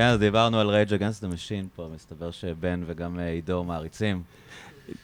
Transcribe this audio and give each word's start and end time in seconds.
כן, 0.00 0.06
אז 0.06 0.18
דיברנו 0.18 0.60
על 0.60 0.70
Rage 0.70 0.88
Against 0.90 1.22
the 1.22 1.34
Machine 1.34 1.66
פה, 1.76 1.88
מסתבר 1.94 2.30
שבן 2.30 2.82
וגם 2.86 3.18
אה, 3.18 3.28
עידו 3.28 3.64
מעריצים. 3.64 4.22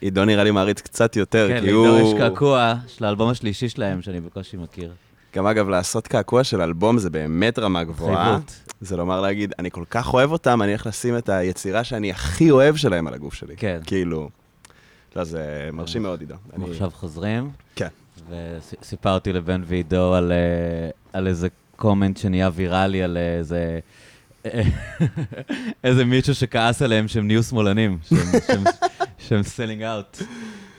עידו 0.01 0.25
נראה 0.25 0.45
לי 0.45 0.51
מעריץ 0.51 0.81
קצת 0.81 1.17
יותר, 1.17 1.49
כן, 1.49 1.61
כי 1.61 1.67
לעידו 1.67 1.87
הוא... 1.87 2.09
יש 2.15 2.19
קעקוע 2.19 2.75
של 2.87 3.05
האלבום 3.05 3.29
השלישי 3.29 3.69
שלהם, 3.69 4.03
שאני 4.03 4.21
בקושי 4.21 4.57
מכיר. 4.57 4.93
גם 5.35 5.47
אגב, 5.47 5.69
לעשות 5.69 6.07
קעקוע 6.07 6.45
של 6.45 6.61
אלבום 6.61 6.99
זה 6.99 7.11
באמת 7.11 7.59
רמה 7.59 7.85
גבוהה. 7.85 8.37
התחייבות. 8.37 8.73
זה 8.81 8.97
לומר 8.97 9.21
להגיד, 9.21 9.53
אני 9.59 9.71
כל 9.71 9.85
כך 9.91 10.15
אוהב 10.15 10.33
אותם, 10.33 10.63
אני 10.63 10.71
הולך 10.71 10.87
לשים 10.87 11.19
את 11.19 11.29
היצירה 11.29 11.85
שאני 11.85 12.11
הכי 12.11 12.51
אוהב 12.51 12.77
שלהם 12.77 13.07
על 13.07 13.15
הגוף 13.15 13.35
שלי. 13.35 13.57
כן. 13.57 13.81
כאילו... 13.87 14.31
לא, 15.17 15.25
זה 15.25 15.71
מרשים 15.73 16.03
מאוד, 16.03 16.21
עידו. 16.21 16.35
אנחנו 16.47 16.65
אני- 16.65 16.73
עכשיו 16.73 16.91
חוזרים, 16.95 17.51
כן. 17.77 17.89
וסיפרתי 18.31 19.33
לבן 19.33 19.63
ועידו 19.67 20.15
על, 20.15 20.33
אה, 20.33 20.91
על 21.13 21.27
איזה 21.27 21.49
comment 21.77 22.17
שנהיה 22.17 22.51
ויראלי, 22.55 23.03
על 23.03 23.17
איזה... 23.17 23.79
איזה 25.85 26.05
מישהו 26.05 26.35
שכעס 26.35 26.83
עליהם 26.83 27.09
שהם 27.09 27.27
נהיו 27.27 27.43
שמאלנים, 27.43 27.99
שהם- 29.19 29.43
selling 29.43 29.83
out. 29.83 30.19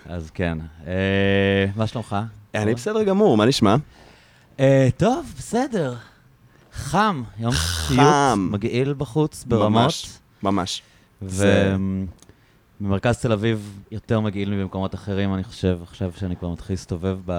אז 0.05 0.29
כן. 0.33 0.57
אה, 0.87 1.65
מה 1.75 1.87
שלומך? 1.87 2.15
אני 2.55 2.73
בסדר 2.75 3.03
גמור, 3.03 3.37
מה 3.37 3.45
נשמע? 3.45 3.75
אה, 4.59 4.87
טוב, 4.97 5.33
בסדר. 5.37 5.95
חם, 6.73 7.23
יום 7.39 7.51
סיוט, 7.87 8.01
מגעיל 8.37 8.93
בחוץ 8.97 9.43
ברמות. 9.47 9.71
ממש, 9.83 10.07
ממש. 10.43 10.81
זה- 11.21 11.75
ובמרכז 12.81 13.17
תל 13.17 13.31
אביב 13.31 13.79
יותר 13.91 14.19
מגעיל 14.19 14.49
מבמקומות 14.49 14.95
אחרים, 14.95 15.33
אני 15.33 15.43
חושב, 15.43 15.79
עכשיו 15.83 16.11
שאני 16.19 16.35
כבר 16.35 16.49
מתחיל 16.49 16.73
להסתובב 16.73 17.19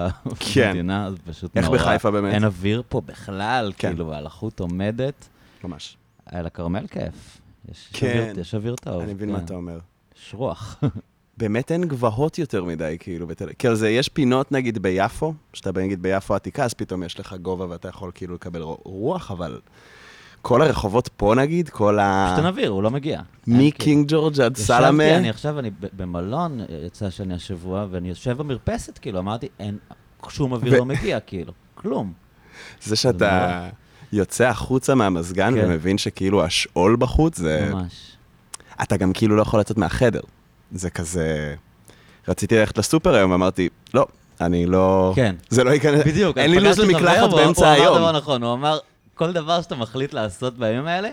כן. 0.53 0.67
במדינה, 0.67 1.05
אז 1.05 1.15
פשוט 1.29 1.57
איך 1.57 1.65
נורא. 1.65 1.77
בחיפה 1.77 2.11
באמת? 2.11 2.33
אין 2.33 2.43
אוויר 2.43 2.83
פה 2.89 3.01
בכלל, 3.05 3.71
כן. 3.77 3.89
כאילו, 3.89 4.13
הלחות 4.13 4.59
עומדת. 4.59 5.27
ממש. 5.63 5.97
על 6.31 6.45
הכרמל 6.45 6.87
כיף. 6.87 7.37
יש 7.71 7.89
כן. 7.93 8.19
אוויר- 8.19 8.39
יש 8.39 8.55
אוויר 8.55 8.75
טוב. 8.75 9.01
אני 9.01 9.13
מבין 9.13 9.29
כן. 9.29 9.33
מה 9.35 9.39
אתה 9.39 9.53
אומר. 9.53 9.79
יש 10.19 10.33
רוח. 10.33 10.79
באמת 11.37 11.71
אין 11.71 11.85
גבוהות 11.87 12.39
יותר 12.39 12.63
מדי, 12.63 12.97
כאילו, 12.99 13.27
בתל. 13.27 13.49
כאילו, 13.59 13.75
זה, 13.75 13.89
יש 13.89 14.09
פינות, 14.09 14.51
נגיד, 14.51 14.77
ביפו, 14.77 15.33
שאתה 15.53 15.71
נגיד 15.81 16.01
ביפו 16.01 16.33
העתיקה, 16.33 16.63
אז 16.65 16.73
פתאום 16.73 17.03
יש 17.03 17.19
לך 17.19 17.35
גובה 17.41 17.65
ואתה 17.69 17.87
יכול 17.87 18.11
כאילו 18.15 18.35
לקבל 18.35 18.61
רו- 18.61 18.77
רוח, 18.85 19.31
אבל 19.31 19.59
כל 20.41 20.61
הרחובות 20.61 21.07
פה, 21.17 21.33
נגיד, 21.37 21.69
כל 21.69 21.99
ה... 21.99 22.25
פשוט 22.27 22.37
אין 22.37 22.45
אוויר, 22.47 22.69
הוא 22.69 22.83
לא 22.83 22.91
מגיע. 22.91 23.17
אין, 23.17 23.25
כאילו. 23.43 23.57
מקינג 23.67 24.05
ג'ורג' 24.11 24.41
עד 24.41 24.51
ישבתי, 24.57 24.61
סלמה. 24.67 25.17
אני 25.17 25.29
עכשיו, 25.29 25.59
אני 25.59 25.69
במלון, 25.93 26.59
יצא 26.85 27.09
שאני 27.09 27.33
השבוע, 27.33 27.85
ואני 27.91 28.09
יושב 28.09 28.37
במרפסת, 28.37 28.97
כאילו, 28.97 29.19
אמרתי, 29.19 29.47
אין, 29.59 29.77
שום 30.29 30.51
אוויר 30.51 30.77
לא 30.79 30.85
מגיע, 30.85 31.19
כאילו, 31.19 31.53
כלום. 31.75 32.13
זה 32.81 32.95
שאתה 32.95 33.69
יוצא 34.13 34.47
החוצה 34.47 34.95
מהמזגן 34.95 35.53
כן. 35.55 35.65
ומבין 35.65 35.97
שכאילו 35.97 36.43
השאול 36.43 36.95
בחוץ, 36.99 37.37
זה... 37.37 37.69
ממש. 37.73 37.93
אתה 38.83 38.97
גם 38.97 39.13
כאילו 39.13 39.35
לא 39.35 39.41
יכול 39.41 39.59
לצאת 39.59 39.77
מהחדר. 39.77 40.19
זה 40.71 40.89
כזה... 40.89 41.55
רציתי 42.27 42.57
ללכת 42.57 42.77
לסופר 42.77 43.15
היום, 43.15 43.31
ואמרתי, 43.31 43.69
לא, 43.93 44.07
אני 44.41 44.65
לא... 44.65 45.13
כן. 45.15 45.35
זה 45.49 45.63
לא 45.63 45.69
ייכנס... 45.69 46.05
בדיוק. 46.05 46.37
אין 46.37 46.51
לי 46.51 46.59
לו"ז 46.59 46.79
למקלחת 46.79 47.31
הוא- 47.31 47.39
באמצע 47.41 47.67
הוא 47.73 47.81
היום. 47.81 47.97
אמר 47.97 48.09
דבר 48.09 48.17
נכון, 48.17 48.43
הוא 48.43 48.53
אמר, 48.53 48.79
כל 49.15 49.33
דבר 49.33 49.61
שאתה 49.61 49.75
מחליט 49.75 50.13
לעשות 50.13 50.57
בימים 50.57 50.87
האלה, 50.87 51.09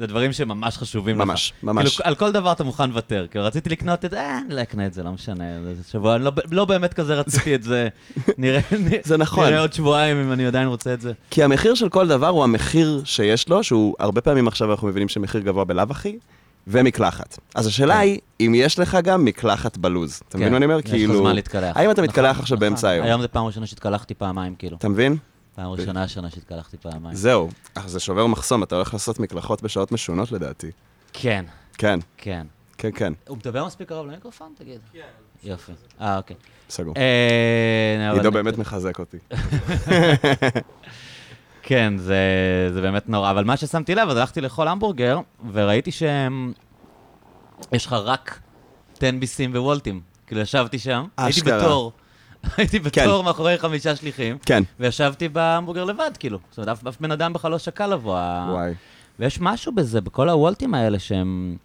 זה 0.00 0.06
דברים 0.06 0.32
שממש 0.32 0.78
חשובים 0.78 1.18
לך. 1.18 1.26
ממש, 1.26 1.52
ממש. 1.62 1.96
כאילו, 1.96 2.08
על 2.08 2.14
כל 2.14 2.32
דבר 2.32 2.52
אתה 2.52 2.64
מוכן 2.64 2.90
לוותר. 2.90 3.26
כאילו, 3.30 3.44
רציתי 3.44 3.70
לקנות 3.70 4.04
את 4.04 4.10
זה, 4.10 4.20
אה, 4.20 4.38
אני 4.46 4.54
לא 4.54 4.62
אקנה 4.62 4.86
את 4.86 4.92
זה, 4.94 5.02
לא 5.02 5.10
משנה. 5.10 5.44
זה 5.74 5.90
שבוע, 5.90 6.16
אני 6.16 6.24
לא, 6.24 6.32
לא 6.50 6.64
באמת 6.64 6.94
כזה 6.94 7.14
רציתי 7.14 7.54
את 7.54 7.62
זה. 7.62 7.88
נראה, 8.38 8.60
זה 9.04 9.16
נכון. 9.16 9.44
נראה 9.44 9.60
עוד 9.60 9.72
שבועיים 9.72 10.16
אם 10.16 10.32
אני 10.32 10.46
עדיין 10.46 10.68
רוצה 10.68 10.94
את 10.94 11.00
זה. 11.00 11.12
כי 11.30 11.42
המחיר 11.42 11.74
של 11.74 11.88
כל 11.88 12.08
דבר 12.08 12.28
הוא 12.28 12.44
המחיר 12.44 13.02
שיש 13.04 13.48
לו, 13.48 13.64
שהוא 13.64 13.94
הרבה 13.98 14.20
פעמים 14.20 14.48
עכשיו 14.48 14.70
אנחנו 14.70 14.88
מבינים 14.88 15.08
שמחיר 15.08 15.40
גבוה 15.40 15.64
בלאו 15.64 15.86
הכי, 15.90 16.18
ומקלחת. 16.66 17.38
אז 17.54 17.66
השאלה 17.66 17.94
כן. 17.94 18.00
היא, 18.00 18.18
אם 18.40 18.52
יש 18.56 18.78
לך 18.78 18.98
גם 19.02 19.24
מקלחת 19.24 19.76
בלוז. 19.76 20.20
אתה 20.28 20.38
מבין 20.38 20.50
מה 20.50 20.56
אני 20.56 20.64
אומר? 20.64 20.78
יש 20.78 20.84
לך 20.84 20.90
כאילו... 20.90 21.16
זמן 21.16 21.34
להתקלח. 21.34 21.76
האם 21.76 21.90
אתה 21.90 22.02
נכון, 22.02 22.04
מתקלח 22.04 22.38
עכשיו 22.40 22.56
נכון. 22.56 22.68
באמצע 22.68 22.88
היום? 22.88 23.06
היום 23.06 23.22
זו 23.22 23.28
פעם 23.32 23.46
ראשונה 23.46 23.66
שהתקלחתי 23.66 24.14
פעמיים, 24.14 24.54
כאילו. 24.54 24.76
אתה 24.76 24.88
מבין? 24.88 25.16
פעם 25.54 25.70
ראשונה 25.70 26.02
השנה 26.02 26.30
שהתקלחתי 26.30 26.76
פעמיים. 26.76 27.14
זהו. 27.14 27.48
אך 27.74 27.86
זה 27.86 28.00
שובר 28.00 28.26
מחסום, 28.26 28.62
אתה 28.62 28.74
הולך 28.74 28.92
לעשות 28.92 29.20
מקלחות 29.20 29.62
בשעות 29.62 29.92
משונות 29.92 30.32
לדעתי. 30.32 30.70
כן, 31.12 31.44
כן, 31.78 32.00
כן. 32.16 32.46
כן, 32.78 32.90
כן, 32.94 33.12
הוא 33.28 33.36
מדבר 33.36 33.66
מספיק 33.66 33.88
קרוב 33.88 34.06
למיקרופון? 34.06 34.52
תגיד. 34.58 34.80
כן. 34.92 35.00
יופי. 35.42 35.72
אה, 36.00 36.16
אוקיי. 36.16 36.36
סגור. 36.70 36.94
אה, 36.96 38.12
עידו 38.12 38.32
באמת 38.32 38.58
מחזק 38.58 38.98
אותי. 38.98 39.16
כן, 41.62 41.94
זה, 41.96 42.16
זה 42.74 42.80
באמת 42.80 43.08
נורא. 43.08 43.30
אבל 43.30 43.44
מה 43.44 43.56
ששמתי 43.56 43.94
לב, 43.94 44.08
אז 44.08 44.16
הלכתי 44.16 44.40
לאכול 44.40 44.68
המבורגר, 44.68 45.18
וראיתי 45.52 45.92
שהם... 45.92 46.52
יש 47.72 47.86
לך 47.86 47.92
רק 47.92 48.40
10 48.96 49.10
ביסים 49.20 49.52
וולטים. 49.54 50.00
כאילו, 50.26 50.40
ישבתי 50.40 50.78
שם, 50.78 51.04
הייתי. 51.16 51.40
בתור. 51.42 51.92
הייתי 52.56 52.80
כן. 52.80 53.04
בתור 53.04 53.24
מאחורי 53.24 53.58
חמישה 53.58 53.96
שליחים, 53.96 54.38
כן. 54.46 54.62
וישבתי 54.80 55.28
בהמבורגר 55.28 55.84
לבד, 55.84 56.10
כאילו. 56.18 56.38
זאת 56.50 56.58
אומרת, 56.58 56.86
אף, 56.86 57.00
בן 57.00 57.10
אדם 57.10 57.32
בכלל 57.32 57.50
לא 57.50 57.58
שקל 57.58 57.86
לבוא. 57.86 58.18
וואי. 58.48 58.72
ויש 59.18 59.40
משהו 59.40 59.72
בזה, 59.72 60.00
בכל 60.00 60.28
הוולטים 60.28 60.74
האלה, 60.74 60.98
שהם 60.98 61.56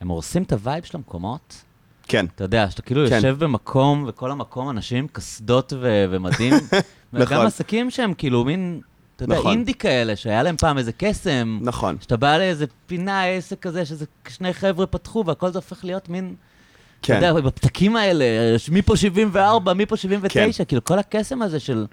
הם 0.00 0.08
הורסים 0.08 0.42
את 0.42 0.52
ה 0.52 0.58
vibe 0.58 0.84
של 0.84 0.96
המקומות. 0.96 1.62
כן. 2.02 2.26
אתה 2.34 2.44
יודע, 2.44 2.70
שאתה 2.70 2.82
כאילו 2.82 3.08
כן. 3.08 3.14
יושב 3.14 3.36
במקום, 3.38 4.04
וכל 4.08 4.30
המקום 4.30 4.70
אנשים 4.70 5.08
קסדות 5.08 5.72
ו- 5.80 6.04
ומדים. 6.10 6.54
וגם 7.12 7.22
נכון. 7.22 7.46
עסקים 7.46 7.90
שהם 7.90 8.14
כאילו 8.14 8.44
מין, 8.44 8.80
אתה 9.16 9.24
יודע, 9.24 9.38
נכון. 9.38 9.50
אינדי 9.52 9.74
כאלה, 9.74 10.16
שהיה 10.16 10.42
להם 10.42 10.56
פעם 10.56 10.78
איזה 10.78 10.92
קסם. 10.98 11.58
נכון. 11.62 11.96
שאתה 12.00 12.16
בא 12.16 12.38
לאיזה 12.38 12.66
פינה, 12.86 13.24
עסק 13.24 13.60
כזה, 13.60 13.84
שזה 13.84 14.04
שני 14.28 14.54
חבר'ה 14.54 14.86
פתחו, 14.86 15.24
והכל 15.26 15.50
זה 15.50 15.58
הופך 15.58 15.84
להיות 15.84 16.08
מין, 16.08 16.34
אתה 17.00 17.06
כן. 17.06 17.14
יודע, 17.14 17.32
בפתקים 17.32 17.96
האלה, 17.96 18.24
מי 18.72 18.82
פה 18.82 18.96
74, 18.96 19.72
מי 19.72 19.86
פה 19.86 19.96
79, 19.96 20.58
כן. 20.58 20.68
כאילו 20.68 20.84
כל 20.84 20.98
הקסם 20.98 21.42
הזה 21.42 21.60
של 21.60 21.86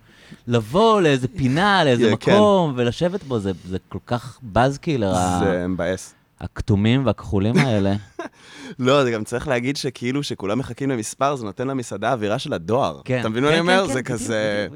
לבוא 0.47 1.01
לאיזה 1.01 1.27
פינה, 1.27 1.83
לאיזה 1.85 2.11
כן. 2.19 2.31
מקום, 2.31 2.73
ולשבת 2.75 3.23
בו, 3.23 3.39
זה 3.39 3.51
זה 3.67 3.77
כל 3.89 3.99
כך 4.05 4.39
בז 4.43 4.77
כאילו, 4.77 5.07
זה 5.39 5.65
מבאס. 5.67 6.13
הכתומים 6.41 7.05
והכחולים 7.05 7.57
האלה. 7.57 7.93
לא, 8.79 9.03
זה 9.03 9.11
גם 9.11 9.23
צריך 9.23 9.47
להגיד 9.47 9.77
שכאילו 9.77 10.23
שכולם 10.23 10.59
מחכים 10.59 10.89
למספר, 10.89 11.35
זה 11.35 11.45
נותן 11.45 11.67
למסעדה 11.67 12.11
אווירה 12.11 12.39
של 12.39 12.53
הדואר. 12.53 13.01
כן. 13.05 13.19
אתה 13.19 13.29
מבין 13.29 13.43
מה 13.43 13.49
כן, 13.49 13.53
אני 13.53 13.61
אומר? 13.61 13.87
כן, 13.87 13.93
זה 13.93 14.03
כן, 14.03 14.13
כזה... 14.13 14.67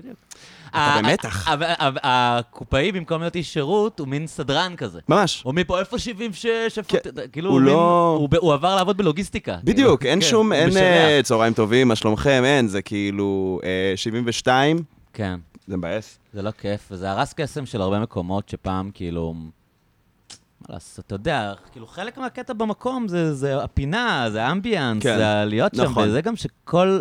אתה 0.77 0.93
ה- 0.93 1.01
במתח. 1.01 1.47
ה- 1.47 1.51
ה- 1.53 2.07
ה- 2.07 2.38
הקופאי, 2.39 2.91
במקום 2.91 3.21
להיות 3.21 3.35
איש 3.35 3.53
שירות, 3.53 3.99
הוא 3.99 4.07
מין 4.07 4.27
סדרן 4.27 4.73
כזה. 4.77 4.99
ממש. 5.09 5.41
הוא 5.43 5.53
מפה, 5.53 5.79
איפה 5.79 5.99
76? 5.99 6.45
איפה... 6.77 6.97
כן, 6.99 6.99
כאילו, 7.31 7.49
הוא 7.51 7.61
לא- 7.61 8.27
הוא 8.39 8.53
עבר 8.53 8.75
לעבוד 8.75 8.97
בלוגיסטיקה. 8.97 9.57
בדיוק, 9.63 9.99
כאילו. 9.99 10.11
אין 10.11 10.21
כן, 10.21 10.27
שום, 10.27 10.53
אין. 10.53 10.77
אה, 10.77 11.19
צהריים 11.23 11.53
טובים, 11.53 11.87
מה 11.87 11.95
שלומכם, 11.95 12.41
אין, 12.45 12.67
זה 12.67 12.81
כאילו 12.81 13.59
אה, 13.63 13.93
72, 13.95 14.77
כן, 15.13 15.39
זה 15.67 15.77
מבאס. 15.77 16.19
זה 16.33 16.41
לא 16.41 16.51
כיף, 16.51 16.87
וזה 16.91 17.11
הרס 17.11 17.33
קסם 17.33 17.66
של 17.66 17.81
הרבה 17.81 17.99
מקומות 17.99 18.49
שפעם, 18.49 18.91
כאילו... 18.93 19.33
מה 19.33 20.73
לעשות, 20.73 21.05
אתה 21.05 21.16
יודע, 21.16 21.53
כאילו 21.71 21.87
חלק 21.87 22.17
מהקטע 22.17 22.53
במקום 22.53 23.07
זה, 23.07 23.33
זה 23.33 23.63
הפינה, 23.63 24.25
זה 24.31 24.43
האמביאנס, 24.45 25.03
כן, 25.03 25.17
זה 25.17 25.43
להיות 25.45 25.75
שם, 25.75 25.83
נכון. 25.83 26.07
וזה 26.09 26.21
גם 26.21 26.33
שכל 26.35 26.99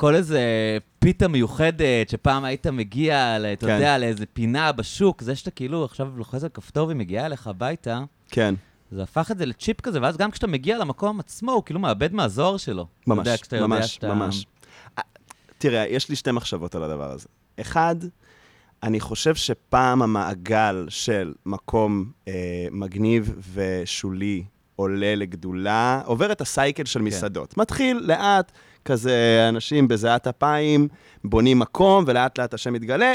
כל 0.00 0.14
איזה 0.14 0.40
פיתה 0.98 1.28
מיוחדת, 1.28 2.08
שפעם 2.08 2.44
היית 2.44 2.66
מגיע, 2.66 3.36
אתה 3.52 3.66
כן. 3.66 3.72
יודע, 3.72 3.98
לאיזה 3.98 4.26
פינה 4.26 4.72
בשוק, 4.72 5.22
זה 5.22 5.36
שאתה 5.36 5.50
כאילו 5.50 5.84
עכשיו 5.84 6.08
לוחץ 6.16 6.42
על 6.42 6.48
כפתור 6.48 6.86
והיא 6.86 6.96
מגיעה 6.96 7.26
אליך 7.26 7.46
הביתה, 7.46 8.00
כן, 8.30 8.54
זה 8.90 9.02
הפך 9.02 9.30
את 9.30 9.38
זה 9.38 9.46
לצ'יפ 9.46 9.80
כזה, 9.80 10.02
ואז 10.02 10.16
גם 10.16 10.30
כשאתה 10.30 10.46
מגיע 10.46 10.78
למקום 10.78 11.20
עצמו, 11.20 11.52
הוא 11.52 11.62
כאילו 11.64 11.80
מאבד 11.80 12.12
מהזוהר 12.14 12.56
שלו. 12.56 12.86
אתה 13.02 13.12
יודע, 13.12 13.22
ממש, 13.22 13.52
יודע 13.52 13.66
ממש, 13.66 13.94
שאתה... 13.94 14.14
ממש. 14.14 14.46
אה, 14.98 15.02
תראה, 15.58 15.86
יש 15.88 16.08
לי 16.08 16.16
שתי 16.16 16.30
מחשבות 16.30 16.74
על 16.74 16.82
הדבר 16.82 17.10
הזה. 17.10 17.28
אחד, 17.60 17.96
אני 18.82 19.00
חושב 19.00 19.34
שפעם 19.34 20.02
המעגל 20.02 20.86
של 20.88 21.34
מקום 21.46 22.10
אה, 22.28 22.32
מגניב 22.70 23.34
ושולי 23.52 24.44
עולה 24.76 25.14
לגדולה, 25.14 26.02
עובר 26.04 26.32
את 26.32 26.40
הסייקל 26.40 26.84
של 26.84 27.02
מסעדות. 27.02 27.56
מתחיל 27.56 28.00
לאט, 28.02 28.52
כזה 28.84 29.46
אנשים 29.48 29.88
בזיעת 29.88 30.26
אפיים, 30.26 30.88
בונים 31.24 31.58
מקום, 31.58 32.04
ולאט 32.06 32.38
לאט 32.38 32.54
השם 32.54 32.72
מתגלה. 32.72 33.12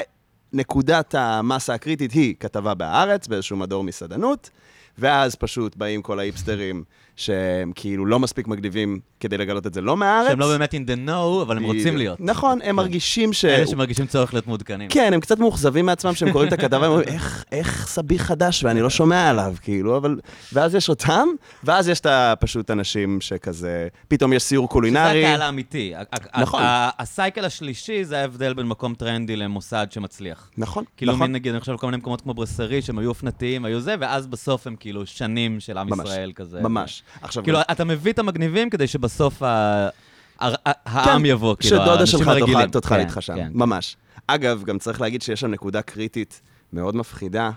נקודת 0.53 1.15
המסה 1.17 1.73
הקריטית 1.73 2.11
היא 2.11 2.35
כתבה 2.39 2.73
בהארץ, 2.73 3.27
באיזשהו 3.27 3.57
מדור 3.57 3.83
מסעדנות, 3.83 4.49
ואז 4.97 5.35
פשוט 5.35 5.75
באים 5.75 6.01
כל 6.01 6.19
האיפסטרים 6.19 6.83
שהם 7.15 7.71
כאילו 7.75 8.05
לא 8.05 8.19
מספיק 8.19 8.47
מגניבים 8.47 8.99
כדי 9.19 9.37
לגלות 9.37 9.67
את 9.67 9.73
זה 9.73 9.81
לא 9.81 9.97
מהארץ. 9.97 10.27
שהם 10.27 10.39
לא 10.39 10.47
באמת 10.47 10.73
in 10.73 10.87
the 10.87 11.09
know, 11.09 11.41
אבל 11.41 11.57
הם 11.57 11.63
רוצים. 11.63 11.97
להיות. 11.97 12.21
נכון, 12.21 12.59
הם 12.63 12.75
מרגישים 12.75 13.33
ש... 13.33 13.45
אלה 13.45 13.67
שמרגישים 13.67 14.05
צורך 14.07 14.33
להיות 14.33 14.47
מעודכנים. 14.47 14.89
כן, 14.89 15.13
הם 15.13 15.19
קצת 15.19 15.39
מאוכזבים 15.39 15.85
מעצמם 15.85 16.15
שהם 16.15 16.31
קוראים 16.31 16.47
את 16.47 16.53
הכתבה, 16.53 16.85
הם 16.85 16.91
אומרים, 16.91 17.07
איך, 17.07 17.45
איך 17.51 17.87
סבי 17.87 18.19
חדש 18.19 18.63
ואני 18.63 18.81
לא 18.81 18.89
שומע 18.89 19.29
עליו, 19.29 19.55
כאילו, 19.61 19.97
אבל... 19.97 20.19
ואז 20.53 20.75
יש 20.75 20.89
אותם, 20.89 21.27
ואז 21.63 21.89
יש 21.89 21.99
את 21.99 22.07
פשוט 22.39 22.71
אנשים 22.71 23.21
שכזה, 23.21 23.87
פתאום 24.07 24.33
יש 24.33 24.43
סיור 24.43 24.65
שזה 24.65 24.73
קולינרי. 24.73 25.25
הקהל 25.25 25.41
האמיתי. 25.41 25.93
נכון. 26.37 26.61
הסייקל 26.99 27.45
השלישי 27.45 28.05
זה 28.05 28.21
ההבדל 28.21 28.53
בין 28.53 28.67
מקום 28.67 28.93
טרנדי 28.93 29.35
למוסד 29.35 29.87
שמצליח. 29.91 30.49
נכון, 30.57 30.83
כאילו, 30.97 31.13
נכון. 31.13 31.27
מין, 31.27 31.35
נגיד, 31.35 31.51
אני 31.51 31.59
חושב 31.59 31.71
על 31.71 31.77
כל 31.77 31.87
מיני 31.87 31.97
מקומות 31.97 32.21
כמו 32.21 32.33
ברסרי, 32.33 32.81
שהם 32.81 32.99
היו 32.99 33.09
אופנתיים, 33.09 33.65
היו 33.65 33.79
זה, 33.79 33.95
ואז 33.99 34.27
בסוף 34.27 34.67
הם 34.67 34.75
כאילו 34.75 35.05
שנים 35.05 35.59
של 35.59 35.77
עם 35.77 35.87
ישראל 35.93 36.31
כזה. 36.35 36.61
ממש. 36.61 37.03
עכשיו, 37.21 37.43
כאילו, 37.43 37.59
אתה 37.71 37.83
מביא 37.83 38.11
את 38.13 38.19
המגניבים 38.19 38.69
כדי 38.69 38.87
שבסוף 38.87 39.43
ה- 39.43 39.87
ה- 40.41 40.49
העם 40.85 41.19
כן, 41.19 41.25
יבוא, 41.25 41.55
כאילו, 41.59 41.75
שדודה 41.77 41.93
האנשים 41.93 42.19
שלך 42.19 42.27
הרגילים. 42.27 42.61
תאכל- 42.67 42.79
תאכל 42.81 42.95
כן, 42.95 42.99
איתך 42.99 43.17
שם, 43.21 43.35
כן. 43.35 43.47
ממש. 43.53 43.97
אגב, 44.27 44.63
גם 44.63 44.79
צריך 44.79 45.01
להגיד 45.01 45.21
שיש 45.21 45.39
שם 45.39 45.47
נקודה 45.51 45.81
קריטית 45.81 46.41
מאוד 46.73 46.95
מפחידה, 46.95 47.49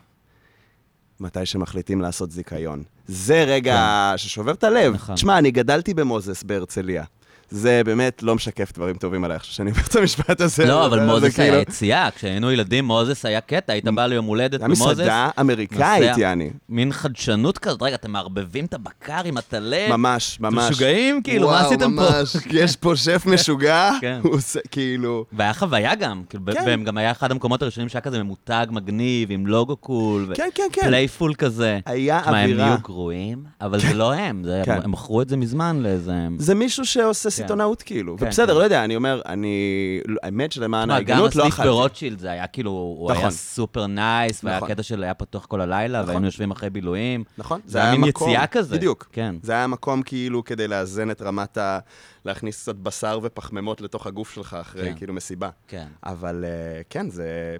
מתי 1.21 1.47
שמחליטים 1.47 2.01
לעשות 2.01 2.31
זיכיון. 2.31 2.83
זה 3.07 3.45
רגע 3.45 4.13
ששובר 4.17 4.53
את 4.53 4.65
הלב. 4.65 4.95
נכון. 4.95 5.15
תשמע, 5.15 5.39
אני 5.39 5.51
גדלתי 5.51 5.95
במוזס 5.95 6.43
בהרצליה. 6.43 7.05
זה 7.51 7.83
באמת 7.85 8.23
לא 8.23 8.35
משקף 8.35 8.73
דברים 8.75 8.97
טובים 8.97 9.25
עליי 9.25 9.37
עכשיו 9.37 9.55
שאני 9.55 9.71
אומר 9.71 9.81
את 9.91 9.97
המשפט 9.97 10.41
הזה. 10.41 10.67
לא, 10.67 10.87
אבל 10.87 11.01
מוזס 11.07 11.23
היה 11.41 11.49
כאילו- 11.51 11.57
יציאה, 11.63 12.09
כשהיינו 12.17 12.53
ילדים, 12.53 12.85
מוזס 12.85 13.25
היה 13.27 13.41
קטע, 13.41 13.73
היית 13.73 13.85
בא 13.85 14.07
ליום 14.07 14.25
הולדת 14.25 14.61
היה 14.61 14.69
במוזס. 14.69 14.83
מסעדה 14.83 15.31
אמריקאית. 15.41 16.19
יעני. 16.19 16.51
מין 16.69 16.93
חדשנות 16.93 17.59
כזאת, 17.59 17.83
רגע, 17.83 17.95
אתם 17.95 18.11
מערבבים 18.11 18.65
את 18.65 18.75
הבקר 18.75 19.21
עם 19.25 19.37
הטלה? 19.37 19.87
ממש, 19.91 20.41
ממש. 20.41 20.65
אתם 20.65 20.73
משוגעים? 20.73 21.23
כאילו, 21.23 21.49
מה 21.49 21.67
עשיתם 21.67 21.97
פה? 21.97 22.03
וואו, 22.03 22.13
ממש. 22.19 22.37
יש 22.51 22.77
פה 22.77 22.97
שף 22.97 23.23
משוגע, 23.27 23.91
כן. 24.01 24.21
הוא 24.23 24.35
עושה, 24.35 24.61
כאילו... 24.71 25.25
והיה 25.33 25.55
חוויה 25.55 25.95
גם, 25.95 26.23
כאילו, 26.29 26.45
כן. 26.53 26.63
והם 26.67 26.85
גם 26.85 26.97
היה 26.99 27.11
אחד 27.11 27.31
המקומות 27.31 27.63
הראשונים 27.63 27.89
שהיה 27.89 28.03
כזה 28.03 28.23
ממותג 28.23 28.67
מגניב, 28.71 29.31
עם 29.31 29.47
לוגו 29.47 29.77
cool, 29.77 30.33
כן, 30.35 30.49
כן. 30.73 30.83
playful 30.83 31.35
כזה. 31.35 31.79
היה 31.87 32.21
תשמע, 32.21 32.37
הם 32.39 32.45
אווירה. 32.51 32.67
נהיו 32.69 32.79
גרועים, 32.83 33.45
אבל 33.61 33.81
זה 33.81 33.95
לא 33.95 34.13
הם. 34.13 34.43
הם 34.67 34.91
מכרו 34.91 35.23
את 35.23 35.29
זה 35.29 35.37
מזמן 35.37 35.81
לאיזה... 35.83 36.13
זה 36.39 36.55
מישהו 36.55 36.87
שעושה 36.87 37.31
סיטונאות, 37.43 37.83
כאילו. 37.83 38.17
כן, 38.19 38.25
ובסדר, 38.25 38.53
כן. 38.53 38.59
לא 38.59 38.65
יודע, 38.65 38.85
אני 38.85 38.97
אומר, 38.97 39.21
אני... 39.27 40.01
האמת 40.23 40.53
שלמען 40.53 40.89
תשמע, 40.89 41.01
גם 41.01 41.11
ההגינות 41.11 41.37
לא 41.37 41.43
הסניף 41.43 41.55
אכלתי. 41.55 41.69
ברוטשילד 41.69 42.19
זה 42.19 42.31
היה 42.31 42.47
כאילו, 42.47 42.71
הוא 42.71 43.11
היה 43.11 43.19
נכון. 43.19 43.31
super 43.31 43.87
nice, 43.87 44.45
והיה 44.45 44.57
נכון. 44.57 44.69
קטע 44.69 44.83
של 44.83 45.05
היה 45.05 45.15
פתוח 45.15 45.47
כל 45.47 45.61
הלילה, 45.61 45.99
נכון. 45.99 46.09
והיינו 46.09 46.27
יושבים 46.27 46.51
אחרי 46.51 46.71
בילויים. 46.71 47.25
נכון? 47.39 47.61
זה 47.67 47.79
היה 47.83 47.93
מין 47.97 48.05
יציאה 48.05 48.47
כזה. 48.47 48.77
בדיוק. 48.77 49.09
כן. 49.13 49.35
זה 49.43 49.53
היה 49.53 49.67
מקום 49.67 50.03
כאילו 50.03 50.45
כדי 50.45 50.69
לאזן 50.69 51.11
את 51.11 51.23
רמת 51.23 51.59
ה... 51.59 51.79
להכניס 52.25 52.63
קצת 52.63 52.75
בשר 52.75 53.19
ופחמימות 53.23 53.81
לתוך 53.81 54.07
הגוף 54.07 54.35
שלך 54.35 54.57
אחרי 54.61 54.85
כן. 54.85 54.95
כאילו 54.97 55.15
מסיבה. 55.15 55.49
כן. 55.69 55.87
אבל 56.05 56.45
אה, 56.45 56.81
כן, 56.91 57.11
זה... 57.11 57.57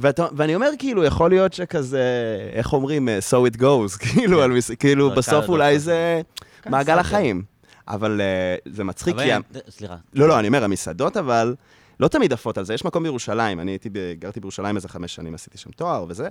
ואתה, 0.00 0.26
ואני 0.36 0.54
אומר, 0.54 0.70
כאילו, 0.78 1.04
יכול 1.04 1.30
להיות 1.30 1.52
שכזה, 1.52 2.04
איך 2.52 2.72
אומרים, 2.72 3.08
אה, 3.08 3.18
so 3.30 3.52
it 3.52 3.60
goes, 3.60 3.98
כאילו, 4.04 4.42
על 4.42 4.50
מס... 4.50 4.70
כאילו, 4.70 5.10
בסוף 5.10 5.48
אולי. 5.48 5.78
זה 5.78 6.20
כן, 6.62 6.70
מעגל. 6.70 6.98
החיים. 6.98 7.42
אבל 7.88 8.20
אה, 8.20 8.72
זה 8.72 8.84
מצחיק, 8.84 9.16
כי... 9.16 9.32
ה- 9.32 9.36
הם- 9.36 9.42
סליחה. 9.70 9.96
לא, 10.14 10.28
לא, 10.28 10.38
אני 10.38 10.48
אומר, 10.48 10.64
המסעדות 10.64 11.16
אבל 11.16 11.54
לא 12.00 12.08
תמיד 12.08 12.32
עפות 12.32 12.58
על 12.58 12.64
זה. 12.64 12.74
יש 12.74 12.84
מקום 12.84 13.02
בירושלים, 13.02 13.60
אני 13.60 13.70
הייתי, 13.70 13.88
גרתי 14.18 14.40
בירושלים 14.40 14.76
איזה 14.76 14.88
חמש 14.88 15.14
שנים, 15.14 15.34
עשיתי 15.34 15.58
שם 15.58 15.70
תואר 15.70 16.04
וזה, 16.08 16.28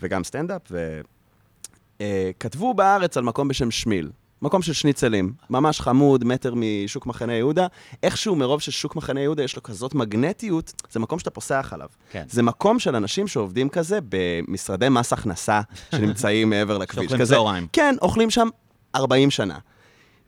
וגם 0.00 0.24
סטנדאפ, 0.24 0.62
וכתבו 2.00 2.74
בארץ 2.74 3.16
על 3.16 3.22
מקום 3.24 3.48
בשם 3.48 3.70
שמיל. 3.70 4.10
מקום 4.42 4.62
של 4.62 4.72
שניצלים, 4.72 5.32
ממש 5.50 5.80
חמוד, 5.80 6.24
מטר 6.24 6.52
משוק 6.56 7.06
מחנה 7.06 7.32
יהודה. 7.34 7.66
איכשהו 8.02 8.36
מרוב 8.36 8.60
ששוק 8.60 8.96
מחנה 8.96 9.20
יהודה 9.20 9.42
יש 9.42 9.56
לו 9.56 9.62
כזאת 9.62 9.94
מגנטיות, 9.94 10.72
זה 10.90 11.00
מקום 11.00 11.18
שאתה 11.18 11.30
פוסח 11.30 11.70
עליו. 11.74 11.88
כן. 12.10 12.24
זה 12.28 12.42
מקום 12.42 12.78
של 12.78 12.96
אנשים 12.96 13.28
שעובדים 13.28 13.68
כזה 13.68 13.98
במשרדי 14.08 14.88
מס 14.88 15.12
הכנסה, 15.12 15.60
שנמצאים 15.94 16.50
מעבר 16.50 16.78
לכביש. 16.78 17.04
שאוכלים 17.10 17.26
צהריים. 17.26 17.66
כן, 17.72 17.94
אוכלים 18.02 18.30
שם 18.30 18.48
40 18.94 19.30
שנה. 19.30 19.58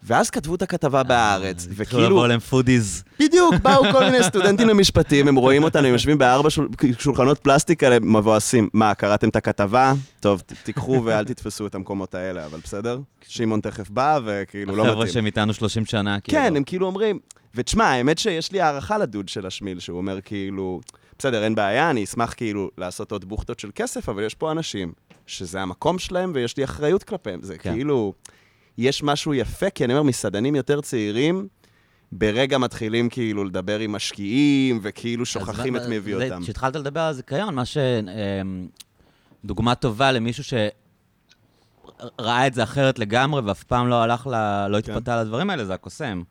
ואז 0.03 0.31
כתבו 0.31 0.55
את 0.55 0.63
הכתבה 0.63 1.03
בהארץ, 1.03 1.57
התחילו 1.65 1.77
וכאילו... 1.77 2.11
לבוא 2.11 2.27
להם 2.27 2.41
foodies. 2.41 3.05
בדיוק, 3.21 3.55
באו 3.63 3.93
כל 3.93 4.05
מיני 4.05 4.23
סטודנטים 4.29 4.69
למשפטים, 4.69 5.29
הם 5.29 5.37
רואים 5.37 5.63
אותנו, 5.63 5.87
הם 5.87 5.93
יושבים 5.93 6.19
בארבע 6.19 6.51
שול, 6.51 6.69
שולחנות 6.99 7.39
פלסטיק 7.39 7.81
כאלה 7.81 7.99
מבואסים. 8.01 8.69
מה, 8.75 8.95
קראתם 8.95 9.29
את 9.29 9.37
הכתבה? 9.37 9.93
טוב, 10.21 10.43
תיקחו 10.63 11.03
ואל 11.05 11.25
תתפסו 11.25 11.67
את 11.67 11.75
המקומות 11.75 12.15
האלה, 12.15 12.47
אבל 12.47 12.59
בסדר? 12.65 12.99
שמעון 13.29 13.61
תכף 13.61 13.91
בא, 13.91 14.19
וכאילו 14.25 14.77
לא 14.77 14.83
החבר'ה 14.83 14.97
מתאים. 14.97 15.13
שהם 15.13 15.27
איתנו 15.27 15.55
30 15.55 15.85
שנה, 15.85 16.21
כאילו. 16.21 16.39
כן, 16.39 16.57
הם 16.57 16.65
כאילו 16.65 16.87
אומרים... 16.87 17.19
ותשמע, 17.55 17.85
האמת 17.85 18.19
שיש 18.19 18.53
לי 18.53 18.61
הערכה 18.61 18.99
לדוד 18.99 19.29
של 19.29 19.47
השמיל, 19.47 19.81
שהוא 19.81 19.99
אומר 19.99 20.21
כאילו, 20.21 20.81
בסדר, 21.19 21.45
אין 21.45 21.55
בעיה, 21.55 21.91
אני 21.91 22.05
אשמח 22.05 22.35
כאילו 22.37 22.71
לעשות 22.79 23.13
עוד 23.13 23.25
בוכטות 23.25 23.61
של 23.61 23.71
כסף, 23.75 24.09
אבל 24.09 24.23
יש 24.23 24.35
פה 24.35 24.53
אנשים 24.53 24.93
שזה 25.27 25.61
המקום 25.61 25.99
שלהם 25.99 26.33
ויש 26.35 26.57
לי 26.57 26.65
אחריות 26.65 27.03
כלפיהם. 27.03 27.41
זה 27.43 27.59
כן. 27.59 27.73
כאילו, 27.73 28.13
יש 28.79 29.03
משהו 29.03 29.35
יפה, 29.35 29.71
כי 29.71 29.85
אני 29.85 29.93
אומר, 29.93 30.03
מסעדנים 30.03 30.55
יותר 30.55 30.81
צעירים, 30.81 31.49
ברגע 32.13 32.59
מתחילים 32.59 33.09
כאילו 33.09 33.45
לדבר 33.45 33.79
עם 33.79 33.93
משקיעים, 33.93 34.81
וכאילו 34.83 35.27
שוכחים 35.27 35.77
את 35.77 35.83
מי 35.89 35.97
הביא 35.97 36.15
אותם. 36.15 36.43
כשהתחלת 36.43 36.77
לדבר 36.77 37.01
על 37.01 37.15
זיכיון, 37.15 37.55
מה 37.55 37.65
ש... 37.65 37.77
אמ, 37.77 38.69
דוגמה 39.45 39.75
טובה 39.75 40.13
למישהו 40.13 40.45
שראה 40.45 42.47
את 42.47 42.55
זה 42.55 42.63
אחרת 42.63 42.99
לגמרי, 42.99 43.41
ואף 43.41 43.63
פעם 43.63 43.89
לא 43.89 44.03
הלך 44.03 44.27
ל... 44.27 44.67
לא 44.69 44.81
כן. 44.81 44.93
התפתה 44.93 45.15
על 45.15 45.19
הדברים 45.19 45.51
האלה, 45.51 45.65
זה 45.65 45.75
הקוסם. 45.75 46.23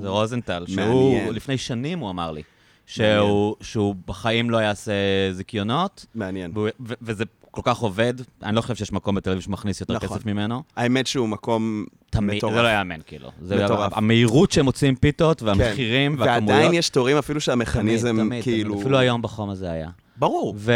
זה 0.00 0.08
רוזנטל, 0.08 0.64
שהוא, 0.66 1.14
מעניין. 1.14 1.34
לפני 1.34 1.58
שנים 1.58 1.98
הוא 1.98 2.10
אמר 2.10 2.32
לי, 2.32 2.42
שהוא, 2.86 3.56
שהוא 3.60 3.94
בחיים 4.06 4.50
לא 4.50 4.58
יעשה 4.58 4.92
זיכיונות, 5.32 6.06
מעניין. 6.14 6.52
ו- 6.58 6.68
וזה 7.02 7.24
כל 7.50 7.60
כך 7.64 7.78
עובד, 7.78 8.14
אני 8.42 8.56
לא 8.56 8.60
חושב 8.60 8.74
שיש 8.74 8.92
מקום 8.92 9.14
בתל 9.14 9.30
אביב 9.30 9.42
שמכניס 9.42 9.80
יותר 9.80 9.94
נכון. 9.94 10.08
כסף 10.08 10.26
ממנו. 10.26 10.62
האמת 10.76 11.06
שהוא 11.06 11.28
מקום 11.28 11.84
תמיד, 12.10 12.36
מטורף. 12.36 12.54
זה 12.54 12.62
לא 12.62 12.68
יאמן, 12.68 13.00
כאילו. 13.06 13.30
זה 13.42 13.64
מטורף. 13.64 13.92
המהירות 13.94 14.52
שהם 14.52 14.64
מוציאים 14.64 14.96
פיתות, 14.96 15.40
כן. 15.40 15.46
והמחירים, 15.46 16.16
והכמויות. 16.18 16.48
ועדיין 16.48 16.74
יש 16.74 16.88
תורים 16.88 17.16
אפילו 17.16 17.40
שהמכניזם 17.40 18.08
תמיד, 18.08 18.24
תמיד, 18.26 18.42
כאילו... 18.42 18.70
תמיד. 18.70 18.80
אפילו 18.80 18.98
היום 18.98 19.22
בחום 19.22 19.50
הזה 19.50 19.70
היה. 19.70 19.90
ברור. 20.16 20.54
ו... 20.56 20.72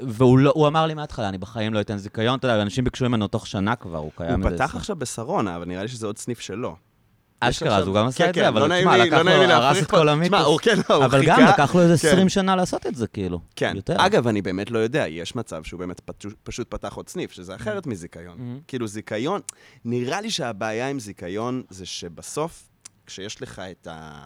והוא 0.00 0.38
לא, 0.38 0.52
אמר 0.66 0.86
לי 0.86 0.94
מההתחלה, 0.94 1.28
אני 1.28 1.38
בחיים 1.38 1.74
לא 1.74 1.80
אתן 1.80 1.96
זיכיון, 1.96 2.38
אתה 2.38 2.48
יודע, 2.48 2.62
אנשים 2.62 2.84
ביקשו 2.84 3.08
ממנו 3.08 3.28
תוך 3.28 3.46
שנה 3.46 3.76
כבר, 3.76 3.98
הוא 3.98 4.10
קיים 4.16 4.42
הוא 4.42 4.50
פתח. 4.50 4.76
עכשיו 4.76 4.96
בשרונה, 4.96 5.56
אבל 5.56 5.64
נראה 5.64 5.82
לי 5.82 5.88
שזה 5.88 6.06
עוד 6.06 6.18
סניף 6.18 6.40
שלו. 6.40 6.76
אשכרה, 7.40 7.76
אז 7.76 7.86
הוא 7.86 7.94
גם 7.94 8.06
עשה 8.06 8.24
כן, 8.24 8.30
את 8.30 8.34
כן, 8.34 8.40
זה, 8.40 8.48
אבל 8.48 8.68
לא 8.68 8.78
תשמע, 8.80 8.96
לקח 8.96 9.16
לא 9.16 9.22
לו, 9.46 9.52
הרס 9.52 9.82
את. 9.82 9.90
כל 9.90 10.08
המיתוס. 10.08 10.60
כן, 10.62 10.76
לא, 10.90 11.04
אבל 11.04 11.22
גם 11.26 11.36
חיכה- 11.36 11.50
לקח 11.52 11.74
לו 11.74 11.80
איזה 11.80 11.98
כן. 11.98 12.08
20 12.12 12.28
שנה 12.28 12.56
לעשות 12.56 12.86
את 12.86 12.94
זה, 12.94 13.06
כאילו. 13.06 13.40
כן. 13.56 13.74
אגב, 13.96 14.26
אני 14.26 14.42
באמת 14.42 14.70
לא 14.70 14.78
יודע, 14.78 15.08
יש 15.08 15.36
מצב 15.36 15.62
שהוא 15.64 15.80
באמת 15.80 16.00
פשוט, 16.42 16.70
פתח 16.70 16.94
עוד 16.94 17.08
סניף, 17.08 17.32
שזה 17.32 17.54
אחרת 17.54 17.86
מזיכיון. 17.86 18.36
Mhm. 18.38 18.62
כאילו, 18.68 18.86
זיכיון, 18.86 19.40
נראה 19.84 20.20
לי 20.20 20.30
שהבעיה 20.30 20.88
עם 20.88 21.00
זיכיון 21.00 21.62
זה 21.70 21.86
שבסוף, 21.86 22.62
כשיש 23.06 23.42
לך 23.42 23.62
את 23.70 23.86
ה... 23.90 24.24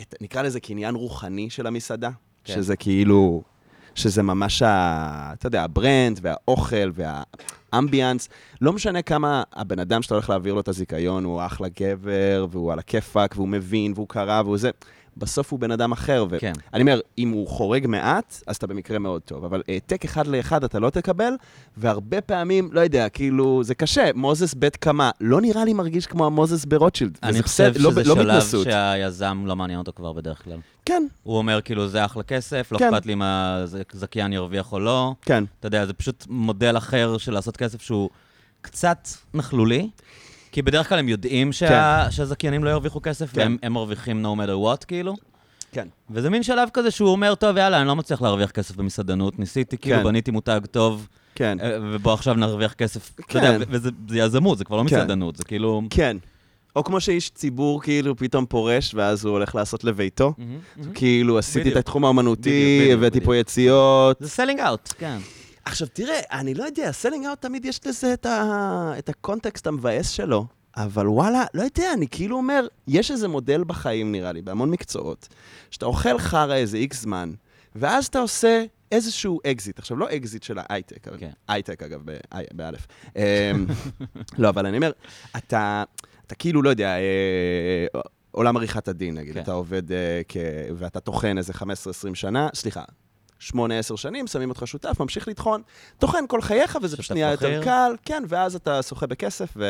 את, 0.00 0.14
נקרא 0.20 0.42
לזה 0.42 0.60
קניין 0.60 0.94
רוחני 0.94 1.50
של 1.50 1.66
המסעדה, 1.66 2.10
כן. 2.44 2.54
שזה 2.54 2.76
כאילו... 2.76 3.42
שזה 3.94 4.22
ממש, 4.22 4.62
ה, 4.62 5.32
אתה 5.32 5.46
יודע, 5.46 5.64
ה 5.64 5.73
brand 5.73 6.20
והאוכל 6.22 6.90
וה 7.72 7.82
ambiance. 7.82 8.28
לא 8.60 8.72
משנה 8.72 9.02
כמה 9.02 9.42
הבן 9.52 9.78
אדם 9.78 10.02
שאתה 10.02 10.14
הולך 10.14 10.30
להעביר 10.30 10.54
לו 10.54 10.60
את 10.60 10.68
הזיכיון, 10.68 11.24
הוא 11.24 11.42
אחלה 11.46 11.68
גבר, 11.80 12.46
והוא 12.50 12.72
על 12.72 12.78
הכיפאק, 12.78 13.34
והוא 13.36 13.48
מבין, 13.48 13.92
והוא 13.94 14.08
קרא, 14.08 14.42
והוא 14.44 14.58
זה. 14.58 14.70
בסוף 15.16 15.52
הוא 15.52 15.60
בן 15.60 15.70
אדם 15.70 15.92
אחר. 15.92 16.26
ו... 16.30 16.38
כן. 16.40 16.52
אני 16.74 16.82
אומר, 16.82 17.00
אם 17.18 17.30
הוא 17.30 17.48
חורג 17.48 17.86
מעט, 17.86 18.42
אז 18.46 18.56
אתה 18.56 18.66
במקרה 18.66 18.98
מאוד 18.98 19.22
טוב, 19.22 19.44
אבל 19.44 19.62
העתק 19.68 20.04
אחד 20.04 20.26
לאחד 20.26 20.64
אתה 20.64 20.78
לא 20.78 20.90
תקבל, 20.90 21.32
והרבה 21.76 22.20
פעמים, 22.20 22.68
לא 22.72 22.80
יודע, 22.80 23.08
כאילו, 23.08 23.64
זה 23.64 23.74
קשה. 23.74 24.10
מוזס 24.14 24.54
בית 24.54 24.76
קמה, 24.76 25.10
לא 25.20 25.40
נראה 25.40 25.64
לי 25.64 25.72
מרגיש 25.72 26.06
כמו 26.06 26.26
המוזס 26.26 26.64
ברוטשילד. 26.64 27.18
אני 27.22 27.42
חושב 27.42 27.72
לא, 27.76 27.90
שזה 27.90 28.04
לא 28.04 28.14
שלב 28.14 28.26
בהתנסות. 28.26 28.64
שהיזם 28.64 29.42
לא 29.46 29.56
מעניין 29.56 29.78
אותו 29.78 29.92
כבר 29.96 30.12
בדרך 30.12 30.44
כלל. 30.44 30.58
כן, 30.84 31.06
הוא 31.22 31.38
אומר, 31.38 31.60
כאילו, 31.60 31.88
זה 31.88 32.04
אחלה 32.04 32.22
כסף, 32.22 32.68
לא 32.72 32.78
כן. 32.78 32.94
אכפת 32.94 33.06
לי 33.06 33.12
אם 33.12 33.22
הזכיין 33.24 34.32
ירוויח 34.32 34.72
או 34.72 34.80
לא. 34.80 35.14
כן. 35.22 35.44
אתה 35.60 35.66
יודע, 35.66 35.86
זה 35.86 35.92
פשוט 35.92 36.26
מודל 36.28 36.76
אחר 36.76 37.18
של 37.18 37.32
לעשות 37.32 37.56
כסף 37.56 37.82
שהוא 37.82 38.10
קצת 38.60 39.08
נכלולי, 39.34 39.90
כי 40.52 40.62
בדרך 40.62 40.88
כלל 40.88 40.98
הם 40.98 41.08
יודעים 41.08 41.52
שה... 41.52 42.06
שהזכיינים 42.10 42.64
לא 42.64 42.70
ירוויחו 42.70 43.02
כסף, 43.02 43.32
כן. 43.32 43.40
והם 43.40 43.56
הם 43.62 43.72
מרוויחים 43.72 44.26
no 44.26 44.38
matter 44.38 44.80
what, 44.80 44.84
כאילו. 44.84 45.14
כן. 45.72 45.88
וזה 46.10 46.30
מין 46.30 46.42
שלב 46.42 46.68
כזה 46.72 46.90
שהוא 46.90 47.08
אומר, 47.08 47.34
טוב, 47.34 47.56
יאללה, 47.56 47.80
אני 47.80 47.88
לא 47.88 47.96
מצליח 47.96 48.22
להרוויח 48.22 48.50
כסף 48.50 48.76
במסעדנות, 48.76 49.38
ניסיתי, 49.38 49.78
כאילו, 49.78 49.96
כן. 49.98 50.04
בניתי 50.04 50.30
מותג 50.30 50.60
טוב, 50.70 51.08
כן. 51.34 51.58
אה, 51.60 51.78
ובוא 51.82 52.12
עכשיו 52.12 52.34
נרוויח 52.34 52.72
כסף. 52.72 53.10
אתה 53.14 53.22
כן. 53.28 53.44
יודע, 53.44 53.58
ו- 53.58 53.70
וזה 53.70 53.90
זה 54.08 54.18
יזמות, 54.18 54.58
זה 54.58 54.64
כבר 54.64 54.76
לא 54.76 54.80
כן. 54.88 54.96
מסעדנות, 54.96 55.36
זה 55.36 55.44
כאילו... 55.44 55.82
כן. 55.90 56.16
או 56.76 56.84
כמו 56.84 57.00
שאיש 57.00 57.30
ציבור 57.30 57.82
כאילו 57.82 58.16
פתאום 58.16 58.46
פורש, 58.46 58.94
ואז 58.94 59.24
הוא 59.24 59.32
הולך 59.32 59.54
לעשות 59.54 59.84
לביתו. 59.84 60.34
מהמם. 60.38 60.92
כאילו, 60.94 61.38
עשיתי 61.38 61.60
את 61.60 61.64
בדיוק. 61.64 61.78
התחום 61.78 62.04
האומנותי, 62.04 62.40
בדיוק, 62.40 62.82
בדיוק, 62.82 62.98
הבאתי 62.98 63.20
פה. 63.20 63.36
יציאות. 63.36 64.16
זה 64.20 64.28
selling 64.28 64.60
out, 64.60 64.92
כן. 64.98 65.18
עכשיו, 65.64 65.88
תראה, 65.92 66.20
אני 66.32 66.54
לא 66.54 66.64
יודע, 66.64 66.92
selling 66.92 67.26
out 67.26 67.40
תמיד 67.40 67.64
יש 67.64 67.86
לזה 67.86 68.12
את, 68.12 68.26
ה... 68.26 68.92
את 68.98 69.08
הקונטקסט 69.08 69.66
המבאס 69.66 70.10
שלו, 70.10 70.46
אבל 70.76 71.08
וואלה, 71.08 71.44
לא 71.54 71.62
יודע, 71.62 71.92
אני 71.92 72.08
כאילו 72.08 72.36
אומר, 72.36 72.66
יש 72.88 73.10
איזה 73.10 73.28
מודל 73.28 73.64
בחיים, 73.64 74.12
נראה 74.12 74.32
לי, 74.32 74.42
בהמון 74.42 74.70
מקצועות, 74.70 75.28
שאתה 75.70 75.86
אוכל 75.86 76.18
חרא 76.18 76.54
איזה 76.54 76.76
איקס 76.76 77.02
זמן, 77.02 77.32
ואז 77.74 78.06
אתה 78.06 78.18
עושה 78.18 78.64
איזשהו 78.92 79.40
אקזיט. 79.46 79.78
עכשיו, 79.78 79.96
לא 79.96 80.06
אקזיט 80.16 80.42
של 80.42 80.58
ההייטק, 80.58 81.08
אבל 81.08 81.18
כן. 81.18 81.30
הייטק, 81.48 81.82
אגב, 81.82 82.00
ב- 82.04 82.18
באלף. 82.52 82.86
אמ, 83.16 83.22
לא, 84.38 84.48
אבל 84.48 84.66
אני 84.66 84.76
אומר, 84.76 84.92
אתה, 85.36 85.84
אתה 86.26 86.34
כאילו, 86.34 86.62
לא 86.62 86.70
יודע, 86.70 86.96
אה, 86.96 87.86
עולם 88.30 88.56
עריכת 88.56 88.88
הדין, 88.88 89.14
נגיד, 89.14 89.34
כן. 89.34 89.40
אתה 89.40 89.52
עובד 89.52 89.92
אה, 89.92 90.20
כ... 90.28 90.36
ואתה 90.76 91.00
טוחן 91.00 91.38
איזה 91.38 91.52
15-20 91.52 91.64
שנה, 92.14 92.48
סליחה, 92.54 92.82
8-10 93.50 93.54
שנים, 93.96 94.26
שמים 94.26 94.48
אותך 94.48 94.62
שותף, 94.66 95.00
ממשיך 95.00 95.28
לטחון, 95.28 95.62
טוחן 95.98 96.24
כל 96.28 96.42
חייך, 96.42 96.78
וזה 96.82 96.96
פשוט 96.96 97.12
נהיה 97.12 97.30
יותר. 97.30 97.64
קל, 97.64 97.92
כן, 98.04 98.22
ואז 98.28 98.54
אתה 98.54 98.82
שוחה 98.82 99.06
בכסף 99.06 99.52
ו... 99.56 99.66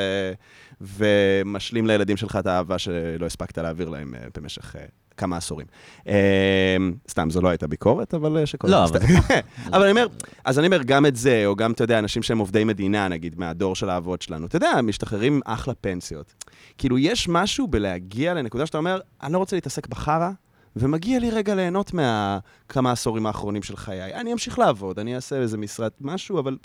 ומשלים 0.80 1.86
לילדים 1.86 2.16
שלך 2.16 2.36
את 2.36 2.46
האהבה 2.46 2.78
שלא 2.78 3.26
הספקת 3.26 3.58
להעביר 3.58 3.88
להם 3.88 4.14
אה, 4.14 4.20
במשך 4.36 4.76
אה, 4.76 4.84
כמה 5.16 5.36
עשורים. 5.36 5.66
אה, 6.08 6.76
סתם, 7.10 7.30
זו 7.30 7.40
לא 7.40 7.48
הייתה 7.48 7.66
ביקורת, 7.66 8.14
אבל 8.14 8.44
שכל... 8.46 8.68
לא. 8.68 8.84
אבל- 8.84 9.00
אבל 9.72 9.82
אני 9.82 9.90
אומר, 9.90 10.06
אז 10.44 10.58
אני 10.58 10.66
אומר, 10.66 10.82
גם 10.82 11.06
את 11.06 11.16
זה, 11.16 11.42
או 11.46 11.56
גם, 11.56 11.72
אתה 11.72 11.84
יודע, 11.84 11.98
אנשים 11.98 12.22
שהם 12.22 12.38
עובדי 12.38 12.64
מדינה, 12.64 13.08
נגיד, 13.08 13.38
מהדור 13.38 13.76
של 13.76 13.90
האבות 13.90 14.22
שלנו, 14.22 14.46
אתה 14.46 14.56
יודע, 14.56 14.72
משתחררים 14.82 15.40
אחלה 15.44 15.74
פנסיות. 15.74 16.44
כאילו, 16.78 16.98
יש 16.98 17.28
משהו 17.28 17.66
בלהגיע 17.66 18.34
לנקודה 18.34 18.66
שאתה 18.66 18.78
אומר, 18.78 19.00
אני 19.22 19.32
לא 19.32 19.38
רוצה 19.38 19.56
להתעסק 19.56 19.86
בחרא, 19.86 20.30
ומגיע 20.76 21.18
לי 21.18 21.30
רגע 21.30 21.54
ליהנות 21.54 21.94
מהכמה 21.94 22.88
העשורים 22.88 23.26
האחרונים 23.26 23.62
של 23.62 23.76
חיי. 23.76 24.14
אני 24.14 24.32
אמשיך 24.32 24.58
לעבוד, 24.58 24.98
אני 24.98 25.16
אעשה 25.16 25.36
איזה 25.36 25.58
משרת 25.58 25.92
משהו, 26.00 26.38
אבל 26.38 26.56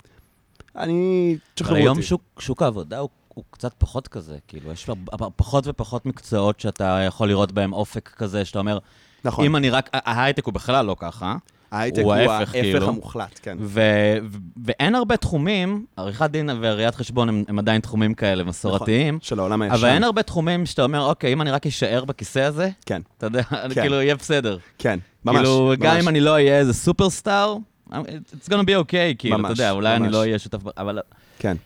אני... 0.76 1.36
אבל 1.60 1.76
היום. 1.76 2.02
שוק, 2.02 2.22
שוק 2.38 2.62
העבודה 2.62 2.98
הוא, 2.98 3.08
הוא 3.28 3.44
קצת 3.50 3.74
פחות 3.78 4.08
כזה, 4.08 4.38
כאילו, 4.48 4.72
יש 4.72 4.90
פחות 5.36 5.64
ופחות 5.66 6.06
מקצועות 6.06 6.60
שאתה 6.60 7.00
יכול 7.06 7.28
לראות 7.28 7.52
בהם 7.52 7.72
אופק 7.72 8.08
כזה, 8.08 8.44
שאתה 8.44 8.58
אומר, 8.58 8.78
נכון. 9.24 9.44
אם 9.44 9.56
אני 9.56 9.70
רק, 9.70 9.90
ההייטק 9.92 10.44
הוא 10.44 10.54
בכלל 10.54 10.86
לא 10.86 10.96
ככה, 10.98 11.36
ההייטק 11.70 12.02
הוא 12.02 12.12
ההפך, 12.12 12.30
ההפך 12.30 12.52
כאילו. 12.52 12.88
המוחלט, 12.88 13.40
כן. 13.42 13.56
ו- 13.60 13.80
ו- 14.22 14.38
ואין 14.64 14.94
הרבה 14.94 15.16
תחומים, 15.16 15.86
עריכת 15.96 16.30
דין 16.30 16.50
וראיית 16.60 16.94
חשבון 16.94 17.28
הם, 17.28 17.44
הם 17.48 17.58
עדיין 17.58 17.80
תחומים 17.80 18.14
כאלה 18.14 18.44
מסורתיים, 18.44 19.14
נכון, 19.14 19.26
של 19.26 19.38
העולם 19.38 19.62
הישן. 19.62 19.74
אבל 19.74 19.88
אין 19.88 20.04
הרבה 20.04 20.22
תחומים 20.22 20.66
שאתה 20.66 20.82
אומר, 20.82 21.06
אוקיי, 21.06 21.32
אם 21.32 21.42
אני 21.42 21.50
רק 21.50 21.66
אשאר 21.66 22.04
בכיסא 22.04 22.38
הזה, 22.38 22.70
כן, 22.86 23.02
אתה 23.18 23.26
יודע, 23.26 23.42
אני 23.64 23.74
כן. 23.74 23.80
כאילו, 23.80 24.02
יהיה 24.02 24.16
בסדר. 24.16 24.58
כן, 24.78 24.98
ממש. 25.24 25.36
כאילו, 25.36 25.72
גם 25.78 25.94
ממש. 25.94 26.02
אם 26.02 26.08
אני 26.08 26.20
לא 26.20 26.30
אהיה 26.32 26.58
איזה 26.58 26.74
סופרסטאר, 26.74 27.56
it's 27.90 28.48
gonna 28.50 28.64
be 28.66 28.80
okay, 28.82 29.14
כאילו, 29.18 29.34
אתה 29.36 29.42
ממש, 29.42 29.50
יודע, 29.58 29.70
אולי 29.70 29.96
אני 29.96 30.04
ממש. 30.04 30.12
לא 30.12 30.18
אהיה 30.18 30.38
שותף, 30.38 30.58
אבל 30.76 30.98
כן. 31.38 31.56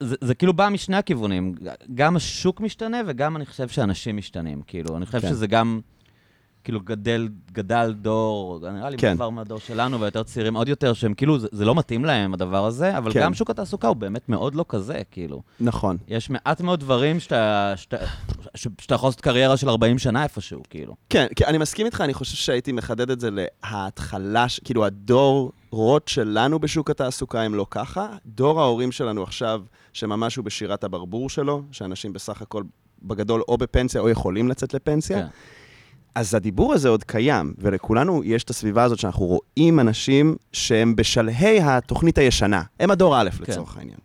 זה, 0.00 0.16
זה 0.20 0.34
כאילו 0.34 0.52
בא 0.52 0.68
משני 0.68 0.96
הכיוונים, 0.96 1.54
גם 1.94 2.16
השוק 2.16 2.60
משתנה 2.60 3.00
וגם 3.06 3.36
אני 3.36 3.46
חושב 3.46 3.68
שאנשים 3.68 4.16
משתנים, 4.16 4.62
כאילו, 4.66 4.96
אני 4.96 5.06
חושב 5.06 5.20
כן. 5.20 5.28
שזה 5.28 5.46
גם, 5.46 5.80
כאילו, 6.64 6.80
גדל, 6.80 7.28
גדל 7.52 7.94
דור, 8.00 8.58
נראה 8.72 8.90
לי 8.90 8.98
כן. 8.98 9.14
כבר 9.14 9.30
מהדור 9.30 9.58
שלנו 9.58 10.00
ויותר 10.00 10.22
צעירים 10.22 10.54
עוד 10.54 10.68
יותר, 10.68 10.92
שהם 10.92 11.14
כאילו, 11.14 11.38
זה, 11.38 11.48
זה 11.52 11.64
לא 11.64 11.74
מתאים 11.74 12.04
להם 12.04 12.34
הדבר 12.34 12.66
הזה, 12.66 12.98
אבל 12.98 13.12
כן. 13.12 13.20
גם 13.20 13.34
שוק 13.34 13.50
התעסוקה 13.50 13.88
הוא 13.88 13.96
באמת 13.96 14.28
מאוד 14.28 14.54
לא 14.54 14.64
כזה, 14.68 15.02
כאילו. 15.10 15.42
נכון. 15.60 15.96
יש 16.08 16.30
מעט 16.30 16.60
מאוד 16.60 16.80
דברים 16.80 17.20
שאתה, 17.20 17.72
שאתה, 17.76 17.96
שאתה 18.54 18.94
יכול 18.94 19.06
לעשות 19.06 19.20
קריירה 19.20 19.56
של 19.56 19.68
40 19.68 19.98
שנה 19.98 20.22
איפשהו, 20.22 20.62
כאילו. 20.70 20.94
כן, 21.10 21.26
כי 21.36 21.44
אני 21.44 21.58
מסכים 21.58 21.86
איתך, 21.86 22.00
אני 22.00 22.14
חושב 22.14 22.36
שהייתי 22.36 22.72
מחדד 22.72 23.10
את 23.10 23.20
זה 23.20 23.28
להתחלה, 23.30 24.46
כאילו 24.64 24.84
הדור 24.84 25.52
רוט 25.70 26.08
שלנו 26.08 26.58
בשוק 26.58 26.90
התעסוקה 26.90 27.42
הם 27.42 27.54
לא 27.54 27.66
ככה. 27.70 28.08
דור 28.26 28.60
ההורים 28.60 28.92
שלנו 28.92 29.22
עכשיו, 29.22 29.62
שממש 29.92 30.36
הוא 30.36 30.44
בשירת 30.44 30.84
הברבור 30.84 31.30
שלו, 31.30 31.62
שאנשים 31.72 32.12
בסך 32.12 32.42
הכל 32.42 32.62
בגדול 33.02 33.42
או 33.48 33.58
בפנסיה 33.58 34.00
או 34.00 34.08
יכולים 34.08 34.48
לצאת 34.48 34.74
לפנסיה. 34.74 35.18
כן. 35.18 35.26
אז 36.14 36.34
הדיבור 36.34 36.74
הזה 36.74 36.88
עוד 36.88 37.04
קיים, 37.04 37.52
ולכולנו 37.58 38.22
יש 38.24 38.44
את 38.44 38.50
הסביבה 38.50 38.82
הזאת 38.82 38.98
שאנחנו 38.98 39.24
רואים 39.26 39.80
אנשים 39.80 40.36
שהם 40.52 40.96
בשלהי 40.96 41.60
התוכנית 41.62 42.18
הישנה. 42.18 42.62
הם 42.80 42.90
הדור 42.90 43.20
א' 43.20 43.30
כן. 43.30 43.52
לצורך 43.52 43.76
העניין. 43.76 43.98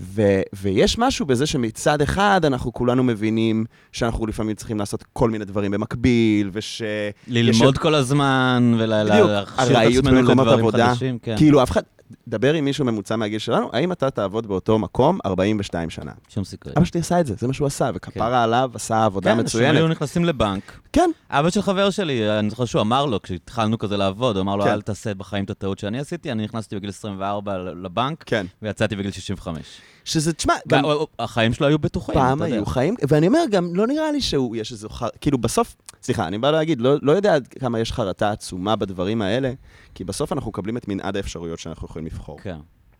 ו- 0.00 0.40
ויש 0.62 0.98
משהו 0.98 1.26
בזה 1.26 1.46
שמצד 1.46 2.02
אחד 2.02 2.40
אנחנו 2.44 2.72
כולנו 2.72 3.02
מבינים 3.02 3.64
שאנחנו 3.92 4.26
לפעמים 4.26 4.56
צריכים 4.56 4.78
לעשות 4.78 5.04
כל 5.12 5.30
מיני 5.30 5.44
דברים 5.44 5.70
במקביל, 5.70 6.50
וש... 6.52 6.82
ללמוד 7.28 7.78
כל 7.78 7.94
הזמן 7.94 8.74
ולהכשיר 8.78 9.82
את 9.82 9.92
עצמנו 9.98 10.22
לדברים 10.22 10.40
עבודה. 10.40 10.88
חדשים, 10.88 11.18
כן. 11.22 11.36
כאילו, 11.36 11.62
אף 11.62 11.70
אחד... 11.70 11.82
דבר 12.28 12.54
עם 12.54 12.64
מישהו 12.64 12.84
ממוצע 12.84 13.16
מהגיל 13.16 13.38
שלנו, 13.38 13.70
האם 13.72 13.92
אתה 13.92 14.10
תעבוד 14.10 14.46
באותו 14.46 14.78
מקום 14.78 15.18
42 15.26 15.90
שנה? 15.90 16.12
שום 16.28 16.44
סיכוי. 16.44 16.72
אבא 16.76 16.84
שלי 16.84 17.00
עשה 17.00 17.20
את 17.20 17.26
זה, 17.26 17.34
זה 17.38 17.46
מה 17.46 17.52
שהוא 17.52 17.66
עשה, 17.66 17.90
וכפרה 17.94 18.42
עליו, 18.42 18.70
עשה 18.74 19.04
עבודה 19.04 19.32
כן, 19.32 19.38
אנשים 19.38 19.60
היו 19.60 19.72
מצוינת. 19.72 19.90
נכנסים 19.90 20.24
לבנק. 20.24 20.78
כן, 20.92 21.10
אבא 21.30 21.50
של 21.50 21.62
חבר 21.62 21.90
שלי, 21.90 22.38
אני 22.38 22.50
זוכר 22.50 22.64
שהוא 22.64 22.82
אמר 22.82 23.06
לו, 23.06 23.22
כשהתחלנו 23.22 23.78
כזה 23.78 23.96
לעבוד, 23.96 24.36
הוא 24.36 24.42
אמר 24.42 24.56
לו, 24.56 24.64
כן. 24.64 24.70
אל 24.70 24.82
תעשה 24.82 25.14
בחיים 25.14 25.44
את 25.44 25.50
הטעות 25.50 25.78
שאני 25.78 25.98
עשיתי, 25.98 26.32
אני 26.32 26.44
נכנסתי 26.44 26.76
בגיל 26.76 26.90
24 26.90 27.58
לבנק, 27.58 28.24
כן. 28.26 28.46
ויצאתי 28.62 28.96
בגיל 28.96 29.10
65. 29.10 29.62
שזה, 30.04 30.32
תשמע, 30.32 30.54
גם 30.68 30.84
החיים 31.18 31.52
שלו 31.52 31.66
היו 31.66 31.78
בטוחים, 31.78 32.14
פעם 32.14 32.38
אתה 32.38 32.46
יודע. 32.46 32.56
היו 32.56 32.66
חיים, 32.66 32.94
ואני 33.08 33.26
אומר, 33.26 33.40
גם 33.50 33.74
לא 33.74 33.86
נראה 33.86 34.12
לי 34.12 34.20
שהוא, 34.20 34.56
יש 34.56 34.72
איזה 34.72 34.88
חר... 34.88 35.08
כאילו, 35.20 35.38
בסוף, 35.38 35.76
סליחה, 36.02 36.26
אני 36.26 36.38
בא 36.38 36.50
להגיד, 36.50 36.80
לא, 36.80 36.94
לא 37.02 37.12
יודע 37.12 37.36
כמה 37.60 37.80
יש 37.80 37.92
חרטה 37.92 38.30
עצומה 38.30 38.76
בדברים 38.76 39.22
האלה, 39.22 39.52
כי 39.94 40.04
בסוף 40.04 40.32
אנחנו 40.32 40.50
מקבלים 40.50 40.76
את 40.76 40.88
מנעד 40.88 41.16
האפשרויות 41.16 41.58
שאנחנו 41.58 41.86
יכולים 41.86 42.06
לבחור. 42.06 42.38
כן. 42.42 42.56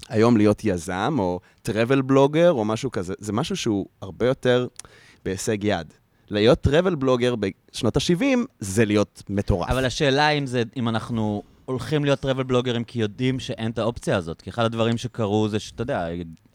היום 0.09 0.37
להיות 0.37 0.65
יזם, 0.65 1.17
או 1.19 1.41
טראבל 1.63 2.03
בלוגר, 2.03 2.53
או 2.53 2.65
משהו 2.65 2.91
כזה, 2.91 3.15
זה 3.19 3.33
משהו 3.33 3.57
שהוא 3.57 3.87
הרבה 4.03 4.27
יותר 4.27 4.67
בהישג 5.25 5.65
יד. 5.65 5.95
להיות 6.31 6.61
טראבל 6.61 6.95
בלוגר 6.95 7.35
בשנות 7.37 7.97
ה-70 7.97 8.39
זה 8.61 8.85
להיות 8.85 9.23
מטורף. 9.29 9.71
אבל 9.71 9.85
השאלה 9.85 10.29
אם 10.29 10.47
זה, 10.47 10.63
אם 10.77 10.89
אנחנו 10.89 11.43
הולכים 11.64 12.04
להיות 12.04 12.21
טראבל 12.21 12.42
בלוגרים 12.42 12.85
כי 12.85 13.00
יודעים 13.00 13.40
שאין 13.40 13.71
את 13.71 13.78
האופציה 13.78 14.16
הזאת. 14.16 14.42
כי 14.42 14.50
אחד 14.50 14.64
הדברים 14.64 14.97
שקרו 14.97 15.49
זה 15.49 15.59
שאתה 15.59 15.83
יודע, 15.83 16.07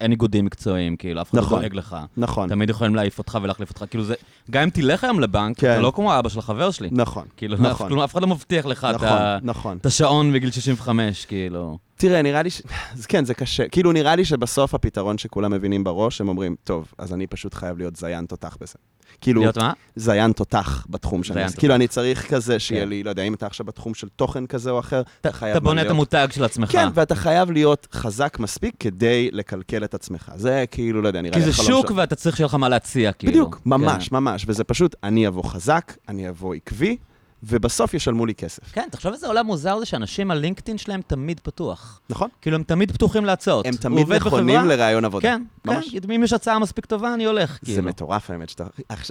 אין 0.02 0.12
איגודים 0.12 0.46
מקצועיים, 0.46 0.96
כאילו, 0.96 1.22
אף 1.22 1.30
אחד 1.30 1.38
לא 1.38 1.44
נכון. 1.44 1.60
דואג 1.62 1.74
לך. 1.74 1.98
נכון, 2.18 2.50
תמיד 2.50 2.70
יכולים 2.70 2.96
להעיף 2.96 3.18
אותך 3.18 3.38
ולהחליף 3.42 3.70
אותך. 3.70 3.86
כאילו 3.90 4.04
זה, 4.04 4.14
גם 4.52 4.64
אם 4.64 4.70
תלך 4.70 5.04
היום 5.04 5.20
לבנק, 5.20 5.60
כן. 5.60 5.72
אתה 5.74 5.82
לא 5.82 5.92
כמו 5.96 6.14
האבא 6.14 6.30
של 6.30 6.40
החבר 6.40 6.72
שלי. 6.72 6.90
נכון, 6.92 7.26
כאילו, 7.38 7.56
נכון. 7.56 7.72
אף- 7.72 7.82
כלומר, 7.88 8.04
אף 8.04 8.14
אחד 8.14 8.22
לא 8.22 8.28
מבטיח 8.28 8.66
לך 8.66 8.88
את 8.90 8.96
נכון, 8.96 9.08
ה- 9.08 9.38
נכון. 9.44 9.78
את 9.78 9.86
השעון 9.86 10.34
בגיל 10.34 10.52
65, 10.52 11.26
כאילו. 11.26 11.78
תראה, 11.96 12.22
נראה 12.22 12.44
לי 12.44 12.50
ש... 12.50 12.62
אז 12.94 13.06
כן, 13.06 13.26
זה 13.26 13.34
קשה. 13.34 13.68
כאילו, 13.70 13.92
נראה 13.92 14.16
לי 14.16 14.26
שבסוף 14.26 14.74
הפתרון 14.74 15.18
שכולם 15.18 15.52
מבינים 15.52 15.84
בראש, 15.84 16.22
הם 16.22 16.28
אומרים, 16.30 16.56
טוב, 16.64 16.88
אז 16.98 17.14
אני 17.14 17.28
פשוט 17.28 17.54
חייב 17.54 17.78
להיות 17.78 17.96
זיין 17.96 18.26
תותח 18.26 18.58
בזה. 18.62 18.74
כאילו, 19.22 19.42
להיות 19.42 19.58
מה? 19.58 19.74
זיין 19.96 20.32
תותח 20.32 20.86
בתחום 20.90 21.24
שאני 21.24 21.34
זיין 21.34 21.46
עושה. 21.46 21.54
תותח. 21.56 21.60
כאילו, 21.60 21.76
אני 21.76 21.88
צריך 21.88 22.34
כזה 22.34 22.60
שיהיה 22.60 22.84
כן. 22.84 22.90
לי, 22.90 23.04
לא 23.04 23.10
יודע, 23.10 23.24
אם 23.24 23.34
אתה 23.34 23.46
עכשיו 23.46 23.66
בתחום 23.66 23.94
של 23.94 24.08
תוכן 24.10 24.46
כזה 24.46 24.72
או 24.72 24.80
אחר, 24.80 25.02
אתה 25.22 25.32
חייב 25.32 25.52
אתה 25.52 25.60
בונה 25.60 25.82
את 25.82 25.90
המותג 25.90 26.28
של 26.32 26.44
עצמך. 26.44 26.72
כן, 26.72 26.88
ואתה 26.94 27.16
חייב 27.16 27.52
להיות 27.52 27.88
חזק 27.94 28.38
מספיק 28.40 28.76
כדי 28.80 29.30
לקלקל 29.32 29.84
את 29.84 29.94
עצמך. 29.94 30.32
זה 30.36 30.66
כאילו, 30.72 31.02
לא 31.02 31.08
יודע, 31.08 31.22
נראה 31.22 31.34
כי 31.34 31.40
לי 31.40 31.46
זה 31.46 31.62
החלום 31.62 31.82
שוק 31.82 31.92
ואתה 31.96 32.16
צריך 32.16 32.38
שיהיה 32.38 32.46
לך 32.46 32.56
מה 32.56 32.70
להציע, 32.70 33.12
כאילו. 33.12 33.32
בדיוק, 33.32 33.62
ממש, 33.66 34.10
כן. 34.10 34.16
ממש. 34.16 34.46
וזה 34.48 34.64
פשוט, 34.64 34.96
אני 35.04 35.28
אבוא 35.28 35.44
חזק, 35.44 35.94
אני 36.10 36.30
אבוא 36.30 36.56
עקבי, 36.56 36.98
ובסוף 37.44 37.94
ישלמו 37.94 38.26
לי 38.26 38.36
כסף. 38.36 38.72
כן, 38.72 38.88
תחשוב 38.92 39.14
איזה 39.14 39.28
עולם 39.28 39.46
מוזר 39.46 39.80
זה 39.80 39.86
שאנשים, 39.86 40.32
הלינקדאין 40.32 40.78
שלהם 40.78 41.02
תמיד 41.08 41.40
פתוח. 41.40 42.00
נכון? 42.10 42.30
כאילו, 42.42 42.56
הם 42.56 42.64
תמיד 42.64 42.92
פתוחים 42.92 43.26
להצעות. 43.26 43.66
הם 43.66 43.74
תמיד 43.76 44.14
נכונים 44.14 44.56
בחברה, 44.56 44.76
לראיון 44.76 45.06
עבודה. 45.06 45.22
כן, 45.22 45.44
ממש. 45.66 45.96
כן, 46.04 46.12
אם 46.12 46.24
יש 46.24 46.34
הצעה 46.34 46.60
מספיק 46.60 46.86
טובה, 46.86 47.14
אני 47.14 47.26
הולך, 47.26 47.60
זה 47.62 47.66
כאילו. 47.66 47.84
מטורף 47.84 48.30
האמת 48.30 48.50
שאתה... 48.50 48.64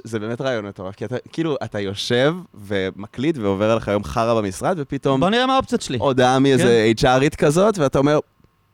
זה 0.04 0.18
באמת 0.18 0.40
רעיון 0.40 0.66
מטורף, 0.66 0.95
כי 0.95 1.04
אתה, 1.04 1.16
כאילו, 1.33 1.56
אתה 1.64 1.80
יושב 1.80 2.35
ומקליט 2.54 3.38
ועובר 3.38 3.71
עליך 3.71 3.88
יום 3.88 4.04
חרא 4.04 4.40
במשרד, 4.40 4.76
ופתאום 4.78 5.21
בוא 5.21 5.30
נראה 5.30 5.47
מה 5.47 5.54
האופציות 5.54 5.83
שלי. 5.83 5.99
הודעה 5.99 6.38
מאיזה 6.38 6.92
HRית 7.00 7.37
כזאת, 7.37 7.78
ואתה 7.78 7.99
אומר, 7.99 8.18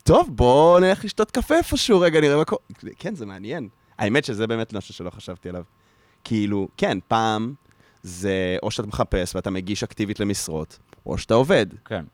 טוב, 0.02 0.28
בוא 0.32 0.80
נלך 0.80 1.04
לשתות 1.04 1.30
קפה 1.30 1.54
איפשהו 1.54 2.00
רגע, 2.00 2.20
נראה 2.20 2.36
מה 2.36 2.44
קורה. 2.44 2.62
כן, 2.98 3.14
זה 3.14 3.26
מעניין. 3.26 3.68
האמת 3.98 4.24
שזה 4.24 4.46
באמת 4.46 4.72
משהו 4.72 4.94
שלא 4.94 5.10
חשבתי 5.10 5.48
עליו. 5.48 5.62
כאילו, 6.24 6.68
כן, 6.76 6.98
פעם 7.08 7.54
זה 8.02 8.56
או 8.62 8.70
שאתה 8.70 8.88
מחפש 8.88 9.34
ואתה 9.34 9.50
מגיש 9.50 9.82
אקטיבית 9.82 10.20
למשרות, 10.20 10.78
או 11.06 11.18
שאתה 11.18 11.34
עובד. 11.34 11.66
כן. 11.84 12.04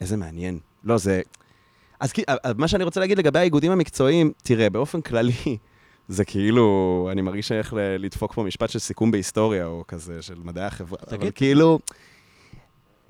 איזה 0.00 0.16
מעניין. 0.16 0.58
לא, 0.84 0.98
זה... 0.98 1.20
אז 2.00 2.12
כי- 2.12 2.22
אז 2.44 2.54
מה 2.56 2.68
שאני 2.68 2.84
רוצה 2.84 3.00
להגיד 3.00 3.18
לגבי 3.18 3.38
האיגודים 3.38 3.72
המקצועיים, 3.72 4.32
תראה, 4.42 4.70
באופן 4.70 5.00
כללי, 5.00 5.56
זה 6.08 6.24
כאילו, 6.24 7.08
אני 7.12 7.22
מרגיש 7.22 7.52
ל- 7.52 7.56
לדפוק 7.98 8.34
פה 8.34 8.42
משפט 8.42 8.70
של 8.70 8.78
סיכום 8.78 9.10
בהיסטוריה, 9.10 9.66
או 9.66 9.84
כזה, 9.88 10.22
של 10.22 10.34
מדעי 10.44 10.64
החברה. 10.64 10.98
אבל 11.08 11.16
תגיד. 11.16 11.32
כאילו, 11.34 11.78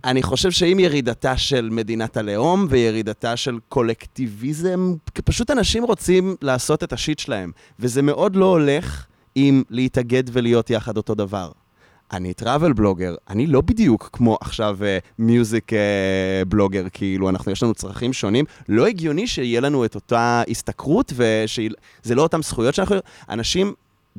אני 0.04 0.22
חושב 0.22 0.50
שעם 0.50 0.80
ירידתה 0.80 1.36
של 1.36 1.68
מדינת 1.72 2.16
הלאום 2.16 2.66
וירידתה 2.70 3.36
של 3.36 3.58
קולקטיביזם, 3.68 4.94
פשוט 5.24 5.50
אנשים 5.50 5.84
רוצים 5.84 6.36
לעשות 6.42 6.82
את 6.84 6.92
השיט 6.92 7.18
שלהם, 7.18 7.52
וזה 7.78 8.02
מאוד 8.02 8.36
לא 8.36 8.44
הולך 8.46 9.06
עם 9.34 9.62
להתאגד 9.70 10.22
ולהיות 10.32 10.70
יחד 10.70 10.96
אותו 10.96 11.14
דבר. 11.14 11.50
אני 12.12 12.34
טראבל 12.34 12.72
בלוגר, 12.72 13.14
אני 13.30 13.46
לא 13.46 13.60
בדיוק 13.60 14.10
כמו 14.12 14.38
עכשיו 14.40 14.78
מיוזיק 15.18 15.72
בלוגר, 16.48 16.86
כאילו, 16.92 17.28
אנחנו, 17.28 17.52
יש 17.52 17.62
לנו 17.62 17.74
צרכים 17.74 18.12
שונים. 18.12 18.44
לא 18.68 18.86
הגיוני 18.86 19.26
שיהיה 19.26 19.60
לנו 19.60 19.84
את 19.84 19.94
אותה 19.94 20.42
השתכרות, 20.50 21.12
וזה 21.16 22.14
לא 22.14 22.22
אותן 22.22 22.42
זכויות 22.42 22.74
שאנחנו... 22.74 22.96
אנשים 23.28 23.74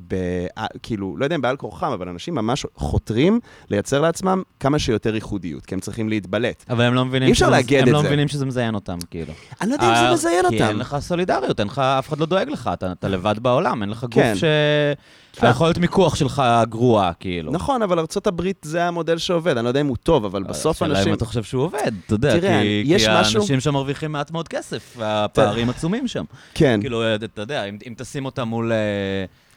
ב, 0.07 0.13
אה, 0.57 0.65
כאילו, 0.83 1.17
לא 1.17 1.23
יודע 1.25 1.35
אם 1.35 1.41
בעל 1.41 1.57
כורחם, 1.57 1.91
אבל 1.91 2.09
אנשים 2.09 2.35
ממש 2.35 2.65
חותרים 2.75 3.39
לייצר 3.69 4.01
לעצמם 4.01 4.41
כמה 4.59 4.79
שיותר 4.79 5.15
ייחודיות, 5.15 5.65
כי 5.65 5.75
הם 5.75 5.79
צריכים 5.81 6.09
להתבלט. 6.09 6.65
אבל 6.69 6.83
הם 6.83 6.93
לא 6.93 7.05
מבינים 7.05 7.27
אי 7.27 7.31
אפשר 7.33 7.45
שזה- 7.45 7.55
לאגד 7.55 7.81
הם 7.81 7.87
את 7.87 7.93
לא 7.93 8.01
זה. 8.01 8.07
מבינים 8.07 8.27
שזה 8.27 8.45
מזיין 8.45 8.75
אותם, 8.75 8.97
כאילו. 9.11 9.33
אני 9.61 9.69
לא 9.69 9.75
יודע 9.75 9.87
אם 9.87 9.93
אה, 9.93 10.07
זה 10.07 10.13
מזיין 10.13 10.45
כי 10.49 10.55
אין 10.55 10.63
אותם. 10.67 10.79
לך 10.79 10.97
סולידריות, 10.99 11.59
אין 11.59 11.67
לך, 11.67 11.79
אף 11.79 12.07
אחד 12.09 12.19
לא 12.19 12.25
דואג 12.25 12.49
לך, 12.49 12.69
אתה, 12.73 12.91
אתה 12.91 13.07
לבד 13.07 13.35
בעולם, 13.41 13.81
אין 13.81 13.89
לך 13.89 14.03
גוף 14.03 14.13
כן. 14.13 14.33
ש... 14.35 14.43
היכולת 15.41 15.77
מיקוח 15.77 16.15
שלך 16.15 16.43
גרועה, 16.69 17.11
כאילו. 17.19 17.51
נכון, 17.51 17.81
אבל 17.81 17.99
ארה"ב 17.99 18.41
זה 18.61 18.83
המודל 18.87 19.17
שעובד, 19.17 19.57
אני 19.57 19.63
לא 19.63 19.69
יודע 19.69 19.81
אם 19.81 19.87
הוא 19.87 19.97
טוב, 20.03 20.25
אבל 20.25 20.43
בסוף 20.43 20.75
השאלה 20.81 20.97
אנשים... 20.97 21.09
אם 21.09 21.17
אתה 21.17 21.25
חושב 21.25 21.43
שהוא 21.43 21.63
עובד, 21.63 21.91
אתה 22.05 22.13
יודע, 22.13 22.39
תראה, 22.39 22.61
כי, 22.61 22.83
יש 22.85 23.05
כי 23.05 23.11
משהו- 23.19 23.39
האנשים 23.39 23.59
שם 23.59 23.73
מרוויחים 23.73 24.11
מעט 24.11 24.31
מאוד 24.31 24.47
כסף, 24.47 24.95
והפערים 24.97 25.69
עצומים 25.69 26.07
שם. 26.07 26.23
כן, 26.53 26.77
כאילו, 26.81 27.15
אתה 27.15 27.41
יודע, 27.41 27.63
אם, 27.65 27.77
אם 27.87 27.93
תשים 27.97 28.25
אותם 28.25 28.47
מול 28.47 28.71
אה, 28.71 28.77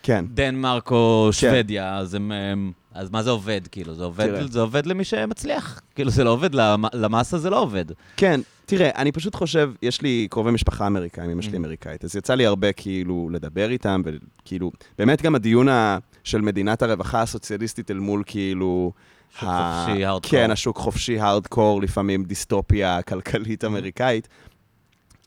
כן. 0.09 0.25
דנמרק 0.35 0.91
או 0.91 1.29
שוודיה, 1.33 1.97
אז 1.97 2.15
הם... 2.15 2.33
הם- 2.33 2.73
אז 2.93 3.11
מה 3.11 3.23
זה 3.23 3.31
עובד, 3.31 3.61
כאילו? 3.71 3.95
זה 3.95 4.05
עובד, 4.05 4.27
תראה. 4.27 4.47
זה 4.47 4.61
עובד 4.61 4.87
למי 4.87 5.05
שמצליח. 5.05 5.81
כאילו, 5.95 6.11
זה 6.11 6.25
לא 6.25 6.31
עובד, 6.31 6.55
למ- 6.55 6.85
למאסה 6.95 7.39
זה 7.39 7.51
לא 7.51 7.61
עובד. 7.63 7.85
כן, 8.17 8.41
תראה, 8.67 8.91
אני 8.97 9.13
פשוט 9.13 9.35
חושב, 9.35 9.71
יש 9.83 10.03
לי 10.03 10.27
קרובי 10.31 10.51
משפחה 10.51 10.87
אמריקאים, 10.87 11.31
אמא 11.31 11.43
שלי 11.43 11.53
Mm. 11.53 11.57
אמריקאית, 11.57 12.05
אז 12.05 12.17
יצא 12.17 12.35
לי 12.35 12.47
הרבה 12.47 12.73
כאילו 12.73 13.29
לדבר 13.33 13.71
איתם, 13.71 14.03
וכאילו, 14.05 14.71
באמת 14.99 15.23
גם 15.23 15.35
הדיון 15.35 15.69
ה- 15.69 15.99
של 16.25 16.41
מדינת 16.41 16.83
הרווחה 16.83 17.23
הסוציאליסטית 17.23 17.91
אל 17.91 17.99
מול 17.99 18.23
כאילו... 18.27 18.93
שוק 19.39 19.49
ה- 19.53 19.85
חופשי, 19.87 20.05
הארדקור. 20.05 20.31
כן, 20.31 20.51
השוק 20.51 20.77
חופשי, 20.79 21.19
הארדקור, 21.21 21.83
לפעמים 21.83 22.25
דיסטופיה 22.25 23.03
כלכלית 23.03 23.65
אמריקאית. 23.65 24.29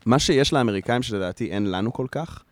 מה 0.06 0.18
שיש 0.18 0.52
לאמריקאים 0.52 1.02
שלדעתי 1.02 1.50
אין 1.50 1.70
לנו 1.70 1.92
כל 1.92 2.06
כך, 2.12 2.42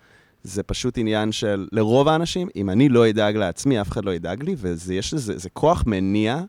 זה 0.43 0.63
פשוט 0.63 0.99
עניין 0.99 1.33
של, 1.33 1.67
לרוב 1.73 2.09
האנשים, 2.09 2.49
אם 2.57 2.71
אני 2.71 2.89
לא 2.89 3.09
אדאג 3.11 3.37
לעצמי, 3.37 3.81
אף 3.81 3.91
אחד 3.91 4.05
לא 4.05 4.11
ידאג 4.15 4.43
לי, 4.43 4.55
ויש 4.59 5.15
לזה, 5.15 5.39
זה 5.39 5.51
כוח 5.51 5.83
מניע 5.87 6.41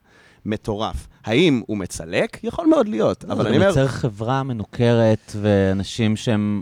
מטורף. 0.46 1.08
האם 1.26 1.62
הוא 1.68 1.78
מצלק? 1.78 2.44
יכול 2.44 2.68
מאוד 2.68 2.88
להיות, 2.90 3.26
אבל 3.26 3.34
אני 3.48 3.50
זה 3.50 3.56
אומר, 3.56 3.66
מייצר 3.66 3.88
חברה 3.88 4.44
מנוכרת 4.44 5.32
ואנשים 5.42 6.16
שהם... 6.16 6.62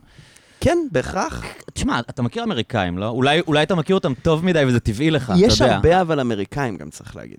כן, 0.61 0.77
בהכרח. 0.91 1.43
תשמע, 1.73 1.99
אתה 1.99 2.21
מכיר 2.21 2.43
אמריקאים, 2.43 2.97
לא? 2.97 3.07
אולי, 3.09 3.39
אולי 3.47 3.63
אתה 3.63 3.75
מכיר 3.75 3.95
אותם 3.95 4.13
טוב 4.21 4.45
מדי 4.45 4.63
וזה 4.67 4.79
טבעי 4.79 5.11
לך, 5.11 5.23
אתה 5.29 5.33
יודע. 5.33 5.47
יש 5.47 5.61
הרבה 5.61 6.01
אבל 6.01 6.19
אמריקאים 6.19 6.77
גם, 6.77 6.89
צריך 6.89 7.15
להגיד. 7.15 7.37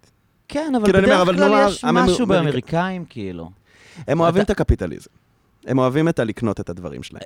כן, 0.49 0.73
אבל 0.77 0.85
כאילו, 0.85 0.99
בדרך 1.03 1.21
אבל 1.21 1.37
כלל 1.37 1.49
נאמר, 1.49 1.67
יש 1.69 1.85
המ- 1.85 1.95
משהו 1.95 2.17
אמריק- 2.17 2.29
באמריקאים, 2.29 3.05
כאילו. 3.09 3.51
הם 4.09 4.21
אוהבים 4.21 4.43
את 4.43 4.51
אתה- 4.51 4.53
הקפיטליזם. 4.53 5.11
הם 5.67 5.79
אוהבים 5.79 6.09
את 6.09 6.19
הלקנות 6.19 6.61
את 6.61 6.71
הדברים 6.71 7.01
שלהם. 7.03 7.23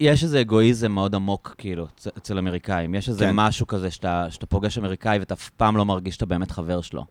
יש 0.00 0.24
איזה 0.24 0.40
אגואיזם 0.40 0.92
מאוד 0.92 1.14
עמוק, 1.14 1.54
כאילו, 1.58 1.86
אצ- 1.86 2.06
אצל 2.18 2.38
אמריקאים. 2.38 2.94
יש 2.94 3.08
איזה 3.08 3.24
כן. 3.24 3.30
משהו 3.34 3.66
כזה 3.66 3.90
שאתה, 3.90 4.26
שאתה 4.30 4.46
פוגש 4.46 4.78
אמריקאי 4.78 5.18
ואתה 5.18 5.34
אף 5.34 5.50
פעם 5.50 5.76
לא 5.76 5.84
מרגיש 5.84 6.14
שאתה 6.14 6.26
באמת 6.26 6.50
חבר 6.50 6.80
שלו. 6.80 7.04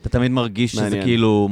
אתה 0.00 0.08
תמיד 0.08 0.30
מרגיש 0.30 0.72
שזה 0.72 0.82
מעניין. 0.82 1.02
כאילו, 1.02 1.48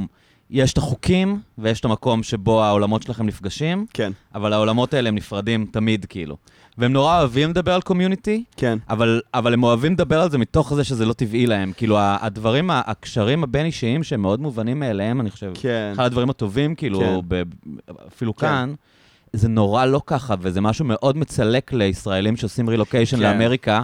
יש 0.50 0.72
את 0.72 0.78
החוקים 0.78 1.40
ויש 1.58 1.80
את 1.80 1.84
המקום 1.84 2.22
שבו 2.22 2.64
העולמות 2.64 3.02
שלכם 3.02 3.26
נפגשים, 3.26 3.86
כן, 3.92 4.12
אבל 4.34 4.52
העולמות 4.52 4.94
האלה 4.94 5.08
הם 5.08 5.14
נפרדים 5.14 5.66
תמיד, 5.70 6.04
כאילו. 6.08 6.36
והם 6.78 6.92
נורא 6.92 7.18
אוהבים 7.18 7.50
לדבר 7.50 7.72
על 7.74 7.82
קומיוניטי, 7.82 8.44
כן. 8.56 8.78
אבל, 8.90 9.20
אבל 9.34 9.52
הם 9.54 9.62
אוהבים 9.62 9.92
לדבר 9.92 10.20
על 10.20 10.30
זה 10.30 10.38
מתוך 10.38 10.74
זה 10.74 10.84
שזה 10.84 11.06
לא 11.06 11.12
טבעי 11.12 11.46
להם. 11.46 11.72
כאילו, 11.76 11.96
הדברים, 12.00 12.70
הקשרים 12.72 13.44
הבין-אישיים 13.44 14.02
שהם 14.02 14.22
מאוד 14.22 14.40
מובנים 14.40 14.80
מאליהם, 14.80 15.20
אני 15.20 15.30
חושב, 15.30 15.52
כן. 15.54 15.90
אחד 15.94 16.04
הדברים 16.04 16.30
הטובים, 16.30 16.74
כאילו, 16.74 16.98
כן. 17.00 17.18
ב, 17.28 17.42
אפילו 18.08 18.36
כן. 18.36 18.46
כאן, 18.46 18.74
זה 19.32 19.48
נורא 19.48 19.84
לא 19.86 20.00
ככה, 20.06 20.34
וזה 20.40 20.60
משהו 20.60 20.84
מאוד 20.84 21.16
מצלק 21.16 21.72
לישראלים 21.72 22.36
שעושים 22.36 22.68
רילוקיישן 22.68 23.16
כן. 23.16 23.22
לאמריקה. 23.22 23.82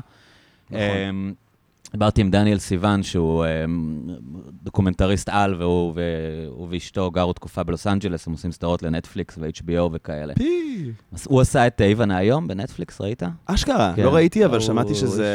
נכון. 0.70 0.80
אמ, 1.10 1.32
דיברתי 1.92 2.20
עם 2.20 2.30
דניאל 2.30 2.58
סיוון, 2.58 3.02
שהוא 3.02 3.44
אמ, 3.64 4.00
דוקומנטריסט 4.62 5.28
על, 5.28 5.54
והוא, 5.58 5.92
והוא 5.94 6.68
ואשתו 6.70 7.10
גרו 7.10 7.32
תקופה 7.32 7.62
בלוס 7.62 7.86
אנג'לס, 7.86 8.26
הם 8.26 8.32
עושים 8.32 8.52
סדרות 8.52 8.82
לנטפליקס 8.82 9.38
ו-HBO 9.40 9.80
וכאלה. 9.92 10.34
פי. 10.34 10.90
אז 11.12 11.26
הוא 11.30 11.40
עשה 11.40 11.66
את 11.66 11.80
איוון 11.80 12.10
האיום 12.10 12.48
בנטפליקס, 12.48 13.00
ראית? 13.00 13.22
אשכרה, 13.46 13.92
כן. 13.96 14.02
לא 14.02 14.14
ראיתי, 14.14 14.44
אבל 14.44 14.56
הוא- 14.56 14.66
שמעתי 14.66 14.94
שזה... 14.94 15.28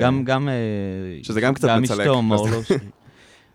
גם, 0.00 0.24
גם... 0.24 0.48
אה, 0.48 0.54
שזה 1.22 1.40
גם 1.40 1.54
קצת 1.54 1.68
גם 1.68 1.82
מצלק. 1.82 2.00
אשתו, 2.00 2.22
מור 2.22 2.48
לו, 2.48 2.64
ש- 2.68 2.72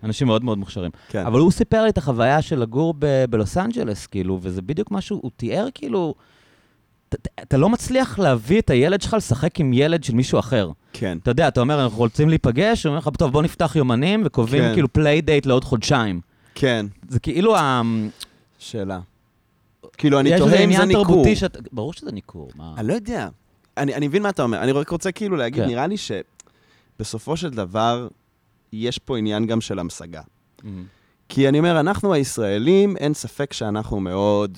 אנשים 0.04 0.28
מאוד 0.28 0.44
מאוד 0.44 0.58
מוכשרים. 0.58 0.92
כן. 1.10 1.26
אבל 1.26 1.40
הוא 1.40 1.52
סיפר 1.52 1.84
לי 1.84 1.90
את 1.90 1.98
החוויה 1.98 2.42
של 2.42 2.60
לגור 2.60 2.94
ב- 3.00 3.26
בלוס 3.30 3.58
אנג'לס, 3.58 4.08
כאילו, 4.08 4.40
וזה 4.42 4.62
בדיוק 4.62 4.92
משהו, 4.92 5.20
הוא 5.24 5.32
תיאר 5.38 5.68
כאילו... 5.74 6.16
אתה 7.42 7.58
לא 7.58 7.70
מצליח 7.70 8.20
להביא 8.20 8.62
את 8.62 8.70
הילד 8.70 9.02
שלך 9.02 9.14
לשחק 9.14 9.60
עם 9.60 9.74
ילד 9.74 10.04
של 10.04 10.14
מישהו 10.14 10.40
אחר. 10.40 10.72
כן. 10.94 11.18
אתה 11.24 11.32
יודע, 11.32 11.48
אתה 11.48 11.60
אומר, 11.62 11.84
אנחנו 11.84 11.98
רוצים 11.98 12.30
להיפגש, 12.30 12.84
הוא 12.84 12.90
אומר 12.90 13.00
לך, 13.00 13.10
טוב, 13.18 13.32
בוא 13.32 13.42
נפתח 13.42 13.76
יומנים, 13.76 14.22
וקובעים 14.26 14.64
כן. 14.64 14.74
כאילו 14.74 14.94
פליי 14.94 15.22
דייט 15.22 15.46
לעוד 15.46 15.64
חודשיים. 15.64 16.22
כן. 16.56 16.86
זה 17.10 17.20
כאילו 17.20 17.58
ה... 17.58 17.82
שאלה. 18.60 19.00
כאילו, 19.98 20.20
אני 20.20 20.38
תוהה 20.38 20.64
אם 20.64 20.74
זה 20.74 20.86
ניכור. 20.86 21.26
שאת... 21.36 21.58
ברור 21.72 21.94
שזה 21.94 22.12
ניכור, 22.12 22.52
מה... 22.56 22.74
אני 22.78 22.88
לא 22.88 22.94
יודע. 22.94 23.28
אני, 23.78 23.96
אני 23.96 24.08
מבין 24.08 24.24
מה 24.24 24.30
אתה 24.30 24.44
אומר. 24.44 24.64
אני 24.64 24.72
רק 24.72 24.90
רוצה 24.90 25.12
כאילו 25.12 25.36
להגיד, 25.36 25.64
כן. 25.64 25.70
נראה 25.70 25.88
לי 25.88 25.96
שבסופו 25.98 27.38
של 27.38 27.50
דבר, 27.50 28.08
יש 28.74 28.98
פה 28.98 29.18
עניין 29.18 29.46
גם 29.46 29.62
של 29.62 29.80
המשגה. 29.80 30.22
אמ, 30.66 30.86
כי 31.30 31.50
אני 31.50 31.60
אומר, 31.60 31.80
אנחנו 31.80 32.14
הישראלים, 32.14 32.98
אין 32.98 33.14
ספק 33.14 33.54
שאנחנו 33.54 34.00
מאוד, 34.00 34.58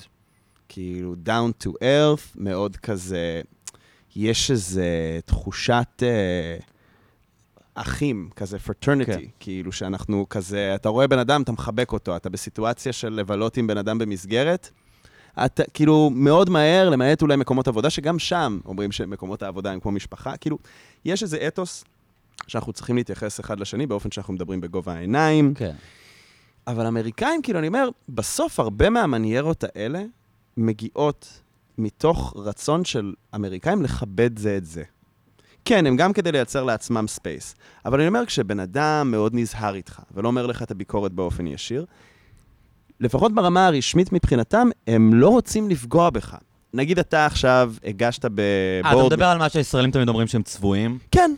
כאילו, 0.68 1.14
down 1.26 1.64
to 1.64 1.70
earth, 1.70 2.36
מאוד 2.36 2.76
כזה, 2.76 3.40
יש 4.16 4.50
איזו 4.50 4.82
תחושת 5.24 6.02
אה, 6.02 6.56
אחים, 7.74 8.30
כזה 8.36 8.58
fraternity, 8.66 9.06
כן. 9.06 9.20
כאילו 9.40 9.72
שאנחנו 9.72 10.26
כזה, 10.30 10.74
אתה 10.74 10.88
רואה 10.88 11.06
בן 11.06 11.18
אדם, 11.18 11.42
אתה 11.42 11.52
מחבק 11.52 11.92
אותו, 11.92 12.16
אתה 12.16 12.30
בסיטואציה 12.30 12.92
של 12.92 13.12
לבלות 13.12 13.56
עם 13.56 13.66
בן 13.66 13.78
אדם 13.78 13.98
במסגרת, 13.98 14.70
אתה 15.44 15.62
כאילו 15.74 16.10
מאוד 16.14 16.50
מהר, 16.50 16.90
למעט 16.90 17.22
אולי 17.22 17.36
מקומות 17.36 17.68
עבודה, 17.68 17.90
שגם 17.90 18.18
שם 18.18 18.58
אומרים 18.64 18.92
שמקומות 18.92 19.42
העבודה 19.42 19.72
הם 19.72 19.80
כמו 19.80 19.92
משפחה, 19.92 20.36
כאילו, 20.36 20.58
יש 21.04 21.22
איזה 21.22 21.46
אתוס 21.46 21.84
שאנחנו 22.46 22.72
צריכים 22.72 22.96
להתייחס 22.96 23.40
אחד 23.40 23.60
לשני 23.60 23.86
באופן 23.86 24.10
שאנחנו 24.10 24.34
מדברים 24.34 24.60
בגובה 24.60 24.94
העיניים, 24.94 25.54
כן. 25.54 25.74
אבל 26.66 26.86
אמריקאים, 26.86 27.42
כאילו, 27.42 27.58
אני 27.58 27.68
אומר, 27.68 27.88
בסוף 28.08 28.60
הרבה 28.60 28.90
מהמניירות 28.90 29.64
האלה 29.64 30.02
מגיעות 30.56 31.40
מתוך 31.78 32.34
רצון 32.36 32.84
של 32.84 33.14
אמריקאים 33.34 33.82
לכבד 33.82 34.38
זה 34.38 34.56
את 34.56 34.64
זה. 34.64 34.82
כן, 35.64 35.86
הם 35.86 35.96
גם 35.96 36.12
כדי 36.12 36.32
לייצר 36.32 36.64
לעצמם 36.64 37.04
space. 37.08 37.54
אבל 37.84 38.00
אני 38.00 38.08
אומר, 38.08 38.26
כשבן 38.26 38.60
אדם 38.60 39.10
מאוד 39.10 39.34
נזהר 39.34 39.74
איתך, 39.74 40.00
ולא 40.14 40.28
אומר 40.28 40.46
לך 40.46 40.62
את 40.62 40.70
הביקורת 40.70 41.12
באופן 41.12 41.46
ישיר, 41.46 41.84
לפחות 43.00 43.34
ברמה 43.34 43.66
הרשמית 43.66 44.12
מבחינתם, 44.12 44.68
הם 44.86 45.14
לא 45.14 45.28
רוצים 45.28 45.70
לפגוע 45.70 46.10
בך. 46.10 46.36
נגיד 46.74 46.98
אתה 46.98 47.26
עכשיו 47.26 47.72
הגשת 47.84 48.24
אה, 48.24 48.30
אתה 48.80 48.88
ב 48.90 48.92
board... 48.92 49.12
מדבר 49.12 49.26
על 49.26 49.38
מה 49.38 49.48
שהישראלים 49.48 49.90
תמיד 49.90 50.08
אומרים 50.08 50.26
שהם 50.26 50.42
צבועים? 50.42 50.98
כן, 51.10 51.34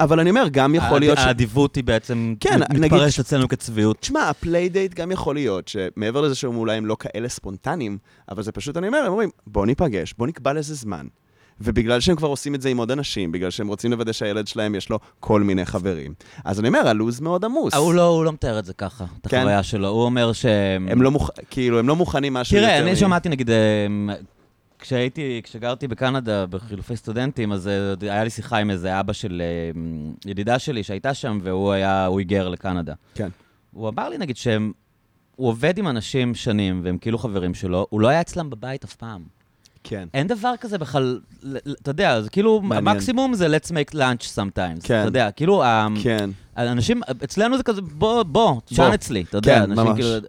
אבל 0.00 0.20
אני 0.20 0.30
אומר, 0.30 0.48
גם 0.50 0.74
יכול 0.74 1.00
להיות 1.00 1.18
ש... 1.18 1.20
האדיבות 1.20 1.76
היא 1.76 1.84
בעצם 1.84 2.34
כן, 2.40 2.60
מתפרשת 2.74 3.20
אצלנו 3.20 3.48
כצביעות. 3.48 3.96
תשמע, 4.00 4.28
ה 4.28 4.35
playdate 4.35 4.94
גם 4.94 5.12
יכול 5.12 5.34
להיות 5.34 5.68
שמעבר 5.68 6.20
לזה 6.20 6.34
שהם 6.34 6.56
אולי 6.56 6.76
הם 6.76 6.86
לא 6.86 6.96
כאלה 7.00 7.28
ספונטניים, 7.28 7.98
אבל 8.28 8.42
זה 8.42 8.52
פשוט, 8.52 8.76
אני 8.76 8.86
אומר, 8.86 8.98
הם 8.98 9.12
אומרים, 9.12 9.30
בוא 9.46 9.66
ניפגש, 9.66 10.14
בוא 10.18 10.26
נקבע 10.26 10.52
לזה 10.52 10.74
זמן. 10.74 11.06
ובגלל 11.60 12.00
שהם 12.00 12.16
כבר 12.16 12.28
עושים 12.28 12.54
את 12.54 12.62
זה 12.62 12.68
עם 12.68 12.76
עוד 12.76 12.90
אנשים, 12.90 13.32
בגלל 13.32 13.50
שהם 13.50 13.68
רוצים 13.68 13.90
לוודא 13.90 14.12
שהילד 14.12 14.46
שלהם 14.46 14.74
יש 14.74 14.90
לו 14.90 14.98
כל 15.20 15.42
מיני 15.42 15.66
חברים. 15.66 16.14
אז 16.44 16.60
אני 16.60 16.68
אומר, 16.68 16.88
הלו"ז 16.88 17.20
מאוד 17.20 17.44
עמוס. 17.44 17.74
אה, 17.74 17.78
הוא 17.78 17.94
לא, 17.94 18.06
הוא 18.06 18.24
לא 18.24 18.32
מתאר 18.32 18.58
את 18.58 18.64
זה 18.64 18.72
ככה, 18.72 19.04
את 19.20 19.26
כן. 19.26 19.36
החוויה 19.36 19.62
שלו. 19.62 19.88
הוא 19.88 20.04
אומר 20.04 20.32
ש... 20.32 20.46
הם 20.88 21.02
לא 21.02 21.10
מוכ... 21.10 21.30
כאילו, 21.50 21.78
הם 21.78 21.88
לא 21.88 21.96
מוכנים 21.96 22.34
משהו 22.34 22.56
יותר... 22.56 22.68
תראה, 22.68 22.80
אני 22.80 22.96
שמעתי 22.96 23.28
נגיד, 23.28 23.50
אמ, 23.50 24.10
כשהייתי, 24.78 25.40
כשגרתי 25.44 25.88
בקנדה 25.88 26.46
בחילופי 26.46 26.96
סטודנטים, 26.96 27.52
אז 27.52 27.68
אה, 27.68 27.94
היה 28.00 28.24
לי 28.24 28.30
שיחה 28.30 28.58
עם 28.58 28.70
איזה 28.70 29.00
אבא 29.00 29.12
של 29.12 29.42
אמ, 29.76 30.12
ידידה 30.26 30.58
שלי 30.58 30.82
שהייתה 30.82 31.14
שם, 31.14 31.38
והוא 31.42 31.72
היה, 31.72 32.06
הוא 32.06 32.18
היגר 32.18 32.48
לקנדה. 32.48 32.94
כן. 33.14 33.28
הוא 33.72 33.88
אמר 33.88 34.08
לי, 34.08 34.18
נגיד, 34.18 34.36
שהם... 34.36 34.72
הוא 35.36 35.48
עובד 35.48 35.78
עם 35.78 35.88
אנשים 35.88 36.34
שנים, 36.34 36.80
והם 36.84 36.98
כאילו 36.98 37.18
חברים 37.18 37.54
שלו, 37.54 37.86
הוא 37.90 38.00
לא 38.00 38.08
היה 38.08 38.20
אצלם 38.20 38.50
בבית 38.50 38.84
אף 38.84 38.94
פעם. 38.94 39.22
כן. 39.84 40.08
אין 40.14 40.26
דבר 40.26 40.52
כזה 40.60 40.78
בכלל, 40.78 41.20
אתה 41.82 41.90
יודע, 41.90 42.20
זה 42.22 42.30
כאילו, 42.30 42.60
מעניין. 42.60 42.88
המקסימום 42.88 43.34
זה 43.34 43.56
let's 43.56 43.68
make 43.68 43.94
lunch 43.94 44.36
sometimes. 44.36 44.82
כן. 44.82 45.00
אתה 45.00 45.08
יודע, 45.08 45.30
כאילו, 45.30 45.62
כן. 46.02 46.30
אנשים, 46.56 47.00
אצלנו 47.24 47.56
זה 47.56 47.62
כזה, 47.62 47.82
בוא, 47.82 48.22
בוא, 48.22 48.60
תשען 48.64 48.92
אצלי, 48.92 49.24
אתה 49.28 49.38
יודע, 49.38 49.54
כן, 49.54 49.70
אנשים 49.70 49.84
ממש. 49.84 50.00
כאילו... 50.00 50.28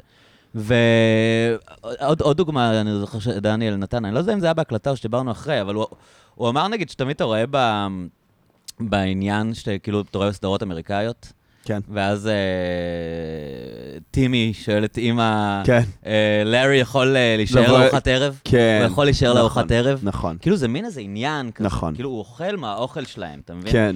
ועוד 0.56 2.22
עוד 2.22 2.38
דוגמה, 2.38 2.82
אני 2.82 3.00
זוכר 3.00 3.20
שדניאל 3.20 3.76
נתן, 3.76 4.06
אני 4.06 4.14
לא 4.14 4.20
יודע 4.20 4.34
אם 4.34 4.40
זה 4.40 4.46
היה 4.46 4.54
בהקלטה 4.54 4.90
או 4.90 4.96
שדיברנו 4.96 5.32
אחרי, 5.32 5.62
אבל 5.62 5.76
הוא, 5.76 5.86
הוא 6.36 6.50
אמר, 6.50 6.68
נגיד, 6.68 6.90
שתמיד 6.90 7.16
אתה 7.16 7.24
רואה 7.24 7.44
ב, 7.52 7.88
בעניין, 8.80 9.54
שכאילו, 9.54 10.02
אתה 10.02 10.18
רואה 10.18 10.32
סדרות 10.34 10.64
אמריקאיות, 10.64 11.32
כן. 11.66 11.80
ואז 11.90 12.28
אה, 12.28 12.34
טימי 14.12 14.52
שואל 14.54 14.86
את 14.86 14.98
אימא, 14.98 15.62
כן. 15.66 15.82
אה, 16.06 16.44
לארי 16.46 16.76
יכול 16.78 17.16
אה, 17.18 17.36
להישאר 17.38 17.62
לבוא- 17.64 17.78
לארוחת 17.80 18.08
ערב? 18.08 18.40
כן. 18.44 18.78
הוא 18.82 18.92
יכול 18.92 19.06
להישאר 19.06 19.28
נכון, 19.30 19.38
לארוחת 19.38 19.72
ערב? 19.72 20.00
נכון. 20.04 20.38
כאילו 20.42 20.56
זה 20.58 20.68
מין 20.68 20.86
איזה 20.86 21.02
עניין 21.02 21.52
כזה. 21.52 21.66
נכון. 21.68 21.96
כאילו 21.96 22.10
הוא 22.10 22.20
אוכל 22.20 22.56
מהאוכל 22.58 23.06
שלהם, 23.06 23.42
אתה 23.46 23.54
מבין? 23.54 23.72
כן. 23.72 23.96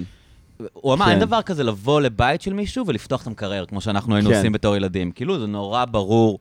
הוא 0.72 0.94
אמר, 0.94 1.04
כן. 1.04 1.10
אין 1.10 1.20
דבר 1.20 1.42
כזה 1.42 1.64
לבוא 1.64 2.00
לבית 2.00 2.40
של 2.42 2.52
מישהו 2.52 2.86
ולפתוח 2.86 3.22
את 3.22 3.26
המקרר, 3.26 3.66
כמו 3.66 3.80
שאנחנו 3.80 4.14
היינו 4.14 4.30
כן. 4.30 4.36
עושים 4.36 4.52
בתור 4.52 4.76
ילדים. 4.76 5.10
כאילו, 5.12 5.38
זה 5.40 5.46
נורא 5.46 5.84
ברור, 5.84 6.38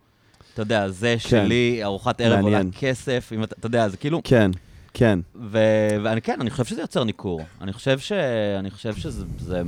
אתה 0.54 0.62
יודע, 0.62 0.90
זה 0.90 1.20
שלי, 1.20 1.80
ארוחת 1.84 2.22
ערב 2.22 2.44
עולה. 2.44 2.62
כסף, 2.80 3.32
אתה 3.44 3.56
אתה 3.60 3.66
יודע, 3.66 3.90
זה 3.90 3.98
כאילו... 3.98 4.22
כן. 4.24 4.52
כן. 4.94 5.20
ו- 5.36 5.58
ואני 6.04 6.22
כן, 6.22 6.38
אני 6.42 6.50
חושב 6.50 6.66
שזה 6.66 6.82
יוצר 6.82 7.04
ניכור. 7.04 7.42
אני 7.62 7.74
חושב 7.74 8.00
ש... 8.00 8.12
אני 8.60 8.72
חושב 8.72 8.96
שזה... 8.96 9.26
זה, 9.40 9.62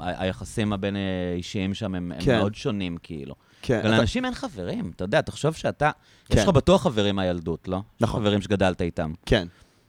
היחסים 0.00 0.72
הבין 0.72 0.96
אישיים 1.36 1.74
שם 1.74 1.94
הם, 1.94 2.12
הם 2.12 2.20
כן. 2.24 2.38
מאוד 2.38 2.54
שונים, 2.54 2.96
כאילו. 3.02 3.34
כן. 3.62 3.78
אתה- 3.78 3.88
ולאנשים 3.88 4.24
אין 4.24 4.34
חברים, 4.34 4.92
אתה 4.96 5.04
יודע, 5.04 5.20
תחשוב 5.20 5.54
שאתה... 5.54 5.90
יש 6.30 6.36
כן. 6.36 6.42
לך 6.42 6.48
בטוח 6.48 6.82
חברים 6.82 7.16
מהילדות, 7.16 7.68
לא? 7.68 7.76
יש 7.76 7.82
נכון. 8.02 8.20
חברים 8.20 8.42
שגדלת 8.42 8.82
איתם. 8.82 9.12
כן. 9.26 9.48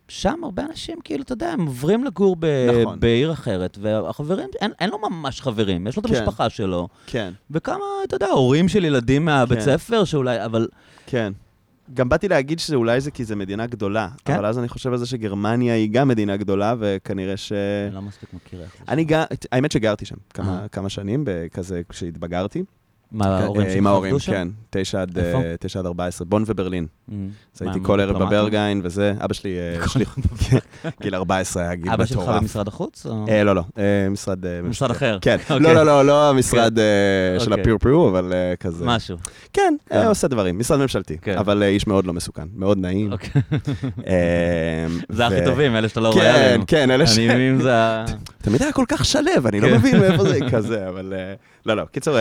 שם 0.10 0.40
הרבה 0.44 0.66
אנשים, 0.66 0.98
כאילו, 1.04 1.24
אתה 1.24 1.34
יודע, 1.34 1.50
הם 1.52 1.66
עוברים 1.66 2.04
לגור 2.04 2.36
ב- 2.40 2.70
נכון. 2.82 3.00
בעיר 3.00 3.32
אחרת, 3.32 3.78
והחברים, 3.82 4.50
אין, 4.62 4.72
אין 4.80 4.90
לו 4.90 4.98
ממש 5.10 5.42
חברים, 5.42 5.88
יש 5.88 5.98
לו 5.98 6.02
את 6.02 6.08
כן. 6.08 6.16
המשפחה 6.16 6.50
שלו, 6.50 6.88
כן. 7.08 7.34
וכמה, 7.52 7.84
אתה 8.04 8.16
יודע, 8.16 8.28
הורים 8.28 8.68
של 8.68 8.86
ילדים 8.86 9.26
מהבית 9.26 9.60
כן. 9.60 9.66
ספר, 9.66 10.04
שאולי, 10.04 10.46
אבל... 10.46 10.68
כן. 11.06 11.34
גם 11.94 12.10
באתי 12.10 12.28
להגיד 12.28 12.60
שאולי 12.60 13.02
זה 13.02 13.12
כי 13.12 13.26
זו 13.26 13.36
מדינה 13.36 13.68
גדולה, 13.68 14.10
כן. 14.26 14.34
אבל 14.34 14.46
אז 14.46 14.60
אני 14.60 14.68
חושב 14.70 14.92
על 14.92 14.98
זה 14.98 15.06
שגרמניה 15.06 15.74
היא 15.74 15.90
גם 15.92 16.08
מדינה 16.08 16.38
גדולה, 16.38 16.76
וכנראה 16.80 17.38
ש... 17.38 17.52
אני 17.88 17.96
לא 17.96 18.02
מספיק 18.02 18.34
מכיר 18.34 18.62
איך 18.62 18.76
זה. 18.78 18.84
אני 18.88 19.04
גר... 19.04 19.24
האמת 19.52 19.72
שגרתי 19.72 20.06
שם 20.06 20.16
כמה. 20.34 20.66
כמה 20.72 20.90
שנים, 20.90 21.26
כזה 21.54 21.82
כשהתבגרתי. 21.90 22.64
מה, 23.12 23.40
ההורים 23.40 23.62
אה, 23.62 23.70
שלך 23.70 23.78
עם 23.78 23.88
ההורים? 23.88 24.16
כן. 24.26 24.48
תשע 24.70 25.02
עד, 25.02 25.18
איפה? 25.18 25.38
אה, 25.38 25.56
תשע 25.60 25.80
עד 25.80 25.86
14, 25.86 26.28
בון 26.28 26.44
וברלין. 26.46 26.88
Mm. 27.10 27.14
אז 27.56 27.62
הייתי 27.62 27.80
כל 27.84 28.00
ערב? 28.00 28.24
בברגיין 28.24 28.82
וזה. 28.84 29.14
אבא 29.26 29.34
שלי, 29.34 29.58
אה, 29.58 29.80
גיל 31.02 31.16
14 31.16 31.64
היה 31.64 31.76
גיל 31.76 31.92
אבא 31.92 32.06
שלך 32.06 32.18
מטורף. 32.18 32.42
במשרד 32.42 32.68
החוץ? 32.68 33.06
לא, 33.46 33.56
לא, 33.56 33.64
משרד... 34.12 34.46
משרד 34.64 34.92
אחר. 34.92 35.18
כן. 35.22 35.38
אוקיי. 35.50 35.60
לא, 35.60 35.74
לא, 35.74 35.86
לא, 35.86 36.06
לא 36.06 36.30
המשרד 36.30 36.80
אה, 36.80 37.40
של 37.40 37.52
אוקיי. 37.52 37.62
הפיור 37.62 37.80
פיור, 37.80 38.10
אבל 38.10 38.34
כזה. 38.60 38.86
משהו. 38.86 39.18
כן, 39.54 39.76
כן. 39.90 40.06
עושה 40.08 40.28
דברים, 40.28 40.60
משרד 40.60 40.80
ממשלתי, 40.80 41.18
כן. 41.22 41.38
אבל 41.38 41.64
איש 41.64 41.88
מאוד 41.88 42.06
לא 42.06 42.14
מסוכן, 42.14 42.48
מאוד 42.56 42.78
נעים. 42.78 43.12
אוקיי. 43.12 43.42
זה 45.10 45.28
הכי 45.28 45.46
טובים, 45.46 45.76
אלה 45.76 45.90
שאתה 45.90 46.00
לא 46.00 46.10
רואה 46.10 46.24
כן, 46.24 46.30
עליהם. 46.30 46.66
כן, 46.66 46.92
אלה 46.92 47.08
ש... 47.08 47.20
תמיד 48.38 48.62
היה 48.62 48.72
כל 48.72 48.86
כך 48.88 49.06
שלו, 49.06 49.32
אני 49.46 49.62
לא 49.62 49.68
כן. 49.68 49.76
מבין 49.76 50.00
מאיפה 50.00 50.24
זה 50.24 50.40
כזה, 50.52 50.90
אבל... 50.90 51.14
לא, 51.66 51.74
לא, 51.74 51.84
קיצור, 51.92 52.18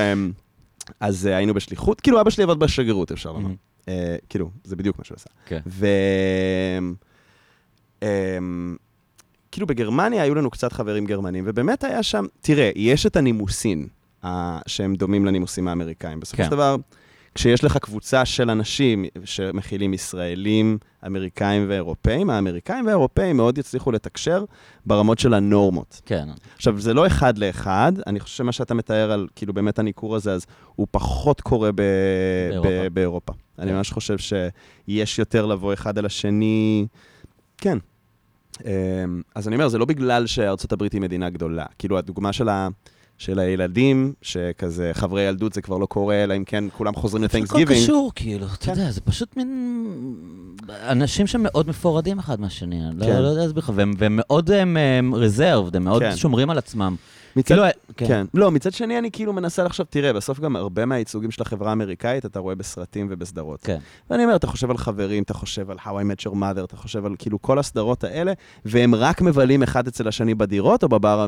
אז 1.01 1.27
אה, 1.27 1.37
היינו 1.37 1.55
בשליחות, 1.55 2.01
כאילו 2.01 2.21
אבא 2.21 2.31
שלי 2.31 2.45
עבד 2.45 2.59
בשגרירות, 2.59 3.13
אפשר 3.13 3.33
לומר. 3.33 3.51
Mhm. 3.51 3.89
אה, 3.89 4.17
כאילו, 4.29 4.51
זה 4.65 4.77
בדיוק 4.77 4.99
מה 4.99 5.05
שהוא 5.05 5.17
עשה. 5.17 5.31
כן. 5.47 5.61
ו... 5.67 5.87
אמ, 8.03 8.77
כאילו 9.53 9.67
בגרמניה 9.67 10.23
היו 10.23 10.35
לנו 10.35 10.51
קצת 10.51 10.73
חברים 10.73 11.07
גרמנים, 11.07 11.45
ובאמת 11.47 11.85
היה 11.85 12.03
שם, 12.03 12.25
תראה, 12.41 12.71
יש 12.77 13.07
את 13.07 13.17
הנימוסין, 13.17 13.87
אה, 14.25 14.59
שהם 14.67 14.95
דומים 14.95 15.27
לנימוסים 15.27 15.69
האמריקאים. 15.69 16.21
בסופו 16.21 16.37
כן. 16.37 16.45
של 16.45 16.51
דבר, 16.51 16.77
כשיש 17.39 17.65
לך 17.65 17.77
קבוצה 17.77 18.25
של 18.25 18.51
אנשים 18.51 19.05
שמכילים 19.25 19.95
ישראלים, 19.95 20.79
אמריקאים 21.07 21.65
ואירופאים, 21.69 22.31
האמריקאים 22.31 22.87
והאירופאים 22.87 23.37
מאוד 23.37 23.59
יצליחו 23.59 23.93
לתקשר 23.93 24.45
ברמות 24.87 25.19
של 25.19 25.35
הנורמות. 25.35 26.01
כן. 26.07 26.29
עכשיו, 26.57 26.81
זה 26.81 26.95
לא 26.95 27.07
אחד 27.07 27.39
לאחד, 27.39 27.93
אני 28.07 28.21
חושב 28.21 28.37
שמה 28.37 28.53
שאתה 28.53 28.75
מתאר 28.75 29.13
על, 29.13 29.27
כאילו, 29.37 29.53
באמת 29.55 29.79
הניכור 29.79 30.17
הזה, 30.17 30.33
אז 30.33 30.47
הוא 30.77 30.87
פחות 30.91 31.41
קורה 31.41 31.73
ב- 31.73 31.75
באירופה. 32.49 32.69
ב- 32.71 32.95
באירופה. 32.95 33.33
אני 33.59 33.71
כן. 33.71 33.77
ממש 33.77 33.93
חושב 33.93 34.17
שיש 34.19 35.19
יותר 35.19 35.47
לבוא 35.47 35.73
אחד 35.73 35.99
על 35.99 36.07
השני, 36.07 36.87
כן. 37.59 37.79
אמ, 38.65 38.71
אז 39.35 39.49
אני 39.49 39.57
אומר, 39.57 39.69
זה 39.69 39.79
לא 39.79 39.85
בגלל 39.85 40.27
שארצות 40.27 40.73
הברית 40.73 40.93
היא 40.93 41.01
מדינה 41.01 41.31
גדולה. 41.31 41.65
כאילו, 41.79 41.99
הדוגמה 41.99 42.33
של, 42.33 42.49
ה, 42.49 42.69
של 43.19 43.39
הילדים, 43.39 44.13
שכזה 44.23 44.91
חברי 44.95 45.23
ילדות 45.23 45.53
זה 45.53 45.63
כבר 45.63 45.79
לא 45.79 45.87
קורה, 45.87 46.25
אלא 46.25 46.37
אם 46.37 46.45
כן 46.45 46.65
כולם 46.77 46.95
חוזרים 46.95 47.25
הכל 47.25 47.37
לתנקסגיבינג. 47.39 47.83
קשור, 47.83 48.13
כאילו, 48.15 48.47
אתה 48.47 48.67
כן. 48.67 48.71
יודע, 48.71 48.91
זה 48.91 49.01
פשוט 49.01 49.37
מין... 49.37 49.49
אנשים 50.89 51.27
שמאוד 51.27 51.69
מפורדים 51.69 52.19
אחד 52.19 52.41
מהשני, 52.41 52.81
אני 52.87 52.99
לא- 52.99 53.07
כן. 53.07 53.23
לא 53.23 53.29
יודע 53.29 53.43
להסביר 53.43 53.63
לך, 53.63 53.73
והם 53.75 53.95
והם 53.99 54.17
מאוד 54.17 54.51
רזרבד, 55.15 55.77
הם 55.77 55.85
מאוד 55.85 56.03
כן. 56.03 56.17
שומרים 56.17 56.51
על 56.51 56.59
עצמם. 56.59 56.97
מצד, 57.39 57.55
כאילו, 57.55 57.67
כן. 57.97 58.07
כן. 58.07 58.27
לא, 58.35 58.51
מצד 58.51 58.73
שני 58.73 58.99
אני 58.99 59.11
כאילו 59.11 59.33
מנסה 59.33 59.63
לחשוב, 59.65 59.87
תראה, 59.91 60.13
בסוף 60.13 60.41
גם 60.41 60.57
הרבה 60.57 60.87
מהייצוגים 60.87 61.31
של 61.31 61.43
החברה 61.43 61.71
האמריקאית 61.71 62.27
אתה 62.27 62.39
רואה 62.39 62.55
בסרטים 62.55 63.07
ובסדרות. 63.11 63.61
כן. 63.63 63.79
ואני 64.11 64.25
אומר, 64.25 64.37
אתה 64.37 64.47
חושב 64.47 64.71
על 64.71 64.79
חברים, 64.79 65.23
אתה 65.23 65.35
חושב 65.35 65.71
על 65.71 65.77
How 65.79 65.89
I 65.89 66.25
Met 66.27 66.27
Your 66.27 66.35
Mother, 66.35 66.65
אתה 66.65 66.77
חושב 66.77 67.07
על 67.07 67.15
כאילו 67.19 67.43
כל 67.43 67.59
הסדרות 67.59 68.05
האלה, 68.05 68.33
והם 68.65 68.95
רק 68.95 69.21
מבלים 69.21 69.63
אחד 69.63 69.89
אצל 69.89 70.09
השני 70.09 70.35
בדירות 70.35 70.83
או 70.83 70.89
בבר 70.89 71.27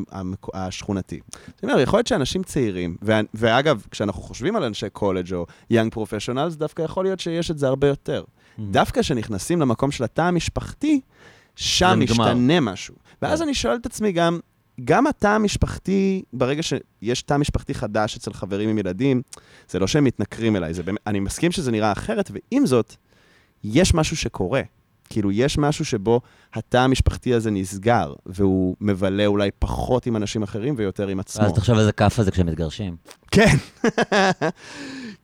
השכונתי. 0.55 1.20
אני 1.62 1.73
אומר, 1.73 1.83
יכול 1.83 1.99
להיות 1.99 2.07
שאנשים 2.07 2.42
צעירים, 2.42 2.96
ו- 3.03 3.20
ואגב, 3.35 3.87
כשאנחנו 3.90 4.23
חושבים 4.23 4.57
על 4.57 4.64
אנשי 4.64 4.90
קולג' 4.90 5.35
או 5.35 5.46
young 5.70 5.92
professionals, 5.92 6.55
דווקא 6.55 6.83
יכול 6.83 7.05
להיות 7.05 7.20
שיש 7.20 7.51
את 7.51 7.59
זה 7.59 7.68
הרבה 7.68 7.88
יותר. 7.88 8.25
דווקא 8.59 9.01
כשנכנסים 9.01 9.61
למקום 9.61 9.90
של 9.90 10.05
התא 10.05 10.23
המשפחתי, 10.23 11.01
שם. 11.57 12.01
משתנה 12.01 12.61
משהו. 12.61 12.94
ואז. 13.23 13.42
אני 13.42 13.55
שואל 13.55 13.77
את 13.77 13.87
עצמי 13.87 14.12
גם, 14.12 14.40
גם 14.85 15.07
התא 15.07 15.27
המשפחתי, 15.27 16.23
ברגע 16.33 16.62
שיש 16.62 17.23
תא 17.23 17.37
משפחתי 17.37 17.75
חדש 17.75 18.16
אצל 18.16 18.33
חברים 18.33 18.69
עם 18.69 18.79
ילדים, 18.79 19.23
זה 19.71 19.79
לא 19.79 19.87
שהם 19.87 20.05
מתנכרים 20.05 20.57
אליי, 20.57 20.75
זה 20.75 20.83
באמת, 20.83 21.01
אני 21.07 21.21
מסכים 21.21 21.53
שזה 21.53 21.71
נראה 21.71 21.93
אחרת, 21.93 22.31
ועם 22.33 22.66
זאת, 22.66 22.95
יש 23.64 23.95
משהו 23.95 24.16
שקורה. 24.16 24.62
כאילו, 25.12 25.33
יש 25.33 25.59
משהו 25.59 25.85
שבו 25.85 26.21
התא 26.55 26.77
המשפחתי 26.77 27.35
הזה 27.35 27.51
נסגר, 27.51 28.14
והוא 28.27 28.77
מבלה 28.81 29.27
אולי 29.27 29.51
פחות 29.59 30.07
עם 30.07 30.16
אנשים 30.16 30.43
אחרים 30.43 30.75
ויותר 30.77 31.09
עם 31.09 31.21
עצמו. 31.21 31.45
ואז 31.45 31.53
תחשוב 31.53 31.79
איזה 31.79 31.93
כאפה 31.93 32.23
זה 32.23 32.31
כשהם 32.31 32.47
מתגרשים. 32.47 32.97
כן. 33.31 33.57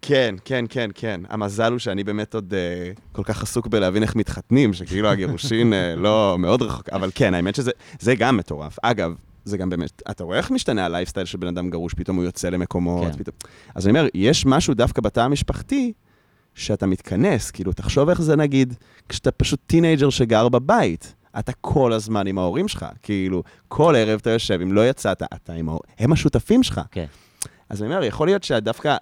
כן, 0.03 0.35
כן, 0.45 0.65
כן, 0.69 0.91
כן. 0.95 1.21
המזל 1.29 1.73
הוא 1.73 1.79
שאני 1.79 2.05
באמת 2.05 2.35
עוד 2.35 2.55
uh, 2.55 3.01
כל 3.13 3.23
כך 3.25 3.43
עסוק 3.43 3.67
בלהבין 3.67 4.03
איך 4.03 4.17
מתחתנים, 4.17 4.73
שכאילו 4.73 5.09
הגירושין 5.09 5.73
uh, 5.73 6.01
לא 6.01 6.37
מאוד 6.39 6.63
רחוק, 6.63 6.89
אבל 6.89 7.11
כן, 7.15 7.35
האמת 7.35 7.55
שזה 7.55 7.71
זה 8.01 8.15
גם 8.15 8.37
מטורף. 8.37 8.79
אגב, 8.83 9.15
זה 9.47 9.57
גם 9.57 9.71
באמת, 9.71 10.03
אתה 10.11 10.25
רואה 10.25 10.39
איך 10.39 10.51
משתנה 10.51 10.85
הלייפסטייל 10.85 11.27
של 11.27 11.39
בן 11.39 11.47
אדם 11.47 11.71
גרוש, 11.71 11.95
פתאום 11.95 12.17
הוא 12.17 12.25
יוצא 12.25 12.49
למקומות, 12.49 13.13
כן. 13.13 13.19
פתאום... 13.19 13.37
אז 13.75 13.87
אני 13.87 13.99
אומר, 13.99 14.09
יש 14.15 14.47
משהו 14.47 14.75
דווקא 14.75 15.03
בתא 15.03 15.21
המשפחתי, 15.21 15.93
שאתה 16.55 16.87
מתכנס, 16.87 17.51
כאילו, 17.51 17.73
תחשוב 17.73 18.09
איך 18.09 18.23
זה 18.23 18.37
נגיד, 18.37 18.75
כשאתה 19.09 19.31
פשוט 19.31 19.61
teenager 19.67 20.11
שגר 20.11 20.49
בבית. 20.49 21.15
אתה 21.39 21.53
כל 21.61 21.93
הזמן 21.93 22.27
עם 22.27 22.39
ההורים 22.39 22.69
שלך, 22.69 22.87
כאילו, 23.03 23.43
כל 23.69 23.95
ערב 23.97 24.19
אתה 24.21 24.31
יושב, 24.31 24.59
אם 24.63 24.73
לא 24.73 24.89
יצאת, 24.89 25.23
אתה 25.23 25.53
עם 25.53 25.69
ההורים, 25.69 25.93
הם 25.99 26.13
השותפים 26.13 26.63
שלך. 26.63 26.81
כן. 26.91 27.07
אז 27.69 27.83
אני 27.83 27.95
אומר, 27.95 28.05
יכול 28.05 28.27
להיות 28.27 28.45
שדווקא, 28.45 28.97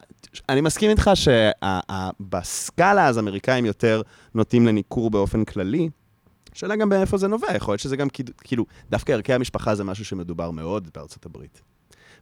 אני 0.48 0.61
מסכים 0.61 0.90
איתך 0.90 1.11
שבסקאלה 1.14 3.07
הזאת 3.07 3.18
אמריקאים 3.18 3.64
יותר 3.64 4.02
נוטים 4.35 4.66
לניכור 4.66 5.11
באופן 5.11 5.44
כללי. 5.44 5.88
שאלה 6.55 6.77
גם 6.77 6.88
מאיפה 6.88 7.17
זה 7.17 7.29
נובע, 7.29 7.57
יכול 7.57 7.73
להיות 7.73 7.81
שזה 7.81 7.97
גם 7.97 8.09
כאילו- 8.45 8.64
דווקא 8.90 9.12
ערכי 9.12 9.33
המשפחה 9.33 9.75
זה 9.75 9.85
משהו 9.85 10.05
שמדובר 10.05 10.51
מאוד 10.51 10.88
בארצות 10.95 11.27
הברית. 11.27 11.61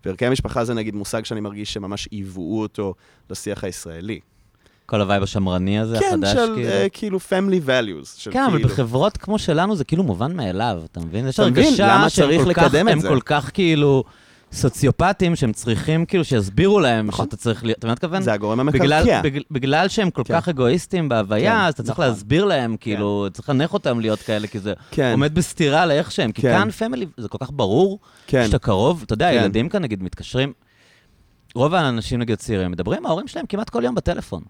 וערכי 0.05 0.27
המשפחה 0.27 0.65
זה 0.65 0.75
נגיד 0.75 0.95
מושג 0.95 1.25
שאני 1.25 1.41
מרגיש 1.41 1.73
שממש 1.73 2.09
ייבאו 2.11 2.61
אותו 2.61 2.95
לשיח 3.31 3.65
הישראלי. 3.65 4.21
כל 4.87 5.01
ה 5.01 5.05
vibe 5.05 5.23
השמרני 5.23 5.79
הזה, 5.79 5.99
כן, 6.01 6.07
החדש, 6.25 6.33
של 6.33 6.53
כאילו. 6.55 6.69
אה, 6.69 6.87
כאילו 6.93 7.19
family 7.19 7.67
values. 7.69 8.07
של 8.17 8.33
כן, 8.33 8.43
אבל 8.43 8.57
כאילו- 8.57 8.69
בחברות 8.69 9.17
כמו 9.17 9.39
שלנו 9.39 9.77
זה 9.77 9.85
כאילו 9.85 10.03
מובן 10.03 10.37
מאליו, 10.37 10.83
אתה 10.85 11.01
מבין? 11.01 11.29
יש 11.29 11.35
אתה 11.35 11.51
מבין? 11.51 11.65
הרגשה 11.67 11.87
למה 11.87 12.11
שהם 12.11 12.27
צריכים 12.29 12.43
כל 12.45 12.55
כך- 12.55 12.63
לקדם 12.63 12.89
את 12.89 12.93
הם 12.93 13.01
זה? 13.01 13.09
כל 13.09 13.21
כך 13.21 13.51
כאילו 13.55 14.05
סוציופטים, 14.53 15.37
שהם 15.37 15.53
צריכים 15.53 16.07
כאילו 16.07 16.25
שיסבירו 16.25 16.81
להם 16.81 17.07
נכון. 17.07 17.25
שאתה 17.25 17.37
צריך 17.37 17.65
להיות, 17.65 17.79
אתה 17.79 17.87
מבין 17.87 17.91
מה 17.91 17.93
אני 17.93 17.97
מתכוון? 18.07 18.23
זה 18.23 18.33
הגורם 18.33 18.67
בגלל, 18.67 18.93
מה 18.93 19.02
קרה. 19.02 19.21
בגלל, 19.23 19.43
בגלל 19.51 19.89
שהם 19.89 20.11
כל 20.11 20.23
כן. 20.25 20.35
כך 20.41 20.49
אגואיסטים 20.49 21.09
בהוויה, 21.09 21.53
כן, 21.53 21.59
אז 21.67 21.75
אתה 21.75 21.83
צריך 21.83 21.99
נכון. 21.99 22.07
להסביר 22.11 22.45
להם, 22.45 22.77
כאילו, 22.81 23.27
צריך 23.33 23.49
לחנך 23.49 23.73
אותם 23.73 24.01
להיות 24.01 24.19
כאלה, 24.19 24.47
כי 24.47 24.59
זה 24.59 24.73
כן, 24.91 25.13
עומד 25.13 25.35
בסתירה 25.35 25.87
לאיך 25.87 26.13
שהם. 26.13 26.33
כי 26.33 26.43
כן. 26.43 26.59
כאן 26.59 26.71
family, 26.71 27.07
זה 27.17 27.29
כל 27.29 27.39
כך 27.41 27.51
ברור, 27.53 27.99
כן, 28.27 28.45
שאתה 28.47 28.59
קרוב, 28.59 29.03
אתה 29.07 29.15
יודע, 29.15 29.31
כן. 29.31 29.37
ילדים 29.37 29.69
כאן 29.69 29.83
נגיד 29.83 30.03
מתקשרים, 30.03 30.53
רוב 31.55 31.75
האנשים 31.75 32.21
נגיד 32.21 32.39
צעירים 32.39 32.71
מדברים 32.71 32.99
עם 32.99 33.07
ההורים 33.07 33.29
שלהם 33.29 33.47
כמעט 33.47 33.71
כל 33.71 33.85
יום 33.85 33.95
בטלפון. 33.95 34.43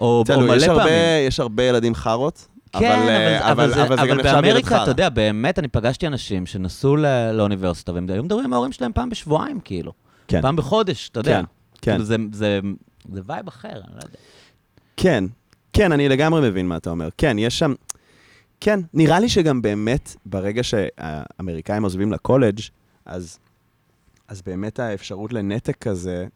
או, 0.00 0.24
או 0.34 0.40
מלא 0.40 0.54
יש 0.56 0.62
הרבה- 0.62 0.80
פעמים. 0.82 0.94
יש 1.28 1.40
הרבה 1.40 1.62
ילדים 1.62 1.94
חארות, 1.94 2.46
כן, 2.72 2.92
אבל, 2.92 3.08
אה, 3.08 3.52
אבל, 3.52 3.64
אבל, 3.64 3.74
זה, 3.74 3.82
אבל 3.82 3.98
אבל 3.98 4.22
באמריקה. 4.22 4.82
אתה 4.82 4.90
יודע, 4.90 5.08
באמת, 5.08 5.58
אני 5.58 5.68
פגשתי 5.68 6.06
אנשים 6.06 6.46
שנסעו 6.46 6.96
לאוניברסיטה, 7.32 7.92
והם 7.92 8.06
היו 8.10 8.24
מדברים 8.24 8.44
עם 8.44 8.52
ההורים 8.52 8.72
שלהם 8.72 8.92
פעם 8.92 9.10
בשבועיים, 9.10 9.60
כאילו. 9.60 9.92
כן. 10.28 10.42
פעם 10.42 10.56
בחודש, 10.56 11.08
אתה 11.08 11.20
יודע. 11.20 11.40
כן, 11.40 11.44
כן. 11.80 11.90
כאילו, 11.92 12.04
זה, 12.04 12.16
זה, 12.32 12.60
זה 13.12 13.20
vibe 13.26 13.48
אחר, 13.48 13.68
אני 13.68 13.94
לא 13.94 14.02
יודע. 14.04 14.18
כן, 14.96 15.24
כן, 15.72 15.92
אני 15.92 16.08
לגמרי 16.08 16.50
מבין 16.50 16.68
מה 16.68 16.76
אתה 16.76 16.90
אומר. 16.90 17.08
כן, 17.18 17.36
יש 17.38 17.58
שם... 17.58 17.74
כן, 18.60 18.80
נראה 18.94 19.20
לי 19.20 19.28
שגם 19.28 19.62
באמת, 19.62 20.16
ברגע 20.26 20.62
שהאמריקאים 20.62 21.82
עוזבים 21.82 22.12
לקולג', 22.12 22.60
אז 23.06 23.38
אז 24.30 24.42
באמת 24.42 24.78
האפשרות 24.78 25.32
לנתק 25.32 25.76
כזה, 25.76 26.26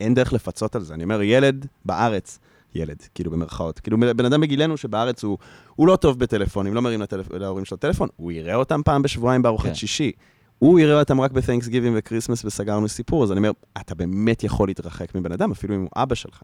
אין 0.00 0.14
דרך 0.14 0.32
לפצות 0.32 0.76
על 0.76 0.82
זה. 0.82 0.94
אני 0.94 1.04
אומר, 1.04 1.22
ילד 1.22 1.66
בארץ, 1.84 2.38
ילד, 2.76 3.02
כאילו 3.14 3.30
במרכאות, 3.30 3.80
כאילו 3.80 3.98
בן 4.16 4.24
אדם 4.24 4.40
בגילנו 4.40 4.76
שבארץ 4.76 5.24
הוא, 5.24 5.38
הוא 5.76 5.86
לא 5.86 5.96
טוב 5.96 6.18
בטלפונים, 6.18 6.74
לא 6.74 6.82
מרים 6.82 7.00
לטלפ... 7.00 7.32
להורים 7.32 7.64
שלו 7.64 7.76
טלפון, 7.76 8.08
הוא 8.16 8.32
יראה 8.32 8.54
אותם 8.54 8.80
פעם 8.84 9.02
בשבועיים 9.02 9.42
בארוחת 9.42 9.66
כן. 9.66 9.74
שישי. 9.74 10.12
הוא 10.58 10.80
יראה 10.80 10.98
אותם 10.98 11.20
רק 11.20 11.30
ב-Thanksgiving 11.30 11.92
ו 11.94 11.99
Christmas 11.99 12.44
וסגרנו 12.44 12.88
סיפור, 12.88 13.24
אז 13.24 13.32
אני 13.32 13.38
אומר, 13.38 13.50
אתה 13.80 13.94
באמת 13.94 14.44
יכול 14.44 14.68
להתרחק 14.68 15.14
מבן 15.14 15.32
אדם, 15.32 15.50
אפילו 15.50 15.74
אם 15.74 15.80
הוא 15.80 15.90
אבא 15.96 16.14
שלך. 16.14 16.42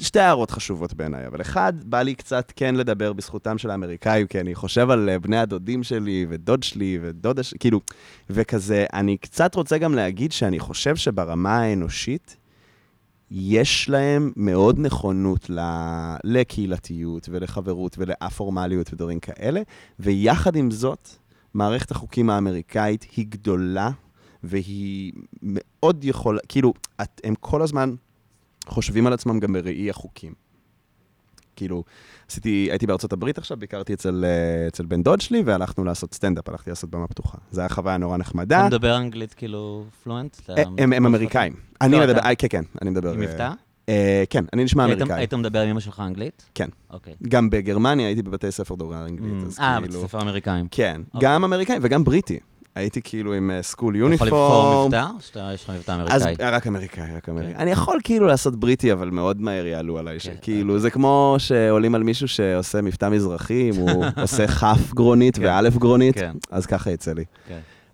שתי 0.00 0.20
הערות 0.20 0.50
חשובות 0.50 0.94
בעיניי, 0.94 1.26
אבל 1.26 1.40
אחד, 1.40 1.72
בא 1.84 2.02
לי 2.02 2.14
קצת 2.14 2.52
כן 2.56 2.74
לדבר 2.74 3.12
בזכותם 3.12 3.58
של 3.58 3.70
האמריקאים, 3.70 4.26
כי 4.26 4.40
אני 4.40 4.54
חושב 4.54 4.90
על 4.90 5.08
אה, 5.08 5.18
בני 5.18 5.38
הדודים 5.38 5.82
שלי, 5.82 6.26
ודוד 6.28 6.62
שלי, 6.62 6.98
ודודה 7.02 7.42
שלי, 7.42 7.58
כאילו, 7.58 7.80
וכזה, 8.30 8.86
אני 8.92 9.16
קצת 9.16 9.54
רוצה 9.54 9.78
גם 9.78 9.94
להגיד 9.94 10.32
שאני 10.32 10.58
חושב 10.58 10.96
שברמה 10.96 11.58
האנושית, 11.58 12.36
יש 13.36 13.88
להם 13.88 14.32
מאוד 14.36 14.78
נכונות 14.78 15.50
ל... 15.50 15.60
לקהילתיות 16.24 17.28
ולחברות 17.32 17.96
ולא-פורמליות 17.98 18.92
ודברים 18.92 19.20
כאלה, 19.20 19.62
ויחד 19.98 20.56
עם 20.56 20.70
זאת, 20.70 21.08
מערכת 21.54 21.90
החוקים 21.90 22.30
האמריקאית 22.30 23.06
היא 23.16 23.26
גדולה, 23.28 23.90
והיא 24.42 25.12
מאוד 25.42 26.04
יכולה, 26.04 26.40
כאילו, 26.48 26.72
את, 27.02 27.20
הם 27.24 27.34
כל 27.40 27.62
הזמן 27.62 27.94
חושבים 28.66 29.06
על 29.06 29.12
עצמם 29.12 29.40
גם 29.40 29.52
בראי 29.52 29.90
החוקים. 29.90 30.32
כאילו, 31.56 31.84
עשיתי, 32.28 32.68
הייתי 32.70 32.86
בארצות 32.86 33.12
הברית 33.12 33.38
עכשיו, 33.38 33.56
ביקרתי 33.56 33.94
אצל, 33.94 34.24
אה, 34.24 34.68
אצל 34.68 34.84
בן 34.84 35.02
דוד 35.02 35.20
שלי, 35.20 35.42
והלכנו 35.46 35.84
לעשות 35.84 36.14
סטנדאפ, 36.14 36.48
הלכתי 36.48 36.70
לעשות 36.70 36.90
במה 36.90 37.06
פתוחה. 37.06 37.38
זו 37.50 37.60
הייתה 37.60 37.74
חוויה 37.74 37.96
נורא 37.96 38.16
נחמדה. 38.16 38.60
אתה 38.60 38.66
מדבר 38.66 38.96
אנגלית 38.96 39.34
כאילו 39.34 39.84
פלואנט? 40.02 40.36
אה, 40.50 40.62
הם, 40.78 40.92
הם 40.92 41.06
אמריקאים. 41.06 41.52
אני 41.84 41.96
לא, 41.96 42.04
מדבר, 42.04 42.20
אה, 42.20 42.34
כן, 42.34 42.48
כן, 42.50 42.62
אני 42.82 42.90
מדבר... 42.90 43.12
עם 43.12 43.22
אה, 43.22 43.26
מבטא? 43.26 43.50
אה, 43.88 44.24
כן, 44.30 44.44
אני 44.52 44.64
נשמע 44.64 44.84
אמריקאי. 44.84 45.18
היית 45.18 45.34
מדבר 45.34 45.60
עם 45.60 45.68
אמא 45.68 45.80
שלך 45.80 46.00
אנגלית? 46.06 46.50
כן. 46.54 46.68
אוקיי. 46.90 47.14
גם 47.28 47.50
בגרמניה 47.50 48.06
הייתי 48.06 48.22
בבתי 48.22 48.50
ספר 48.50 48.74
דוברי 48.74 48.96
אנגלית, 48.96 49.44
אז 49.46 49.58
אה, 49.60 49.80
בית 49.80 49.90
כאילו... 49.90 50.02
ספר 50.02 50.20
אמריקאים. 50.20 50.66
כן, 50.70 51.00
אוקיי. 51.14 51.30
גם 51.30 51.44
אמריקאי 51.44 51.76
וגם 51.82 52.04
בריטי. 52.04 52.38
הייתי 52.74 53.00
כאילו 53.04 53.34
high 53.34 53.50
school 53.62 53.96
אתה 53.96 54.14
יכול 54.14 54.26
לבחור 54.26 54.40
uniform. 54.40 54.86
מבטא, 54.86 55.06
או 55.16 55.20
שאתה, 55.20 55.50
יש 55.54 55.64
לך 55.64 55.70
מבטא 55.70 56.22
אמריקאי? 56.22 56.50
רק 56.50 56.66
אמריקאי, 56.66 57.16
רק 57.16 57.28
אמריקאי. 57.28 57.54
כן. 57.54 57.60
אני 57.60 57.70
יכול 57.70 57.98
כאילו 58.04 58.26
לעשות 58.26 58.56
בריטי, 58.56 58.92
אבל 58.92 59.10
מאוד 59.10 59.40
מהר 59.40 59.66
יעלו 59.66 59.98
עליי. 59.98 60.20
כן, 60.20 60.34
כאילו, 60.42 60.78
זה 60.78 60.90
כמו 60.90 61.36
שעולים 61.38 61.94
על 61.94 62.02
מישהו 62.02 62.28
שעושה 62.28 62.82
מבטא 62.82 63.08
מזרחי, 63.08 63.70
אם 63.70 63.80
הוא 63.80 64.04
עושה 64.22 64.46
חף 64.46 64.94
גרונית 64.94 65.36
כן. 65.36 65.44
ואלף 65.44 65.76
גרונית. 65.76 66.16
אז 66.50 66.66
ככה 66.66 66.90
יצא 66.90 67.12
לי. 67.12 67.24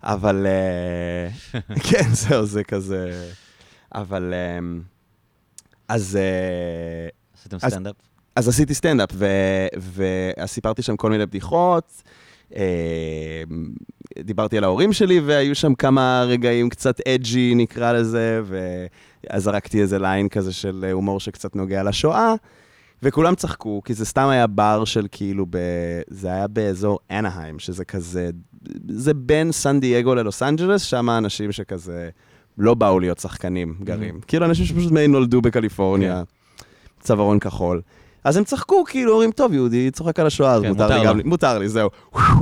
אבל... 0.03 0.47
אה, 0.47 1.59
כן, 1.89 2.09
זהו, 2.11 2.45
זה 2.45 2.63
כזה... 2.63 3.31
אבל... 3.95 4.33
אה, 4.33 4.59
אז... 5.87 6.15
אה, 6.15 7.07
עשיתם 7.37 7.59
סטנדאפ? 7.59 7.95
אז 8.35 8.47
עשיתי 8.47 8.73
סטנדאפ, 8.73 9.09
וסיפרתי 9.95 10.81
שם 10.81 10.95
כל 10.95 11.09
מיני 11.09 11.25
בדיחות. 11.25 12.03
אה, 12.55 13.43
דיברתי 14.19 14.57
על 14.57 14.63
ההורים 14.63 14.93
שלי, 14.93 15.19
והיו 15.19 15.55
שם 15.55 15.75
כמה 15.75 16.23
רגעים 16.27 16.69
קצת 16.69 17.07
edgy, 17.07 17.55
נקרא 17.55 17.91
לזה, 17.91 18.41
ואז 18.45 19.43
זרקתי 19.43 19.81
איזה 19.81 19.99
line 19.99 20.29
כזה 20.29 20.53
של 20.53 20.89
הומור 20.91 21.19
שקצת 21.19 21.55
נוגע 21.55 21.83
לשואה, 21.83 22.33
וכולם 23.03 23.35
צחקו, 23.35 23.81
כי 23.85 23.93
זה 23.93 24.05
סתם 24.05 24.27
היה 24.27 24.47
בר 24.47 24.85
של 24.85 25.07
כאילו, 25.11 25.45
ב... 25.49 25.57
זה 26.07 26.27
היה 26.27 26.47
באזור 26.47 26.99
אנהיים, 27.11 27.59
שזה 27.59 27.85
כזה, 27.85 28.29
זה 28.89 29.13
בין 29.13 29.51
סן 29.51 29.79
דייגו 29.79 30.15
ללוס 30.15 30.43
אנג'לס, 30.43 30.81
שם 30.81 31.09
האנשים 31.09 31.51
שכזה 31.51 32.09
לא 32.57 32.73
באו 32.73 32.99
להיות 32.99 33.19
שחקנים 33.19 33.75
גרים. 33.83 34.19
כאילו 34.27 34.45
אנשים 34.45 34.65
שפשוט 34.65 34.91
מי 34.91 35.07
נולדו 35.07 35.41
בקליפורניה, 35.41 36.23
צווארון 36.99 37.39
כחול. 37.39 37.81
אז 38.23 38.37
הם 38.37 38.43
צחקו, 38.43 38.83
כאילו, 38.85 39.11
אומרים, 39.11 39.31
טוב, 39.31 39.53
יהודי 39.53 39.91
צוחק 39.91 40.19
על 40.19 40.27
השואה, 40.27 40.53
אז 40.53 40.61
כן, 40.61 40.67
מותר 40.67 40.83
מותר 40.83 40.99
לי 40.99 41.05
גם... 41.05 41.17
לו. 41.17 41.23
מותר 41.25 41.59
לי, 41.59 41.69
זהו. 41.69 41.89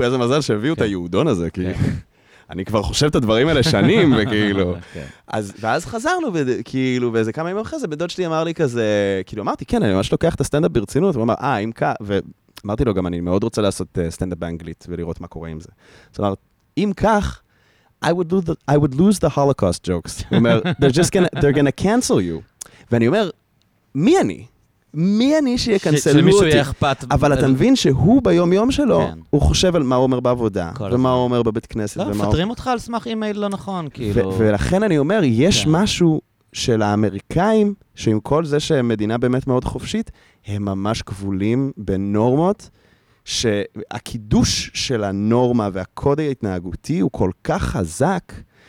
איזה 0.04 0.18
מזל 0.18 0.42
שהביאו 0.42 0.74
את 0.74 0.80
כן. 0.80 0.86
היהודון 0.86 1.28
הזה, 1.28 1.50
כי 1.50 1.64
כן. 1.64 1.74
אני 2.52 2.66
כבר 2.66 2.84
חושב 2.84 3.06
את 3.06 3.16
הדברים 3.16 3.48
האלה 3.48 3.64
שנים, 3.64 4.14
וכאילו... 4.18 4.76
כן. 4.94 5.06
אז, 5.28 5.54
ואז 5.60 5.86
חזרנו, 5.86 6.28
וכאילו, 6.34 7.14
ואיזה 7.14 7.34
כמה 7.34 7.50
ימים 7.50 7.62
אחרי 7.62 7.80
זה, 7.80 7.88
בדוד 7.88 8.10
שלי 8.10 8.26
אמר 8.26 8.44
לי 8.44 8.54
כזה, 8.54 9.22
כאילו, 9.26 9.44
אמרתי, 9.44 9.66
כן, 9.66 9.84
אני 9.84 9.94
ממש 9.94 10.12
לוקח 10.12 10.36
את 10.36 10.42
הסטנדאפ 10.42 10.72
ברצינות, 10.72 11.16
הוא 11.16 11.24
אמר, 11.24 11.34
אה, 11.42 11.58
אם 11.58 11.72
כך, 11.76 11.94
ואמרתי 12.02 12.86
לו, 12.86 12.94
גם 12.94 13.08
אני 13.08 13.20
מאוד 13.20 13.44
רוצה 13.44 13.62
לעשות 13.62 13.98
אה, 13.98 14.12
סטנדאפ 14.12 14.38
באנגלית, 14.38 14.86
ולראות 14.90 15.22
מה 15.22 15.28
קורה 15.28 15.50
עם 15.50 15.60
זה. 15.60 15.70
הוא 16.18 16.26
אמר, 16.26 16.34
אם 16.78 16.92
כך, 16.98 17.42
I 18.02 18.12
would, 18.14 18.32
lose 18.32 18.46
the, 18.46 18.56
I 18.68 18.78
would 18.78 18.96
lose 18.96 19.20
the 19.20 19.30
Holocaust 19.30 19.84
jokes. 19.84 20.24
הוא 20.30 20.38
אומר, 20.38 20.62
they're 20.66 20.92
just 20.92 21.12
gonna, 21.12 21.40
they're 21.40 21.54
gonna 21.54 21.84
cancel 21.84 22.20
you. 22.20 22.66
ואני 22.92 23.08
אומר, 23.08 23.30
מי 23.96 24.20
אני? 24.20 24.46
מי 24.94 25.38
אני 25.38 25.58
שיקנסלו 25.58 26.32
אותי? 26.32 26.48
יהיה 26.48 26.62
אכפת. 26.62 27.06
אבל 27.12 27.34
אתה 27.34 27.48
מבין 27.48 27.76
שהוא 27.76 28.22
ביום-יום 28.22 28.72
שלו, 28.72 29.00
כן. 29.00 29.20
הוא 29.30 29.42
חושב 29.42 29.76
על 29.76 29.84
מה 29.84 29.96
הוא 29.96 30.04
אומר 30.04 30.20
בעבודה, 30.20 30.72
ומה 30.80 30.88
הזמן. 30.88 31.10
הוא 31.10 31.24
אומר 31.24 31.44
בבית 31.44 31.66
כנסת, 31.66 31.98
לא, 31.98 32.04
הוא... 32.04 32.16
מפטרים 32.16 32.50
אותך 32.50 32.68
על 32.68 32.80
סמך 32.80 33.08
אימייל 33.08 33.40
לא 33.40 33.50
נכון, 33.50 33.88
כאילו. 33.94 34.34
ולכן 34.38 34.84
אני 34.84 34.98
אומר, 34.98 35.22
יש 35.24 35.64
כן. 35.64 35.72
משהו 35.72 36.22
של 36.54 36.82
האמריקאים, 36.82 37.74
שעם 37.96 38.20
כל 38.20 38.46
זה 38.46 38.60
שהם 38.60 38.88
מדינה 38.88 39.18
באמת 39.18 39.48
מאוד 39.48 39.66
חופשית, 39.66 40.12
הם 40.48 40.66
ממש 40.66 41.02
כבולים 41.02 41.72
בנורמות, 41.78 42.70
שהקידוש 43.30 44.72
של 44.74 45.04
הנורמה 45.04 45.70
והקוד 45.74 46.20
ההתנהגותי 46.20 47.00
הוא 47.00 47.12
כל 47.12 47.32
כך 47.44 47.64
חזק, 47.64 48.24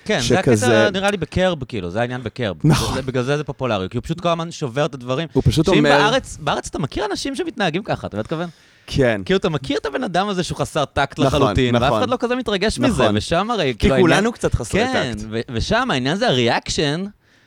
כן, 0.05 0.19
זה 0.21 0.25
שכזה- 0.27 0.67
הקטע 0.87 0.99
נראה 0.99 1.11
לי 1.11 1.17
בקרב, 1.17 1.65
כאילו, 1.65 1.91
זה 1.91 2.01
העניין 2.01 2.23
בקרב. 2.23 2.57
נכון. 2.65 2.95
זה- 2.95 3.03
בגלל 3.03 3.23
זה 3.23 3.37
זה 3.37 3.45
פופולרי, 3.45 3.89
כי 3.89 3.97
הוא 3.97 4.05
פשוט 4.05 4.21
כל 4.21 4.29
הזמן 4.29 4.51
שובר 4.51 4.87
את 4.87 4.95
הדברים. 4.95 5.29
הוא 5.33 5.43
פשוט 5.47 5.67
שאם 5.67 5.75
אומר... 5.75 5.89
בארץ, 5.91 6.39
בארץ 6.41 6.67
אתה 6.69 6.79
מכיר 6.79 7.05
אנשים 7.11 7.37
שמתנהגים 7.37 7.83
ככה, 7.83 8.07
אתה 8.07 8.19
מתכוון? 8.19 8.49
כן. 8.87 9.21
כאילו, 9.25 9.39
אתה 9.39 9.49
מכיר 9.49 9.79
את 9.79 9.87
הבן 9.87 10.05
אדם 10.05 10.29
הזה 10.29 10.43
שהוא 10.43 10.59
חסר 10.59 10.85
טקט 10.85 11.19
נכון, 11.21 11.27
לחלוטין, 11.43 11.75
ואף 11.75 11.83
נכון. 11.83 11.99
אחד 12.03 12.11
לא 12.11 12.17
כזה 12.21 12.37
מתרגש 12.37 12.79
נכון. 12.79 12.91
מזה, 12.91 13.19
ושם 13.19 13.51
הרי, 13.51 13.73
כי 13.73 13.79
כאילו, 13.79 13.95
העניין- 13.95 14.15
כולנו 14.17 14.33
קצת 14.33 14.55
חסרי 14.55 14.81
כן, 14.93 15.13
טקט. 15.15 15.25
ו- 15.31 15.41
ושם 15.53 15.91
העניין 15.91 16.17
זה 16.17 16.29
ה 16.29 16.37
reaction 16.37 17.05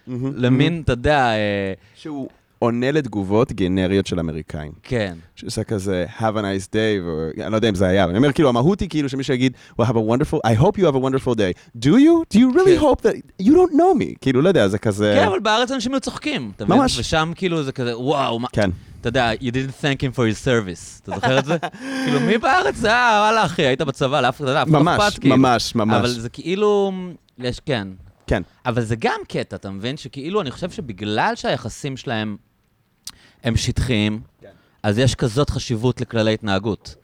מהמם, 0.08 0.32
למין, 0.36 0.82
אתה 0.86 0.93
יודע, 0.93 1.17
אה, 1.32 1.73
שהוא 1.95 2.30
עונה 2.63 2.91
לתגובות 2.91 3.52
גנריות 3.52 4.08
של 4.08 4.19
אמריקאים. 4.19 4.71
כן. 4.84 5.13
שעושה 5.36 5.63
כזה, 5.63 6.06
have 6.17 6.21
a 6.21 6.39
nice 6.39 6.67
day, 6.71 7.02
ו- 7.06 7.30
אני 7.43 7.52
לא 7.52 7.56
יודע 7.56 7.69
אם 7.69 7.76
זה 7.76 7.88
היה, 7.88 8.04
אבל 8.04 8.10
אני 8.10 8.17
אומר, 8.17 8.32
כאילו, 8.32 8.49
המהות 8.49 8.80
היא 8.80 8.89
כאילו 8.89 9.10
שמישהו 9.10 9.34
יגיד, 9.34 9.54
well, 9.82 9.86
have 9.86 9.88
a 9.88 9.93
wonderful, 9.93 10.38
I 10.47 10.62
hope 10.62 10.78
you 10.78 10.82
have 10.82 10.95
a 10.95 10.99
wonderful 10.99 11.36
day. 11.36 11.78
Do 11.78 11.89
you? 11.89 12.23
Do 12.34 12.39
you 12.39 12.56
really 12.56 12.80
כן. 12.80 12.82
hope 12.82 13.02
that, 13.02 13.43
you 13.45 13.52
don't 13.52 13.73
know 13.73 13.99
me. 13.99 14.15
כאילו, 14.21 14.41
לא 14.41 14.47
יודע, 14.47 14.67
זה 14.67 14.78
כזה... 14.78 15.15
כן, 15.19 15.28
אבל 15.28 15.39
בארץ 15.39 15.71
אנשים 15.71 15.93
היו 15.93 15.99
צוחקים? 15.99 16.52
ממש. 16.67 16.99
ושם 16.99 17.32
כאילו 17.36 17.63
זה 17.63 17.71
כזה, 17.71 17.99
וואו, 17.99 18.39
מה... 18.39 18.47
כן. 18.52 18.69
אתה 19.02 19.08
יודע, 19.10 19.32
you 19.34 19.52
didn't 19.52 19.82
thank 19.82 19.99
him 19.99 20.15
for 20.15 20.19
his 20.19 20.45
service. 20.45 21.02
אתה 21.04 21.12
זוכר 21.15 21.39
את 21.39 21.45
זה? 21.45 21.58
כאילו, 22.06 22.19
מי 22.19 22.38
בארץ? 22.38 22.86
אה, 22.86 23.19
וואלה, 23.23 23.45
אחי, 23.45 23.62
היית 23.62 23.82
בצבא, 23.82 24.21
לאף 24.21 24.41
אחד 24.41 24.47
לא 24.47 24.65
ממש, 24.65 24.99
אכפת, 24.99 25.19
כאילו. 25.19 25.38
ממש, 25.38 25.76
ממש. 25.76 25.95
אבל 25.95 26.08
זה 26.08 26.30
כאילו, 26.30 26.91
יש, 27.39 27.60
כן. 27.60 27.88
כן. 28.28 28.41
אבל 28.65 28.82
זה 28.82 28.95
גם 28.99 29.19
קטע, 29.28 29.56
אתה 29.56 29.69
מבין? 29.69 29.97
שכאילו, 29.97 30.41
אני 30.41 30.52
חושב 30.52 30.71
שבגלל 30.71 31.34
שהיחסים 31.36 31.97
שלהם 31.97 32.38
הם 33.43 33.56
שטחיים, 33.58 34.19
כן. 34.41 34.47
אז 34.84 34.97
יש 34.97 35.15
כזאת 35.15 35.49
חשיבות 35.49 36.01
לכללי 36.01 36.34
התנהגות. 36.34 36.95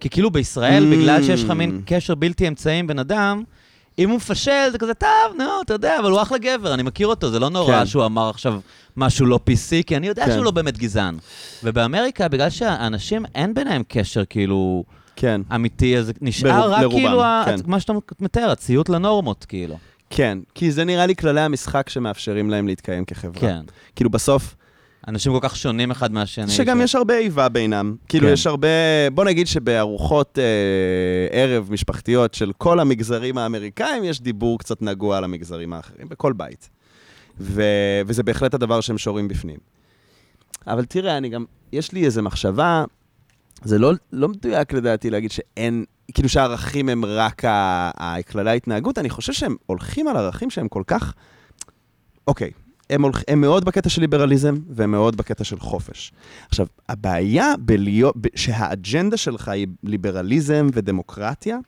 כי 0.00 0.08
כאילו 0.10 0.30
בישראל, 0.30 0.82
Mm. 0.92 0.96
בגלל 0.96 1.22
שיש 1.22 1.44
לך 1.44 1.50
מין 1.50 1.82
קשר 1.86 2.14
בלתי 2.14 2.48
אמצעי 2.48 2.78
עם 2.78 2.86
בן 2.86 2.98
אדם, 2.98 3.42
אם 3.98 4.08
הוא 4.10 4.16
מפשל, 4.16 4.68
זה 4.72 4.78
כזה, 4.78 4.94
טוב, 4.94 5.08
נו, 5.38 5.44
אתה 5.64 5.74
יודע, 5.74 5.98
אבל 6.00 6.10
הוא 6.10 6.22
אחלה 6.22 6.38
גבר, 6.38 6.74
אני 6.74 6.82
מכיר 6.82 7.06
אותו, 7.06 7.30
זה 7.30 7.38
לא 7.38 7.50
נורא 7.50 7.78
כן. 7.80 7.86
שהוא 7.86 8.04
אמר 8.04 8.28
עכשיו 8.30 8.60
משהו 8.96 9.26
לא 9.26 9.40
PC, 9.50 9.82
כי 9.86 9.96
אני 9.96 10.06
יודע 10.06 10.24
כן. 10.26 10.32
שהוא 10.32 10.44
לא 10.44 10.50
באמת 10.50 10.78
גזען. 10.78 11.16
ובאמריקה, 11.64 12.28
בגלל 12.28 12.50
שהאנשים, 12.50 13.24
אין 13.34 13.54
ביניהם 13.54 13.82
קשר 13.88 14.24
כאילו 14.24 14.84
כן. 15.16 15.40
אמיתי, 15.54 15.98
אז 15.98 16.12
נשאר 16.20 16.60
ברוב- 16.60 16.72
רק 16.72 16.82
לרובם, 16.82 16.98
כאילו, 16.98 17.22
ה- 17.24 17.42
כן. 17.46 17.56
מה 17.66 17.80
שאתה 17.80 17.92
מתאר, 18.20 18.50
הציות 18.50 18.88
לנורמות, 18.88 19.44
כאילו. 19.44 19.78
כן. 20.10 20.38
כי 20.54 20.72
זה 20.72 20.84
נראה 20.84 21.06
לי 21.06 21.16
כללי 21.16 21.40
המשחק 21.40 21.88
שמאפשרים 21.88 22.50
להם 22.50 22.66
להתקיים 22.68 23.04
כחברה. 23.04 23.40
כן. 23.40 23.60
כאילו, 23.96 24.10
בסוף, 24.10 24.54
אנשים 25.08 25.32
כל 25.32 25.38
כך 25.42 25.56
שונים 25.56 25.90
אחד 25.90 26.12
מהשני. 26.12 26.48
שגם 26.50 26.78
ש- 26.80 26.84
יש 26.84 26.94
הרבה 26.94 27.18
איבה 27.18 27.48
בינם. 27.48 27.96
כאילו, 28.08 28.26
כן. 28.26 28.32
יש 28.32 28.46
הרבה... 28.46 28.68
בוא 29.14 29.24
נגיד 29.24 29.46
שבארוחות 29.46 30.38
אה, 30.38 30.44
ערב 31.30 31.68
משפחתיות 31.72 32.34
של 32.34 32.52
כל 32.58 32.80
המגזרים 32.80 33.38
האמריקאים, 33.38 34.04
יש 34.04 34.20
דיבור 34.20 34.58
קצת 34.58 34.82
נגוע 34.82 35.16
על 35.18 35.24
המגזרים 35.24 35.72
האחרים, 35.72 36.08
בכל 36.08 36.32
בית. 36.32 36.68
ו... 37.40 37.62
וזה 38.06 38.22
בהחלט 38.22 38.54
הדבר 38.54 38.80
שהם 38.80 38.98
שורים 38.98 39.28
בפנים. 39.28 39.58
אבל 40.66 40.84
תראה, 40.84 41.16
אני 41.16 41.28
גם... 41.28 41.44
יש 41.72 41.92
לי 41.92 42.04
איזו 42.04 42.22
מחשבה, 42.22 42.84
זה 43.64 43.78
לא, 43.78 43.92
לא 44.12 44.28
מדויק 44.28 44.72
לדעתי 44.72 45.10
להגיד 45.10 45.30
שאין... 45.30 45.84
כאילו 46.14 46.28
שהערכים 46.28 46.88
הם 46.88 47.04
רק 47.04 47.44
ה- 47.44 48.22
כללי 48.30 48.50
ההתנהגות, 48.50 48.98
אני 48.98 49.10
חושב 49.10 49.32
שהם 49.32 49.56
הולכים 49.66 50.08
על 50.08 50.16
ערכים 50.16 50.50
שהם 50.50 50.68
כל 50.68 50.82
כך... 50.86 51.14
אוקיי, 52.26 52.50
הם, 52.90 53.02
הולכ... 53.02 53.22
הם 53.28 53.40
מאוד 53.40 53.64
בקטע 53.64 53.88
של 53.88 54.00
ליברליזם, 54.00 54.54
והם 54.70 54.90
מאוד 54.90 55.16
בקטע 55.16 55.44
של 55.44 55.60
חופש. 55.60 56.12
עכשיו, 56.48 56.66
הבעיה 56.88 57.54
בלהיות. 57.58 58.14
שהאג'נדה 58.34 59.16
שלך 59.16 59.48
היא 59.48 59.66
ליברליזם 59.84 60.66
ודמוקרטיה, 60.72 61.58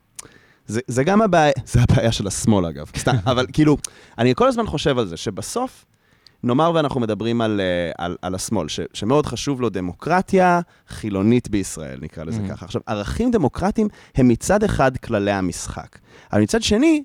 זה, 0.67 0.81
זה 0.87 1.05
גם 1.05 1.23
הבעיה, 1.23 1.53
זה 1.73 1.81
הבעיה 1.83 2.13
של 2.13 2.27
השמאל 2.27 2.67
אגב, 2.67 2.91
סתם, 2.99 3.17
אבל 3.27 3.47
כאילו, 3.53 3.77
אני 4.19 4.35
כל 4.35 4.49
הזמן 4.49 4.67
חושב 4.67 4.99
על 4.99 5.07
זה, 5.07 5.17
שבסוף, 5.17 5.85
נאמר 6.45 6.73
ואנחנו 6.75 7.01
מדברים 7.01 7.41
על, 7.41 7.61
אה, 7.61 8.05
על, 8.05 8.17
על 8.23 8.35
השמאל, 8.35 8.69
ש, 8.69 8.81
שמאוד 8.95 9.27
חשוב 9.27 9.61
לו 9.61 9.69
דמוקרטיה 9.69 10.61
חילונית 10.89 11.49
בישראל, 11.49 11.99
נקרא 12.03 12.25
לזה 12.25 12.41
Mhm. 12.47 12.51
ככה. 12.51 12.65
עכשיו, 12.67 12.83
ערכים 12.87 13.31
דמוקרטיים 13.31 13.89
הם 14.15 14.29
מצד 14.29 14.65
אחד 14.65 14.97
כללי 14.97 15.31
המשחק, 15.33 15.99
אבל 16.33 16.43
מצד 16.43 16.63
שני, 16.63 17.03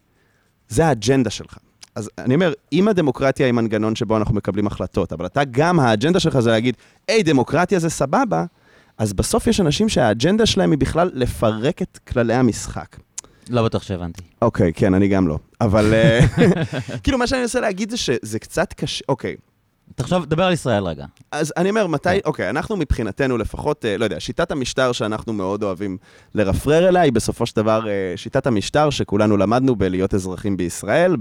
זה 0.70 0.86
האג'נדה 0.88 1.30
שלך. 1.30 1.58
אז 1.96 2.10
אני 2.18 2.36
אומר, 2.36 2.54
אם 2.74 2.88
הדמוקרטיה 2.88 3.46
היא 3.46 3.54
מנגנון 3.54 3.96
שבו 3.96 4.18
אנחנו 4.18 4.36
מקבלים 4.36 4.68
החלטות, 4.68 5.14
אבל 5.14 5.26
אתה 5.26 5.44
גם, 5.52 5.80
האג'נדה 5.80 6.20
שלך 6.20 6.40
זה 6.40 6.52
להגיד, 6.52 6.76
היי, 7.08 7.24
דמוקרטיה 7.24 7.80
זה 7.80 7.90
סבבה, 7.90 8.46
אז 8.98 9.14
בסוף 9.14 9.48
יש 9.48 9.60
אנשים 9.60 9.90
שהאג'נדה 9.90 10.46
שלהם 10.46 10.72
היא 10.72 10.80
בכלל 10.80 11.12
לפרק 11.14 11.82
את 11.82 12.00
כללי 12.08 12.34
המשחק. 12.34 12.96
לא 13.50 13.64
בטוח 13.64 13.84
שהבנתי. 13.84 14.22
אוקיי, 14.42 14.74
כן, 14.74 14.94
אני 14.94 15.08
גם 15.08 15.28
לא. 15.28 15.40
אבל 15.62 15.94
אה, 15.94 16.20
כאילו, 17.04 17.18
מה 17.18 17.28
שאני 17.28 17.42
מנסה 17.42 17.60
להגיד 17.60 17.90
זה 17.90 17.98
שזה 17.98 18.40
קצת 18.40 18.74
קשה, 18.74 19.06
אוקיי. 19.10 19.36
תחשוב, 19.96 20.26
דבר 20.26 20.44
על 20.44 20.54
ישראל 20.54 20.84
רגע. 20.84 21.06
אז 21.32 21.54
אני 21.58 21.70
אומר, 21.70 21.88
מתי, 21.88 22.10
כן. 22.10 22.20
אוקיי, 22.26 22.50
אנחנו 22.50 22.78
מבחינתנו 22.78 23.38
לפחות, 23.38 23.86
אה, 23.86 23.98
לא 23.98 24.04
יודע, 24.04 24.20
שיטת 24.20 24.52
המשטר 24.52 24.92
שאנחנו 24.92 25.34
מאוד 25.34 25.64
אוהבים 25.64 25.98
לרפרר 26.36 26.88
אליה, 26.88 27.02
היא 27.02 27.14
בסופו 27.14 27.46
של 27.46 27.56
דבר 27.56 27.88
אה, 27.90 28.14
שיטת 28.16 28.48
המשטר 28.48 28.90
שכולנו 28.90 29.38
למדנו 29.38 29.76
בלהיות 29.76 30.14
אזרחים 30.14 30.58
בישראל 30.58 31.16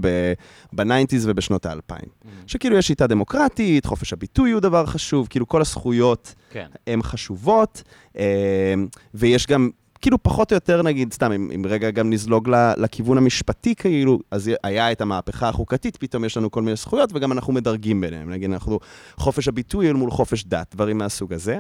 ב 0.73 0.79
nineties 0.79 1.29
ובשנות 1.29 1.67
האלפיים. 1.67 2.09
שכאילו 2.47 2.77
יש 2.77 2.87
שיטה 2.87 3.07
דמוקרטית, 3.07 3.87
חופש 3.87 4.13
הביטוי 4.13 4.51
הוא 4.51 4.61
דבר 4.61 4.87
חשוב, 4.87 5.27
כאילו 5.31 5.49
כל 5.49 5.61
הזכויות 5.61 6.35
כן. 6.51 6.67
הן 6.87 7.03
חשובות, 7.03 7.83
אה, 8.19 8.75
ויש 9.15 9.47
גם, 9.47 9.71
כאילו 10.05 10.23
פחות 10.23 10.53
או 10.53 10.55
יותר 10.55 10.83
נגיד, 10.83 11.13
סתם, 11.13 11.33
אם, 11.33 11.51
אם 11.55 11.63
רגע 11.69 11.91
גם 11.91 12.11
נזלוג 12.11 12.49
ל- 12.49 12.73
לכיוון 12.77 13.19
המשפטי 13.19 13.75
כאילו, 13.75 14.19
אז 14.31 14.51
היה 14.63 14.93
את 14.93 15.01
המהפכה 15.01 15.49
החוקתית, 15.49 15.97
פתאום 15.97 16.25
יש 16.25 16.37
לנו 16.37 16.51
כל 16.51 16.63
מיני 16.63 16.77
זכויות, 16.77 17.11
וגם 17.15 17.33
אנחנו 17.33 17.53
מדרגים 17.53 18.01
ביניהם. 18.01 18.31
נגיד, 18.31 18.51
אנחנו, 18.51 18.79
חופש 19.17 19.49
הביטוי 19.49 19.89
אל 19.89 19.93
מול 19.93 20.11
חופש 20.11 20.45
דת, 20.45 20.75
דברים 20.75 20.99
מהסוג 20.99 21.33
הזה. 21.33 21.59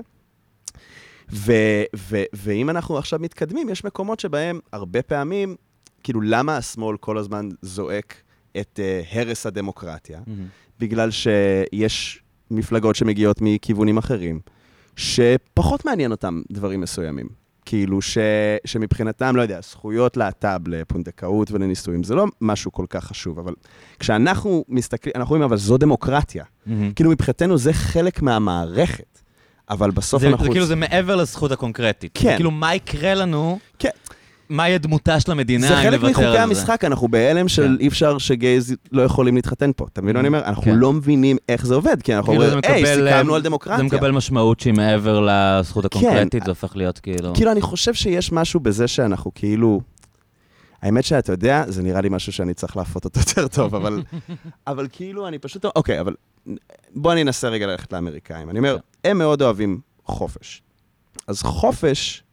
ו, 1.33 1.53
ו, 1.97 2.23
ואם 2.33 2.71
אנחנו 2.71 2.99
עכשיו 2.99 3.19
מתקדמים, 3.19 3.69
יש 3.69 3.85
מקומות 3.85 4.21
שבהם 4.21 4.61
הרבה 4.73 5.03
פעמים, 5.03 5.57
כאילו, 6.03 6.21
למה 6.21 6.57
השמאל 6.57 6.97
כל 6.97 7.19
הזמן 7.19 7.49
זועק 7.63 8.23
את 8.61 8.81
uh, 8.83 9.17
הרס 9.17 9.47
הדמוקרטיה? 9.47 10.21
מהמם. 10.27 10.47
בגלל 10.81 11.11
שיש 11.11 12.23
מפלגות 12.51 12.97
שמגיעות 12.97 13.37
מכיוונים 13.41 13.99
אחרים, 13.99 14.41
שפחות 14.97 15.85
מעניין 15.85 16.11
אותם 16.11 16.43
דברים 16.53 16.81
מסוימים. 16.81 17.44
כאילו 17.67 18.03
ש, 18.03 18.19
שמבחינתם, 18.65 19.37
לא 19.37 19.43
יודע, 19.43 19.61
זכויות 19.61 20.17
להט"ב 20.17 20.69
לפונדקאות 20.69 21.51
ולנישואים, 21.51 22.03
זה 22.03 22.15
לא 22.15 22.27
משהו 22.41 22.73
כל 22.73 22.87
כך 22.89 23.05
חשוב, 23.05 23.39
אבל 23.39 23.55
כשאנחנו 23.99 24.65
מסתכלים, 24.69 25.13
אנחנו 25.17 25.35
אומרים, 25.35 25.49
אבל 25.49 25.57
זו 25.57 25.77
דמוקרטיה. 25.79 26.45
מהמם. 26.67 26.93
כאילו 26.93 27.11
מבחינתנו 27.11 27.59
זה 27.59 27.73
חלק 27.73 28.23
מהמערכת, 28.23 29.19
אבל 29.71 29.91
בסוף 29.91 30.23
זה, 30.23 30.29
אנחנו... 30.29 30.45
זה 30.45 30.51
כאילו, 30.51 30.67
זה 30.67 30.77
מעבר 30.77 31.17
לזכות 31.17 31.53
הקונקרטית. 31.53 32.11
כן. 32.15 32.31
זה 32.31 32.35
כאילו, 32.37 32.51
מה 32.51 32.75
יקרה 32.75 33.15
לנו, 33.15 33.59
כן. 33.79 33.91
מה 34.49 34.69
יהיה 34.69 34.79
דמותה 34.79 35.21
של 35.21 35.33
המדינה 35.33 35.69
זה 35.69 35.75
אם 35.75 35.83
חלק 35.83 35.93
נוותר 35.93 36.11
מחוקי 36.11 36.27
על 36.27 36.33
זה. 36.33 36.43
המשחק, 36.43 36.85
אנחנו 36.85 37.09
בהלם 37.09 37.49
של 37.49 37.63
כן. 37.63 37.81
אי 37.81 37.89
אפשר 37.89 38.19
שגייז 38.19 38.75
לא 38.93 39.03
יכולים 39.03 39.37
להתחתן 39.37 39.71
פה. 39.77 39.87
אתה 39.93 40.03
מבין 40.03 40.15
מה 40.15 40.21
אני 40.21 40.29
אומר? 40.29 40.45
אנחנו 40.45 40.63
כן. 40.63 40.75
לא 40.75 40.93
מבינים 40.93 41.37
איך 41.49 41.67
זה 41.67 41.75
עובד, 41.75 42.03
כי 42.03 42.15
אנחנו 42.15 42.33
כאילו, 42.33 42.45
אומרים, 42.45 42.61
היי, 42.65 42.87
סיכמנו 42.87 43.33
אה, 43.33 43.37
על 43.37 43.43
דמוקרטיה. 43.43 43.77
זה 43.77 43.83
מקבל 43.83 44.11
משמעות 44.11 44.61
שהיא 44.61 44.75
מעבר 44.75 45.27
לזכות 45.29 45.85
הקונקרטית, 45.85 46.41
כן. 46.41 46.45
זה 46.45 46.51
הופך 46.51 46.77
להיות 46.77 46.99
כאילו... 46.99 47.35
כאילו, 47.35 47.53
אני 47.53 47.61
חושב 47.61 47.95
שיש 47.95 48.33
משהו 48.33 48.61
בזה 48.61 48.89
שאנחנו 48.89 49.31
כאילו... 49.35 49.81
האמת 50.83 51.05
שאתה 51.05 51.33
יודע, 51.33 51.65
זה 51.69 51.83
נראה 51.83 52.01
לי 52.01 52.09
משהו 52.09 52.33
שאני 52.33 52.55
צריך 52.55 52.77
להפות 52.77 53.05
אותו 53.05 53.21
יותר 53.27 53.49
טוב, 53.49 53.75
אבל, 53.75 54.03
אבל 54.67 54.87
כאילו, 54.93 55.29
אני 55.29 55.39
פשוט... 55.39 55.65
אוקיי, 55.65 56.01
אבל 56.01 56.15
בוא 56.95 57.13
אני 57.13 57.23
אנסה 57.23 57.49
רגע 57.49 57.67
ללכת 57.67 57.93
לאמריקאים. 57.93 58.51
אני 58.51 58.59
אומר, 58.59 58.77
הם 59.05 59.19
מאוד 59.19 59.43
אוהבים 59.43 59.81
חופש. 60.05 60.63
אז 61.27 61.43
חופש, 61.43 62.24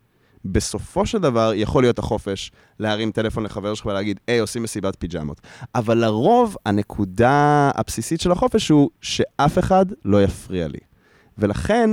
בסופו 0.46 1.06
של 1.06 1.18
דבר, 1.18 1.52
יכול 1.56 1.84
להיות 1.84 2.00
החופש 2.00 2.52
להרים 2.80 3.12
טלפון 3.12 3.44
לחבר 3.44 3.74
שלך 3.74 3.86
ולהגיד, 3.86 4.20
היי, 4.28 4.40
עושים 4.40 4.64
מסיבת 4.64 4.96
פיג'מות. 5.00 5.42
אבל 5.76 5.98
לרוב, 5.98 6.56
הנקודה 6.66 7.72
הבסיסית 7.76 8.22
של 8.22 8.32
החופש 8.32 8.70
הוא 8.70 8.90
שאף 9.02 9.60
אחד 9.60 9.86
לא 10.06 10.24
יפריע 10.24 10.68
לי. 10.68 10.80
ולכן, 11.38 11.90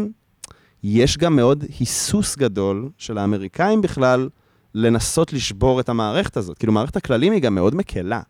יש 0.83 1.19
גם 1.19 1.37
מאוד 1.37 1.65
היסוס 1.79 2.37
גדול 2.37 2.89
של 2.99 3.19
האמריקאים 3.19 3.83
בכלל 3.83 4.29
לנסות 4.75 5.33
לשבור 5.33 5.81
את 5.81 5.89
המערכת 5.89 6.37
הזאת. 6.37 6.59
כאילו, 6.59 6.73
מערכת 6.73 6.97
הכללים 6.97 7.33
היא 7.33 7.43
גם 7.43 7.55
מאוד 7.55 7.75
מקלה. 7.75 8.21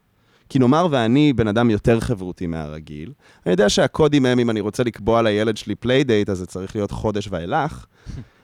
כי 0.48 0.58
נאמר 0.58 0.86
ואני 0.90 1.32
בן 1.32 1.48
אדם 1.48 1.70
יותר 1.70 2.00
חברותי 2.00 2.46
מהרגיל, 2.46 3.12
אני 3.46 3.52
יודע 3.52 3.68
שהקודים 3.68 4.26
הם, 4.26 4.38
אם 4.38 4.50
אני 4.50 4.60
רוצה 4.60 4.82
לקבוע 4.84 5.22
לילד 5.22 5.56
שלי 5.56 5.74
playdate, 5.74 6.30
אז 6.30 6.38
זה 6.38 6.46
צריך 6.46 6.76
להיות 6.76 6.90
חודש 6.90 7.28
ואילך, 7.30 7.86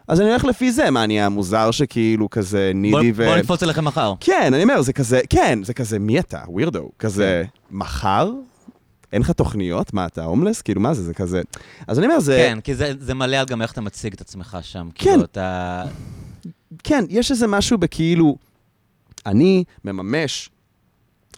אז 0.09 0.21
אני 0.21 0.31
הולך 0.31 0.45
לפי 0.45 0.73
זה. 0.73 0.90
מה, 0.90 1.05
אני 1.05 1.21
המוזר 1.21 1.71
שכאילו 1.71 2.31
כזה 2.31 2.73
בוא, 2.75 3.01
needy 3.01 3.12
ו... 3.14 3.27
בוא 3.27 3.37
נקפוץ 3.37 3.62
אליכם 3.62 3.85
מחר. 3.85 4.14
כן, 4.21 4.55
אני 4.55 4.62
אומר, 4.62 4.83
זה 4.83 4.93
כזה, 4.93 5.21
כן, 5.31 5.59
זה 5.62 5.75
כזה, 5.75 5.99
מי 5.99 6.19
אתה? 6.19 6.40
weirdo. 6.49 6.90
כזה, 6.99 7.45
מחר? 7.71 8.31
אין 9.12 9.23
לך 9.23 9.31
תוכניות? 9.31 9.95
מה, 9.95 10.07
אתה 10.07 10.25
הומלס? 10.25 10.62
כאילו, 10.62 10.81
מה 10.81 10.95
זה? 10.95 11.03
זה 11.03 11.14
כזה... 11.14 11.43
אז 11.87 11.99
אני 11.99 12.07
אומר, 12.07 12.21
זה... 12.21 12.37
כן, 12.37 12.59
כי 12.61 12.75
זה, 12.75 12.93
זה 13.01 13.14
מלא 13.14 13.37
על 13.37 13.47
גם 13.47 13.62
איך 13.62 13.73
אתה 13.73 13.81
מציג 13.81 14.12
את 14.12 14.21
עצמך 14.21 14.59
שם. 14.62 14.88
כן. 14.95 15.11
כאילו, 15.11 15.25
אתה... 15.25 15.85
כן, 16.85 17.05
יש 17.09 17.31
איזה 17.31 17.47
משהו 17.47 17.79
בכאילו, 17.79 18.37
אני 19.27 19.64
מממש 19.85 20.51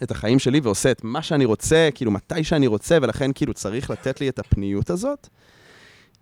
את 0.03 0.11
החיים 0.11 0.39
שלי 0.39 0.61
ועושה 0.61 0.91
את 0.91 1.05
מה 1.05 1.23
שאני 1.23 1.45
רוצה, 1.45 1.89
כאילו 1.95 2.11
מתי 2.11 2.45
שאני 2.45 2.67
רוצה, 2.67 2.99
ולכן 3.03 3.31
כאילו 3.35 3.55
צריך 3.55 3.91
לתת 3.91 4.21
לי 4.21 4.29
את 4.29 4.39
הפניות 4.39 4.91
הזאת. 4.91 5.29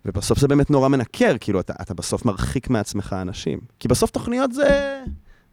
ובסוף 0.05 0.39
זה 0.39 0.47
באמת 0.47 0.69
נורא 0.69 0.87
מנקר, 0.87 1.35
כאילו 1.39 1.59
אתה, 1.59 1.73
אתה 1.81 1.93
בסוף 1.93 2.25
מרחיק 2.25 2.69
מעצמך 2.69 3.15
אנשים. 3.21 3.59
כי 3.79 3.87
בסוף 3.87 4.09
תוכניות 4.09 4.51
זה, 4.53 5.01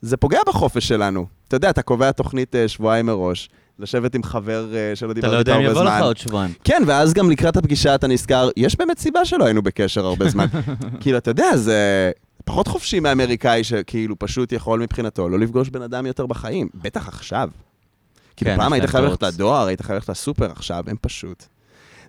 זה 0.00 0.16
פוגע 0.16 0.38
בחופש 0.46 0.88
שלנו. 0.88 1.26
אתה 1.48 1.56
יודע, 1.56 1.70
אתה 1.70 1.82
קובע 1.82 2.12
תוכנית 2.12 2.54
אה, 2.54 2.68
שבועיים 2.68 3.06
מראש, 3.06 3.48
לשבת 3.78 4.14
עם 4.14 4.22
חבר 4.22 4.74
אה, 4.74 4.96
שלא 4.96 5.10
אתה 5.10 5.14
דיברת 5.20 5.32
לא 5.32 5.38
איתו 5.38 5.50
יודע 5.50 5.60
אם 5.60 5.66
הרבה 5.66 5.70
יבוא 5.70 5.84
לך 5.84 5.96
זמן. 5.96 6.06
עוד 6.06 6.16
שבועיים. 6.16 6.52
כן, 6.64 6.82
ואז 6.86 7.14
גם 7.14 7.30
לקראת 7.30 7.56
הפגישה 7.56 7.94
אתה 7.94 8.06
נזכר, 8.06 8.48
יש 8.56 8.76
באמת 8.76 8.98
סיבה 8.98 9.24
שלא 9.24 9.44
היינו 9.44 9.62
בקשר 9.62 10.06
הרבה 10.06 10.28
זמן. 10.28 10.46
כאילו, 11.00 11.18
אתה 11.18 11.30
יודע, 11.30 11.56
זה 11.56 12.10
פחות 12.44 12.68
חופשי 12.68 13.00
מאמריקאי 13.00 13.64
שכאילו 13.64 14.18
פשוט 14.18 14.52
יכול 14.52 14.80
מבחינתו 14.80 15.28
לא 15.28 15.38
לפגוש 15.38 15.68
בן 15.68 15.82
אדם 15.82 16.06
יותר 16.06 16.26
בחיים, 16.26 16.68
בטח 16.74 17.08
עכשיו. 17.08 17.48
כאילו, 18.36 18.50
כן, 18.50 18.56
פעם 18.56 18.72
היית 18.72 18.84
חייב 18.84 19.04
ללכת. 19.04 19.22
לדואר, 19.22 19.66
היית 19.66 19.80
חייב 19.80 19.94
ללכת 19.94 20.08
לסופר, 20.08 20.50
עכשיו 20.50 20.84
הם 20.86 20.96
פשוט. 21.00 21.46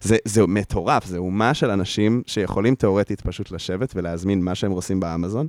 זה, 0.03 0.17
זה 0.25 0.47
מטורף, 0.47 1.05
זה 1.05 1.17
אומה 1.17 1.53
של 1.53 1.69
אנשים 1.69 2.21
שיכולים 2.25 2.75
תאורטית 2.75 3.21
פשוט 3.21 3.51
לשבת 3.51 3.93
ולהזמין 3.95 4.41
מה 4.41 4.55
שהם 4.55 4.71
רוצים 4.71 4.99
באמזון, 4.99 5.47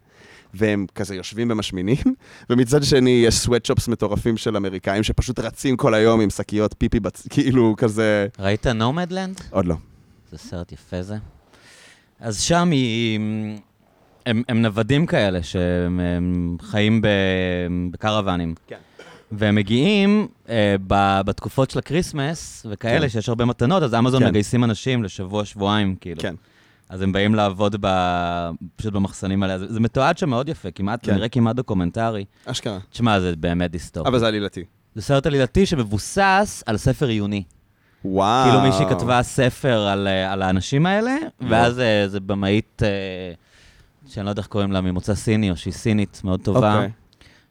והם 0.54 0.86
כזה 0.94 1.14
יושבים 1.14 1.50
ומשמינים, 1.50 1.96
ומצד 2.50 2.82
שני 2.82 3.22
יש 3.26 3.34
סוואטשופס 3.34 3.88
מטורפים 3.88 4.36
של 4.36 4.56
אמריקאים 4.56 5.02
שפשוט 5.02 5.38
רצים 5.38 5.76
כל 5.76 5.94
היום 5.94 6.20
עם 6.20 6.30
שקיות 6.30 6.74
פיפי, 6.78 7.00
בצ... 7.00 7.28
כאילו 7.28 7.74
כזה... 7.76 8.26
ראית 8.38 8.66
נומדלנד? 8.66 9.40
עוד 9.50 9.66
לא. 9.66 9.74
זה 10.30 10.38
סרט 10.38 10.72
יפה 10.72 11.02
זה. 11.02 11.16
אז 12.20 12.40
שם 12.40 12.70
היא... 12.70 13.20
הם, 14.26 14.42
הם 14.48 14.62
נוודים 14.62 15.06
כאלה 15.06 15.42
שהם 15.42 16.00
הם 16.00 16.56
חיים 16.60 17.02
ב, 17.02 17.06
בקרוונים. 17.90 18.54
כן. 18.66 18.76
והם 19.32 19.54
מגיעים 19.54 20.28
אה, 20.48 20.76
ב, 20.86 21.20
בתקופות 21.24 21.70
של 21.70 21.78
ה 21.78 21.87
Christmas 21.87 22.66
וכאלה, 22.70 23.00
כן. 23.00 23.08
שיש 23.08 23.28
הרבה 23.28 23.44
מתנות, 23.44 23.82
אז 23.82 23.94
אמזון 23.94 24.22
כן. 24.22 24.28
מגייסים 24.28 24.64
אנשים 24.64 25.04
לשבוע, 25.04 25.44
שבועיים, 25.44 25.96
כאילו. 26.00 26.20
כן. 26.20 26.34
אז 26.88 27.02
הם 27.02 27.12
באים 27.12 27.34
לעבוד 27.34 27.76
ב... 27.80 27.88
פשוט 28.76 28.92
במחסנים 28.92 29.42
האלה. 29.42 29.58
זה, 29.58 29.72
זה 29.72 29.80
מתועד 29.80 30.18
שם 30.18 30.30
מאוד 30.30 30.48
יפה, 30.48 30.70
כמעט, 30.70 31.06
כן. 31.06 31.14
נראה 31.14 31.28
כמעט 31.28 31.56
דוקומנטרי. 31.56 32.24
אשכרה. 32.46 32.78
תשמע, 32.90 33.20
זה 33.20 33.36
באמת 33.36 33.70
דיסטופי. 33.70 34.08
אבל 34.08 34.18
זה 34.18 34.26
עלילתי. 34.26 34.64
זה 34.94 35.02
סרט 35.02 35.26
עלילתי 35.26 35.66
שמבוסס 35.66 36.62
על 36.66 36.76
ספר 36.76 37.06
עיוני. 37.06 37.42
וואו. 38.04 38.50
כאילו 38.50 38.60
מישהי 38.60 38.86
כתבה 38.90 39.22
ספר 39.22 39.80
על, 39.80 40.06
אה, 40.06 40.32
על 40.32 40.42
האנשים 40.42 40.86
האלה, 40.86 41.16
ואז 41.48 41.80
אה, 41.80 42.08
זה 42.08 42.20
במאית, 42.20 42.82
אה, 42.82 42.88
שאני 44.06 44.26
לא 44.26 44.30
יודע 44.30 44.40
איך 44.40 44.46
קוראים 44.46 44.72
לה, 44.72 44.80
ממוצא 44.80 45.14
סיני, 45.14 45.50
או 45.50 45.56
שהיא 45.56 45.72
סינית, 45.72 46.20
מאוד 46.24 46.40
טובה. 46.40 46.74
אוקיי. 46.74 46.90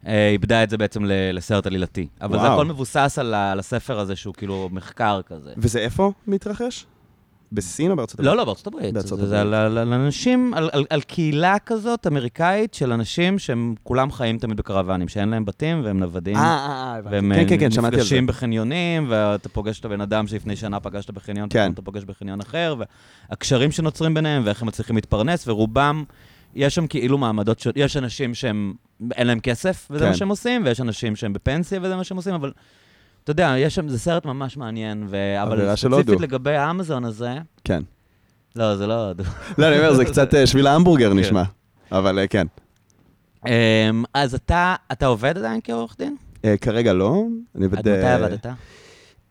אה, 0.08 0.30
איבדה 0.30 0.63
את 0.63 0.70
זה 0.70 0.78
בעצם 0.78 1.04
לסרט 1.08 1.68
עלילתי. 1.68 2.08
אבל 2.22 2.32
זה 2.32 2.38
וואו. 2.38 2.54
הכל 2.54 2.66
מבוסס 2.66 3.18
על, 3.20 3.34
על 3.34 3.60
הספר 3.60 4.00
הזה, 4.00 4.16
שהוא 4.16 4.34
כאילו 4.34 4.70
מחקר 4.72 5.22
כזה. 5.26 5.54
וזה 5.58 5.80
איפה 5.80 6.12
מתרחש? 6.28 6.86
בסין 7.54 7.92
או 7.92 7.96
בארצות 7.96 8.20
הברית? 8.20 8.32
לא, 8.32 8.38
לא, 8.38 8.46
בארצות 8.46 8.68
הברית. 8.68 8.94
בארצות 8.94 9.19
זה, 9.19 9.27
זה 9.27 9.42
הברית. 9.42 9.54
על, 9.54 9.77
על, 9.77 9.77
על 9.77 9.94
אנשים, 9.94 10.54
על, 10.54 10.69
על, 10.73 10.86
על 10.90 11.02
קהילה 11.02 11.60
כזאת 11.65 12.08
אמריקאית 12.08 12.73
של 12.73 12.92
אנשים 12.92 13.40
שהם 13.40 13.75
כולם 13.84 14.12
חיים 14.12 14.38
תמיד 14.38 14.58
בקרוונים, 14.58 15.08
שאין 15.08 15.30
להם 15.30 15.46
בתים 15.46 15.82
והם 15.84 16.00
נוודים. 16.00 16.36
אה, 16.36 16.42
אה, 16.42 16.96
הבנתי. 16.98 17.15
והם 17.15 17.32
כן, 17.36 17.50
כן, 17.50 17.60
כן, 17.60 17.71
שמעתי 17.71 17.96
על 17.96 18.02
זה. 18.02 18.06
נפגשים 18.06 18.27
בחניונים, 18.27 19.06
ואתה 19.10 19.50
פוגש 19.50 19.80
את 19.80 19.86
הבן 19.86 20.02
אדם 20.02 20.27
שלפני 20.27 20.56
שנה 20.56 20.80
פגשת 20.80 21.12
בחניון. 21.12 21.48
כן. 21.50 21.71
אתה 21.71 21.82
פוגש 21.82 22.04
בחניון 22.04 22.42
אחר, 22.42 22.75
והקשרים 23.30 23.71
שנוצרים 23.71 24.13
ביניהם, 24.13 24.42
ואיך 24.46 24.62
הם 24.62 24.67
מצליחים 24.67 24.96
להתפרנס, 24.96 25.48
ורובם 25.48 26.04
יש 26.56 26.75
שם 26.75 26.87
כאילו 26.87 27.17
מעמדות 27.17 27.60
ש... 27.60 27.67
יש 27.75 27.97
אנשים 27.97 28.33
שהם, 28.33 28.73
אין 29.15 29.27
להם 29.27 29.39
כסף, 29.39 29.87
וזה 29.91 30.04
כן. 30.04 30.10
מה 30.10 30.15
שהם 30.15 30.29
עושים, 30.29 30.65
ויש 30.65 30.81
אנשים 30.81 31.15
שהם 31.15 31.33
בפנסיה, 31.33 31.79
וזה 31.83 31.95
מה 31.95 32.04
שהם 32.04 32.17
עושים, 32.17 32.33
אבל 32.33 32.51
אתה 33.23 33.31
יודע, 33.31 33.56
יש 33.58 33.75
שם, 33.75 33.89
זה 33.89 33.99
סרט 33.99 34.25
ממש 34.25 34.58
מעניין, 34.58 35.06
ו... 35.10 35.17
אבל 35.41 35.75
ספציפית. 35.75 36.21
לגבי 36.21 36.56
האמזון 36.56 37.06
הזה, 37.06 37.37
כן. 37.63 37.83
לא, 38.56 38.75
זה 38.75 38.87
לא... 38.87 39.12
לא, 39.58 39.67
אני 39.67 39.77
אומר, 39.77 39.93
זה 39.93 40.06
קצת 40.06 40.33
אה, 40.33 40.45
שביל 40.49 40.67
ההמבורגר 40.67 41.13
נשמע. 41.13 41.43
אבל 41.91 42.19
אה, 42.19 42.27
כן. 42.27 42.47
אמ, 43.47 44.04
אז 44.13 44.33
אתה, 44.33 44.75
אתה 44.91 45.06
עובד 45.06 45.37
עדיין 45.37 45.60
כעורך 45.63 45.95
דין? 45.97 46.15
אה, 46.45 46.58
כרגע 46.58 46.93
לא. 46.93 47.23
אני 47.56 47.65
עד 47.65 47.71
עובד... 47.71 47.79
מתי 47.79 48.08
עבדת? 48.08 48.45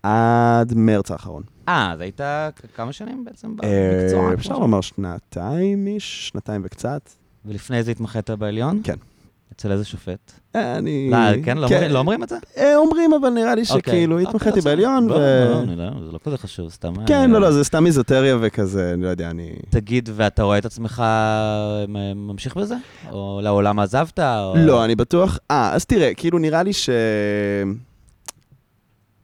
עד 0.03 0.75
מרץ 0.77 1.11
האחרון. 1.11 1.43
אה, 1.69 1.93
אז 1.93 2.01
היית 2.01 2.21
כמה 2.77 2.93
שנים 2.93 3.25
בעצם 3.25 3.49
אה, 3.65 4.01
במקצוע? 4.03 4.35
אפשר 4.35 4.59
לומר 4.59 4.81
שנתיים 4.81 5.87
איש, 5.87 6.29
שנתיים 6.29 6.63
וקצת. 6.65 7.11
ולפני 7.45 7.83
זה 7.83 7.91
התמחית 7.91 8.31
בעליון? 8.31 8.81
כן. 8.85 8.95
אצל 9.57 9.73
איזה 9.73 9.85
שופט? 9.85 10.33
אה, 10.57 10.79
אני... 10.79 11.11
לא, 11.11 11.17
כן? 11.45 11.59
לא 11.59 11.67
אומרים- 11.67 11.91
לא 11.91 11.99
אומרים 11.99 12.23
את 12.23 12.29
זה? 12.29 12.37
אה, 12.57 12.77
אומרים, 12.77 13.13
אבל 13.13 13.31
נראה 13.31 13.55
לי 13.55 13.63
אוקיי. 13.63 13.81
שכאילו 13.81 14.15
אוקיי, 14.17 14.29
התמחיתי 14.29 14.59
בסדר. 14.59 14.71
בעליון, 14.71 15.07
לא, 15.09 15.15
ו... 15.15 15.19
לא, 15.19 15.61
אני 15.63 15.77
לא, 15.77 15.85
זה 16.07 16.13
לא 16.13 16.19
כזה 16.25 16.39
חשוב, 16.39 16.71
סתם... 16.71 16.93
כן, 17.07 17.15
אה, 17.21 17.27
לא, 17.27 17.41
לא, 17.41 17.51
זה 17.53 17.65
סתם 17.65 17.87
איזוטריה 17.87 18.37
וכזה, 18.41 18.93
אני 18.95 19.03
לא 19.03 19.09
יודע, 19.09 19.31
אני... 19.31 19.53
תגיד, 19.71 20.09
ואתה 20.13 20.43
רואה 20.43 20.59
את 20.59 20.65
עצמך 20.65 21.03
ממשיך 22.17 22.57
בזה? 22.57 22.75
או 23.11 23.41
לעולם 23.43 23.79
עזבת? 23.79 24.19
או... 24.19 24.55
לא, 24.57 24.85
אני 24.85 24.95
בטוח... 24.95 25.39
אה, 25.51 25.73
אז 25.75 25.85
תראה, 25.85 26.15
כאילו 26.15 26.39
נראה 26.39 26.63
לי 26.63 26.73
ש... 26.73 26.91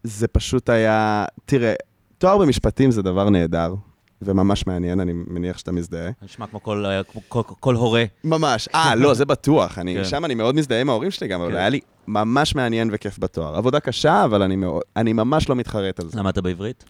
זה 0.05 0.29
פשוט 0.29 0.69
היה... 0.69 1.25
תראה, 1.45 1.75
תואר 2.19 2.39
במשפטים 2.39 2.91
זה 2.91 3.03
דבר 3.03 3.31
נהדר, 3.31 3.75
וממש 4.23 4.67
מעניין, 4.67 5.01
אני 5.01 5.13
מניח 5.13 5.59
שאתה 5.59 5.73
מזדהה. 5.73 6.11
נשמע 6.23 6.47
כמו 6.47 6.63
כל, 6.63 6.87
אה, 6.87 7.03
כמו 7.03 7.21
כל, 7.29 7.43
כל 7.61 7.75
הורה. 7.75 8.05
ממש. 8.25 8.69
אה, 8.75 8.95
לא, 9.03 9.15
זה 9.15 9.25
בטוח. 9.25 9.79
אני, 9.79 9.95
כן. 9.95 10.05
שם 10.05 10.25
אני 10.25 10.35
מאוד 10.35 10.55
מזדהה 10.55 10.81
עם 10.81 10.91
ההורים 10.91 11.11
שלי 11.11 11.29
גם, 11.29 11.41
אבל 11.41 11.51
כן. 11.51 11.57
היה 11.57 11.69
לי 11.69 11.81
ממש 12.07 12.55
מעניין 12.55 12.89
וכיף 12.93 13.19
בתואר. 13.19 13.57
עבודה 13.57 13.81
קשה, 13.81 14.25
אבל 14.25 14.43
אני, 14.43 14.57
מאוד, 14.57 14.83
אני 14.97 15.13
ממש 15.13 15.49
לא 15.49 15.57
מתחרט 15.57 16.01
על 16.01 16.09
זה. 16.09 16.19
למדת 16.19 16.39
בעברית? 16.39 16.85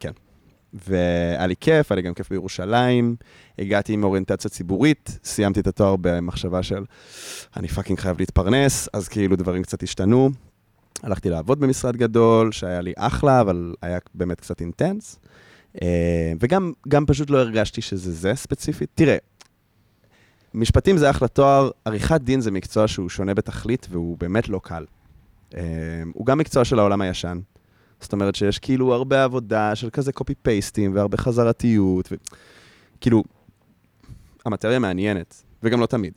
והיה 0.73 1.47
לי 1.47 1.55
כיף, 1.61 1.93
היה 1.93 1.97
לי 1.97 2.03
גם 2.03 2.15
כיף 2.15 2.31
בירושלים. 2.31 3.17
הגעתי 3.59 3.93
עם 3.93 4.05
אוריינטציה 4.05 4.51
ציבורית, 4.51 5.19
סיימתי 5.25 5.61
את 5.61 5.67
התואר 5.67 5.97
במחשבה 6.01 6.63
של 6.63 6.85
אני 7.57 7.69
fucking 7.69 7.99
חייב 7.99 8.17
להתפרנס, 8.19 8.89
אז 8.93 9.09
כאילו 9.09 9.37
דברים 9.37 9.63
קצת 9.63 9.83
השתנו. 9.83 10.31
הלכתי 11.03 11.31
לעבוד 11.31 11.61
במשרד 11.61 11.97
גדול, 11.97 12.53
שהיה 12.53 12.81
לי 12.81 12.93
אחלה, 12.97 13.41
אבל 13.41 13.75
היה 13.83 13.99
באמת 14.15 14.41
קצת 14.41 14.61
אינטנס. 14.61 15.19
אה, 15.83 16.33
וגם 16.41 16.73
גם 16.89 17.07
פשוט 17.07 17.31
לא 17.31 17.39
הרגשתי 17.39 17.83
שזה 17.83 18.13
זה 18.13 18.35
ספציפית. 18.35 18.91
תראה, 18.95 19.17
משפטים 20.55 20.97
זה 20.97 21.11
אחלה 21.11 21.29
תואר, 21.29 21.71
עריכת 21.85 22.21
דין 22.21 22.41
זה 22.41 22.51
מקצוע 22.51 22.89
שהוא 22.89 23.09
שונה 23.09 23.35
בתכלית 23.35 23.87
והוא 23.91 24.19
באמת 24.19 24.49
לא 24.49 24.61
קל. 24.63 24.85
אה, 25.57 25.63
הוא 26.15 26.27
גם 26.27 26.39
מקצוע 26.39 26.65
של 26.65 26.79
העולם 26.79 27.01
הישן. 27.01 27.39
זאת 28.01 28.13
אומרת 28.13 28.35
שיש 28.35 28.59
כאילו 28.59 28.95
הרבה 28.95 29.25
עבודה 29.25 29.75
של 29.75 29.91
כזה 29.91 30.13
קופי 30.13 30.35
פייסטים 30.35 30.95
והרבה 30.95 31.17
חזרתיות, 31.17 32.09
וכאילו, 32.13 33.25
המטריה 34.47 34.79
מעניינת, 34.79 35.43
וגם 35.63 35.81
לא 35.81 35.87
תמיד. 35.87 36.13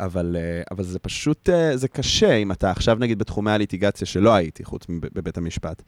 אבל, 0.00 0.36
אה, 0.38 0.62
אבל 0.70 0.84
זה 0.84 0.98
פשוט, 0.98 1.48
אה, 1.48 1.76
זה 1.76 1.88
קשה 1.88 2.34
אם 2.34 2.52
אתה 2.52 2.70
עכשיו 2.70 2.96
נגיד 3.00 3.18
בתחומי 3.18 3.50
הליטיגציה 3.50 4.06
שלא 4.06 4.34
הייתי, 4.34 4.64
חוץ 4.64 4.86
מבבית 4.88 5.38
המשפט. 5.38 5.82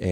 אה, 0.00 0.06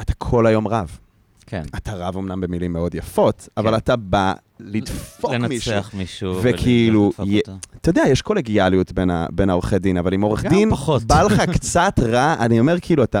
אתה 0.00 0.14
כל 0.14 0.46
היום 0.46 0.68
רב. 0.68 0.98
כן. 1.46 1.62
אתה 1.76 1.94
רב 1.94 2.16
אמנם 2.16 2.40
במילים 2.40 2.72
מאוד 2.72 2.94
יפות, 2.94 3.48
אבל 3.56 3.76
אתה 3.76 3.96
בא 3.96 4.32
לדפוק 4.60 5.30
מישהו. 5.30 5.72
לנצח 5.72 5.90
מישהו. 5.94 6.40
וכאילו, 6.42 7.12
אותו. 7.18 7.52
אתה 7.76 7.90
יודע, 7.90 8.02
יש 8.08 8.22
קולגיאליות 8.22 8.92
בין, 8.92 9.10
ה, 9.10 9.26
בין 9.32 9.50
העורכי 9.50 9.78
דין, 9.78 9.96
אבל 9.96 10.12
עם 10.14 10.22
עורך 10.22 10.44
דין, 10.44 10.70
פחות. 10.70 11.04
בא 11.04 11.22
לך 11.22 11.42
קצת 11.52 11.94
רע, 12.02 12.34
אני 12.40 12.60
אומר 12.60 12.80
כאילו, 12.80 13.04
אתה, 13.04 13.20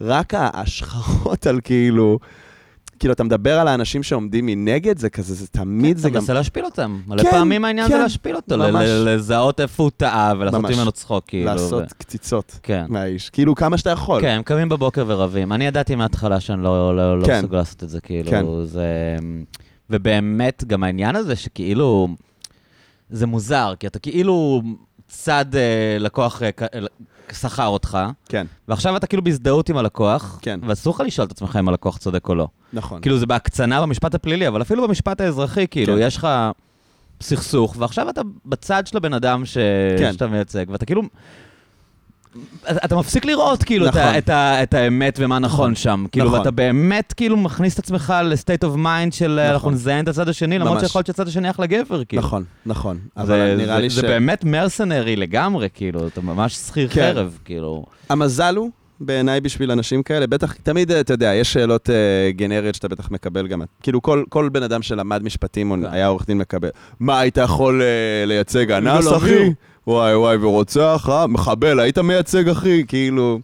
רק 0.00 0.34
ההשחרות 0.34 1.46
על 1.46 1.60
כאילו, 1.64 2.18
כאילו, 2.98 3.14
אתה 3.14 3.24
מדבר 3.24 3.58
על 3.58 3.68
האנשים 3.68 4.02
שעומדים 4.02 4.46
מנגד, 4.46 4.98
זה 4.98 5.10
כזה, 5.10 5.34
זה 5.34 5.46
תמיד, 5.46 5.96
זה 5.96 6.08
אתה 6.08 6.14
גם... 6.14 6.20
מנסה 6.20 6.34
להשפיל 6.34 6.64
אותם. 6.64 7.00
מלא 7.06 7.22
כן, 7.22 7.30
פעמים 7.30 7.64
העניין 7.64 7.88
זה 7.88 7.94
כן, 7.94 8.00
להשפיל 8.00 8.36
אותו, 8.36 8.56
לזהות 9.06 9.60
איפה 9.60 9.82
הוא 9.82 9.90
טעה 9.96 10.34
ולעשות. 10.38 10.64
ממנו 10.64 10.92
צחוק, 10.92 11.24
כאילו. 11.26 11.46
לעשות 11.46 11.92
קציצות 11.92 12.58
כן. 12.62 12.84
מהאיש, 12.88 13.30
כאילו, 13.30 13.54
כמה 13.54 13.78
שאתה 13.78 13.90
יכול. 13.90 14.20
כן, 14.20 14.28
הם 14.36 14.42
קמים 14.42 14.68
בבוקר 14.68 15.04
ורבים. 15.06 15.52
אני 15.52 15.66
ידעתי 15.66 15.94
מההתחלה 15.94 16.40
שאני 16.40 16.62
לא, 16.62 16.96
לא, 16.96 17.20
לא 17.20 17.26
כן. 17.26 17.38
מסוגל 17.38 17.56
לעשות 17.56 17.82
את 17.82 17.88
זה, 17.88 18.00
כאילו, 18.00 18.30
כן. 18.30 18.44
זה... 18.64 19.16
ובאמת, 19.90 20.64
גם 20.66 20.84
העניין 20.84 21.16
הזה 21.16 21.36
שכאילו, 21.36 22.08
זה 23.10 23.26
מוזר, 23.26 23.74
כי 23.80 23.86
אתה 23.86 23.98
כאילו 23.98 24.62
צד 25.08 25.46
אה, 25.54 25.96
לקוח 25.98 26.42
אה, 26.42 26.50
שכר 27.32 27.66
אותך, 27.66 27.98
כן, 28.28 28.46
ועכשיו 28.68 28.96
אתה 28.96 29.06
כאילו 29.06 29.24
בהזדהות 29.24 29.68
עם 29.68 29.76
הלקוח, 29.76 30.38
כן. 30.42 30.60
ואסור 30.62 30.94
לך 30.94 31.00
לשאול 31.00 31.26
את 31.26 31.32
עצמך 31.32 31.56
אם 31.60 31.68
הלקוח 31.68 31.98
צודק 31.98 32.28
או 32.28 32.34
לא. 32.34 32.48
נכון. 32.76 33.00
כאילו, 33.00 33.18
זה 33.18 33.26
בהקצנה 33.26 33.82
במשפט 33.82 34.14
הפלילי, 34.14 34.48
אבל 34.48 34.62
אפילו 34.62 34.88
במשפט 34.88 35.20
האזרחי, 35.20 35.66
כאילו, 35.70 35.94
כן. 35.94 36.00
יש 36.02 36.16
לך 36.16 36.28
סכסוך, 37.20 37.76
ועכשיו 37.78 38.10
אתה 38.10 38.20
בצד 38.46 38.86
של 38.86 38.96
הבן 38.96 39.14
אדם 39.14 39.44
ש... 39.44 39.58
כן. 39.98 40.12
שאתה 40.12 40.26
מייצג, 40.26 40.64
ואתה 40.68 40.86
כאילו... 40.86 41.02
אתה 42.84 42.96
מפסיק 42.96 43.24
לראות 43.24 43.62
כאילו 43.64 43.86
נכון. 43.86 44.00
את, 44.00 44.06
ה, 44.06 44.18
את, 44.18 44.28
ה, 44.28 44.62
את 44.62 44.74
האמת 44.74 45.18
ומה 45.22 45.38
נכון 45.38 45.74
שם. 45.74 46.06
כאילו, 46.12 46.26
נכון. 46.26 46.38
ואתה 46.38 46.50
באמת 46.50 47.12
כאילו 47.16 47.36
מכניס 47.36 47.74
את 47.74 47.78
עצמך 47.78 48.14
ל-state 48.24 48.64
of 48.64 48.76
mind 48.76 49.10
של 49.10 49.40
נכון. 49.40 49.52
אנחנו 49.52 49.70
נזיין 49.70 50.04
את 50.04 50.08
הצד 50.08 50.28
השני, 50.28 50.58
למרות 50.58 50.74
ממש. 50.74 50.82
שיכול 50.82 50.98
להיות 50.98 51.06
שהצד 51.06 51.28
השני 51.28 51.50
אחלה 51.50 51.66
גבר, 51.66 52.04
כאילו. 52.04 52.22
נכון, 52.22 52.44
נכון. 52.66 52.98
זה, 53.16 53.22
אבל 53.22 53.56
נראה 53.56 53.76
זה, 53.76 53.80
לי 53.82 53.90
זה 53.90 54.00
ש... 54.00 54.04
באמת 54.04 54.44
מרסנרי 54.44 55.16
לגמרי, 55.16 55.68
כאילו, 55.74 56.06
אתה 56.06 56.20
ממש 56.20 56.54
שכיר 56.54 56.88
כן. 56.88 57.12
חרב, 57.14 57.38
כאילו. 57.44 57.86
המזל 58.08 58.56
הוא, 58.56 58.70
בעיניי 59.00 59.40
בשביל 59.40 59.70
אנשים 59.70 60.02
כאלה, 60.02 60.26
בטח, 60.26 60.52
תמיד, 60.62 60.92
אתה 60.92 61.12
יודע, 61.12 61.34
יש 61.34 61.52
שאלות 61.52 61.90
אה, 61.90 62.30
גנריות 62.30 62.74
שאתה 62.74 62.88
בטח 62.88 63.10
מקבל 63.10 63.46
גם, 63.46 63.62
כאילו 63.82 64.02
כל, 64.02 64.24
כל 64.28 64.48
בן 64.48 64.62
אדם 64.62 64.82
שלמד 64.82 65.22
משפטים 65.22 65.70
או 65.70 65.76
כן. 65.76 65.84
היה 65.94 66.06
עורך 66.06 66.26
דין 66.26 66.38
מקבל, 66.38 66.68
מה, 67.00 67.20
היית 67.20 67.36
יכול 67.36 67.82
אה, 67.82 68.26
לייצג 68.26 68.72
אנס, 68.72 69.04
לא, 69.04 69.16
אחי? 69.16 69.52
וואי 69.86 70.14
וואי, 70.14 70.36
ורוצח, 70.36 71.08
אה? 71.12 71.26
מחבל, 71.26 71.80
היית 71.80 71.98
מייצג, 71.98 72.48
אחי? 72.48 72.84
כאילו, 72.88 73.40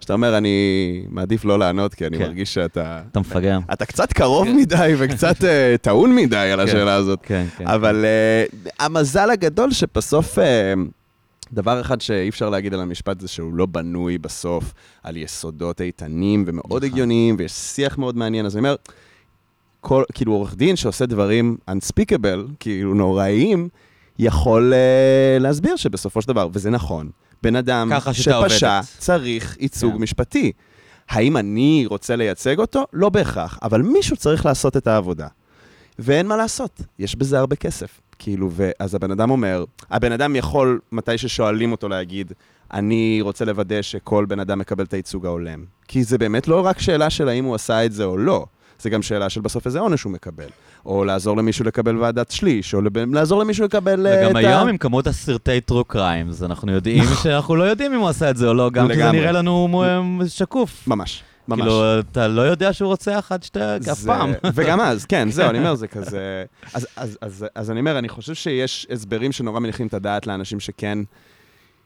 שאתה 0.00 0.12
אומר, 0.12 0.38
אני 0.38 1.04
מעדיף 1.10 1.44
לא 1.44 1.58
לענות, 1.58 1.94
כי 1.94 2.06
אני 2.06 2.18
כן. 2.18 2.24
מרגיש 2.24 2.54
שאתה... 2.54 3.00
אתה 3.10 3.20
מפגר. 3.20 3.58
אתה 3.72 3.86
קצת 3.86 4.12
קרוב 4.12 4.48
מדי 4.48 4.94
וקצת 4.98 5.44
אה, 5.44 5.74
טעון 5.80 6.14
מדי 6.14 6.36
על 6.36 6.60
כן. 6.60 6.68
השאלה 6.68 6.94
הזאת. 6.94 7.18
כן, 7.22 7.44
כן. 7.58 7.66
אבל 7.66 8.04
uh, 8.04 8.70
המזל 8.78 9.30
הגדול 9.30 9.70
שבסוף, 9.70 10.38
uh, 10.38 10.42
דבר 11.52 11.80
אחד 11.80 12.00
שאי 12.00 12.28
אפשר 12.28 12.50
להגיד 12.50 12.74
על 12.74 12.80
המשפט 12.80 13.20
זה 13.20 13.28
שהוא 13.28 13.54
לא 13.54 13.66
בנוי 13.66 14.18
בסוף 14.18 14.74
על 15.02 15.16
יסודות 15.16 15.80
איתנים 15.80 16.44
ומאוד 16.46 16.84
נכון. 16.84 16.84
הגיוניים, 16.84 17.36
ויש 17.38 17.52
שיח 17.52 17.98
מאוד 17.98 18.16
מעניין. 18.16 18.46
אז 18.46 18.56
אני 18.56 18.60
אומר, 18.60 18.76
כל, 19.80 20.04
כאילו 20.14 20.32
עורך 20.32 20.54
דין 20.54 20.76
שעושה 20.76 21.06
דברים 21.06 21.56
unspeakable, 21.70 22.52
כאילו 22.60 22.94
נוראיים, 22.94 23.68
יכול 24.18 24.72
uh, 24.72 25.42
להסביר 25.42 25.76
שבסופו 25.76 26.22
של 26.22 26.28
דבר, 26.28 26.48
וזה 26.52 26.70
נכון, 26.70 27.10
בן 27.42 27.56
אדם 27.56 27.92
שפשע 28.12 28.36
עובדת. 28.36 28.84
צריך 28.98 29.56
ייצוג 29.60 29.92
כן. 29.92 29.98
משפטי. 29.98 30.52
האם 31.08 31.36
אני 31.36 31.84
רוצה 31.86 32.16
לייצג 32.16 32.58
אותו? 32.58 32.84
לא 32.92 33.08
בהכרח, 33.08 33.58
אבל 33.62 33.82
מישהו 33.82 34.16
צריך 34.16 34.46
לעשות 34.46 34.76
את 34.76 34.86
העבודה. 34.86 35.26
ואין 35.98 36.26
מה 36.26 36.36
לעשות, 36.36 36.80
יש 36.98 37.16
בזה 37.16 37.38
הרבה 37.38 37.56
כסף. 37.56 38.00
כאילו, 38.18 38.50
ואז 38.52 38.94
הבן 38.94 39.10
אדם 39.10 39.30
אומר, 39.30 39.64
הבן 39.90 40.12
אדם 40.12 40.36
יכול, 40.36 40.80
מתי 40.92 41.18
ששואלים 41.18 41.72
אותו 41.72 41.88
להגיד, 41.88 42.32
אני 42.72 43.18
רוצה 43.22 43.44
לוודא 43.44 43.82
שכל 43.82 44.24
בן 44.28 44.40
אדם 44.40 44.58
מקבל 44.58 44.84
את 44.84 44.92
הייצוג 44.92 45.26
ההולם. 45.26 45.64
כי 45.88 46.04
זה 46.04 46.18
באמת 46.18 46.48
לא 46.48 46.66
רק 46.66 46.78
שאלה 46.78 47.10
של 47.10 47.28
האם 47.28 47.44
הוא 47.44 47.54
עשה 47.54 47.84
את 47.84 47.92
זה 47.92 48.04
או 48.04 48.16
לא, 48.16 48.46
זה 48.80 48.90
גם 48.90 49.02
שאלה 49.02 49.30
של 49.30 49.40
בסוף 49.40 49.66
איזה 49.66 49.80
עונש 49.80 50.02
הוא 50.02 50.12
מקבל. 50.12 50.48
או 50.86 51.04
לעזור 51.04 51.36
למישהו 51.36 51.64
לקבל 51.64 51.96
ועדת 51.98 52.30
שליש, 52.30 52.74
או 52.74 52.80
לב... 52.80 52.98
לעזור 52.98 53.40
למישהו 53.40 53.64
לקבל 53.64 54.06
אה, 54.06 54.20
וגם 54.20 54.30
את 54.30 54.36
היום 54.36 54.66
ה... 54.66 54.70
עם 54.70 54.76
כמות 54.76 55.06
הסרטי 55.06 55.60
true 55.70 55.94
crimes, 55.94 56.44
אנחנו 56.44 56.72
יודעים 56.72 57.04
שאנחנו 57.22 57.56
לא 57.56 57.62
יודעים 57.64 57.94
אם 57.94 58.00
הוא 58.00 58.08
עשה 58.08 58.30
את 58.30 58.36
זה 58.36 58.48
או 58.48 58.54
לא, 58.54 58.70
גם 58.70 58.88
כי 58.88 58.94
זה 58.94 59.00
לגמרי. 59.00 59.20
נראה 59.20 59.32
לנו 59.32 59.68
שקוף. 60.26 60.88
ממש, 60.88 61.22
ממש. 61.48 61.60
כאילו, 61.60 62.00
אתה 62.00 62.28
לא 62.28 62.42
יודע 62.42 62.72
שהוא 62.72 62.88
רוצח 62.88 63.26
עד 63.30 63.42
שאתה, 63.42 63.76
אף 63.76 63.98
זה- 63.98 64.06
פעם. 64.06 64.32
וגם 64.54 64.80
אז, 64.80 65.04
כן, 65.04 65.30
זהו, 65.30 65.50
אני 65.50 65.58
אומר, 65.58 65.74
זה 65.74 65.88
כזה... 65.96 66.44
אז, 66.74 66.86
אז, 66.96 67.18
אז, 67.20 67.46
אז 67.54 67.70
אני 67.70 67.80
אומר, 67.80 67.98
אני 67.98 68.08
חושב 68.08 68.34
שיש 68.34 68.86
הסברים 68.90 69.32
שנורא 69.32 69.60
מניחים 69.60 69.86
את 69.86 69.94
הדעת 69.94 70.26
לאנשים 70.26 70.60
שכן... 70.60 70.98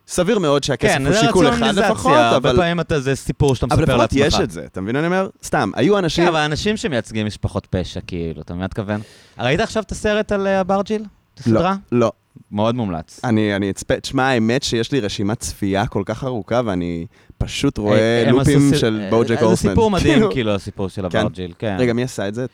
סביר 0.09 0.39
מאוד 0.39 0.65
שהכסף 0.65 0.95
כן, 0.95 1.07
הוא 1.07 1.15
זה 1.15 1.21
שיקול 1.21 1.49
אחד 1.49 1.75
לפחות, 1.75 2.13
הרבה 2.17 2.37
אבל... 2.51 2.57
פעמים 2.57 2.81
אתה, 2.81 3.01
זה 3.01 3.15
סיפור 3.17 3.55
שאתה 3.55 3.67
אבל 3.75 3.83
מספר 3.83 3.97
לפחות 3.97 4.13
לעצמך. 4.13 4.35
יש 4.35 4.45
את 4.45 4.51
זה, 4.51 4.65
אתה 4.65 4.81
מבין 4.81 4.95
מה 4.95 4.99
אני 5.01 5.07
אומר? 5.07 5.29
סתם, 5.43 5.71
היו 5.75 5.99
אנשים... 5.99 6.25
כן, 6.25 6.29
אבל 6.31 6.41
אנשים 6.41 6.77
שמייצגים 6.77 7.27
משפחות 7.27 7.67
פשע, 7.71 8.01
כאילו, 8.07 8.41
אתה 8.43 8.53
מבין 8.53 8.61
מה 8.61 8.67
אתכוון? 8.67 9.01
ראית 9.39 9.61
עכשיו 9.61 9.83
את 9.83 9.93
הסרט 9.93 10.33
על 10.33 10.47
אה, 10.47 10.61
אברג'יל? 10.61 11.05
סדרה? 11.41 11.75
לא. 11.93 12.13
מאוד 12.53 12.75
מומלץ. 12.75 13.21
אני, 13.25 13.57
אני 13.57 13.71
אצפה, 13.71 14.01
תשמע, 14.01 14.29
האמת 14.29 14.63
שיש 14.63 14.93
לי 14.93 15.01
רשימת 15.01 15.39
צפייה 15.41 15.87
כל 15.87 16.03
כך 16.07 16.25
ארוכה, 16.25 16.61
ואני 16.65 17.07
פשוט 17.45 17.79
אה, 17.79 17.83
רואה 17.83 18.25
לופים 18.31 18.75
של 18.75 19.01
אה, 19.03 19.11
בוג'ק 19.11 19.39
זה 19.39 19.45
הורסמן. 19.45 19.71
סיפור 19.71 19.91
מדהים, 19.91 20.15
כאילו- 20.15 20.31
כאילו, 20.31 20.55
הסיפור 20.55 20.89
של 20.89 21.09
כן. 21.11 21.19
הברג'יל, 21.19 21.53
כן. 21.59 21.77
רגע, 21.79 21.93
מי 21.93 22.03
עשה 22.03 22.29
את 22.29 22.35
זה? 22.35 22.47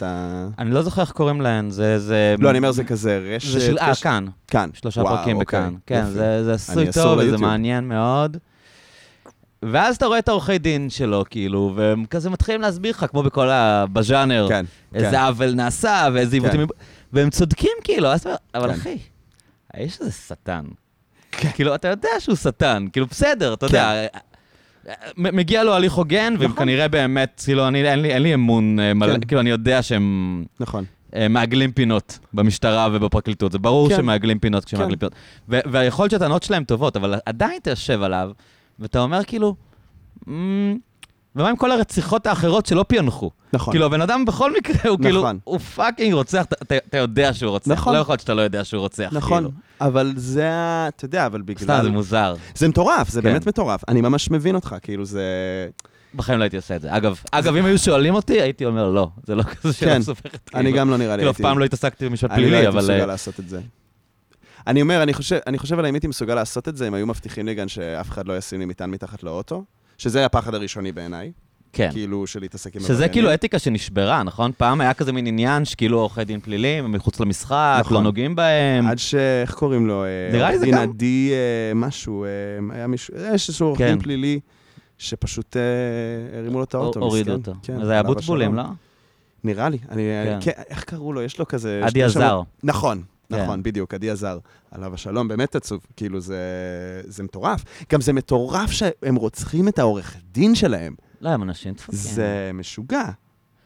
אני 0.58 0.70
לא 0.70 0.82
זוכר 0.82 1.02
איך 1.02 1.10
קוראים 1.10 1.40
להן, 1.40 1.70
זה... 1.70 1.98
זה... 1.98 2.34
לא, 2.38 2.50
אני 2.50 2.58
אומר, 2.58 2.72
זה 2.72 2.84
כזה 2.84 3.34
רשת... 3.36 3.50
זה 3.50 3.60
של... 3.60 3.78
אה, 3.78 3.94
כאן. 3.94 4.26
כאן. 4.48 4.70
שלושה 4.72 5.02
פרקים 5.02 5.36
אוקיי, 5.36 5.60
בכאן. 5.60 5.74
כן. 5.86 6.04
זה, 6.06 6.44
זה 6.44 6.52
עשוי 6.52 6.92
טוב, 6.92 7.18
וזה. 7.22 7.36
מעניין 7.36 7.88
מאוד. 7.88 8.36
ואז 9.62 9.96
אתה 9.96 10.06
רואה 10.06 10.18
את 10.18 10.28
העורכי 10.28 10.58
דין 10.58 10.90
שלו, 10.90 11.24
כאילו, 11.30 11.72
והם 11.76 12.04
כזה 12.10 12.30
מתחילים 12.30 12.60
להסביר 12.60 12.90
לך, 12.90 13.06
כמו 13.10 13.22
בכל 13.22 13.50
ה... 13.50 13.84
בז'אנר, 13.92 14.46
כן, 14.48 14.64
איזה 14.94 15.10
כן. 15.10 15.16
עוול 15.16 15.54
נעשה, 15.54 16.08
ואיזה 16.12 16.36
עיוותים... 16.36 16.66
והם 17.12 17.30
צודקים, 17.30 17.70
כאילו, 17.84 18.08
אבל 18.54 18.68
כן. 18.72 18.74
אחי, 18.78 18.98
האיש 19.74 19.98
הזה 20.00 20.12
שטן. 20.12 20.64
כן. 21.32 21.50
כאילו, 21.54 21.74
אתה 21.74 21.88
יודע 21.88 22.08
שהוא 22.18 22.36
שטן, 22.36 22.86
כאילו, 22.92 23.06
בסדר, 23.06 23.54
אתה 23.54 23.66
יודע. 23.66 24.06
מגיע 25.16 25.64
לו 25.64 25.74
הליך 25.74 25.92
הוגן, 25.92 26.34
נכון. 26.34 26.56
כנראה 26.56 26.88
באמת, 26.88 27.42
כאילו, 27.44 27.68
אני, 27.68 27.90
אין, 27.90 27.98
לי, 27.98 28.12
אין 28.12 28.22
לי 28.22 28.34
אמון 28.34 28.80
אה, 28.80 28.94
מלא, 28.94 29.12
כן. 29.14 29.20
כאילו, 29.20 29.40
אני 29.40 29.50
יודע 29.50 29.82
שהם 29.82 30.44
נכון. 30.60 30.84
אה, 31.16 31.28
מעגלים 31.28 31.72
פינות 31.72 32.18
במשטרה 32.34 32.88
ובפרקליטות. 32.92 33.52
זה 33.52 33.58
ברור 33.58 33.88
כן. 33.88 33.96
שמעגלים 33.96 34.38
פינות 34.38 34.64
כשמעגלים 34.64 34.98
כן. 34.98 35.08
פינות. 35.48 35.64
ויכול 35.72 36.08
שהטענות 36.08 36.42
שלהם 36.42 36.64
טובות, 36.64 36.96
אבל 36.96 37.14
עדיין 37.26 37.58
אתה 37.62 37.70
יושב 37.70 38.02
עליו, 38.02 38.30
ואתה 38.78 39.00
אומר 39.00 39.24
כאילו, 39.24 39.54
"מ, 40.28 40.74
ומה 41.36 41.48
עם 41.48 41.56
כל 41.56 41.70
הרציחות 41.72 42.26
האחרות 42.26 42.66
שלא 42.66 42.84
פענחו? 42.88 43.30
נכון. 43.52 43.72
כאילו, 43.74 43.86
הבן 43.86 44.00
אדם 44.00 44.24
בכל 44.24 44.52
מקרה, 44.56 44.90
הוא 44.90 44.98
כאילו, 45.02 45.20
נכון. 45.20 45.38
הוא 45.44 45.58
fucking 45.58 46.14
רוצח, 46.14 46.44
אתה- 46.44 46.76
אתה 46.76 46.96
יודע 46.96 47.34
שהוא 47.34 47.50
רוצח. 47.50 47.70
נכון. 47.70 47.94
לא 47.94 47.98
יכול 47.98 48.12
להיות 48.12 48.20
שאתה 48.20 48.34
לא 48.34 48.42
יודע 48.42 48.64
שהוא 48.64 48.80
רוצח, 48.80 49.08
נכון, 49.12 49.38
כאילו. 49.44 49.50
אבל 49.80 50.12
זה 50.16 50.50
ה... 50.50 50.88
אתה 50.88 51.04
יודע, 51.04 51.26
אבל 51.26 51.42
בגלל... 51.42 51.64
סתם, 51.64 51.80
זה 51.82 51.90
מוזר. 51.90 52.34
זה 52.54 52.68
מטורף, 52.68 53.08
זה 53.08 53.22
כן. 53.22 53.28
באמת 53.28 53.46
מטורף. 53.46 53.80
אני 53.88 54.00
ממש 54.00 54.30
מבין 54.30 54.54
אותך, 54.54 54.76
כאילו 54.82 55.04
זה... 55.04 55.24
בחיים 56.14 56.38
לא 56.38 56.44
הייתי 56.44 56.56
עושה 56.56 56.76
את 56.76 56.82
זה. 56.82 56.96
אגב, 56.96 57.20
אגב, 57.30 57.56
אם 57.56 57.64
היו 57.64 57.78
שואלים 57.78 58.14
אותי, 58.14 58.40
הייתי 58.40 58.64
אומר 58.66 58.90
לא. 58.90 59.08
זה 59.26 59.34
לא 59.34 59.42
כזה 59.42 59.72
שאלה 59.72 59.92
כן. 59.92 59.98
מסובכת. 59.98 60.50
אני 60.54 60.64
כאילו. 60.64 60.78
גם 60.78 60.90
לא 60.90 60.96
נראה 60.96 61.16
לי 61.16 61.20
כאילו, 61.20 61.30
אף 61.30 61.40
פעם 61.40 61.58
לא 61.58 61.64
התעסקתי 61.64 62.08
במשפט 62.08 62.30
אני 62.30 62.40
לא 62.40 62.42
פלילי, 62.42 62.56
הייתי 62.56 62.68
אבל... 62.68 62.78
מסוגל 62.78 63.00
אה, 63.00 63.06
לעשות 63.06 63.40
את 63.40 63.48
זה. 63.48 63.60
אני 64.66 64.82
אומר, 64.82 65.02
אני 65.02 65.14
חושב, 65.14 65.38
אני 65.46 65.58
חושב 65.58 65.78
על 65.78 65.86
אם 65.86 65.94
הייתי 65.94 66.06
מסוגל 66.06 66.34
לעשות 66.34 66.68
את 66.68 66.76
זה, 66.76 66.88
אם 66.88 66.94
היו 66.94 67.06
מבטיחים 67.06 67.46
לי 67.46 67.54
גם 67.54 67.68
שאף 67.68 68.10
אחד 68.10 68.28
לא 68.28 68.38
ישים 68.38 68.58
לי 68.60 68.64
מטען 68.66 68.90
מתחת 68.90 69.22
לאוטו, 69.22 69.64
שזה 69.98 70.26
הפחד 70.26 70.54
הראשוני 70.54 70.92
בעיניי, 70.92 71.32
כן. 71.72 71.88
כאילו, 71.92 72.26
של 72.26 72.40
להתעסק 72.40 72.74
עם 72.76 72.80
שזה 72.80 72.92
עבריינים. 72.92 73.12
כאילו 73.12 73.34
אתיקה 73.34 73.58
שנשברה, 73.58 74.22
נכון? 74.22 74.52
פעם 74.56 74.80
היה 74.80 74.94
כזה 74.94 75.12
מין 75.12 75.26
עניין 75.26 75.64
שכאילו 75.64 75.98
עורכי 76.00 76.24
דין 76.24 76.40
פליליים, 76.40 76.84
הם 76.84 76.92
מחוץ 76.92 77.20
למשחק, 77.20 77.76
נכון. 77.80 77.96
לא 77.96 78.02
נוגעים 78.02 78.34
בהם. 78.36 78.86
עד 78.86 78.98
ש... 78.98 79.14
איך 79.14 79.54
קוראים 79.54 79.86
לו? 79.86 80.04
אה, 80.04 80.08
נראה 80.32 80.50
לי 80.50 80.58
זה 80.58 80.64
עורך 80.64 80.74
דין 80.76 80.84
גם- 80.84 80.90
עדי 80.94 81.30
אה, 81.32 81.74
משהו, 81.74 82.24
אה, 82.24 82.28
היה 82.76 82.86
מישהו, 82.86 83.14
יש 83.34 83.48
איזשהו 83.48 83.66
עורך 83.66 83.78
כן. 83.78 83.86
דין 83.88 84.00
פלילי, 84.00 84.40
שפשוט 84.98 85.56
הרימו 86.38 86.58
לו 86.58 86.64
את 86.64 86.74
האוטו, 86.74 87.00
הורידו. 87.00 87.32
אותו. 87.32 87.52
כן, 87.62 87.84
זה 87.84 87.92
היה 87.92 88.02
בוטבולים, 88.02 88.54
לא? 88.54 88.62
נראה 89.44 89.68
לי. 89.68 89.78
אני, 89.90 90.02
כן. 90.24 90.32
אני, 90.32 90.42
כן, 90.44 90.52
איך 90.68 90.84
קראו 90.84 91.12
לו? 91.12 91.22
יש 91.22 91.38
לו 91.38 91.48
כזה... 91.48 91.80
עדי 91.84 92.02
עזר. 92.02 92.40
נכון, 92.64 92.98
כן. 92.98 93.04
נכון, 93.30 93.62
בדיוק, 93.62 93.94
עדי 93.94 94.10
עזר. 94.10 94.38
עליו 94.70 94.94
השלום, 94.94 95.28
באמת 95.28 95.56
עצוב. 95.56 95.86
כאילו, 95.96 96.20
זה, 96.20 96.40
זה 97.04 97.22
מטורף. 97.22 97.64
גם 97.92 98.00
זה 98.00 98.12
מטורף 98.12 98.70
שהם 98.70 99.14
רוצחים 99.16 99.68
את 99.68 99.78
העורך 99.78 100.16
דין 100.32 100.54
שלהם. 100.54 100.94
לא, 101.20 101.28
הם 101.28 101.42
אנשים 101.42 101.74
דפוקים. 101.74 101.98
זה 102.00 102.50
משוגע. 102.54 103.04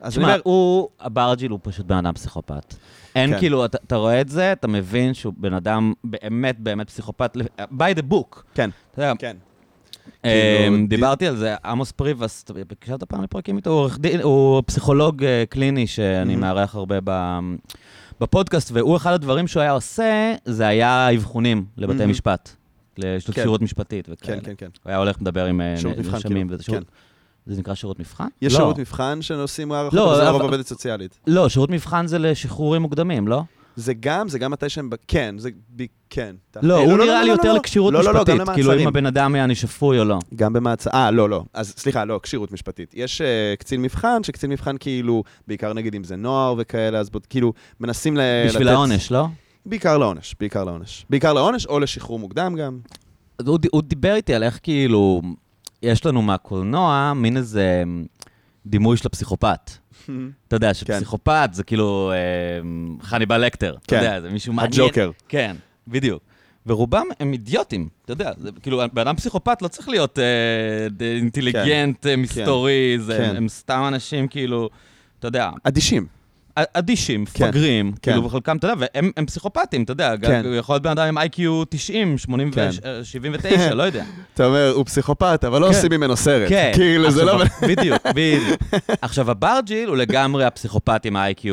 אז 0.00 0.12
תשמע, 0.12 0.22
אומר, 0.24 0.40
הוא, 0.44 0.88
הברג'יל 1.00 1.50
הוא 1.50 1.58
פשוט 1.62 1.86
בן 1.86 1.96
אדם 1.96 2.12
פסיכופת. 2.14 2.74
אין 3.14 3.30
כן. 3.32 3.38
כאילו, 3.38 3.64
אתה, 3.64 3.78
אתה 3.86 3.96
רואה 3.96 4.20
את 4.20 4.28
זה, 4.28 4.52
אתה 4.52 4.68
מבין 4.68 5.14
שהוא 5.14 5.34
בן 5.36 5.54
אדם 5.54 5.92
באמת 6.04 6.58
באמת 6.60 6.90
פסיכופת, 6.90 7.36
by 7.60 7.96
the 7.98 8.12
book. 8.12 8.42
כן, 8.54 8.70
אתה 8.92 9.02
יודע, 9.02 9.12
כן. 9.18 9.36
אה, 10.24 10.58
כאילו, 10.68 10.86
דיברתי 10.88 11.26
על 11.26 11.36
זה, 11.36 11.54
עמוס 11.64 11.92
פריבס, 11.92 12.44
הקשבת 12.72 13.04
פעם 13.04 13.22
לפרקים 13.22 13.56
איתו? 13.56 13.70
הוא 13.70 13.90
הוא 14.22 14.62
פסיכולוג 14.66 15.24
אה, 15.24 15.44
קליני 15.48 15.86
שאני 15.86 16.34
Mhm. 16.34 16.38
מארח 16.38 16.74
הרבה 16.74 16.98
ב- 17.04 17.40
בפודקאסט, 18.20 18.70
והוא, 18.72 18.96
אחד 18.96 19.12
הדברים 19.12 19.46
שהוא 19.48 19.60
היה 19.60 19.72
עושה, 19.72 20.34
זה 20.44 20.66
היה 20.66 21.14
אבחונים 21.14 21.64
לבתי 21.76 22.04
Mhm. 22.04 22.06
משפט. 22.06 22.50
יש 22.98 23.28
לו 23.28 23.34
כן. 23.34 23.40
כשירות 23.40 23.62
משפטית 23.62 24.08
וכאלה. 24.12 24.36
כן, 24.40 24.46
כן, 24.46 24.54
כן. 24.58 24.66
הוא 24.84 24.90
היה 24.90 24.98
הולך 24.98 25.16
לדבר 25.20 25.44
עם 25.46 25.60
אה, 25.60 25.74
שירות 25.76 25.98
נרשמים, 25.98 26.22
כאילו. 26.46 26.54
וזה 26.54 26.62
שירות- 26.62 26.78
כן. 27.46 27.52
זה 27.54 27.60
נקרא 27.60 27.74
שירות 27.74 28.00
מבחן? 28.00 28.26
יש 28.42 28.52
לא. 28.52 28.58
שירות 28.58 28.78
מבחן 28.78 29.22
שנושאים 29.22 29.72
הערכות, 29.72 29.94
לא, 29.94 30.16
זה 30.16 30.24
לרוב 30.24 30.42
עובדת 30.42 30.66
סוציאלית. 30.66 31.18
לא, 31.26 31.48
שירות 31.48 31.70
מבחן 31.70 32.06
זה 32.06 32.18
לשחרורים 32.18 32.82
מוקדמים, 32.82 33.28
לא? 33.28 33.42
זה 33.76 33.94
גם, 33.94 34.28
זה 34.28 34.38
גם 34.38 34.50
מתי 34.50 34.68
שהם... 34.68 34.90
כן, 35.08 35.34
זה... 35.38 35.50
כן. 36.10 36.36
לא, 36.62 36.78
אה, 36.78 36.84
הוא 36.84 36.98
נראה 36.98 37.22
לי 37.22 37.30
יותר. 37.30 37.52
לכשירות 37.52 37.94
משפטית, 37.94 38.48
כאילו 38.54 38.78
אם. 38.78 38.88
הבן 38.88 39.06
אדם 39.06 39.36
יעני 39.36 39.54
שפוי 39.54 39.98
או 39.98 40.04
לא. 40.04 40.18
גם 40.34 40.52
במעצר... 40.52 40.90
אה, 40.94 41.10
לא, 41.10 41.28
לא. 41.30 41.44
אז 41.54 41.74
סליחה, 41.76 42.04
לא, 42.04 42.20
כשירות 42.22 42.52
משפטית. 42.52 42.92
יש 42.96 43.20
uh, 43.20 43.56
קצין 43.56 43.82
מבחן, 43.82 44.22
שקצין 44.22 44.50
מבחן 44.50 44.76
כאילו, 44.80 45.22
בעיקר 45.46 45.72
נגיד 45.72 45.94
אם 45.94 46.04
זה 46.04 46.16
נוער 46.16 46.54
וכאלה, 46.58 46.98
אז 46.98 47.10
כאילו, 47.28 47.52
מנסים 47.80 48.16
ל... 48.16 48.20
בשביל 48.46 48.66
לתת- 48.66 48.72
העונש, 48.74 49.10
לא? 49.12 49.26
בעיקר 49.66 49.98
לעונש, 49.98 50.34
בעיקר 50.40 50.64
לעונש. 50.64 51.06
בעיקר 51.10 51.32
לעונש 51.32 51.66
או 51.66 51.80
לשחרור 51.80 52.18
מוקדם 52.18 52.54
גם. 52.58 52.78
הוא, 53.46 53.58
הוא 53.72 53.82
דיבר 53.82 54.14
איתי 54.14 54.34
על 54.34 54.42
איך 54.42 54.58
כאילו, 54.62 55.22
יש 55.82 56.06
לנו 56.06 56.22
מהקולנוע 56.22 57.12
מין 57.16 57.36
איזה 57.36 57.82
דימוי 58.66 58.96
של 58.96 59.02
הפסיכופת. 59.06 59.70
אתה 60.48 60.56
יודע, 60.56 60.74
שפסיכופת 60.74 61.50
זה 61.52 61.64
כאילו 61.64 62.12
אה, 62.14 62.16
חניבל 63.06 63.44
לקטר. 63.44 63.76
אתה 63.86 63.96
כן. 63.96 63.96
יודע, 63.96 64.20
זה 64.20 64.30
מישהו 64.30 64.52
מעניין. 64.52 64.72
הג'וקר. 64.82 65.10
כן, 65.28 65.56
בדיוק. 65.88 66.22
ורובם 66.66 67.06
הם 67.20 67.32
אידיוטים, 67.32 67.88
אתה 68.04 68.12
יודע, 68.12 68.32
זה, 68.38 68.50
כאילו, 68.62 68.82
בן 68.92 69.00
אדם 69.00 69.16
פסיכופת 69.16 69.62
לא 69.62 69.68
צריך 69.68 69.88
להיות 69.88 70.18
אה, 70.18 70.24
ד- 70.90 71.02
אינטליגנט, 71.02 72.06
אה, 72.06 72.16
מסתורי, 72.16 72.96
זה, 73.00 73.16
כן. 73.18 73.36
הם 73.36 73.48
סתם 73.48 73.84
אנשים 73.88 74.28
כאילו, 74.28 74.70
אתה 75.18 75.28
יודע, 75.28 75.50
אדישים. 75.64 76.06
אדישים, 76.74 77.24
כן, 77.24 77.44
מפגרים, 77.48 77.92
כן. 77.92 78.12
כאילו, 78.12 78.24
וחלקם, 78.26 78.56
אתה 78.56 78.66
יודע, 78.66 78.86
והם 78.94 79.10
הם 79.16 79.26
פסיכופטים, 79.26 79.82
אתה 79.82 79.92
יודע, 79.92 80.14
כן. 80.22 80.42
יכול 80.58 80.72
להיות 80.74 80.82
בן 80.82 80.90
אדם 80.90 81.06
עם 81.06 81.18
איי-קיו 81.18 81.62
90, 81.68 82.18
80 82.18 82.50
כן. 82.50 82.70
ו- 82.82 83.04
79, 83.04 83.74
לא 83.74 83.82
יודע. 83.82 84.04
אתה 84.34 84.46
אומר, 84.46 84.72
הוא 84.74 84.84
פסיכופת, 84.84 85.44
אבל 85.46 85.60
לא 85.60 85.66
כן. 85.66 85.74
עושים 85.74 85.90
ממנו 85.92 86.16
סרט. 86.16 86.48
כן. 86.48 86.70
כאילו, 86.76 87.10
זה 87.10 87.24
לא... 87.24 87.42
בדיוק, 87.68 88.02
בדיוק. 88.14 88.60
עכשיו, 89.02 89.30
הברג'יל 89.30 89.88
הוא 89.88 89.96
לגמרי 89.96 90.44
הפסיכופת 90.44 91.04
עם 91.04 91.16
ה-IQ 91.16 91.44
130-140, 91.44 91.48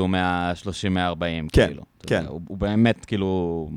כן, 1.52 1.68
כאילו. 1.68 1.84
כן. 2.08 2.26
הוא 2.28 2.58
באמת, 2.58 3.06
כאילו... 3.06 3.70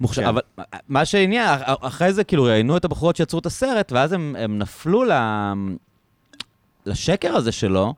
מוכשר, 0.00 0.22
כן. 0.22 0.28
אבל 0.28 0.40
מה 0.88 1.04
שהעניין, 1.04 1.48
אח- 1.48 1.76
אחרי 1.80 2.12
זה 2.12 2.24
כאילו 2.24 2.44
ראיינו 2.44 2.76
את 2.76 2.84
הבחורות 2.84 3.16
שיצרו 3.16 3.38
את 3.40 3.46
הסרט, 3.46 3.92
ואז 3.92 4.12
הם, 4.12 4.36
הם 4.38 4.58
נפלו 4.58 5.04
ל... 5.04 5.10
לשקר 6.86 7.36
הזה 7.36 7.52
שלו, 7.52 7.94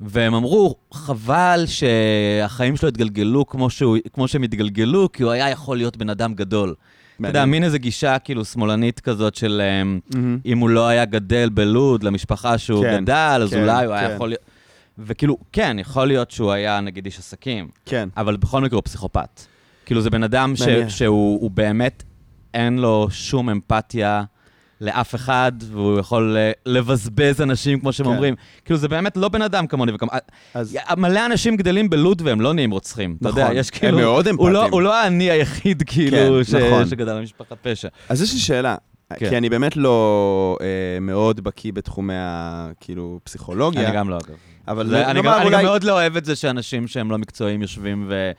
והם 0.00 0.34
אמרו, 0.34 0.74
חבל 0.92 1.64
שהחיים 1.66 2.76
שלו 2.76 2.88
התגלגלו 2.88 3.46
כמו, 3.46 3.70
שהוא, 3.70 3.96
כמו 4.12 4.28
שהם 4.28 4.42
התגלגלו, 4.42 5.12
כי 5.12 5.22
הוא 5.22 5.32
היה 5.32 5.50
יכול 5.50 5.76
להיות 5.76 5.96
בן 5.96 6.10
אדם 6.10 6.34
גדול. 6.34 6.74
אתה 7.20 7.28
יודע. 7.28 7.44
מין 7.44 7.64
איזו 7.64 7.78
גישה 7.78 8.18
כאילו 8.18 8.44
שמאלנית 8.44 9.00
כזאת 9.00 9.34
של 9.34 9.62
אמ, 9.82 10.00
מהמם. 10.14 10.38
אם 10.46 10.58
הוא 10.58 10.70
לא 10.70 10.88
היה 10.88 11.04
גדל 11.04 11.48
בלוד 11.48 12.02
למשפחה 12.02 12.58
שהוא 12.58 12.84
כן, 12.84 13.02
גדל, 13.02 13.40
אז 13.42 13.50
כן, 13.50 13.60
אולי 13.60 13.84
הוא 13.86 13.94
היה 13.94 14.08
כן. 14.08 14.14
יכול 14.14 14.28
להיות... 14.28 14.40
וכאילו, 14.98 15.36
כן, 15.52 15.76
יכול 15.80 16.06
להיות 16.06 16.30
שהוא 16.30 16.52
היה 16.52 16.80
נגיד 16.80 17.04
איש 17.06 17.18
עסקים, 17.18 17.68
כן. 17.86 18.08
אבל 18.16 18.36
בכל 18.36 18.60
מקרה 18.60 18.76
הוא 18.76 18.84
פסיכופת. 18.84 19.42
כאילו, 19.86 20.00
זה 20.00 20.10
בן 20.10 20.22
אדם 20.22 20.56
ש-. 20.56 20.62
שהוא 20.88 21.40
הוא 21.40 21.50
באמת, 21.50 22.02
אין 22.54 22.78
לו 22.78 23.06
שום 23.10 23.50
אמפתיה 23.50 24.24
לאף 24.80 25.14
אחד, 25.14 25.52
והוא 25.70 25.98
יכול 25.98 26.36
אה, 26.38 26.52
לבזבז 26.66 27.40
אנשים, 27.40 27.80
כמו 27.80 27.92
שהם 27.92 28.06
כן. 28.06 28.12
אומרים. 28.12 28.34
כאילו, 28.64 28.78
זה 28.78 28.88
באמת 28.88 29.16
לא 29.16 29.28
בן 29.28 29.42
אדם 29.42 29.66
כמוני 29.66 29.92
וכמוני. 29.94 30.18
אז 30.54 30.78
מלא 30.96 31.26
אנשים 31.26 31.56
גדלים 31.56 31.90
בלוד 31.90 32.22
והם 32.24 32.40
לא 32.40 32.52
נהיים 32.52 32.70
רוצחים. 32.70 33.16
אתה 33.20 33.28
יודע, 33.28 33.44
נכון, 33.44 33.56
יש 33.56 33.70
הם 33.74 33.78
כאילו... 33.78 33.98
מאוד 33.98 34.28
הוא 34.28 34.50
לא- 34.50 34.58
אמפתיים. 34.58 34.72
הוא 34.72 34.82
לא 34.82 34.94
האני 34.94 35.30
היחיד, 35.30 35.82
כאילו, 35.86 36.16
כן, 36.38 36.44
ש- 36.44 36.54
נכון. 36.54 36.88
שגדל 36.88 37.18
במשפחת 37.18 37.52
פשע. 37.62 37.88
אז 38.08 38.22
יש 38.22 38.32
לי 38.32 38.38
שאלה. 38.38 38.76
כן. 39.16 39.28
כי 39.28 39.36
אני 39.36 39.48
באמת 39.50 39.76
לא 39.76 40.56
אה, 40.60 40.66
מאוד 41.00 41.40
בקיא 41.40 41.72
בתחומי 41.72 42.14
ה... 42.16 42.70
כאילו, 42.80 43.20
פסיכולוגיה. 43.24 43.88
אני 43.88 43.96
גם 43.96 44.10
לא, 44.10 44.16
אגב. 44.16 44.34
אבל 44.68 44.88
זה, 44.88 45.06
אני, 45.10 45.18
גם, 45.18 45.24
נאמר 45.24 45.36
אני 45.36 45.44
גם 45.44 45.52
אולי... 45.54 45.64
מאוד 45.64 45.84
לא 45.84 45.92
אוהב 45.92 46.16
את 46.16 46.24
זה 46.24 46.36
שאנשים 46.36 46.86
שהם 46.88 47.10
לא 47.10 47.18
מקצועיים 47.18 47.62
יושבים 47.62 48.06
ו... 48.08 48.30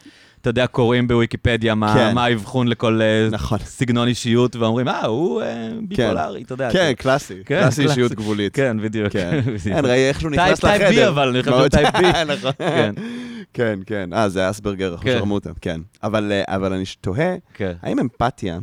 אתה 0.42 0.50
יודע, 0.50 0.68
קוראים 0.68 1.08
בוויקיפדיה 1.08 1.76
מה, 1.76 1.94
כן. 1.94 2.16
מה 2.16 2.26
האבחון 2.26 2.68
לכל 2.68 3.02
אה, 3.02 3.28
נכון. 3.32 3.60
סגנון 3.60 4.08
אישיות, 4.08 4.56
ואומרים, 4.56 4.88
אה, 4.88 5.06
הוא 5.06 5.42
אה, 5.42 5.70
ביקולרי, 5.88 6.42
אתה 6.44 6.54
יודע. 6.54 6.70
כן, 6.72 6.80
כאילו. 6.80 6.96
קלאסי. 6.98 7.34
כן, 7.46 7.62
קלאסי. 7.62 7.84
אישיות 7.84 8.12
גבולית. 8.12 8.56
כן, 8.56 8.78
בדיוק. 8.82 9.10
כן. 9.14 9.40
כן, 9.64 9.86
ראי 9.86 10.08
איך 10.08 10.20
שהוא 10.20 10.32
נכנס 10.32 10.64
לחדר. 10.64 10.78
type 10.90 11.06
B, 11.06 11.08
אבל 11.08 11.30
אני 11.30 11.40
חושב 11.44 11.52
שהוא 11.52 11.60
מאוד- 11.60 11.72
type 11.72 11.96
B. 11.96 12.00
נכון. 12.38 12.52
כן, 12.58 12.94
כן, 13.54 13.80
כן. 13.86 14.10
אה, 14.14 14.30
זה 14.30 14.50
אספרגר, 14.50 14.96
אחוז 14.96 15.04
כן. 15.04 15.20
כן. 15.62 15.82
אבל 16.04 16.32
אה, 16.32 16.56
אבל 16.56 16.74
אני 16.74 16.84
תוהה, 17.02 17.36
כן. 17.54 17.74
האם 17.82 18.00
אמפתיה 18.00 18.60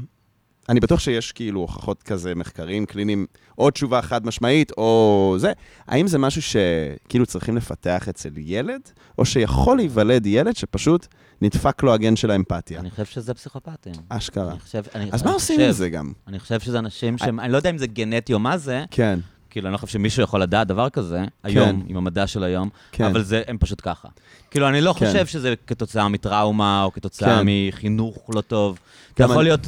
אני 0.69 0.81
בטוח 0.81 1.01
שיש 1.01 1.33
כאילו 1.33 1.61
הוכחות 1.61 2.03
כזה, 2.03 2.35
מחקרים 2.35 2.87
קליניים, 2.87 3.27
או 3.59 3.71
תשובה 3.71 4.03
חד 4.03 4.27
משמעית, 4.27 4.73
או 4.77 5.35
זה. 5.39 5.53
האם 5.87 6.07
זה 6.07 6.19
משהו 6.19 6.43
שכאילו 6.43 7.27
צריכים 7.27 7.57
לפתח 7.57 8.09
אצל 8.09 8.31
ילד, 8.37 8.81
או 9.19 9.25
שיכול 9.25 9.77
להיוולד 9.77 10.27
ילד 10.27 10.57
שפשוט 10.57 11.07
נדפק 11.43 11.83
לו 11.83 11.95
הגן 11.95 12.17
של 12.17 12.31
האמפתיה? 12.31 12.81
אני 12.81 12.91
חושב 12.91 13.05
שזה 13.05 13.35
פסיכופטים. 13.35 13.95
אשכרה. 14.09 14.51
אני 14.51 14.61
חושב, 14.61 14.83
אני, 14.95 15.11
אז 15.13 15.23
אני 15.23 15.29
מה 15.31 15.35
עושים 15.35 15.61
עם 15.61 15.73
זה 15.73 15.91
גם? 15.91 16.13
אני 16.27 16.39
חושב 16.39 16.61
שזה 16.61 16.79
אנשים 16.79 17.19
שהם, 17.19 17.41
אני 17.41 17.53
לא 17.53 17.57
יודע 17.57 17.71
אם 17.71 17.79
זה 17.79 17.87
גנטי 17.87 18.35
או 18.35 18.39
מה 18.39 18.59
זה, 18.59 18.85
כן, 18.91 19.19
כאילו, 19.57 19.69
אני 19.69 19.73
לא 19.73 19.79
חושב 19.79 19.93
שמישהו 19.93 20.23
יכול 20.23 20.43
לדעת 20.43 20.67
דבר 20.67 20.89
כזה, 20.91 21.25
היום, 21.43 21.83
עם 21.89 21.97
המדע 21.97 22.27
של 22.27 22.45
היום, 22.45 22.69
כן. 22.93 23.05
אבל 23.05 23.23
זה, 23.23 23.43
הם 23.49 23.59
פשוט 23.59 23.81
ככה. 23.85 24.09
כאילו, 24.51 24.69
אני 24.69 24.81
לא 24.81 24.93
כן. 24.99 25.07
חושב 25.07 25.27
שזה 25.27 25.55
כתוצאה 25.67 26.09
מטראומה, 26.09 26.83
או 26.85 26.93
כתוצאה 26.93 27.39
כן. 27.39 27.43
מחינוך 27.47 28.31
לא 28.35 28.41
טוב. 28.41 28.79
אתה 29.15 29.25
יכול 29.25 29.37
אני- 29.37 29.45
להיות 29.45 29.61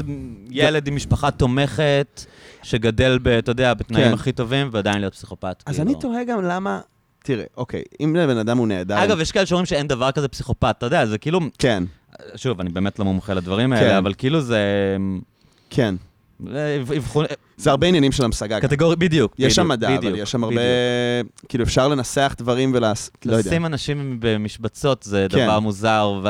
ילד 0.51 0.87
עם 0.89 0.97
משפחה 0.97 1.31
תומכת, 1.31 2.25
שגדל, 2.63 3.19
ב, 3.23 3.29
אתה 3.29 3.51
יודע, 3.51 3.75
בתנאים 3.75 4.09
כן. 4.09 4.15
הכי 4.15 4.33
טובים, 4.33 4.69
ועדיין 4.73 5.01
להיות 5.01 5.15
פסיכופת. 5.15 5.63
אז 5.67 5.77
כאילו. 5.77 5.91
אני 5.91 6.01
תוהה 6.01 6.25
גם 6.25 6.43
למה... 6.45 6.81
תראה, 7.23 7.45
אוקיי, 7.57 7.83
אם 8.01 8.17
לבן 8.17 8.37
אדם 8.39 8.59
הוא 8.59 8.69
נהדר... 8.69 9.05
אגב, 9.05 9.21
יש 9.21 9.33
כאלה 9.33 9.47
שאומרים 9.47 9.67
שאין 9.67 9.87
דבר 9.89 10.13
כזה 10.13 10.29
פסיכופת, 10.29 10.75
אתה 10.79 10.87
יודע, 10.87 11.07
זה 11.07 11.19
כאילו, 11.19 11.41
כן, 11.59 11.85
שוב, 12.37 12.61
אני 12.61 12.71
באמת 12.71 12.99
לא 12.99 13.05
מומחה 13.05 13.35
לדברים 13.35 13.71
כן. 13.77 13.83
האלה, 13.83 13.99
אבל 13.99 14.15
כאילו 14.19 14.41
זה... 14.41 14.59
כן. 15.71 15.95
זה 16.47 16.83
אבחון- 16.97 17.25
זה 17.57 17.71
הרבה 17.71 17.87
עניינים 17.87 18.13
של 18.13 18.25
המשגה. 18.25 18.61
קטגורי, 18.61 18.97
בדיוק. 18.97 19.35
יש 19.39 19.55
שם 19.55 19.69
מדע, 19.69 19.97
אבל 19.97 20.15
יש 20.19 20.31
שם 20.31 20.45
הרבה... 20.45 20.61
כאילו, 21.49 21.65
אפשר 21.65 21.89
לנסח 21.89 22.35
דברים 22.39 22.73
ולעס... 22.75 23.11
לא 23.25 23.37
יודע. 23.37 23.51
לשים 23.51 23.67
אנשים 23.67 24.17
במשבצות 24.21 25.03
זה 25.03 25.27
כן. 25.31 25.45
דבר 25.45 25.61
מוזר, 25.61 26.21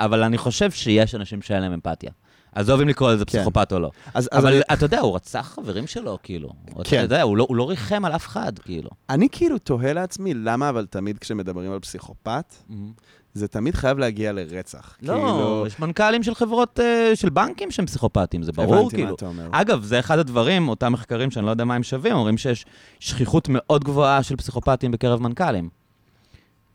אבל- 0.00 0.22
אני 0.22 0.38
חושב 0.38 0.70
שיש 0.70 1.14
אנשים 1.14 1.42
שאין 1.42 1.62
להם 1.62 1.72
אמפתיה. 1.72 2.10
עזוב 2.54 2.80
אם 2.80 2.88
לקרוא 2.88 3.12
לזה 3.12 3.24
כן. 3.24 3.30
פסיכופת 3.38 3.72
או 3.72 3.78
לא. 3.80 3.90
אבל 4.32 4.62
אתה 4.72 4.84
יודע, 4.84 5.00
הוא 5.00 5.14
רצח 5.16 5.52
חברים 5.54 5.86
שלו, 5.86 6.18
כאילו. 6.22 6.50
אתה 6.80 6.84
כן. 6.84 7.00
יודע, 7.02 7.22
הוא 7.22 7.36
לא, 7.36 7.46
הוא 7.48 7.56
לא 7.56 7.68
ריחם 7.70 8.04
על 8.04 8.12
אף 8.12 8.26
אחד, 8.26 8.58
כאילו. 8.58 8.90
אני 9.10 9.28
כאילו 9.32 9.58
תוהה 9.58 9.92
לעצמי, 9.92 10.34
למה 10.34 10.68
אבל 10.68 10.86
תמיד 10.90 11.18
כשמדברים 11.18 11.72
על 11.72 11.78
פסיכופת, 11.80 12.54
זה 13.34 13.48
תמיד 13.48 13.74
חייב 13.74 13.98
להגיע 13.98 14.32
לרצח. 14.32 14.96
לא, 15.02 15.12
כאילו, 15.14 15.64
יש 15.66 15.80
מנכ"לים 15.80 16.22
של 16.22 16.34
חברות, 16.34 16.80
אה, 16.80 17.16
של 17.16 17.28
בנקים 17.28 17.70
שהם 17.70 17.86
פסיכופטים, 17.86 18.42
זה 18.42 18.52
ברור, 18.52 18.74
הבנתי 18.74 18.96
מה 18.96 19.02
כאילו. 19.02 19.14
אתה 19.14 19.26
אומר. 19.26 19.48
אגב, 19.52 19.82
זה 19.84 19.98
אחד 19.98 20.18
הדברים, 20.18 20.68
אותם 20.68 20.92
מחקרים 20.92 21.30
שאני 21.30 21.46
לא 21.46 21.50
יודע 21.50 21.64
מה 21.64 21.74
הם 21.74 21.82
שווים, 21.82 22.12
אומרים 22.14 22.38
שיש 22.38 22.66
שכיחות 23.00 23.48
מאוד 23.50 23.84
גבוהה 23.84 24.22
של 24.22 24.36
פסיכופטים 24.36 24.90
בקרב 24.90 25.22
מנכ"לים. 25.22 25.68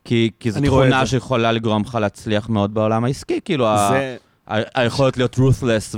כי, 0.04 0.30
כי 0.40 0.50
זו 0.50 0.60
תכונה. 0.66 1.06
שיכולה 1.06 1.52
לגרום 1.52 1.82
לך 1.82 1.94
להצליח 1.94 2.48
מאוד 2.48 2.74
בעולם 2.74 3.04
העסקי, 3.04 3.40
כאילו, 3.44 3.64
זה, 3.90 4.16
ה- 4.48 4.80
היכולת 4.80 5.16
להיות 5.16 5.34
ruthless 5.38 5.96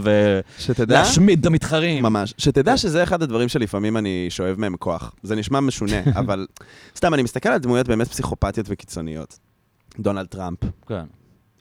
שתדע, 0.58 0.94
ולהשמיד 0.94 1.40
את 1.40 1.46
המתחרים. 1.46 2.02
ממש, 2.02 2.34
שתדע 2.38 2.76
שזה 2.76 3.02
אחד 3.02 3.22
הדברים 3.22 3.48
שלפעמים 3.48 3.96
אני 3.96 4.26
שואב 4.30 4.54
מהם 4.58 4.76
כוח. 4.76 5.14
זה 5.22 5.36
נשמע 5.36 5.60
משונה, 5.60 6.00
אבל 6.20 6.46
סתם, 6.96 7.14
אני 7.14 7.22
מסתכל 7.22 7.48
על 7.48 7.58
דמויות 7.58 7.88
באמת 7.88 8.08
פסיכופתיות 8.08 8.66
וקיצוניות. 8.70 9.38
דונלד 9.98 10.26
טראמפ, 10.26 10.58
כן, 10.86 11.04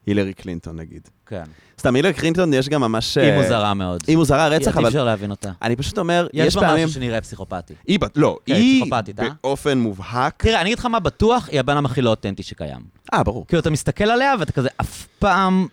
הילרי 0.06 0.34
קלינטון 0.34 0.76
נגיד. 0.76 1.10
כן. 1.26 1.44
סתם, 1.80 1.96
הילרי 1.96 2.14
קלינטון 2.14 2.54
יש 2.54 2.70
גם 2.70 2.82
ממש... 2.82 3.18
היא 3.18 3.32
אה, 3.32 3.42
מוזרה 3.42 3.74
מאוד. 3.74 4.04
היא 4.08 4.18
מוזרה 4.18 4.48
רצח, 4.48 4.76
אי 4.76 4.80
אבל 4.80 4.88
אפשר 4.88 5.04
להבין 5.04 5.32
אותה. 5.32 5.52
אני 5.62 5.76
פשוט 5.76 5.98
אומר, 5.98 6.28
יש 6.34 6.48
יש 6.48 6.56
בה 6.56 6.62
פעמים... 6.62 6.86
משהו 6.86 7.02
שנראה 7.02 7.22
פסיכופתי. 7.22 7.74
היא, 7.88 8.00
לא, 8.16 8.38
כן, 8.46 8.54
היא 8.54 8.84
אה? 9.20 9.28
באופן 9.44 9.78
מובהק... 9.78 10.44
תראה, 10.44 10.62
אני 10.62 10.70
אגיד 10.70 10.80
לך 10.80 10.86
מה 10.86 11.00
בטוח, 11.00 11.50
היא 11.52 11.60
הבן 11.60 11.86
הכי 11.86 12.02
לא 12.02 12.10
אותנטי 12.10 12.44
שקיים. 12.44 12.82
אה, 13.14 13.24
ברור. 13.24 13.48
כאילו, 13.48 13.60
אתה 13.60 13.70
מסתכל 13.70 14.04
עליה 14.04 14.34
ואתה 14.40 14.52
כזה 14.52 14.70
אף 14.82 15.08
פעם... 15.20 15.68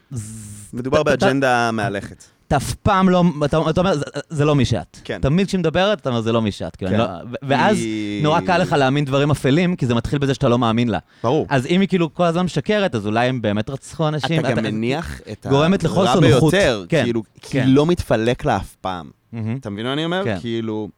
מדובר 0.72 1.02
באג'נדה 1.02 1.70
מהלכת. 1.70 2.24
אתה 2.48 2.56
אף 2.56 2.74
פעם 2.74 3.08
לא... 3.08 3.24
אתה 3.44 3.58
אתה 3.70 3.80
אומר, 3.80 3.94
"זה- 3.96 4.04
זה 4.28 4.44
לא 4.44 4.54
מי 4.54 4.64
שאת. 4.64 4.96
כן. 5.04 5.18
תמיד 5.22 5.46
כשהיא 5.46 5.58
מדברת, 5.58 6.00
אתה 6.00 6.08
אומר, 6.08 6.20
זה 6.20 6.32
לא 6.32 6.42
מי 6.42 6.50
שאת. 6.52 6.76
כאילו, 6.76 6.90
כן. 6.90 6.98
לא- 6.98 7.06
ואז 7.42 7.76
היא- 7.76 8.22
נורא 8.22 8.40
קל 8.40 8.58
לך 8.58 8.72
להאמין 8.72 9.04
דברים 9.04 9.30
אפלים, 9.30 9.76
כי 9.76 9.86
זה 9.86 9.94
מתחיל 9.94 10.18
בזה 10.18 10.34
שאתה 10.34 10.48
לא 10.48 10.58
מאמין 10.58 10.88
לה. 10.88 10.98
ברור. 11.22 11.46
אז 11.48 11.66
אם 11.66 11.80
היא 11.80 11.88
כאילו 11.88 12.14
כל 12.14 12.24
הזמן 12.24 12.42
משקרת, 12.42 12.94
אז 12.94 13.06
אולי 13.06 13.28
הם 13.28 13.42
באמת 13.42 13.70
רצחו 13.70 14.08
אנשים. 14.08 14.40
אתה 14.40 14.52
גם 14.52 14.62
מניח 14.62 15.20
את 15.32 15.46
גורמת 15.50 15.82
לחוסר 15.84 16.20
נוחות. 16.20 16.52
ביותר, 16.54 16.84
כן, 16.88 17.02
כאילו, 17.04 17.22
כי 17.42 17.50
כן. 17.50 17.64
לא 17.68 17.86
מתפלק 17.86 18.44
לה 18.44 18.56
אף 18.56 18.74
פעם. 18.80 19.10
מהמם. 19.32 19.56
אתה 19.56 19.70
מבין 19.70 19.86
מה 19.86 19.92
אני 19.92 20.04
אומר? 20.04 20.24
כן. 20.24 20.36
כאילו... 20.40 20.88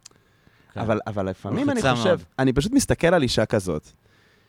כן. 0.74 0.80
אבל, 0.80 0.98
אבל 1.07 1.28
לפעמים 1.28 1.70
אני 1.70 1.80
חושב, 1.82 1.94
מאוד. 2.09 2.20
אני 2.38 2.53
פשוט 2.53 2.72
מסתכל 2.72 3.07
על 3.14 3.22
אישה 3.22 3.44
כזאת, 3.46 3.88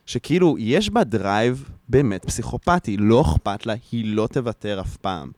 שכאילו, 0.06 0.56
יש 0.58 0.90
בה 0.90 1.04
drive 1.04 1.64
באמת 1.88 2.24
פסיכופתי, 2.24 2.96
לא 2.96 3.20
אכפת 3.22 3.66
לה, 3.66 3.74
היא 3.92 4.16
לא 4.16 4.28
תוותר 4.32 4.80
אף 4.80 4.96
פעם. 4.96 5.30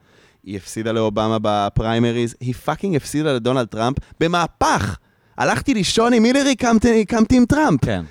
היא 0.47 0.57
הפסידה 0.57 0.92
לאובמה 0.92 1.38
בפריימריז, 1.42 2.34
היא 2.40 2.55
fucking 2.55 2.97
הפסידה 2.97 3.32
לדונלד 3.32 3.66
טראמפ 3.66 3.97
במהפך. 4.20 4.97
הלכתי 5.38 5.74
לישון 5.74 6.12
עם 6.12 6.24
הילרי, 6.24 6.57
קמתי, 6.57 7.05
קמתי 7.05 7.36
עם 7.36 7.45
טראמפ. 7.47 7.84
כן. 7.84 8.05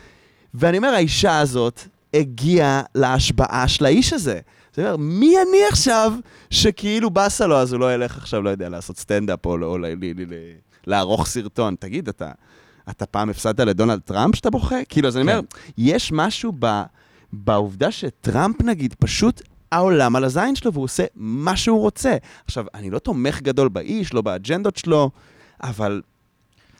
ואני 0.53 0.77
אומר, 0.77 0.89
האישה 0.89 1.39
הזאת 1.39 1.81
הגיעה 2.13 2.81
להשבעה 2.95 3.67
של 3.67 3.85
האיש 3.85 4.13
הזה. 4.13 4.39
זאת 4.69 4.79
אומרת, 4.79 4.99
מי 4.99 5.35
אני 5.37 5.57
עכשיו 5.69 6.13
שכאילו 6.49 7.09
באסה 7.09 7.47
לו, 7.47 7.57
אז 7.57 7.73
הוא 7.73 7.79
לא 7.79 7.93
ילך 7.93 8.17
עכשיו, 8.17 8.41
לא 8.41 8.49
יודע, 8.49 8.69
לעשות 8.69 8.97
סטנדאפ 8.97 9.45
או, 9.45 9.57
או 9.63 9.77
לערוך 10.87 11.27
סרטון. 11.27 11.75
תגיד, 11.79 12.07
אתה, 12.07 12.31
אתה 12.89 13.05
פעם 13.05 13.29
הפסדת 13.29 13.59
לדונלד 13.59 13.99
טראמפ 13.99 14.35
שאתה 14.35 14.49
בוכה? 14.49 14.75
כאילו, 14.89 15.07
אז 15.07 15.17
אני 15.17 15.21
אומר, 15.21 15.39
יש 15.77 16.11
משהו 16.11 16.51
ב, 16.59 16.81
בעובדה 17.33 17.91
שטראמפ, 17.91 18.61
נגיד, 18.61 18.95
פשוט 18.99 19.41
העולם 19.73 20.15
על 20.15 20.23
הזין 20.23 20.55
שלו, 20.55 20.73
והוא 20.73 20.83
עושה 20.83 21.03
מה 21.15 21.57
שהוא 21.57 21.79
רוצה. 21.79 22.15
עכשיו, 22.45 22.65
אני 22.73 22.89
לא 22.89 22.99
תומך 22.99 23.41
גדול 23.41 23.69
באיש, 23.69 24.13
לא 24.13 24.21
באג'נדות 24.21 24.77
שלו, 24.77 25.09
אבל... 25.63 26.01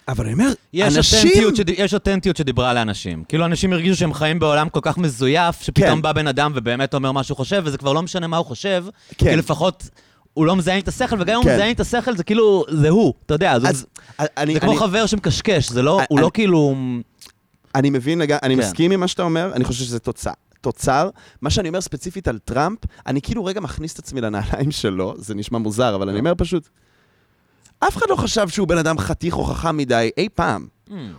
אבל 0.08 0.24
אני 0.26 0.34
אומר, 0.34 0.54
יש 0.74 0.98
אנשים... 0.98 1.20
אותנטיות, 1.20 1.56
שד... 1.56 1.70
יש 1.70 1.94
אותנטיות 1.94 2.38
שדיברה 2.38 2.74
לאנשים. 2.74 3.24
כאילו, 3.30 3.46
אנשים 3.46 3.74
הרגישו 3.74 3.96
שהם 3.96 4.14
חיים 4.14 4.40
בעולם 4.40 4.70
כל 4.70 4.80
כך 4.84 4.98
מזויף, 4.98 5.62
שפתאום 5.62 5.96
כן. 5.96 6.02
בא 6.02 6.12
בן 6.12 6.28
אדם 6.28 6.52
ובאמת 6.56 6.94
אומר 6.94 7.12
מה 7.12 7.24
שהוא 7.24 7.38
חושב, 7.38 7.62
וזה 7.66 7.78
כבר 7.78 7.94
לא 7.94 8.02
משנה 8.02 8.28
מה 8.28 8.38
הוא 8.38 8.46
חושב, 8.46 8.86
כן. 9.18 9.30
כי 9.30 9.36
לפחות 9.36 9.90
הוא 10.34 10.46
לא 10.46 10.56
מזיין 10.56 10.80
את 10.80 10.88
השכל, 10.88 11.16
וגם 11.22 11.30
אם 11.36 11.42
הוא 11.42 11.50
כן. 11.50 11.54
מזיין 11.56 11.76
את 11.76 11.80
השכל, 11.80 12.18
זה 12.18 12.24
כאילו, 12.24 12.64
זה 12.70 12.90
הוא, 12.90 13.14
אתה 13.26 13.34
יודע, 13.34 13.60
זה, 13.60 13.68
אז 13.68 13.86
אני, 14.20 14.54
זה 14.54 14.60
כמו 14.60 14.72
אני, 14.72 14.80
חבר 14.80 15.06
שמקשקש, 15.06 15.70
זה 15.70 15.82
לא, 15.82 15.98
אני- 16.00 16.06
הוא 16.10 16.18
אני- 16.18 16.26
לא 16.26 16.32
כאילו... 16.34 16.76
אני 17.76 17.90
מבין. 17.90 18.22
אני 18.22 18.56
כן. 18.56 18.60
מסכים 18.62 18.92
עם 18.92 19.00
מה 19.00 19.08
שאתה 19.08 19.24
אומר, 19.24 19.52
אני 19.56 19.64
חושב 19.64 19.84
שזה 19.86 20.00
תוצר. 20.00 20.32
תוצר, 20.64 21.10
מה 21.42 21.50
שאני 21.50 21.68
אומר 21.68 21.82
ספציפית 21.82 22.28
על 22.28 22.38
טראמפ, 22.46 22.80
אני 23.08 23.22
כאילו 23.22 23.46
רגע 23.46 23.62
מכניס 23.62 23.94
את 23.94 24.00
עצמי 24.00 24.22
לנעליים 24.22 24.72
שלו, 24.72 25.14
זה 25.18 25.36
נשמע 25.36 25.58
מוזר, 25.60 25.96
אבל 25.96 26.10
אני 26.10 26.20
אומר 26.20 26.34
פשוט, 26.38 26.70
אף 27.80 27.98
אחד 27.98 28.06
לא 28.10 28.16
חשב 28.16 28.50
שהוא 28.50 28.68
בן 28.68 28.78
אדם 28.78 28.98
חתיך 28.98 29.38
או 29.38 29.44
חכם 29.44 29.78
מדי 29.78 30.10
אי 30.18 30.28
פעם. 30.36 30.68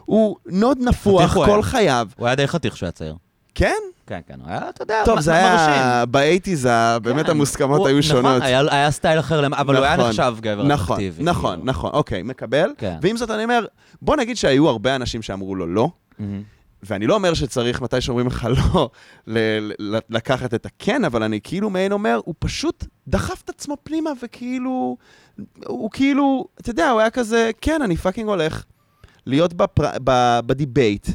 הוא 0.05 0.37
נאד 0.47 0.79
נפוח 0.81 1.35
כל. 1.35 1.63
חייו. 1.63 2.09
הוא 2.17 2.27
היה 2.27 2.35
די 2.37 2.47
חתיך 2.49 2.75
כשהוא 2.75 2.87
היה 2.87 2.93
צעיר. 2.93 3.15
כן? 3.55 3.75
כן, 4.07 4.21
כן, 4.29 4.35
הוא 4.41 4.49
היה, 4.51 4.69
אתה 4.69 4.83
יודע, 4.83 5.03
טוב, 5.05 5.19
מ- 5.19 5.21
זה 5.21 5.33
מרשים. 5.33 5.73
היה 5.73 6.05
ב 6.07 6.13
eighties, 6.13 6.69
באמת 7.03 7.25
כן. 7.25 7.31
המוסכמות 7.31 7.87
היו 7.87 7.99
נכון, 7.99 8.03
שונות. 8.03 8.43
היה, 8.43 8.61
היה 8.71 8.91
סטייל 8.91 9.19
אחר, 9.19 9.47
אבל 9.47 9.77
הוא 9.77 9.85
היה 9.85 9.97
נכון, 9.97 10.09
נחשב 10.09 10.35
גבר 10.41 10.63
נכון, 10.63 10.97
אטרקטיבי. 10.97 11.23
נכון, 11.23 11.51
כאילו. 11.57 11.65
נכון, 11.73 11.91
אוקיי, 11.93 12.23
מקבל. 12.23 12.71
כן. 12.79 12.97
ועם 13.03 13.17
זאת 13.17 13.31
אני 13.31 13.45
אומר, 13.45 13.67
בוא 14.03 14.17
נגיד 14.17 14.37
שהיו 14.37 14.69
הרבה 14.69 14.97
אנשים 14.97 15.23
שאמרו 15.23 15.55
לו 15.55 15.67
לא. 15.67 15.89
ואני 16.85 17.07
לא 17.07 17.15
אומר 17.15 17.35
שצריך, 17.35 17.83
מתי 17.83 18.01
שאומרים 18.01 18.27
לך 18.27 18.49
לא, 18.57 18.91
לקחת 20.11 20.55
את 20.55 20.67
הכן, 20.67 21.05
אבל 21.05 21.23
אני 21.23 21.41
כאילו 21.43 21.71
מעין 21.71 21.93
אומר, 21.93 22.21
הוא 22.25 22.35
פשוט 22.39 22.85
דחף 23.09 23.43
את 23.45 23.49
עצמו 23.49 23.77
פנימה, 23.83 24.11
וכאילו, 24.23 24.97
הוא 25.67 25.91
כאילו, 25.91 26.47
אתה 26.61 26.71
יודע, 26.71 26.91
הוא 26.91 27.01
היה 27.01 27.11
כזה, 27.11 27.51
כן, 27.61 27.83
אני 27.83 27.97
fucking 27.97 28.29
הולך 28.29 28.65
להיות 29.27 29.55
בפר... 29.55 29.91
ב... 30.05 30.41
ב 30.47 30.55
debate. 30.55 31.09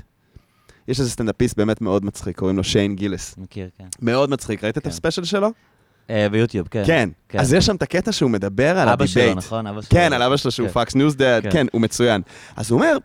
יש 0.87 0.99
איזה 0.99 1.11
סטנדאפיסט 1.11 1.57
באמת 1.57 1.81
מאוד 1.81 2.05
מצחיק, 2.05 2.37
קוראים 2.37 2.57
לו 2.57 2.63
שיין 2.63 2.95
גיליס. 2.95 3.35
מכיר, 3.37 3.69
כן. 3.77 3.85
מאוד 4.01 4.29
מצחיק, 4.29 4.63
ראית 4.63 4.77
את 4.77 4.83
כן. 4.83 4.89
ה 4.89 4.93
special 4.93 5.23
שלו? 5.23 5.51
אה, 6.09 6.29
ביוטיוב, 6.29 6.67
כן. 6.67 6.83
כן. 6.85 7.09
כן. 7.29 7.39
אז 7.39 7.53
יש 7.53 7.65
שם 7.65 7.75
את 7.75 7.81
הקטע 7.81 8.11
שהוא 8.11 8.31
מדבר 8.31 8.79
על 8.79 8.89
אבא 8.89 9.03
ה 9.03 9.06
debate. 9.06 9.27
שלו, 9.27 9.35
נכון? 9.35 9.67
אבא 9.67 9.81
שלו. 9.81 9.89
כן, 9.89 10.13
על 10.13 10.21
אבא 10.21 10.37
שלו 10.37 10.51
שהוא. 10.51 10.67
Fox 10.67 10.95
News 10.95 11.15
dad. 11.15 11.51
כן, 11.51 11.67
הוא 11.71 11.81
מצוין. 11.81 12.21
אז 12.55 12.71
הוא 12.71 12.79
אומר, 12.79 12.97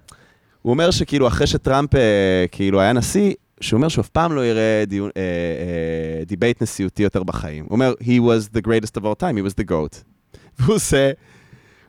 הוא 0.65 0.71
אומר 0.71 0.91
שכאילו 0.91 1.29
אחרי 1.29 1.47
שטראמפ 1.47 1.95
אה, 1.95 2.45
כאילו 2.53 2.81
היה 2.81 2.93
נשיא, 2.93 3.33
שהוא 3.61 3.79
אומר 3.79 3.89
שהוא 3.89 4.03
אף 4.03 4.09
פעם 4.09 4.33
לא 4.33 4.47
יראה 4.47 4.85
דיון, 4.87 5.11
אה, 5.17 5.23
אה, 5.23 6.25
debate 6.25 6.62
נשיאותי 6.62 7.03
יותר 7.03 7.23
בחיים. 7.23 7.65
הוא 7.65 7.75
אומר, 7.75 7.95
he 8.01 8.21
was 8.21 8.57
the 8.57 8.61
greatest 8.67 9.01
of 9.01 9.05
all 9.05 9.21
time, 9.21 9.37
he 9.37 9.51
was 9.51 9.62
the 9.62 9.71
goat. 9.71 10.03
והוא 10.59 10.75
עושה, 10.75 11.11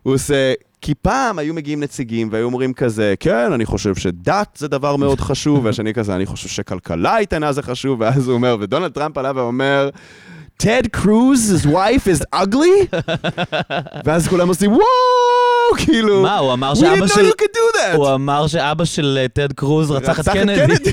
הוא 0.03 0.13
עושה, 0.13 0.53
כי 0.82 0.93
פעם 0.95 1.39
היו 1.39 1.53
מגיעים 1.53 1.80
נציגים 1.80 2.30
והיו 2.32 2.45
אומרים 2.45 2.73
כזה, 2.73 3.13
כן, 3.19 3.53
אני 3.53 3.65
חושב 3.65 3.95
שדת 3.95 4.57
זה 4.57 4.67
דבר 4.67 4.95
מאוד 4.95 5.19
חשוב, 5.19 5.59
והשני 5.65 5.93
כזה, 5.93 6.15
אני 6.15 6.26
חושב 6.26 6.49
שכלכלה 6.49 7.17
איתנה 7.17 7.51
זה 7.53 7.61
חשוב, 7.61 8.01
ואז 8.01 8.28
הוא 8.28 8.36
אומר, 8.36 8.57
ודונלד 8.59 8.91
טראמפ 8.91 9.17
עלה 9.17 9.32
ואומר, 9.36 9.89
טד 10.57 10.88
קרוז, 10.91 11.55
his 11.55 11.67
wife 11.67 12.07
is 12.07 12.39
ugly? 12.39 12.97
ואז 14.05 14.28
כולם 14.28 14.47
עושים, 14.47 14.71
וואו, 14.71 15.34
כאילו, 15.78 16.22
מה, 16.22 16.38
הוא 16.38 16.53
אמר 16.53 16.76
שאבא 16.76 17.07
של... 17.07 17.30
הוא 17.95 18.13
אמר 18.13 18.47
שאבא 18.47 18.86
של 18.86 19.18
אה, 19.22 19.28
טד 19.28 19.53
קרוז 19.53 19.91
רצח 19.91 20.20
את 20.20 20.30
קנדי. 20.30 20.74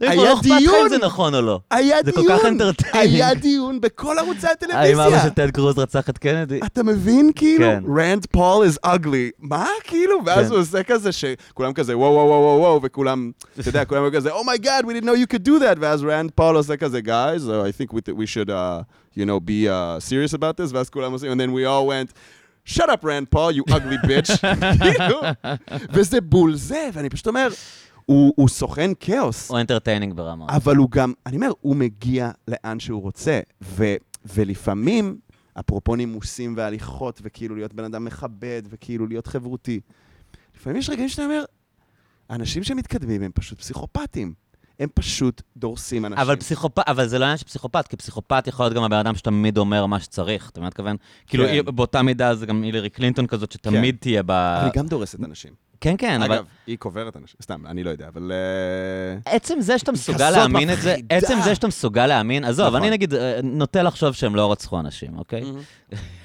היה 0.00 0.14
לא 0.14 0.40
דיון. 0.42 0.88
זה 0.88 0.98
נכון 0.98 1.34
או 1.34 1.40
לא. 1.40 1.60
היה 1.70 1.96
זה 2.04 2.12
כל 2.12 2.20
דיון, 2.20 2.38
כך 2.38 2.44
entertaining. 2.44 2.98
היה 2.98 3.34
דיון 3.34 3.80
בכל 3.80 4.18
ערוצי 4.18 4.46
האם 4.46 4.54
אבא 4.70 5.02
הטלוויזיה. 5.02 5.22
של 5.22 5.28
טד 5.28 5.50
קרוז 5.50 5.78
רצח 5.78 6.10
את 6.10 6.18
קנדי? 6.18 6.60
אתה 6.66 6.82
מבין, 6.82 7.30
כאילו, 7.34 7.66
כן. 7.66 7.82
רנד 7.98 8.26
פול 8.26 8.66
is 8.66 8.86
ugly. 8.86 9.30
מה, 9.38 9.66
כאילו? 9.84 10.18
ואז 10.26 10.46
כן. 10.46 10.52
הוא 10.52 10.60
עושה 10.60 10.82
כזה 10.82 11.10
שכולם 11.12 11.72
כזה 11.72 11.98
וואו 11.98 12.12
וואו 12.12 12.26
וואו 12.26 12.58
וואו 12.60 12.80
וכולם, 12.82 13.30
אתה 13.60 13.68
יודע, 13.68 13.84
כולם 13.84 14.10
כזה, 14.10 14.32
Oh 14.32 14.44
my 14.44 14.64
God, 14.64 14.84
we 14.84 14.88
didn't 14.88 15.06
know 15.06 15.14
you 15.14 15.34
could 15.34 15.44
do 15.46 15.60
that, 15.60 15.78
ואז 15.80 16.04
רנד 16.04 16.30
פול 16.34 16.56
עושה 16.56 16.76
כזה, 16.76 17.00
guys, 17.04 17.42
I 17.68 17.72
think 17.72 17.92
we, 17.92 18.12
we 18.12 18.26
should, 18.26 18.50
uh, 18.50 18.82
you 19.16 19.24
know, 19.24 19.40
be 19.40 19.68
uh, 19.68 20.00
serious 20.00 20.34
about 20.34 20.56
this, 20.56 20.72
ואז 20.72 20.90
כולם 20.90 21.12
עושים, 21.12 21.32
and 21.32 21.40
then 21.40 21.52
we 21.52 21.64
all 21.64 21.86
went, 21.86 22.12
shut 22.74 22.88
up, 22.88 23.04
רנד 23.04 23.26
פול, 23.30 23.54
you 23.54 23.72
ugly 23.72 24.06
bitch. 24.06 24.36
כאילו, 24.82 25.20
וזה 25.92 26.20
בול 26.20 26.54
זה, 26.54 26.88
ואני 26.92 27.10
פשוט 27.10 27.26
אומר, 27.26 27.48
הוא, 28.06 28.32
הוא 28.36 28.48
סוכן 28.48 28.90
כאוס. 29.00 29.50
הוא 29.50 29.58
entertaining 29.58 30.14
ברמה. 30.14 30.46
אבל 30.48 30.76
הוא 30.76 30.90
גם, 30.90 31.12
אני 31.26 31.36
אומר, 31.36 31.50
הוא 31.60 31.76
מגיע 31.76 32.30
לאן 32.48 32.80
שהוא 32.80 33.02
רוצה, 33.02 33.40
ו, 33.62 33.94
ולפעמים, 34.34 35.18
אפרופו 35.60 35.96
נימוסים 35.96 36.54
והליכות, 36.56 37.20
וכאילו 37.22 37.56
להיות 37.56 37.74
בן 37.74 37.84
אדם 37.84 38.04
מכבד, 38.04 38.62
וכאילו 38.68 39.06
להיות 39.06 39.26
חברותי, 39.26 39.80
לפעמים 40.56 40.78
יש 40.78 40.90
רגעים 40.90 41.08
שאתה 41.08 41.24
אומר, 41.24 41.44
האנשים 42.28 42.64
שמתקדמים 42.64 43.22
הם 43.22 43.30
פשוט 43.34 43.58
פסיכופטים. 43.58 44.34
הם 44.78 44.88
פשוט 44.94 45.42
דורסים 45.56 46.04
אנשים. 46.04 46.18
אבל 46.18 46.36
פסיכופת, 46.36 46.82
אבל 46.88 47.06
זה 47.06 47.18
לא 47.18 47.24
עניין 47.24 47.38
של 47.38 47.44
פסיכופת, 47.44 47.88
כי 47.88 47.96
פסיכופת 47.96 48.46
יכול 48.46 48.64
להיות 48.64 48.74
גם 48.76 48.82
הבן 48.82 48.96
אדם 48.96 49.14
שתמיד 49.14 49.58
אומר 49.58 49.86
מה 49.86 50.00
שצריך, 50.00 50.50
אתה 50.50 50.60
מבין 50.60 50.72
מה 50.84 50.90
אני? 50.90 50.98
כאילו, 51.26 51.44
כן. 51.44 51.76
באותה 51.76 52.02
מידה 52.02 52.34
זה 52.34 52.46
גם 52.46 52.62
הילרי 52.62 52.90
קלינטון 52.90 53.26
כזאת, 53.26 53.52
שתמיד 53.52 53.96
תהיה 54.00 54.22
ב... 54.22 54.30
אבל 54.30 54.64
היא 54.64 54.72
גם 54.82 54.86
דורסת 54.86 55.24
אנשים. 55.24 55.52
כן, 55.80 55.94
כן, 55.98 56.22
אבל 56.22 56.34
אגב, 56.34 56.44
היא 56.66 56.78
קוברת 56.78 57.16
אנשים, 57.16 57.36
סתם, 57.42 57.66
אני 57.66 57.84
לא 57.84 57.90
יודע, 57.90 58.08
אבל... 58.08 58.32
אה, 58.32 59.32
עצם 59.34 59.60
זה 59.60 59.78
שאתה 59.78 59.92
מסוגל 59.92 60.30
להאמין 60.30 60.72
את 60.72 60.80
זה. 60.80 60.96
עצם 61.10 61.38
זה 61.44 61.54
שאתה 61.54 61.66
מסוגל 61.66 62.06
להאמין, 62.06 62.44
עזוב, 62.44 62.66
נכון. 62.66 62.82
אני 62.82 62.90
נגיד 62.90 63.14
אה, 63.14 63.40
נוטה 63.42 63.82
לחשוב 63.82 64.12
שהם 64.12 64.36
לא 64.36 64.52
רצחו 64.52 64.80
אנשים, 64.80 65.18
אוקיי? 65.18 65.42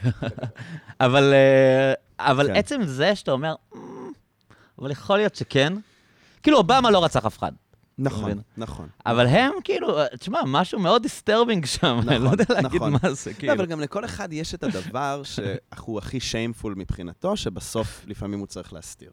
אבל 1.01 1.33
אה, 1.33 1.93
אבל 2.19 2.47
כן. 2.47 2.55
עצם 2.55 2.81
זה 2.83 3.15
שאתה 3.15 3.31
אומר, 3.31 3.55
"מ, 3.75 3.77
אבל 4.79 4.91
יכול 4.91 5.17
להיות 5.17 5.35
שכן, 5.35 5.73
כאילו, 6.43 6.57
אובמה 6.57 6.91
לא 6.91 7.03
רצח 7.03 7.25
אף 7.25 7.37
אחד. 7.37 7.51
נכון? 7.97 8.41
נכון. 8.57 8.87
אבל 9.05 9.27
הם, 9.27 9.51
כאילו, 9.63 9.97
תשמע, 10.19 10.39
משהו 10.47 10.79
מאוד 10.79 11.01
disturbing 11.01 11.65
שם, 11.65 11.99
אני 12.07 12.19
לא 12.19 12.29
יודע 12.29 12.45
להגיד 12.49 12.75
נכון. 12.75 12.93
מה 12.93 13.13
זה, 13.13 13.29
לא, 13.29 13.35
כאילו. 13.35 13.53
אבל 13.53 13.65
גם 13.65 13.79
לכל 13.79 14.05
אחד 14.05 14.33
יש 14.33 14.53
את 14.53 14.63
הדבר 14.63 15.21
שהוא 15.23 15.97
הכי 15.97 16.19
shameful 16.19 16.73
מבחינתו, 16.77 17.37
שבסוף 17.37 18.03
לפעמים 18.07 18.39
הוא 18.39 18.47
צריך 18.47 18.73
להסתיר. 18.73 19.11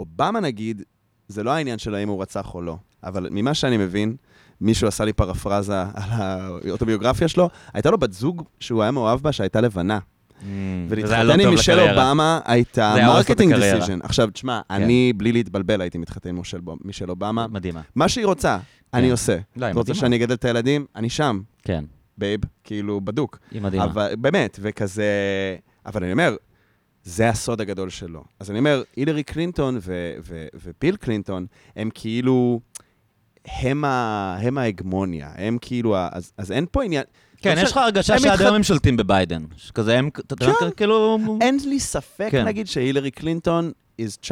אובמה 0.00 0.40
נגיד, 0.40 0.82
זה 1.28 1.42
לא 1.42 1.50
העניין 1.50 1.78
של 1.78 1.94
האם 1.94 2.08
הוא 2.08 2.22
רצח 2.22 2.54
או 2.54 2.62
לא, 2.62 2.76
אבל 3.04 3.28
ממה 3.30 3.54
שאני 3.54 3.76
מבין, 3.76 4.16
מישהו 4.60 4.88
עשה 4.88 5.04
לי 5.04 5.12
פרפרזה 5.12 5.82
על 5.82 6.10
האוטוביוגרפיה 6.10 7.28
שלו, 7.28 7.48
הייתה 7.74 7.90
לו 7.90 7.98
בת 7.98 8.12
זוג 8.12 8.42
שהוא 8.60 8.82
היה 8.82 8.90
מאוהב 8.90 9.20
בה, 9.20 9.32
שהייתה 9.32 9.60
לבנה. 9.60 9.98
Mm, 9.98 10.42
ולהתחתן 10.88 11.26
לא 11.26 11.32
עם 11.32 11.50
מישל. 11.50 11.80
אובמה 11.80 12.40
הייתה 12.44 12.94
marketing 13.06 13.52
הקריירה. 13.52 13.78
decision. 13.78 13.98
עכשיו, 14.02 14.30
תשמע, 14.30 14.60
כן. 14.68 14.74
אני, 14.74 15.12
בלי 15.16 15.32
להתבלבל, 15.32 15.80
הייתי 15.80 15.98
מתחתן 15.98 16.28
עם 16.28 16.42
מישל 16.84 17.10
אובמה. 17.10 17.46
מדהימה. 17.46 17.80
מה 17.94 18.08
שהיא 18.08 18.26
רוצה, 18.26 18.58
אני 18.94 19.10
עושה. 19.10 19.38
לא, 19.56 19.66
היא 19.66 19.72
את 19.72 19.76
רוצה. 19.76 19.94
שאני 19.94 20.16
אגדל 20.16 20.34
את 20.34 20.44
הילדים? 20.44 20.86
אני 20.96 21.10
שם, 21.10 21.40
כן, 21.62 21.84
babe, 22.18 22.40
כאילו, 22.64 23.00
בדוק. 23.00 23.38
היא 23.50 23.62
מדהימה. 23.62 23.84
אבל 23.84 24.14
באמת, 24.18 24.58
וכזה... 24.62 25.04
אבל 25.86 26.04
אני 26.04 26.12
אומר, 26.12 26.36
זה 27.04 27.28
הסוד 27.28 27.60
הגדול 27.60 27.90
שלו. 27.90 28.24
אז 28.40 28.50
אני 28.50 28.58
אומר, 28.58 28.82
הילרי 28.96 29.22
קלינטון 29.22 29.78
ו- 29.82 30.14
ו- 30.24 30.46
וביל 30.54 30.96
קלינטון, 30.96 31.46
הם 31.76 31.90
כאילו... 31.94 32.60
הם, 33.46 33.84
ה- 33.84 34.36
הם 34.40 34.58
ההגמוניה, 34.58 35.30
הם 35.36 35.58
כאילו, 35.60 35.96
ה- 35.96 36.08
אז, 36.12 36.32
אז 36.38 36.52
אין 36.52 36.66
פה 36.70 36.84
עניין... 36.84 37.02
כן, 37.42 37.56
לא 37.56 37.60
יש 37.62 37.70
לך 37.70 37.76
הרגשה 37.76 38.18
שעד 38.18 38.40
היום 38.40 38.54
הם 38.54 38.62
שולטים 38.62 38.96
בביידן. 38.96 39.44
כזה 39.74 39.98
הם, 39.98 40.08
אתה 40.08 40.44
יודע, 40.44 40.52
כן. 40.60 40.66
כאילו... 40.76 41.18
אין 41.40 41.58
לי 41.68 41.80
ספק, 41.80 42.28
כן. 42.30 42.44
נגיד, 42.44 42.66
שהילרי 42.66 43.10
קלינטון 43.10 43.72
is 44.00 44.26
chiming 44.26 44.30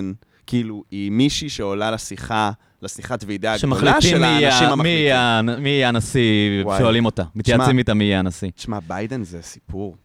in, 0.00 0.24
כאילו, 0.46 0.84
היא 0.90 1.10
מישהי 1.10 1.48
שעולה 1.48 1.90
לשיחה, 1.90 2.50
לשיחת 2.82 3.24
ועידה 3.26 3.52
הגדולה 3.54 3.76
שמחליטים 3.76 4.00
של 4.10 4.24
האנשים 4.24 4.68
המחליטים. 4.68 4.98
יהיה- 4.98 5.42
מי 5.42 5.68
יהיה 5.68 5.88
הנשיא. 5.88 6.62
שואלים 6.78 7.04
אותה. 7.04 7.22
מתייעצים 7.34 7.78
איתה 7.78 7.94
מי 7.94 8.04
יהיה 8.04 8.18
הנשיא. 8.18 8.50
תשמע, 8.50 8.78
ביידן 8.86 9.22
זה 9.22 9.42
סיפור. 9.42 9.96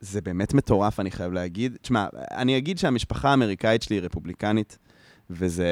זה 0.00 0.20
באמת 0.20 0.54
מטורף, 0.54 1.00
אני 1.00 1.10
חייב 1.10 1.32
להגיד. 1.32 1.76
תשמע, 1.82 2.06
אני 2.30 2.58
אגיד 2.58 2.78
שהמשפחה 2.78 3.30
האמריקאית 3.30 3.82
שלי 3.82 3.96
היא 3.96 4.02
רפובליקנית, 4.02 4.78
וזה, 5.30 5.68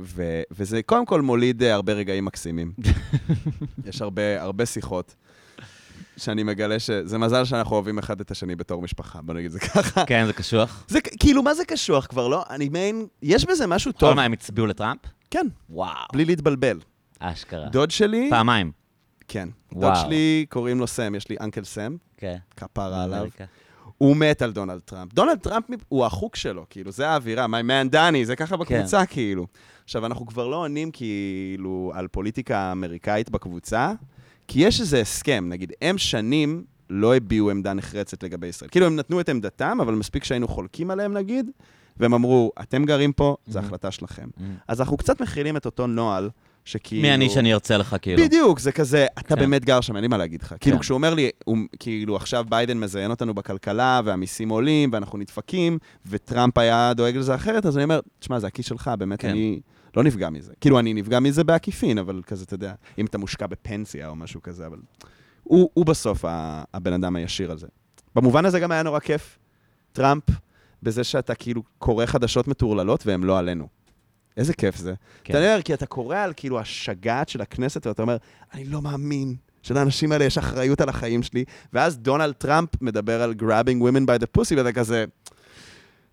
ו, 0.00 0.42
וזה 0.50 0.82
קודם 0.82 1.06
כל 1.06 1.20
מוליד 1.20 1.62
אה, 1.62 1.74
הרבה 1.74 1.92
רגעים 1.92 2.24
מקסימים. 2.24 2.72
יש 3.88 4.02
הרבה, 4.02 4.42
הרבה 4.42 4.66
שיחות 4.66 5.14
שאני 6.16 6.42
מגלה 6.42 6.78
שזה 6.78 7.18
מזל 7.18 7.44
שאנחנו 7.44 7.76
אוהבים 7.76 7.98
אחד 7.98 8.20
את 8.20 8.30
השני 8.30 8.56
בתור 8.56 8.82
משפחה, 8.82 9.22
בוא 9.22 9.34
נגיד 9.34 9.50
זה 9.50 9.60
ככה. 9.60 10.06
כן, 10.06 10.26
זה 10.26 10.32
קשוח. 10.32 10.84
זה 10.88 11.00
כאילו, 11.00 11.42
מה 11.42 11.54
זה 11.54 11.64
קשוח 11.64 12.06
כבר, 12.06 12.28
לא? 12.28 12.42
אני 12.50 12.68
מעין, 12.68 13.06
יש 13.22 13.44
בזה 13.44 13.66
משהו 13.66 13.92
טוב. 13.92 14.00
טוב. 14.00 14.16
מה, 14.16 14.24
הם 14.24 14.32
הצביעו 14.32 14.66
לטראמפ? 14.66 15.00
כן, 15.30 15.46
וואו. 15.70 16.06
בלי 16.12 16.24
להתבלבל. 16.24 16.80
אשכרה. 17.18 17.68
דוד 17.68 17.90
שלי, 17.90 18.26
פעמיים. 18.30 18.83
כן. 19.28 19.48
דוד 19.72 19.84
וואו. 19.84 19.96
שלי, 19.96 20.46
קוראים 20.48 20.80
לו 20.80 20.86
סם, 20.86 21.14
יש 21.14 21.28
לי 21.28 21.36
uncle 21.40 21.64
סם, 21.64 21.96
כן. 22.16 22.36
כפרה 22.56 23.04
עליו. 23.04 23.26
הוא 23.98 24.16
מת 24.16 24.42
על 24.42 24.52
דונלד 24.52 24.80
טראמפ. 24.84 25.14
דונלד 25.14 25.38
טראמפ 25.38 25.64
הוא 25.88 26.04
החוק 26.04 26.36
שלו, 26.36 26.66
כאילו, 26.70 26.92
זה 26.92 27.08
האווירה, 27.08 27.46
my 27.46 27.64
man 27.68 27.88
דני, 27.88 28.26
זה 28.26 28.36
ככה 28.36 28.56
בקבוצה, 28.56 29.06
כאילו. 29.06 29.46
עכשיו, 29.84 30.06
אנחנו 30.06 30.26
כבר 30.26 30.48
לא 30.48 30.56
עונים 30.56 30.90
כאילו 30.90 31.92
על 31.94 32.08
פוליטיקה 32.08 32.72
אמריקאית 32.72 33.30
בקבוצה, 33.30 33.92
כי 34.48 34.60
יש 34.60 34.80
איזה 34.80 35.00
הסכם, 35.00 35.44
נגיד, 35.48 35.72
הם 35.82 35.98
שנים 35.98 36.64
לא 36.90 37.16
הביעו 37.16 37.50
עמדה 37.50 37.72
נחרצת 37.72 38.22
לגבי 38.22 38.46
ישראל. 38.46 38.70
כאילו, 38.70 38.86
הם 38.86 38.96
נתנו 38.96 39.20
את 39.20 39.28
עמדתם, 39.28 39.78
אבל 39.80 39.94
מספיק 39.94 40.24
שהיינו 40.24 40.48
חולקים 40.48 40.90
עליהם, 40.90 41.12
נגיד, 41.12 41.50
והם 41.96 42.14
אמרו, 42.14 42.52
אתם 42.62 42.84
גרים 42.84 43.12
פה, 43.12 43.36
זו. 43.46 43.58
החלטה 43.58 43.90
שלכם. 43.90 44.28
אז 44.68 44.80
אנחנו 44.80 44.96
קצת 44.96 45.20
מכילים 45.20 45.56
את 45.56 45.66
אותו 45.66 45.86
נוהל, 45.86 46.30
שכאילו... 46.64 47.02
מי 47.02 47.14
אני 47.14 47.30
שאני 47.30 47.54
ארצה 47.54 47.78
לך, 47.78 47.96
כאילו. 48.02 48.22
בדיוק, 48.22 48.58
זה 48.58 48.72
כזה, 48.72 49.06
אתה 49.18 49.34
כן. 49.34 49.40
באמת 49.40 49.64
גר 49.64 49.80
שם, 49.80 49.96
אין 49.96 50.02
לי 50.02 50.08
מה 50.08 50.16
להגיד 50.16 50.42
לך. 50.42 50.54
כאילו, 50.60 50.76
כן. 50.76 50.82
כשהוא 50.82 50.94
אומר 50.94 51.14
לי, 51.14 51.30
הוא, 51.44 51.58
כאילו, 51.78 52.16
עכשיו 52.16 52.44
ביידן 52.48 52.78
מזיין 52.78 53.10
אותנו 53.10 53.34
בכלכלה, 53.34 54.00
והמיסים 54.04 54.48
עולים, 54.48 54.90
ואנחנו 54.92 55.18
נדפקים, 55.18 55.78
וטראמפ 56.06 56.58
היה 56.58 56.92
דואג 56.94 57.16
לזה 57.16 57.34
אחרת, 57.34 57.66
אז 57.66 57.76
אני 57.76 57.84
אומר, 57.84 58.00
תשמע, 58.18 58.38
זה 58.38 58.46
הכיס 58.46 58.66
שלך, 58.66 58.90
באמת, 58.98 59.20
כן. 59.20 59.28
אני 59.28 59.60
לא 59.96 60.02
נפגע 60.02 60.30
מזה. 60.30 60.52
כאילו, 60.60 60.78
אני 60.78 60.94
נפגע 60.94 61.20
מזה 61.20 61.44
בעקיפין, 61.44 61.98
אבל 61.98 62.20
כזה, 62.26 62.44
אתה 62.44 62.54
יודע, 62.54 62.72
אם 62.98 63.06
אתה 63.06 63.18
מושקע 63.18 63.46
בפנסיה 63.46 64.08
או 64.08 64.16
משהו 64.16 64.42
כזה, 64.42 64.66
אבל... 64.66 64.78
הוא, 65.42 65.70
הוא 65.74 65.86
בסוף 65.86 66.24
הבן 66.74 66.92
אדם 66.92 67.16
הישיר 67.16 67.50
על 67.50 67.58
זה. 67.58 67.66
במובן 68.14 68.44
הזה 68.44 68.60
גם 68.60 68.72
היה 68.72 68.82
נורא 68.82 69.00
כיף, 69.00 69.38
טראמפ, 69.92 70.24
בזה 70.82 71.04
שאתה 71.04 71.34
כאילו 71.34 71.62
קורא 71.78 72.06
חדשות 72.06 72.48
מטורללות 72.48 73.06
והן 73.06 73.22
לא 73.22 73.38
עלינו. 73.38 73.68
איזה 74.36 74.54
כיף 74.54 74.76
זה. 74.76 74.94
כן. 75.24 75.32
אתה 75.34 75.52
אומר, 75.52 75.62
כי 75.62 75.74
אתה 75.74 75.86
קורא 75.86 76.16
על 76.16 76.32
כאילו 76.36 76.60
השגעת 76.60 77.28
של 77.28 77.40
הכנסת, 77.40 77.86
ואתה 77.86 78.02
אומר, 78.02 78.16
אני 78.54 78.64
לא 78.64 78.82
מאמין 78.82 79.34
שלאנשים 79.62 80.12
האלה 80.12 80.24
יש 80.24 80.38
אחריות 80.38 80.80
על 80.80 80.88
החיים 80.88 81.22
שלי, 81.22 81.44
ואז 81.72 81.98
דונלד 81.98 82.32
טראמפ 82.32 82.68
מדבר 82.80 83.22
על 83.22 83.34
grabbing 83.40 83.82
women 83.82 84.02
by 84.06 84.22
the 84.22 84.40
pussy, 84.40 84.54
ואתה 84.56 84.72
כזה... 84.72 85.04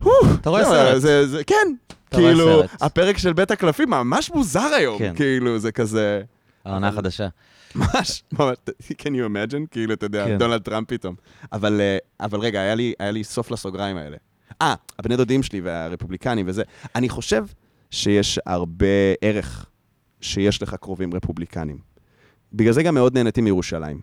"הו, 0.04 0.12
אתה 0.42 0.50
רואה 0.50 0.64
זה- 0.64 0.70
סרט. 0.70 1.02
זה- 1.02 1.28
זה- 1.28 1.44
כן, 1.44 1.74
כאילו. 2.12 2.62
הפרק 2.82 3.18
של 3.18 3.34
בית 3.34 3.52
הקלפים 3.52 3.90
ממש 3.90 4.32
מוזר 4.32 4.60
היום, 4.78 5.00
כן. 5.00 5.14
כאילו, 5.16 5.60
זה 5.60 5.72
כזה... 5.72 6.22
העונה 6.66 6.88
החדשה. 6.88 7.28
ממש, 7.76 8.24
ממש, 8.40 8.56
can 8.92 9.06
you 9.06 9.30
imagine? 9.30 9.68
כאילו, 9.72 9.94
אתה 9.94 10.06
יודע, 10.06 10.26
כן. 10.26 10.38
דונלד 10.38 10.62
טראמפ 10.62 10.88
פתאום. 10.90 11.16
אבל, 11.54 11.82
אה, 11.82 11.98
אבל 12.26 12.40
רגע, 12.40 12.62
היה 12.62 12.76
לי, 12.76 12.94
היה 13.00 13.12
לי 13.12 13.24
סוף 13.24 13.52
לסוגריים 13.52 13.98
האלה. 13.98 14.18
אה, 14.62 14.74
הבני 15.00 15.18
דודים 15.18 15.44
שלי 15.44 15.62
והרפובליקנים 15.62 16.46
וזה. 16.50 16.64
אני 16.96 17.10
חושב 17.10 17.44
שיש 17.92 18.40
הרבה 18.46 18.86
ערך 19.22 19.66
שיש 20.22 20.64
לך 20.64 20.76
קרובים 20.76 21.14
רפובליקנים. 21.14 21.78
בגלל 22.54 22.74
זה 22.74 22.84
גם 22.84 22.94
מאוד 22.94 23.18
נהניתי 23.18 23.42
מירושלים. 23.42 24.02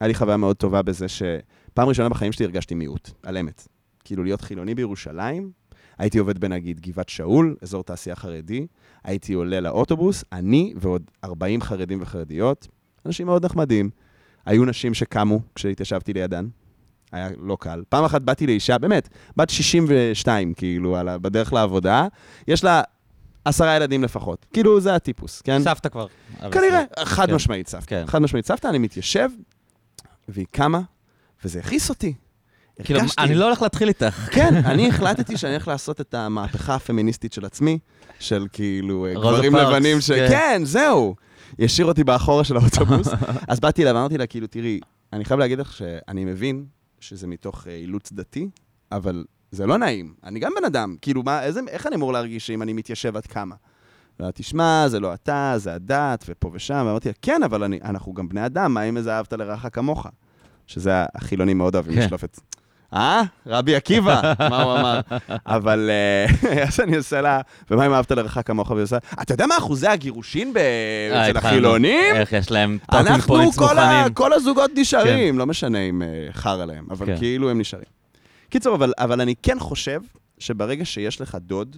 היה 0.00 0.08
לי 0.08 0.14
חוויה 0.14 0.36
מאוד 0.36 0.56
טובה 0.56 0.82
בזה 0.82 1.06
שפעם 1.08 1.88
ראשונה 1.88 2.08
בחיים 2.08 2.32
שלי 2.32 2.44
הרגשתי 2.44 2.74
מיעוט, 2.74 3.10
על 3.22 3.36
אמת. 3.36 3.68
כאילו 4.04 4.24
להיות 4.24 4.40
חילוני 4.40 4.74
בירושלים, 4.74 5.50
הייתי 5.98 6.18
עובד 6.18 6.38
בנגיד 6.38 6.80
גבעת 6.80 7.08
שאול, 7.08 7.56
אזור 7.62 7.84
תעשייה 7.84 8.16
חרדי, 8.16 8.66
הייתי 9.04 9.32
עולה 9.32 9.60
לאוטובוס, 9.60 10.24
אני 10.32 10.74
ועוד 10.76 11.02
40 11.24 11.60
חרדים 11.60 12.02
וחרדיות, 12.02 12.68
אנשים 13.06 13.26
מאוד 13.26 13.44
נחמדים. 13.44 13.90
היו 14.46 14.64
נשים 14.64 14.94
שקמו 14.94 15.40
כשהתיישבתי 15.54 16.12
לידן, 16.12 16.48
היה 17.12 17.28
לא 17.38 17.56
קל. 17.60 17.82
פעם 17.88 18.04
אחת 18.04 18.22
באתי 18.22 18.46
לאישה, 18.46 18.78
באמת, 18.78 19.08
בת 19.36 19.50
62, 19.50 20.54
כאילו, 20.54 20.96
בדרך 21.22 21.52
לעבודה, 21.52 22.06
יש 22.48 22.64
לה 22.64 22.82
עשרה 23.46 23.76
ילדים 23.76 24.04
לפחות. 24.04 24.46
כאילו, 24.52 24.80
זה 24.80 24.94
הטיפוס, 24.94 25.42
כן? 25.42 25.62
סבתא 25.62 25.88
כבר. 25.88 26.06
כנראה, 26.50 26.82
חד 27.04 27.26
כן. 27.26 27.34
משמעית 27.34 27.68
סבתא. 27.68 27.86
כן. 27.86 28.04
חד 28.06 28.18
משמעית 28.18 28.46
סבתא, 28.46 28.68
אני 28.68 28.78
מתיישב, 28.78 29.28
והיא 30.28 30.46
קמה, 30.50 30.80
וזה 31.44 31.58
הכעיס 31.58 31.88
אותי. 31.90 32.14
כאילו, 32.84 33.00
אני 33.18 33.34
לא 33.34 33.44
הולך 33.44 33.62
להתחיל 33.62 33.88
איתך. 33.88 34.28
כן, 34.32 34.54
אני 34.70 34.88
החלטתי 34.88 35.36
שאני 35.36 35.52
הולך 35.52 35.68
לעשות 35.68 36.00
את 36.00 36.14
המהפכה 36.14 36.74
הפמיניסטית 36.74 37.32
של 37.32 37.44
עצמי, 37.44 37.78
של 38.18 38.46
כאילו 38.52 39.06
אה, 39.06 39.14
גברים 39.14 39.56
לבנים 39.56 40.00
ש... 40.00 40.10
כן. 40.10 40.28
כן, 40.30 40.62
זהו. 40.64 41.14
היא 41.58 41.64
השאיר 41.64 41.86
אותי 41.86 42.04
באחורה 42.04 42.44
של 42.44 42.56
האוטובוס. 42.56 43.08
אז 43.48 43.60
באתי 43.60 43.82
אליה 43.82 43.94
ואמרתי 43.94 44.18
לה, 44.18 44.26
כאילו, 44.26 44.46
תראי, 44.46 44.80
אני 45.12 45.24
חייב 45.24 45.40
להגיד 45.40 45.58
לך 45.58 45.72
שאני 45.72 46.24
מבין 46.24 46.64
שזה 47.00 47.26
מתוך 47.26 47.66
אה, 47.66 47.72
אילוץ 47.72 48.12
דתי, 48.12 48.48
אבל 48.92 49.24
זה 49.56 49.66
לא 49.66 49.78
נעים. 49.78 50.14
אני 50.24 50.40
גם 50.40 50.52
בן 50.58 50.64
אדם. 50.64 50.96
כאילו, 51.02 51.22
מה, 51.22 51.42
איזה, 51.42 51.60
איך 51.68 51.86
אני 51.86 51.96
אמור 51.96 52.12
להרגיש 52.12 52.50
אם 52.50 52.62
אני 52.62 52.72
מתיישב 52.72 53.16
עד 53.16 53.26
כמה? 53.26 53.54
לא, 54.20 54.30
תשמע, 54.34 54.88
זה 54.88 55.00
לא 55.00 55.14
אתה, 55.14 55.54
זה 55.56 55.74
הדת, 55.74 56.24
ופה 56.28 56.50
ושם. 56.52 56.84
ואמרתי 56.86 57.08
כן, 57.22 57.42
אבל 57.42 57.64
אני, 57.64 57.80
אנחנו 57.84 58.14
גם 58.14 58.28
בני 58.28 58.46
אדם, 58.46 58.74
מה 58.74 58.82
אם 58.82 58.96
איזה 58.96 59.12
אהבת 59.12 59.32
לרעך 59.32 59.66
כמוך? 59.72 60.06
שזה 60.66 61.04
החילונים 61.14 61.58
מאוד 61.58 61.74
אוהבים 61.74 61.94
כן. 61.94 62.00
לשלוף 62.00 62.24
את... 62.24 62.40
אה? 62.94 63.22
רבי 63.46 63.76
עקיבא, 63.76 64.20
מה 64.50 64.62
הוא 64.62 64.78
אמר? 64.78 65.00
אבל 65.46 65.90
אה, 65.90 66.62
אז 66.68 66.80
אני 66.80 66.96
עושה 66.96 67.20
לה, 67.20 67.40
ומה 67.70 67.86
אם 67.86 67.92
אהבת 67.92 68.10
לרעך 68.10 68.38
כמוך? 68.44 68.70
והיא 68.70 68.82
עושה, 68.82 68.98
אתה 69.22 69.34
יודע 69.34 69.46
מה 69.46 69.58
אחוזי 69.58 69.88
הגירושין 69.88 70.52
אה, 70.56 71.30
אצל. 71.30 71.38
החילונים? 71.38 72.14
איך 72.14 72.32
יש 72.32 72.50
להם 72.50 72.78
talking 72.86 73.08
אנחנו, 73.08 73.34
points 73.34 73.58
כל, 73.58 73.64
מוכנים. 73.64 74.32
הזוגות 74.32 74.70
נשארים, 74.74 75.38
לא 75.38 75.46
משנה 75.46 75.78
אם 75.78 76.02
אה, 76.02 76.08
חרא 76.32 76.64
להם, 76.64 76.86
אבל 76.90 77.06
כן. 77.06 77.16
כאילו 77.16 77.50
הם 77.50 77.60
נשארים. 77.60 77.96
קיצור, 78.48 78.74
אבל, 78.74 78.92
אבל 78.98 79.20
אני 79.20 79.34
כן 79.42 79.58
חושב 79.58 80.00
שברגע 80.38 80.84
שיש 80.84 81.20
לך 81.20 81.38
דוד 81.40 81.76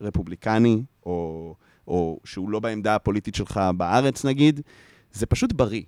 רפובליקני, 0.00 0.82
או, 1.06 1.54
או 1.88 2.20
שהוא 2.24 2.50
לא 2.50 2.60
בעמדה 2.60 2.94
הפוליטית 2.94 3.34
שלך 3.34 3.60
בארץ 3.76 4.24
נגיד, 4.24 4.60
זה 5.12 5.26
פשוט 5.26 5.52
בריא. 5.52 5.82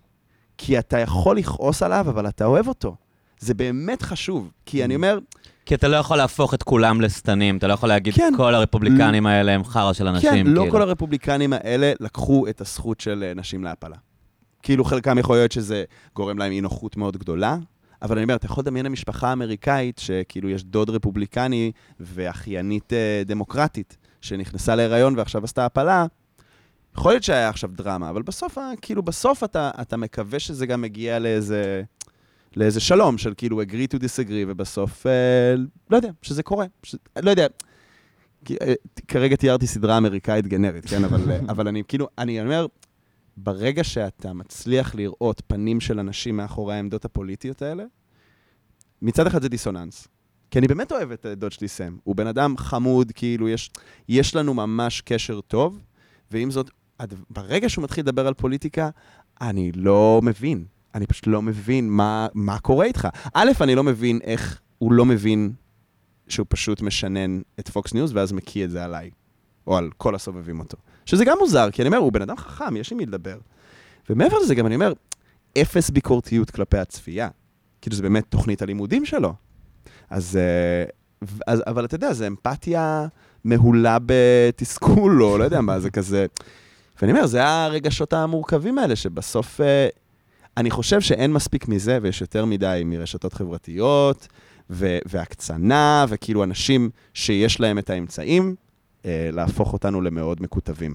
כי 0.59 0.79
אתה 0.79 0.99
יכול 0.99 1.37
לכעוס 1.37 1.83
עליו, 1.83 2.07
אבל 2.09 2.29
אתה 2.29 2.45
אוהב 2.45 2.69
אותו. 2.69 2.97
זה 3.39 3.55
באמת 3.55 4.03
חשוב. 4.03 4.51
כי 4.67 4.85
אני 4.85 4.95
אומר, 4.95 5.19
כי 5.67 5.75
אתה 5.75 5.89
לא 5.89 5.97
יכול 5.97 6.17
להפוך 6.17 6.55
את 6.55 6.63
כולם 6.63 7.01
לשטנים, 7.01 7.57
אתה 7.57 7.67
לא 7.67 7.73
יכול 7.73 7.89
להגיד, 7.89 8.15
כן. 8.15 8.33
כל 8.37 8.55
הרפובליקנים 8.55 9.27
האלה 9.27 9.53
הם 9.53 9.65
חרא 9.65 9.93
של 9.93 10.07
אנשים, 10.07 10.31
כן, 10.31 10.47
לא 10.47 10.61
כאילו. 10.61 10.73
כל 10.73 10.83
הרפובליקנים 10.83 11.53
האלה 11.53 11.93
לקחו 12.01 12.49
את 12.49 12.61
הזכות 12.61 13.01
של 13.01 13.25
אה, 13.27 13.35
נשים 13.35 13.65
להפלה. 13.65 13.97
כאילו 14.63 14.85
חלקם 14.85 15.19
יכול 15.19 15.37
להיות 15.37 15.53
שזה 15.53 15.85
גורם 16.17 16.39
להם 16.39 16.53
אי 16.53 16.61
נוחות 16.61 16.97
מאוד 16.97 17.17
גדולה, 17.17 17.57
אבל 18.03 18.17
אני 18.17 18.25
אומר, 18.25 18.35
אתה 18.35 18.47
יכול 18.47 18.63
לדמיין 18.63 18.87
למשפחה 18.87 19.33
אמריקאית 19.33 19.99
שכאילו 19.99 20.51
יש 20.51 20.65
דוד 20.65 20.91
רפובליקני 20.91 21.73
ואחיינית 22.01 22.93
אה, 22.93 23.23
דמוקרטית 23.27 23.97
שנכנסה 24.21 24.77
להיריון 24.77 25.19
ועכשיו 25.19 25.45
עשתה 25.45 25.67
הפלה. 25.67 26.07
יכול 26.97 27.13
להיות 27.13 27.23
שהיה 27.23 27.49
עכשיו 27.49 27.71
דרמה, 27.73 28.11
אבל 28.11 28.23
בסוף, 28.23 28.59
כאילו 28.83 29.03
בסוף 29.03 29.45
אתה, 29.45 29.71
אתה 29.81 29.97
מקווה 29.97 30.39
שזה 30.39 30.67
גם 30.67 30.81
מגיע 30.81 31.19
לאיזה, 31.19 31.83
לאיזה 32.57 32.81
שלום 32.81 33.19
של 33.19 33.35
כאילו 33.37 33.63
agree 33.63 33.95
to 33.95 33.99
disagree, 33.99 34.45
ובסוף, 34.49 35.07
אה, 35.07 35.55
לא 35.91 35.97
יודע, 35.97 36.11
שזה 36.23 36.43
קורה. 36.43 36.67
ש... 36.83 36.95
לא 37.23 37.31
יודע, 37.31 37.47
כי, 38.45 38.57
אה, 38.63 38.75
כרגע 39.09 39.37
תיארתי 39.37 39.67
סדרה 39.67 39.99
אמריקאית 39.99 40.47
גנרית, 40.47 40.87
כן? 40.87 41.05
אבל, 41.05 41.31
אה, 41.31 41.39
אבל 41.49 41.69
אני 41.69 41.83
כאילו, 41.89 42.09
אני 42.19 42.41
אומר, 42.41 42.67
ברגע 43.37 43.85
שאתה 43.85 44.33
מצליח 44.33 44.95
לראות 44.95 45.43
פנים 45.47 45.81
של 45.81 45.99
אנשים 45.99 46.37
מאחורי 46.37 46.75
העמדות 46.75 47.05
הפוליטיות 47.05 47.63
האלה, 47.63 47.85
מצד 49.03 49.27
אחד 49.27 49.43
זה 49.43 49.49
דיסוננס. 49.49 50.09
כי 50.51 50.59
אני 50.59 50.69
באמת 50.69 50.93
אוהב 50.93 51.11
את 51.11 51.27
אה, 51.27 51.35
דוד 51.35 51.53
שלי 51.53 51.69
סם. 51.69 51.97
הוא 52.05 52.17
בן 52.17 52.27
אדם 52.27 52.57
חמוד, 52.57 53.13
כאילו, 53.15 53.49
יש, 53.49 53.71
יש 54.09 54.37
לנו 54.37 54.55
ממש 54.55 55.01
קשר 55.01 55.41
טוב, 55.41 55.81
ועם 56.31 56.51
זאת, 56.51 56.71
ברגע 57.31 57.69
שהוא 57.69 57.85
מתחיל 57.85 58.05
לדבר 58.05 58.27
על 58.27 58.35
פוליטיקה, 58.35 58.91
אני 59.41 59.73
לא 59.75 60.21
מבין. 60.23 60.65
אני 60.95 61.07
פשוט 61.07 61.27
לא 61.27 61.43
מבין 61.43 61.91
מה, 61.91 62.27
מה 62.35 62.59
קורה 62.59 62.85
איתך. 62.85 63.09
א', 63.35 63.51
אני 63.61 63.75
לא 63.75 63.83
מבין 63.83 64.19
איך 64.23 64.61
הוא 64.79 64.93
לא 64.93 65.05
מבין 65.05 65.53
שהוא 66.29 66.47
פשוט 66.49 66.83
משנן 66.83 67.41
את 67.61 67.69
פוקס 67.69 67.95
ניוז, 67.95 68.13
ואז 68.15 68.33
מקיא 68.33 68.65
את 68.65 68.71
זה 68.71 68.85
עליי, 68.85 69.11
או 69.67 69.77
על 69.77 69.91
כל 69.97 70.15
הסובבים 70.15 70.61
אותו. 70.61 70.77
שזה 71.07 71.25
גם 71.25 71.37
מוזר, 71.41 71.71
כי 71.71 71.83
אני 71.83 71.89
אומר, 71.89 71.99
הוא 71.99 72.13
בן 72.13 72.23
אדם 72.23 72.37
חכם, 72.37 72.77
יש 72.77 72.93
עם 72.93 72.99
מי 72.99 73.07
לדבר. 73.07 73.39
ומעבר 74.11 74.39
לזה, 74.39 74.55
גם 74.55 74.67
אני 74.67 74.75
אומר, 74.75 74.93
אפס 75.59 75.91
ביקורתיות 75.91 76.51
כלפי 76.51 76.79
הצפייה. 76.79 77.29
כאילו, 77.81 77.97
זה 77.97 78.03
באמת 78.03 78.25
תוכנית 78.29 78.63
הלימודים 78.63 79.05
שלו. 79.05 79.35
אז, 80.11 80.37
אה, 80.37 80.85
אז 81.47 81.63
אבל 81.67 81.85
אתה 81.85 81.95
יודע, 81.95 82.13
זה 82.13 82.27
אמפתיה 82.27 83.07
מהולה 83.45 83.99
בתסכול, 84.07 85.23
או 85.23 85.39
לא 85.39 85.45
יודע 85.45 85.61
מה, 85.61 85.81
זה 85.81 85.91
כזה... 85.91 86.27
ואני 87.03 87.13
אומר, 87.13 87.27
זה 87.27 87.47
הרגשות 87.47 88.13
המורכבים 88.13 88.79
האלה, 88.79 88.97
שבסוף... 88.97 89.61
אה, 89.61 89.89
אני 90.57 90.71
חושב 90.71 91.01
שאין 91.01 91.33
מספיק 91.33 91.69
מזה, 91.69 91.99
ויש 92.03 92.21
יותר 92.21 92.45
מדי 92.45 92.83
מרשתות 92.85 93.33
חברתיות, 93.33 94.29
והקצנה, 94.71 96.05
וכאילו 96.09 96.45
אנשים 96.45 96.91
שיש 97.15 97.61
להם 97.61 97.79
את 97.79 97.91
האמצעים, 97.91 98.55
להפוך 99.33 99.73
אותנו 99.73 100.01
למאוד 100.01 100.43
מקוטבים. 100.43 100.95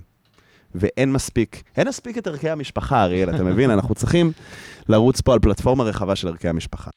ואין 0.76 1.12
מספיק, 1.14 1.64
אין 1.78 1.88
מספיק 1.88 2.18
את 2.18 2.28
ערכי 2.28 2.50
המשפחה, 2.50 3.04
אריאל, 3.04 3.30
אתה 3.30 3.44
מבין? 3.44 3.72
אנחנו 3.72 3.96
צריכים 3.96 4.32
לרוץ 4.90 5.22
פה 5.22 5.34
על 5.34 5.40
פלטפורמה 5.40 5.84
רחבה 5.84 6.16
של 6.16 6.28
ערכי 6.28 6.48
המשפחה. 6.50 6.90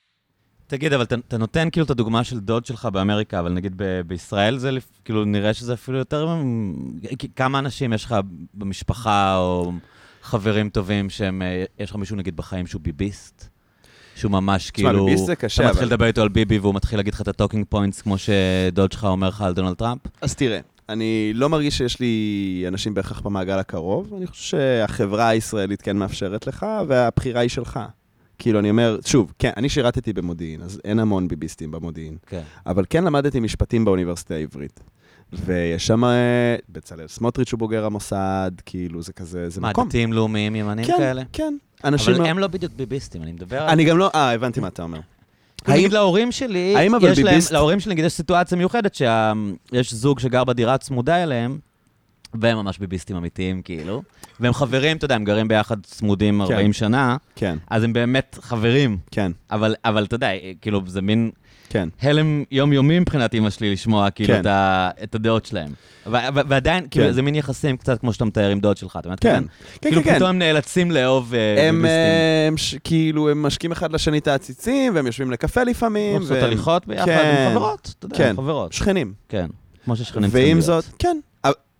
תגיד, 0.67 0.93
אבל 0.93 1.03
אתה, 1.03 1.15
אתה 1.29 1.39
נותן 1.39 1.69
כאילו 1.73 1.85
את 1.85 1.91
הדוגמה 1.91 2.25
של 2.25 2.41
דוד 2.41 2.67
שלך 2.67 2.87
באמריקה, 2.93 3.41
אבל 3.41 3.53
נגיד 3.53 3.73
ב- 3.77 4.01
בישראל 4.07 4.59
זה 4.59 4.71
כאילו 5.05 5.25
נראה 5.25 5.55
שזה 5.55 5.75
אפילו 5.75 5.99
יותר... 5.99 6.37
כמה 7.37 7.59
אנשים 7.59 7.93
יש 7.93 8.05
לך 8.05 8.15
במשפחה 8.55 9.37
או 9.37 9.73
חברים 10.23 10.69
טובים 10.69 11.11
שהם... 11.11 11.43
אה, 11.43 11.65
יש 11.79 11.91
לך 11.91 11.97
מישהו 11.97 12.17
נגיד 12.17 12.37
בחיים 12.37 12.67
שהוא 12.67 12.83
ביביסט? 12.83 13.49
שהוא 14.17 14.33
ממש 14.33 14.71
תשמע, 14.71 14.89
כאילו... 14.91 15.05
ביביסט 15.05 15.27
זה 15.27 15.37
קשה, 15.37 15.63
אתה 15.63 15.71
מתחיל 15.71 15.85
אבל- 15.85 15.93
לדבר 15.95 16.07
איתו 16.07 16.23
על 16.23 16.29
ביבי 16.29 16.59
והוא 16.59 16.75
מתחיל 16.75 16.99
להגיד 16.99 17.15
לך 17.15 17.21
את 17.21 17.29
ה 17.29 17.33
talking 17.33 17.65
points 17.69 18.03
כמו 18.03 18.17
שדוד 18.19 18.93
שלך 18.93 19.05
אומר 19.05 19.29
לך 19.29 19.43
על 19.43 19.55
דונלד 19.55 19.75
טראמפ? 19.75 20.01
אז 20.21 20.35
תראה, 20.35 20.61
אני 20.91 21.33
לא 21.35 21.49
מרגיש 21.49 21.79
שיש 21.79 22.01
לי 22.01 22.65
אנשים 22.69 22.95
בהכרח 22.95 23.21
במעגל 23.21 23.59
הקרוב, 23.59 24.15
אני 24.17 24.27
חושב 24.27 24.43
שהחברה 24.43 25.29
הישראלית 25.29 25.83
כן 25.83 25.97
מאפשרת 25.97 26.47
לך, 26.47 26.67
והבחירה 26.89 27.41
היא 27.41 27.51
שלך. 27.51 27.81
כאילו, 28.39 28.59
אני 28.59 28.71
אומר, 28.71 28.99
שוב, 29.05 29.33
כן, 29.39 29.51
אני 29.57 29.69
שירתתי 29.69 30.13
במודיעין, 30.13 30.63
אז 30.63 30.81
אין 30.85 30.99
המון 30.99 31.29
ביביסטים 31.29 31.71
במודיעין, 31.71 32.17
כן. 32.27 32.43
אבל 32.67 32.85
כן 32.91 33.05
למדתי 33.05 33.41
משפטים 33.41 33.85
באוניברסיטה 33.85 34.35
העברית. 34.35 34.81
ויש 35.33 35.87
שם, 35.87 36.05
אה, 36.05 36.57
בצלאל 36.69 37.09
סמוטריץ' 37.09 37.53
הוא 37.53 37.59
בוגר 37.59 37.85
המוסד, 37.85 38.51
כאילו, 38.67 39.03
זה 39.03 39.13
כזה, 39.13 39.49
זה 39.49 39.61
מה, 39.61 39.71
מקום. 39.71 39.89
דתיים 39.89 40.13
לאומיים 40.13 40.57
ימנים 40.57 40.85
כן, 40.85 40.97
כאלה? 40.97 41.23
כן. 41.33 41.57
אנשים... 41.85 42.15
אבל 42.15 42.27
הם 42.27 42.39
לא 42.39 42.47
בדיוק 42.47 42.73
ביביסטים, 42.73 43.23
אני 43.23 43.33
מדבר 43.33 43.63
על... 43.63 43.69
אני 43.69 43.85
גם 43.85 43.99
לא... 43.99 44.11
אה, 44.15 44.33
הבנתי 44.33 44.61
מה 44.61 44.69
אתה 44.69 44.83
אומר. 44.83 45.01
האם... 45.67 45.77
נגיד 45.77 45.93
להורים 45.93 46.33
שלי, 46.33 46.75
האם 46.77 46.95
אבל 46.95 47.09
יש 47.13 47.19
להם, 47.19 47.27
ביביסט- 47.39 47.53
להורים 47.53 47.81
שלי 47.81 47.93
נגיד 47.93 48.05
יש 48.05 48.13
סיטואציה 48.13 48.59
מיוחדת 48.59 48.95
שיש 48.95 49.95
זוג 49.95 50.19
שגר 50.21 50.45
בדירה 50.45 50.79
צמודה 50.79 51.23
אליהם, 51.23 51.59
והם 52.35 52.57
ממש 52.59 52.79
ביביסטים 52.79 53.17
אמיתיים 53.17 53.63
כאילו, 53.63 54.03
והם 54.41 54.53
חברים, 54.53 54.97
אתה 54.97 55.05
יודע, 55.05 55.15
הם 55.15 55.25
גרים 55.25 55.49
ביחד 55.49 55.77
צמודים 55.87 56.43
40 56.43 56.73
שנה, 56.73 57.17
כן, 57.37 57.59
אז 57.71 57.83
הם 57.85 57.93
באמת 57.93 58.39
חברים, 58.41 58.99
כן, 59.11 59.33
אבל, 59.51 59.75
אבל 59.85 60.05
אתה 60.05 60.15
יודע, 60.15 60.29
כאילו 60.61 60.81
זה 60.87 61.03
מין 61.03 61.31
כן. 61.73 61.89
הלם 62.03 62.45
יומיומי 62.51 62.99
מבחינת 62.99 63.35
אמא 63.35 63.51
שלי 63.51 63.73
לשמוע 63.73 64.11
כאילו 64.11 64.35
כן. 64.35 64.41
את, 64.41 64.47
ה, 64.47 64.91
את 65.03 65.15
הדעות 65.15 65.47
שלהם. 65.47 65.69
ו- 66.07 66.11
ו- 66.11 66.41
ועדיין, 66.49 66.87
כאילו 66.91 67.07
כן. 67.07 67.13
זה 67.13 67.23
מין 67.23 67.35
יחסים 67.35 67.77
קצת 67.77 68.01
כמו 68.01 68.13
שאתה 68.13 68.25
מתאר 68.25 68.51
עם 68.51 68.61
דוד 68.61 68.77
שלך, 68.77 68.97
אתה 69.01 69.09
מבין? 69.09 69.17
כן, 69.21 69.43
כן, 69.81 69.89
כאילו 69.89 70.03
כן, 70.03 70.11
כן. 70.11 70.17
פתאום 70.17 70.29
הם 70.31 70.39
נאלצים 70.39 70.91
לאהוב 70.91 71.35
אה, 71.35 71.69
הם. 71.69 71.85
אה, 71.87 72.47
הם 72.49 72.57
ש- 72.57 72.75
כאילו, 72.85 73.29
הם 73.31 73.43
משקים 73.43 73.73
אחד 73.73 73.93
לשני 73.93 74.19
את 74.19 74.29
העציצים, 74.29 74.95
והם 74.95 75.07
יושבים 75.07 75.31
לקפה 75.31 75.63
לפעמים. 75.63 76.17
עושות 76.21 76.31
והם- 76.37 76.45
הליכות 76.45 76.87
ביחד, 76.87 77.05
כן, 77.07 77.45
עם 77.47 77.51
חברות, 77.55 77.95
אתה 77.99 78.07
יודע, 78.07 78.17
כן. 78.17 78.33
חברות. 78.37 78.73
שכנים. 78.73 79.13
כן, 79.29 79.47
כמו 79.85 79.97
ששכנים 79.97 80.31
צריכים 80.31 80.47
ועם 80.49 80.53
להיות. 80.59 80.65
זאת, 80.65 80.85
כן, 80.99 81.17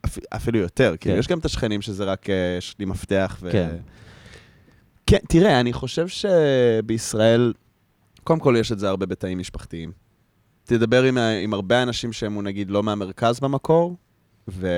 אפ- 0.07 0.19
אפילו 0.37 0.59
יותר, 0.59 0.95
כאילו, 1.01 1.15
כן. 1.15 1.19
יש 1.21 1.29
גם 1.29 1.39
את 1.39 1.45
השכנים 1.45 1.83
שזה 1.83 2.05
רק, 2.05 2.31
אה, 2.31 2.35
יש 2.59 2.75
לי 2.79 2.85
מפתח 2.85 3.37
ו... 3.43 3.51
כן. 3.53 3.69
כן, 5.07 5.19
תראה, 5.29 5.61
אני 5.61 5.73
חושב 5.73 6.07
שבישראל, 6.09 7.53
קודם 8.25 8.41
כל 8.41 8.55
יש 8.59 8.73
את 8.73 8.79
זה 8.79 8.89
הרבה 8.89 9.07
בתאים 9.07 9.39
משפחתיים. 9.39 9.93
תדבר 10.65 11.03
עם, 11.03 11.19
עם 11.19 11.55
הרבה 11.55 11.83
אנשים 11.83 12.13
שהם, 12.13 12.41
נגיד, 12.43 12.71
לא 12.71 12.83
מהמרכז 12.83 13.41
במקור, 13.41 13.97
ו... 14.49 14.69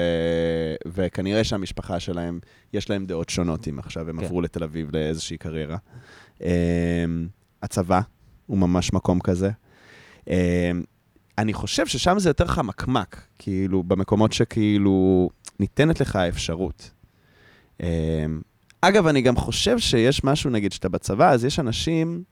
וכנראה 0.86 1.44
שהמשפחה 1.44 2.00
שלהם, 2.00 2.40
יש 2.72 2.90
להם 2.90 3.06
דעות 3.06 3.28
שונות 3.28 3.68
אם 3.68 3.78
עכשיו 3.78 4.10
הם 4.10 4.18
כן. 4.18 4.24
עברו 4.24 4.40
לתל 4.40 4.64
אביב 4.64 4.96
לאיזושהי 4.96 5.36
קריירה. 5.38 5.76
Um, 6.38 6.42
הצבא 7.62 8.00
הוא 8.46 8.58
ממש 8.58 8.92
מקום 8.92 9.20
כזה. 9.20 9.50
Um, 10.20 10.30
אני 11.38 11.52
חושב 11.52 11.86
ששם 11.86 12.18
זה 12.18 12.30
יותר 12.30 12.46
חמקמק, 12.46 13.26
כאילו, 13.38 13.82
במקומות 13.82 14.32
שכאילו 14.32 15.30
ניתנת 15.60 16.00
לך 16.00 16.16
האפשרות. 16.16 16.90
Um, 17.80 17.84
אגב, 18.80 19.06
אני 19.06 19.22
גם 19.22 19.36
חושב 19.36 19.78
שיש 19.78 20.24
משהו, 20.24 20.50
נגיד, 20.50 20.72
שאתה 20.72 20.88
בצבא, 20.88 21.30
אז 21.30 21.44
יש 21.44 21.58
אנשים, 21.58 22.22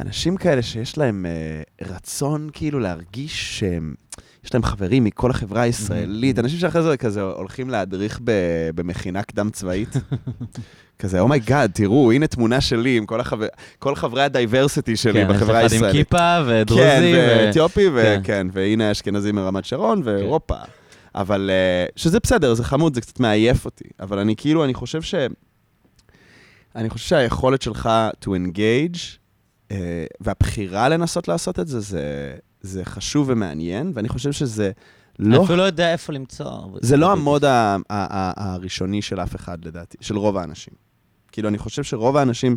אנשים 0.00 0.36
כאלה 0.36 0.62
שיש 0.62 0.98
להם 0.98 1.26
uh, 1.26 1.84
רצון 1.88 2.50
כאילו 2.52 2.80
להרגיש 2.80 3.58
שהם 3.58 3.94
יש 4.44 4.54
להם 4.54 4.62
חברים 4.62 5.04
מכל 5.04 5.30
החברה 5.30 5.62
הישראלית, 5.62 6.38
אנשים 6.38 6.58
שאחרי 6.58 6.82
זה 6.82 6.96
כזה 6.96 7.22
הולכים 7.22 7.70
להדריך 7.70 8.20
ב- 8.24 8.70
במכינה 8.74 9.22
קדם 9.22 9.50
צבאית. 9.50 9.96
כזה, 10.98 11.20
oh 11.20 11.32
my 11.32 11.45
god, 11.45 11.70
תראו, 11.74 12.12
הנה 12.12 12.26
תמונה 12.26 12.60
שלי 12.60 12.96
עם 12.96 13.06
כל, 13.06 13.20
החבר... 13.20 13.46
כל 13.78 13.94
חברי 13.94 14.22
ה 14.22 14.29
diversity 14.29 14.96
שלי 14.96 15.12
כן, 15.26 15.28
בחברה 15.28 15.62
יש 15.62 15.66
אחד 15.66 15.76
עם 15.76 15.84
הישראלית. 15.84 16.08
כיפה 16.08 16.38
ודרוזי. 16.46 16.82
כן, 16.82 17.02
ו- 17.14 17.46
ואתיופי, 17.46 17.86
כן. 17.86 18.20
וכן, 18.22 18.46
והנה 18.52 18.88
האשכנזים 18.88 19.34
מרמת 19.34 19.64
שרון, 19.64 20.02
והופה. 20.04 20.56
אבל 21.14 21.50
אה, 21.52 21.86
שזה 21.96 22.18
בסדר, 22.22 22.54
זה 22.54 22.64
חמוד, 22.64 22.94
זה 22.94 23.00
קצת 23.00 23.20
מעייף 23.20 23.64
אותי. 23.64 23.84
אבל 24.00 24.18
אני 24.18 24.36
כאילו, 24.36 24.64
אני 24.64 24.74
חושב 24.74 25.02
ש... 25.02 25.14
אני 26.76 26.90
חושב 26.90 27.08
שהיכולת 27.08 27.62
שלך 27.62 27.90
to 28.24 28.28
engage, 28.28 28.98
אה, 28.98 29.19
והבחירה 30.20 30.88
לנסות 30.88 31.28
לעשות 31.28 31.60
את 31.60 31.68
זה, 31.68 31.80
זה, 31.80 32.34
זה 32.60 32.84
חשוב 32.84 33.28
ומעניין, 33.30 33.92
ואני 33.94 34.08
חושב 34.08 34.32
שזה 34.32 34.70
אני 35.20 35.28
לא, 35.28 35.44
אפילו 35.44 35.56
לא 35.56 35.62
יודע 35.62 35.92
איפה 35.92 36.12
למצוא. 36.12 36.50
זה 36.80 36.96
לא 36.96 37.12
המוד 37.12 37.44
הראשוני 37.88 39.02
של 39.02 39.20
אף 39.20 39.36
אחד, 39.36 39.64
לדעתי, 39.64 39.96
של 40.00 40.16
רוב 40.16 40.36
האנשים. 40.36 40.74
כאילו, 41.32 41.48
אני 41.48 41.58
חושב 41.58 41.82
שרוב 41.82 42.16
האנשים, 42.16 42.56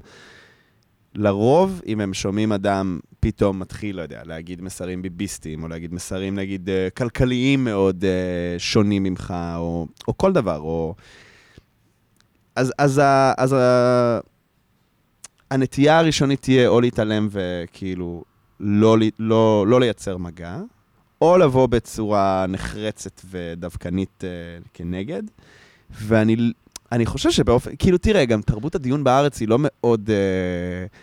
לרוב, 1.15 1.81
אם 1.87 2.01
הם 2.01 2.13
שומעים 2.13 2.51
אדם 2.51 2.99
פתאום 3.19 3.59
מתחיל, 3.59 3.95
לא 3.95 4.01
יודע, 4.01 4.21
להגיד 4.25 4.61
מסרים 4.61 5.01
ביביסטיים, 5.01 5.63
או 5.63 5.67
להגיד 5.67 5.93
מסרים, 5.93 6.35
נגיד, 6.35 6.69
אה, 6.69 6.89
כלכליים 6.89 7.63
מאוד 7.63 8.05
אה, 8.05 8.59
שונים 8.59 9.03
ממך, 9.03 9.33
או, 9.55 9.87
או 10.07 10.17
כל 10.17 10.33
דבר, 10.33 10.59
או... 10.59 10.95
אז, 12.55 12.73
אז, 12.77 13.01
אז 13.37 13.53
ה, 13.53 14.19
הנטייה 15.53 15.99
הראשונית 15.99 16.41
תהיה 16.41 16.67
או 16.67 16.81
להתעלם 16.81 17.27
וכאילו 17.31 18.23
לא, 18.59 18.99
ל- 18.99 19.09
לא, 19.19 19.65
לא 19.67 19.79
לייצר 19.79 20.17
מגע, 20.17 20.57
או 21.21 21.37
לבוא 21.37 21.67
בצורה 21.67 22.45
נחרצת 22.47 23.21
ודווקנית 23.29 24.23
אה, 24.23 24.29
כנגד. 24.73 25.23
ואני 25.91 26.35
אני 26.91 27.05
חושב 27.05 27.31
שבאופן, 27.31 27.71
כאילו, 27.79 27.97
תראה, 27.97 28.25
גם 28.25 28.41
תרבות 28.41 28.75
הדיון 28.75 29.03
בארץ 29.03 29.39
היא 29.39 29.47
לא 29.47 29.57
מאוד 29.59 30.09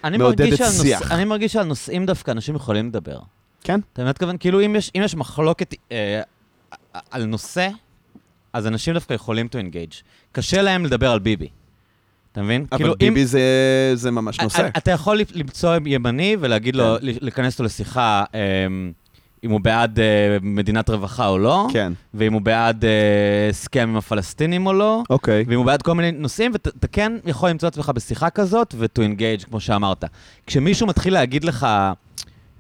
אני 0.05 0.19
מעודדת 0.19 0.57
שיח. 0.57 1.03
נוש... 1.03 1.13
אני 1.13 1.25
מרגיש 1.25 1.53
שעל 1.53 1.67
נושאים 1.67 2.07
דווקא 2.07 2.31
אנשים 2.31 2.55
יכולים 2.57 2.87
לדבר. 2.89 3.19
כן? 3.65 3.81
אתה 3.93 4.05
מתכוון? 4.05 4.37
כאילו, 4.41 4.65
אם 4.65 4.77
יש, 4.77 4.91
אם 4.97 5.03
יש 5.05 5.15
מחלוקת 5.15 5.75
אה, 5.93 6.23
על 7.11 7.25
נושא, 7.25 7.69
אז 8.53 8.67
אנשים 8.67 8.95
דווקא 8.95 9.15
יכולים 9.15 9.47
to 9.47 9.59
engage. 9.59 10.03
קשה 10.33 10.63
להם 10.63 10.85
לדבר 10.85 11.11
על 11.11 11.19
ביבי. 11.19 11.49
אתה 12.33 12.43
מבין? 12.43 12.67
אבל 12.73 12.79
כאילו, 12.79 12.95
ביבי 12.99 13.27
זה, 13.27 13.41
זה 13.95 14.11
ממש 14.11 14.41
נושא. 14.41 14.69
אתה- 14.79 14.91
יכול 14.91 15.21
למצוא 15.35 15.77
ימני 15.87 16.37
ולהגיד 16.41 16.77
לו, 16.77 16.97
כן. 17.01 17.07
להיכנס 17.21 17.59
לו 17.61 17.65
לשיחה, 17.67 18.25
אמ, 18.35 18.93
אם 19.45 19.51
הוא 19.51 19.61
בעד 19.61 19.99
אה, 20.01 20.05
מדינת 20.43 20.91
רווחה 20.91 21.29
או 21.29 21.39
לא, 21.39 21.67
כן, 21.73 21.93
ואם 22.15 22.33
הוא 22.33 22.41
בעד 22.41 22.85
אה, 22.85 22.91
הסכם 23.51 23.89
עם 23.89 23.97
הפלסטינים 23.97 24.67
או 24.67 24.73
לא, 24.73 25.03
אוקיי. 25.11 25.45
ואם 25.49 25.59
הוא 25.59 25.67
בעד 25.67 25.83
כל 25.83 25.93
מיני 25.95 26.13
נושאים, 26.13 26.51
ואתה 26.53 26.87
כן 26.89 27.13
יכול 27.27 27.51
למצוא 27.51 27.69
את 27.69 27.73
עצמך 27.73 27.93
בשיחה 27.95 28.31
כזאת 28.31 28.75
ו-to 28.79 29.01
engage, 29.03 29.45
כמו 29.47 29.61
שאמרת. 29.61 30.05
כשמישהו 30.47 30.87
מתחיל 30.87 31.13
להגיד 31.13 31.45
לך, 31.45 31.67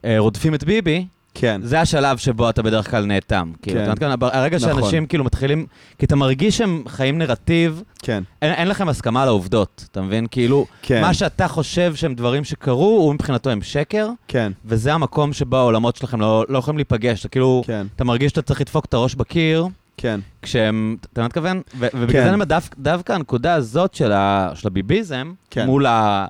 אה, 0.04 0.18
רודפים 0.18 0.54
את 0.54 0.64
ביבי, 0.64 1.06
כן, 1.34 1.60
זה 1.64 1.80
השלב 1.80 2.16
שבו 2.18 2.50
אתה 2.50 2.62
בדרך 2.62 2.90
כלל 2.90 3.04
נאטם. 3.06 3.52
כאילו, 3.62 3.76
כן. 3.76 3.82
אתה 3.84 3.92
מתכוון, 3.92 4.30
הרגע 4.32 4.56
נכון. 4.56 4.68
שאנשים 4.82 5.06
כאילו 5.06 5.24
מתחילים, 5.24 5.66
כי 5.98 6.06
אתה 6.06 6.16
מרגיש 6.16 6.58
שהם 6.58 6.82
חיים 6.88 7.18
נרטיב, 7.18 7.82
כן, 8.02 8.22
אין, 8.42 8.52
אין 8.52 8.68
לכם 8.68 8.88
הסכמה 8.88 9.22
על 9.22 9.28
העובדות, 9.28 9.84
אתה 9.92 10.02
מבין? 10.02 10.26
כאילו, 10.30 10.66
כן, 10.82 11.00
מה 11.00 11.14
שאתה 11.14 11.48
חושב 11.48 11.94
שהם 11.94 12.14
דברים 12.14 12.44
שקרו, 12.44 12.84
הוא 13.00 13.14
מבחינתו 13.14 13.50
הם 13.50 13.62
שקר, 13.62 14.08
כן, 14.28 14.52
וזה 14.64 14.94
המקום 14.94 15.32
שבו 15.32 15.56
העולמות 15.56 15.96
שלכם 15.96 16.20
לא, 16.20 16.44
לא 16.48 16.58
יכולים 16.58 16.78
להיפגש. 16.78 17.20
אתה 17.20 17.28
כאילו, 17.28 17.62
כן, 17.66 17.86
אתה 17.96 18.04
מרגיש 18.04 18.30
שאתה 18.30 18.42
צריך 18.42 18.60
לדפוק 18.60 18.84
את 18.84 18.94
הראש 18.94 19.14
בקיר, 19.14 19.66
כן, 19.96 20.20
כשהם, 20.42 20.96
אתה 21.12 21.24
מתכוון? 21.24 21.60
ו- 21.78 21.86
ובגלל 21.94 22.22
כן. 22.22 22.28
זה 22.28 22.34
אומר, 22.34 22.44
דווקא, 22.78 23.12
הנקודה 23.12 23.54
הזאת 23.54 23.94
של, 23.94 24.12
ה, 24.12 24.50
של 24.54 24.68
הביביזם, 24.68 25.32
כן. 25.50 25.66
מול 25.66 25.86
ה... 25.86 26.26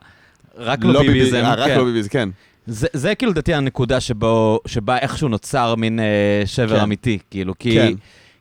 רק 0.59 0.79
לא 0.85 1.01
ביבי- 1.01 1.13
ביביזם, 1.13 1.37
אה, 1.45 1.55
רק 1.55 1.69
כן. 1.69 1.79
לא 1.79 1.85
ביבי, 1.85 2.09
כן. 2.09 2.29
זה, 2.71 2.87
זה 2.93 3.15
כאילו 3.15 3.33
לדעתי 3.33 3.55
הנקודה 3.55 4.01
שבו, 4.01 4.61
שבה 4.67 4.99
איכשהו 4.99 5.29
נוצר 5.29 5.75
מין 5.75 6.01
אה, 6.01 6.43
שבר 6.47 6.77
כן. 6.77 6.83
אמיתי, 6.83 7.19
כאילו, 7.31 7.55
כי, 7.59 7.75
כן. 7.75 7.93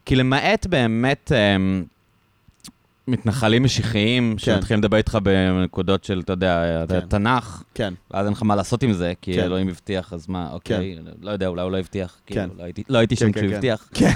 כי 0.05 0.15
למעט 0.15 0.67
באמת 0.67 1.31
אה, 1.35 1.57
מתנחלים 3.07 3.63
משיחיים, 3.63 4.31
כן. 4.31 4.37
שמתחילים 4.37 4.83
לדבר 4.83 4.97
איתך 4.97 5.17
בנקודות 5.23 6.03
של, 6.03 6.19
אתה 6.19 6.33
יודע, 6.33 6.83
כן. 6.89 6.99
תנ"ך, 6.99 7.63
כן, 7.73 7.93
ואז 8.11 8.25
אין 8.25 8.33
לך 8.33 8.43
מה 8.43 8.55
לעשות 8.55 8.83
עם 8.83 8.93
זה, 8.93 9.13
כי 9.21 9.33
כן. 9.33 9.43
אלוהים 9.43 9.69
הבטיח, 9.69 10.13
אז 10.13 10.27
מה, 10.27 10.49
אוקיי, 10.51 10.95
לא 11.21 11.31
יודע, 11.31 11.47
אולי 11.47 11.61
הוא 11.61 11.71
לא 11.71 11.77
הבטיח, 11.77 12.17
כאילו, 12.25 12.41
כן. 12.41 12.49
לא 12.57 12.63
הייתי, 12.63 12.83
לא 12.89 12.97
הייתי 12.97 13.15
שם 13.15 13.25
כן, 13.25 13.31
כשהוא 13.31 13.49
כן, 13.49 13.55
הבטיח. 13.55 13.89
כן. 13.93 14.13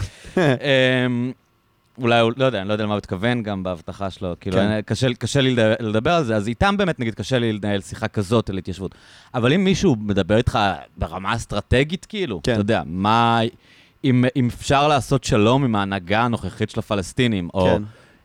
אולי, 2.02 2.22
לא 2.38 2.46
יודע, 2.46 2.60
אני 2.62 2.68
לא 2.68 2.74
יודע 2.74 2.84
למה 2.84 2.94
הוא 2.94 2.98
התכוון 2.98 3.44
גם 3.44 3.64
בהבטחה 3.64 4.10
שלו, 4.10 4.34
כאילו, 4.40 4.58
כן. 4.58 4.64
אני- 4.64 4.84
קשה, 4.84 5.14
קשה 5.14 5.42
לי 5.42 5.56
לד- 5.56 5.76
לדבר 5.80 6.12
על 6.14 6.24
זה, 6.24 6.36
אז 6.36 6.48
איתם 6.48 6.78
באמת, 6.78 7.00
נגיד, 7.00 7.14
קשה 7.16 7.40
לי 7.40 7.54
לנהל 7.54 7.82
שיחה 7.82 8.08
כזאת 8.08 8.50
על 8.50 8.58
התיישבות. 8.58 8.96
אבל 9.34 9.54
אם 9.54 9.64
מישהו 9.64 9.96
מדבר 10.00 10.38
איתך 10.38 10.60
ברמה 10.98 11.36
אסטרטגית, 11.36 12.06
כאילו, 12.06 12.40
כן. 12.44 12.52
אתה 12.52 12.62
יודע, 12.62 12.82
מה, 12.86 13.40
אם, 14.04 14.26
אם 14.36 14.48
אפשר 14.48 14.88
לעשות 14.88 15.24
שלום 15.24 15.64
עם 15.64 15.76
ההנהגה 15.76 16.22
הנוכחית 16.22 16.70
של 16.70 16.80
הפלסטינים, 16.80 17.50
או 17.54 17.66
כן. 17.66 17.84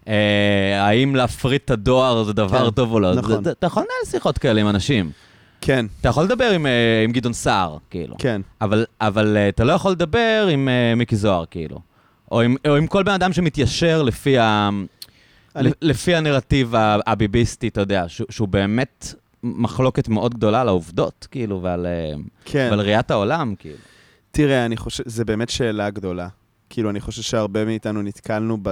אה, 0.08 0.84
האם 0.86 1.16
להפריט 1.16 1.64
את 1.64 1.70
הדואר 1.70 2.24
זה 2.24 2.32
דבר 2.32 2.64
כן, 2.64 2.70
טוב 2.70 2.92
או 2.92 3.00
לא, 3.00 3.14
נכון. 3.14 3.42
אתה 3.50 3.66
יכול 3.66 3.82
לנהל 3.82 4.10
שיחות 4.12 4.38
כאלה 4.38 4.60
עם 4.60 4.68
אנשים. 4.68 5.10
כן, 5.60 5.86
אתה 6.00 6.08
יכול 6.08 6.24
לדבר 6.24 6.50
עם, 6.50 6.66
אה, 6.66 6.72
עם 7.04 7.12
גדעון 7.12 7.32
סער, 7.32 7.76
כאילו. 7.90 8.14
כן, 8.18 8.40
אבל, 8.60 8.86
אבל 9.00 9.36
uh, 9.36 9.54
אתה 9.54 9.64
לא 9.64 9.72
יכול 9.72 9.92
לדבר 9.92 10.48
עם 10.52 10.68
uh, 10.68 10.96
מיקי 10.98 11.16
זוהר, 11.16 11.44
כאילו. 11.50 11.80
או 12.32 12.40
עם, 12.40 12.56
או 12.68 12.76
עם 12.76 12.86
כל 12.86 13.02
בן 13.02 13.12
אדם 13.12 13.32
שמתיישר 13.32 14.02
לפי, 14.02 14.38
ה, 14.38 14.68
אני- 15.56 15.70
לפי 15.82 16.14
הנרטיב 16.14 16.74
הביביסטי, 17.06 17.68
אתה 17.68 17.80
יודע, 17.80 18.04
שהוא, 18.08 18.26
שהוא 18.30 18.48
באמת 18.48 19.14
מחלוקת 19.42 20.08
מאוד 20.08 20.34
גדולה 20.34 20.60
על 20.60 20.68
העובדות, 20.68 21.26
כאילו, 21.30 21.62
ועל, 21.62 21.86
אה, 21.86 22.12
כן. 22.44 22.66
ועל 22.70 22.80
ראיית 22.80 23.10
העולם, 23.10 23.54
כאילו. 23.58 23.76
תראה, 24.30 24.64
אני 24.66 24.76
חושב, 24.76 25.02
זה 25.06 25.24
באמת 25.24 25.48
שאלה 25.50 25.90
גדולה. 25.90 26.28
כאילו, 26.70 26.90
אני 26.90 27.00
חושב 27.00 27.22
שהרבה 27.22 27.64
מאיתנו 27.64 28.02
נתקלנו 28.02 28.58
ב, 28.62 28.68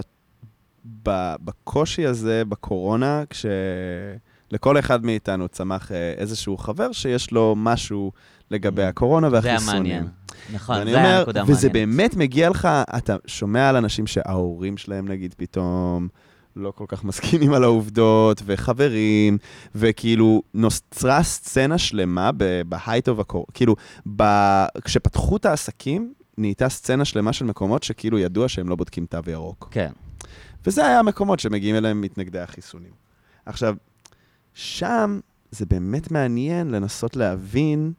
ב, 1.03 1.35
בקושי 1.45 2.07
הזה 2.07 2.43
בקורונה, 2.49 3.23
כשלכל 3.31 4.79
אחד 4.79 5.05
מאיתנו 5.05 5.49
צמח 5.49 5.93
אה, 5.93 6.13
איזשהו 6.17 6.57
חבר 6.57 6.93
שיש 6.93 7.31
לו 7.31 7.55
משהו 7.57 8.13
לגבי 8.51 8.83
הקורונה 8.83 9.27
Mm. 9.27 9.31
זה 9.31 9.37
היה 9.37 9.53
והחיסונים. 9.53 9.83
מעניין. 9.83 10.09
נכון, 10.53 10.91
זה 10.91 10.99
היה 10.99 11.23
נקודה 11.23 11.43
וזה 11.47 11.69
מעניינת. 11.69 11.73
באמת 11.73 12.17
מגיע 12.17 12.51
לך, 12.51 12.69
אתה 12.97 13.17
שומע 13.27 13.69
על 13.69 13.77
אנשים 13.77 14.07
שההורים 14.07 14.77
שלהם, 14.77 15.09
נגיד, 15.09 15.35
פתאום 15.39 16.09
לא 16.57 16.71
כל 16.71 16.85
כך 16.89 17.05
מסכימים 17.05 17.53
על 17.53 17.65
העובדות, 17.65 18.43
וחברים, 18.47 19.39
וכאילו 19.75 20.43
נוצרה 20.55 21.23
סצנה 21.23 21.79
שלמה 21.79 22.31
בהייט 22.69 23.09
אוף 23.09 23.19
הקור... 23.19 23.47
כאילו, 23.55 23.77
ב... 24.17 24.23
כשפתחו 24.85 25.37
את 25.37 25.47
העסקים, 25.47 26.13
נהייתה 26.39 26.69
סצנה 26.69 27.05
שלמה 27.05 27.33
של 27.33 27.45
מקומות 27.45 27.83
שכאילו 27.83 28.19
ידוע 28.19 28.49
שהם 28.49 28.69
לא 28.69 28.77
בודקים 28.77 29.07
תו 29.07 29.19
ירוק. 29.31 29.69
כן. 29.71 29.91
וזה 30.67 30.87
היה 30.87 30.99
המקומות 30.99 31.41
שמגיעים 31.41 31.77
אליהם 31.77 32.01
מתנגדי 32.01 32.41
החיסונים. 32.41 32.91
עכשיו, 33.47 33.77
שם 34.55 35.21
זה 35.51 35.67
באמת 35.67 36.11
מעניין 36.11 36.71
לנסות 36.71 37.17
להבין 37.17 37.93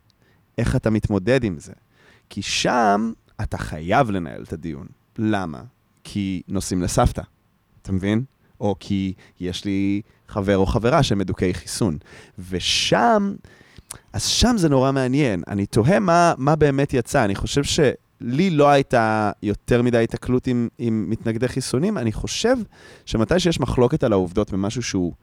איך 0.58 0.76
אתה 0.76 0.90
מתמודד 0.90 1.44
עם 1.44 1.60
זה. 1.60 1.74
כי 2.30 2.42
שם 2.42 3.12
אתה 3.42 3.58
חייב 3.58 4.12
לנהל 4.12 4.44
את 4.44 4.54
הדיון. 4.54 4.88
למה? 5.18 5.62
כי 6.04 6.42
נוסעים 6.48 6.82
לסבתא, 6.82 7.22
אתה 7.82 7.92
מבין? 7.92 8.24
או 8.60 8.76
כי 8.80 9.14
יש 9.40 9.66
לי 9.66 10.02
חבר 10.28 10.58
או 10.58 10.66
חברה 10.66 11.04
שהם 11.04 11.18
מדוכאי 11.18 11.54
חיסון. 11.54 11.98
ושם, 12.50 13.36
אז 14.14 14.24
שם 14.26 14.56
זה 14.58 14.70
נורא 14.70 14.92
מעניין. 14.92 15.44
אני 15.48 15.66
תוהה 15.66 16.00
מה, 16.00 16.34
מה 16.38 16.56
באמת 16.56 16.94
יצא. 16.94 17.26
אני 17.26 17.36
חושב 17.36 17.64
שלי 17.64 18.50
לא 18.50 18.70
הייתה 18.70 19.32
יותר 19.44 19.82
מדי 19.82 20.04
התקלות 20.04 20.48
עם, 20.48 20.68
עם 20.78 21.06
מתנגדי 21.10 21.48
חיסונים. 21.48 21.98
אני 21.98 22.12
חושב 22.12 22.58
שמתי 23.06 23.40
שיש 23.40 23.60
מחלוקת 23.60 24.04
על 24.04 24.14
העובדות 24.14 24.52
במשהו 24.52 24.84
שהוא 24.84 25.14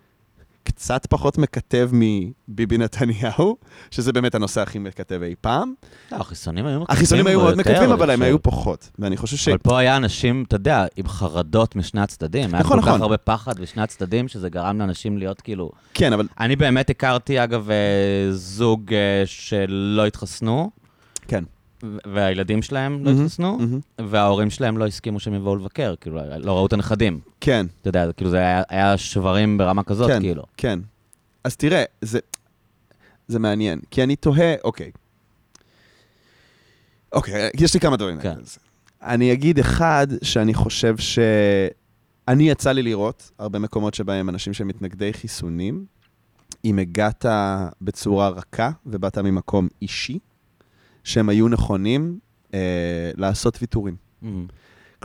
קצת 0.64 1.06
פחות 1.06 1.38
מקטב 1.38 1.90
מביבי 1.92 2.78
נתניהו, 2.78 3.56
שזה 3.90 4.12
באמת 4.12 4.34
הנושא 4.34 4.60
הכי 4.60 4.78
מקטב 4.78 5.22
אי 5.22 5.34
פעם, 5.40 5.74
לא, 6.12 6.16
החיסונים 6.16 6.66
היו 6.66 6.80
מקטבים 6.80 6.96
החיסונים 6.96 7.26
היו 7.26 7.40
מאוד 7.40 7.54
מקטבים, 7.54 7.90
אבל 7.92 8.10
הם. 8.10 8.22
היו 8.22 8.42
פחות. 8.42 8.90
ואני 8.98 9.16
חושב 9.16 9.36
ש... 9.36 9.48
אבל 9.48 9.58
פה 9.58 9.78
היה 9.78 9.96
אנשים, 9.96 10.44
אתה 10.48 10.56
יודע, 10.56 10.86
עם 10.96 11.08
חרדות 11.08 11.76
משני 11.76 12.00
הצדדים. 12.00 12.54
היה 12.54 12.62
נכון, 12.62 12.76
כל 12.76 12.82
כך 12.82 12.88
נכון. 12.88 13.02
הרבה 13.02 13.16
פחד 13.16 13.60
בשני 13.60 13.82
הצדדים, 13.82 14.28
שזה 14.28 14.48
גרם 14.48 14.78
לאנשים 14.78 15.18
להיות 15.18 15.40
כאילו... 15.40 15.70
כן, 15.94 16.12
אבל... 16.12 16.26
אני 16.40 16.56
באמת 16.56 16.90
הכרתי, 16.90 17.44
אגב, 17.44 17.70
אה, 17.70 17.76
זוג 18.32 18.92
אה, 18.92 19.22
שלא 19.26 20.06
התחסנו, 20.06 20.70
כן. 21.28 21.44
והילדים 22.06 22.62
שלהם 22.62 23.04
לא 23.04 23.10
התחסנו. 23.10 23.58
וההורים 24.00 24.50
שלהם 24.50 24.78
לא 24.78 24.86
הסכימו 24.86 25.20
שהם 25.20 25.34
יבואו 25.34 25.56
לבקר, 25.56 25.94
כאילו, 26.00 26.20
לא 26.38 26.56
ראו 26.56 26.66
את 26.66 26.72
הנכדים. 26.72 27.20
כן, 27.40 27.66
אתה 27.80 27.88
יודע, 27.88 28.12
כאילו 28.12 28.30
זה 28.30 28.38
היה, 28.38 28.62
היה 28.68 28.96
שברים 28.96 29.58
ברמה 29.58 29.82
כזאת, 29.82 30.10
כן. 30.10 30.20
כאילו. 30.20 30.42
כן. 30.56 30.78
אז 31.44 31.56
תראה, 31.56 31.84
זה, 32.00 32.18
זה 33.28 33.38
מעניין, 33.38 33.80
כי 33.90 34.02
אני 34.02 34.16
תוהה, 34.16 34.54
אוקיי. 34.64 34.90
אוקיי, 37.12 37.50
יש 37.54 37.74
לי 37.74 37.80
כמה 37.80 37.96
דברים 37.96 38.20
כן. 38.20 38.28
להגיד 38.28 38.38
על 38.38 38.44
זה. 38.44 38.58
אני 39.02 39.32
אגיד 39.32 39.58
אחד, 39.58 40.06
שאני 40.22 40.54
חושב 40.54 40.96
ש... 40.98 41.18
אני 42.28 42.50
יצא 42.50 42.72
לי 42.72 42.82
לראות 42.82 43.30
הרבה 43.38 43.58
מקומות 43.58 43.94
שבהם 43.94 44.28
אנשים 44.28 44.52
שהם 44.52 44.68
מתנגדי 44.68 45.12
חיסונים, 45.12 45.84
אם 46.64 46.78
הגעת 46.78 47.26
בצורה 47.82 48.28
רכה 48.28 48.70
ובאת 48.86 49.18
ממקום 49.18 49.68
אישי, 49.82 50.18
שהם 51.04 51.28
היו 51.28 51.48
נכונים 51.48 52.18
אה, 52.54 52.58
לעשות 53.16 53.58
ויתורים. 53.60 53.96
Mm. 54.22 54.26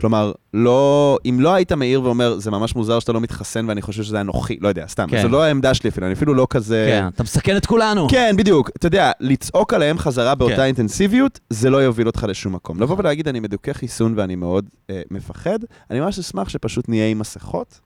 כלומר, 0.00 0.32
לא, 0.54 1.18
אם 1.24 1.40
לא 1.40 1.54
היית 1.54 1.72
מעיר 1.72 2.02
ואומר, 2.02 2.38
זה 2.38 2.50
ממש 2.50 2.76
מוזר 2.76 2.98
שאתה 3.00 3.12
לא 3.12 3.20
מתחסן 3.20 3.68
ואני 3.68 3.82
חושב 3.82 4.02
שזה 4.02 4.20
אנוכי, 4.20 4.58
לא 4.60 4.68
יודע, 4.68 4.86
סתם, 4.86 5.06
כן. 5.10 5.22
זו 5.22 5.28
לא 5.28 5.42
העמדה 5.42 5.74
שלי 5.74 5.90
אפילו, 5.90 6.06
אני 6.06 6.14
אפילו 6.14 6.34
לא 6.34 6.46
כזה... 6.50 6.86
כן, 6.90 7.08
אתה 7.08 7.22
מסכן 7.22 7.56
את 7.56 7.66
כולנו. 7.66 8.08
כן, 8.08 8.34
בדיוק. 8.38 8.70
אתה 8.76 8.86
יודע, 8.86 9.12
לצעוק 9.20 9.74
עליהם 9.74 9.98
חזרה 9.98 10.34
באותה 10.34 10.56
כן. 10.56 10.62
אינטנסיביות, 10.62 11.40
זה 11.50 11.70
לא 11.70 11.76
יוביל 11.76 12.06
אותך 12.06 12.26
לשום 12.28 12.52
מקום. 12.52 12.82
לבוא 12.82 12.96
ולהגיד, 12.98 13.28
אני 13.28 13.40
מדוכא 13.40 13.72
חיסון 13.72 14.14
ואני 14.16 14.36
מאוד 14.36 14.68
אה, 14.90 15.02
מפחד, 15.10 15.58
אני 15.90 16.00
ממש 16.00 16.18
אשמח 16.18 16.48
שפשוט 16.48 16.88
נהיה 16.88 17.08
עם 17.08 17.18
מסכות. 17.18 17.80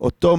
אותו, 0.00 0.36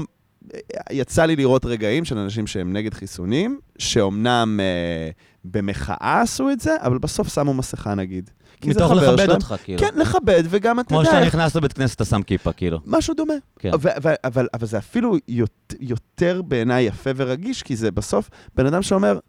יצא 0.92 1.26
לי 1.26 1.36
לראות 1.36 1.66
רגעים 1.66 2.06
של 2.06 2.18
אנשים 2.18 2.48
שהם 2.48 2.74
נגד 2.74 2.94
חיסונים, 2.94 3.60
שאומנם 3.78 4.60
אה, 4.60 5.10
במחאה 5.46 6.22
עשו 6.22 6.50
את 6.50 6.60
זה, 6.60 6.76
אבל 6.82 6.98
בסוף 6.98 7.34
שמו 7.34 7.54
מסכה 7.54 7.96
נגיד. 7.96 8.30
כי 8.62 8.74
זה 8.74 8.80
מתוך 8.80 8.92
חבר 8.92 9.02
לכבד 9.12 9.26
שלהם. 9.26 9.36
אותך, 9.36 9.56
כאילו. 9.64 9.80
כן, 9.80 9.90
לכבד, 9.96 10.44
וגם 10.50 10.80
אתה 10.80 10.90
כמו 10.90 10.98
יודע... 11.00 11.12
שאתה 11.12 11.26
נכנס 11.26 11.56
לבית 11.56 11.74
כנסת, 11.74 11.96
אתה 11.96 12.06
שם 12.06 12.24
כיפה, 12.24 12.52
כאילו. 12.52 12.80
משהו 12.86 13.14
דומה. 13.14 13.34
כן. 13.60 13.72
ו- 13.82 13.90
ו- 14.04 14.14
אבל, 14.24 14.48
אבל 14.54 14.68
זה 14.68 14.78
אפילו 14.78 15.16
יותר, 15.28 15.76
יותר 15.80 16.42
בעיניי 16.42 16.84
יפה 16.84 17.10
ורגיש, 17.16 17.64
כי 17.64 17.76
זה 17.76 17.92
בסוף 17.92 18.30
בן 18.56 18.66
אדם 18.66 18.82
שאומר, 18.82 19.20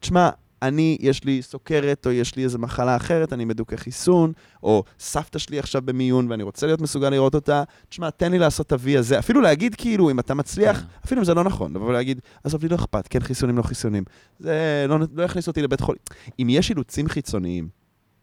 תשמע, 0.00 0.30
אני, 0.62 0.98
יש 1.00 1.24
לי 1.24 1.42
סוכרת, 1.42 2.06
או 2.06 2.12
יש 2.12 2.36
לי 2.36 2.44
איזו 2.44 2.58
מחלה 2.58 2.96
אחרת, 2.96 3.32
אני 3.32 3.44
מדוכא 3.44 3.76
חיסון, 3.76 4.32
או 4.62 4.84
סבתא 4.98 5.38
שלי 5.38 5.58
עכשיו 5.58 5.82
במיון 5.84 6.30
ואני 6.30 6.42
רוצה 6.42 6.66
להיות 6.66 6.80
מסוגל 6.80 7.10
לראות 7.10 7.34
אותה, 7.34 7.62
תשמע, 7.88 8.10
תן 8.10 8.32
לי 8.32 8.38
לעשות 8.38 8.66
את 8.66 8.72
ה-V 8.72 8.98
הזה. 8.98 9.18
אפילו 9.18 9.40
להגיד 9.40 9.74
כאילו, 9.74 10.10
אם 10.10 10.20
אתה 10.20 10.34
מצליח, 10.34 10.80
כן. 10.80 10.86
אפילו 11.04 11.20
אם 11.20 11.24
זה 11.24 11.34
לא 11.34 11.44
נכון, 11.44 11.72
לבוא 11.74 11.86
ולהגיד, 11.86 12.20
עזוב 12.44 12.62
לי, 12.62 12.68
לא 12.68 12.74
אכפת, 12.74 13.08
כן 13.08 13.20
חיסונים, 13.20 13.56
לא 13.56 13.62
חיסונים. 13.62 14.04
זה 14.38 14.86
לא, 14.88 14.98
לא 15.14 15.22
יכניס 15.22 15.48
אותי 15.48 15.62
לבית 15.62 15.80
חולים. 15.80 16.02
אם 16.38 16.46
יש 16.50 16.70
אילוצים 16.70 17.08
חיצוניים 17.08 17.68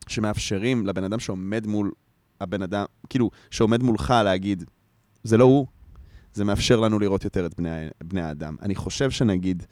שמאפשרים 0.08 0.88
לבן 0.88 1.04
אדם 1.04 1.20
שעומד 1.20 1.68
מול 1.68 1.92
הבן 2.42 2.62
אדם, 2.62 2.86
כאילו, 3.10 3.30
שעומד 3.52 3.84
מולך 3.84 4.14
להגיד, 4.26 4.64
זה 5.24 5.38
לא 5.38 5.44
הוא, 5.44 5.68
זה 6.34 6.46
מאפשר 6.46 6.80
לנו 6.80 7.00
לראות 7.00 7.24
יותר 7.24 7.46
את 7.46 7.56
בני, 7.58 7.88
בני 8.04 8.22
האדם. 8.22 8.56
אני 8.62 8.76
חושב 8.76 9.12
שנגיד, 9.12 9.64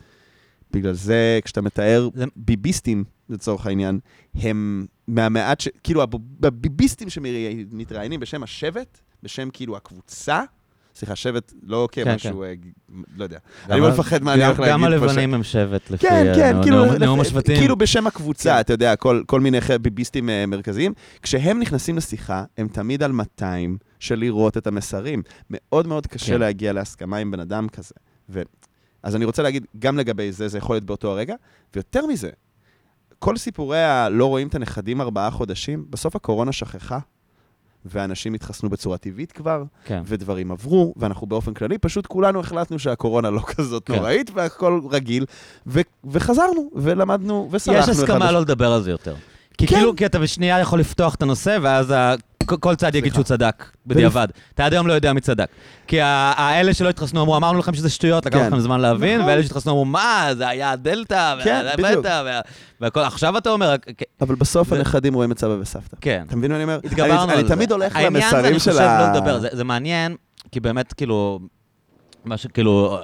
בגלל 0.72 0.93
זה, 0.93 1.39
כשאתה 1.43 1.61
מתאר 1.61 2.09
ביביסטים, 2.36 3.03
לצורך 3.30 3.66
העניין, 3.68 3.99
הם 4.36 4.86
מהמעט 5.07 5.59
ש... 5.59 5.68
כאילו, 5.84 6.03
הב- 6.03 6.45
הביביסטים 6.45 7.09
שמתראיינים 7.09 8.20
בשם 8.20 8.43
השבט, 8.43 8.99
בשם 9.24 9.49
כאילו 9.53 9.78
הקבוצה, 9.78 10.41
סליחה, 10.95 11.16
שבט 11.16 11.53
לא 11.63 11.88
כמשהו, 11.91 12.43
אה, 12.43 12.53
לא 13.18 13.24
יודע. 13.24 13.38
אני 13.70 13.80
לא 13.82 13.89
מפחד 13.89 14.24
מה 14.24 14.34
אני 14.34 14.45
הולך 14.45 14.59
להגיד. 14.59 14.74
גם 14.74 14.84
הלבנים 14.84 15.34
הם 15.34 15.43
שבט, 15.43 15.89
לפי 15.91 16.07
כן, 16.07 16.34
כן, 16.36 16.49
הנאום- 16.49 16.63
כאילו, 16.63 16.86
נאום- 16.99 17.20
השבטים. 17.20 17.57
כאילו 17.57 17.76
בשם 17.76 18.07
הקבוצה, 18.07 18.53
כן. 18.53 18.59
אתה 18.59 18.74
יודע, 18.74 18.95
כל, 18.95 19.24
כל 19.26 19.41
מיני 19.41 19.57
ביביסטים 19.82 20.30
אה, 20.30 20.45
מרכזיים. 20.45 20.93
כשהם 21.22 21.59
נכנסים 21.59 21.97
לשיחה, 21.97 22.43
הם 22.57 22.68
תמיד 22.68 23.03
על 23.03 23.11
200 23.11 23.78
של 23.99 24.16
לראות 24.20 24.57
את 24.57 24.68
המסרים. 24.68 25.22
מאוד 25.49 25.88
מאוד 25.88 26.07
קשה 26.07 26.34
כן. 26.34 26.39
להגיע 26.39 26.74
להסכמה 26.74 27.18
עם 27.18 27.32
בן 27.32 27.39
אדם 27.39 27.68
כזה. 27.70 27.95
אז 29.06 29.16
אני 29.16 29.26
רוצה 29.26 29.43
להגיד, 29.43 29.66
גם 29.80 29.97
לגבי 29.97 30.32
זה, 30.32 30.47
זה 30.47 30.58
יכול 30.58 30.76
להיות 30.76 30.84
באותו 30.84 31.12
הרגע, 31.12 31.36
ויותר 31.76 32.06
מזה, 32.06 32.30
כל 33.20 33.38
סיפורי 33.38 33.84
הלא 33.84 34.26
רואים 34.26 34.47
את 34.47 34.56
הנכדים 34.56 35.01
ארבעה 35.01 35.32
חודשים, 35.32 35.86
בסוף 35.89 36.16
הקורונה 36.16 36.51
שכחה, 36.51 36.99
ואנשים 37.86 38.34
התחסנו 38.34 38.70
בצורה 38.70 38.97
טבעית 38.97 39.32
כבר, 39.32 39.64
כן. 39.86 40.01
ודברים 40.06 40.51
עברו, 40.51 40.93
ואנחנו 40.97 41.28
באופן 41.28 41.53
כללי, 41.53 41.78
פשוט 41.78 42.06
כולנו 42.06 42.39
החלטנו 42.39 42.80
שהקורונה 42.80 43.30
לא 43.30 43.41
כזאת 43.56 43.88
כן. 43.88 43.95
נוראית, 43.95 44.32
והכל 44.34 44.82
רגיל, 44.91 45.26
ו- 45.68 45.82
וחזרנו, 46.03 46.70
ולמדנו, 46.76 47.49
וסלחנו 47.51 47.80
יש 47.80 47.89
הסכמה. 47.89 48.32
לא 48.32 48.41
לדבר 48.41 48.72
על 48.72 48.84
זה 48.84 48.91
יותר. 48.91 49.16
כי 49.58 49.68
כן. 49.68 49.76
כאילו, 49.76 49.95
כי 49.95 50.06
אתה 50.06 50.20
בשנייה 50.20 50.60
יכול 50.60 50.80
לפתוח 50.80 51.16
את 51.16 51.22
הנושא, 51.22 51.58
ואז 51.62 51.91
ה- 51.91 52.14
כל- 52.45 52.76
צד 52.76 52.95
יגיד. 52.95 53.14
שהוא 53.14 53.24
צדק, 53.24 53.66
בדיעבד. 53.88 54.28
אתה 54.53 54.66
עד 54.66 54.74
היום 54.74 54.88
לא 54.88 54.93
יודע 54.93 55.14
מי 55.14 55.22
צדק. 55.22 55.47
כי 55.88 56.01
ה- 56.01 56.06
האלה 56.38 56.74
שלא 56.74 56.89
התחסנו 56.89 57.22
אמרו, 57.22 57.38
אמרנו 57.38 57.60
לכם 57.60 57.74
שזה 57.74 57.89
שטויות, 57.89 58.26
לקח 58.26 58.38
כן. 58.38 58.47
לכם 58.47 58.60
זמן 58.60 58.80
להבין, 58.82 59.18
נכון. 59.20 59.30
ואלה 59.32 59.43
שהתחסנו 59.43 59.72
אמרו, 59.72 59.86
מה, 59.86 60.28
זה 60.38 60.47
היה 60.47 60.76
דלתא, 60.76 61.36
כן, 61.43 61.62
וזה 61.68 61.84
בדיוק. 61.84 61.99
בטא, 62.06 62.22
וה- 62.26 62.41
והכל, 62.82 62.99
עכשיו 62.99 63.38
אתה 63.38 63.49
אומר, 63.49 63.76
"כן, 63.97 64.06
אבל 64.22 64.36
בסוף 64.36 64.70
זה- 64.70 64.76
הנכדים 64.76 65.14
רואים 65.14 65.32
את 65.32 65.39
סבא 65.39 65.56
וסבתא. 65.60 65.97
כן. 66.01 66.24
אתה 66.28 66.36
מבין 66.36 66.51
מה 66.51 66.56
אני 66.58 66.64
אומר? 66.64 66.80
התגברנו 66.84 67.24
אני, 67.24 67.32
על 67.32 67.39
אני 67.39 67.47
זה. 67.47 67.56
תמיד 67.56 67.72
הולך 67.72 67.95
העניין 67.95 68.14
זה, 68.14 68.20
למסרים 68.36 68.45
אני 68.45 68.60
של 68.60 68.72
חושב, 68.72 68.84
ה... 68.84 69.08
לא 69.14 69.20
לדבר, 69.20 69.39
זה, 69.39 69.47
זה 69.51 69.64
מעניין, 69.64 70.16
כי 70.51 70.60
באמת, 70.60 70.93
כאילו, 70.93 71.39
מה 72.26 72.38
שכאילו, 72.38 72.99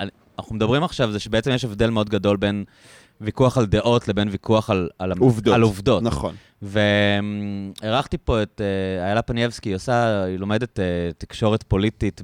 אני- 0.00 0.10
אנחנו 0.38 0.54
מדברים 0.56 0.84
עכשיו, 0.84 1.12
זה 1.12 1.18
שבעצם 1.18 1.50
יש 1.50 1.64
הבדל 1.64 1.90
מאוד 1.90 2.08
גדול 2.10 2.36
בין 2.36 2.64
ויכוח 3.20 3.58
על 3.58 3.66
דעות 3.66 4.08
לבין 4.08 4.28
ויכוח 4.28 4.70
על, 4.70 4.88
על, 4.98 5.12
עובדות. 5.18 5.54
על 5.54 5.62
עובדות. 5.62 6.02
נכון. 6.02 6.34
ואירחתי 6.62 8.18
פה 8.18 8.42
את 8.42 8.60
אה, 9.00 9.04
איילה 9.06 9.22
פניאבסקי, 9.22 9.68
היא 9.68 9.76
עושה, 9.76 10.24
היא 10.24 10.38
לומדת 10.38 10.80
אה, 10.80 10.84
תקשורת 11.18 11.62
פוליטית 11.62 12.22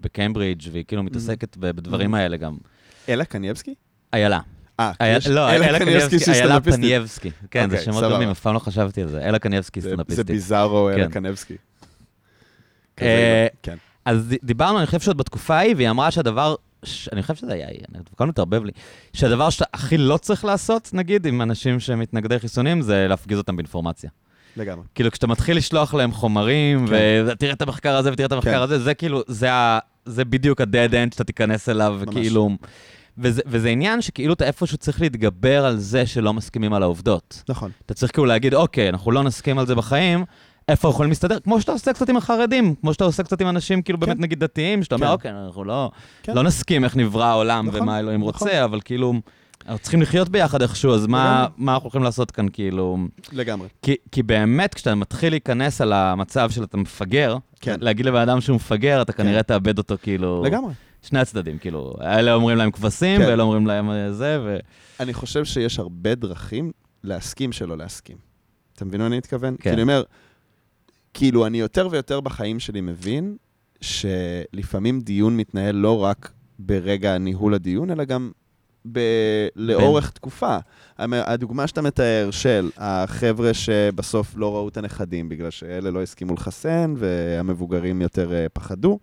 בקיימברידג' 0.00 0.62
והיא 0.72 0.84
כאילו 0.88 1.02
מתעסקת 1.02 1.56
ב- 1.56 1.70
בדברים 1.70 2.14
האלה 2.14 2.36
גם. 2.36 2.56
אלה 3.08 3.24
קניאבסקי? 3.24 3.74
איילה. 4.12 4.38
אה, 4.80 4.92
לא, 5.30 5.50
אלה 5.50 5.78
קניאבסקי, 5.78 6.18
שהיא 6.18 6.34
סטנדאפיסטית. 6.34 6.84
פניאבסקי. 6.84 7.30
כן, 7.50 7.70
זה 7.70 7.76
אוקיי, 7.76 7.92
שמות. 7.92 8.04
דומים, 8.04 8.28
אף 8.30 8.40
פעם 8.40 8.54
לא 8.54 8.58
חשבתי 8.58 9.02
על 9.02 9.08
זה. 9.08 9.18
איילה 9.22 9.38
קניאבסקי 9.38 9.80
זה- 9.80 9.88
זה 9.88 9.94
סטנדאפיסטית. 9.94 10.26
ביזארו 10.26 10.90
אלה 10.90 11.04
כן. 11.04 11.10
קניאבסקי. 11.10 11.56
אה, 13.02 13.46
כן. 13.62 13.76
אז 14.04 14.34
דיברנו, 14.42 14.78
אני 14.78 14.86
חושב 14.86 15.00
שעוד 15.00 15.16
בתקופה 15.16 15.56
ההיא, 15.56 15.74
והיא 15.76 15.90
אמרה 15.90 16.10
שהדבר, 16.10 16.54
ש... 16.84 17.08
אני 17.12 17.22
חושב 17.22 17.34
שזה 17.34 17.52
היה 17.52 17.68
היא, 17.68 17.80
אני 17.94 18.02
הכל 18.14 18.26
מתערבב 18.26 18.64
לי, 18.64 18.72
שהדבר 19.12 19.50
שאתה 19.50 19.64
הכי 19.74 19.98
לא 19.98 20.16
צריך 20.16 20.44
לעשות, 20.44 20.90
נגיד, 20.92 21.26
עם 21.26 21.42
אנשים 21.42 21.80
שמתנגדי 21.80 22.38
חיסונים, 22.38 22.82
זה 22.82 23.06
להפגיז 23.08 23.38
אותם 23.38 23.56
באינפורמציה. 23.56 24.10
לגמרי. 24.56 24.84
כאילו, 24.94 25.10
כשאתה 25.10 25.26
מתחיל 25.26 25.56
לשלוח 25.56 25.94
להם 25.94 26.12
חומרים, 26.12 26.86
כן. 26.86 27.24
ותראה 27.26 27.52
את 27.52 27.62
המחקר 27.62 27.96
הזה 27.96 28.12
ותראה 28.12 28.26
את 28.26 28.32
המחקר 28.32 28.50
כן. 28.50 28.62
הזה, 28.62 28.78
זה 28.78 28.94
כאילו, 28.94 29.22
זה, 29.26 29.52
ה... 29.52 29.78
זה 30.04 30.24
בדיוק 30.24 30.60
ה-dead 30.60 30.90
end 30.90 31.12
שאתה 31.12 31.24
תיכנס 31.24 31.68
אליו, 31.68 31.96
ממש. 31.98 32.08
וכאילו... 32.08 32.50
וזה, 33.18 33.42
וזה 33.46 33.68
עניין 33.68 34.02
שכאילו 34.02 34.34
אתה 34.34 34.44
איפשהו 34.44 34.78
צריך 34.78 35.00
להתגבר 35.00 35.66
על 35.66 35.76
זה 35.76 36.06
שלא 36.06 36.34
מסכימים 36.34 36.72
על 36.74 36.82
העובדות. 36.82 37.42
נכון. 37.48 37.70
אתה 37.86 37.94
צריך 37.94 38.12
כאילו 38.12 38.26
להגיד, 38.26 38.54
אוקיי, 38.54 38.88
אנחנו 38.88 39.12
לא 39.12 39.22
נסכים 39.22 39.58
על 39.58 39.66
זה 39.66 39.74
בחיים, 39.74 40.24
איפה 40.68 40.88
יכולים 40.88 41.10
להסתדר? 41.10 41.40
כמו 41.40 41.60
שאתה 41.60 41.72
עושה 41.72 41.92
קצת 41.92 42.08
עם 42.08 42.16
החרדים, 42.16 42.74
כמו 42.74 42.92
שאתה 42.92 43.04
עושה 43.04 43.22
קצת 43.22 43.40
עם 43.40 43.48
אנשים 43.48 43.82
כאילו 43.82 44.00
כן. 44.00 44.06
באמת 44.06 44.20
נגיד 44.20 44.40
דתיים, 44.40 44.82
שאתה 44.82 44.94
אומר, 44.94 45.06
כן. 45.06 45.12
אוקיי, 45.12 45.30
אנחנו 45.30 45.64
לא, 45.64 45.90
כן. 46.22 46.34
לא 46.34 46.42
נסכים 46.42 46.84
איך 46.84 46.96
נברא 46.96 47.24
העולם 47.24 47.66
נכון, 47.66 47.82
ומה 47.82 47.98
אלוהים 47.98 48.20
נכון. 48.20 48.32
רוצה, 48.32 48.64
אבל 48.64 48.80
כאילו, 48.84 49.14
אנחנו 49.66 49.78
צריכים 49.78 50.02
לחיות 50.02 50.28
ביחד 50.28 50.62
איכשהו, 50.62 50.94
אז 50.94 51.06
מה. 51.06 51.46
מה 51.56 51.74
אנחנו 51.74 51.88
יכולים 51.88 52.04
לעשות 52.04 52.30
כאן, 52.30 52.46
כאילו... 52.52 52.98
לגמרי. 53.32 53.68
כי, 53.82 53.96
כי 54.12 54.22
באמת, 54.22 54.74
כשאתה 54.74 54.94
מתחיל 54.94 55.32
להיכנס 55.32 55.80
על 55.80 55.92
המצב 55.92 56.50
של 56.50 56.64
אתה 56.64 56.76
מפגר, 56.76 57.36
כן. 57.60 57.76
להגיד 57.80 58.06
לבן 58.06 58.20
אדם 58.20 58.40
שהוא 58.40 58.56
מפגר, 58.56 59.02
אתה 59.02 59.12
כנראה 59.12 59.42
תאבד 59.42 59.78
אותו, 59.78 59.94
כאילו... 60.02 60.42
לגמרי. 60.44 60.72
שני 61.02 61.18
הצדדים, 61.18 61.58
כאילו, 61.58 61.94
אלה 62.02 62.34
אומרים 62.34 62.56
להם 62.56 62.70
כבשים, 62.70 63.20
כן. 63.20 63.26
ואלה 63.26 63.42
אומרים 63.42 63.66
להם 63.66 63.90
אה, 63.90 64.12
זה, 64.12 64.38
ו... 64.44 64.56
אני 65.00 65.14
חושב 65.14 65.44
שיש 65.44 65.78
הרבה 65.78 66.14
דרכים 66.14 66.72
להסכים 67.04 67.52
שלא 67.52 67.78
להסכים. 67.78 68.16
אתה 68.74 68.84
מבין 68.84 69.00
מה 69.00 69.06
אני 69.06 69.16
מתכוון? 69.16 69.56
כן. 69.56 69.62
כי 69.62 69.70
אני 69.70 69.82
אומר, 69.82 70.02
כאילו, 71.14 71.46
אני 71.46 71.58
יותר 71.60 71.88
ויותר 71.90 72.20
בחיים 72.20 72.60
שלי 72.60 72.80
מבין 72.80 73.36
שלפעמים 73.80 75.00
דיון 75.00 75.36
מתנהל 75.36 75.74
לא 75.74 75.98
רק 76.04 76.30
ברגע 76.58 77.18
ניהול 77.18 77.54
הדיון, 77.54 77.90
אלא 77.90 78.04
גם 78.04 78.30
ב- 78.92 79.00
לאורך 79.56 80.10
תקופה. 80.10 80.56
המ- 80.98 81.12
הדוגמה 81.14 81.66
שאתה 81.66 81.82
מתאר 81.82 82.28
של 82.30 82.70
החבר'ה 82.76 83.54
שבסוף 83.54 84.36
לא 84.36 84.54
ראו 84.54 84.68
את 84.68 84.76
הנכדים 84.76 85.28
בגלל 85.28 85.50
שאלה 85.50 85.90
לא 85.90 86.02
הסכימו 86.02 86.34
לחסן 86.34 86.94
והמבוגרים 86.96 88.02
יותר 88.02 88.32
אה, 88.32 88.46
פחדו, 88.52 88.98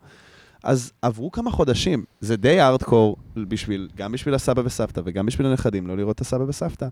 אז 0.64 0.92
עברו 1.02 1.32
כמה 1.32 1.52
חודשים. 1.52 2.04
זה 2.22 2.36
די 2.38 2.62
ארדקור 2.62 3.18
בשביל, 3.36 3.90
גם 3.96 4.12
בשביל 4.12 4.34
הסבא 4.36 4.62
וסבתא 4.66 5.02
וגם 5.06 5.26
בשביל 5.26 5.48
הנכדים 5.48 5.88
לא 5.88 5.98
לראות 5.98 6.16
את 6.16 6.22
הסבא 6.22 6.44
וסבתא, 6.48 6.88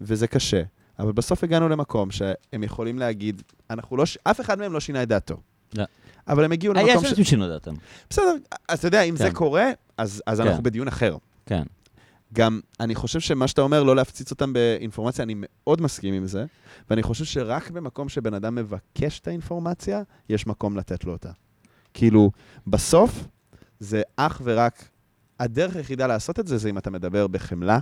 וזה 0.00 0.26
קשה. 0.26 0.62
אבל 1.00 1.12
בסוף 1.12 1.44
הגענו 1.44 1.68
למקום 1.68 2.10
שהם 2.10 2.62
יכולים 2.62 2.98
להגיד, 2.98 3.42
אנחנו 3.70 3.96
לא, 3.96 4.06
ש- 4.06 4.18
אף 4.24 4.40
אחד 4.40 4.58
מהם 4.58 4.72
לא 4.72 4.80
שינה 4.80 5.02
את 5.02 5.08
דעתו. 5.08 5.36
לא. 5.74 5.84
אבל 6.28 6.44
הם 6.44 6.52
הגיעו 6.52 6.74
אה, 6.74 6.82
למקום 6.82 7.04
ש... 7.04 7.08
אנשים 7.08 7.24
שינו 7.24 7.48
דעתם. 7.48 7.74
בסדר, 8.10 8.34
אז 8.68 8.78
אתה 8.78 8.88
יודע, 8.88 9.02
אם 9.02 9.16
זה 9.16 9.24
כן. 9.24 9.34
קורה, 9.34 9.70
אז, 9.98 10.22
אז 10.26 10.40
כן. 10.40 10.46
אנחנו 10.46 10.62
בדיון 10.62 10.88
אחר. 10.88 11.16
כן. 11.46 11.62
גם, 12.32 12.60
אני 12.80 12.94
חושב 12.94 13.20
שמה 13.20 13.48
שאתה 13.48 13.62
אומר, 13.62 13.82
לא 13.82 13.96
להפציץ 13.96 14.30
אותם 14.30 14.52
באינפורמציה, 14.52 15.22
אני 15.22 15.34
מאוד 15.36 15.82
מסכים 15.82 16.14
עם 16.14 16.26
זה, 16.26 16.44
ואני 16.90 17.02
חושב 17.02 17.24
שרק 17.24 17.70
במקום 17.70 18.08
שבן 18.08 18.34
אדם 18.34 18.54
מבקש 18.54 19.20
את 19.20 19.28
האינפורמציה, 19.28 20.02
יש 20.28 20.46
מקום 20.46 20.76
לתת 20.76 21.04
לו 21.04 21.12
אותה. 21.12 21.30
כאילו, 21.94 22.30
בסוף, 22.66 23.26
זה 23.80 24.02
אך 24.16 24.40
ורק, 24.44 24.88
הדרך 25.40 25.76
היחידה 25.76 26.06
לעשות 26.06 26.40
את 26.40 26.46
זה, 26.46 26.58
זה 26.58 26.70
אם 26.70 26.78
אתה 26.78 26.90
מדבר 26.90 27.26
בחמלה, 27.26 27.78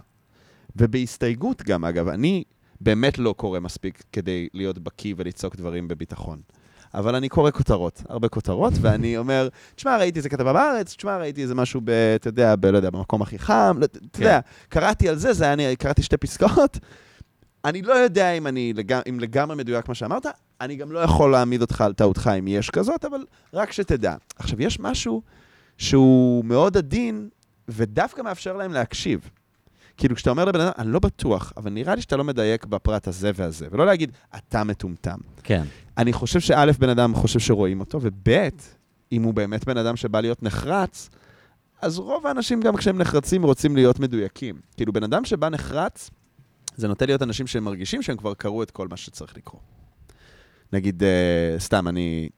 ובהסתייגות 0.77 1.63
גם, 1.63 1.85
אגב. 1.85 2.09
אני, 2.09 2.45
באמת 2.81 3.19
לא 3.19 3.35
קורא 3.37 3.61
מספיק 3.61 4.03
כדי 4.13 4.49
להיות 4.55 4.79
בקיא 4.79 5.15
ולצעוק 5.17 5.57
דברים 5.57 5.89
בביטחון. 5.89 6.41
אבל 6.95 7.15
אני 7.15 7.29
קורא 7.29 7.51
כותרות, 7.51 8.03
הרבה 8.09 8.29
כותרות, 8.29 8.73
ואני 8.81 9.19
אומר, 9.19 9.49
תשמע, 9.75 9.97
ראיתי 9.97 10.19
איזה 10.19 10.29
כתבה 10.29 10.53
בארץ, 10.53 10.95
תשמע, 10.97 11.17
ראיתי 11.17 11.43
איזה 11.43 11.55
משהו, 11.55 11.81
ב, 11.85 11.91
אתה 11.91 12.29
יודע, 12.29 12.57
ב, 12.57 12.67
לא 12.67 12.77
יודע, 12.77 12.91
במקום 12.91 13.23
הכי 13.23 13.39
חם, 13.39 13.77
לא, 13.81 13.85
אתה 13.85 13.99
כן. 14.13 14.23
יודע, 14.23 14.41
קראתי 14.69 15.09
על 15.09 15.17
זה, 15.17 15.33
זה 15.33 15.45
היה, 15.45 15.53
אני 15.53 15.77
קראתי 15.77 16.03
שתי 16.03 16.17
פסקאות. 16.17 16.79
אני 17.65 17.83
לא 17.83 17.93
יודע 17.93 18.33
אם 18.33 18.47
אני 18.47 18.73
לגמ, 18.73 19.01
אם 19.09 19.21
לגמרי 19.21 19.57
מדויק 19.57 19.89
מה 19.89 19.95
שאמרת, 19.95 20.27
אני 20.61 20.77
גם 20.77 20.93
לא 20.93 20.99
יכול 20.99 21.31
להעמיד 21.31 21.61
אותך 21.61 21.81
על 21.81 21.93
טעותך 21.93 22.31
אם 22.39 22.49
יש 22.49 22.71
כזאת, 22.71 23.05
אבל 23.05 23.25
רק 23.55 23.73
שתדע. 23.73 24.15
עכשיו, 24.37 24.63
יש 24.63 24.81
משהו 24.81 25.23
שהוא 25.79 26.45
מאוד 26.45 26.77
עדין, 26.77 27.29
ודווקא 27.69 28.23
מאפשר 28.23 28.57
להם 28.57 28.73
להקשיב. 28.73 29.31
כאילו, 29.99 30.17
כשאתה 30.17 30.31
אומר 30.31 30.45
לבן 30.45 30.61
אדם, 30.61 30.73
אני 30.79 30.93
לא 30.93 30.99
בטוח, 30.99 31.53
אבל 31.57 31.71
נראה 31.71 31.95
לי 31.95 32.01
שאתה 32.01 32.17
לא 32.17 32.25
מדייק 32.25 32.67
בפרט 32.67 33.09
הזה 33.09 33.31
והזה, 33.35 33.67
ולא 33.71 33.87
להגיד, 33.87 34.13
אתה 34.37 34.65
מטומטם. 34.65 35.19
כן. 35.43 35.63
אני 35.99 36.13
חושב 36.13 36.41
שא', 36.41 36.67
בן 36.79 36.89
אדם 36.89 37.15
חושב 37.15 37.39
שרואים 37.39 37.81
אותו, 37.81 37.99
וב', 38.03 38.29
אם 39.13 39.23
הוא 39.23 39.35
באמת 39.35 39.65
בן 39.65 39.77
אדם 39.77 39.97
שבא 39.97 40.21
להיות 40.21 40.43
נחרץ, 40.43 41.11
אז 41.83 41.99
רוב 41.99 42.27
האנשים, 42.27 42.61
גם 42.61 42.77
כשהם 42.77 42.99
נחרצים, 42.99 43.43
רוצים 43.43 43.77
להיות 43.77 44.01
מדויקים. 44.01 44.61
כאילו, 44.77 44.93
בן 44.93 45.03
אדם 45.03 45.25
שבא 45.25 45.49
נחרץ, 45.49 46.11
זה 46.77 46.89
נוטה 46.89 47.07
להיות 47.07 47.23
אנשים 47.23 47.47
שהם 47.47 47.65
מרגישים 47.65 48.03
שהם 48.03 48.17
כבר 48.17 48.35
קראו 48.35 48.63
את 48.63 48.71
כל 48.71 48.89
מה 48.91 48.97
שצריך 48.97 49.37
לקרוא. 49.37 49.61
נגיד, 50.73 51.03
uh, 51.03 51.61
סתם, 51.61 51.89
אני... 51.89 52.29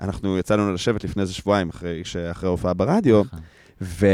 אנחנו 0.00 0.38
יצאנו 0.38 0.72
לשבת 0.72 1.04
לפני 1.04 1.22
איזה 1.22 1.34
שבועיים, 1.34 1.68
אחרי, 1.68 2.02
אחרי 2.30 2.48
ההופעה 2.48 2.74
ברדיו, 2.74 3.24
נכון. 3.24 3.40
ו, 3.80 4.06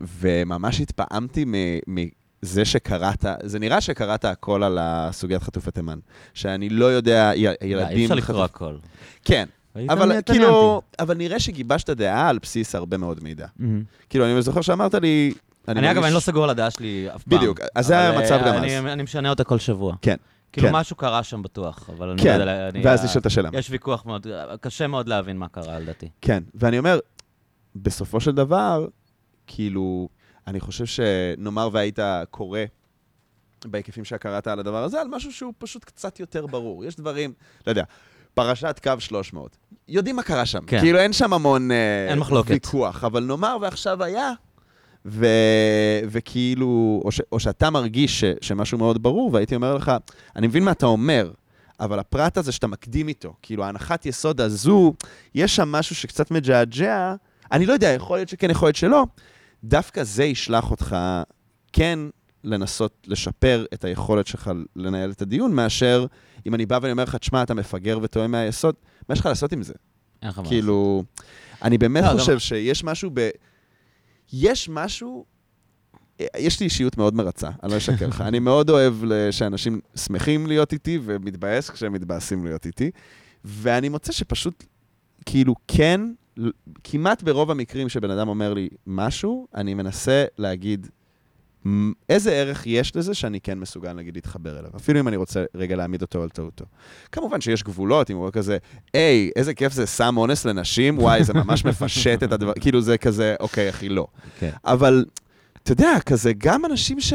וממש 0.00 0.80
התפעמתי 0.80 1.44
מ- 1.46 1.54
מזה 2.42 2.64
שקראת, 2.64 3.24
זה 3.42 3.58
נראה 3.58 3.80
שקראת 3.80 4.24
הכל 4.24 4.62
על 4.62 4.78
הסוגיית 4.80 5.42
חטוף 5.42 5.68
התימן. 5.68 5.98
שאני 6.34 6.68
לא 6.68 6.84
יודע, 6.84 7.32
י- 7.34 7.44
לא, 7.46 7.50
ילדים... 7.62 7.96
אי 7.98 8.04
אפשר 8.04 8.14
לקרוא 8.14 8.44
הכל. 8.44 8.76
כן, 9.24 9.46
אבל. 9.88 10.20
כאילו, 10.26 10.82
אבל 10.98 11.16
נראה 11.16 11.40
שגיבשת 11.40 11.90
דעה 11.90 12.28
על 12.28 12.38
בסיס 12.42 12.74
הרבה 12.74 12.96
מאוד 12.96 13.22
מידע. 13.22 13.46
כאילו, 14.10 14.24
אני 14.24 14.42
זוכר 14.42 14.60
שאמרת 14.60 14.94
לי... 14.94 15.32
אני 15.68 15.90
אגב, 15.90 16.04
אני 16.04 16.14
לא 16.14 16.20
סגור 16.20 16.44
על 16.44 16.50
הדעה 16.50 16.70
שלי 16.70 17.06
אף 17.14 17.22
פעם. 17.22 17.38
בדיוק, 17.38 17.60
אז 17.74 17.86
זה 17.86 17.94
היה 17.98 18.10
המצב 18.18 18.32
אה, 18.34 18.48
גם 18.48 18.64
אז. 18.64 18.72
אני 18.86 19.02
משנה 19.02 19.30
אותה 19.30 19.44
כל 19.44 19.58
שבוע. 19.58 19.94
כן, 20.02 20.16
כאילו, 20.52 20.68
כן. 20.68 20.74
משהו 20.74 20.96
קרה 20.96 21.22
שם 21.22 21.42
בטוח, 21.42 21.90
אבל 21.96 22.08
אני 22.08 22.18
לא 22.18 22.22
כן, 22.22 22.38
יודע... 22.40 22.68
אני- 22.68 22.80
ואז 22.84 23.04
לשאול 23.04 23.20
את 23.20 23.26
השאלה. 23.26 23.48
יש 23.52 23.70
ויכוח 23.70 24.06
מאוד, 24.06 24.26
קשה 24.60 24.86
מאוד 24.86 25.08
להבין 25.08 25.36
מה 25.36 25.48
קרה, 25.48 25.78
לדעתי. 25.78 26.08
כן, 26.20 26.42
ואני 26.54 26.78
אומר, 26.78 26.98
בסופו 27.76 28.20
של 28.20 28.32
דבר, 28.32 28.86
כאילו, 29.46 30.08
אני 30.46 30.60
חושב 30.60 30.86
שנאמר 30.86 31.68
והיית 31.72 31.98
קורא 32.30 32.60
בהיקפים 33.64 34.04
שקראת 34.04 34.46
על 34.46 34.60
הדבר 34.60 34.84
הזה, 34.84 35.00
על 35.00 35.08
משהו 35.08 35.32
שהוא 35.32 35.52
פשוט 35.58 35.84
קצת 35.84 36.20
יותר 36.20 36.46
ברור. 36.46 36.84
יש 36.84 36.96
דברים, 36.96 37.32
לא 37.66 37.72
יודע, 37.72 37.84
פרשת 38.34 38.80
קו 38.82 38.92
300. 38.98 39.56
יודעים 39.88 40.16
מה 40.16 40.22
קרה 40.22 40.46
שם. 40.46 40.60
כן. 40.66 40.80
כאילו, 40.80 40.98
אין 40.98 41.12
שם 41.12 41.32
המון 41.32 41.70
אה, 41.70 42.06
אין 42.10 42.18
מחלוקת. 42.18 42.50
ויכוח, 42.50 43.04
אבל 43.04 43.24
נאמר 43.24 43.56
ועכשיו 43.60 44.02
היה, 44.02 44.32
ו... 45.06 45.26
וכאילו, 46.08 47.02
או, 47.04 47.12
ש... 47.12 47.20
או 47.32 47.40
שאתה 47.40 47.70
מרגיש 47.70 48.20
ש... 48.20 48.24
שמשהו 48.40 48.78
מאוד 48.78 49.02
ברור, 49.02 49.30
והייתי 49.32 49.54
אומר 49.54 49.74
לך, 49.74 49.92
אני 50.36 50.46
מבין 50.46 50.64
מה 50.64 50.70
אתה 50.72 50.86
אומר, 50.86 51.30
אבל 51.80 51.98
הפרט 51.98 52.38
הזה 52.38 52.52
שאתה 52.52 52.66
מקדים 52.66 53.08
איתו, 53.08 53.34
כאילו, 53.42 53.64
ההנחת 53.64 54.06
יסוד 54.06 54.40
הזו, 54.40 54.94
יש 55.34 55.56
שם 55.56 55.72
משהו 55.72 55.94
שקצת 55.94 56.30
מג'עג'ע, 56.30 57.14
אני 57.52 57.66
לא 57.66 57.72
יודע, 57.72 57.88
יכול 57.88 58.18
להיות 58.18 58.28
שכן, 58.28 58.50
יכול 58.50 58.66
להיות 58.66 58.76
שלא, 58.76 59.06
דווקא 59.64 60.04
זה 60.04 60.24
ישלח 60.24 60.70
אותך 60.70 60.96
כן 61.72 61.98
לנסות 62.44 63.06
לשפר 63.06 63.64
את 63.74 63.84
היכולת 63.84 64.26
שלך 64.26 64.50
לנהל 64.76 65.10
את 65.10 65.22
הדיון, 65.22 65.54
מאשר 65.54 66.06
אם 66.46 66.54
אני 66.54 66.66
בא 66.66 66.78
ואני 66.82 66.92
אומר 66.92 67.02
לך, 67.02 67.16
תשמע, 67.16 67.42
אתה 67.42 67.54
מפגר 67.54 67.98
וטועה 68.02 68.26
מהיסוד, 68.26 68.74
מה 69.08 69.12
יש 69.12 69.20
לך 69.20 69.26
לעשות 69.26 69.52
עם 69.52 69.62
זה? 69.62 69.74
כאילו, 70.44 71.04
אני 71.62 71.78
באמת 71.78 72.04
לא, 72.04 72.18
חושב 72.18 72.38
שיש 72.38 72.84
משהו 72.84 73.10
ב... 73.14 73.28
יש 74.32 74.68
משהו... 74.68 75.24
יש 76.38 76.60
לי 76.60 76.64
אישיות 76.64 76.98
מאוד 76.98 77.14
מרצה, 77.14 77.48
אני 77.62 77.72
לא 77.72 77.76
אשקר 77.76 78.06
לך. 78.06 78.20
אני 78.20 78.38
מאוד 78.38 78.70
אוהב 78.70 78.94
שאנשים 79.30 79.80
שמחים 79.96 80.46
להיות 80.46 80.72
איתי 80.72 80.98
ומתבאס 81.04 81.70
כשהם 81.70 81.92
מתבאסים 81.92 82.44
להיות 82.44 82.66
איתי. 82.66 82.90
ואני 83.44 83.88
מוצא 83.88 84.12
שפשוט, 84.12 84.64
כאילו, 85.26 85.54
כן, 85.68 86.00
כמעט 86.84 87.22
ברוב 87.22 87.50
המקרים 87.50 87.88
שבן 87.88 88.10
אדם 88.10 88.28
אומר 88.28 88.54
לי 88.54 88.68
משהו, 88.86 89.46
אני 89.54 89.74
מנסה 89.74 90.24
להגיד 90.38 90.86
"מ- 91.68 91.92
איזה 92.08 92.32
ערך 92.32 92.62
יש 92.66 92.96
לזה 92.96 93.14
שאני 93.14 93.40
כן 93.40 93.58
מסוגל, 93.58 93.92
נגיד, 93.92 94.14
להתחבר 94.14 94.58
אליו. 94.58 94.70
אפילו 94.76 95.00
אם 95.00 95.08
אני 95.08 95.16
רוצה 95.16 95.44
רגע 95.54 95.76
להעמיד 95.76 96.02
אותו 96.02 96.22
על 96.22 96.28
טעותו. 96.28 96.64
כמובן 97.12 97.40
שיש 97.40 97.62
גבולות, 97.62 98.10
אם 98.10 98.16
הוא 98.16 98.20
אומר 98.22 98.30
כזה, 98.32 98.58
היי, 98.94 99.30
איזה 99.36 99.54
כיף 99.54 99.72
זה 99.72 99.86
סם 99.86 100.16
אונס 100.16 100.44
לנשים, 100.44 100.98
וואי, 100.98 101.24
זה 101.24 101.34
ממש 101.34 101.64
מפשט 101.64 102.22
את 102.22 102.32
הדבר, 102.32 102.52
כאילו 102.60 102.80
זה 102.80 102.98
כזה, 102.98 103.34
אוקיי, 103.40 103.70
אחי, 103.70 103.88
לא. 103.88 104.06
כן. 104.38 104.50
אבל, 104.64 105.04
אתה 105.62 105.72
יודע, 105.72 105.92
כזה, 106.06 106.32
גם 106.38 106.64
אנשים 106.64 107.00
ש... 107.00 107.12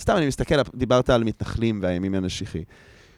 סתם, 0.00 0.16
אני 0.16 0.26
מסתכל, 0.26 0.54
דיברת 0.74 1.10
על 1.10 1.24
מתנחלים 1.24 1.78
והימין 1.82 2.14
הנשיכי. 2.14 2.64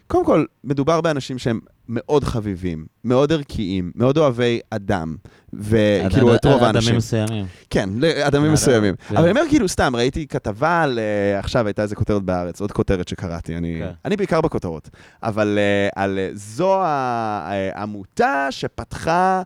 קודם 0.08 0.24
כל, 0.24 0.44
מדובר 0.64 1.00
באנשים 1.00 1.38
שהם 1.38 1.60
מאוד 1.88 2.24
חביבים, 2.24 2.86
מאוד 3.04 3.32
ערכיים, 3.32 3.92
מאוד 3.94 4.18
אוהבי 4.18 4.60
אדם, 4.70 5.16
וכאילו, 5.52 6.34
את 6.34 6.44
רוב 6.44 6.62
האנשים. 6.62 6.88
אדמים 6.88 6.96
מסוימים. 6.96 7.46
כן, 7.70 7.88
לאדמים 7.96 8.44
אדם, 8.44 8.52
מסוימים. 8.52 8.94
כן. 9.08 9.16
אבל 9.16 9.24
אני 9.24 9.38
אומר, 9.38 9.48
כאילו, 9.48 9.68
סתם, 9.68 9.96
ראיתי 9.96 10.26
כתבה 10.26 10.82
על... 10.82 10.98
אה, 10.98 11.38
עכשיו 11.38 11.66
הייתה 11.66 11.82
איזה 11.82 11.94
כותרת 11.94 12.22
בארץ, 12.22 12.60
עוד 12.60 12.72
כותרת 12.72 13.08
שקראתי, 13.08 13.56
אני 13.56 13.76
כן. 13.80 13.90
אני 14.04 14.16
בעיקר 14.16 14.40
בכותרות. 14.40 14.90
אבל 15.22 15.58
אה, 15.58 16.02
על 16.02 16.18
אה, 16.18 16.30
זו 16.34 16.82
העמותה 16.82 18.46
שפתחה 18.50 19.42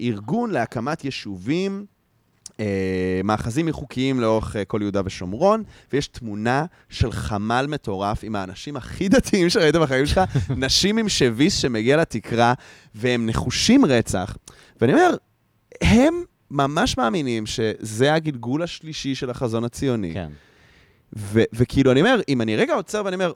ארגון 0.00 0.50
להקמת 0.50 1.04
יישובים. 1.04 1.86
אה, 2.62 3.20
מאחזים 3.24 3.72
חוקיים 3.72 4.20
לאורך 4.20 4.56
אה, 4.56 4.64
כל 4.64 4.78
יהודה 4.82 5.00
ושומרון, 5.04 5.62
ויש 5.92 6.08
תמונה 6.08 6.64
של 6.88 7.12
חמ"ל 7.12 7.66
מטורף 7.68 8.24
עם 8.24 8.36
האנשים 8.36 8.76
הכי 8.76 9.08
דתיים 9.08 9.50
שראית 9.50 9.74
בחיים 9.74 10.06
שלך, 10.06 10.20
נשים 10.56 10.98
עם 10.98 11.08
שביס 11.08 11.58
שמגיע 11.58 11.96
לתקרה, 11.96 12.54
והם 12.94 13.26
נחושים 13.26 13.84
רצח. 13.84 14.36
ואני 14.80 14.92
אומר, 14.92 15.16
הם 15.80 16.14
ממש 16.50 16.98
מאמינים 16.98 17.46
שזה 17.46 18.14
הגלגול 18.14 18.62
השלישי 18.62 19.14
של 19.14 19.30
החזון 19.30 19.64
הציוני. 19.64 20.14
כן. 20.14 20.30
ו- 21.16 21.42
וכאילו, 21.52 21.92
אני 21.92 22.00
אומר, 22.00 22.20
אם 22.28 22.40
אני 22.40 22.56
רגע 22.56 22.74
עוצר 22.74 23.02
ואני 23.04 23.14
אומר, 23.14 23.32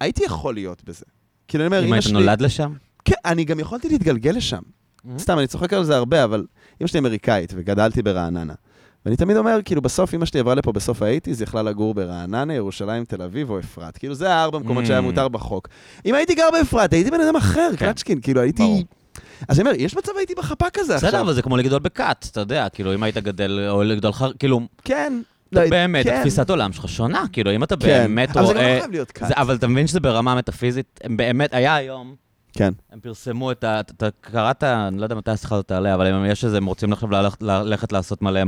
הייתי 0.00 0.24
יכול 0.24 0.54
להיות 0.54 0.84
בזה. 0.84 1.04
כאילו, 1.48 1.66
אני 1.66 1.76
אומר, 1.76 1.88
אם 1.88 1.92
היית. 1.92 2.06
נולד 2.12 2.40
לשם? 2.40 2.72
כן, 3.04 3.14
אני 3.24 3.44
גם 3.44 3.60
יכולתי 3.60 3.88
להתגלגל 3.88 4.30
לשם. 4.30 4.62
Mm-hmm. 4.62 5.18
סתם, 5.18 5.38
אני 5.38 5.46
צוחק 5.46 5.72
על 5.72 5.84
זה 5.84 5.96
הרבה, 5.96 6.24
אבל 6.24 6.46
אמא 6.82 6.88
שלי 6.88 7.00
אמריקאית 7.00 7.52
וגדלתי 7.56 8.02
ברעננה. 8.02 8.54
ואני 9.06 9.16
תמיד 9.16 9.36
אומר, 9.36 9.58
כאילו, 9.64 9.82
בסוף 9.82 10.14
אמא 10.14 10.24
שלי 10.26 10.40
עברה 10.40 10.54
לפה 10.54 10.72
בסוף 10.72 11.02
האייטיז, 11.02 11.40
היא 11.40 11.48
יכלה 11.48 11.62
לגור 11.62 11.94
ברעננה, 11.94 12.54
ירושלים, 12.54 13.04
תל 13.04 13.22
אביב 13.22 13.50
או 13.50 13.58
אפרת. 13.58 13.96
כאילו, 13.98 14.14
זה 14.14 14.34
הארבע 14.34 14.58
מקומות 14.58 14.84
Mm. 14.84 14.86
שהיה 14.86 15.00
מותר 15.00 15.28
בחוק. 15.28 15.68
אם 16.06 16.14
הייתי 16.14 16.34
גר 16.34 16.48
באפרת, 16.52 16.92
הייתי 16.92 17.10
בן 17.10 17.20
אדם 17.20 17.36
אחר, 17.36 17.70
כן. 17.70 17.86
קלצ'קין, 17.86 18.20
כאילו, 18.20 18.40
הייתי... 18.40 18.62
ברור. 18.62 18.82
אז 19.48 19.60
אני 19.60 19.68
אומר, 19.68 19.80
יש 19.80 19.96
מצב 19.96 20.12
הייתי 20.18 20.34
בחפ"ק 20.34 20.78
הזה 20.78 20.94
עכשיו. 20.94 21.08
בסדר, 21.08 21.20
אבל 21.20 21.32
זה 21.32 21.42
כמו 21.42 21.56
לגדול 21.56 21.78
בכת, 21.78 22.26
אתה 22.32 22.40
יודע, 22.40 22.68
כאילו, 22.68 22.94
אם 22.94 23.02
היית 23.02 23.16
גדל, 23.16 23.66
או 23.70 23.82
לגדול 23.82 24.12
חר... 24.12 24.32
כאילו, 24.38 24.60
כן. 24.84 25.20
לא, 25.52 25.68
באמת, 25.70 26.04
כן. 26.06 26.16
התפיסת 26.16 26.50
עולם 26.50 26.72
שלך 26.72 26.88
שונה, 26.88 27.24
כאילו, 27.32 27.54
אם 27.54 27.64
אתה 27.64 27.76
כן. 27.76 27.82
באמת 27.86 28.36
אבל 28.36 28.46
זה 28.46 28.52
גם 28.52 28.58
לא 28.58 28.64
רואה... 28.64 28.78
חייב 28.80 28.90
להיות. 28.92 29.12
זה- 29.28 29.34
אבל 29.36 29.54
אתה 29.54 29.68
מבין 29.68 29.86
שזה 29.86 30.00
ברמה 30.00 30.34
מטאפיזית? 30.34 31.00
באמת, 31.16 31.54
היה 31.54 31.74
היום, 31.74 32.14
כן. 32.52 32.72
הם 32.92 33.00
פרסמו 33.00 33.52
את 33.52 33.64
ה... 33.64 33.80
אתה 33.80 34.08
קראת, 34.20 34.64
אני 34.64 34.98
לא 34.98 35.02
יודע 35.04 35.14
מתי 35.14 35.30
השיחה 35.30 35.54
הזאת 35.54 35.68
תעלה, 35.68 35.94
אבל 35.94 36.06
הם- 36.06 36.24
יש 36.24 36.44
איזה, 36.44 36.56
הם 36.56 36.66
רוצים 36.66 36.92
עכשיו 36.92 37.10
ללכת- 37.10 37.42
ללכת 37.42 37.92
לעשות 37.92 38.22
מלא 38.22 38.40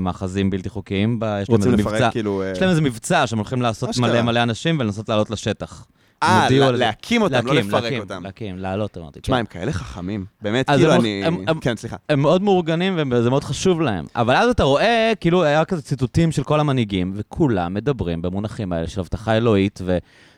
מאחזים 0.00 0.50
בלתי 0.50 0.68
חוקיים, 0.68 1.20
יש 1.42 1.50
להם 1.50 1.56
רוצים 1.58 1.72
לפרק, 1.72 1.92
מבצע. 1.92 2.10
כאילו... 2.10 2.42
אה, 2.42 2.50
יש 2.50 2.60
להם 2.60 2.70
איזה 2.70 2.80
מבצע 2.80 3.26
שהם 3.26 3.38
הולכים 3.38 3.62
לעשות. 3.62 3.98
מלא 3.98 4.22
מלא 4.22 4.42
אנשים 4.42 4.80
ולנסות 4.80 5.08
לעלות 5.08 5.30
לשטח. 5.30 5.86
אה. 6.22 6.46
להקים 6.72 7.22
אותם, 7.22 7.46
לא 7.46 7.54
להקים, 7.54 7.68
לפרק 7.68 7.82
להקים, 7.82 8.00
אותם. 8.00 8.22
להקים, 8.24 8.58
לעלות, 8.58 8.98
אמרתי. 8.98 9.20
תשמע, 9.20 9.36
כן. 9.36 9.40
הם 9.40 9.46
כאלה 9.46 9.72
חכמים. 9.72 10.24
באמת, 10.42 10.70
כאילו 10.70 10.92
אני... 10.94 11.22
כן, 11.60 11.76
סליחה. 11.76 11.96
הם 12.08 12.20
מאוד 12.20 12.42
מאורגנים 12.42 12.98
וזה 13.10 13.30
מאוד 13.30 13.44
חשוב 13.44 13.80
להם. 13.80 14.04
אבל 14.16 14.36
אז 14.36 14.48
אתה 14.50 14.62
רואה, 14.62 15.12
כאילו, 15.20 15.42
היה 15.42 15.64
כזה 15.64 15.82
ציטוטים 15.82 16.32
של 16.32 16.42
כל 16.44 16.60
המנהיגים, 16.60 17.12
וכולם 17.16 17.74
מדברים 17.74 18.22
במונחים 18.22 18.72
האלה 18.72 18.88
של 18.88 19.00
הבטחה 19.00 19.36
אלוהית, 19.36 19.80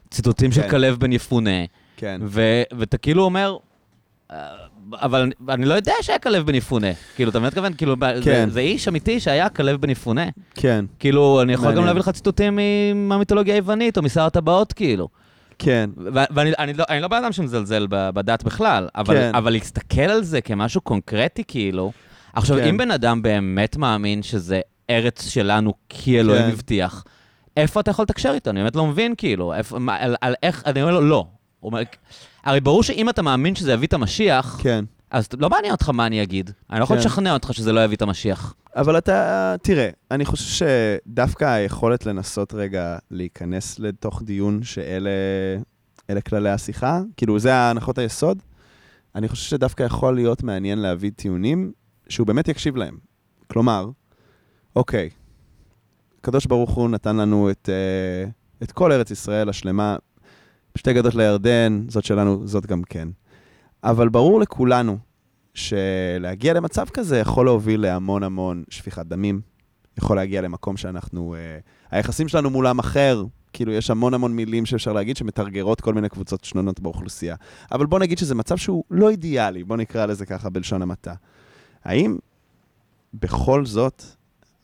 וציטוטים 0.09 0.53
של 0.53 0.63
כן. 0.63 0.71
כלב 0.71 0.97
בן 0.99 1.13
יפונה, 1.13 1.51
כן. 2.05 2.21
ואתה 2.79 2.99
כאילו 2.99 3.23
אומר, 3.23 3.57
"אה, 4.31 4.37
אבל 4.93 5.31
אני- 5.49 5.65
לא 5.65 5.75
יודע 5.75 5.93
שהיה 6.03 6.19
כלב 6.19 6.47
בן 6.47 6.55
יפונה. 6.55 6.87
כאילו, 7.17 7.31
אתה 7.31 7.41
באמת 7.41 7.53
מתכוון? 7.53 7.73
כאילו, 7.75 7.97
ב- 7.99 8.15
זה- 8.17 8.23
כן. 8.25 8.49
זה 8.51 8.61
איש 8.61 8.89
אמיתי 8.89 9.21
שהיה 9.21 9.49
כלב 9.49 9.81
בן 9.81 9.91
יפונה. 9.91 10.25
כן. 10.55 10.85
כאילו, 10.99 11.43
אני 11.43 11.53
יכול 11.53 11.65
גם 11.65 11.71
מעניין. 11.71 11.87
להביא 11.87 12.01
לך 12.01 12.09
ציטוטים 12.09 12.59
מהמיתולוגיה 12.95 13.55
היוונית, 13.55 13.97
או 13.99 14.03
משר 14.03 14.23
הטבעות, 14.23 14.73
כאילו. 14.73 15.09
כן. 15.59 15.91
ואני 16.13 16.53
אני 16.59 16.73
לא, 16.75 16.85
אני 16.89 17.01
לא 17.01 17.09
בן 17.09 17.17
אדם 17.17 17.33
שמזלזל 17.33 17.87
בדת 17.91 18.43
בכלל, 18.43 18.89
אבל, 18.95 19.15
כן. 19.15 19.31
אבל 19.35 19.53
להסתכל 19.53 20.01
על 20.01 20.23
זה 20.25 20.41
כמשהו 20.41 20.81
קונקרטי, 20.81 21.43
כאילו... 21.49 21.93
עכשיו, 22.33 22.57
כן. 22.57 22.65
אם 22.69 22.77
בן 22.77 22.91
אדם 22.91 23.23
באמת 23.23 23.77
מאמין 23.77 24.23
שזה 24.23 24.61
ארץ 24.91 25.29
שלנו 25.29 25.75
כי 25.89 26.21
אלוהים 26.21 26.43
כן. 26.47 26.51
הבטיח, 26.53 27.05
איפה 27.57 27.81
אתה 27.81 27.91
יכול 27.91 28.03
לתקשר 28.03 28.33
איתו? 28.35 28.51
אני 28.51 28.61
באמת 28.61 28.77
לא 28.77 28.87
מבין, 28.87 29.15
כאילו, 29.17 29.55
איפה, 29.55 29.79
מה, 29.79 29.97
על, 29.97 30.17
על 30.21 30.35
איך, 30.43 30.63
אני 30.67 30.83
אומר 30.83 30.93
לו, 30.95 31.01
לא. 31.01 31.27
אומר, 31.65 31.83
הרי 32.45 32.61
ברור 32.61 32.83
שאם 32.83 33.09
אתה 33.09 33.23
מאמין 33.23 33.55
שזה 33.55 33.73
יביא 33.73 33.89
את 33.89 33.93
המשיח, 33.93 34.59
כן. 34.63 34.85
אז 35.11 35.29
לא 35.39 35.51
מעניין 35.51 35.73
אותך 35.73 35.89
מה 35.89 36.07
אני 36.07 36.23
אגיד. 36.23 36.51
אני 36.71 36.79
לא 36.79 36.85
יכול 36.85 36.97
כן. 36.97 37.03
לשכנע 37.03 37.35
אותך 37.35 37.55
שזה 37.55 37.73
לא 37.73 37.85
יביא 37.85 37.97
את 37.97 38.03
המשיח. 38.03 38.55
אבל 38.77 38.99
אתה, 38.99 39.55
תראה, 39.63 39.89
אני 40.11 40.25
חושב 40.25 40.67
שדווקא 40.67 41.45
היכולת 41.45 42.07
לנסות 42.07 42.55
רגע 42.55 42.99
להיכנס 43.11 43.79
לתוך 43.79 44.23
דיון 44.23 44.63
שאלה 44.63 45.11
אלה 46.11 46.21
כללי 46.21 46.51
השיחה, 46.51 47.01
כאילו 47.17 47.39
זה 47.39 47.55
הנחות 47.55 47.99
היסוד, 47.99 48.43
אני 49.15 49.29
חושב 49.29 49.51
שדווקא 49.51 49.83
יכול 49.83 50.15
להיות 50.15 50.43
מעניין 50.43 50.79
להביא 50.79 51.11
טיעונים 51.17 51.73
שהוא 52.09 52.27
באמת 52.27 52.49
יקשיב 52.49 52.77
להם. 52.77 52.99
כלומר, 53.51 53.91
אוקיי, 54.77 55.11
הקדוש 56.21 56.47
ברוך 56.47 56.71
הוא 56.71 56.89
נתן 56.91 57.17
לנו 57.17 57.51
את, 57.51 57.69
אה, 57.73 58.31
את 58.63 58.73
כל 58.73 58.93
ארץ 58.93 59.11
ישראל 59.11 59.49
השלמה, 59.49 59.97
שתי 60.79 60.93
גדות 60.93 61.15
לירדן, 61.15 61.85
זאת 61.89 62.05
שלנו, 62.05 62.47
זאת 62.47 62.67
גם 62.67 62.83
כן. 62.83 63.09
אבל 63.85 64.09
ברור 64.09 64.41
לכולנו 64.41 64.99
שלהגיע 65.55 66.53
למצב 66.53 66.87
כזה 66.89 67.19
יכול 67.19 67.47
להוביל 67.47 67.81
להמון 67.81 68.23
המון 68.23 68.65
שפיכת 68.69 69.07
דמים, 69.07 69.41
יכול 69.99 70.17
להגיע 70.17 70.41
למקום 70.41 70.77
שאנחנו, 70.77 71.35
אה, 71.35 71.59
היחסים 71.91 72.29
שלנו 72.29 72.51
מולם 72.51 72.79
אחר, 72.79 73.25
כאילו 73.53 73.73
יש 73.73 73.91
המון 73.91 74.15
המון 74.15 74.37
מילים 74.37 74.67
שאפשר 74.67 74.93
להגיד 74.93 75.17
שמתרגרות 75.17 75.81
כל 75.81 75.95
מיני 75.95 76.09
קבוצות 76.09 76.45
שונות 76.45 76.81
באוכלוסייה. 76.81 77.37
אבל 77.73 77.87
בוא 77.87 77.99
נגיד 77.99 78.19
שזה 78.19 78.35
מצב 78.35 78.57
שהוא 78.57 78.85
לא 78.91 79.11
אידיאלי, 79.11 79.65
בוא 79.65 79.77
נקרא 79.77 80.07
לזה 80.07 80.27
ככה 80.27 80.51
בלשון 80.51 80.83
המעטה. 80.83 81.15
האם 81.85 82.19
בכל 83.15 83.67
זאת 83.67 84.03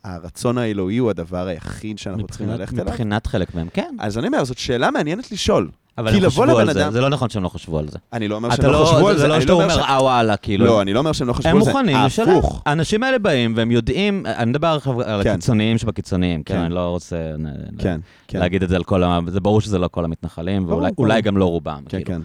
הרצון 0.05 0.59
האלוהי 0.59 0.97
הוא 0.99 1.11
הדבר 1.11 1.47
היחיד 1.47 1.99
שאנחנו 1.99 2.27
צריכים 2.27 2.47
מבחינת- 2.47 2.61
ללכת 2.61 2.75
אליו? 2.75 2.85
מבחינת 2.87 3.27
חלק 3.27 3.55
מהם, 3.55 3.69
כן. 3.73 3.95
אז 3.99 4.19
אני 4.19 4.27
אומר, 4.27 4.45
זאת 4.45 4.59
שאלה 4.59 4.91
מעניינת 4.91 5.33
לשאול. 5.33 5.71
אבל 6.01 6.11
כי 6.11 6.17
הם 6.17 6.23
לבוא 6.23 6.31
חשבו 6.45 6.59
על 6.59 6.65
לבן 6.65 6.73
זה, 6.73 6.83
אדם- 6.85 6.93
זה 6.93 7.01
לא 7.01 7.09
נכון 7.09 7.31
שהם 7.31 7.43
לא 7.43 7.49
חשבו 7.49 7.79
על 7.79 7.89
זה. 7.89 7.99
אני 8.13 8.29
לא 8.29 8.35
אומר 8.37 8.49
אתה 8.55 8.63
שהם 8.63 8.73
לא 8.73 8.85
חשבו 8.85 9.09
על 9.09 9.15
זה 9.17 9.21
זה, 9.21 9.29
לא 9.29 9.35
אני 9.35 9.41
שאתה 9.43 9.53
לא 9.53 9.63
אומר 9.63 9.73
אומר, 9.75 9.85
ש... 9.85 9.89
אה 9.89 10.03
וואלה, 10.03 10.37
כאילו. 10.37 10.67
לא, 10.67 10.83
אני 10.83 10.93
לא 10.93 10.99
אומר 10.99 11.13
שהם 11.13 11.29
לא 11.29 11.33
חשבו 11.33 11.49
הם 11.51 11.57
על 11.57 11.63
זה. 11.63 11.71
מוכנים 11.71 11.97
לשלם. 12.07 12.29
הפוך. 12.39 12.63
האנשים 12.67 13.03
האלה 13.03 13.19
באים 13.19 13.53
והם 13.57 13.71
יודעים, 13.71 14.27
אני 14.27 14.51
מדבר 14.51 14.79
על 15.07 15.23
כן. 15.23 15.31
הקיצוניים 15.31 15.79
שבקיצוניים, 15.79 16.43
כן, 16.43 16.55
כן. 16.55 16.61
אני 16.61 16.75
לא 16.75 16.89
רוצה 16.89 17.17
נ- 17.39 17.79
כן, 17.79 18.01
כן. 18.29 18.39
להגיד 18.39 18.63
את 18.63 18.69
זה 18.69 18.77
על 18.77 18.85
כל 18.85 19.03
ה... 19.03 19.19
זה 19.27 19.41
ברור 19.41 19.61
שזה 19.61 19.79
לא 19.79 19.89
כל 19.89 20.05
המתנחלים, 20.05 20.63
ברור, 20.67 20.73
ואולי 20.79 20.91
ברור. 20.97 21.07
אולי 21.07 21.23
גם 21.23 21.37
לא 21.37 21.45
רובם. 21.45 21.83
כן, 21.89 21.99
כאילו. 22.05 22.05
כן. 22.19 22.21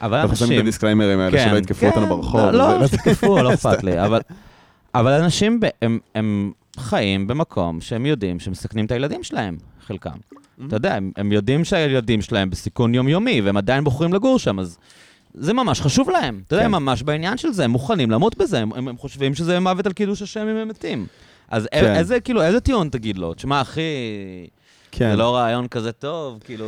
אבל 0.00 0.18
אנחנו 0.18 0.36
שמים 0.36 0.46
את 0.48 0.52
אנשים... 0.52 0.60
הדיסקליימרים 0.66 1.20
האלה, 1.20 1.48
שלא 1.48 1.56
יתקפו 1.56 1.86
אותנו 1.86 2.06
ברחוב. 2.06 2.40
לא, 2.40 2.52
לא, 2.52 2.84
וזה- 2.84 2.86
שתקפו, 2.96 3.42
לא 3.42 3.54
אכפת 3.54 3.82
לי. 3.84 4.04
אבל- 4.04 4.20
אבל 4.94 5.12
אנשים, 5.12 5.60
ב- 5.60 5.66
הם- 5.82 5.98
הם 6.14 6.52
חיים 6.78 7.26
במקום 7.26 7.80
שהם 7.80 8.06
יודעים 8.06 8.40
שמסכנים 8.40 8.84
את 8.86 8.92
הילדים 8.92 9.22
שלהם, 9.22 9.56
חלקם. 9.86 10.10
אתה 10.66 10.76
יודע, 10.76 10.94
הם, 10.94 11.12
הם 11.16 11.32
יודעים 11.32 11.64
שהילדים 11.64 12.22
שלהם 12.22 12.50
בסיכון 12.50 12.94
יומיומי, 12.94 13.40
והם 13.40 13.56
עדיין 13.56 13.84
בוחרים 13.84 14.12
לגור 14.12 14.38
שם, 14.38 14.58
אז 14.58 14.78
זה 15.34 15.52
ממש 15.52 15.80
חשוב 15.80 16.10
להם. 16.10 16.42
אתה 16.46 16.54
יודע, 16.54 16.68
כן. 16.68 16.74
הם 16.74 16.84
ממש 16.84 17.02
בעניין 17.02 17.36
של 17.36 17.52
זה, 17.52 17.64
הם 17.64 17.70
מוכנים 17.70 18.10
למות 18.10 18.36
בזה, 18.36 18.58
הם, 18.58 18.72
הם, 18.72 18.88
הם 18.88 18.96
חושבים 18.96 19.34
שזה 19.34 19.60
מוות 19.60 19.86
על 19.86 19.92
קידוש 19.92 20.22
השם 20.22 20.40
אם 20.40 20.56
הם 20.56 20.68
מתים. 20.68 21.06
אז 21.50 21.68
כן. 21.72 21.80
כן. 21.80 21.94
איזה, 21.94 22.20
כאילו, 22.20 22.42
איזה 22.42 22.60
טיעון 22.60 22.88
תגיד 22.88 23.18
לו? 23.18 23.34
תשמע, 23.34 23.60
אחי, 23.60 23.80
כן. 24.90 25.10
זה 25.10 25.16
לא 25.16 25.36
רעיון 25.36 25.68
כזה 25.68 25.92
טוב, 25.92 26.38
כאילו... 26.44 26.66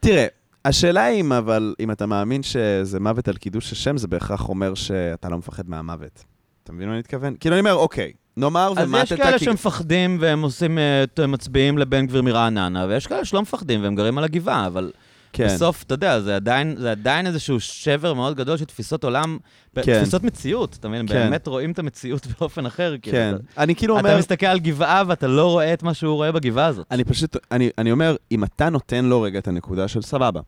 תראה, 0.00 0.26
השאלה 0.64 1.04
היא 1.04 1.20
אם, 1.20 1.32
אבל, 1.32 1.74
אם 1.80 1.90
אתה 1.90 2.06
מאמין 2.06 2.42
שזה 2.42 3.00
מוות 3.00 3.28
על 3.28 3.36
קידוש 3.36 3.72
השם, 3.72 3.96
זה 3.96 4.08
בהכרח 4.08 4.48
אומר 4.48 4.74
שאתה 4.74 5.28
לא 5.28 5.38
מפחד 5.38 5.68
מהמוות. 5.68 6.24
אתה 6.64 6.72
מבין 6.72 6.88
מה 6.88 6.94
אני 6.94 6.98
מתכוון? 6.98 7.34
כאילו, 7.40 7.54
אני 7.54 7.60
אומר, 7.60 7.74
אוקיי, 7.74 8.12
נאמר 8.36 8.72
אז 8.76 8.88
ומטת... 8.88 9.02
יש 9.04 9.12
כאלה 9.12 9.38
שמפחדים 9.38 10.16
והם 10.20 10.42
עושים, 10.42 10.78
אה, 10.78 11.26
מצביעים 11.26 11.78
לבן 11.78 12.06
גביר 12.06 12.22
מרעננה, 12.22 12.86
ויש 12.88 13.06
כאלה 13.06 13.24
שלא 13.24 13.42
מפחדים 13.42 13.82
והם 13.82 13.94
גרים 13.94 14.18
על 14.18 14.24
הגבעה, 14.24 14.66
אבל 14.66 14.92
כן. 15.32 15.46
בסוף, 15.46 15.82
אתה 15.82 15.94
יודע, 15.94 16.20
זה 16.20 16.36
עדיין, 16.36 16.76
זה 16.78 16.90
עדיין 16.90 17.26
איזשהו 17.26 17.60
שבר 17.60 18.14
מאוד 18.14 18.36
גדול 18.36 18.56
של 18.56 18.64
תפיסות 18.64 19.04
עולם, 19.04 19.38
כן. 19.74 19.82
תפיסות 20.00 20.22
מציאות, 20.22 20.76
אתה 20.80 20.88
מבין? 20.88 21.08
כן. 21.08 21.14
באמת 21.14 21.46
רואים 21.46 21.70
את 21.70 21.78
המציאות 21.78 22.26
באופן 22.40 22.66
אחר. 22.66 22.94
כאילו, 23.02 23.16
כן. 23.16 23.34
אתה- 23.34 23.62
אני 23.62 23.74
כאילו 23.74 23.98
אתה 23.98 24.06
אומר... 24.08 24.18
מסתכל 24.18 24.46
על 24.46 24.60
גבעה 24.60 25.02
ואתה 25.06 25.26
לא 25.26 25.50
רואה 25.50 25.74
את 25.74 25.82
מה 25.82 25.94
שהוא 25.94 26.14
רואה 26.14 26.32
בגבעה 26.32 26.66
הזאת. 26.66 26.86
אני 26.90 27.04
פשוט, 27.04 27.36
אני, 27.52 27.70
אני 27.78 27.92
אומר, 27.92 28.16
אם 28.32 28.44
אתה 28.44 28.70
נותן 28.70 29.04
לו 29.04 29.22
רגע 29.22 29.38
את 29.38 29.48
הנקודה 29.48 29.88
של 29.88 30.02
סבבה, 30.02 30.40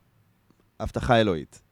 הבטחה 0.81 1.21
אלוהית. 1.21 1.63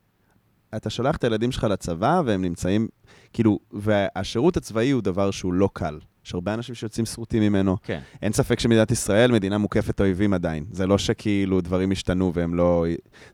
אתה 0.76 0.90
שולח 0.90 1.16
את 1.16 1.24
הילדים 1.24 1.52
שלך 1.52 1.64
לצבא 1.64 2.22
והם 2.26 2.42
נמצאים, 2.42 2.88
כאילו, 3.34 3.58
והשירות 3.72 4.56
הצבאי 4.56 4.90
הוא 4.90 5.02
דבר 5.02 5.30
שהוא 5.30 5.52
לא 5.52 5.68
קל. 5.72 5.98
יש 6.26 6.34
הרבה 6.34 6.54
אנשים 6.54 6.74
שיוצאים 6.74 7.06
שרוטים 7.06 7.42
ממנו. 7.42 7.76
כן. 7.82 8.00
אין 8.22 8.32
ספק 8.32 8.60
שמדינת 8.60 8.90
ישראל 8.90 9.32
מדינה 9.32 9.58
מוקפת 9.58 10.00
אויבים 10.00 10.34
עדיין. 10.34 10.64
זה 10.70 10.86
לא 10.86 10.98
שכאילו 10.98 11.60
דברים 11.60 11.92
השתנו 11.92 12.32
והם 12.34 12.54
לא... 12.54 12.84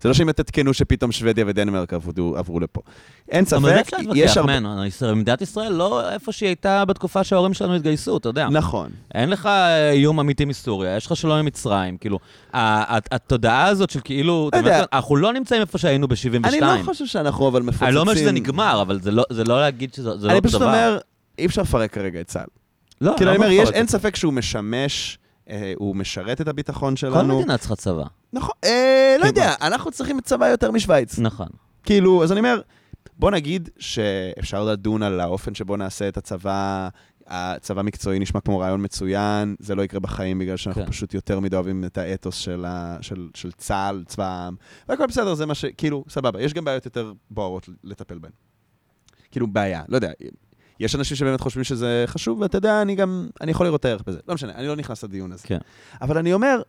זה 0.01 0.09
לא 0.09 0.15
שאם 0.15 0.33
תתקנו 0.33 0.75
שפתאום 0.75 1.12
שוודיה 1.12 1.45
ודנמרק 1.49 1.93
עברו, 1.93 2.37
עברו 2.37 2.61
לפה. 2.61 2.81
אין 3.31 3.45
אבל 3.53 3.61
זה 3.61 3.69
ספק, 3.77 3.81
אפשר 3.81 3.97
יש 4.15 4.37
להתווכח, 4.37 4.37
הרבה... 5.01 5.15
מדינת 5.15 5.43
ישראל 5.43 5.73
לא 5.73 6.11
איפה 6.11 6.33
שהיא 6.33 6.47
הייתה 6.47 6.85
בתקופה 6.85 7.25
שההורים 7.25 7.55
שלנו 7.55 7.75
התגייסו, 7.75 8.17
אתה 8.17 8.29
יודע. 8.29 8.49
נכון. 8.49 8.91
אין 9.15 9.31
לך 9.31 9.47
אה, 9.47 9.91
איום 9.91 10.21
אמיתי 10.21 10.45
מסוריה, 10.45 10.97
יש 10.97 11.07
לך 11.07 11.17
שלום 11.17 11.39
עם 11.39 11.45
מצרים, 11.45 11.97
כאילו, 11.97 12.19
התודעה 12.53 13.67
הזאת 13.67 13.91
של 13.91 14.01
כאילו, 14.05 14.51
יודע. 14.55 14.85
אנחנו 14.93 15.17
לא 15.17 15.33
נמצאים 15.33 15.61
איפה 15.61 15.79
שהיינו 15.79 16.09
ב-72. 16.09 16.49
אני 16.49 16.61
לא 16.61 16.75
חושב 16.85 17.07
שאנחנו 17.07 17.49
אבל 17.49 17.62
מפוצצים... 17.62 17.87
אני 17.87 17.95
לא 17.95 18.01
אומר 18.01 18.15
שזה 18.15 18.33
נגמר, 18.33 18.83
אבל 18.83 19.01
זה 19.01 19.11
לא- 19.11 19.25
זה 19.31 19.45
לא 19.45 19.61
להגיד 19.61 19.95
שזה 19.95 20.03
זה 20.03 20.09
לא 20.11 20.17
דבר. 20.19 20.33
אני 20.33 20.41
פשוט 20.41 20.62
אומר, 20.62 20.99
אי 21.39 21.47
אפשר 21.47 21.62
לפרק 21.62 21.93
כרגע 21.93 22.21
את 22.21 22.27
צה"ל. 22.27 22.60
לא, 23.01 23.15
כאילו, 23.17 23.31
אני 23.31 23.37
אומר, 23.37 23.51
יש, 23.51 23.71
אין. 23.71 23.87
ספק 23.87 24.17
שהוא 24.17 24.33
משמש, 24.33 25.19
אה, 25.51 25.73
הוא 25.77 25.97
משרת 25.97 26.41
את 26.41 26.49
הביטחון 26.49 26.95
כל 26.95 26.97
שלנו. 26.97 27.39
מדינה 27.39 27.59
צריכה 27.59 27.77
צבא. 27.77 28.05
נכון, 28.33 28.55
אה, 28.65 29.17
לא 29.19 29.23
כן, 29.23 29.29
יודע, 29.29 29.55
אנחנו 29.61 29.91
צריכים 29.91 30.21
צבא 30.21 30.49
יותר 30.49 30.71
משוויץ. 30.71 31.19
נכון. 31.19 31.49
כאילו, 31.83 32.25
אז 32.25 32.33
אני 32.33 32.41
אומר, 32.41 32.61
בוא 33.19 33.31
נגיד 33.31 33.69
שאפשר 33.79 34.65
לדון 34.65 35.03
על 35.03 35.21
האופן 35.21 35.55
שבו 35.55 35.77
נעשה 35.77 36.09
את 36.09 36.17
הצבא, 36.17 36.89
הצבא 37.27 37.83
מקצועי 37.83 38.19
נשמע 38.19 38.41
כמו 38.41 38.59
רעיון 38.59 38.85
מצוין, 38.85 39.57
זה 39.59 39.75
לא 39.75 39.83
יקרה 39.83 40.01
בחיים 40.01 40.39
בגלל 40.39 40.57
שאנחנו 40.57 40.85
כן. 40.85 40.91
פשוט 40.91 41.15
יותר 41.15 41.41
מדי 41.41 41.57
אוהבים 41.57 41.85
את 41.85 41.99
האתוס 41.99 42.37
של, 42.37 42.65
ה, 42.65 42.97
של, 43.01 43.29
של 43.35 43.53
צה"ל, 43.53 44.05
צבא 44.07 44.25
העם, 44.25 44.55
והכל 44.89 45.07
בסדר, 45.07 45.35
זה 45.35 45.47
מה 45.47 45.55
ש... 45.55 45.65
כאילו, 45.65 46.05
סבבה, 46.09 46.43
יש 46.43 46.55
גם 46.55 46.65
בעיות 46.65 46.85
יותר 46.85 47.13
בוערות 47.31 47.69
לטפל 47.85 48.19
בהן. 48.19 48.33
כאילו, 49.31 49.47
בעיה, 49.47 49.83
לא 49.89 49.97
יודע. 49.97 50.11
יש 50.81 50.94
אנשים 50.94 51.16
שבאמת 51.16 51.40
חושבים 51.40 51.65
שזה 51.65 52.05
חשוב, 52.07 52.40
ואתה 52.40 52.59
יודע, 52.59 52.82
אני 52.82 52.94
גם, 52.94 53.28
אני 53.40 53.51
יכול 53.51 53.66
לראות 53.66 53.81
את 53.81 53.85
הערך 53.85 54.02
בזה. 54.07 54.19
לא 54.28 54.35
משנה, 54.35 54.52
אני 54.55 54.66
לא 54.66 54.77
נכנס 54.77 55.05
לדיון 55.05 55.32
הזה. 55.32 55.43
כן. 55.47 55.59
אבל 56.02 56.19
אני 56.19 56.32
אומר, 56.32 56.62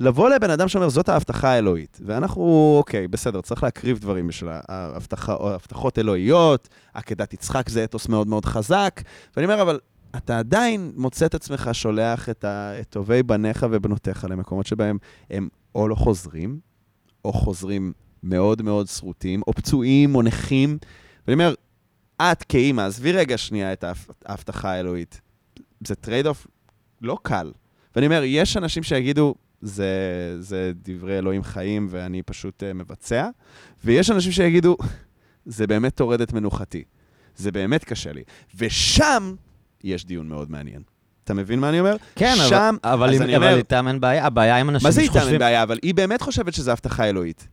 לבוא 0.00 0.30
לבן 0.30 0.50
אדם 0.50 0.68
שאומר, 0.68 0.88
זאת 0.88 1.08
ההבטחה 1.08 1.48
האלוהית, 1.48 2.00
ואנחנו, 2.04 2.74
אוקיי, 2.78 3.08
בסדר, 3.08 3.40
צריך 3.40 3.62
להקריב 3.62 3.98
דברים 3.98 4.26
בשביל 4.26 4.50
ההבטחה, 4.68 5.36
הבטחות 5.40 5.98
אלוהיות, 5.98 6.68
עקדת 6.94 7.34
יצחק 7.34 7.68
זה 7.68 7.84
אתוס 7.84 8.08
מאוד 8.08 8.26
מאוד 8.26 8.44
חזק, 8.44 9.00
ואני 9.36 9.46
אומר, 9.46 9.62
אבל 9.62 9.78
אתה 10.16 10.38
עדיין 10.38 10.92
מוצא 10.96 11.26
את 11.26 11.34
עצמך 11.34 11.70
שולח 11.72 12.28
את, 12.28 12.44
ה, 12.44 12.80
את 12.80 12.86
טובי 12.90 13.22
בניך 13.22 13.66
ובנותיך 13.70 14.26
למקומות 14.30 14.66
שבהם 14.66 14.98
הם 15.30 15.48
או 15.74 15.88
לא 15.88 15.94
חוזרים, 15.94 16.58
או 17.24 17.32
חוזרים 17.32 17.92
מאוד 18.22 18.62
מאוד 18.62 18.86
שרוטים, 18.86 19.42
או 19.46 19.52
פצועים, 19.52 20.14
או 20.14 20.22
נכים, 20.22 20.78
ואני 21.26 21.34
אומר, 21.34 21.54
את 22.22 22.42
כאימא, 22.42 22.80
עזבי 22.82 23.12
רגע 23.12 23.38
שנייה 23.38 23.72
את 23.72 23.84
ההב- 23.84 24.06
ההבטחה 24.26 24.70
האלוהית. 24.72 25.20
זה 25.86 25.94
trade-off 25.94 26.46
לא 27.02 27.18
קל. 27.22 27.52
ואני 27.96 28.06
אומר, 28.06 28.22
יש 28.24 28.56
אנשים 28.56 28.82
שיגידו, 28.82 29.34
זה, 29.60 29.86
זה 30.40 30.72
דברי 30.82 31.18
אלוהים 31.18 31.42
חיים 31.42 31.86
ואני 31.90 32.22
פשוט 32.22 32.62
uh, 32.62 32.74
מבצע, 32.74 33.28
ויש 33.84 34.10
אנשים 34.10 34.32
שיגידו, 34.32 34.76
זה 35.46 35.66
באמת 35.66 35.94
טורד 35.94 36.20
את 36.20 36.32
מנוחתי. 36.32 36.84
זה 37.36 37.52
באמת 37.52 37.84
קשה 37.84 38.12
לי. 38.12 38.22
ושם 38.56 39.34
יש 39.84 40.04
דיון 40.04 40.28
מאוד 40.28 40.50
מעניין. 40.50 40.82
אתה 41.24 41.34
מבין 41.34 41.60
מה 41.60 41.68
אני 41.68 41.80
אומר? 41.80 41.96
כן, 42.16 42.34
אבל- 42.40 42.48
שם, 42.48 42.76
אבל 42.84 43.14
עם- 43.14 43.22
אני 43.22 43.36
אבל 43.36 43.44
אומר- 43.46 43.56
איתם 43.56 43.88
אין 43.88 44.00
בעיה, 44.00 44.26
הבעיה 44.26 44.56
עם 44.56 44.70
אנשים 44.70 44.86
מה 44.86 44.90
זה 44.92 45.00
איתם 45.00 45.12
אין 45.12 45.20
שחושבים... 45.20 45.38
בעיה? 45.40 45.62
אבל 45.62 45.78
היא 45.82 45.94
באמת 45.94 46.22
חושבת 46.22 46.54
שזו 46.54 46.70
הבטחה 46.70 47.04
אלוהית. 47.08 47.48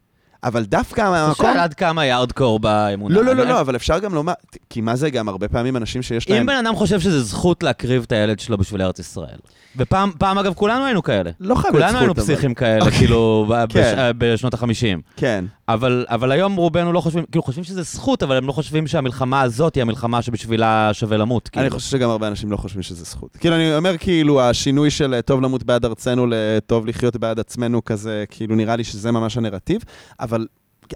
אבל 0.45 0.63
דווקא 0.63 1.01
אתה 1.01 1.09
מהמקום... 1.11 1.45
שואל 1.45 1.57
עד 1.57 1.73
כמה 1.73 2.05
יארדקור 2.05 2.59
באמונה. 2.59 3.15
לא, 3.15 3.23
לא, 3.25 3.33
לא, 3.35 3.45
לא, 3.45 3.61
אבל 3.61 3.75
אפשר 3.75 3.99
גם 3.99 4.13
לומר, 4.15 4.33
כי 4.69 4.81
מה 4.81 4.95
זה 4.95 5.09
גם 5.09 5.29
הרבה 5.29 5.47
פעמים 5.47 5.77
אנשים 5.77 6.01
שיש 6.01 6.29
להם... 6.29 6.39
אם 6.39 6.45
בן 6.45 6.65
אדם 6.65 6.75
חושב 6.75 6.99
שזה 6.99 7.21
זכות 7.23 7.63
להקריב 7.63 8.03
את 8.07 8.11
הילד 8.11 8.39
שלו 8.39 8.57
בשביל 8.57 8.81
ארץ 8.81 8.99
ישראל. 8.99 9.37
ופעם, 9.77 10.11
פעם, 10.17 10.37
אגב, 10.37 10.53
כולנו 10.53 10.85
היינו 10.85 11.03
כאלה. 11.03 11.31
לא 11.39 11.55
חייב 11.55 11.75
להיות 11.75 11.85
כולנו 11.85 11.97
היינו 11.99 12.13
זכות, 12.13 12.25
אבל- 12.25 12.35
פסיכים 12.35 12.53
כאלה, 12.53 12.85
אוקיי. 12.85 12.97
כאילו, 12.99 13.45
כן. 13.69 13.79
בש- 13.79 14.13
בשנות 14.17 14.53
ה-50. 14.53 14.99
כן. 15.15 15.45
אבל, 15.67 16.05
אבל 16.09 16.31
היום 16.31 16.55
רובנו 16.55 16.93
לא 16.93 17.01
חושבים, 17.01 17.25
כאילו 17.31 17.43
חושבים 17.43 17.63
שזה 17.63 17.83
זכות, 17.83 18.23
אבל 18.23 18.37
הם 18.37 18.47
לא 18.47 18.51
חושבים 18.51 18.87
שהמלחמה 18.87 19.41
הזאת 19.41 19.75
היא 19.75 19.81
המלחמה 19.81 20.21
שבשבילה 20.21 20.89
שווה 20.93 21.17
למות. 21.17 21.49
אני 21.53 21.63
כאילו. 21.63 21.75
חושב 21.75 21.97
שגם 21.97 22.09
הרבה 22.09 22.27
אנשים 22.27 22.51
לא 22.51 22.57
חושבים 22.57 22.83
שזה 22.83 23.03
זכות. 23.03 23.37
כאילו, 23.39 23.55
אני 23.55 23.75
אומר, 23.75 23.97
כאילו, 23.97 24.41
השינוי 24.41 24.89
של 24.89 25.13
אה, 25.13 25.21
טוב 25.21 25.41
למות 25.41 25.63
בעד 25.63 25.85
ארצנו 25.85 26.27
לטוב 26.29 26.85
לחיות 26.85 27.17
בעד 27.17 27.39
עצמנו 27.39 27.85
כזה, 27.85 28.23
כאילו, 28.29 28.55
נראה 28.55 28.75
לי 28.75 28.83
שזה 28.83 29.11
ממש 29.11 29.37
הנרטיב, 29.37 29.81
אבל 30.19 30.47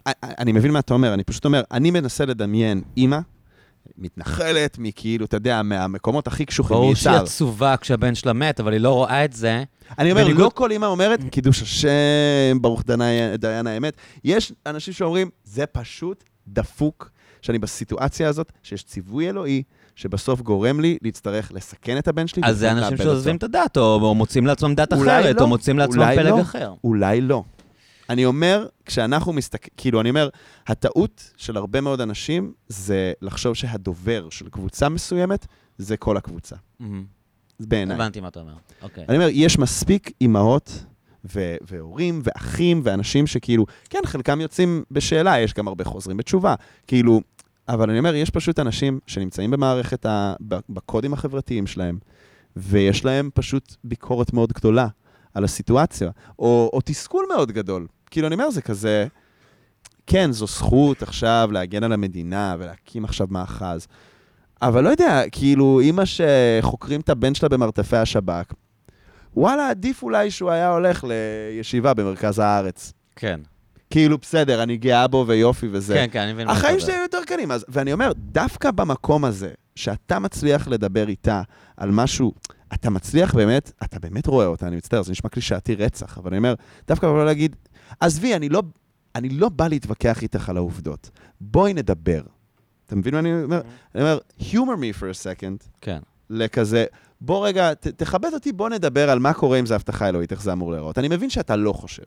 אה, 0.07 0.11
אה, 0.23 0.29
אני 0.37 0.51
מבין 0.51 0.71
מה 0.71 0.79
אתה 0.79 0.93
אומר, 0.93 1.13
אני 1.13 1.23
פשוט 1.23 1.45
אומר, 1.45 1.61
אני 1.71 1.91
מנסה 1.91 2.25
לדמיין 2.25 2.81
אימא, 2.97 3.19
מתנחלת, 3.99 4.77
מכאילו, 4.79 5.25
אתה 5.25 5.37
יודע, 5.37 5.61
מהמקומות 5.61 6.27
הכי 6.27 6.45
קשוחים 6.45 6.77
ברור 6.77 6.95
שהיא. 6.95 7.13
עצובה 7.15 7.77
כשהבן 7.77 8.15
שלה 8.15 8.33
מת, 8.33 8.59
אבל 8.59 8.73
היא 8.73 8.81
לא 8.81 8.93
רואה 8.93 9.25
את 9.25 9.33
זה. 9.33 9.63
אני 9.99 10.11
אומר, 10.11 10.23
בניגוד- 10.23 10.43
לא 10.43 10.51
כל 10.53 10.71
אימא 10.71 10.85
אומרת, 10.85 11.19
קידוש 11.31 11.61
השם, 11.61 11.89
ברוך 12.61 12.83
דני- 12.85 13.03
דיין 13.37 13.67
האמת. 13.67 13.93
יש 14.23 14.53
אנשים 14.65 14.93
שאומרים, 14.93 15.29
זה 15.43 15.65
פשוט 15.65 16.23
דפוק, 16.47 17.09
שאני 17.41 17.59
בסיטואציה 17.59 18.29
הזאת, 18.29 18.51
שיש 18.63 18.83
ציווי 18.83 19.29
אלוהי, 19.29 19.63
שבסוף 19.95 20.41
גורם 20.41 20.79
לי 20.79 20.97
להצטרך 21.01 21.51
לסכן 21.55 21.97
את 21.97 22.07
הבן 22.07 22.27
שלי. 22.27 22.41
אז 22.45 22.57
זה 22.57 22.71
אנשים. 22.71 22.97
שעוזבים 22.97 23.35
את 23.35 23.43
הדת, 23.43 23.77
או 23.77 23.83
או 24.01 24.15
מוצאים 24.15 24.47
לעצמם 24.47 24.75
דת 24.75 24.93
אחרת, 24.93 25.35
לא, 25.35 25.41
או 25.41 25.47
מוצאים 25.47 25.79
לעצמם 25.79 26.03
פלג 26.15 26.27
לא. 26.27 26.41
אחר. 26.41 26.73
אולי 26.83 27.21
לא. 27.21 27.43
אני 28.09 28.25
אומר, 28.25 28.67
כשאנחנו 28.85 29.33
מסתכלים, 29.33 29.73
כאילו, 29.77 30.01
אני 30.01 30.09
אומר, 30.09 30.29
הטעות 30.67 31.33
של 31.37 31.57
הרבה 31.57 31.81
מאוד 31.81 32.01
אנשים 32.01 32.53
זה 32.67 33.13
לחשוב 33.21 33.53
שהדובר 33.53 34.29
של 34.29 34.49
קבוצה 34.49 34.89
מסוימת 34.89 35.45
זה 35.77 35.97
כל 35.97 36.17
הקבוצה. 36.17 36.55
זה 37.59 37.67
בעיניי. 37.67 37.95
הבנתי 37.95 38.19
מה 38.19 38.27
אתה 38.27 38.39
אומר. 38.39 38.53
אוקיי. 38.81 39.05
אני 39.09 39.17
אומר, 39.17 39.27
יש 39.31 39.59
מספיק 39.59 40.11
אימהות 40.21 40.85
ו- 41.35 41.55
והורים 41.61 42.21
ואחים 42.23 42.81
ואנשים 42.83 43.27
שכאילו, 43.27 43.65
כן, 43.89 43.99
חלקם 44.05 44.41
יוצאים 44.41 44.83
בשאלה, 44.91 45.39
יש 45.39 45.53
גם 45.53 45.67
הרבה 45.67 45.83
חוזרים 45.83 46.17
בתשובה. 46.17 46.55
כאילו, 46.87 47.21
אבל 47.67 47.89
אני 47.89 47.99
אומר, 47.99 48.15
יש 48.15 48.29
פשוט 48.29 48.59
אנשים 48.59 48.99
שנמצאים 49.07 49.51
במערכת, 49.51 50.05
ה- 50.05 50.33
בקודים 50.69 51.13
החברתיים 51.13 51.67
שלהם, 51.67 51.99
ויש 52.55 53.05
להם 53.05 53.29
פשוט 53.33 53.75
ביקורת 53.83 54.33
מאוד 54.33 54.53
גדולה 54.53 54.87
על 55.33 55.43
הסיטואציה, 55.43 56.09
או, 56.39 56.69
או 56.73 56.79
תסכול 56.85 57.25
מאוד 57.33 57.51
גדול. 57.51 57.87
כאילו, 58.11 58.27
אני 58.27 58.35
אומר, 58.35 58.51
זה 58.51 58.61
כזה, 58.61 59.07
כן, 60.07 60.31
זו 60.31 60.47
זכות 60.47 61.03
עכשיו 61.03 61.49
להגן 61.51 61.83
על 61.83 61.93
המדינה 61.93 62.55
ולהקים 62.59 63.05
עכשיו 63.05 63.27
מאחז. 63.29 63.87
אבל 64.61 64.83
לא 64.83 64.89
יודע, 64.89 65.21
כאילו, 65.31 65.79
אימא 65.79 66.03
שחוקרים 66.05 67.01
את 67.01 67.09
הבן 67.09 67.33
שלה 67.33 67.49
במרתפי 67.49 67.97
השב"כ, 67.97 68.53
וואלה, 69.35 69.69
עדיף 69.69 70.03
אולי 70.03 70.31
שהוא 70.31 70.51
היה 70.51 70.69
הולך 70.69 71.05
לישיבה 71.07 71.93
במרכז 71.93 72.39
הארץ. 72.39 72.93
כן. 73.15 73.39
כאילו, 73.89 74.17
בסדר, 74.17 74.63
אני 74.63 74.77
גאה 74.77 75.07
בו 75.07 75.25
ויופי 75.27 75.67
וזה. 75.71 75.93
כן, 75.93 76.07
כן, 76.11 76.19
אני 76.19 76.33
מבין 76.33 76.47
מה 76.47 76.53
אתה 76.53 76.59
החיים. 76.59 76.79
שלי 76.79 76.93
היו 76.93 77.01
יותר 77.01 77.19
קלים. 77.27 77.51
אז, 77.51 77.65
ואני 77.69 77.93
אומר, 77.93 78.11
דווקא 78.15 78.71
במקום 78.71 79.25
הזה, 79.25 79.51
שאתה 79.75 80.19
מצליח 80.19 80.67
לדבר 80.67 81.07
איתה 81.07 81.41
על 81.77 81.91
משהו, 81.91 82.33
אתה 82.73 82.89
מצליח 82.89 83.35
באמת, 83.35 83.71
אתה 83.83 83.99
באמת 83.99 84.27
רואה 84.27 84.45
אותה, 84.45 84.67
אני 84.67 84.75
מצטער, 84.75 85.01
זה 85.01 85.11
נשמע 85.11 85.29
קלישאתי 85.29 85.75
רצח, 85.75 86.17
אבל 86.17 86.29
אני 86.29 86.37
אומר, 86.37 86.53
דווקא 86.87 87.05
לא 87.05 87.25
להגיד, 87.25 87.55
עזבי, 87.99 88.35
אני 88.35 88.49
לא, 88.49 88.63
אני 89.15 89.29
לא 89.29 89.49
בא 89.49 89.67
להתווכח 89.67 90.21
איתך 90.21 90.49
על 90.49 90.57
העובדות. 90.57 91.09
בואי 91.41 91.73
נדבר. 91.73 92.21
אתה 92.85 92.95
מבין 92.95 93.13
מה 93.13 93.19
אני 93.19 93.43
אומר? 93.43 93.61
אני 93.95 94.03
אומר, 94.03 94.17
humor 94.39 94.77
me 94.79 94.99
for 94.99 95.03
a 95.03 95.23
second, 95.23 95.67
כן. 95.81 95.99
לכזה, 96.29 96.85
בוא 97.21 97.47
רגע, 97.47 97.73
ת, 97.73 97.87
תכבד 97.87 98.33
אותי, 98.33 98.51
בוא 98.51 98.69
נדבר 98.69 99.09
על 99.09 99.19
מה 99.19 99.33
קורה 99.33 99.59
אם 99.59 99.65
זה 99.65 99.75
הבטחה 99.75 100.09
אלוהית, 100.09 100.31
איך 100.31 100.41
זה 100.41 100.53
אמור 100.53 100.71
להיראות. 100.71 100.97
אני 100.97 101.07
מבין 101.07 101.29
שאתה 101.29 101.55
לא 101.55 101.73
חושב. 101.73 102.03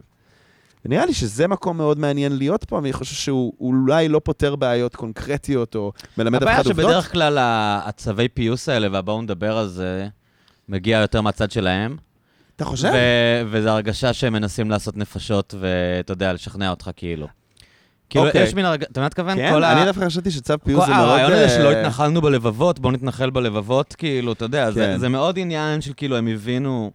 ונראה 0.84 1.06
לי 1.06 1.14
שזה 1.14 1.46
מקום 1.46 1.76
מאוד 1.76 1.98
מעניין 1.98 2.36
להיות 2.36 2.64
פה, 2.64 2.76
ואני 2.76 2.92
חושב 2.92 3.14
שהוא 3.14 3.52
אולי 3.60 4.08
לא 4.08 4.20
פותר 4.24 4.56
בעיות 4.56 4.96
קונקרטיות, 4.96 5.74
או 5.74 5.92
מלמד 6.18 6.36
אף 6.36 6.42
הבעיה 6.42 6.60
אחד 6.60 6.66
עובדות. 6.66 6.90
שבדרך 6.90 7.12
כלל 7.12 7.38
הצווי 7.40 8.28
פיוס 8.28 8.68
האלה, 8.68 8.88
והבואו 8.92 9.22
נדבר 9.22 9.58
על 9.58 9.68
זה, 9.68 10.08
מגיע 10.68 10.98
יותר 10.98 11.20
מהצד 11.20 11.50
שלהם. 11.50 11.96
אתה 12.56 12.64
חושב? 12.64 12.90
ו- 12.94 13.42
וזו 13.50 13.68
הרגשה 13.68 14.12
שהם 14.12 14.32
מנסים 14.32 14.70
לעשות 14.70 14.96
נפשות, 14.96 15.54
ואתה 15.60 16.12
יודע, 16.12 16.32
לשכנע 16.32 16.70
אותך 16.70 16.90
כאילו. 16.96 17.28
כאילו, 18.10 18.26
אוקיי. 18.26 18.42
יש 18.42 18.54
מין 18.54 18.64
הרגשה, 18.64 18.86
אתה 18.92 19.00
מבין 19.00 19.02
מה 19.02 19.06
מתכוון? 19.06 19.36
כן, 19.36 19.62
אני 19.62 19.84
דווקא 19.84 20.06
חשבתי 20.06 20.30
שצו 20.30 20.54
פיוס 20.64 20.86
זה 20.86 20.92
מאוד... 20.92 21.00
הרעיון 21.08 21.32
הזה 21.32 21.44
אה, 21.44 21.48
שלא 21.48 21.70
התנחלנו 21.72 22.20
בלבבות, 22.20 22.78
בואו 22.78 22.92
נתנחל 22.92 23.30
בלבבות, 23.30 23.94
כאילו, 23.94 24.32
אתה 24.32 24.44
יודע, 24.44 24.70
זה- 24.70 24.80
כן. 24.80 24.98
זה 24.98 25.08
מאוד 25.08 25.38
עניין 25.38 25.80
של 25.80 25.92
כאילו, 25.96 26.16
הם 26.16 26.26
הבינו 26.26 26.90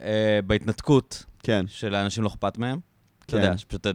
אה, 0.00 0.40
בהתנתקות 0.46 1.24
כן, 1.42 1.64
שלאנשים 1.68 2.22
לא 2.24 2.28
אכפת 2.28 2.58
מהם. 2.58 2.78
אתה 3.26 3.36
כן. 3.36 3.42
יודע, 3.42 3.58
שפשוט 3.58 3.86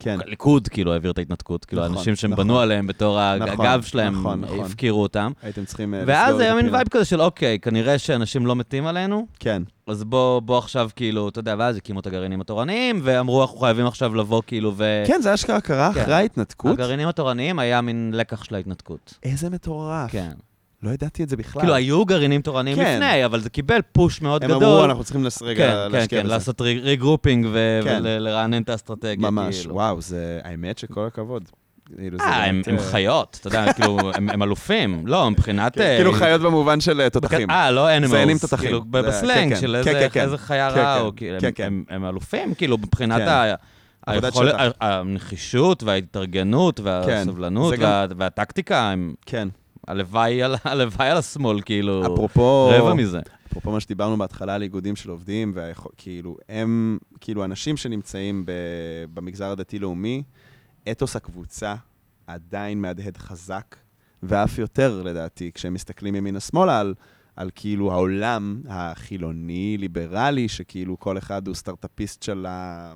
כן. 0.00 0.18
הליכוד 0.26 0.68
כאילו 0.68 0.92
העביר 0.92 1.10
את 1.10 1.18
ההתנתקות, 1.18 1.64
כאילו, 1.64 1.82
נכון, 1.82 1.94
האנשים 1.96 2.16
שהם 2.16 2.30
נכון. 2.30 2.44
בנו 2.44 2.60
עליהם 2.60 2.86
בתור 2.86 3.36
נכון, 3.36 3.66
הגב 3.66 3.82
שלהם, 3.82 4.20
נכון, 4.20 4.40
נכון. 4.40 4.60
הפקירו 4.60 5.02
אותם. 5.02 5.32
הייתם 5.42 5.64
צריכים 5.64 5.94
אה, 5.94 6.02
ואז 6.06 6.40
היה 6.40 6.54
מין. 6.54 6.74
וייב 6.74 6.88
כזה 6.88 7.04
של, 7.04 7.20
אוקיי, 7.20 7.58
כנראה 7.58 7.98
שאנשים 7.98 8.46
לא 8.46 8.56
מתים 8.56 8.86
עלינו, 8.86 9.26
כן, 9.38 9.62
אז 9.86 10.04
בוא, 10.04 10.40
בוא 10.40 10.58
עכשיו, 10.58 10.90
כאילו, 10.96 11.28
אתה 11.28 11.38
יודע, 11.38 11.54
ואז 11.58 11.76
הקימו 11.76 12.00
את 12.00 12.06
הגרעינים 12.06 12.40
התורניים, 12.40 13.00
ואמרו, 13.02 13.42
אנחנו 13.42 13.58
חייבים 13.58 13.86
עכשיו 13.86 14.14
לבוא, 14.14 14.42
כאילו, 14.46 14.72
ו... 14.76 15.04
כן, 15.06 15.20
זה 15.22 15.34
אשכרה 15.34 15.60
קרה 15.60 15.90
כן. 15.94 16.00
אחרי 16.00 16.14
ההתנתקות. 16.14 16.72
הגרעינים 16.72 17.08
התורניים 17.08 17.58
היה 17.58 17.80
מין 17.80 18.10
לקח 18.14 18.44
של 18.44 18.54
ההתנתקות. 18.54 19.14
איזה 19.22 19.50
מטורף. 19.50 20.10
כן. 20.10 20.32
לא 20.82 20.90
ידעתי 20.90 21.22
את 21.22 21.28
זה 21.28 21.36
בכלל. 21.36 21.60
כאילו, 21.62 21.74
היו 21.74 22.04
גרעינים 22.04 22.40
תורניים 22.42 22.76
כן. 22.76 22.94
לפני, 22.94 23.24
אבל 23.24 23.40
זה 23.40 23.50
קיבל 23.50 23.78
פוש 23.92 24.22
מאוד 24.22 24.44
הם 24.44 24.50
גדול. 24.50 24.64
אמרו, 24.64 24.84
אנחנו 24.84 25.04
צריכים 25.04 25.24
לס- 25.24 25.42
רגע 25.42 25.66
כן, 25.66 25.90
כן, 25.92 25.98
להשקיע 25.98 26.18
כן, 26.18 26.24
בזה. 26.24 26.34
לעשות 26.34 26.60
regrouping 26.60 27.46
כן. 27.84 28.00
ולרענן 28.04 28.62
את 28.62 28.68
האסטרטגיה, 28.68 29.30
ממש, 29.30 29.58
כאילו. 29.60 29.74
וואו, 29.74 30.00
זה... 30.00 30.40
האמת 30.44 30.78
שכל 30.78 31.06
הכבוד. 31.06 31.42
כאילו, 31.96 32.18
אה, 32.20 32.44
הם 32.44 32.62
הם 32.66 32.74
אה, 32.76 32.82
חיות, 32.82 33.38
אתה 33.40 33.48
יודע, 33.48 33.72
כאילו, 33.72 33.98
הם 34.16 34.30
הם 34.30 34.42
אלופים. 34.42 35.06
לא, 35.06 35.30
מבחינת... 35.30 35.74
כן, 35.74 35.80
אה, 35.80 35.96
כאילו 35.96 36.12
חיות 36.12 36.40
במובן 36.40 36.80
של 36.80 37.00
אה, 37.00 37.10
תותחים. 37.10 37.50
אה, 37.50 37.70
לא 37.70 37.90
animals. 37.90 38.10
זיינים 38.10 38.38
תותחים. 38.38 38.58
כאילו, 38.68 38.80
זה- 38.92 39.02
בסלנג 39.08 39.54
כן, 39.54 39.60
של 39.60 39.80
כן, 39.84 39.96
איזה- 39.96 40.08
כן, 40.08 40.28
כן. 40.30 40.36
חיה 40.36 40.70
כן, 40.70 40.80
רעה, 40.80 40.98
כן, 40.98 41.04
או 41.04 41.12
כאילו, 41.16 41.40
כן, 41.40 41.46
הם- 41.46 41.52
כן. 41.52 41.64
הם- 41.64 41.84
הם 41.90 42.04
אלופים, 42.04 42.54
כאילו, 42.54 42.78
מבחינת 42.78 43.18
כן. 43.20 43.28
ה... 43.28 43.54
היכולת- 44.06 44.54
הנחישות 44.80 45.82
וההתארגנות 45.82 46.80
והסבלנות 46.80 47.74
והטקטיקה, 48.16 48.90
הם 48.90 49.14
כן. 49.26 49.48
הלוואי 49.88 50.42
על- 50.42 50.54
הלוואי 50.64 51.08
על 51.08 51.16
השמאל, 51.16 51.60
כאילו, 51.62 52.02
אפרופו... 52.02 52.70
רבע 52.72 52.94
מזה. 52.94 53.20
אפרופו 53.48 53.70
מה 53.70 53.80
שדיברנו 53.80 54.16
בהתחלה 54.16 54.54
על 54.54 54.62
איגודים 54.62 54.96
של 54.96 55.10
עובדים, 55.10 55.52
וכאילו, 55.54 56.36
הם, 56.48 56.98
כאילו, 57.20 57.44
אנשים 57.44 57.76
שנמצאים 57.76 58.46
ב, 58.46 58.52
במגזר 59.14 59.50
הדתי-לאומי, 59.50 60.22
אתוס 60.90 61.16
הקבוצה 61.16 61.74
עדיין 62.26 62.80
מהדהד 62.80 63.16
חזק, 63.16 63.76
ואף 64.22 64.58
יותר, 64.58 65.02
לדעתי, 65.04 65.50
כשהם 65.54 65.74
מסתכלים 65.74 66.14
ימינה-שמאלה 66.14 66.80
על, 66.80 66.94
על 67.36 67.50
כאילו 67.54 67.92
העולם 67.92 68.62
החילוני-ליברלי, 68.68 70.48
שכאילו 70.48 70.98
כל 70.98 71.18
אחד 71.18 71.46
הוא 71.46 71.54
סטארט-אפיסט 71.54 72.22
של 72.22 72.46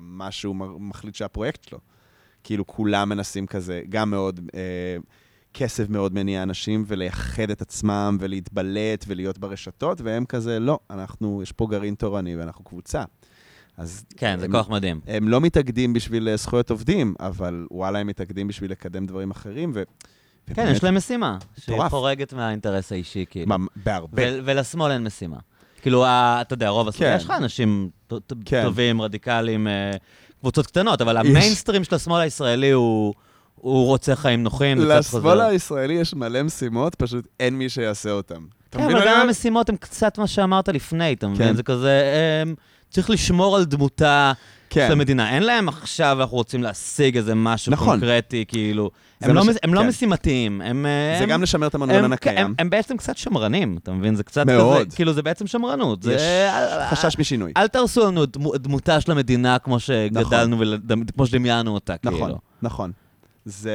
מה 0.01 0.31
שהוא 0.31 0.55
מחליט 0.79 1.15
שהפרויקט 1.15 1.63
שלו. 1.63 1.79
כאילו, 2.43 2.67
כולם 2.67 3.09
מנסים 3.09 3.47
כזה, 3.47 3.81
גם 3.89 4.09
מאוד... 4.09 4.39
אה, 4.55 4.97
כסף 5.53 5.89
מאוד 5.89 6.13
מניע 6.13 6.43
אנשים, 6.43 6.83
ולייחד 6.87 7.49
את 7.49 7.61
עצמם, 7.61 8.17
ולהתבלט, 8.19 9.05
ולהיות 9.07 9.37
ברשתות, 9.37 10.01
והם 10.01 10.25
כזה, 10.25 10.59
לא, 10.59 10.79
אנחנו, 10.89 11.39
יש 11.43 11.51
פה 11.51 11.67
גרעין 11.69 11.95
תורני, 11.95 12.35
ואנחנו 12.35 12.63
קבוצה. 12.63 13.03
אז... 13.77 14.05
כן, 14.17 14.39
זה 14.39 14.45
הם- 14.45 14.51
כוח 14.51 14.69
מדהים. 14.69 14.99
הם 15.07 15.27
לא 15.27 15.41
מתאגדים 15.41 15.93
בשביל 15.93 16.29
אה, 16.29 16.37
זכויות 16.37 16.71
עובדים, 16.71 17.15
אבל 17.19 17.65
וואלה, 17.71 17.99
הם 17.99 18.07
מתאגדים 18.07 18.47
בשביל 18.47 18.71
לקדם 18.71 19.05
דברים 19.05 19.31
אחרים, 19.31 19.71
ו... 19.75 19.83
כן, 20.45 20.51
ובאמת, 20.53 20.75
יש 20.75 20.83
להם 20.83 20.95
משימה, 20.97 21.37
שהיא. 21.57 21.77
חורגת 21.89 22.33
מהאינטרס 22.33 22.91
האישי, 22.91 23.25
כאילו. 23.29 23.47
מה, 23.49 23.55
בהרבה. 23.75 24.21
ו- 24.21 24.39
ולשמאל 24.45 24.91
אין 24.91 25.03
משימה. 25.03 25.37
כאילו, 25.81 26.05
אתה 26.07 26.53
יודע, 26.53 26.69
רוב 26.69 26.87
השמאל, 26.87 27.09
כן. 27.09 27.15
יש 27.17 27.23
לך 27.25 27.31
אנשים 27.37 27.89
ט- 28.07 28.13
ט- 28.27 28.33
כן. 28.45 28.63
טובים, 28.63 29.01
רדיקליים, 29.01 29.67
אה, 29.67 29.91
קבוצות 30.39 30.67
קטנות, 30.67 31.01
אבל. 31.01 31.17
המיינסטרים 31.17 31.83
של 31.83 31.95
השמאל 31.95 32.21
הישראלי 32.21 32.71
הוא 32.71 33.13
הוא 33.63 33.85
רוצה 33.85 34.15
חיים 34.15 34.43
נוחים, 34.43 34.77
לשמאל. 34.77 35.41
הישראלי 35.41 35.93
יש 35.93 36.13
מלא 36.13 36.43
משימות, 36.43 36.95
פשוט 36.95 37.27
אין 37.39 37.57
מי 37.57 37.69
שיעשה. 37.69 38.19
אתה 38.19 38.35
כן, 38.71 38.83
אבל 38.83 39.05
גם? 39.07 39.21
המשימות 39.27 39.69
הן 39.69 39.75
קצת 39.75 40.17
מה 40.17 40.27
שאמרת 40.27 40.69
לפני, 40.69 41.13
אתה 41.13 41.27
מבין? 41.27 41.47
כן. 41.47 41.55
זה 41.55 41.63
כזה, 41.63 42.01
אמ, 42.47 42.53
צריך 42.89 43.09
לשמור 43.09 43.55
על 43.55 43.65
דמותה 43.65 44.31
כן. 44.69 44.85
של 44.87 44.93
המדינה. 44.93 45.35
אין 45.35 45.43
להם 45.43 45.67
עכשיו, 45.69 46.17
אנחנו 46.21 46.37
רוצים 46.37 46.63
להשיג 46.63 47.17
איזה 47.17 47.35
משהו 47.35 47.71
נכון. 47.71 47.99
קונקרטי, 47.99 48.45
כאילו. 48.47 48.91
הם 49.21 49.33
לא 49.35 49.41
הם 49.63 49.73
לא 49.73 49.81
כן. 49.81 49.87
משימתיים, 49.87 50.61
הם... 50.61 50.85
זה 51.17 51.23
הם- 51.23 51.29
גם 51.29 51.43
לשמר 51.43 51.67
את 51.67 51.75
המנגנון 51.75 52.13
הקיים. 52.13 52.37
הם- 52.45 52.53
הם 52.59 52.69
בעצם 52.69 52.97
קצת 52.97 53.17
שמרנים, 53.17 53.77
אתה 53.83 53.91
מבין? 53.91 54.15
זה 54.15 54.23
קצת 54.23 54.45
מאוד. 54.45 54.87
כזה, 54.87 54.95
כאילו 54.95 55.13
זה 55.13 55.21
בעצם 55.21 55.47
שמרנות. 55.47 56.05
יש 56.05 56.21
חשש 56.89 57.19
משינוי. 57.19 57.51
אל 57.57 57.67
תהרסו 57.67 58.05
לנו 58.07 58.23
את 58.23 58.37
דמו- 58.37 58.57
דמותה 58.57 59.01
של 59.01 59.11
המדינה 59.11 59.59
כמו 59.59 59.79
שגדלנו, 59.79 60.59
ולד- 60.59 61.11
כמו 61.15 61.25
שדמיינו 61.27 61.73
אותה, 61.73 61.93
נכון, 62.03 62.19
כאילו. 62.21 62.37
נכון. 62.61 62.91
זה... 63.45 63.71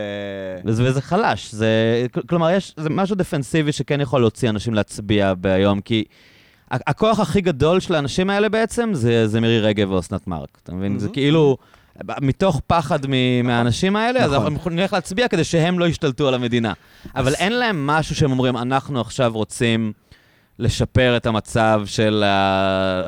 וזה, 0.65 0.85
וזה 0.85 1.01
חלש, 1.03 1.53
זה, 1.55 1.67
כל- 2.13 2.21
כלומר, 2.29 2.51
יש, 2.51 2.75
זה 2.77 2.91
משהו 2.91 3.17
דפנסיבי 3.17 3.73
שכן 3.73 4.01
יכול 4.01 4.21
להוציא 4.21 4.51
אנשים 4.51 4.75
להצביע 4.75 5.35
ביום, 5.35 5.81
כי 5.81 6.05
הכוח 6.71 7.21
הכי 7.21 7.41
גדול 7.41 7.81
של 7.81 7.95
האנשים 7.95 8.31
האלה 8.31 8.49
בעצם 8.49 8.91
זה, 8.93 9.27
זה 9.29 9.41
מירי 9.41 9.61
רגב 9.61 9.91
ואסנת 9.91 10.27
מארק, 10.27 10.59
אתה 10.63 10.73
מבין? 10.73 10.99
זה 10.99 11.05
מהמם. 11.07 11.15
כאילו, 11.15 11.57
מתוך 12.21 12.61
פחד 12.67 12.99
מ- 13.09 13.47
מהאנשים 13.47 13.97
האלה, 13.97 14.25
אז 14.25 14.33
נכון. 14.33 14.53
אנחנו 14.53 14.71
נלך 14.71 14.93
להצביע 14.93 15.29
כדי 15.29 15.45
שהם 15.45 15.79
לא 15.79 15.85
ישתלטו 15.89 16.29
על 16.29 16.35
המדינה. 16.35 16.73
אבל 17.17 17.35
אין 17.35 17.53
להם 17.53 17.87
משהו 17.87 18.15
שהם 18.17 18.31
אומרים, 18.31 18.57
אנחנו 18.57 19.01
עכשיו 19.01 19.33
רוצים 19.35 19.93
לשפר 20.59 21.17
את 21.17 21.27
המצב 21.27 21.83
של 21.87 22.25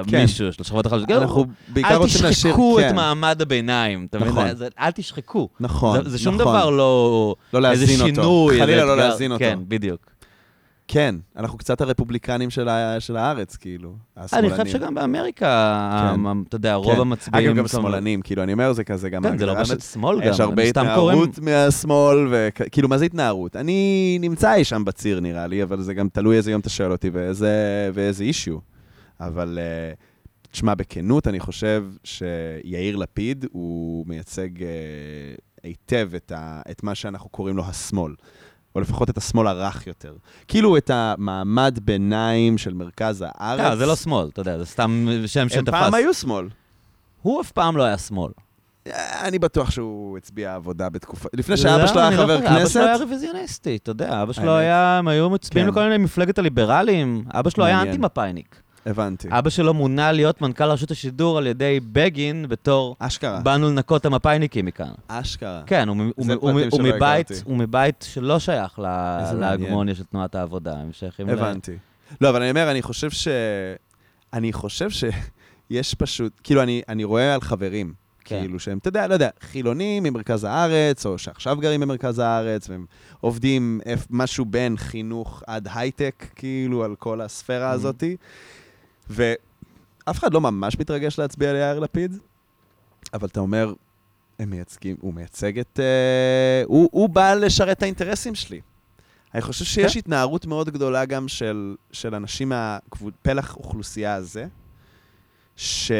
כן. 0.06 0.20
מישהו, 0.22 0.52
של 0.52 0.62
השכבות 0.62 0.86
החלשות. 0.86 1.10
אנחנו 1.10 1.44
בעיקר 1.68 1.90
אל 1.90 1.96
רוצים 1.96 2.24
להשאיר... 2.24 2.52
תשחקו 2.52 2.80
את 2.80 2.84
כן, 2.84 2.96
מעמד 2.96 3.42
הביניים, 3.42 4.06
אתה 4.10 4.18
מבין? 4.18 4.30
נכון. 4.32 4.46
אל 4.80 4.90
תשחקו. 4.90 5.48
נכון, 5.60 6.04
זה- 6.04 6.10
זה 6.10 6.18
שום 6.18 6.34
נכון. 6.34 6.44
דבר 6.46 6.70
לא... 6.70 7.34
לא 7.54 7.62
להזין 7.62 8.00
אותו. 8.00 8.06
שינוי, 8.14 8.52
איזה 8.54 8.64
חלילה 8.64 8.84
לא. 8.84 8.96
להזין 8.96 9.32
אותו. 9.32 9.44
כן, 9.44 9.58
בדיוק. 9.68 10.00
כן, 10.92 11.14
אנחנו 11.36 11.58
קצת 11.58 11.80
הרפובליקנים 11.80 12.50
של 12.50 12.68
ה- 12.68 13.00
של 13.00 13.16
הארץ, 13.16 13.56
כאילו. 13.56 13.88
אני 14.16 14.24
השמאלנים. 14.24 14.50
חושב 14.50 14.66
שגם 14.66 14.94
באמריקה, 14.94 16.14
כן. 16.16 16.42
אתה 16.48 16.56
יודע, 16.56 16.74
רוב 16.74 16.94
כן. 16.94 17.00
המצביעים... 17.00 17.48
אגב, 17.50 17.56
גם 17.58 17.68
שמאלנים, 17.68 18.22
כאילו, 18.22 18.42
אני 18.42 18.52
אומר, 18.52 18.72
זה 18.72 18.84
כזה 18.84 19.10
גם... 19.10 19.22
כן, 19.22 19.38
זה 19.38 19.46
לא 19.46 19.54
באמת 19.54 19.80
שמאל 19.92 20.20
גם. 20.20 20.30
יש 20.30 20.40
הרבה 20.40 20.62
התנערות 20.62 21.38
מהשמאל, 21.38 22.16
וכאילו, 22.30 22.88
מה 22.88 22.98
זה 22.98 23.04
התנערות? 23.04 23.56
אני 23.56 24.18
נמצא 24.20 24.54
אי 24.54 24.64
שם 24.64 24.84
בציר, 24.84 25.20
נראה 25.20 25.46
לי, 25.46 25.62
אבל 25.62 25.80
זה 25.82 25.94
גם 25.94 26.08
תלוי 26.08 26.36
איזה 26.36 26.50
יום 26.50 26.60
אתה 26.60 26.68
שואל 26.70 26.92
אותי 26.92 27.10
ואיזה, 27.12 27.50
ואיזה 27.94 28.24
אישיו. 28.24 28.58
אבל, 29.20 29.58
אה, 29.62 29.92
תשמע, 30.50 30.74
בכנות, 30.74 31.28
אני 31.28 31.40
חושב 31.40 31.84
שיאיר 32.04 32.96
לפיד, 32.96 33.44
הוא 33.52 34.06
מייצג 34.06 34.62
אה, 34.62 34.68
היטב 35.62 36.10
את, 36.16 36.32
ה, 36.36 36.60
את 36.70 36.82
מה 36.82 36.94
שאנחנו 36.94 37.28
קוראים 37.30 37.56
לו 37.56 37.64
השמאל. 37.64 38.12
או 38.74 38.80
לפחות 38.80 39.10
את 39.10 39.18
השמאל 39.18 39.46
הרך 39.46 39.86
יותר. 39.86 40.14
כאילו 40.48 40.76
את 40.76 40.90
המעמד 40.94 41.78
ביניים 41.82 42.58
של 42.58 42.74
מרכז 42.74 43.24
הארץ. 43.26 43.60
אה, 43.60 43.76
זה 43.76 43.86
לא 43.86 43.96
שמאל, 43.96 44.28
אתה 44.32 44.40
יודע, 44.40 44.58
זה 44.58 44.66
סתם 44.66 45.06
שם 45.26 45.40
הם 45.40 45.48
שתפס. 45.48 45.70
פעם 45.70 45.94
היו 45.94 46.14
שמאל. 46.14 46.48
הוא 47.22 47.40
אף 47.40 47.52
פעם 47.52 47.76
לא 47.76 47.82
היה 47.82 47.98
שמאל. 47.98 48.32
אה, 48.86 49.28
אני 49.28 49.38
בטוח 49.38 49.70
שהוא 49.70 50.18
הצביע 50.18 50.54
עבודה 50.54 50.88
בתקופה... 50.88 51.28
לפני 51.32 51.56
שאבא 51.56 51.86
שלו 51.86 51.96
לא, 51.96 52.00
היה 52.00 52.10
לא 52.10 52.16
חבר 52.16 52.36
חושב, 52.36 52.48
אבא 52.48 52.58
כנסת, 52.58 52.72
שלו 52.72 52.82
היה 52.82 52.96
רוויזיוניסטי, 52.96 53.76
אתה 53.76 53.90
יודע, 53.90 54.22
אבא 54.22 54.32
שלו. 54.32 54.56
היה, 54.56 54.98
הם 54.98 55.08
היו 55.08 55.30
מצביעים 55.30 55.66
כן. 55.66 55.72
לכל 55.72 55.82
מיני 55.84 55.98
מפלגת 55.98 56.38
הליברלים, 56.38 57.24
אבא 57.34 57.50
שלו 57.50 57.64
היה. 57.64 57.82
אנטי-מפאיניק. 57.82 58.62
הבנתי. 58.86 59.28
אבא 59.30 59.50
שלו 59.50 59.74
מונה 59.74 60.12
להיות 60.12 60.40
מנכ"ל 60.40 60.64
רשות 60.64 60.90
השידור 60.90 61.38
על 61.38 61.46
ידי 61.46 61.80
בגין 61.92 62.46
בתור 62.48 62.96
אשכרה. 62.98 63.40
באנו 63.40 63.68
לנקות 63.70 64.00
את 64.00 64.06
המפאיניקים 64.06 64.64
מכאן. 64.66 64.90
אשכרה. 65.08 65.62
כן, 65.66 65.88
הוא 65.88 65.96
מבית-. 66.80 67.42
הוא 67.44 67.56
מבית 67.56 68.06
שלא 68.08 68.38
שייך. 68.38 68.78
להגמוניה 69.38 69.94
של 69.94 70.04
תנועת 70.04 70.34
העבודה, 70.34 70.72
הם 70.76 70.92
שייכים 70.92 71.28
ל... 71.28 71.30
הבנתי. 71.30 71.72
לא, 72.20 72.30
אבל 72.30 72.40
אני 72.42 72.50
אומר, 72.50 72.70
אני 72.70 72.82
חושב 72.82 73.10
ש... 73.10 73.28
אני 74.32 74.52
חושב 74.52 74.88
שיש 74.90 75.94
פשוט... 75.94 76.32
כאילו, 76.44 76.62
אני, 76.62 76.82
אני 76.88 77.04
רואה 77.04 77.34
על 77.34 77.40
חברים, 77.40 77.92
כן. 78.24 78.40
כאילו 78.40 78.60
שהם, 78.60 78.78
אתה 78.78 78.88
יודע, 78.88 79.06
לא 79.06 79.12
יודע, 79.14 79.28
חילונים 79.40 80.02
ממרכז 80.02 80.44
הארץ, 80.44 81.06
או 81.06 81.18
שעכשיו 81.18 81.56
גרים 81.60 81.80
במרכז 81.80 82.18
הארץ, 82.18 82.70
והם 82.70 82.86
עובדים 83.20 83.80
משהו 84.10 84.44
בין 84.44 84.76
חינוך 84.76 85.42
עד 85.46 85.68
הייטק, 85.74 86.26
כאילו, 86.36 86.84
על 86.84 86.94
כל 86.98 87.20
הספירה 87.20 87.70
Mhm. 87.72 87.74
הזאתי. 87.74 88.16
ואף 89.10 90.18
אחד 90.18 90.34
לא 90.34 90.40
ממש 90.40 90.78
מתרגש 90.78 91.18
להצביע 91.18 91.52
ליאיר 91.52 91.78
לפיד, 91.78 92.18
אבל 93.14 93.28
אתה 93.28 93.40
אומר, 93.40 93.74
הם 94.38 94.50
מייצגים, 94.50 94.96
הוא 95.00 95.14
מייצג 95.14 95.58
את... 95.58 95.80
אה, 95.82 96.62
הוא, 96.66 96.88
הוא 96.92 97.08
בא 97.08 97.34
לשרת 97.34 97.82
את 97.82 98.34
שלי. 98.34 98.60
אני 99.34 99.42
חושב 99.42 99.64
שיש 99.64 99.92
כן. 99.92 99.98
התנערות 99.98 100.46
מאוד 100.46 100.70
גדולה 100.70 101.04
גם 101.04 101.28
של, 101.28 101.76
של 101.92 102.14
אנשים 102.14 102.48
מהפלח 102.48 103.56
אוכלוסייה 103.56 104.14
הזה, 104.14 104.46
ש, 105.56 105.92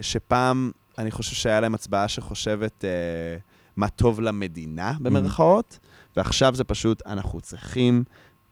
שפעם, 0.00 0.70
אני 0.98 1.10
חושב 1.10 1.36
שהיה 1.36 1.60
להם 1.60 1.74
הצבעה 1.74 2.08
שחושבת 2.08 2.84
אה, 2.84 2.90
מה 3.76 3.88
טוב 3.88 4.20
למדינה, 4.20 4.92
במרכאות, 5.00 5.78
ועכשיו 6.16 6.54
זה 6.54 6.64
פשוט, 6.64 7.02
אנחנו 7.06 7.40
צריכים 7.40 8.04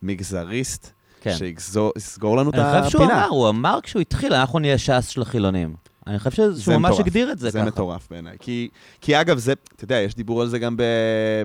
מגזריסט 0.02 0.92
כן. 1.20 1.34
שיסגור 1.38 2.36
לנו 2.36 2.50
את 2.50 2.54
אני 2.54 2.62
הפינה. 2.62 2.84
חושב 2.84 2.98
שהוא 2.98 3.04
אמר, 3.06 3.26
הוא 3.28 3.48
אמר 3.48 3.78
כשהוא 3.82 4.00
התחיל, 4.00 4.34
אנחנו 4.34 4.58
נהיה 4.58 4.78
ש"ס 4.78 5.08
של 5.08 5.22
החילונים. 5.22 5.74
אני 6.06 6.18
חושב 6.18 6.30
שהוא 6.30 6.52
זה 6.52 6.78
ממש 6.78 6.90
מטורף. 6.90 7.00
הגדיר 7.06 7.32
את 7.32 7.38
זה 7.38 7.50
זה 7.50 7.58
ככה. 7.58 7.66
מטורף 7.68 8.08
בעיניי. 8.10 8.36
כי, 8.40 8.68
כי 9.00 9.20
אגב, 9.20 9.38
זה, 9.38 9.52
אתה 9.76 9.84
יודע, 9.84 9.96
יש 9.96 10.14
דיבור 10.14 10.42
על 10.42 10.48
זה 10.48 10.58
גם 10.58 10.76
ב, 10.76 10.82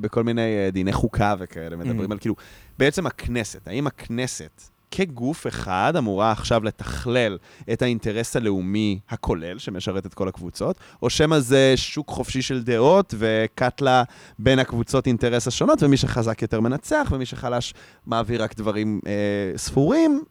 בכל 0.02 0.24
מיני 0.24 0.42
אה, 0.42 0.70
דיני 0.72 0.94
חוקה 0.94 1.36
וכאלה, 1.40 1.76
מדברים 1.76 2.10
Mhm. 2.10 2.14
על 2.14 2.20
כאילו, 2.20 2.36
בעצם 2.80 3.08
הכנסת, 3.08 3.68
האם 3.68 3.88
הכנסת 3.88 4.62
כגוף 4.96 5.48
אחד 5.48 5.94
אמורה 5.98 6.32
עכשיו 6.32 6.64
לתכלל 6.64 7.38
את 7.74 7.82
האינטרס 7.82 8.36
הלאומי 8.36 9.00
הכולל, 9.10 9.60
שמשרת 9.60 10.06
את 10.06 10.14
כל 10.14 10.28
הקבוצות, 10.28 10.76
או 11.02 11.10
שמא 11.10 11.40
זה 11.40 11.74
שוק 11.76 12.10
חופשי 12.10 12.42
של 12.42 12.64
דעות 12.64 13.14
וקטלה 13.18 14.04
בין 14.40 14.60
הקבוצות 14.60 15.08
אינטרס 15.08 15.48
השונות, 15.48 15.84
ומי 15.84 15.98
שחזק 15.98 16.42
יותר 16.42 16.60
מנצח, 16.60 17.08
ומי 17.12 17.26
שחלש 17.26 17.74
מעביר 18.06 18.44
רק 18.44 18.56
דברים 18.56 19.00
אה, 19.08 19.58
ספורים, 19.58 20.24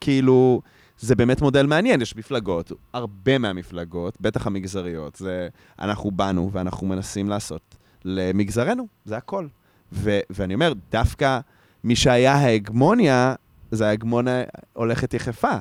כאילו... 0.00 0.60
זה 1.00 1.14
באמת 1.14 1.42
מודל 1.42 1.66
מעניין, 1.66 2.02
יש 2.02 2.16
מפלגות, 2.16 2.72
הרבה 2.92 3.38
מהמפלגות, 3.38 4.20
בטח 4.20 4.46
המגזריות, 4.46 5.14
זה 5.16 5.48
אנחנו 5.78 6.10
באנו 6.10 6.50
ואנחנו 6.52 6.86
מנסים 6.86 7.28
לעשות 7.28 7.76
למגזרנו, 8.04 8.86
זה 9.04 9.16
הכל. 9.16 9.46
ו- 9.92 10.20
ואני 10.30 10.54
אומר, 10.54 10.72
דווקא 10.90 11.40
מי 11.84 11.96
שהיה 11.96 12.34
ההגמוניה, 12.34 13.34
זה 13.70 13.88
ההגמוניה 13.88 14.42
הולכת 14.72 15.14
יחפה 15.14 15.56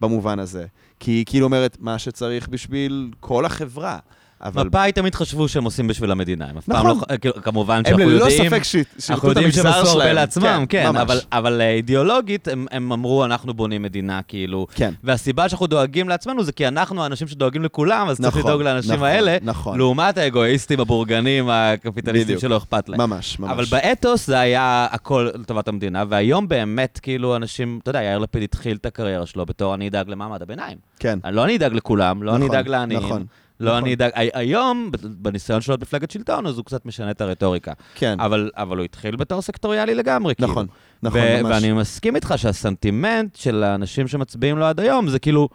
במובן 0.00 0.38
הזה. 0.38 0.66
כי 1.00 1.10
היא 1.10 1.24
כאילו 1.26 1.46
אומרת, 1.46 1.76
מה 1.80 1.98
שצריך 1.98 2.48
בשביל 2.48 3.10
כל 3.20 3.44
החברה. 3.44 3.98
אבל 4.42 4.66
מפא"י 4.66 4.92
תמיד 4.92 5.14
חשבו 5.14 5.48
שהם 5.48 5.64
עושים 5.64 5.88
בשביל 5.88 6.10
המדינה. 6.10 6.46
הם 6.48 6.56
אף 6.56 6.64
פעם 6.64 6.86
נכון. 6.86 7.00
לא... 7.10 7.16
כאילו, 7.16 7.34
כמובן 7.42 7.76
הם 7.76 7.84
שאנחנו 7.84 8.08
ללא 8.08 8.24
יודעים... 8.24 8.48
ספק 8.50 8.62
ש- 8.64 8.76
אנחנו 8.76 9.00
שירתו 9.00 9.22
את 9.22 9.36
יודעים 9.36 9.52
שהם 9.52 9.66
המגזר 9.66 9.80
עשו 9.80 9.90
הרבה 9.90 10.02
שלהם. 10.02 10.14
לעצמם, 10.14 10.64
כן, 10.68 10.86
ממש. 10.88 10.96
אבל, 11.00 11.20
אבל 11.32 11.60
אה, 11.60 11.70
אידיאולוגית 11.70 12.48
הם, 12.48 12.66
הם 12.70 12.92
אמרו, 12.92 13.24
אנחנו 13.24 13.54
בונים 13.54 13.82
מדינה, 13.82 14.20
כאילו. 14.28 14.66
כן. 14.74 14.94
והסיבה 15.04 15.48
שאנחנו 15.48 15.66
דואגים 15.66 16.08
לעצמנו 16.08 16.44
זה 16.44 16.52
כי 16.52 16.68
אנחנו 16.68 17.02
האנשים 17.02 17.28
שדואגים 17.28 17.64
לכולם, 17.64 18.08
אז 18.08 18.16
צריך 18.20 18.36
נכון, 18.36 18.50
לדאוג 18.50 18.62
לאנשים 18.62 18.92
נכון, 18.92 19.06
האלה, 19.06 19.36
נכון. 19.42 19.78
לעומת 19.78 20.18
האגואיסטים, 20.18 20.80
הבורגנים, 20.80 21.48
הקפיטליסטים. 21.50 22.38
שלא 22.38 22.56
אכפת 22.56 22.88
להם. 22.88 23.00
ממש, 23.00 23.38
ממש. 23.38 23.50
אבל 23.50 23.64
באתוס 23.70 24.26
זה 24.26 24.38
היה 24.40 24.86
הכל 24.90 25.28
לטובת 25.34 25.68
המדינה, 25.68 26.04
והיום 26.08 26.48
באמת, 26.48 27.00
כאילו, 27.02 27.36
אנשים, 27.36 27.78
אתה 27.82 27.90
יודע, 27.90 28.02
יאיר 28.02 28.18
לפיד 28.18 28.42
התחיל 28.42 28.76
את 28.76 28.86
הקריירה 28.86 29.26
שלו 29.26 29.46
בתור 29.46 29.74
אני 29.74 29.88
אדאג 29.88 30.08
למעמד 30.08 30.42
הביניים. 30.42 30.78
כן. 30.98 31.18
לא 31.30 31.44
אני 31.44 31.56
אדאג 31.56 31.72
לכולם, 31.72 32.22
לא 32.22 32.30
אני 32.36 32.44
נכון, 32.44 32.56
אדאג 32.56 32.68
לעניים. 32.68 33.26
לא 33.60 33.70
נכון. 33.70 33.84
אני 33.84 33.94
אדאג... 33.94 34.10
הי- 34.14 34.30
היום, 34.34 34.90
בניסיון 35.02 35.60
שלו 35.60 35.78
במפלגת 35.78 36.10
שלטון, 36.10 36.46
אז 36.46 36.56
הוא 36.56 36.64
קצת 36.64 36.86
משנה 36.86 37.10
את 37.10 37.20
הרטוריקה. 37.20 37.72
כן. 37.94 38.20
אבל, 38.20 38.50
אבל 38.56 38.76
הוא 38.76 38.84
התחיל 38.84 39.16
בתור 39.16 39.42
סקטוריאלי 39.42 39.94
לגמרי, 39.94 40.34
כאילו. 40.34 40.50
נכון, 40.50 40.66
נכון, 41.02 41.20
ממש. 41.20 41.52
ואני 41.54 41.72
מסכים 41.72 42.16
איתך 42.16 42.34
שהסנטימנט 42.36 43.36
של 43.36 43.62
האנשים 43.62 44.08
שמצביעים 44.08 44.58
לו 44.58 44.64
עד 44.66 44.80
היום, 44.80 45.08
זה 45.08 45.18
כאילו, 45.18 45.48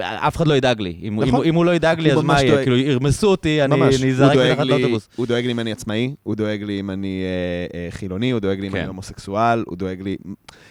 אף 0.00 0.36
אחד 0.36 0.46
לא 0.46 0.54
ידאג 0.54 0.80
לי. 0.80 0.96
אם, 1.02 1.20
נכון. 1.22 1.40
אם, 1.40 1.48
אם 1.48 1.54
הוא 1.54 1.64
לא 1.64 1.74
ידאג 1.74 2.00
לי, 2.00 2.12
אז 2.12 2.22
מה 2.22 2.42
יהיה? 2.42 2.50
דואג. 2.52 2.62
כאילו, 2.62 2.76
ירמסו 2.76 3.26
אותי, 3.30 3.62
אני 3.64 3.76
דואג 3.76 3.88
מתחת 4.50 4.64
לי- 4.64 4.70
לאוטובוס. 4.70 5.08
הוא 5.16 5.26
דואג 5.26 5.44
לי 5.46 5.52
אם 5.52 5.60
אני 5.60 5.72
עצמאי, 5.72 6.14
הוא 6.22 6.34
דואג 6.34 6.62
לי 6.62 6.80
אם 6.80 6.90
אני 6.90 7.22
אה, 7.24 7.78
אה, 7.80 7.88
חילוני, 7.90 8.30
הוא 8.30 8.40
דואג 8.40 8.60
לי 8.60 8.66
אם 8.66 8.72
כן. 8.72 8.78
אני 8.78 8.86
הומוסקסואל, 8.86 9.64
הוא 9.66 9.76
דואג 9.76 10.02
לי... 10.02 10.16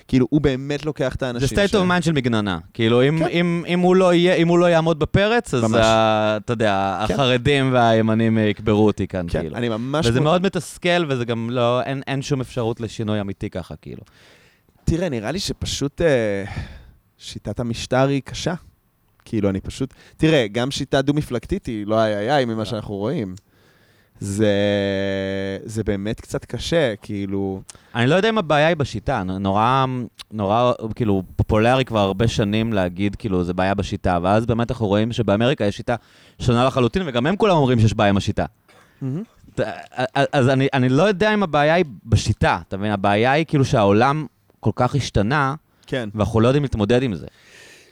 כאילו, 0.07 0.27
הוא 0.29 0.41
באמת 0.41 0.85
לוקח 0.85 1.15
את 1.15 1.19
זה 1.19 1.27
האנשים 1.27 1.57
state 1.57 1.71
of 1.71 1.89
mind 1.89 2.01
של 2.01 2.11
מגננה. 2.11 2.57
כאילו, 2.73 3.07
אם, 3.07 3.19
כן. 3.19 3.27
אם, 3.27 3.63
אם, 3.67 3.79
הוא 3.79 3.95
לא 3.95 4.13
יהיה, 4.13 4.35
אם 4.35 4.47
הוא 4.47 4.59
לא 4.59 4.65
יעמוד 4.65 4.99
בפרץ, 4.99 5.53
אז. 5.53 5.73
ה, 5.73 6.37
אתה 6.37 6.53
יודע, 6.53 7.03
כן. 7.07 7.13
החרדים 7.13 7.73
והימנים 7.73 8.37
אה, 8.37 8.43
יקברו 8.43 8.85
אותי 8.85 9.07
כאן, 9.07 9.25
כן, 9.29 9.39
כאילו. 9.41 9.55
אני 9.55 9.69
ממש... 9.69 10.05
וזה 10.07 10.19
כמו- 10.19 10.23
מאוד 10.23 10.43
מתסכל, 10.43 11.05
וזה 11.09 11.25
גם 11.25 11.49
לא, 11.49 11.81
אין, 11.81 12.01
אין 12.07 12.21
שום 12.21 12.41
אפשרות 12.41 12.81
לשינוי 12.81 13.21
אמיתי 13.21 13.49
ככה, 13.49 13.75
כאילו. 13.81 14.01
תראה, 14.83 15.09
נראה 15.09 15.31
לי 15.31 15.39
שפשוט 15.39 16.01
אה, 16.01 16.43
שיטת 17.17 17.59
המשטר 17.59 18.07
היא 18.07 18.21
קשה. 18.25 18.53
כאילו, 19.25 19.49
אני 19.49 19.61
פשוט... 19.61 19.93
תראה, 20.17 20.47
גם 20.51 20.71
שיטה 20.71 21.01
דו-מפלגתית 21.01 21.65
היא 21.65 21.87
לא 21.87 21.99
איי 22.03 22.31
איי 22.31 22.45
ממה 22.45 22.65
שאנחנו 22.65 22.95
רואים. 22.95 23.35
זה, 24.19 24.47
זה 25.63 25.83
באמת 25.83 26.21
קצת 26.21 26.45
קשה, 26.45 26.93
כאילו... 27.01 27.61
אני 27.95 28.07
לא 28.07 28.15
יודע 28.15 28.29
אם 28.29 28.37
הבעיה 28.37 28.67
היא 28.67 28.75
בשיטה, 28.75 29.23
נורא, 29.23 29.85
נורא, 30.31 30.71
כאילו, 30.95 31.23
פופולרי 31.35 31.85
כבר 31.85 31.99
הרבה 31.99 32.27
שנים 32.27 32.73
להגיד, 32.73 33.15
כאילו, 33.15 33.43
זה 33.43 33.53
בעיה 33.53 33.73
בשיטה, 33.73 34.19
ואז 34.23 34.45
באמת 34.45 34.71
אנחנו 34.71 34.87
רואים 34.87 35.11
שבאמריקה 35.11 35.65
יש 35.65 35.77
שיטה 35.77 35.95
שונה 36.39 36.65
לחלוטין, 36.65 37.01
וגם 37.05 37.25
הם 37.27 37.35
כולם 37.35 37.55
אומרים 37.55 37.79
שיש 37.79 37.93
בעיה 37.93 38.09
עם 38.09 38.17
השיטה. 38.17 38.45
ת- 39.55 39.59
אז 40.31 40.49
אני, 40.49 40.67
אני 40.73 40.89
לא 40.89 41.03
יודע 41.03 41.33
אם 41.33 41.43
הבעיה 41.43 41.73
היא 41.73 41.85
בשיטה, 42.05 42.59
אתה 42.67 42.77
מבין? 42.77 42.91
הבעיה 42.91 43.31
היא 43.31 43.45
כאילו 43.47 43.65
שהעולם 43.65 44.25
כל 44.59 44.71
כך 44.75 44.95
השתנה, 44.95 45.55
כן. 45.87 46.09
ואנחנו 46.15 46.39
לא 46.39 46.47
יודעים 46.47 46.63
להתמודד 46.63 47.03
עם 47.03 47.15
זה. 47.15 47.27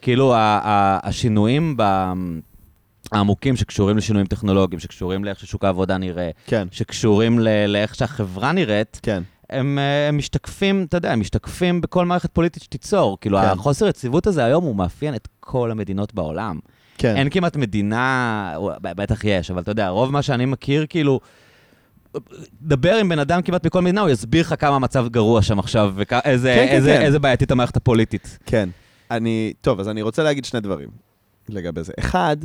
כאילו, 0.03 0.33
ה- 0.33 0.37
ה- 0.63 0.99
השינויים 1.07 1.77
ב... 1.77 1.83
העמוקים 3.11 3.55
שקשורים 3.55 3.97
לשינויים 3.97 4.27
טכנולוגיים, 4.27 4.79
שקשורים 4.79 5.23
לאיך 5.25 5.39
ששוק 5.39 5.63
העבודה 5.65 5.97
נראה, 5.97 6.29
כן, 6.47 6.67
שקשורים 6.71 7.39
ל- 7.39 7.65
לאיך 7.67 7.95
שהחברה 7.95 8.51
נראית, 8.51 8.99
כן. 9.03 9.23
הם, 9.49 9.79
אה, 9.79 10.07
הם 10.09 10.17
משתקפים, 10.17 10.85
אתה 10.89 10.97
יודע, 10.97 11.11
הם 11.11 11.19
משתקפים 11.19 11.81
בכל 11.81 12.05
מערכת 12.05 12.29
פוליטית 12.33 12.63
שתיצור. 12.63 13.17
כאילו, 13.21 13.37
כן. 13.37 13.45
החוסר 13.45 13.87
יציבות 13.87 14.27
הזה 14.27 14.45
היום 14.45 14.63
הוא 14.63 14.75
מאפיין 14.75 15.15
את 15.15 15.27
כל 15.39 15.71
המדינות 15.71 16.13
בעולם. 16.13 16.59
כן. 16.97 17.15
אין 17.15 17.29
כמעט 17.29 17.55
מדינה, 17.55 18.53
בטח 18.81 19.23
יש, 19.23 19.51
אבל 19.51 19.61
אתה 19.61 19.71
יודע, 19.71 19.89
רוב 19.89 20.11
מה 20.11 20.21
שאני 20.21 20.45
מכיר, 20.45 20.85
כאילו, 20.89 21.19
דבר 22.61 22.95
עם 22.95 23.09
בן 23.09 23.19
אדם 23.19 23.41
כמעט 23.41 23.65
מכל 23.65 23.81
מדינה, 23.81 24.01
הוא 24.01 24.09
יסביר 24.09 24.41
לך 24.41 24.55
כמה 24.59 24.75
המצב 24.75 25.07
גרוע 25.11 25.41
שם 25.41 25.59
עכשיו, 25.59 25.93
ואיזה 25.95 26.53
כן, 26.55 26.65
כן, 26.67 26.75
איזה, 26.75 26.95
כן. 26.99 27.01
איזה 27.01 27.19
בעייתית 27.19 27.51
המערכת 27.51 27.77
הפוליטית. 27.77 28.37
כן. 28.45 28.69
אני, 29.17 29.53
טוב, 29.61 29.79
אז 29.79 29.89
אני 29.89 30.01
רוצה 30.01 30.23
להגיד 30.23 30.45
שני 30.45 30.59
דברים 30.59 30.89
לגבי 31.49 31.83
זה. 31.83 31.93
אחד, 31.99 32.37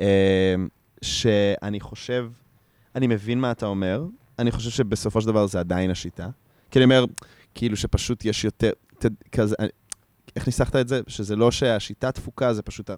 אה, 0.00 0.54
שאני 1.02 1.80
חושב, 1.80 2.26
אני 2.94 3.06
מבין 3.06 3.40
מה 3.40 3.50
אתה 3.50 3.66
אומר, 3.66 4.04
אני 4.38 4.50
חושב 4.50 4.70
שבסופו 4.70 5.20
של 5.20 5.26
דבר 5.26 5.46
זה 5.46 5.60
עדיין 5.60 5.90
השיטה. 5.90 6.28
כי 6.70 6.78
אני 6.78 6.84
אומר, 6.84 7.04
כאילו 7.54 7.76
שפשוט 7.76 8.24
יש 8.24 8.44
יותר, 8.44 8.70
ת, 8.98 9.06
כזה, 9.32 9.56
איך 10.36 10.46
ניסחת 10.46 10.76
את 10.76 10.88
זה? 10.88 11.00
שזה 11.06 11.36
לא 11.36 11.50
שהשיטה 11.50 12.12
תפוקה, 12.12 12.52
זה 12.54 12.62
פשוט... 12.62 12.90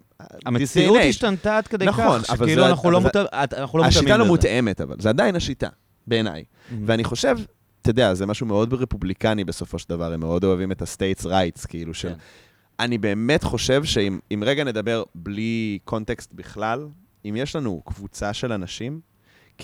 המציאות. 0.47 0.99
השתנתה 1.09 1.57
עד 1.59 1.67
כדי 1.67 1.85
נכון, 1.87 2.21
כך, 2.23 2.31
אבל 2.31 2.47
שכאילו 2.47 2.63
זה- 2.63 2.69
אנחנו 2.71 2.91
לא 2.91 2.99
אבל 2.99 3.11
זה- 3.13 3.21
מותאמים 3.21 3.29
אנחנו 3.61 3.79
לא 3.79 3.85
מותאמים 3.85 3.99
השיטה 4.05 4.17
לא 4.17 4.23
לזה. 4.25 4.31
מותאמת, 4.31 4.81
אבל 4.81 4.97
זה 4.99 5.09
עדיין 5.09 5.37
השיטה, 5.37 5.69
בעיניי. 6.07 6.45
Mm-hmm. 6.45 6.75
ואני 6.87 7.05
חושב, 7.05 7.37
אתה 7.83 7.91
יודע, 7.91 8.15
זה 8.15 8.27
משהו 8.27 8.47
מאוד 8.47 8.75
רפובליקני 8.75 9.45
בסופו 9.45 9.79
של 9.79 9.89
דבר, 9.89 10.13
הם 10.13 10.21
מאוד 10.21 10.45
אוהבים 10.45 10.73
את 10.73 10.83
ה-states 10.83 11.25
rights, 11.25 11.67
כאילו 11.69 11.95
של... 11.95 12.13
אני 12.83 12.99
באמת 12.99 13.45
חושב 13.45 13.85
שאם 13.85 14.19
אם 14.31 14.43
רגע 14.47 14.65
נדבר 14.65 15.03
בלי 15.15 15.79
קונטקסט 15.85 16.33
בכלל, 16.33 16.89
אם 17.25 17.37
יש 17.37 17.57
לנו 17.57 17.83
קבוצה 17.85 18.33
של 18.33 18.53
אנשים, 18.53 19.01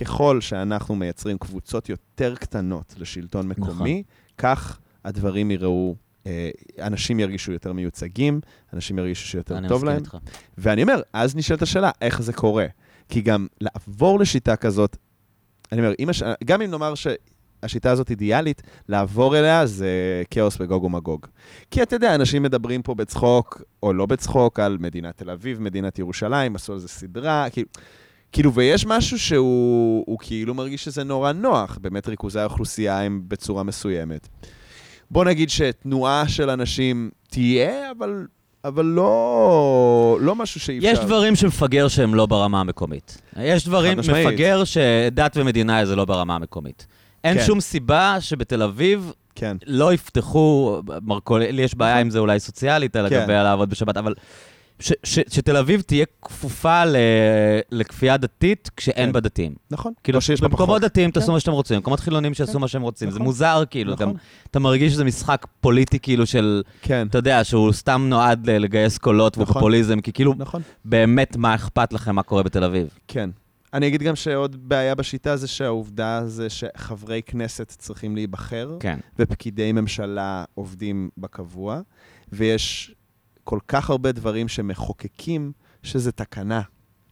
ככל 0.01 0.41
שאנחנו 0.41 0.97
מייצרים 0.97 1.39
קבוצות 1.39 1.89
יותר 1.89 2.35
קטנות 2.35 2.95
לשלטון 2.99 3.49
מקומי, 3.49 4.03
כך 4.39 4.79
הדברים 5.05 5.51
יראו, 5.51 5.97
אה, 6.27 6.51
אנשים 6.83 7.21
ירגישו 7.21 7.53
יותר 7.53 7.73
מיוצגים, 7.73 8.41
אנשים 8.73 8.99
ירגישו 8.99 9.27
שיותר 9.27 9.59
אני 9.59 9.69
טוב 9.69 9.77
מסכים 9.77 9.89
להם. 9.89 9.99
איתך. 9.99 10.17
ואני 10.59 10.83
אומר, 10.83 11.01
אז 11.13 11.37
נשאלת 11.37 11.63
השאלה, 11.63 11.91
איך 12.01 12.23
זה 12.23 12.33
קורה? 12.33 12.67
כי 13.09 13.21
גם 13.21 13.47
לעבור 13.61 14.21
לשיטה 14.21 14.57
כזאת, 14.57 14.97
אני 15.73 15.81
אומר, 15.81 15.93
אם 15.99 16.09
הש... 16.09 16.23
גם 16.45 16.63
אם 16.63 16.71
נאמר 16.71 16.95
שהשיטה 17.63 17.91
הזאת 17.91 18.11
אידיאלית, 18.11 18.63
לעבור 18.89 19.39
אליה 19.39 19.67
זה 19.67 20.23
כאוס 20.31 20.57
בגוג 20.57 20.85
ומגוג. 20.85 21.27
כי 21.71 21.83
אתה 21.83 21.97
יודע, 21.97 22.15
אנשים 22.15 22.43
מדברים 22.43 22.83
פה 22.83 22.95
בצחוק, 22.95 23.63
או 23.83 23.93
לא 23.93 24.07
בצחוק, 24.07 24.61
על 24.61 24.77
מדינת 24.81 25.17
תל 25.17 25.31
אביב, 25.31 25.61
מדינת 25.61 25.99
ירושלים, 25.99 26.57
עשו 26.57 26.73
על 26.73 26.79
זה 26.79 26.89
סדרה, 26.89 27.47
כאילו... 27.51 27.69
כאילו, 28.33 28.55
ויש 28.55 28.87
משהו 28.87 29.19
שהוא 29.19 30.05
הוא 30.07 30.19
כאילו 30.21 30.55
מרגיש 30.55 30.85
שזה 30.85 31.05
נורא 31.05 31.33
נוח, 31.33 31.79
באמת 31.81 32.09
ריכוזי 32.09 32.41
האוכלוסייה 32.41 33.01
הם 33.01 33.23
בצורה 33.29 33.63
מסוימת. 33.63 34.29
בוא 35.11 35.25
נגיד 35.25 35.51
שתנועה 35.51 36.29
של 36.29 36.51
אנשים 36.51 37.11
תהיה, 37.31 37.91
אבל, 37.91 38.27
אבל 38.65 38.85
לא, 38.85 40.19
לא 40.21 40.35
משהו 40.35 40.61
שאי 40.61 40.79
אפשר... 40.79 40.89
יש 40.89 40.99
דברים 40.99 41.37
שמפגר 41.37 41.89
שהם 41.89 42.15
לא 42.15 42.27
ברמה 42.27 42.61
המקומית. 42.61 43.21
יש 43.37 43.67
דברים. 43.67 43.99
מפגר 43.99 44.65
שדת 44.65 45.37
ומדינה 45.37 45.87
זה 45.87 45.97
לא 45.97 46.05
ברמה 46.05 46.35
המקומית. 46.35 46.87
אין 47.25 47.39
כן. 47.39 47.45
שום 47.47 47.61
סיבה 47.61 48.17
שבתל 48.21 48.63
אביב 48.63 49.13
כן. 49.35 49.57
לא 49.67 49.93
יפתחו, 49.93 50.81
מרכול, 51.03 51.43
לי 51.43 51.63
יש 51.63 51.75
בעיה 51.75 51.99
עם 52.01 52.11
זה 52.11 52.19
אולי 52.19 52.41
סוציאלית, 52.41 52.97
על 52.97 53.09
כן. 53.09 53.21
לגבי 53.21 53.33
לעבוד 53.33 53.71
בשבת, 53.71 53.97
אבל 53.97 54.15
ש, 54.81 54.93
ש, 55.05 55.19
שתל 55.29 55.57
אביב 55.57 55.81
תהיה 55.81 56.05
כפופה 56.23 56.85
ל, 56.85 56.97
לכפייה 57.73 58.17
דתית 58.17 58.71
כשאין 58.77 59.07
כן. 59.07 59.13
בה 59.13 59.21
דתיים. 59.21 59.55
נכון. 59.71 59.93
כאילו, 60.05 60.17
או 60.17 60.23
שיש 60.23 60.41
בה 60.41 60.49
במקומות. 60.49 60.83
דתיים 60.83 61.11
כן. 61.11 61.21
תעשו 61.21 61.33
מה 61.33 61.41
שאתם 61.41 61.53
רוצים, 61.53 61.77
במקומות 61.77 62.01
חילונים 62.01 62.35
שיעשו 62.35 62.53
כן. 62.53 62.59
מה 62.59 62.69
שהם 62.69 62.83
רוצים. 62.83 63.11
זה 63.11 63.17
נכון. 63.17 63.27
מוזר, 63.27 63.63
כאילו, 63.71 63.93
נכון. 63.93 64.07
גם 64.07 64.13
אתה 64.51 64.59
מרגיש 64.59 64.93
שזה 64.93 65.05
משחק 65.05 65.47
פוליטי, 65.61 65.99
כאילו, 65.99 66.27
של, 66.27 66.63
כן. 66.83 67.07
אתה 67.11 67.19
יודע, 67.19 67.45
שהוא 67.45 67.73
סתם 67.73 68.07
נועד 68.09 68.51
לגייס 68.51 68.99
קולות 68.99 69.39
נכון. 69.39 69.51
ופופוליזם, 69.51 70.01
כי 70.01 70.13
כאילו, 70.13 70.35
נכון. 70.39 70.63
באמת, 70.85 71.37
מה 71.37 71.55
אכפת 71.55 71.93
לכם 71.93 72.15
מה 72.15 72.23
קורה 72.23 72.43
בתל 72.43 72.65
אביב? 72.65 72.89
כן. 73.09 73.31
אני 73.75 73.89
אגיד 73.89 74.03
גם 74.03 74.17
שעוד 74.17 74.69
בעיה 74.69 74.95
בשיטה 74.95 75.37
זה 75.37 75.49
שהעובדה 75.49 76.27
זה 76.27 76.51
שחברי 76.51 77.23
כנסת 77.23 77.69
צריכים 77.69 78.15
להיבחר, 78.15 78.77
כן. 78.81 78.99
ופקידי 79.19 79.73
ממשלה 79.73 80.45
עובדים 80.55 81.11
בקבוע, 81.19 81.81
ויש 82.33 82.95
כל 83.45 83.59
כך 83.69 83.91
הרבה 83.91 84.13
דברים 84.13 84.49
שמחוקקים 84.49 85.53
שזה 85.83 86.13
תקנה. 86.13 86.63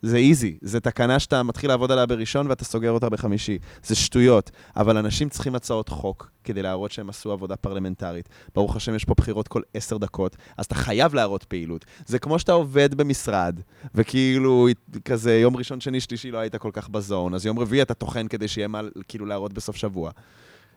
זה 0.03 0.17
איזי, 0.17 0.59
זה 0.63 0.81
תקנה 0.81 1.19
שאתה 1.19 1.43
מתחיל 1.43 1.71
לעבוד 1.71 1.93
עליה 1.93 2.07
בראשון 2.07 2.47
ואתה 2.47 2.65
סוגר 2.65 2.91
אותה 2.91 3.09
בחמישי. 3.09 3.59
זה 3.85 3.95
שטויות, 3.95 4.51
אבל 4.77 4.97
אנשים 4.97 5.29
צריכים 5.29 5.55
הצעות 5.55 5.89
חוק 5.89 6.31
כדי 6.45 6.63
להראות 6.63 6.93
שהם 6.93 7.09
עשו 7.09 7.33
עבודה 7.33 7.57
פרלמנטרית. 7.57 8.29
ברוך 8.55 8.77
השם, 8.77 8.95
יש 8.95 9.05
פה 9.05 9.15
בחירות 9.17 9.49
כל 9.49 9.63
עשר 9.75 9.97
דקות, 9.99 10.37
אז 10.57 10.67
אתה 10.67 10.75
חייב 10.75 11.15
להראות 11.15 11.45
פעילות. 11.45 11.85
זה 12.07 12.19
כמו 12.19 12.39
שאתה 12.39 12.53
עובד 12.53 12.95
במשרד, 12.95 13.61
וכאילו, 13.95 14.69
כזה 15.05 15.39
יום 15.39 15.57
ראשון, 15.57 15.81
שני, 15.81 16.01
שלישי 16.01 16.31
לא 16.31 16.39
היית 16.39 16.57
כל 16.57 16.71
כך 16.73 16.89
בזון, 16.89 17.35
אז 17.35 17.47
יום 17.47 17.59
רביעי 17.59 17.83
אתה 17.83 17.95
טוחן 17.95 18.29
כדי 18.29 18.49
שיהיה 18.49 18.69
מה 18.69 18.81
כאילו 19.09 19.27
להראות 19.27 19.53
בסוף 19.53 19.77
שבוע. 19.77 20.11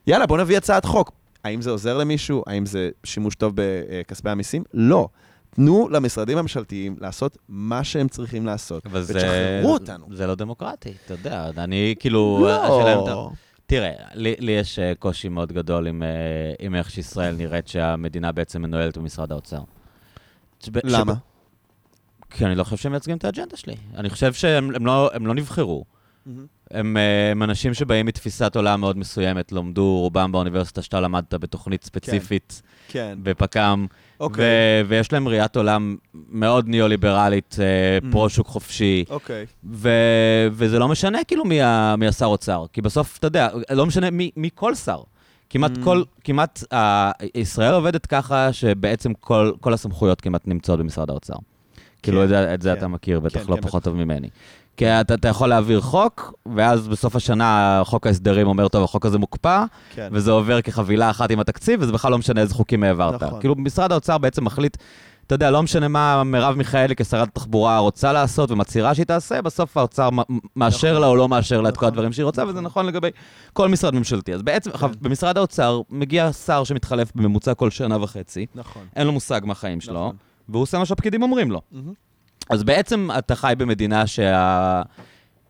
יאללה, 0.07 0.25
בוא 0.25 0.37
נביא 0.37 0.57
הצעת 0.57 0.85
חוק. 0.85 1.11
האם 1.43 1.61
זה 1.61 1.69
עוזר 1.69 1.97
למישהו? 1.97 2.43
האם 2.47 2.65
זה 2.65 2.89
שימוש 3.03 3.35
טוב 3.35 3.53
בכספי 3.55 4.29
המיסים? 4.29 4.63
לא. 4.73 5.09
תנו 5.49 5.89
למשרדים 5.89 6.37
הממשלתיים 6.37 6.95
לעשות 6.99 7.37
מה 7.49 7.83
שהם 7.83 8.07
צריכים 8.07 8.45
לעשות. 8.45 8.83
ותשחררו 8.91 9.73
אותנו. 9.73 10.05
זה 10.11 10.27
לא 10.27 10.35
דמוקרטי, 10.35 10.93
אתה 11.05 11.13
יודע, 11.13 11.49
אני 11.57 11.95
כאילו... 11.99 12.39
לא. 12.41 13.31
תראה, 13.65 13.91
לי, 14.13 14.35
לי 14.39 14.51
יש 14.51 14.79
אה, 14.79 14.93
קושי 14.99 15.29
מאוד 15.29 15.51
גדול 15.51 15.87
עם, 15.87 16.03
אה, 16.03 16.07
עם 16.59 16.75
איך 16.75 16.89
שישראל 16.91 17.35
נראית 17.35 17.67
שהמדינה 17.67 18.31
בעצם 18.31 18.61
מנוהלת 18.61 18.97
במשרד 18.97 19.31
האוצר. 19.31 19.61
למה? 20.83 21.13
כי 22.29 22.45
אני 22.45 22.55
לא 22.55 22.63
חושב 22.63 22.77
שהם 22.77 22.91
מייצגים 22.91 23.17
את 23.17 23.25
האג'נדה 23.25 23.57
שלי. 23.57 23.75
אני 23.95 24.09
חושב 24.09 24.33
שהם 24.33 24.75
הם 24.75 24.85
לא, 24.85 25.09
הם 25.13 25.27
לא 25.27 25.33
נבחרו. 25.33 25.85
הם, 26.71 26.97
אה, 26.97 27.31
הם 27.31 27.43
אנשים 27.43 27.73
שבאים 27.73 28.05
מתפיסת 28.05 28.55
עולם 28.55 28.79
מאוד 28.79 28.97
מסוימת, 28.97 29.51
למדו 29.51 29.97
רובם 29.99 30.31
באוניברסיטה 30.31 30.81
שאתה 30.81 30.99
למדת 30.99 31.33
בתוכנית 31.33 31.83
ספציפית, 31.83 32.61
כן. 32.87 33.19
בפק"ם, 33.23 33.87
אוקיי. 34.19 34.45
ו- 34.45 34.87
ויש 34.89 35.13
להם 35.13 35.27
ראיית 35.27 35.55
עולם 35.57 35.95
מאוד 36.29 36.67
ניאו-ליברלית, 36.67 37.55
אה, 37.59 37.65
Mhm. 38.07 38.11
פרו-שוק 38.11 38.47
חופשי. 38.47 39.05
אוקיי. 39.09 39.45
ו- 39.71 39.89
וזה 40.51 40.79
לא 40.79 40.87
משנה 40.87 41.23
כאילו 41.27 41.45
מי, 41.45 41.61
ה- 41.61 41.95
מי 41.97 42.07
השר 42.07 42.25
אוצר, 42.25 42.65
כי 42.73 42.81
בסוף, 42.81 43.17
אתה 43.17 43.27
יודע, 43.27 43.47
לא 43.71 43.85
משנה 43.85 44.09
מי, 44.09 44.31
מי 44.37 44.49
כל 44.55 44.75
שר. 44.75 45.01
כמעט 45.49 45.77
Mm. 45.77 45.83
כל, 45.83 46.03
כמעט, 46.23 46.63
uh, 46.73 46.77
ישראל 47.35 47.73
עובדת 47.73 48.05
ככה 48.05 48.53
שבעצם 48.53 49.13
כל, 49.13 49.51
כל 49.59 49.73
הסמכויות 49.73 50.21
כמעט 50.21 50.41
נמצאות 50.47 50.79
במשרד 50.79 51.09
האוצר. 51.09 51.33
כאילו, 52.03 52.23
את 52.23 52.29
זה- 52.29 52.53
את 52.53 52.61
זה 52.61 52.71
כן. 52.71 52.77
אתה 52.77 52.87
מכיר, 52.87 53.19
בטח 53.19 53.39
כן, 53.39 53.51
לא 53.51 53.55
כן, 53.55 53.61
פחות 53.61 53.83
טוב 53.83 53.95
ממני. 53.95 54.27
כי 54.79 54.87
אתה, 54.87 55.13
אתה 55.13 55.27
יכול 55.27 55.49
להעביר 55.49 55.81
חוק, 55.81 56.33
ואז 56.55 56.87
בסוף 56.87 57.15
השנה 57.15 57.81
חוק 57.85 58.07
ההסדרים 58.07 58.47
אומר, 58.47 58.67
טוב, 58.67 58.83
החוק 58.83 59.05
הזה 59.05 59.17
מוקפא, 59.17 59.63
כן. 59.95 60.09
וזה 60.11 60.31
עובר 60.31 60.61
כחבילה 60.61 61.09
אחת 61.09 61.31
עם 61.31 61.39
התקציב, 61.39 61.79
וזה 61.81 61.91
בכלל 61.91 62.11
לא 62.11 62.17
משנה 62.17 62.41
איזה 62.41 62.53
חוקים 62.53 62.83
העברת. 62.83 63.23
נכון. 63.23 63.39
כאילו, 63.39 63.55
משרד 63.57 63.91
האוצר 63.91 64.17
בעצם 64.17 64.45
מחליט, 64.45 64.77
אתה 65.27 65.35
יודע, 65.35 65.51
לא 65.51 65.63
משנה 65.63 65.87
מה 65.87 66.23
מרב 66.23 66.55
מיכאלי 66.55 66.95
כשרת 66.95 67.27
התחבורה 67.27 67.77
רוצה 67.77 68.13
לעשות 68.13 68.51
ומצהירה 68.51 68.95
שהיא 68.95 69.05
תעשה, 69.05 69.41
בסוף 69.41 69.77
האוצר 69.77 70.09
מאשר 70.55 70.89
נכון. 70.91 71.01
לה 71.01 71.07
או 71.07 71.15
לא 71.15 71.29
מאשר 71.29 71.61
לה 71.61 71.69
את 71.69 71.73
כל 71.73 71.77
נכון. 71.77 71.87
הדברים 71.87 72.13
שהיא 72.13 72.23
רוצה, 72.23 72.47
וזה 72.47 72.61
נכון 72.61 72.85
לגבי 72.85 73.09
כל 73.53 73.69
משרד 73.69 73.95
ממשלתי. 73.95 74.33
אז 74.33 74.41
בעצם, 74.41 74.69
עכשיו, 74.73 74.91
במשרד 75.01 75.37
האוצר 75.37 75.81
מגיע 75.89 76.31
שר 76.33 76.63
שמתחלף 76.63 77.11
בממוצע 77.15 77.53
כל 77.53 77.69
שנה 77.69 78.03
וחצי, 78.03 78.45
נכון. 78.55 78.83
אין 78.95 79.07
לו 79.07 79.13
מושג 79.13 79.41
מהחיים 79.43 79.81
שלו, 79.81 79.93
נכון. 79.93 80.15
והוא 80.49 80.61
עושה 80.61 80.79
מה 80.79 80.85
שהפקידים 80.85 81.21
אומרים 81.21 81.51
לו. 81.51 81.61
מהמם. 81.71 81.93
אז 82.49 82.63
בעצם 82.63 83.09
אתה 83.17 83.35
חי 83.35 83.53
במדינה 83.57 84.07
שה... 84.07 84.81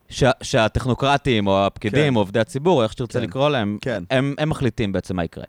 שה... 0.09 0.31
שהטכנוקרטים, 0.43 1.47
או 1.47 1.65
הפקידים, 1.65 2.13
כן. 2.13 2.15
או 2.15 2.21
עובדי 2.21 2.39
הציבור, 2.39 2.77
או 2.77 2.83
איך 2.83 2.91
שתרצה 2.91 3.19
כן. 3.19 3.25
לקרוא 3.25 3.49
להם, 3.49 3.77
כן. 3.81 4.03
הם, 4.09 4.35
הם 4.37 4.49
מחליטים 4.49 4.91
בעצם 4.91 5.15
מה 5.15 5.23
יקרה. 5.23 5.43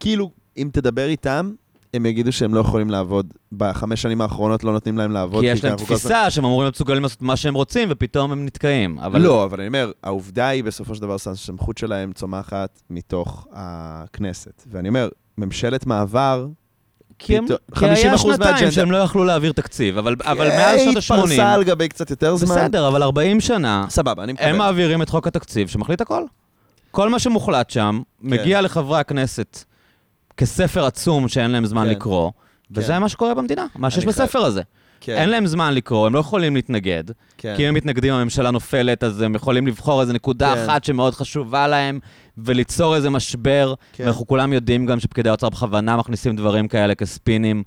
כאילו, 0.00 0.30
אם 0.56 0.70
תדבר 0.72 1.08
איתם, 1.08 1.52
הם 1.94 2.06
יגידו 2.06 2.32
שהם 2.32 2.54
לא 2.54 2.60
יכולים 2.60 2.90
לעבוד. 2.90 3.34
בחמש 3.52 4.02
שנים 4.02 4.20
האחרונות 4.20 4.64
לא 4.64 4.72
נותנים 4.72 4.98
להם 4.98 5.12
לעבוד. 5.12 5.44
כי 5.44 5.50
יש 5.50 5.64
להם 5.64 5.72
אנחנו 5.72 5.86
כל 5.86 5.94
תפיסה 5.94 6.30
שהם 6.30 6.44
אמורים 6.44 6.64
להיות 6.64 6.74
מסוגלים 6.74 7.02
לעשות 7.02 7.22
מה 7.22 7.36
שהם 7.36 7.54
רוצים, 7.54 7.88
ופתאום 7.90 8.32
הם 8.32 8.46
נתקעים. 8.46 8.98
אבל 8.98 9.20
לא, 9.20 9.44
אבל 9.44 9.60
אני 9.60 9.68
אומר, 9.68 9.92
העובדה 10.02 10.48
היא 10.48 10.64
בסופו 10.64 10.94
של 10.94 11.02
דבר 11.02 11.16
שהסמכות 11.16 11.78
שלהם 11.78 12.12
צומחת 12.12 12.82
מתוך 12.90 13.46
הכנסת. 13.52 14.62
ואני 14.70 14.88
אומר, 14.88 15.08
ממשלת 15.38 15.86
מעבר... 15.86 16.46
כי, 17.18 17.36
הם, 17.38 17.44
פתאום- 17.44 17.58
כי 17.78 17.84
היה 17.84 18.14
50% 18.14 18.18
שנתיים. 18.18 18.70
שהם 18.70 18.90
לא 18.90 18.96
יכלו 18.96 19.24
להעביר 19.24 19.52
תקציב, 19.52 19.98
אבל, 19.98 20.16
אבל 20.24 20.50
אה, 20.50 20.56
מאז 20.56 20.80
שנות 20.80 20.96
התפרסה 20.96 21.44
ה-80, 21.46 21.54
על 21.54 21.64
גבי 21.64 21.88
קצת 21.88 22.10
יותר 22.10 22.36
זמן. 22.36 22.56
בסדר, 22.56 22.88
אבל 22.88 23.02
40 23.02 23.40
שנה, 23.40 23.84
סבבה, 23.88 24.24
אני 24.24 24.32
מקבל. 24.32 24.48
הם 24.48 24.58
מעבירים 24.58 25.02
את 25.02 25.08
חוק 25.08 25.26
התקציב 25.26 25.68
שמחליט 25.68 26.00
הכל. 26.00 26.22
כל 26.90 27.08
מה 27.08 27.18
שמוחלט 27.18 27.70
שם, 27.70 28.00
מגיע 28.22 28.60
לחברי 28.60 28.98
הכנסת 29.00 29.64
כספר 30.36 30.84
עצום 30.84 31.28
שאין 31.28 31.50
להם 31.50 31.66
זמן 31.66 31.84
כן. 31.84 31.90
לקרוא, 31.90 32.30
וזה 32.70 32.92
כן. 32.92 32.98
מה 32.98 33.08
שקורה 33.08 33.34
במדינה, 33.34 33.66
מה 33.76 33.90
שיש 33.90 34.04
בספר 34.04 34.38
הזה. 34.38 34.62
כן, 35.00 35.16
אין 35.16 35.30
להם 35.30 35.46
זמן 35.46 35.74
לקרוא, 35.74 36.06
הם 36.06 36.14
לא 36.14 36.18
יכולים 36.18 36.54
להתנגד, 36.54 37.04
כן. 37.38 37.54
כי 37.56 37.62
אם 37.62 37.68
הם 37.68 37.74
מתנגדים, 37.74 38.14
הממשלה 38.14 38.50
נופלת, 38.50 39.04
אז 39.04 39.22
הם 39.22 39.34
יכולים 39.34 39.66
לבחור 39.66 40.00
איזו 40.00 40.12
נקודה 40.12 40.54
כן. 40.54 40.60
אחת 40.64 40.84
שמאוד 40.84 41.14
חשובה 41.14 41.68
להם, 41.68 41.98
וליצור 42.38 42.96
איזה 42.96 43.10
משבר. 43.10 43.74
כן. 43.92 44.04
ואנחנו 44.04 44.26
כולם 44.26 44.52
יודעים 44.52 44.86
גם 44.86 45.00
שפקידי 45.00 45.28
האוצר 45.28 45.48
בכוונה 45.48 45.96
מכניסים 45.96 46.36
דברים 46.36 46.68
כאלה 46.68 46.94
כספינים, 46.94 47.62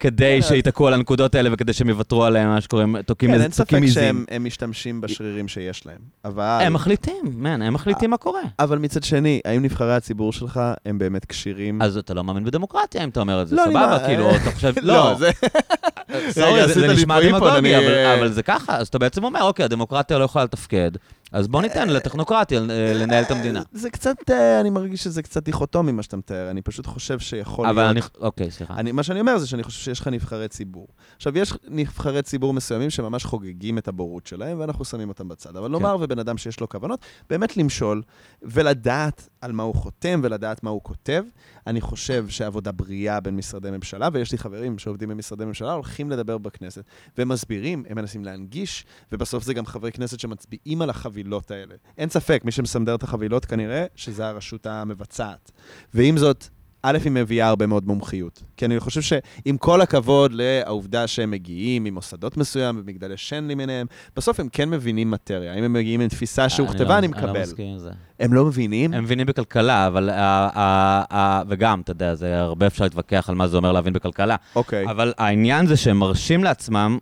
כדי 0.00 0.38
כן, 0.42 0.48
שיתקעו 0.48 0.86
על 0.88 0.94
הנקודות 0.94 1.34
האלה 1.34 1.50
וכדי 1.52 1.72
שהם 1.72 1.88
יוותרו 1.88 2.24
עליהם, 2.24 2.48
מה 2.48 2.60
שקוראים, 2.60 3.02
תוקעים 3.02 3.30
כן, 3.30 3.34
איזה- 3.34 3.44
אין 3.44 3.52
ספק 3.52 3.64
תוקעים 3.64 3.82
עיזים. 3.82 4.02
שהם 4.02 4.24
הם 4.30 4.44
משתמשים 4.44 5.00
בשרירים 5.00 5.48
שיש 5.48 5.86
להם. 5.86 5.98
אבל... 6.24 6.58
הם 6.62 6.72
מחליטים, 6.72 7.22
מן, 7.36 7.62
הם 7.62 7.74
מחליטים 7.74 8.10
מה 8.10 8.16
קורה. 8.16 8.40
אבל 8.58 8.78
מצד 8.78 9.02
שני, 9.02 9.40
האם 9.44 9.62
נבחרי 9.62 9.94
הציבור 9.94 10.32
שלך 10.32 10.60
הם 10.86 10.98
באמת 10.98 11.24
כשירים? 11.24 11.82
אז 11.82 11.96
אתה 11.96 12.14
לא 12.14 12.24
מאמין 12.24 12.44
בדמוקרטיה 12.44 13.04
אם 13.04 13.08
אתה 13.08 13.20
אומר 13.20 13.42
את 13.42 13.48
זה, 13.48 13.56
לא, 13.56 13.62
סבבה? 13.64 13.72
מה- 13.86 13.98
כאילו, 14.06 14.30
אתה 14.30 14.50
חושב, 14.50 14.72
לא, 14.82 14.94
לא, 14.94 15.14
זה... 15.18 15.30
סורי, 16.30 16.68
זה- 16.68 16.88
נשמע 16.88 17.20
דמגוגי, 17.20 17.58
אני- 17.58 17.76
אבל- 17.78 18.18
אבל 18.18 18.32
זה 18.32 18.42
ככה, 18.42 18.76
אז 18.76 18.88
אתה 18.88 18.98
בעצם 18.98 19.24
אומר, 19.24 19.42
אוקיי, 19.42 19.64
הדמוקרטיה 19.64 20.18
לא 20.18 20.24
יכולה 20.24 20.44
לתפקד, 20.44 20.90
אז 21.32 21.48
בוא 21.48 21.62
ניתן 21.62 21.88
לטכנוקרטיה 21.88 22.60
אה, 22.60 22.92
לנהל 22.94 23.24
את 23.24 23.30
המדינה. 23.30 23.62
זה 23.72 23.90
קצת, 23.90 24.16
אה, 24.30 24.60
אני 24.60 24.70
מרגיש 24.70 25.04
שזה 25.04 25.22
קצת 25.22 25.44
דיכוטומי 25.44 25.92
מה 25.92 26.02
שאתה 26.02 26.16
מתאר, 26.16 26.50
אני 26.50 26.62
פשוט 26.62 26.86
חושב 26.86 27.18
שיכול 27.18 27.66
אבל 27.66 27.92
להיות... 27.92 28.16
אני, 28.16 28.26
אוקיי, 28.26 28.50
סליחה. 28.50 28.74
אני, 28.74 28.92
מה 28.92 29.02
שאני 29.02 29.20
אומר 29.20 29.38
זה 29.38 29.46
שאני 29.46 29.62
חושב 29.62 29.80
שיש 29.80 30.00
לך 30.00 30.08
נבחרי 30.08 30.48
ציבור. 30.48 30.88
עכשיו, 31.16 31.38
יש 31.38 31.52
נבחרי 31.68 32.22
ציבור 32.22 32.52
מסוימים 32.52 32.90
שממש 32.90 33.24
חוגגים 33.24 33.78
את 33.78 33.88
הבורות 33.88 34.26
שלהם, 34.26 34.60
ואנחנו 34.60 34.84
שמים 34.84 35.08
אותם 35.08 35.28
בצד. 35.28 35.56
אבל 35.56 35.68
נאמר, 35.68 35.96
ובן 36.00 36.18
אדם 36.18 36.38
שיש 36.38 36.60
לו 36.60 36.68
כוונות, 36.68 37.00
באמת 37.30 37.56
למשול, 37.56 38.02
ולדעת 38.42 39.28
על 39.46 39.52
מה 39.52 39.62
הוא 39.62 39.74
חותם, 39.74 40.20
ולדעת 40.22 40.62
מה 40.62 40.70
הוא 40.70 40.80
כותב. 40.82 41.24
אני 41.66 41.80
חושב 41.80 42.28
שעבודה 42.28 42.72
בריאה 42.72 43.20
בין 43.20 43.36
משרדי 43.36 43.70
ממשלה, 43.70 44.08
ויש 44.12 44.32
לי 44.32 44.38
חברים 44.38 44.78
שעובדים 44.78 45.08
במשרדי 45.08 45.44
ממשלה, 45.44 45.72
הולכים 45.72 46.10
לדבר 46.10 46.38
בכנסת, 46.38 46.84
ומסבירים, 47.18 47.84
הם 47.88 47.96
מנסים 47.96 48.24
להנגיש, 48.24 48.84
ובסוף 49.12 49.44
זה 49.44 49.54
גם 49.54 49.66
חברי 49.66 49.92
כנסת 49.92 50.20
שמצביעים 50.20 50.82
על 50.82 50.90
החבילות 50.90 51.50
האלה. 51.50 51.74
אין 51.98 52.08
ספק, 52.08 52.42
מי 52.44 52.50
שמסנדר 52.50 52.94
את 52.94 53.02
החבילות 53.02 53.44
כנראה 53.44 53.86
שזה 53.94 54.26
הרשות 54.26 54.66
המבצעת. 54.66 55.50
ועם 55.94 56.18
זאת, 56.18 56.48
א', 56.88 56.98
היא 57.04 57.12
מביאה 57.12 57.48
הרבה 57.48 57.66
מאוד 57.66 57.86
מומחיות. 57.86 58.42
כי 58.56 58.64
אני 58.64 58.80
חושב 58.80 59.00
שעם 59.00 59.56
כל 59.58 59.80
הכבוד 59.80 60.32
לעובדה 60.34 61.06
שהם 61.06 61.30
מגיעים 61.30 61.84
ממוסדות 61.84 62.36
מסוים 62.36 62.80
ומגדלי 62.80 63.16
שן 63.16 63.44
למיניהם, 63.44 63.86
בסוף 64.16 64.40
הם 64.40 64.48
כן 64.52 64.70
מבינים 64.70 65.10
מטריה. 65.10 65.54
אם 65.54 65.64
הם 65.64 65.72
מגיעים 65.72 66.00
עם 66.00 66.08
תפיסה 66.08 66.48
שהוכתבה, 66.48 66.84
לא- 66.84 66.98
אני 66.98 67.06
אני 67.06 67.22
לא 67.22 67.28
מקבל. 67.28 67.42
מסכים 67.42 67.66
עם 67.72 67.78
זה. 67.78 67.90
הם 68.20 68.32
לא 68.32 68.44
מבינים? 68.44 68.94
הם 68.94 69.04
מבינים 69.04 69.26
בכלכלה, 69.26 69.86
אבל... 69.86 70.10
ה- 70.10 70.14
ה- 70.54 71.04
ה- 71.18 71.42
וגם, 71.48 71.80
אתה 71.80 71.90
יודע, 71.90 72.14
זה 72.14 72.38
הרבה 72.40 72.66
אפשר 72.66 72.84
להתווכח 72.84 73.26
על 73.28 73.34
מה 73.34 73.48
זה 73.48 73.56
אומר 73.56 73.72
להבין 73.72 73.92
בכלכלה. 73.92 74.36
אוקיי. 74.56 74.86
אבל 74.90 75.12
העניין 75.18 75.66
זה 75.66 75.76
שהם 75.76 75.98
מרשים 75.98 76.44
לעצמם, 76.44 76.98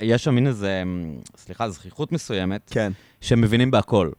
יש 0.00 0.24
שם 0.24 0.34
מין 0.34 0.46
איזה, 0.46 0.80
אמ, 0.82 1.14
סליחה, 1.36 1.70
זכיחות 1.70 2.12
מסוימת, 2.12 2.70
כן, 2.70 2.92
שהם 3.20 3.40
מבינים 3.40 3.70
בהכל. 3.70 4.10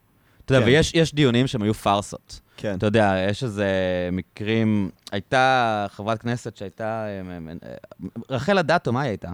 אתה 0.45 0.53
יודע, 0.53 0.65
כן. 0.65 0.72
ויש 0.72 0.91
יש 0.94 1.14
דיונים 1.14 1.48
שהם 1.48 1.61
היו 1.64 1.74
פארסות. 1.74 2.40
כן. 2.57 2.76
אתה 2.78 2.86
יודע, 2.86 3.26
יש 3.30 3.44
איזה 3.44 3.68
מקרים, 4.11 4.90
הייתה 5.11 5.86
חברת 5.90 6.22
כנסת 6.22 6.57
שהייתה, 6.57 7.06
אמ, 7.22 7.32
אמ, 7.32 7.49
אמ, 7.49 8.07
רחל 8.30 8.57
אדטו, 8.57 8.94
מה 8.94 9.02
היא 9.02 9.10
הייתה? 9.10 9.30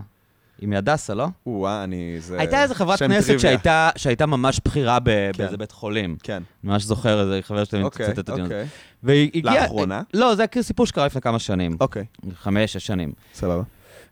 היא 0.61 0.69
מהדסה, 0.69 1.14
לא? 1.14 1.27
או-אה, 1.45 1.84
אני... 1.84 2.15
זה... 2.19 2.40
הייתה 2.40 2.64
איזה 2.64 2.76
חברת 2.76 2.99
כנסת. 2.99 3.40
שהייתה, 3.40 3.90
שהייתה 3.95 4.26
ממש 4.26 4.61
בכירה 4.65 4.99
ב- 4.99 5.10
כן. 5.10 5.31
באיזה 5.38 5.57
בית 5.57 5.72
חולים. 5.72 6.15
כן. 6.23 6.34
אני 6.34 6.72
ממש 6.72 6.84
זוכר 6.84 7.22
איזה 7.22 7.40
חבר 7.41 7.64
שלי 7.64 7.84
אוקיי, 7.84 8.07
מצטט 8.07 8.19
את 8.19 8.30
הדיון 8.30 8.45
הזה. 8.45 8.56
אוקיי. 8.56 8.68
והיא 9.03 9.31
הגיעה... 9.36 9.61
לאחרונה? 9.64 10.02
לא, 10.14 10.36
זה 10.36 10.45
סיפור 10.61 10.86
שקרה 10.86 11.06
לפני 11.06 11.22
כמה 11.22 11.40
שנים. 11.40 11.77
אוקיי, 11.80 12.06
חמש, 12.36 12.73
שש 12.73 12.88
שנים. 12.88 13.11
סבבה. 13.34 13.64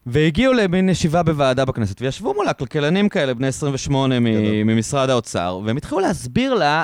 והגיעו 0.07 0.53
למין 0.53 0.89
ישיבה 0.89 1.23
בוועדה 1.23 1.65
בכנסת, 1.65 2.01
וישבו 2.01 2.33
מולה 2.33 2.53
כלכלנים 2.53 3.09
כאלה, 3.09 3.33
בני 3.33 3.47
28 3.47 4.19
מ-. 4.19 4.23
ממשרד 4.67 5.09
האוצר, 5.09 5.59
והם 5.65 5.77
התחילו 5.77 5.99
להסביר 5.99 6.53
לה 6.53 6.83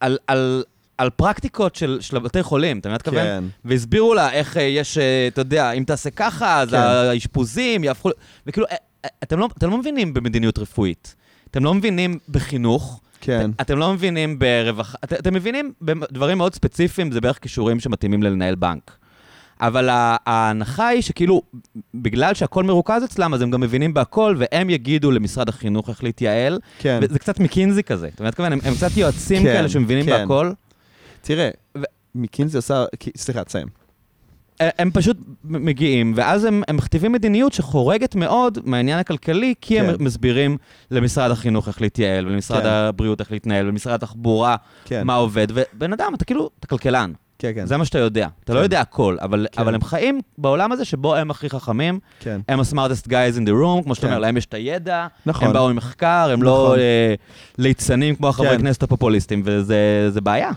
על, 0.00 0.18
על, 0.26 0.64
על 0.98 1.10
פרקטיקות 1.10 1.74
של, 1.74 1.98
של 2.00 2.18
בתי 2.18 2.42
חולים, 2.42 2.78
אתה 2.78 2.88
מבין 2.88 3.02
מה? 3.14 3.14
כן. 3.14 3.44
והסבירו 3.64 4.14
לה 4.14 4.32
איך 4.32 4.56
אה, 4.56 4.62
יש, 4.62 4.98
אה, 4.98 5.28
אתה 5.28 5.40
יודע, 5.40 5.72
אם 5.72 5.84
תעשה 5.84 6.10
ככה, 6.10 6.60
אז 6.60 6.70
כן. 6.70 6.76
האשפוזים 6.76 7.84
יהפכו... 7.84 8.10
וכאילו, 8.46 8.66
אה, 8.66 8.76
אתם 9.22 9.38
לא, 9.38 9.48
אתם 9.58 9.70
לא 9.70 9.78
מבינים 9.78 10.14
במדיניות 10.14 10.58
רפואית. 10.58 11.14
אתם 11.50 11.64
לא 11.64 11.74
מבינים 11.74 12.18
בחינוך, 12.28 13.00
כן. 13.20 13.50
אתם 13.60 13.78
לא 13.78 13.92
מבינים 13.92 14.38
ברווחה, 14.38 14.98
את, 15.04 15.12
אתם 15.12 15.34
מבינים 15.34 15.72
בדברים 15.82 16.38
מאוד 16.38 16.54
ספציפיים, 16.54 17.12
זה 17.12 17.20
בערך 17.20 17.38
כישורים 17.38 17.80
שמתאימים 17.80 18.22
ללנהל 18.22 18.54
בנק. 18.54 18.96
אבל 19.60 19.88
ההנחה 20.26 20.88
היא 20.88 21.02
שכאילו, 21.02 21.42
בגלל 21.94 22.34
שהכל 22.34 22.64
מרוכז 22.64 23.04
אצלם, 23.04 23.34
אז 23.34 23.42
הם 23.42 23.50
גם 23.50 23.60
מבינים 23.60 23.94
בהכל, 23.94 24.36
והם 24.38 24.70
יגידו 24.70 25.10
למשרד 25.10 25.48
החינוך 25.48 25.88
איך 25.88 26.04
להתייעל. 26.04 26.58
כן. 26.78 26.98
וזה 27.02 27.18
קצת 27.18 27.40
מקינזי 27.40 27.82
כזה, 27.82 28.08
אתה 28.14 28.22
מבין? 28.40 28.52
הם, 28.52 28.58
הם 28.64 28.74
קצת 28.74 28.96
יועצים 28.96 29.42
כן, 29.42 29.52
כאלה 29.52 29.68
שמבינים 29.68 30.04
כן. 30.04 30.10
בהכל. 30.10 30.52
תראה, 31.22 31.50
ו- 31.78 31.82
מקינזי 32.14 32.56
עושה... 32.56 32.84
סליחה, 33.16 33.44
תסיים. 33.44 33.66
הם- 34.60 34.70
הם 34.78 34.90
פשוט 34.90 35.16
מגיעים, 35.44 36.12
ואז 36.16 36.44
הם, 36.44 36.62
הם 36.68 36.76
מכתיבים 36.76 37.12
מדיניות 37.12 37.52
שחורגת 37.52 38.14
מאוד 38.14 38.58
מהעניין 38.64 38.98
הכלכלי, 38.98 39.54
כי 39.60 39.80
הם 39.80 39.96
כן. 39.96 40.04
מסבירים 40.04 40.56
למשרד 40.90 41.30
החינוך 41.30 41.68
איך 41.68 41.82
להתייעל, 41.82 42.26
ולמשרד 42.26 42.62
כן. 42.62 42.68
הבריאות 42.68 43.20
איך 43.20 43.32
להתנהל, 43.32 43.66
ולמשרד 43.66 43.94
התחבורה 43.94 44.56
כן. 44.84 45.06
מה 45.06 45.14
עובד, 45.14 45.46
ובן 45.54 45.92
אדם, 45.92 46.12
אתה 46.14 46.24
כאילו, 46.24 46.50
אתה 46.60 46.66
כלכלן. 46.66 47.12
כן, 47.38 47.52
כן. 47.54 47.66
זה 47.66 47.76
מה 47.76 47.84
שאתה 47.84 47.98
יודע. 47.98 48.28
אתה 48.44 48.52
לא 48.52 48.58
כן. 48.58 48.64
יודע 48.64 48.80
הכל, 48.80 49.16
אבל, 49.20 49.46
כן. 49.52 49.62
אבל 49.62 49.74
הם 49.74 49.82
חיים 49.82 50.20
בעולם 50.38 50.72
הזה 50.72 50.84
שבו 50.84 51.14
הם 51.14 51.30
הכי 51.30 51.50
חכמים, 51.50 51.98
כן. 52.20 52.40
הם 52.48 52.60
ה-smartest 52.60 53.06
guys 53.06 53.38
in 53.38 53.46
the 53.46 53.52
room, 53.62 53.84
כמו 53.84 53.94
שאתה 53.94 54.06
כן. 54.06 54.12
אומר, 54.12 54.18
להם 54.18 54.36
יש 54.36 54.46
את 54.46 54.54
הידע, 54.54 55.06
נכון. 55.26 55.48
הם 55.48 55.54
באו 55.54 55.68
עם 55.68 55.76
מחקר, 55.76 56.30
הם 56.32 56.42
לא 56.42 56.64
נכון. 56.64 56.78
אה, 56.78 57.14
ליצנים 57.58 58.16
כמו 58.16 58.28
החברי 58.28 58.48
כן. 58.48 58.58
כנסת 58.58 58.82
הפופוליסטים, 58.82 59.42
וזה 59.44 60.10
זה 60.10 60.20
בעיה. 60.20 60.50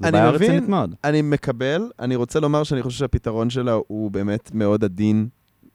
זו 0.00 0.08
אני 0.08 0.12
בעיה 0.12 0.32
מבין. 0.32 0.42
רצינית 0.50 0.68
מאוד. 0.68 0.94
אני 1.04 1.22
מקבל, 1.22 1.90
אני 1.98 2.16
רוצה 2.16 2.40
לומר 2.40 2.62
שאני 2.62 2.82
חושב 2.82 2.98
שהפתרון 2.98 3.50
שלה 3.50 3.72
הוא 3.86 4.10
באמת 4.10 4.50
מאוד 4.54 4.84
עדין, 4.84 5.28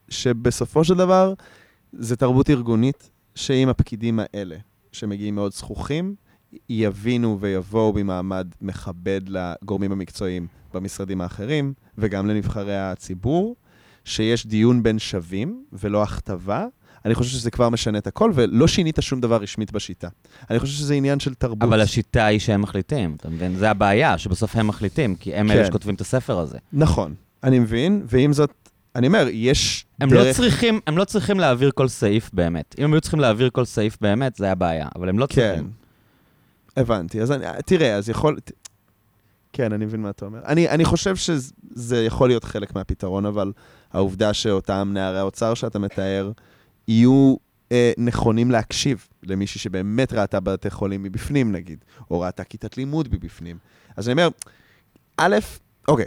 שבסופו 0.09 0.83
של 0.83 0.93
דבר 0.93 1.33
זה 1.93 2.15
תרבות 2.15 2.49
ארגונית, 2.49 3.09
שאם 3.35 3.69
הפקידים 3.69 4.19
האלה, 4.23 4.55
שמגיעים 4.91 5.35
מאוד 5.35 5.53
זכוכים, 5.53 6.15
יבינו 6.69 7.37
ויבואו 7.39 7.93
במעמד 7.93 8.47
מכבד 8.61 9.21
לגורמים 9.27 9.91
המקצועיים 9.91 10.47
במשרדים 10.73 11.21
האחרים, 11.21 11.73
וגם 11.97 12.27
לנבחרי 12.27 12.77
הציבור, 12.77 13.55
שיש 14.05 14.47
דיון 14.47 14.83
בין 14.83 14.99
שווים 14.99 15.63
ולא 15.73 16.03
הכתבה. 16.03 16.65
אני 17.05 17.15
חושב 17.15 17.29
שזה 17.29 17.51
כבר 17.51 17.69
משנה 17.69 17.97
את 17.97 18.07
הכל, 18.07 18.31
ולא 18.35 18.67
שינית 18.67 18.95
שום 19.01 19.21
דבר 19.21 19.37
רשמית 19.37 19.71
בשיטה. 19.71 20.07
אני 20.49 20.59
חושב 20.59 20.73
שזה 20.73 20.93
עניין 20.93 21.19
של 21.19 21.33
תרבות. 21.33 21.63
אבל 21.63 21.81
השיטה 21.81 22.25
היא 22.25 22.39
שהם 22.39 22.61
מחליטים, 22.61 23.15
אתה 23.17 23.29
מבין? 23.29 23.55
זה 23.55 23.69
הבעיה, 23.69 24.17
שבסוף 24.17 24.55
הם 24.55 24.67
מחליטים, 24.67 25.15
כי 25.15 25.35
הם 25.35 25.51
אלה 25.51 25.61
כן. 25.61 25.67
שכותבים 25.67 25.95
את 25.95 26.01
הספר 26.01 26.39
הזה. 26.39 26.57
נכון, 26.73 27.13
אני 27.43 27.59
מבין, 27.59 28.01
ועם 28.05 28.33
זאת, 28.33 28.69
אני 28.95 29.07
אומר, 29.07 29.27
יש 29.31 29.85
הם 30.01 30.09
דרך... 30.09 30.27
לא, 30.27 30.33
צריכים, 30.33 30.79
הם 30.87 30.97
לא 30.97 31.05
צריכים 31.05 31.39
להעביר 31.39 31.71
כל 31.75 31.87
סעיף 31.87 32.29
באמת. 32.33 32.75
אם 32.79 32.83
הם 32.83 32.93
היו 32.93 33.01
צריכים 33.01 33.19
להעביר 33.19 33.49
כל 33.49 33.65
סעיף 33.65 33.97
באמת, 34.01 34.35
זה 34.35 34.51
הבעיה, 34.51 34.87
אבל 34.95 35.09
הם 35.09 35.19
לא 35.19 35.25
כן, 35.25 35.33
צריכים. 35.33 35.71
הבנתי. 36.79 37.21
אז 37.21 37.31
אני, 37.31 37.45
תראה, 37.65 37.95
אז 37.95 38.09
יכול... 38.09 38.39
ת- 38.39 38.51
כן, 39.53 39.73
אני 39.73 39.85
מבין 39.85 40.01
מה 40.01 40.09
אתה 40.09 40.25
אומר. 40.25 40.39
אני, 40.45 40.69
אני 40.69 40.85
חושב 40.85 41.15
שזה 41.15 42.03
יכול 42.05 42.29
להיות 42.29 42.43
חלק 42.43 42.75
מהפתרון, 42.75 43.25
אבל 43.25 43.51
העובדה 43.93 44.33
שאותם 44.33 44.89
נערי 44.93 45.19
האוצר 45.19 45.53
שאתה 45.53 45.79
מתאר, 45.79 46.31
יהיו 46.87 47.35
אה, 47.71 47.91
נכונים 47.97 48.51
להקשיב 48.51 49.07
למישהי 49.23 49.59
שבאמת 49.59 50.13
ראתה 50.13 50.39
בתי 50.39 50.69
חולים 50.69 51.03
מבפנים, 51.03 51.51
נגיד, 51.51 51.85
או 52.11 52.19
ראתה 52.19 52.43
כיתת 52.43 52.77
לימוד 52.77 53.09
מבפנים. 53.11 53.57
אז 53.97 54.09
אני 54.09 54.13
אומר, 54.13 54.29
א', 55.17 55.37
אוקיי, 55.87 56.05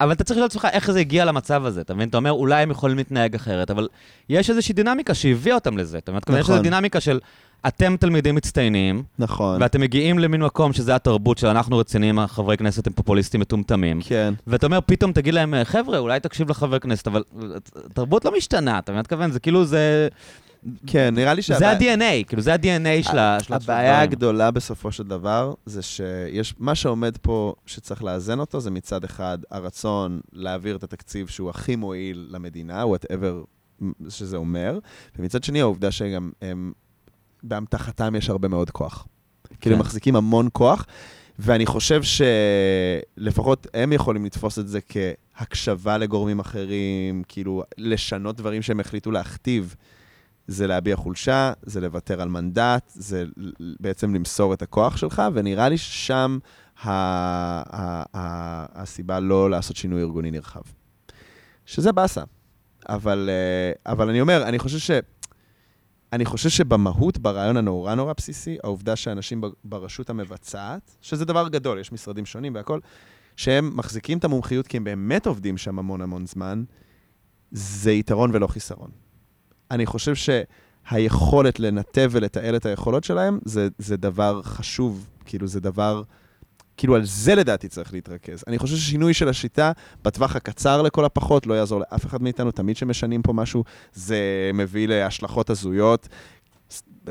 אבל 0.00 0.12
אתה 0.12 0.24
צריך 0.24 0.36
לשאול 0.36 0.46
את 0.46 0.50
עצמך 0.50 0.68
איך 0.72 0.90
זה 0.90 1.00
הגיע 1.00 1.24
למצב 1.24 1.64
הזה, 1.64 1.80
אתה 1.80 1.94
מבין? 1.94 2.08
אתה 2.08 2.16
אומר, 2.16 2.30
אולי 2.32 2.62
הם 2.62 2.70
יכולים 2.70 2.96
להתנהג 2.96 3.34
אחרת, 3.34 3.70
אבל 3.70 3.88
יש 4.28 4.50
איזושהי 4.50 4.74
דינמיקה 4.74 5.14
שהביאה 5.14 5.54
אותם 5.54 5.78
לזה. 5.78 5.98
אתה 5.98 6.12
מבין? 6.12 6.22
יש 6.34 6.40
נכון. 6.40 6.54
איזו 6.54 6.62
דינמיקה 6.62 7.00
של 7.00 7.20
אתם 7.66 7.96
תלמידים 7.96 8.34
מצטיינים, 8.34 9.02
נכון. 9.18 9.62
ואתם 9.62 9.80
מגיעים 9.80 10.18
למין 10.18 10.42
מקום 10.42 10.72
שזה 10.72 10.94
התרבות 10.94 11.38
של 11.38 11.46
אנחנו 11.46 11.78
רציניים, 11.78 12.18
החברי 12.18 12.56
כנסת 12.56 12.86
הם 12.86 12.92
פופוליסטים 12.92 13.40
מטומטמים. 13.40 14.00
כן, 14.04 14.34
ואתה 14.46 14.66
אומר, 14.66 14.78
פתאום 14.86 15.12
תגיד 15.12 15.34
להם, 15.34 15.54
חבר'ה, 15.64 15.98
אולי 15.98 16.20
תקשיב 16.20 16.50
לחבר 16.50 16.78
כנסת, 16.78 17.06
אבל 17.06 17.22
תרבות 17.94 18.24
לא 18.24 18.32
משתנה, 18.36 18.78
אתה 18.78 18.92
מבין? 18.92 18.94
מה 18.94 18.98
אני 18.98 19.00
מתכוון? 19.00 19.30
זה 19.30 19.40
כאילו, 19.40 19.64
זה... 19.64 20.08
כן, 20.86 21.14
נראה 21.14 21.34
לי 21.34 21.42
זה 21.42 21.46
שהבעיה- 21.54 21.94
ה-DNA, 21.94 22.24
כאילו, 22.28 22.42
זה 22.42 22.52
ה-DNA 22.54 23.02
של 23.10 23.18
ה- 23.18 23.38
של 23.42 23.54
הבעיה. 23.54 24.00
הגדולה 24.00 24.50
בסופו 24.50 24.92
של 24.92 25.02
דבר, 25.04 25.54
זה 25.66 25.82
שיש, 25.82 26.54
מה 26.58 26.74
שעומד 26.74 27.16
פה 27.16 27.54
שצריך 27.66 28.04
לאזן 28.04 28.38
אותו, 28.40 28.60
זה 28.60 28.70
מצד 28.70 29.04
אחד 29.04 29.38
הרצון 29.50 30.20
להעביר 30.32 30.76
את 30.76 30.82
התקציב 30.84 31.26
שהוא 31.28 31.50
הכי 31.50 31.76
מועיל 31.76 32.26
למדינה, 32.30 32.84
whatever 32.84 33.46
שזה 34.08 34.36
אומר, 34.36 34.78
ומצד 35.18 35.44
שני 35.44 35.60
העובדה 35.60 35.90
שגם 35.90 36.30
הם, 36.42 36.72
באמתחתם 37.42 38.14
יש 38.14 38.30
הרבה 38.30 38.48
מאוד 38.48 38.70
כוח. 38.70 39.06
כאילו, 39.60 39.76
הם 39.76 39.82
כן. 39.82 39.86
מחזיקים 39.86 40.16
המון 40.16 40.48
כוח, 40.52 40.86
ואני 41.38 41.66
חושב 41.66 42.00
שלפחות 43.18 43.66
הם 43.74 43.92
יכולים 43.92 44.24
לתפוס 44.24 44.58
את 44.58 44.68
זה 44.68 44.78
כהקשבה 44.88 45.98
לגורמים 45.98 46.40
אחרים, 46.40 47.22
כאילו, 47.28 47.62
לשנות 47.78 48.36
דברים 48.36 48.62
שהם 48.62 48.80
החליטו 48.80 49.10
להכתיב. 49.10 49.74
זה 50.46 50.66
להביע 50.66 50.96
חולשה, 50.96 51.52
זה 51.62 51.80
לוותר 51.80 52.22
על 52.22 52.28
מנדט, 52.28 52.90
זה 52.94 53.24
בעצם 53.80 54.14
למסור 54.14 54.54
את 54.54 54.62
הכוח 54.62 54.96
שלך, 54.96 55.22
ונראה 55.34 55.68
לי 55.68 55.78
ששם 55.78 56.38
ה- 56.82 56.90
ה- 56.90 58.04
ה- 58.14 58.82
הסיבה 58.82 59.20
לא 59.20 59.50
לעשות 59.50 59.76
שינוי 59.76 60.02
ארגוני 60.02 60.30
נרחב. 60.30 60.60
שזה 61.66 61.92
באסה. 61.92 62.22
אבל, 62.88 63.30
אה, 63.32 63.92
אבל 63.92 64.08
אני 64.08 64.20
אומר, 64.20 64.42
אני 64.42 64.58
חושב 64.58 64.78
ש... 64.78 64.90
אני 66.12 66.24
חושב 66.24 66.48
שבמהות, 66.48 67.18
ברעיון 67.18 67.56
הנורא 67.56 67.94
נורא 67.94 68.12
בסיסי, 68.16 68.56
העובדה 68.64 68.96
שאנשים 68.96 69.40
ברשות 69.64 70.10
המבצעת, 70.10 70.96
שזה 71.00 71.24
דבר 71.24 71.48
גדול, 71.48 71.78
יש 71.78 71.92
משרדים 71.92 72.26
שונים 72.26 72.54
והכול, 72.54 72.80
שהם 73.36 73.76
מחזיקים 73.76 74.18
את 74.18 74.24
המומחיות 74.24 74.66
כי 74.66 74.76
הם 74.76 74.84
באמת 74.84 75.26
עובדים 75.26 75.58
שם 75.58 75.78
המון 75.78 76.00
המון 76.00 76.26
זמן, 76.26 76.64
זה 77.50 77.92
יתרון 77.92 78.30
ולא 78.34 78.46
חיסרון. 78.46 78.90
אני 79.70 79.86
חושב 79.86 80.12
שהיכולת 80.14 81.60
לנתב 81.60 82.10
ולתעל 82.12 82.56
את 82.56 82.66
היכולות 82.66 83.04
שלהם, 83.04 83.38
זה, 83.44 83.68
זה 83.78 83.96
דבר 83.96 84.42
חשוב, 84.42 85.08
כאילו 85.24 85.46
זה 85.46 85.60
דבר... 85.60 86.02
כאילו 86.82 86.94
על 86.96 87.04
זה 87.04 87.34
לדעתי 87.34 87.68
צריך 87.68 87.92
להתרכז. 87.92 88.44
אני 88.46 88.58
חושב 88.58 88.76
ששינוי 88.76 89.14
של 89.14 89.28
השיטה, 89.28 89.72
בטווח 90.04 90.36
הקצר 90.36 90.82
לכל 90.82 91.04
הפחות, 91.04 91.46
לא 91.46 91.54
יעזור 91.54 91.80
לאף 91.80 92.06
אחד 92.06 92.22
מאיתנו. 92.22 92.50
תמיד 92.50 92.76
כשמשנים 92.76 93.22
פה 93.22 93.32
משהו, 93.32 93.64
זה 93.92 94.16
מביא 94.54 94.88
להשלכות 94.88 95.50
הזויות, 95.50 96.08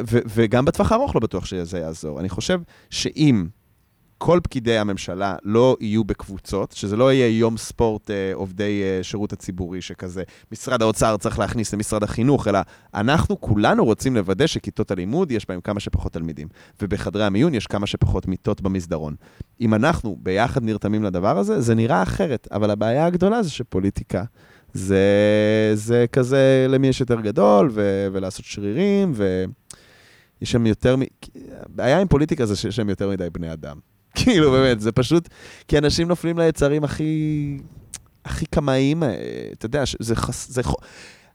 וגם 0.06 0.66
בטווח 0.66 0.92
הארוך 0.92 1.16
לא 1.16 1.22
בטוח 1.22 1.46
שזה 1.46 1.80
יעזור. 1.80 2.20
אני 2.20 2.30
חושב 2.30 2.62
שאם 2.90 3.46
כל 4.24 4.40
פקידי 4.44 4.78
הממשלה 4.78 5.36
לא 5.44 5.78
יהיו 5.80 6.04
בקבוצות, 6.04 6.72
שזה 6.72 6.98
לא 6.98 7.14
יהיה 7.14 7.40
יום 7.40 7.58
ספורט 7.58 8.12
אה, 8.12 8.32
עובדי 8.34 8.82
אה, 8.84 9.04
שירות 9.04 9.34
הציבורי 9.34 9.82
שכזה, 9.82 10.24
משרד 10.52 10.82
האוצר 10.82 11.18
צריך 11.18 11.40
להכניס 11.40 11.74
למשרד 11.74 12.04
החינוך, 12.04 12.48
אלא 12.48 12.60
אנחנו 12.94 13.42
כולנו 13.42 13.86
רוצים 13.86 14.16
לוודא 14.16 14.48
שכיתות 14.48 14.92
הלימוד 14.92 15.32
יש 15.32 15.48
בהם 15.48 15.62
כמה 15.62 15.80
שפחות 15.80 16.14
תלמידים, 16.14 16.48
ובחדרי 16.82 17.24
המיון 17.26 17.54
יש 17.54 17.68
כמה 17.68 17.88
שפחות 17.88 18.28
מיטות 18.28 18.62
במסדרון. 18.62 19.16
אם 19.62 19.74
אנחנו 19.74 20.18
ביחד 20.20 20.64
נרתמים 20.64 21.04
לדבר 21.04 21.38
הזה, 21.38 21.62
זה 21.62 21.76
נראה 21.76 22.04
אחרת, 22.04 22.48
אבל 22.52 22.72
הבעיה 22.72 23.06
הגדולה 23.06 23.44
זה 23.44 23.50
שפוליטיקה 23.50 24.24
זה, 24.74 25.06
זה 25.74 26.06
כזה 26.12 26.66
למי 26.70 26.88
יש 26.88 27.00
יותר 27.00 27.22
גדול, 27.22 27.70
ו, 27.74 28.08
ולעשות 28.12 28.46
שרירים, 28.46 29.14
ויש 29.16 30.52
שם 30.52 30.66
יותר, 30.66 30.96
הבעיה 31.52 32.02
עם 32.02 32.08
פוליטיקה 32.08 32.46
זה 32.46 32.56
שיש 32.56 32.76
שם 32.76 32.90
יותר 32.90 33.10
מדי 33.10 33.30
בני 33.30 33.54
אדם. 33.54 33.91
כאילו, 34.16 34.52
באמת, 34.52 34.82
זה 34.82 34.92
פשוט... 34.92 35.30
כי 35.68 35.78
אנשים 35.78 36.08
נופלים 36.08 36.40
ליצרים 36.40 36.84
הכי... 36.84 37.58
הכי 38.26 38.46
קמאיים, 38.46 39.04
אה, 39.04 39.10
אתה 39.54 39.66
יודע, 39.66 39.84
זה... 40.00 40.14
זה 40.48 40.62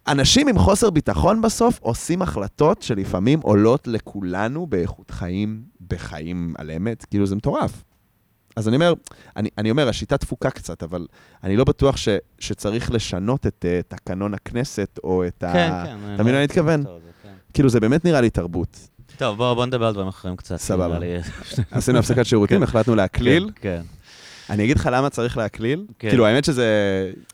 אנשים 0.09 0.49
עם 0.49 0.59
חוסר 0.59 0.91
ביטחון 0.91 1.43
בסוף 1.43 1.79
עושים 1.81 2.23
החלטות 2.23 2.83
שלפעמים 2.83 3.41
עולות 3.41 3.87
לכולנו 3.87 4.67
באיכות 4.67 5.11
חיים, 5.11 5.63
בחיים 5.89 6.55
על 6.59 6.71
אמת, 6.71 7.05
כאילו 7.05 7.27
זה 7.27 7.37
מטורף. 7.37 7.85
אז 8.57 8.69
אני 8.69 8.77
אומר, 8.77 8.95
אני, 9.37 9.49
אני 9.59 9.71
אומר, 9.71 9.89
השיטה 9.89 10.19
תפוקה 10.19 10.51
קצת, 10.51 10.83
אבל 10.83 11.07
אני 11.45 11.57
לא 11.57 11.65
בטוח 11.65 11.97
ש, 11.97 12.09
שצריך 12.39 12.91
לשנות 12.91 13.47
את 13.47 13.65
uh, 13.65 13.95
תקנון 13.95 14.35
הכנסת, 14.35 14.99
או 15.05 15.27
את 15.27 15.37
כן, 15.41 15.47
ה... 15.47 15.85
כן, 15.87 15.97
כן. 16.07 16.15
אתה 16.15 16.23
מבין 16.23 16.35
מה 16.35 16.39
אני 16.39 16.45
מתכוון? 16.45 16.85
כן. 17.23 17.33
כאילו, 17.55 17.69
זה 17.69 17.81
באמת 17.81 18.05
נראה 18.05 18.21
לי 18.21 18.31
תרבות. 18.31 18.89
טוב, 19.19 19.37
בואו 19.37 19.55
בוא 19.55 19.67
נדבר 19.67 19.87
על 19.87 19.93
דברים 19.93 20.09
אחרים 20.09 20.37
קצת. 20.37 20.57
סבבה. 20.57 20.99
עשינו 21.71 21.99
הפסקת 21.99 22.27
שירותים, 22.27 22.57
כן. 22.57 22.63
החלטנו 22.63 22.95
להקליל. 22.95 23.51
כן. 23.61 23.83
אני 24.51 24.65
אגיד 24.65 24.77
לך 24.77 24.89
למה 24.93 25.11
צריך 25.11 25.37
להקליל. 25.37 25.87
כן. 25.99 26.09
כאילו, 26.09 26.27
האמת 26.27 26.45
שזה... 26.45 26.67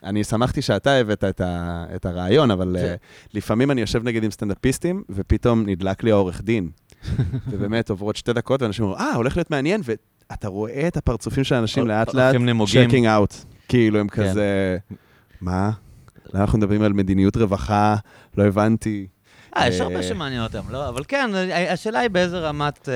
אני 0.03 0.25
שמחתי 0.25 0.63
שאתה 0.63 0.93
הבאת 0.93 1.25
את, 1.25 1.41
ה... 1.41 1.85
את 1.95 2.07
הרעיון, 2.07 2.51
אבל 2.51 2.77
כן. 2.81 2.95
uh, 2.95 3.31
לפעמים 3.35 3.71
אני 3.71 3.81
יושב 3.81 4.05
נגיד 4.05 4.25
עם 4.25 4.31
סטנדאפיסטים, 4.31 5.03
ופתאום 5.11 5.63
נדלק 5.67 6.05
לי 6.05 6.11
העורך 6.11 6.43
דין. 6.43 6.71
ובאמת 7.51 7.91
עוברות 7.91 8.17
שתי 8.17 8.33
דקות, 8.33 8.63
ואנשים 8.63 8.85
אומרים, 8.85 9.01
אה, 9.01 9.15
הולך 9.15 9.37
להיות 9.37 9.51
מעניין, 9.51 9.81
ואתה 9.85 10.49
רואה 10.49 10.89
את 10.89 10.97
הפרצופים 10.97 11.45
של 11.45 11.55
האנשים 11.55 11.87
לאט-לאט, 11.89 12.35
שקינג 12.67 13.07
אאוט. 13.07 13.35
כאילו, 13.69 13.99
הם 13.99 14.09
כן. 14.09 14.31
כזה, 14.31 14.79
מה? 15.41 15.71
אנחנו 16.35 16.59
מדברים 16.59 16.83
על 16.83 16.93
מדיניות 16.93 17.37
רווחה, 17.37 17.97
לא 18.37 18.45
הבנתי. 18.45 19.07
אה, 19.57 19.69
יש 19.69 19.81
הרבה 19.81 20.03
שמעניין 20.03 20.43
אותם, 20.43 20.70
לא? 20.70 20.89
אבל 20.89 21.05
כן, 21.09 21.31
השאלה 21.69 21.99
היא 21.99 22.11
באיזה 22.11 22.39
רמת... 22.39 22.89
אה, 22.89 22.95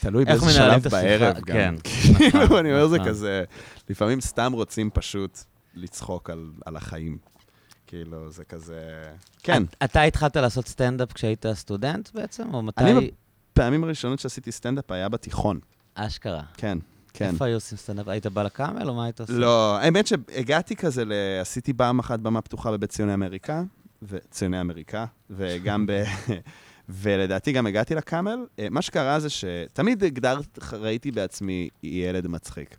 תלוי 0.00 0.24
באיזה 0.24 0.50
שלב 0.52 0.88
בערב 0.88 1.36
גם. 1.36 1.44
כן. 1.44 1.74
כאילו, 2.18 2.58
אני 2.58 2.72
אומר, 2.72 2.88
זה 2.88 2.96
נכון. 2.96 3.08
כזה, 3.08 3.44
לפעמים 3.90 4.20
סתם 4.20 4.52
רוצים 4.52 4.90
פשוט 4.90 5.38
לצחוק 5.74 6.30
על 6.66 6.76
החיים. 6.76 7.18
כאילו, 7.86 8.30
זה 8.30 8.44
כזה... 8.44 9.02
כן. 9.42 9.62
אתה 9.84 10.02
התחלת 10.02 10.36
לעשות 10.36 10.68
סטנדאפ 10.68 11.12
כשהיית 11.12 11.46
סטודנט 11.52 12.10
בעצם, 12.14 12.54
או 12.54 12.62
מתי... 12.62 12.84
אני, 12.84 13.10
בפעמים 13.52 13.84
הראשונות 13.84 14.18
שעשיתי 14.18 14.52
סטנדאפ 14.52 14.90
היה 14.90 15.08
בתיכון. 15.08 15.60
אשכרה. 15.94 16.42
כן. 16.56 16.78
כן. 17.12 17.30
איפה 17.32 17.44
היו 17.44 17.54
עושים 17.54 17.78
סטנדאפ? 17.78 18.08
היית 18.08 18.26
בא 18.26 18.42
לקאמל 18.42 18.88
או 18.88 18.94
מה 18.94 19.04
היית 19.04 19.20
עושה? 19.20 19.32
לא, 19.32 19.78
האמת 19.78 20.06
שהגעתי 20.06 20.76
כזה, 20.76 21.04
עשיתי 21.40 21.72
פעם 21.72 21.98
אחת 21.98 22.20
במה 22.20 22.40
פתוחה 22.40 22.72
בבית 22.72 22.90
ציוני 22.90 23.14
אמריקה, 23.14 23.62
וציוני 24.08 24.60
אמריקה, 24.60 25.04
וגם 25.30 25.86
ב... 25.86 26.02
ולדעתי 26.88 27.52
גם 27.52 27.66
הגעתי 27.66 27.94
לקאמל. 27.94 28.38
אה, 28.58 28.66
מה 28.70 28.82
שקרה 28.82 29.20
זה 29.20 29.28
שתמיד 29.30 30.04
הגדרת, 30.04 30.58
ראיתי 30.72 31.10
בעצמי 31.10 31.68
ילד 31.82 32.26
מצחיק. 32.26 32.76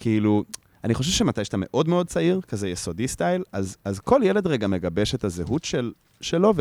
כאילו, 0.00 0.44
אני 0.84 0.94
חושב 0.94 1.10
שמתי 1.10 1.44
שאתה 1.44 1.56
מאוד 1.60 1.88
מאוד 1.88 2.06
צעיר, 2.06 2.40
כזה 2.48 2.68
יסודי 2.68 3.08
סטייל, 3.08 3.42
אז, 3.52 3.76
אז 3.84 4.00
כל 4.00 4.20
ילד 4.24 4.46
רגע 4.46 4.66
מגבש 4.66 5.14
את 5.14 5.24
הזהות 5.24 5.64
של, 5.64 5.92
שלו, 6.20 6.54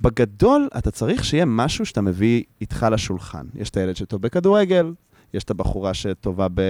ובגדול 0.00 0.68
אתה 0.78 0.90
צריך 0.90 1.24
שיהיה 1.24 1.44
משהו 1.44 1.86
שאתה 1.86 2.00
מביא 2.00 2.42
איתך 2.60 2.86
לשולחן. 2.90 3.46
יש 3.54 3.70
את 3.70 3.76
הילד 3.76 3.96
שטוב 3.96 4.22
בכדורגל, 4.22 4.92
יש 5.34 5.44
את 5.44 5.50
הבחורה 5.50 5.94
שטובה 5.94 6.46
ב... 6.54 6.60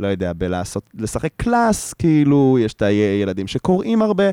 לא 0.00 0.06
יודע, 0.06 0.32
בלעשות, 0.32 0.90
לשחק 0.94 1.32
קלאס, 1.36 1.94
כאילו, 1.94 2.58
יש 2.60 2.74
את 2.74 2.82
הילדים 2.82 3.46
שקוראים 3.46 4.02
הרבה. 4.02 4.24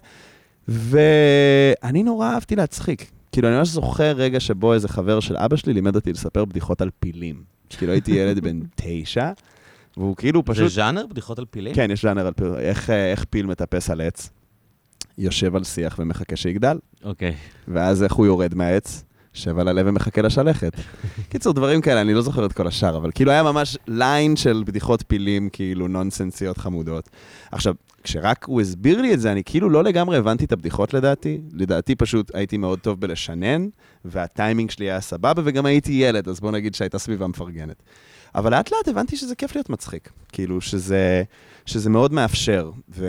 ואני 0.67 2.03
נורא 2.03 2.33
אהבתי 2.33 2.55
להצחיק. 2.55 3.11
כאילו, 3.31 3.47
אני 3.47 3.57
ממש 3.57 3.69
זוכר 3.69 4.11
רגע 4.11 4.39
שבו 4.39 4.73
איזה 4.73 4.87
חבר 4.87 5.19
של 5.19 5.37
אבא 5.37 5.55
שלי 5.55 5.73
לימד 5.73 5.95
אותי 5.95 6.13
לספר 6.13 6.45
בדיחות 6.45 6.81
על 6.81 6.89
פילים. 6.99 7.43
כאילו, 7.69 7.91
הייתי 7.91 8.11
ילד 8.11 8.39
בן 8.39 8.59
תשע, 8.75 9.31
והוא 9.97 10.15
כאילו 10.15 10.45
פשוט... 10.45 10.63
זה 10.63 10.75
ז'אנר? 10.75 11.05
בדיחות 11.07 11.39
על 11.39 11.45
פילים? 11.45 11.75
כן, 11.75 11.91
יש 11.91 12.01
ז'אנר 12.01 12.27
על 12.27 12.33
פילים. 12.33 12.55
איך, 12.55 12.89
איך 12.89 13.25
פיל 13.29 13.45
מטפס 13.45 13.89
על 13.89 14.01
עץ? 14.01 14.29
יושב 15.17 15.55
על 15.55 15.63
שיח 15.63 15.95
ומחכה 15.99 16.35
שיגדל. 16.35 16.77
אוקיי. 17.03 17.35
ואז 17.67 18.03
איך 18.03 18.13
הוא 18.13 18.25
יורד 18.25 18.55
מהעץ? 18.55 19.03
יושב 19.37 19.59
על 19.59 19.67
הלב 19.67 19.85
ומחכה 19.89 20.21
לשלכת. 20.21 20.73
קיצור, 21.29 21.53
דברים 21.53 21.81
כאלה, 21.81 22.01
אני 22.01 22.13
לא 22.13 22.21
זוכר 22.21 22.45
את 22.45 22.53
כל 22.53 22.67
השאר, 22.67 22.97
אבל 22.97 23.11
כאילו 23.15 23.31
היה 23.31 23.43
ממש 23.43 23.77
ליין 23.87 24.35
של 24.35 24.63
בדיחות 24.65 25.03
פילים, 25.07 25.49
כאילו 25.49 25.87
נונסנסיות 25.87 26.57
חמודות. 26.57 27.09
עכשיו, 27.51 27.73
כשרק 28.03 28.45
הוא 28.45 28.61
הסביר 28.61 29.01
לי 29.01 29.13
את 29.13 29.19
זה, 29.19 29.31
אני 29.31 29.43
כאילו 29.45 29.69
לא 29.69 29.83
לגמרי 29.83 30.17
הבנתי 30.17 30.45
את 30.45 30.51
הבדיחות 30.51 30.93
לדעתי. 30.93 31.41
לדעתי 31.53 31.95
פשוט 31.95 32.35
הייתי 32.35 32.57
מאוד 32.57 32.79
טוב 32.79 33.01
בלשנן, 33.01 33.67
והטיימינג 34.05 34.69
שלי 34.69 34.85
היה 34.85 35.01
סבבה, 35.01 35.41
וגם 35.45 35.65
הייתי 35.65 35.91
ילד, 35.91 36.29
אז 36.29 36.39
בוא 36.39 36.51
נגיד 36.51 36.75
שהייתה 36.75 36.99
סביבה 36.99 37.27
מפרגנת. 37.27 37.83
אבל 38.35 38.51
לאט 38.51 38.71
לאט 38.71 38.87
הבנתי 38.87 39.17
שזה 39.17 39.35
כיף 39.35 39.55
להיות 39.55 39.69
מצחיק. 39.69 40.09
כאילו, 40.31 40.61
שזה, 40.61 41.23
שזה 41.65 41.89
מאוד 41.89 42.13
מאפשר. 42.13 42.71
ו... 42.89 43.07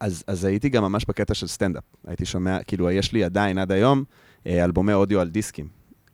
אז, 0.00 0.24
אז 0.26 0.44
הייתי 0.44 0.68
גם 0.68 0.82
ממש 0.82 1.04
בקטע 1.08 1.34
של 1.34 1.46
סטנדאפ. 1.46 1.84
הייתי 2.06 2.24
שומע, 2.24 2.62
כאילו, 2.62 2.90
יש 2.90 3.12
לי 3.12 3.24
עדיין 3.24 3.58
עד 3.58 3.72
היום 3.72 4.04
אלבומי 4.46 4.92
אודיו 4.92 5.20
על 5.20 5.28
דיסקים. 5.28 5.66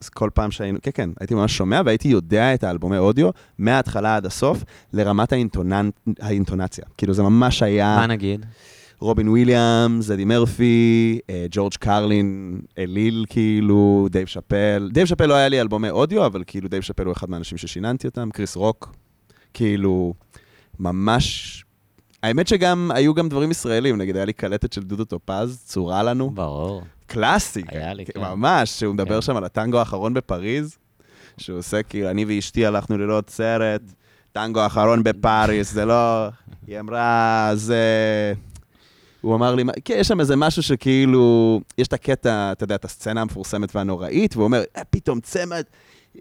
אז 0.03 0.09
כל 0.09 0.31
פעם 0.35 0.51
שהיינו, 0.51 0.79
כן, 0.83 0.91
כן, 0.95 1.11
הייתי 1.21 1.35
ממש 1.35 1.57
שומע 1.57 1.81
והייתי 1.85 2.09
יודע 2.09 2.55
את 2.55 2.65
האלבומי 2.65 2.99
אודיו 2.99 3.31
מההתחלה 3.59 4.17
עד 4.17 4.27
הסוף, 4.27 4.65
לרמת 4.93 5.33
האינטוננ... 5.33 5.91
האינטונציה. 6.21 6.85
כאילו 6.97 7.15
זה 7.15 7.23
ממש 7.23 7.63
היה... 7.63 7.97
מה 7.97 8.07
נגיד? 8.07 8.47
רובין 9.01 9.29
וויליאמס, 9.29 10.11
אדי 10.11 10.25
מרפי, 10.25 11.19
אה, 11.31 11.47
ג'ורג' 11.51 11.73
קרלין, 11.75 12.61
אליל, 12.79 13.25
כאילו, 13.29 14.09
דייב 14.11 14.27
שאפל. 14.27 14.91
דייב 14.93 15.07
שאפל 15.07 15.27
לא 15.27 15.35
היה 15.35 15.49
לי 15.49 15.61
אלבומי 15.61 15.91
אודיו, 15.91 16.27
אבל 16.27 16.43
כאילו 16.47 16.69
דייב 16.69 16.83
שאפל 16.83 17.05
הוא 17.05 17.13
אחד 17.13 17.31
מהאנשים 17.31 17.59
ששיננתי 17.59 18.07
אותם, 18.07 18.31
קריס 18.31 18.57
רוק. 18.57 18.95
כאילו, 19.55 20.15
ממש... 20.79 21.65
האמת 22.23 22.49
שגם, 22.49 22.91
היו 22.95 23.15
גם 23.15 23.29
דברים 23.29 23.51
ישראלים, 23.51 23.97
נגיד 23.97 24.17
היה 24.17 24.25
לי 24.25 24.33
קלטת 24.33 24.73
של 24.73 24.83
דודו 24.83 25.05
טופז, 25.05 25.63
צורה 25.67 26.03
לנו. 26.03 26.31
ברור. 26.31 26.83
קלאסי. 27.11 27.63
היה 27.69 27.95
לי, 27.95 28.05
כן. 28.05 28.21
ממש, 28.21 28.71
שהוא 28.71 28.95
מדבר 28.95 29.15
כן. 29.15 29.21
שם 29.21 29.37
על 29.37 29.45
הטנגו 29.45 29.79
האחרון 29.79 30.15
בפריז, 30.15 30.79
שהוא 31.39 31.59
עושה 31.59 31.83
כאילו, 31.83 32.11
אני 32.11 32.25
ואשתי 32.25 32.67
הלכנו 32.67 32.99
לראות 32.99 33.31
סרט, 33.31 33.83
טנגו 34.33 34.61
האחרון 34.61 35.03
בפריז, 35.03 35.71
זה 35.71 35.85
לא... 35.85 36.29
היא 36.67 36.81
אמרה, 36.81 37.51
זה... 37.55 37.85
הוא 39.21 39.35
אמר 39.35 39.55
לי, 39.55 39.65
כן, 39.85 39.95
יש 39.99 40.09
שם 40.09 40.21
איזה 40.21 40.37
משהו 40.37 40.63
שכאילו, 40.63 41.61
יש 41.79 41.89
את 41.89 41.93
הקטע, 41.93 42.53
אתה 42.53 42.65
יודע, 42.65 42.75
את 42.75 42.85
הסצנה 42.85 43.21
המפורסמת 43.21 43.77
והנוראית, 43.77 44.37
והוא 44.37 44.45
אומר, 44.45 44.63
אה, 44.77 44.83
פתאום 44.91 45.21
צמד, 45.21 45.65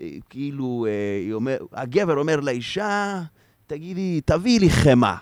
אה, 0.02 0.08
כאילו, 0.30 0.88
אה, 0.90 1.34
אומר, 1.34 1.58
הגבר 1.74 2.18
אומר 2.18 2.40
לאישה, 2.40 3.22
תגידי, 3.68 4.22
תביאי 4.26 4.60
לי 4.60 4.70
חמאה. 4.70 5.16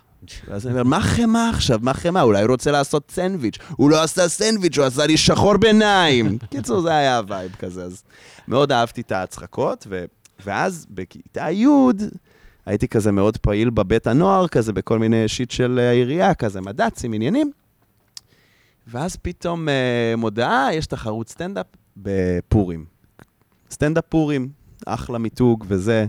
ואז 0.48 0.68
אני 0.68 0.74
אומר, 0.74 0.84
מה 0.84 1.02
חמאה 1.02 1.50
עכשיו? 1.50 1.80
מה 1.82 1.94
חמאה? 1.94 2.22
אולי 2.22 2.42
הוא 2.42 2.52
רוצה 2.52 2.72
לעשות 2.72 3.12
סנדוויץ'. 3.12 3.58
הוא 3.76 3.90
לא 3.90 4.04
עשה 4.04 4.30
סנדוויץ', 4.30 4.78
הוא 4.78 4.86
עשה 4.86 5.06
לי 5.06 5.18
שחור 5.18 5.58
בעיניים. 5.58 6.38
קיצור, 6.52 6.82
זה 6.82 6.96
היה 6.96 7.18
ה 7.18 7.25
vibe 7.25 7.56
כזה. 7.60 7.84
אז 7.84 8.04
מאוד 8.48 8.72
אהבתי 8.72 9.02
את 9.02 9.12
ההצחקות, 9.12 9.88
ו... 9.90 10.06
ואז 10.46 10.86
בכיתה 10.90 11.52
י', 11.52 11.68
הייתי 12.66 12.88
כזה 12.88 13.12
מאוד 13.12 13.38
פעיל 13.38 13.70
בבית 13.70 14.08
הנוער, 14.08 14.48
כזה 14.48 14.74
בכל 14.74 15.00
מיני 15.00 15.28
shit 15.28 15.52
של 15.52 15.80
העירייה, 15.80 16.34
כזה 16.34 16.62
מד"צים, 16.62 17.14
עניינים. 17.14 17.52
ואז 18.88 19.16
פתאום 19.16 19.70
אה, 19.70 20.14
מודעה, 20.18 20.70
יש 20.74 20.86
תחרות 20.86 21.30
סטנדאפ 21.30 21.66
בפורים. 21.98 22.86
סטנדאפ 23.72 24.04
פורים, 24.10 24.50
אחלה 24.86 25.18
מיתוג 25.18 25.66
וזה. 25.68 26.06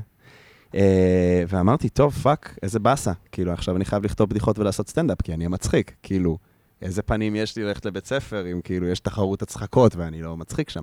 אה, 0.75 1.43
ואמרתי, 1.49 1.89
טוב, 1.89 2.13
fuck, 2.13 2.59
איזה 2.63 2.79
באסה. 2.79 3.13
כאילו, 3.33 3.53
עכשיו 3.53 3.77
אני 3.77 3.85
חייב 3.85 4.05
לכתוב 4.05 4.31
בדיחות 4.31 4.59
ולעשות 4.59 4.89
סטנדאפ, 4.89 5.23
כי 5.23 5.35
אני 5.35 5.45
המצחיק. 5.45 5.93
כאילו, 6.03 6.39
איזה 6.83 7.03
פנים 7.03 7.37
יש 7.37 7.57
לי 7.57 7.65
ללכת 7.65 7.87
לבית 7.87 8.07
ספר, 8.07 8.53
אם 8.53 8.61
כאילו 8.65 8.89
יש 8.89 9.01
תחרות 9.01 9.43
הצחקות 9.43 9.97
ואני 9.97 10.23
לא 10.23 10.37
מצחיק 10.37 10.71
שם. 10.71 10.83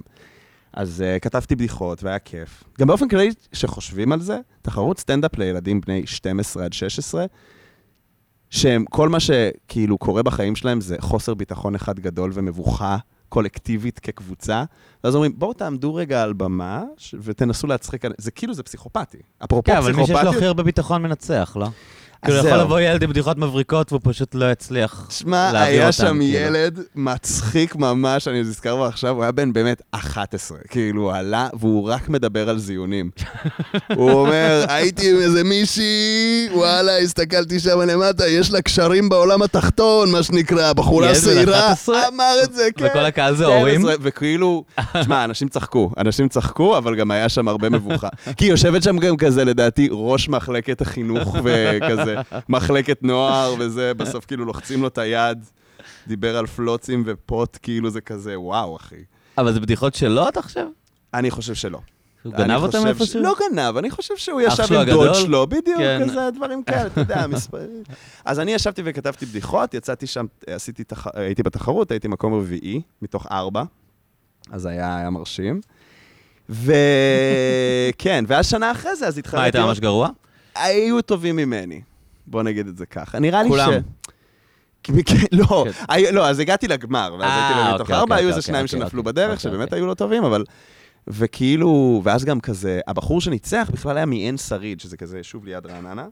אז 0.74 1.04
uh, 1.04 1.20
כתבתי 1.20 1.56
בדיחות 1.56 2.04
והיה 2.04 2.20
כיף. 2.20 2.64
גם 2.80 2.88
באופן 2.88 3.08
כללי, 3.08 3.30
כשחושבים 3.52 4.12
על 4.12 4.22
זה, 4.22 4.40
תחרות 4.62 5.00
סטנדאפ 5.00 5.38
לילדים 5.38 5.82
בני 5.82 6.08
12 6.08 6.66
עד 6.66 6.74
16, 6.74 7.26
שהם, 8.50 8.86
כל 8.90 9.10
מה 9.10 9.20
שכאילו 9.20 9.98
קורה 9.98 10.24
בחיים 10.24 10.56
שלהם 10.56 10.82
זה 10.82 10.96
חוסר 11.00 11.34
ביטחון 11.34 11.76
אחד 11.76 12.00
גדול 12.00 12.32
ומבוכה 12.34 12.98
קולקטיבית 13.36 14.00
כקבוצה, 14.00 14.64
ואז 15.04 15.16
אומרים, 15.16 15.40
בואו 15.40 15.54
תעמדו 15.54 15.96
רגע 15.96 16.24
על 16.24 16.34
במה 16.34 16.84
ותנסו 17.14 17.68
להצחיק, 17.68 18.04
זה 18.18 18.32
כאילו 18.32 18.54
זה 18.54 18.64
פסיכופתי. 18.64 19.18
אפרופו 19.44 19.72
כן, 19.72 19.78
אבל 19.78 19.94
מי 19.94 20.06
שיש 20.06 20.24
לו 20.24 20.30
הכי 20.30 20.46
הרבה 20.46 20.64
ביטחון 20.64 21.02
מנצח, 21.02 21.58
לא? 21.60 21.68
כאילו, 22.26 22.38
יכול. 22.38 22.60
לבוא 22.60 22.80
ילד 22.80 23.04
עם 23.04 23.10
בדיחות 23.10 23.38
מבריקות 23.38 23.92
והוא 23.92 24.02
פשוט 24.04 24.36
לא 24.36 24.52
יצליח 24.52 25.08
שמע, 25.10 25.62
היה 25.62 25.92
שם 25.92 26.20
כאילו. 26.20 26.24
ילד 26.24 26.80
מצחיק 26.96 27.76
ממש, 27.76 28.28
אני 28.28 28.42
נזכר 28.42 28.76
בו 28.76 28.86
עכשיו, 28.86 29.16
הוא 29.16 29.24
היה 29.24 29.32
בן 29.32 29.54
באמת 29.54 29.82
11. 29.92 30.58
כאילו, 30.70 31.02
הוא 31.02 31.14
עלה 31.14 31.48
והוא 31.60 31.90
רק 31.90 32.10
מדבר 32.10 32.50
על 32.50 32.60
זיונים. 32.60 33.10
הוא 33.96 34.12
אומר, 34.12 34.66
הייתי 34.68 35.12
עם 35.12 35.18
איזה 35.22 35.44
מישהי, 35.44 36.50
וואלה, 36.54 36.98
הסתכלתי 36.98 37.60
שם 37.60 37.80
למטה, 37.82 38.28
יש 38.28 38.52
לה 38.52 38.62
קשרים 38.62 39.10
בעולם 39.10 39.42
התחתון, 39.42 40.12
מה 40.12 40.24
שנקרא, 40.24 40.74
בחורה 40.74 41.16
שעירה. 41.16 41.60
11? 41.60 42.08
אמר 42.08 42.36
את 42.44 42.54
זה, 42.54 42.68
כן. 42.78 42.86
וכל 42.86 43.00
הקהל 43.06 43.36
זה 43.36 43.44
12, 43.44 43.60
הורים? 43.60 43.82
וכאילו, 44.02 44.64
שמע, 45.04 45.24
אנשים 45.24 45.48
צחקו, 45.48 45.92
אנשים 45.98 46.28
צחקו, 46.28 46.78
אבל 46.78 46.96
גם 46.96 47.12
היה 47.12 47.30
שם 47.30 47.48
הרבה 47.48 47.70
מבוכה. 47.70 48.08
כי 48.38 48.46
יושבת 48.46 48.84
שם 48.84 48.98
גם 48.98 49.18
כזה, 49.18 49.46
לדעתי, 49.46 49.88
ראש 49.92 50.30
מחלקת 50.30 50.82
החינוך 50.82 51.36
וכזה, 51.44 52.15
מחלקת 52.50 53.04
נוער 53.04 53.56
וזה, 53.60 53.94
בסוף 53.94 54.26
כאילו 54.26 54.46
לוחצים 54.46 54.82
לו 54.82 54.88
את 54.88 54.98
היד, 54.98 55.46
דיבר 56.08 56.38
על 56.38 56.48
פלוצים 56.48 57.04
ופוט, 57.06 57.58
כאילו 57.62 57.90
זה 57.90 58.02
כזה, 58.02 58.40
וואו, 58.40 58.76
אחי. 58.76 58.96
אבל 59.38 59.54
זה 59.54 59.60
בדיחות 59.60 59.96
שלו, 59.96 60.30
אתה 60.30 60.42
חושב? 60.42 60.66
אני 61.14 61.32
חושב 61.32 61.54
שלא. 61.54 61.80
הוא 62.24 62.34
גנב 62.34 62.62
אותם 62.62 62.78
חושב 62.78 62.88
איפשהו? 62.88 63.08
ש- 63.08 63.16
לא 63.16 63.36
גנב, 63.40 63.78
אני 63.78 63.92
חושב 63.92 64.18
שהוא 64.18 64.42
ישב 64.42 64.74
עם 64.74 64.86
דוד? 64.86 65.14
שלו, 65.16 65.48
בדיוק, 65.48 65.78
כן. 65.78 66.02
כזה 66.04 66.30
דברים 66.36 66.64
כאלה, 66.64 66.86
אתה 66.88 67.02
יודע, 67.02 67.28
מספרים. 67.28 67.84
אז 68.26 68.40
אני 68.40 68.54
ישבתי 68.54 68.82
וכתבתי 68.86 69.26
בדיחות, 69.26 69.74
יצאתי 69.74 70.08
שם, 70.08 70.26
עשיתי. 70.48 70.84
הייתי 71.14 71.44
בתחרות, 71.44 71.92
הייתי 71.92 72.08
מקום 72.08 72.34
רביעי, 72.34 72.82
מתוך 73.02 73.28
ארבע, 73.32 73.64
אז 74.52 74.66
היה 74.66 75.10
מרשים. 75.10 75.62
וכן, 76.50 78.26
ואז 78.28 78.50
שנה 78.50 78.72
אחרי 78.72 78.96
זה, 78.96 79.08
אז 79.08 79.18
התחלתי... 79.18 79.38
מה, 79.38 79.44
היית 79.44 79.56
ממש 79.56 79.80
גרוע? 79.80 80.10
היו 80.56 81.02
טובים 81.02 81.36
ממני, 81.36 81.82
בוא 82.28 82.44
נגיד 82.44 82.68
את 82.68 82.78
זה 82.78 82.86
ככה. 82.86 83.20
נראה 83.20 83.44
לי 83.44 83.50
ש... 83.50 83.52
כולם. 83.52 83.72
כן, 84.84 84.94
לא, 85.32 85.66
כן. 85.88 86.14
לא, 86.14 86.30
אז 86.30 86.40
הגעתי 86.40 86.68
לגמר, 86.68 87.16
ואז 87.20 87.32
הייתי 87.32 87.70
לו 87.70 87.76
מתוך 87.76 87.92
ארבע, 87.92 88.16
היו 88.16 88.28
איזה 88.28 88.40
אוקיי, 88.40 88.48
שניים 88.48 88.66
אוקיי, 88.66 88.80
שנפלו 88.80 89.00
אוקיי, 89.00 89.14
בדרך, 89.14 89.40
שבאמת. 89.40 89.74
היו 89.74 89.86
לא 89.88 89.94
טובים, 89.94 90.24
אבל... 90.24 90.44
וכאילו, 91.08 92.02
ואז 92.04 92.26
גם 92.26 92.40
כזה, 92.40 92.80
הבחור 92.88 93.22
שניצח 93.22 93.70
בכלל 93.74 93.98
היה 93.98 94.06
מעין 94.06 94.38
שריד, 94.38 94.80
שזה 94.80 94.98
כזה 94.98 95.24
שוב 95.24 95.46
ליד 95.46 95.66
רעננה. 95.66 96.06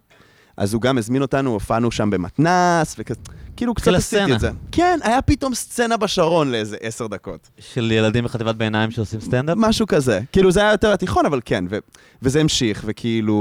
אז 0.57 0.73
הוא 0.73 0.81
גם 0.81 0.97
הזמין 0.97 1.21
אותנו, 1.21 1.51
הופענו 1.51 1.91
שם 1.91 2.09
במתנס, 2.09 2.95
וכזה, 2.99 3.19
כאילו 3.55 3.73
קצת 3.73 3.93
עשיתי. 3.93 4.34
את 4.34 4.39
זה. 4.39 4.51
כן, 4.71 4.99
היה 5.03 5.21
פתאום 5.21 5.53
סצנה 5.55 5.97
בשרון 5.97 6.51
לאיזה 6.51 6.77
עשר 6.81 7.07
דקות. 7.07 7.49
של 7.59 7.91
ילדים 7.91 8.23
בחטיבת 8.23 8.55
ביניים 8.55 8.91
שעושים 8.91 9.19
סטנדאפ? 9.19 9.57
משהו 9.59 9.88
כזה. 9.88 10.19
כאילו, 10.31 10.51
זה 10.51 10.59
היה 10.61 10.71
יותר 10.71 10.91
התיכון, 10.93 11.25
אבל 11.25 11.39
כן, 11.45 11.65
ו- 11.69 11.77
וזה 12.21 12.41
המשיך, 12.41 12.84
וכאילו, 12.88 13.34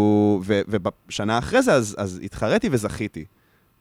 ו- 0.45 0.61
ובשנה 0.69 1.39
אחרי 1.39 1.63
זה, 1.63 1.73
אז, 1.73 1.95
אז 1.99 2.21
התחרתי 2.25 2.69
וזכיתי. 2.73 3.25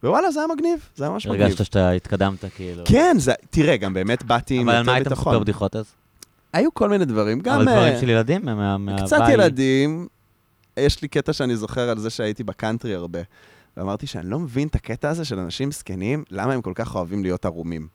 ווואלה, 0.03 0.31
זה 0.31 0.39
היה 0.39 0.47
מגניב, 0.55 0.79
זה 0.95 1.03
היה 1.03 1.11
ממש 1.11 1.27
מגניב. 1.27 1.41
הרגשת 1.41 1.65
שאתה 1.65 1.91
התקדמת, 1.91 2.45
כאילו. 2.55 2.83
כן, 2.87 3.15
זה, 3.19 3.33
תראה, 3.49 3.77
גם 3.77 3.93
באמת 3.93 4.23
באתי 4.23 4.55
עם 4.55 4.61
אבל 4.69 4.75
על 4.77 4.77
יותר 4.81 4.91
מה 4.91 4.95
היית 4.95 5.07
ביטחון. 5.07 5.33
מספר 5.33 5.43
בדיחות 5.43 5.75
אז? 5.75 5.85
היו 6.53 6.73
כל 6.73 6.89
מיני 6.89 7.05
דברים, 7.05 7.39
גם... 7.39 7.55
אבל 7.55 7.65
דברים 7.65 7.93
אה, 7.93 7.99
של 8.01 8.09
ילדים? 8.09 8.41
מה- 8.45 8.77
מהבית? 8.77 9.05
קצת 9.05 9.21
ילדים. 9.33 10.07
יש 10.77 11.01
לי 11.01 11.07
קטע 11.07 11.33
שאני 11.33 11.55
זוכר 11.55 11.89
על 11.89 11.99
זה 11.99 12.09
שהייתי 12.09 12.43
בקאנטרי 12.43 12.95
הרבה. 12.95 13.19
ואמרתי 13.77 14.07
שאני 14.07 14.29
לא 14.29 14.39
מבין 14.39 14.67
את 14.67 14.75
הקטע 14.75 15.09
הזה 15.09 15.25
של 15.25 15.39
אנשים 15.39 15.71
זקנים, 15.71 16.23
למה 16.31 16.53
הם 16.53 16.61
כל 16.61 16.71
כך 16.75 16.95
אוהבים 16.95 17.23
להיות 17.23 17.45
ערומים. 17.45 17.87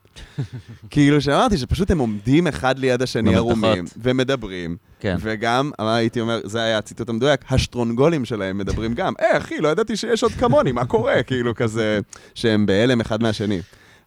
כאילו, 0.90 1.20
שאמרתי 1.20 1.58
שפשוט 1.58 1.90
הם 1.90 1.98
עומדים 1.98 2.46
אחד 2.46 2.78
ליד 2.78 3.02
השני. 3.02 3.34
ערומים, 3.34 3.84
ומדברים, 3.96 4.76
כן. 5.00 5.16
וגם, 5.20 5.70
אמר- 5.80 5.88
הייתי 5.90 6.20
אומר, 6.20 6.40
זה 6.44 6.62
היה 6.62 6.78
הציטוט 6.78 7.08
המדויק, 7.08 7.40
השטרונגולים 7.52 8.24
שלהם 8.24 8.58
מדברים 8.58 8.94
גם. 8.94 9.12
אה, 9.20 9.38
אחי, 9.38 9.58
לא 9.58 9.68
ידעתי 9.68 9.96
שיש 9.96 10.22
עוד 10.22 10.32
כמוני, 10.32 10.72
מה 10.72 10.84
קורה? 10.86 11.22
כאילו, 11.26 11.54
כזה, 11.54 12.00
שהם 12.34 12.66
בהלם 12.66 13.00
אחד 13.00 13.22
מהשני. 13.22 13.60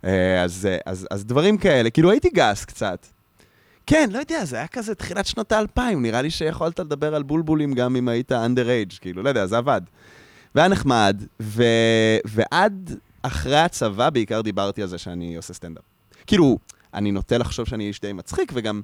אה, 0.05 0.43
אז, 0.43 0.67
אה, 0.71 0.77
אז, 0.85 1.07
אז 1.11 1.25
דברים 1.25 1.57
כאלה, 1.57 1.89
כאילו 1.89 2.11
הייתי 2.11 2.29
גס 2.33 2.65
קצת. 2.65 3.07
כן, 3.89 4.09
לא 4.11 4.19
יודע, 4.19 4.45
זה 4.45 4.55
היה 4.55 4.67
כזה 4.67 4.95
תחילת 4.95 5.25
שנות 5.25 5.51
האלפיים, 5.51 6.01
נראה 6.01 6.21
לי 6.21 6.31
שיכולת 6.31 6.79
לדבר 6.79 7.15
על 7.15 7.23
בולבולים 7.23 7.73
גם 7.73 7.95
אם 7.95 8.07
היית 8.07 8.31
under 8.31 8.91
age, 8.91 8.99
כאילו, 9.01 9.23
לא 9.23 9.29
יודע, 9.29 9.45
זה 9.45 9.57
עבד. 9.57 9.81
והיה 10.55 10.67
נחמד, 10.67 11.23
ו... 11.41 11.63
ועד 12.25 12.97
אחרי 13.21 13.57
הצבא 13.57 14.09
בעיקר 14.09 14.41
דיברתי 14.41 14.81
על 14.81 14.87
זה 14.87 14.97
שאני 14.97 15.35
עושה 15.35 15.53
סטנדאפ. 15.53 15.83
כאילו, 16.27 16.57
אני 16.93 17.11
נוטה 17.11 17.37
לחשוב 17.37 17.67
שאני 17.67 17.87
איש 17.87 17.99
די 18.01 18.13
מצחיק, 18.13 18.51
וגם, 18.55 18.81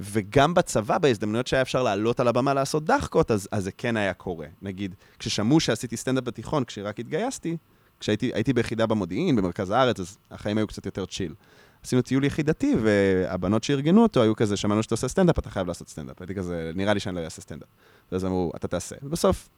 וגם 0.00 0.54
בצבא, 0.54 0.98
בהזדמנויות 0.98 1.46
שהיה 1.46 1.62
אפשר 1.62 1.82
לעלות 1.82 2.20
על 2.20 2.28
הבמה 2.28 2.54
לעשות 2.54 2.84
דחקות, 2.84 3.30
אז, 3.30 3.48
אז 3.52 3.64
זה 3.64 3.72
כן 3.72 3.96
היה 3.96 4.14
קורה. 4.14 4.46
נגיד, 4.62 4.94
כששמעו 5.18 5.60
שעשיתי 5.60 5.96
סטנדאפ 5.96 6.24
בתיכון, 6.24 6.64
כשרק 6.64 7.00
התגייסתי, 7.00 7.56
כשהייתי 8.00 8.30
הייתי 8.34 8.52
ביחידה 8.52 8.86
במודיעין, 8.86 9.36
במרכז 9.36 9.70
הארץ, 9.70 10.00
אז 10.00 10.18
החיים 10.30 10.58
היו 10.58 10.66
קצת 10.66 10.86
יותר 10.86 11.06
chill. 11.06 11.34
עשינו 11.86 12.02
טיול 12.02 12.24
יחידתי, 12.24 12.74
והבנות 12.82 13.64
שארגנו 13.64 14.02
אותו 14.02 14.22
היו 14.22 14.36
כזה, 14.36 14.56
שמענו 14.56 14.82
שאתה 14.82 14.94
עושה 14.94 15.08
סטנדאפ, 15.08 15.38
אתה 15.38 15.50
חייב 15.50 15.66
לעשות 15.66 15.88
סטנדאפ. 15.88 16.20
הייתי 16.20 16.34
כזה, 16.34 16.70
נראה 16.74 16.94
לי 16.94 17.00
שאני 17.00 17.16
לא 17.16 17.20
אעשה 17.20 17.40
סטנדאפ. 17.40 17.68
ואז 18.12 18.24
אמרו, 18.24 18.52
אתה 18.56 18.68
תעשה. 18.68 18.96
ובסוף, 19.02 19.48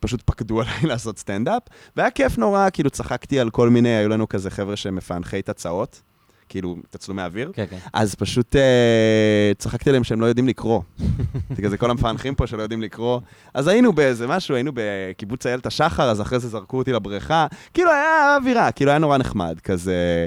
פשוט 0.00 0.22
פקדו 0.24 0.60
עליי 0.60 0.82
לעשות 0.90 1.18
סטנדאפ, 1.18 1.62
והיה 1.96 2.10
כיף 2.10 2.38
נורא, 2.38 2.68
כאילו 2.72 2.90
צחקתי 2.90 3.40
על 3.40 3.50
כל 3.50 3.70
מיני, 3.70 3.88
היו 3.88 4.08
לנו 4.08 4.28
כזה 4.28 4.50
חבר'ה 4.50 4.76
שמפענחי 4.76 5.42
תצ"אות, 5.42 6.02
כאילו, 6.48 6.76
תצלומי 6.90 7.22
אוויר. 7.22 7.50
כן, 7.54 7.64
כן. 7.70 7.78
אז 7.92 8.14
פשוט 8.14 8.56
אה, 8.56 9.52
צחקתי 9.58 9.90
עליהם 9.90 10.04
שהם 10.04 10.20
לא 10.20 10.26
יודעים 10.26 10.48
לקרוא. 10.48 10.82
זה 11.56 11.62
כזה 11.62 11.76
כל 11.76 11.90
המפענחים 11.90 12.34
פה 12.34 12.46
שלא 12.46 12.62
יודעים 12.62 12.82
לקרוא. 12.82 13.20
אז 13.54 13.68
היינו 13.68 13.92
באיזה 13.92 14.26
משהו, 14.26 14.54
היינו 14.54 14.72
בקיבוץ 14.74 15.46
איילת 15.46 15.66
השחר, 15.66 16.10
אז 16.10 16.20
אחרי 16.20 16.38
זה 16.38 16.48
זרקו 16.48 16.78
אותי 16.78 16.92
לבריכה. 16.92 17.46
כאילו, 17.74 17.90
היה 17.90 18.36
אווירה, 18.36 18.72
כאילו, 18.72 18.90
היה 18.90 18.98
נורא 18.98 19.18
נחמד, 19.18 19.60
כזה... 19.60 20.26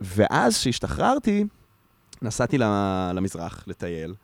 ואז, 0.00 0.56
כשהשתחררתי, 0.58 1.44
נסעתי 2.22 2.58
למזרח 3.14 3.64
לטייל, 3.66 4.14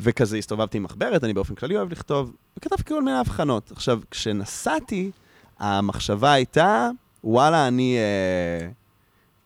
וכזה 0.00 0.36
הסתובבתי 0.36 0.76
עם 0.76 0.82
מחברת, 0.82 1.24
אני 1.24 1.34
באופן 1.34 1.54
כללי 1.54 1.76
אוהב 1.76 1.92
לכתוב, 1.92 2.36
וכתבתי 2.56 2.84
כל 2.84 3.02
מיני 3.02 3.18
הבחנות. 3.18 3.72
עכשיו, 3.72 4.00
כשנסעתי, 4.10 5.10
המחשבה 5.58 6.32
הייתה, 6.32 6.90
וואלה, 7.24 7.68
אני... 7.68 7.96
אה, 7.98 8.68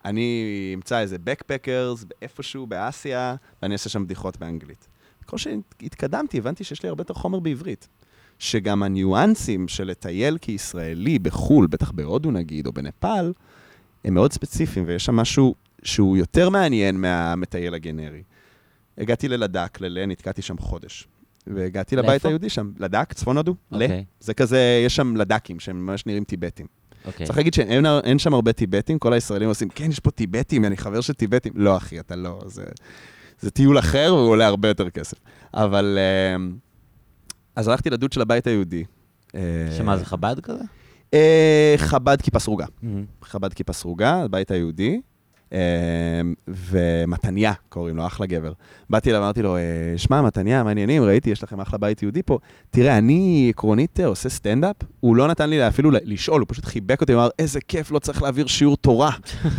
אני 0.05 0.73
אמצא 0.74 1.01
איזה 1.01 1.16
בקפקרס 1.19 2.05
איפשהו 2.23 2.66
באסיה, 2.66 3.35
ואני 3.62 3.73
אעשה 3.73 3.89
שם 3.89 4.05
בדיחות 4.05 4.36
באנגלית. 4.36 4.89
ככל 5.27 5.39
שהתקדמתי, 5.39 6.39
הבנתי 6.39 6.65
שיש 6.65 6.82
לי 6.82 6.89
הרבה 6.89 7.01
יותר 7.01 7.15
חומר 7.15 7.40
בעברית. 7.40 7.89
שגם 8.39 8.82
הניואנסים 8.82 9.69
של 9.69 9.85
לטייל 9.85 10.39
כישראלי 10.39 11.19
בחו"ל, 11.19 11.66
בטח 11.66 11.90
בהודו 11.90 12.31
נגיד, 12.31 12.66
או 12.66 12.73
בנפאל, 12.73 13.32
הם 14.04 14.14
מאוד 14.14 14.32
ספציפיים, 14.32 14.84
ויש 14.88 15.04
שם 15.04 15.16
משהו 15.16 15.54
שהוא 15.82 16.16
יותר 16.16 16.50
מעניין 16.50 17.00
מהמטייל 17.00 17.74
הגנרי. 17.74 18.22
הגעתי 18.98 19.28
ללדק, 19.28 19.80
ללה, 19.80 20.06
נתקעתי 20.06 20.42
שם 20.42 20.58
חודש. 20.58 21.08
והגעתי 21.46 21.96
לבית 21.96 22.08
לאיפה? 22.08 22.28
היהודי 22.28 22.48
שם, 22.48 22.70
לדק, 22.78 23.12
צפון 23.12 23.36
הודו, 23.36 23.54
לה. 23.72 23.84
אוקיי, 23.84 24.04
זה 24.20 24.34
כזה, 24.34 24.82
יש 24.86 24.96
שם 24.96 25.16
לדקים 25.16 25.60
שהם 25.60 25.86
ממש 25.86 26.06
נראים 26.06 26.24
טיבטים. 26.24 26.66
אוקיי. 27.04 27.26
צריך 27.26 27.38
להגיד 27.38 27.54
שאין 27.54 27.86
אין 28.04 28.18
שם 28.18 28.34
הרבה 28.34 28.52
טיבטים, 28.52 28.98
כל 28.98 29.12
הישראלים 29.12 29.48
עושים, 29.48 29.68
כן, 29.68 29.90
יש 29.90 30.00
פה 30.00 30.10
טיבטים, 30.10 30.64
אני 30.64 30.76
חבר 30.76 31.00
של 31.00 31.12
טיבטים. 31.12 31.52
לא, 31.56 31.76
אחי, 31.76 32.00
אתה 32.00 32.16
לא, 32.16 32.40
זה, 32.46 32.64
זה 33.40 33.50
טיול 33.50 33.78
אחר 33.78 34.14
והוא 34.14 34.28
עולה 34.28 34.46
הרבה 34.46 34.68
יותר 34.68 34.90
כסף. 34.90 35.18
אבל... 35.54 35.98
אמ, 36.36 36.52
אז 37.56 37.68
הלכתי 37.68 37.90
לדוד 37.90 38.12
של 38.12 38.20
הבית 38.20 38.46
היהודי. 38.46 38.84
אה, 39.34 39.40
שמה, 39.78 39.96
זה 39.96 40.04
חב"ד 40.04 40.40
כזה? 40.40 40.64
אה, 41.14 41.74
חב"ד 41.76 42.22
כיפה 42.22 42.39
סרוגה. 42.39 42.66
חב"ד 43.22 43.55
כיפה 43.55 43.72
סרוגה, 43.72 44.14
הבית 44.22 44.51
היהודי. 44.51 45.01
ומתניה, 46.48 47.52
קוראים 47.68 47.96
לו, 47.96 48.06
אחלה 48.06 48.26
גבר. 48.26 48.52
באתי 48.90 49.10
אליו, 49.10 49.22
אמרתי 49.22 49.42
לו, 49.42 49.56
שמע, 49.96 50.22
מתניה, 50.22 50.62
מעניינים, 50.62 51.02
ראיתי, 51.02 51.30
יש 51.30 51.42
לכם 51.42 51.60
אחלה 51.60 51.78
בית 51.78 52.02
יהודי 52.02 52.22
פה. 52.22 52.38
תראה, 52.70 52.98
אני 52.98 53.46
עקרונית 53.50 54.00
עושה 54.00 54.28
סטנדאפ, 54.28 54.76
הוא 55.00 55.16
לא 55.16 55.28
נתן 55.28 55.50
לי 55.50 55.68
אפילו 55.68 55.90
לשאול, 56.04 56.40
הוא 56.40 56.46
פשוט 56.48 56.64
חיבק 56.64 57.00
אותי, 57.00 57.14
אמר, 57.14 57.28
איזה 57.38 57.60
כיף, 57.68 57.90
לא 57.90 57.98
צריך 57.98 58.22
להעביר 58.22 58.46
שיעור 58.46 58.76
תורה. 58.76 59.10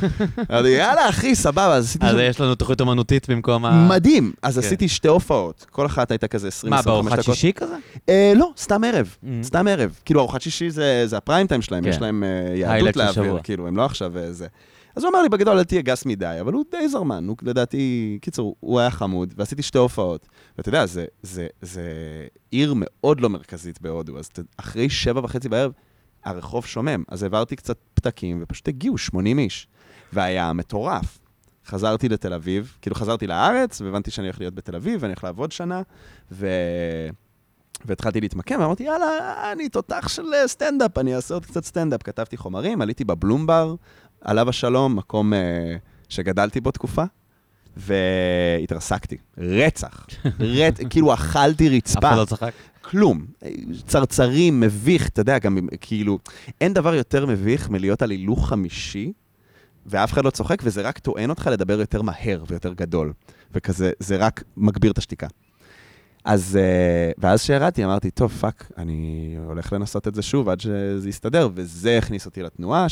אמרתי, 0.51 0.69
יאללה, 0.69 1.09
אחי, 1.09 1.35
סבבה, 1.35 1.75
אז 1.75 1.85
עשיתי... 1.85 2.05
אז 2.05 2.15
יש 2.19 2.41
לנו 2.41 2.55
תוכנית 2.55 2.81
אומנותית 2.81 3.29
במקום 3.29 3.65
ה... 3.65 3.87
מדהים. 3.89 4.33
אז 4.41 4.57
עשיתי 4.57 4.87
שתי 4.87 5.07
הופעות, 5.07 5.65
כל 5.69 5.85
אחת 5.85 6.11
הייתה 6.11 6.27
כזה 6.27 6.47
20-25 6.47 6.51
דקות. 6.51 6.69
מה, 6.69 6.81
בארוחת 6.81 7.23
שישי 7.23 7.51
כזה? 7.55 7.75
לא, 8.35 8.51
סתם 8.57 8.83
ערב, 8.83 9.15
סתם 9.43 9.67
ערב. 9.67 9.99
כאילו, 10.05 10.19
ארוחת 10.19 10.41
שישי 10.41 10.69
זה 11.05 11.17
הפריים 11.17 11.47
טיים 11.47 11.61
שלהם, 11.61 11.85
יש 11.85 12.01
להם 12.01 12.23
יהדות 12.55 12.95
להעביר, 12.95 13.39
כאילו, 13.43 13.67
הם 13.67 13.77
לא 13.77 13.85
עכשיו 13.85 14.13
זה. 14.31 14.47
אז 14.95 15.03
הוא 15.03 15.11
אמר 15.11 15.21
לי, 15.21 15.29
בגדול, 15.29 15.57
אל 15.57 15.63
תהיה 15.63 15.81
גס 15.81 16.05
מדי, 16.05 16.37
אבל 16.41 16.53
הוא 16.53 16.63
די 16.71 16.87
זרמן, 16.87 17.27
הוא 17.27 17.37
לדעתי, 17.41 18.17
קיצור, 18.21 18.55
הוא 18.59 18.79
היה 18.79 18.91
חמוד, 18.91 19.33
ועשיתי 19.37 19.61
שתי 19.61 19.77
הופעות. 19.77 20.27
ואתה 20.57 20.69
יודע, 20.69 20.85
זה, 20.85 21.05
זה, 21.21 21.47
זה 21.61 21.83
עיר 22.51 22.73
מאוד 22.77 23.21
לא 23.21 23.29
מרכזית 23.29 23.81
בהודו, 23.81 24.19
אז 24.19 24.29
אחרי 24.57 24.89
שבע 24.89 25.21
וחצי 25.23 25.49
בערב, 25.49 25.71
הרחוב 26.25 26.65
שומם. 26.65 27.03
אז 27.07 27.23
העברתי 27.23 27.55
קצת 27.55 27.77
פתקים, 27.93 28.39
ופשוט 28.43 28.67
הגיעו 28.67 28.97
80 28.97 29.39
איש. 29.39 29.67
והיה 30.13 30.53
מטורף. 30.53 31.19
חזרתי 31.67 32.09
לתל 32.09 32.33
אביב, 32.33 32.77
כאילו 32.81 32.95
חזרתי 32.95 33.27
לארץ, 33.27 33.81
והבנתי 33.81 34.11
שאני 34.11 34.27
הולך 34.27 34.39
להיות 34.39 34.55
בתל 34.55 34.75
אביב, 34.75 34.99
ואני 35.03 35.11
הולך 35.13 35.23
לעבוד 35.23 35.51
שנה, 35.51 35.81
ו... 36.31 36.47
והתחלתי 37.85 38.21
להתמקם, 38.21 38.59
ואמרתי, 38.59 38.83
יאללה, 38.83 39.51
אני 39.51 39.69
תותח 39.69 40.07
של 40.07 40.23
סטנדאפ, 40.45 40.97
אני 40.97 41.15
אעשה 41.15 41.33
עוד 41.33 41.45
קצת 41.45 41.63
סטנדאפ. 41.63 42.03
כתבתי 42.03 42.37
חומרים, 42.37 42.81
עליתי 42.81 43.03
בבלומבר, 43.03 43.75
עליו 44.23 44.49
השלום, 44.49 44.95
מקום 44.95 45.33
uh, 45.33 45.35
שגדלתי 46.09 46.61
בו 46.61 46.71
תקופה, 46.71 47.03
והתרסקתי. 47.77 49.17
רצח. 49.37 50.07
רצ... 50.39 50.77
כאילו, 50.89 51.13
אכלתי 51.13 51.69
רצפה. 51.69 51.99
אף 51.99 52.05
אחד 52.05 52.17
לא 52.17 52.25
צחק? 52.25 52.51
כלום. 52.81 53.25
צרצרים, 53.85 54.59
מביך, 54.59 55.07
אתה 55.07 55.21
יודע, 55.21 55.39
גם 55.39 55.57
כאילו, 55.81 56.19
אין 56.61 56.73
דבר 56.73 56.95
יותר 56.95 57.25
מביך 57.25 57.69
מלהיות 57.69 58.01
על 58.01 58.09
הילוך 58.09 58.49
חמישי, 58.49 59.13
ואף 59.85 60.13
אחד 60.13 60.25
לא 60.25 60.29
צוחק, 60.29 60.61
וזה 60.63 60.81
רק 60.81 60.99
טוען 60.99 61.29
אותך 61.29 61.49
לדבר 61.51 61.79
יותר 61.79 62.01
מהר 62.01 62.43
ויותר 62.47 62.73
גדול. 62.73 63.13
וכזה, 63.53 63.91
זה 63.99 64.17
רק 64.17 64.43
מגביר 64.57 64.91
את 64.91 64.97
השתיקה. 64.97 65.27
אז, 66.25 66.59
ואז 67.17 67.41
כשירדתי, 67.41 67.85
אמרתי, 67.85 68.11
טוב, 68.11 68.31
fuck, 68.31 68.71
אני 68.77 69.35
הולך 69.45 69.73
לנסות 69.73 70.07
את 70.07 70.15
זה 70.15 70.21
שוב 70.21 70.49
עד 70.49 70.59
שזה 70.59 71.09
יסתדר, 71.09 71.49
וזה 71.53 71.97
הכניס 71.97 72.25
אותי 72.25 72.43
לתנועה, 72.43 72.89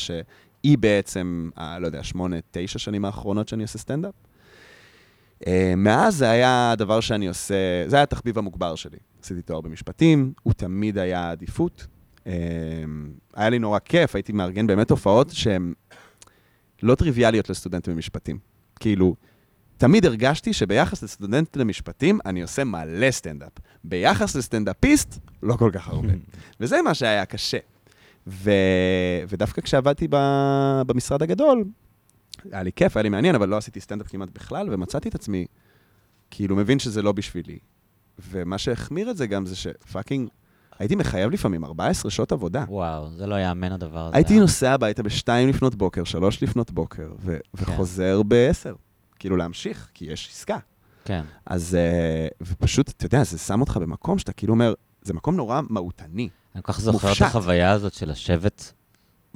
שהיא 0.61 0.77
בעצם, 0.77 1.49
ה, 1.55 1.79
לא 1.79 1.85
יודע, 1.85 2.03
שמונה, 2.03 2.35
תשע 2.51 2.79
שנים 2.79 3.05
האחרונות 3.05 3.47
שאני 3.47 3.63
עושה 3.63 3.77
סטנדאפ. 3.77 4.13
מאז 5.77 6.15
זה 6.15 6.29
היה 6.29 6.71
הדבר 6.71 6.99
שאני 6.99 7.27
עושה, 7.27 7.55
זה 7.87 7.95
היה 7.95 8.03
התחביב 8.03 8.37
המוגבר 8.37 8.75
שלי. 8.75 8.97
עשיתי 9.23 9.41
תואר 9.41 9.61
במשפטים, 9.61 10.33
הוא 10.43 10.53
תמיד 10.53 10.97
היה 10.97 11.31
עדיפות. 11.31 11.87
היה 13.35 13.49
לי 13.49 13.59
נורא 13.59 13.79
כיף, 13.79 14.15
הייתי 14.15 14.31
מארגן 14.31 14.67
באמת 14.67 14.89
הופעות 14.89 15.29
שהן 15.29 15.73
לא 16.83 16.95
טריוויאליות 16.95 17.49
לסטודנטים 17.49 17.93
במשפטים. 17.93 18.39
כאילו, 18.79 19.15
תמיד 19.77 20.05
הרגשתי 20.05 20.53
שביחס 20.53 21.03
לסטודנט 21.03 21.57
למשפטים, 21.57 22.19
אני 22.25 22.41
עושה 22.41 22.63
מלא 22.63 23.11
סטנדאפ. 23.11 23.51
ביחס 23.83 24.35
לסטנדאפיסט, 24.35 25.19
לא 25.43 25.53
כל 25.53 25.69
כך 25.73 25.87
הרבה. 25.87 26.13
וזה 26.59 26.81
מה 26.81 26.93
שהיה 26.93 27.25
קשה. 27.25 27.57
ו... 28.27 28.51
ודווקא 29.27 29.61
כשעבדתי 29.61 30.07
ב... 30.09 30.15
במשרד 30.87 31.23
הגדול, 31.23 31.63
היה 32.51 32.63
לי 32.63 32.71
כיף, 32.71 32.97
היה 32.97 33.03
לי 33.03 33.09
מעניין, 33.09 33.35
אבל 33.35 33.49
לא 33.49 33.57
עשיתי 33.57 33.81
סטנדאפ 33.81 34.07
כמעט 34.07 34.29
בכלל, 34.33 34.67
ומצאתי 34.71 35.09
את 35.09 35.15
עצמי, 35.15 35.45
כאילו, 36.31 36.55
מבין 36.55 36.79
שזה 36.79 37.01
לא 37.01 37.11
בשבילי. 37.11 37.59
ומה 38.31 38.57
שהחמיר 38.57 39.11
את 39.11 39.17
זה 39.17 39.27
גם 39.27 39.45
זה 39.45 39.55
שפאקינג, 39.55 40.29
הייתי 40.79 40.95
מחייב 40.95 41.31
לפעמים 41.31 41.65
14 41.65 42.11
שעות 42.11 42.31
עבודה. 42.31 42.65
וואו, 42.67 43.09
זה 43.09 43.27
לא 43.27 43.35
יאמן 43.35 43.71
הדבר 43.71 43.99
הזה. 43.99 44.15
הייתי 44.15 44.39
נוסע 44.39 44.71
הביתה 44.71 45.03
ב-2 45.03 45.27
לפנות 45.47 45.75
בוקר, 45.75 46.03
3 46.03 46.43
לפנות 46.43 46.71
בוקר, 46.71 47.11
ו- 47.19 47.37
כן. 47.57 47.63
וחוזר 47.63 48.21
ב-10. 48.27 48.75
כאילו 49.19 49.37
להמשיך, 49.37 49.89
כי 49.93 50.05
יש 50.05 50.29
עסקה. 50.31 50.57
כן. 51.05 51.23
אז, 51.45 51.77
ופשוט, 52.41 52.89
אתה 52.89 53.05
יודע, 53.05 53.23
זה 53.23 53.37
שם 53.37 53.61
אותך 53.61 53.77
במקום 53.77 54.17
שאתה 54.17 54.33
כאילו 54.33 54.53
אומר, 54.53 54.73
זה 55.01 55.13
מקום 55.13 55.35
נורא 55.35 55.61
מהותני. 55.69 56.29
אני 56.55 56.63
כל 56.63 56.73
כך 56.73 56.81
זוכר 56.81 57.11
את 57.11 57.21
החוויה 57.21 57.71
הזאת 57.71 57.93
של 57.93 58.09
לשבת 58.09 58.73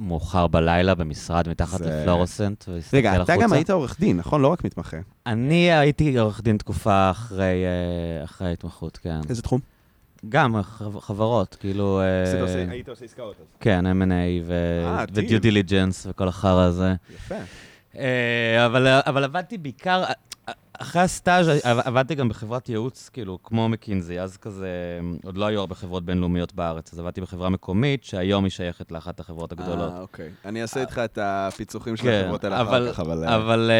מאוחר 0.00 0.46
בלילה 0.46 0.94
במשרד 0.94 1.48
מתחת 1.48 1.78
זה... 1.78 2.00
לפלורסנט 2.00 2.64
ולהסתכל 2.68 2.96
רגע, 2.96 3.12
החוצה. 3.12 3.32
רגע, 3.32 3.34
אתה 3.34 3.44
גם 3.44 3.52
היית 3.52 3.70
עורך 3.70 4.00
דין, 4.00 4.16
נכון? 4.16 4.42
לא 4.42 4.48
רק 4.48 4.64
מתמחה. 4.64 4.96
אני 5.26 5.72
הייתי 5.72 6.18
עורך 6.18 6.42
דין 6.42 6.56
תקופה 6.56 7.10
אחרי, 7.10 7.64
אחרי 8.24 8.48
ההתמחות, 8.48 8.96
כן. 8.96 9.20
איזה 9.28 9.42
תחום? 9.42 9.60
גם 10.28 10.62
חברות, 11.00 11.56
כאילו... 11.60 12.00
היית 12.68 12.88
עושה 12.88 13.04
עסקאות 13.04 13.36
אז. 13.40 13.46
כן, 13.60 13.84
M&A 13.86 14.44
ו-due 14.46 15.42
diligence 15.42 16.06
וכל 16.08 16.28
החרא 16.28 16.62
הזה. 16.62 16.94
יפה. 17.14 17.34
אבל, 18.66 18.86
אבל 18.86 19.24
עבדתי 19.24 19.58
בעיקר, 19.58 20.04
אחרי 20.78 21.02
הסטאז' 21.02 21.48
עבדתי 21.64 22.14
גם 22.14 22.28
בחברת 22.28 22.68
ייעוץ, 22.68 23.10
כאילו, 23.12 23.38
כמו 23.42 23.68
מקינזי, 23.68 24.20
אז 24.20 24.36
כזה, 24.36 24.68
עוד 25.24 25.36
לא 25.36 25.44
היו 25.44 25.60
הרבה 25.60 25.74
חברות 25.74 26.04
בינלאומיות 26.04 26.54
בארץ, 26.54 26.92
אז 26.92 26.98
עבדתי 26.98 27.20
בחברה 27.20 27.48
מקומית, 27.48 28.04
שהיום 28.04 28.44
היא 28.44 28.50
שייכת 28.50 28.92
לאחת 28.92 29.20
החברות 29.20 29.52
הגדולות. 29.52 29.92
אה, 29.92 30.00
אוקיי. 30.00 30.30
אני 30.44 30.62
אעשה 30.62 30.80
איתך 30.80 30.98
את 31.04 31.18
הפיצוחים 31.22 31.96
של 31.96 32.08
החברות 32.10 32.44
האלה 32.44 32.62
אחר 32.62 32.92
כך, 32.92 33.00
אבל... 33.00 33.24
אבל, 33.24 33.70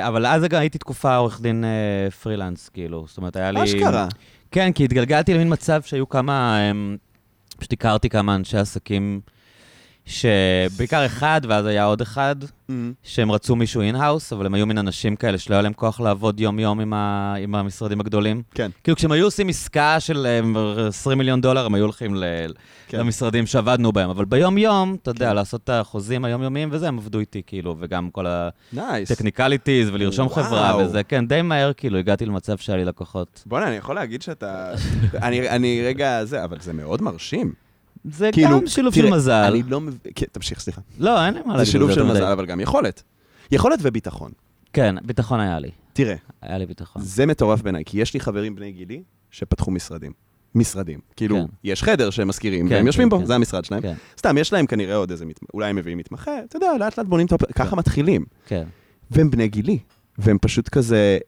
אבל 0.00 0.26
אז 0.26 0.42
גם 0.42 0.60
הייתי 0.60 0.78
תקופה 0.78 1.16
עורך 1.16 1.40
דין 1.40 1.64
פרילנס, 2.22 2.68
כאילו, 2.68 3.04
זאת 3.08 3.16
אומרת, 3.16 3.36
היה 3.36 3.50
לי... 3.50 3.64
אשכרה. 3.64 4.08
כן, 4.50 4.72
כי 4.72 4.84
התגלגלתי 4.84 5.34
למין 5.34 5.52
מצב 5.52 5.82
שהיו 5.82 6.08
כמה, 6.08 6.58
פשוט 7.58 7.72
הכרתי 7.72 8.08
כמה 8.08 8.34
אנשי 8.34 8.58
עסקים. 8.58 9.20
שבעיקר 10.08 11.06
אחד, 11.06 11.40
ואז 11.48 11.66
היה 11.66 11.84
עוד 11.84 12.00
אחד, 12.00 12.36
mm-hmm. 12.42 12.72
שהם 13.02 13.32
רצו 13.32 13.56
מישהו 13.56 13.80
in-house, 13.80 14.32
אבל 14.32 14.46
הם 14.46 14.54
היו 14.54 14.66
מין 14.66 14.78
אנשים 14.78 15.16
כאלה 15.16 15.38
שלא 15.38 15.54
היה 15.54 15.62
להם 15.62 15.72
כוח 15.72 16.00
לעבוד 16.00 16.40
יום-יום 16.40 16.80
עם, 16.80 16.92
ה... 16.92 17.34
עם 17.38 17.54
המשרדים 17.54 18.00
הגדולים. 18.00 18.42
כן. 18.54 18.70
כאילו, 18.84 18.96
כשהם 18.96 19.12
היו 19.12 19.24
עושים 19.24 19.48
עסקה 19.48 20.00
של 20.00 20.26
20 20.88 21.18
מיליון 21.18 21.40
דולר, 21.40 21.66
הם 21.66 21.74
היו 21.74 21.84
הולכים 21.84 22.14
ל... 22.14 22.24
כן. 22.88 22.98
למשרדים 22.98 23.46
שעבדנו 23.46 23.92
בהם. 23.92 24.10
אבל 24.10 24.24
ביום-יום, 24.24 24.96
אתה 25.02 25.10
יודע, 25.10 25.28
כן. 25.28 25.34
לעשות 25.36 25.60
את 25.64 25.70
החוזים 25.70 26.24
היומיומיים 26.24 26.68
וזה, 26.72 26.88
הם 26.88 26.98
עבדו 26.98 27.18
איתי, 27.18 27.42
כאילו, 27.46 27.76
וגם 27.78 28.10
כל 28.10 28.26
הטכניקליטיז, 28.76 29.88
ולרשום 29.88 30.26
וואו. 30.26 30.44
חברה 30.44 30.76
וזה, 30.76 31.02
כן, 31.02 31.26
די 31.26 31.42
מהר, 31.42 31.72
כאילו, 31.72 31.98
הגעתי 31.98 32.26
למצב 32.26 32.58
שהיה 32.58 32.76
לי 32.76 32.84
לקוחות. 32.84 33.42
בוא'נה, 33.46 33.68
אני 33.68 33.76
יכול 33.76 33.94
להגיד 33.94 34.22
שאתה... 34.22 34.74
אני, 35.22 35.48
אני 35.48 35.82
רגע, 35.84 36.24
זה, 36.24 36.44
אבל 36.44 36.56
זה 36.60 36.72
מאוד 36.72 37.02
מרשים. 37.02 37.67
זה 38.04 38.30
כאילו, 38.32 38.60
גם 38.60 38.66
שילוב 38.66 38.94
תראה, 38.94 39.06
של 39.06 39.14
מזל. 39.14 39.32
אני 39.32 39.62
לא 39.62 39.80
מבין, 39.80 39.98
כן, 40.14 40.26
תמשיך, 40.32 40.60
סליחה. 40.60 40.80
לא, 40.98 41.26
אין 41.26 41.34
לי 41.34 41.40
מה 41.40 41.46
להגיד. 41.46 41.64
זה 41.64 41.72
שילוב 41.72 41.92
של 41.92 42.02
מזל, 42.02 42.24
אבל 42.24 42.46
גם 42.46 42.60
יכולת. 42.60 43.02
יכולת 43.50 43.78
וביטחון. 43.82 44.30
כן, 44.72 44.94
ביטחון 45.06 45.40
היה 45.40 45.58
לי. 45.58 45.70
תראה. 45.92 46.14
היה 46.42 46.58
לי 46.58 46.66
ביטחון. 46.66 47.02
זה 47.02 47.26
מטורף 47.26 47.62
בעיניי, 47.62 47.84
כי 47.84 48.00
יש 48.00 48.14
לי 48.14 48.20
חברים 48.20 48.54
בני 48.54 48.72
גילי 48.72 49.02
שפתחו 49.30 49.70
משרדים. 49.70 50.12
משרדים. 50.54 51.00
כאילו, 51.16 51.36
כן. 51.36 51.44
יש 51.64 51.82
חדר 51.82 52.10
שהם 52.10 52.28
מזכירים, 52.28 52.68
כן, 52.68 52.74
והם 52.74 52.86
יושבים 52.86 53.06
כן, 53.06 53.10
בו, 53.10 53.18
כן. 53.18 53.26
זה 53.26 53.34
המשרד 53.34 53.64
שלהם. 53.64 53.82
כן. 53.82 53.94
סתם, 54.18 54.38
יש 54.38 54.52
להם 54.52 54.66
כנראה 54.66 54.96
עוד 54.96 55.10
איזה, 55.10 55.26
מת... 55.26 55.40
אולי 55.54 55.70
הם 55.70 55.76
מביאים 55.76 55.98
מתמחה, 55.98 56.30
אתה 56.44 56.56
יודע, 56.56 56.72
לאט 56.80 56.98
לאט 56.98 57.06
בונים 57.06 57.26
את 57.26 57.32
הפ... 57.32 57.52
ככה 57.52 57.76
מתחילים. 57.76 58.24
כן. 58.46 58.64
והם 59.10 59.30
בני 59.30 59.48
גילי, 59.48 59.78
והם 60.18 60.38
פשוט 60.40 60.68
כזה, 60.68 61.18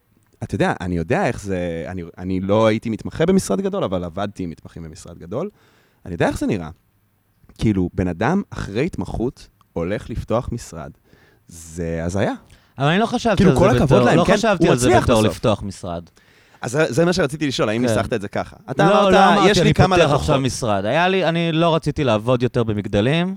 אתה 0.43 0.55
יודע, 0.55 0.73
אני 0.81 0.97
יודע 0.97 1.27
איך 1.27 1.43
זה, 1.43 1.85
אני, 1.89 2.03
אני 2.19 2.41
לא 2.41 2.67
הייתי 2.67 2.91
מתמחה 2.91 3.27
במשרד 3.27 3.61
גדול, 3.61 3.85
אבל 3.85 4.05
עבדתי 4.05 4.43
עם 4.43 4.51
מתמחים 4.51 4.83
במשרד 4.83 5.19
גדול. 5.19 5.51
אני 6.07 6.15
יודע 6.15 6.29
איך 6.29 6.39
זה 6.39 6.47
נראה. 6.47 6.69
כאילו, 7.59 7.91
בן 7.95 8.09
אדם 8.09 8.43
אחרי 8.51 8.87
התמחות 8.87 9.49
הולך 9.73 10.11
לפתוח 10.11 10.49
משרד. 10.53 10.91
זה 11.49 12.05
הזיה. 12.05 12.33
אבל 12.79 12.87
אני 12.87 12.99
לא 12.99 13.07
חשבתי 13.07 13.37
כאילו, 13.37 13.51
על 13.51 13.57
זה 13.57 13.65
בתור, 13.65 13.79
כל 13.79 13.85
הכבוד 13.85 14.03
להם, 14.03 14.17
לא 14.17 14.25
כן, 14.25 14.35
חשבתי 14.37 14.69
על 14.69 14.77
זה 14.77 15.01
בתור 15.01 15.23
לפתוח 15.23 15.63
משרד. 15.63 16.03
אז 16.63 16.79
זה 16.89 17.05
מה 17.05 17.13
שרציתי 17.13 17.47
לשאול, 17.47 17.69
האם 17.69 17.83
כן. 17.83 17.89
ניסחת 17.89 18.13
את 18.13 18.21
זה 18.21 18.29
ככה? 18.29 18.57
אתה 18.71 18.85
לא, 18.85 19.01
אמרת, 19.01 19.13
לא 19.13 19.33
אמרתי, 19.33 19.51
יש 19.51 19.59
לי 19.59 19.75
כמה 19.75 19.97
לקוחות. 19.97 20.11
אני 20.11 20.19
פותח 20.19 20.21
עכשיו 20.21 20.41
משרד. 20.41 20.85
היה 20.85 21.09
לי, 21.09 21.25
אני 21.25 21.53
לא 21.53 21.75
רציתי 21.75 22.05
לעבוד 22.05 22.43
יותר 22.43 22.63
במגדלים. 22.63 23.37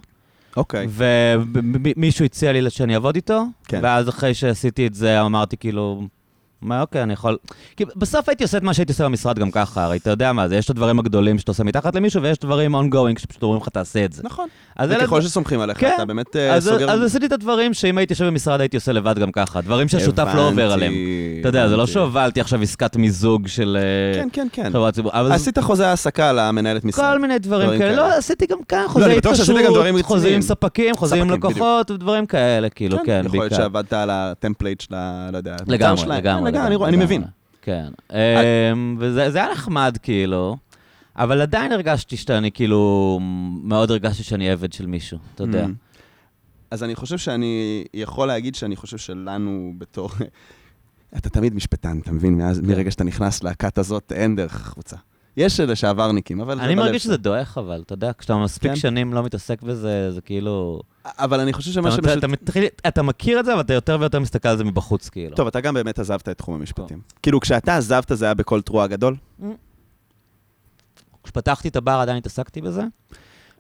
אוקיי. 0.58 0.88
ומישהו 0.90 2.26
הציע 2.26 2.52
לי 2.52 2.70
שאני 2.70 2.96
אעבוד 2.96 3.16
איתו, 3.16 3.44
כן. 3.68 3.80
ואז 3.84 4.10
אחרי 4.10 4.34
שעשיתי 4.34 4.88
את 4.88 4.94
זה, 4.94 5.22
אמרתי 5.22 5.58
כאילו, 5.58 6.08
אומר, 6.64 6.82
אוקיי, 6.82 7.04
אני 7.04 7.14
יכול... 7.14 7.38
כי 7.78 7.86
בסוף 7.96 8.30
הייתי 8.30 8.44
עושה 8.44 8.58
את 8.58 8.64
מה 8.64 8.74
שהייתי 8.74 8.92
עושה 8.92 9.04
במשרד 9.06 9.40
גם 9.40 9.52
ככה, 9.52 9.84
הרי 9.84 9.98
אתה 9.98 10.10
יודע 10.10 10.34
מה 10.34 10.48
זה, 10.48 10.56
יש 10.56 10.66
את 10.66 10.70
הדברים 10.70 11.00
הגדולים 11.00 11.40
שאתה 11.40 11.52
עושה 11.52 11.64
מתחת 11.64 11.96
למישהו, 11.96 12.22
ויש 12.22 12.38
דברים 12.40 12.76
ongoing 12.76 13.20
שפשוט 13.20 13.44
אומרים 13.44 13.62
לך, 13.62 13.70
תעשה 13.70 14.06
את 14.06 14.14
זה. 14.14 14.22
נכון. 14.26 14.48
אז 14.76 14.92
אלה- 14.92 15.04
וככל 15.04 15.22
שסומכים 15.22 15.60
עליך, 15.60 15.80
כן. 15.80 15.92
אתה 15.96 16.06
באמת 16.06 16.36
אה, 16.36 16.54
אז, 16.54 16.70
סוגר... 16.70 16.92
אז 16.92 17.02
עשיתי 17.02 17.26
את 17.26 17.32
הדברים 17.32 17.74
שאם 17.74 17.98
הייתי 17.98 18.14
יושב 18.14 18.26
במשרד 18.26 18.60
הייתי 18.60 18.78
עושה 18.78 18.92
לבד 18.92 19.20
גם 19.20 19.32
ככה, 19.32 19.62
דברים 19.62 19.88
שהשותף 19.88 20.28
לא 20.36 20.48
עובר 20.48 20.48
הבנתי, 20.48 20.74
עליהם. 20.74 20.94
אתה 21.40 21.50
יודע, 21.50 21.68
זה 21.68 21.78
לא. 21.78 21.86
שהובלתי 21.86 22.42
עכשיו 22.42 22.62
עסקת 22.62 22.96
מיזוג 22.96 23.48
של 23.48 23.78
אה, 23.80 24.22
כן, 24.22 24.30
כן, 24.34 24.48
כן. 24.52 24.70
חברת 24.74 24.94
ציבור. 24.94 25.12
עשית 25.16 25.60
חוזה 25.60 25.88
העסקה 25.88 26.32
למנהלת 26.34 26.86
משרד. 26.86 27.14
כל 27.14 27.20
מיני 27.20 27.40
דברים 27.40 27.64
דברים 27.66 27.80
כאלה. 27.80 27.96
כאלה. 27.96 28.08
לא, 28.10 28.18
עשיתי 28.18 28.46
גם 28.46 28.58
כאן 28.68 28.86
גם 29.66 29.74
דברים 29.74 29.96
התקשרות, 29.96 30.06
חוזים 30.06 30.34
עם. 30.36 30.42
ספקים, 30.42 30.96
חוזים 30.96 31.22
עם 31.22 31.30
לקוחות 31.30 31.92
ודברים 31.92 32.26
כאלה, 32.26 32.70
כאילו, 32.70 32.98
כן, 33.06 33.22
יכול 33.26 33.40
להיות 33.40 33.50
בעיקר. 33.52 33.56
שעבדת 33.56 33.94
על 33.94 34.10
ה 34.12 34.20
template 34.20 34.82
של 34.82 34.96
ה... 34.96 35.30
לא 35.32 35.38
יודע. 35.38 35.56
לגמרי. 35.68 36.06
לגמרי, 36.54 36.88
אני 36.88 36.96
אני. 36.98 37.06
מבין. 37.06 37.24
כן. 37.62 37.88
אמ, 38.12 38.96
וזה 39.00 39.32
זה 39.32 39.38
היה 39.38 39.52
נחמד, 39.52 39.98
כאילו, 40.02 40.58
אבל 41.16 41.42
עדיין 41.42 41.72
הרגשתי 41.72 42.18
שאני, 42.18 42.52
כאילו, 42.52 43.20
מאוד 43.64 43.92
הרגשתי 43.92 44.24
שאני 44.24 44.52
עבד 44.52 44.74
של 44.74 44.86
מישהו, 44.86 45.18
אתה 45.36 45.44
יודע. 45.44 45.66
Mm. 45.66 45.70
אז 46.72 46.84
אני 46.84 46.96
חושב 46.96 47.18
שאני 47.18 47.84
יכול 47.94 48.28
להגיד 48.28 48.56
שאני 48.56 48.76
חושב 48.76 48.98
שלנו 48.98 49.74
בתור... 49.78 50.10
אתה 51.18 51.30
תמיד 51.30 51.56
משפטן, 51.56 52.00
אתה 52.00 52.12
מבין? 52.12 52.38
מאז, 52.38 52.60
כן. 52.60 52.66
מרגע 52.66 52.92
שאתה 52.92 53.04
נכנס 53.04 53.44
לכת 53.44 53.78
הזאת, 53.78 54.12
אין 54.12 54.36
דרך 54.36 54.56
החוצה. 54.56 54.96
יש 55.38 55.60
לשעברניקים, 55.60 56.42
אבל... 56.42 56.60
אני 56.60 56.76
בלב 56.76 56.86
מרגיש. 56.86 57.04
שזה 57.04 57.18
דועך, 57.18 57.58
אבל, 57.58 57.82
אתה 57.86 57.94
יודע, 57.94 58.12
כשאתה 58.18 58.38
מספיק 58.38 58.72
כן. 58.72 58.76
שנים 58.76 59.14
לא 59.14 59.24
מתעסק 59.24 59.62
בזה, 59.62 60.12
זה 60.12 60.22
כאילו... 60.22 60.82
אבל 61.06 61.40
אני 61.40 61.54
חושב 61.54 61.72
שמה 61.72 61.90
אתה- 61.90 61.98
שפשוט... 61.98 62.18
אתה 62.18 62.28
מתחיל- 62.28 62.66
אתה 62.88 63.02
מכיר 63.02 63.40
את 63.40 63.46
זה, 63.46 63.54
אבל 63.54 63.62
אתה 63.62 63.74
יותר 63.74 63.98
ויותר 64.00 64.20
מסתכל 64.20 64.50
על 64.50 64.58
זה 64.58 64.64
מבחוץ, 64.64 65.10
כאילו. 65.10 65.36
טוב, 65.36 65.48
אתה 65.48 65.62
גם 65.62 65.74
באמת 65.74 66.00
עזבת 66.00 66.30
את 66.30 66.38
תחום 66.38 66.56
המשפטים. 66.56 67.02
כאילו, 67.22 67.40
כשאתה 67.40 67.78
עזבת 67.78 68.12
זה 68.14 68.26
היה 68.26 68.34
בכל 68.34 68.62
תרועה 68.62 68.88
גדול? 68.88 69.16
כשפתחתי 71.24 71.68
את 71.68 71.76
הבר 71.76 71.92
עדיין 71.92 72.18
התעסקתי 72.18 72.62
בזה, 72.62 72.82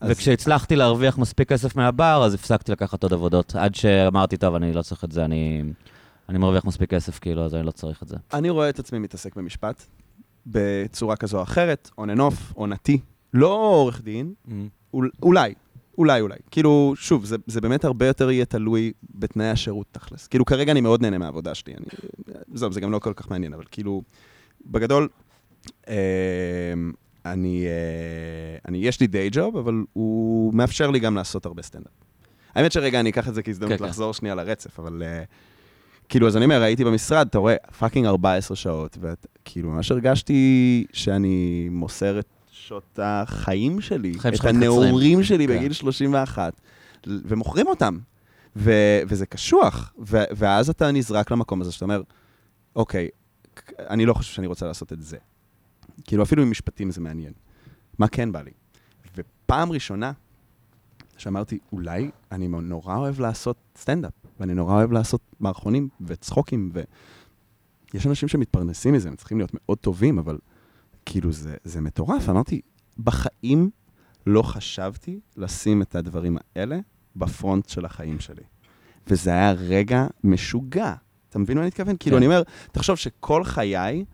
אז- 0.02 0.12
וכשהצלחתי 0.12 0.76
להרוויח 0.76 1.18
מספיק 1.18 1.50
כסף 1.50 1.76
מהבר, 1.76 2.24
אז 2.26 2.34
הפסקתי 2.34 2.72
לקחת 2.72 3.04
עוד 3.04 3.14
עבודות, 3.14 3.56
עד 3.56 3.76
שאמרתי, 3.76 4.38
טוב, 4.38 4.56
אני 4.56 4.74
לא 4.74 4.82
צריך 4.82 5.04
את 5.04 5.12
זה, 5.12 5.26
אני... 5.26 5.64
אני 6.30 6.38
מרוויח 6.38 6.66
מספיק 6.66 6.90
כסף, 6.90 7.20
כאילו, 7.20 7.46
אז 7.46 7.56
אני 7.56 7.66
לא 7.66 7.72
צריך 7.72 8.04
את 8.04 8.08
זה. 8.08 8.16
אני 8.34 8.50
רואה 8.50 8.70
את 8.70 8.80
עצמי 8.80 9.00
מתעסק 9.00 9.36
במשפט, 9.36 9.84
בצורה 10.48 11.16
כזו 11.16 11.38
או 11.38 11.44
אחרת, 11.44 11.90
on 12.00 12.18
and 12.18 12.20
off, 12.20 12.54
עונתי. 12.54 13.00
לא 13.34 13.48
עורך 13.48 14.02
דין, 14.02 14.34
אול, 14.94 15.10
אולי, 15.22 15.54
אולי, 15.98 16.22
אולי. 16.22 16.36
כאילו, 16.52 16.94
שוב, 16.98 17.26
זה, 17.26 17.36
זה 17.48 17.62
באמת 17.62 17.86
הרבה 17.86 18.08
יותר 18.08 18.32
יהיה 18.32 18.46
תלוי 18.46 18.92
בתנאי 19.16 19.50
השירות 19.50 19.88
תכלס. 19.92 20.28
כאילו, 20.28 20.46
כרגע 20.46 20.72
אני 20.72 20.82
מאוד 20.82 21.02
נהנה 21.02 21.18
מהעבודה 21.18 21.56
שלי. 21.56 21.74
אני, 21.74 21.86
זהו, 22.54 22.74
זה 22.74 22.82
גם 22.82 22.92
לא 22.92 23.00
כל 23.00 23.14
כך 23.16 23.32
מעניין, 23.32 23.54
אבל 23.54 23.64
כאילו, 23.72 24.02
בגדול, 24.66 25.10
אה, 25.88 25.94
אני, 27.26 27.66
אה, 27.66 28.58
אני, 28.68 28.78
יש 28.78 29.00
לי 29.00 29.08
day 29.08 29.30
job, 29.32 29.58
אבל 29.58 29.84
הוא 29.94 30.54
מאפשר 30.54 30.92
לי 30.92 31.00
גם 31.00 31.16
לעשות 31.16 31.46
הרבה 31.46 31.62
סטנדאפ. 31.62 31.92
האמת 32.56 32.72
שרגע, 32.72 33.00
אני 33.00 33.10
אקח 33.10 33.30
את 33.30 33.34
זה 33.34 33.44
כהזדמנות 33.44 33.72
כן, 33.72 33.78
כן. 33.78 33.86
לחזור 33.86 34.14
שנייה 34.14 34.36
לרצף, 34.36 34.80
אבל... 34.80 35.04
אה, 35.06 35.24
כאילו, 36.10 36.28
אז 36.28 36.38
אני 36.38 36.46
אומר, 36.46 36.62
הייתי 36.62 36.84
במשרד, 36.84 37.28
אתה 37.28 37.38
רואה, 37.38 37.56
fucking 37.80 38.06
14 38.06 38.58
שעות, 38.58 38.98
וכאילו, 39.02 39.70
ממש 39.70 39.92
הרגשתי 39.92 40.86
שאני 40.94 41.68
מוסר 41.72 42.20
את 42.20 42.26
שעות 42.68 43.00
החיים 43.02 43.82
שלי, 43.82 44.12
החיים 44.16 44.34
את. 44.34 44.46
הנעורים 44.46 45.24
שלי 45.24 45.48
כן. 45.48 45.58
בגיל 45.58 45.74
31, 45.74 46.54
ל- 47.06 47.20
ומוכרים 47.26 47.68
אותם. 47.68 47.98
ו- 48.56 49.00
וזה 49.08 49.26
קשוח, 49.26 49.94
ו- 50.00 50.24
ואז 50.36 50.70
אתה 50.70 50.92
נזרק 50.92 51.32
למקום 51.32 51.62
הזה 51.62 51.72
שאתה 51.72 51.86
אומר, 51.86 52.02
אוקיי, 52.76 53.10
אני 53.80 54.06
לא 54.06 54.14
חושב 54.14 54.34
שאני 54.34 54.48
רוצה 54.48 54.66
לעשות 54.66 54.94
את 54.94 55.02
זה. 55.02 55.18
כאילו, 56.04 56.24
אפילו 56.24 56.44
עם 56.44 56.52
משפטים 56.52 56.92
זה 56.92 57.02
מעניין. 57.02 57.34
מה 58.00 58.08
כן 58.08 58.32
בא 58.32 58.42
לי? 58.42 58.52
ופעם 59.18 59.72
ראשונה 59.72 60.12
שאמרתי, 61.18 61.60
אולי 61.72 62.12
אני 62.32 62.48
נורא 62.48 62.96
אוהב 62.96 63.20
לעשות 63.20 63.58
סטנדאפ, 63.78 64.14
ואני 64.40 64.54
נורא 64.54 64.74
אוהב 64.74 64.92
לעשות 64.92 65.22
מערכונים 65.40 65.90
וצחוקים, 66.02 66.72
ויש 67.94 68.08
אנשים 68.08 68.30
שמתפרנסים 68.30 68.94
מזה, 68.94 69.10
הם 69.10 69.16
צריכים 69.16 69.38
להיות 69.38 69.52
מאוד 69.54 69.78
טובים, 69.78 70.20
אבל 70.20 70.38
כאילו 71.06 71.32
זה, 71.32 71.56
זה 71.64 71.82
מטורף. 71.82 72.30
אמרתי, 72.30 72.62
בחיים 73.00 73.70
לא 74.28 74.42
חשבתי 74.42 75.20
לשים 75.38 75.82
את 75.82 75.96
הדברים 75.96 76.38
האלה 76.56 76.80
בפרונט 77.16 77.70
של 77.70 77.86
החיים 77.86 78.20
שלי. 78.20 78.44
וזה 79.08 79.30
היה 79.30 79.52
רגע 79.52 80.08
משוגע. 80.24 80.94
אתה 81.30 81.40
מבין 81.40 81.58
מה 81.58 81.62
אני 81.62 81.68
מתכוון? 81.68 81.96
כאילו, 82.00 82.14
כן. 82.14 82.18
אני 82.18 82.26
אומר, 82.26 82.44
תחשוב 82.72 82.98
שכל 82.98 83.44
חיי, 83.44 84.06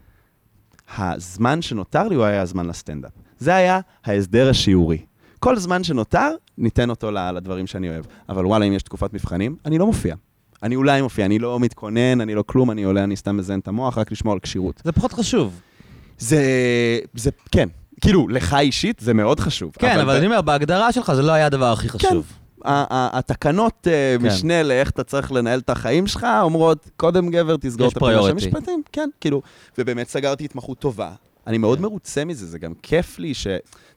הזמן 0.98 1.62
שנותר 1.62 2.08
לי 2.08 2.16
הוא 2.16 2.24
היה 2.24 2.42
הזמן 2.42 2.66
לסטנדאפ. 2.66 3.12
זה 3.40 3.56
היה 3.56 3.80
ההסדר 4.06 4.50
השיעורי. 4.50 5.06
כל 5.40 5.58
זמן 5.60 5.84
שנותר, 5.84 6.36
ניתן 6.58 6.90
אותו 6.90 7.12
לדברים 7.12 7.68
שאני 7.68 7.90
אוהב. 7.90 8.06
אבל 8.30 8.46
וואלה, 8.46 8.66
אם 8.66 8.74
יש 8.74 8.84
תקופת 8.84 9.14
מבחנים, 9.14 9.56
אני 9.66 9.78
לא 9.78 9.86
מופיע. 9.86 10.16
אני 10.64 10.76
אולי 10.76 11.02
מופיע, 11.02 11.26
אני 11.26 11.40
לא 11.40 11.60
מתכונן, 11.60 12.22
אני 12.22 12.36
לא 12.36 12.44
כלום, 12.48 12.72
אני 12.72 12.84
עולה, 12.84 13.04
אני 13.04 13.16
סתם 13.16 13.38
מזיין 13.38 13.60
את 13.60 13.68
המוח, 13.68 13.98
רק 13.98 14.12
לשמור 14.12 14.34
על 14.34 14.40
כשירות. 14.40 14.82
זה 14.86 14.92
פחות 14.92 15.14
חשוב. 15.14 15.62
זה, 16.20 16.42
זה, 17.16 17.30
כן. 17.52 17.70
כאילו, 18.02 18.28
לך 18.28 18.54
אישית 18.60 19.00
זה 19.00 19.14
מאוד 19.14 19.40
חשוב. 19.40 19.72
כן, 19.80 20.00
אבל 20.00 20.14
ב- 20.14 20.18
אני 20.18 20.26
אומר, 20.26 20.42
בהגדרה 20.42 20.92
שלך 20.92 21.14
זה 21.14 21.22
לא 21.22 21.32
היה 21.32 21.46
הדבר 21.46 21.72
הכי 21.72 21.90
חשוב. 21.90 22.26
ה- 22.66 23.18
התקנות 23.20 23.88
אה, 23.88 24.16
כן. 24.20 24.26
משנה 24.28 24.64
לאיך 24.64 24.90
אתה 24.90 25.04
צריך 25.04 25.32
לנהל 25.32 25.60
את 25.60 25.70
החיים 25.70 26.08
שלך, 26.08 26.28
אומרות, 26.42 26.90
קודם 26.98 27.30
גבר, 27.30 27.56
תסגור 27.58 27.88
את 27.88 27.98
הפינה 27.98 28.12
של 28.14 28.28
priority. 28.28 28.32
המשפטים. 28.32 28.82
כן, 28.92 29.10
כאילו, 29.22 29.42
ובאמת 29.78 30.10
סגרתי 30.10 30.46
התמחות 30.46 30.80
טובה. 30.80 31.12
אני 31.48 31.58
מאוד 31.58 31.82
מרוצה 31.82 32.26
מזה, 32.26 32.46
זה 32.48 32.60
גם 32.60 32.74
כיף 32.84 33.20
לי 33.20 33.34
ש... 33.34 33.48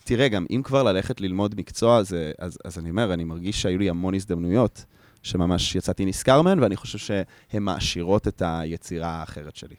תראה, 0.04 0.28
גם 0.28 0.46
אם 0.50 0.60
כבר 0.64 0.82
ללכת 0.82 1.20
ללמוד 1.20 1.54
מקצוע, 1.58 2.02
זה, 2.02 2.32
אז, 2.38 2.58
אז 2.64 2.78
אני 2.78 2.90
אומר, 2.90 3.12
אני 3.14 3.24
מרגיש 3.24 3.62
שהיו 3.62 3.78
לי 3.78 3.88
המון 3.90 4.14
הזדמנויות, 4.14 4.84
שממש 5.22 5.74
יצאתי 5.76 6.04
נשכר 6.04 6.42
מהן, 6.42 6.60
ואני 6.60 6.76
חושב 6.76 6.98
שהן 6.98 7.62
מעשירות 7.62 8.28
את 8.28 8.42
היצירה 8.46 9.08
האחרת 9.08 9.56
שלי. 9.56 9.74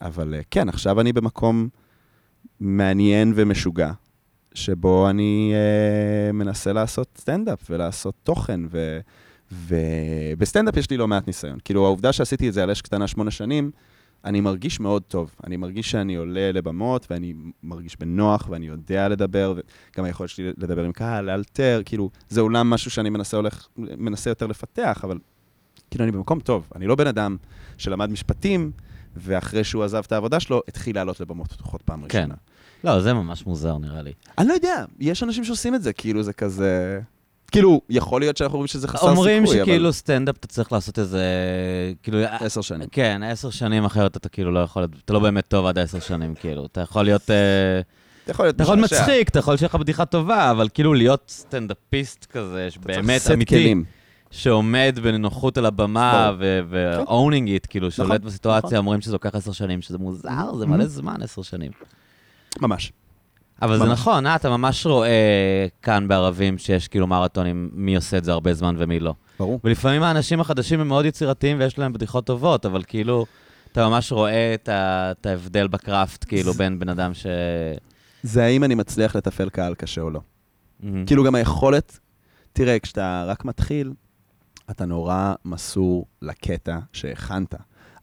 אבל 0.00 0.34
אה, 0.34 0.40
כן, 0.50 0.68
עכשיו 0.68 1.00
אני 1.00 1.12
במקום 1.12 1.68
מעניין 2.60 3.32
ומשוגע, 3.36 3.92
שבו 4.54 5.10
אני 5.10 5.52
אה, 5.54 6.32
מנסה 6.32 6.72
לעשות 6.72 7.08
סטנדאפ 7.18 7.58
ולעשות 7.70 8.14
תוכן, 8.22 8.60
ו... 8.70 9.00
ובסטנדאפ 9.52 10.76
יש 10.76 10.90
לי 10.90 10.96
לא 10.96 11.08
מעט 11.08 11.26
ניסיון. 11.26 11.58
כאילו, 11.64 11.84
העובדה 11.84 12.12
שעשיתי 12.12 12.48
את 12.48 12.54
זה 12.54 12.62
על 12.62 12.70
אש 12.70 12.82
קטנה 12.82 13.06
שמונה 13.06 13.30
שנים, 13.30 13.70
אני 14.24 14.40
מרגיש 14.40 14.80
מאוד 14.80 15.02
טוב. 15.02 15.34
אני 15.44 15.56
מרגיש 15.56 15.90
שאני 15.90 16.14
עולה 16.14 16.52
לבמות, 16.52 17.06
ואני 17.10 17.34
מרגיש 17.62 17.96
בנוח, 18.00 18.48
ואני 18.50 18.66
יודע 18.66 19.08
לדבר, 19.08 19.54
וגם 19.54 20.04
היכולת 20.04 20.30
שלי 20.30 20.52
לדבר 20.56 20.84
עם 20.84 20.92
קהל, 20.92 21.24
לאלתר, 21.24 21.82
כאילו, 21.84 22.10
זה 22.28 22.40
אולם 22.40 22.70
משהו 22.70 22.90
שאני 22.90 23.10
מנסה, 23.10 23.36
הולך, 23.36 23.68
מנסה 23.76 24.30
יותר 24.30 24.46
לפתח, 24.46 25.00
אבל 25.04 25.18
כאילו, 25.90 26.04
אני 26.04 26.12
במקום 26.12 26.40
טוב. 26.40 26.68
אני 26.74 26.86
לא 26.86 26.94
בן 26.94 27.06
אדם 27.06 27.36
שלמד 27.78 28.10
משפטים, 28.10 28.70
ואחרי 29.16 29.64
שהוא 29.64 29.84
עזב 29.84 30.02
את 30.06 30.12
העבודה 30.12 30.40
שלו, 30.40 30.62
התחיל 30.68 30.96
לעלות 30.96 31.20
לבמות 31.20 31.52
פתוחות 31.52 31.82
פעם 31.82 32.04
כן. 32.08 32.18
ראשונה. 32.18 32.34
לא, 32.84 33.00
זה 33.00 33.14
ממש 33.14 33.46
מוזר, 33.46 33.78
נראה 33.78 34.02
לי. 34.02 34.12
אני 34.38 34.48
לא 34.48 34.52
יודע, 34.52 34.84
יש 34.98 35.22
אנשים 35.22 35.44
שעושים 35.44 35.74
את 35.74 35.82
זה, 35.82 35.92
כאילו, 35.92 36.22
זה 36.22 36.32
כזה... 36.32 37.00
כאילו, 37.52 37.80
יכול 37.90 38.20
להיות 38.20 38.36
שאנחנו 38.36 38.54
אומרים 38.54 38.66
שזה 38.66 38.88
חסר 38.88 38.98
סיכוי, 38.98 39.16
אומרים 39.16 39.44
אבל... 39.44 39.52
שכאילו 39.52 39.92
סטנדאפ 39.92 40.36
אתה 40.36 40.46
צריך 40.46 40.72
לעשות 40.72 40.98
איזה... 40.98 41.22
כאילו... 42.02 42.18
עשר 42.40 42.60
שנים. 42.60 42.88
כן, 42.92 43.20
עשר 43.24 43.50
שנים 43.50 43.84
אחרת 43.84 44.16
אתה 44.16 44.28
כאילו 44.28 44.52
לא 44.52 44.58
יכול... 44.58 44.86
אתה 45.04 45.12
לא 45.12 45.18
באמת 45.18 45.44
טוב 45.48 45.66
עד 45.66 45.78
עשר 45.78 46.00
שנים, 46.00 46.34
כאילו. 46.34 46.66
אתה 46.66 46.80
יכול 46.80 47.04
להיות... 47.04 47.30
אה, 47.30 47.80
אתה 48.24 48.32
יכול 48.32 48.44
להיות 48.44 48.56
אתה 48.56 48.62
יכול. 48.62 48.80
מצחיק, 48.80 49.28
אתה 49.28 49.38
יכול 49.38 49.56
שיהיה 49.56 49.68
לך 49.68 49.74
בדיחה 49.74 50.04
טובה, 50.04 50.50
אבל 50.50 50.68
כאילו 50.74 50.94
להיות 50.94 51.24
סטנדאפיסט 51.28 52.24
כזה, 52.24 52.66
אתה 52.66 52.78
צריך 52.78 52.94
שבאמת 52.94 53.20
סט 53.20 53.30
אמיתי, 53.30 53.54
כלים. 53.54 53.84
שעומד 54.30 54.98
בנינוחות 55.02 55.58
על 55.58 55.66
הבמה. 55.66 56.32
ו-owning 56.38 57.48
it, 57.62 57.66
כאילו, 57.68 57.90
שולט 57.90 58.08
נכון, 58.10 58.26
בסיטואציה, 58.28 58.66
נכון. 58.68 58.78
אומרים 58.78 59.00
שזה 59.00 59.12
לוקח 59.12 59.34
עשר 59.34 59.52
שנים, 59.52 59.82
שזה 59.82 59.98
מוזר, 59.98 60.54
זה 60.58 60.64
Mhm. 60.64 60.68
מלא 60.68 60.86
זמן, 60.86 61.22
עשר 61.22 61.42
שנים. 61.42 61.72
ממש. 62.60 62.92
אבל 63.62 63.78
זה. 63.78 63.84
נכון, 63.84 64.26
אה, 64.26 64.36
אתה 64.36 64.50
ממש 64.50 64.86
רואה 64.86 65.66
כאן 65.82 66.08
בערבים 66.08 66.58
שיש 66.58 66.88
כאילו 66.88 67.06
מרתונים, 67.06 67.70
מי 67.72 67.96
עושה 67.96 68.18
את 68.18 68.24
זה 68.24 68.32
הרבה 68.32 68.54
זמן 68.54 68.74
ומי 68.78 69.00
לא. 69.00 69.14
ברור. 69.38 69.60
ולפעמים 69.64 70.02
האנשים 70.02 70.40
החדשים 70.40 70.80
הם 70.80 70.88
מאוד 70.88 71.04
יצירתיים 71.04 71.56
ויש 71.60 71.78
להם 71.78 71.92
בדיחות 71.92 72.26
טובות, 72.26 72.66
אבל 72.66 72.82
כאילו, 72.86 73.26
אתה 73.72 73.88
ממש 73.88 74.12
רואה 74.12 74.54
את, 74.54 74.68
ה, 74.68 75.10
את 75.10 75.26
ההבדל 75.26 75.66
בקראפט, 75.68 76.24
כאילו, 76.28 76.52
בין 76.54 76.78
בן 76.78 76.88
אדם 76.88 77.14
ש... 77.14 77.26
זה 78.22 78.44
האם 78.44 78.64
אני 78.64 78.74
מצליח 78.74 79.16
לתפעל 79.16 79.48
קהל 79.48 79.74
קשה 79.74 80.00
או 80.00 80.10
לא. 80.10 80.20
מהמם. 80.80 81.06
כאילו 81.06 81.24
גם 81.24 81.34
היכולת, 81.34 81.98
תראה, 82.52 82.78
כשאתה 82.78 83.24
רק 83.26 83.44
מתחיל, 83.44 83.92
אתה 84.70 84.86
נורא 84.86 85.34
מסור 85.44 86.06
לקטע 86.22 86.78
שהכנת. 86.92 87.54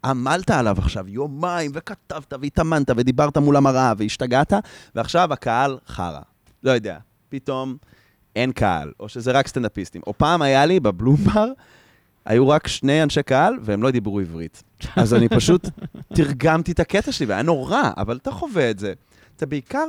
עמלת 0.06 0.52
עליו 0.52 0.76
עכשיו 0.78 1.10
יומיים, 1.10 1.72
וכתבת, 1.74 2.34
והתאמנת, 2.42 2.90
ודיברת 2.98 3.38
מול 3.38 3.56
המראה, 3.56 3.94
והשתגעת, 3.98 4.54
ועכשיו 4.96 5.34
הקהל 5.34 5.78
חרא. 5.88 6.22
לא 6.64 6.72
יודע, 6.72 6.98
פתאום 7.30 7.78
אין 8.36 8.52
קהל, 8.52 8.92
או 9.00 9.10
שזה 9.10 9.32
רק 9.32 9.48
סטנדאפיסטים. 9.48 10.02
או 10.08 10.14
פעם 10.18 10.42
היה 10.42 10.66
לי 10.66 10.80
בבלומבר, 10.80 11.46
היו 12.26 12.50
רק 12.50 12.68
שני 12.68 13.04
אנשי 13.04 13.24
קהל, 13.24 13.54
והם 13.62 13.84
לא 13.84 13.92
דיברו 13.92 14.20
עברית. 14.20 14.64
אז 14.96 15.14
אני 15.14 15.30
פשוט 15.30 15.70
תרגמתי 16.14 16.72
את 16.72 16.80
הקטע 16.80 17.12
שלי, 17.12 17.26
והיה 17.26 17.42
נורא, 17.42 17.92
אבל 17.98 18.18
אתה 18.18 18.32
חווה 18.32 18.72
את 18.72 18.80
זה. 18.80 18.94
אתה 19.36 19.46
בעיקר 19.46 19.86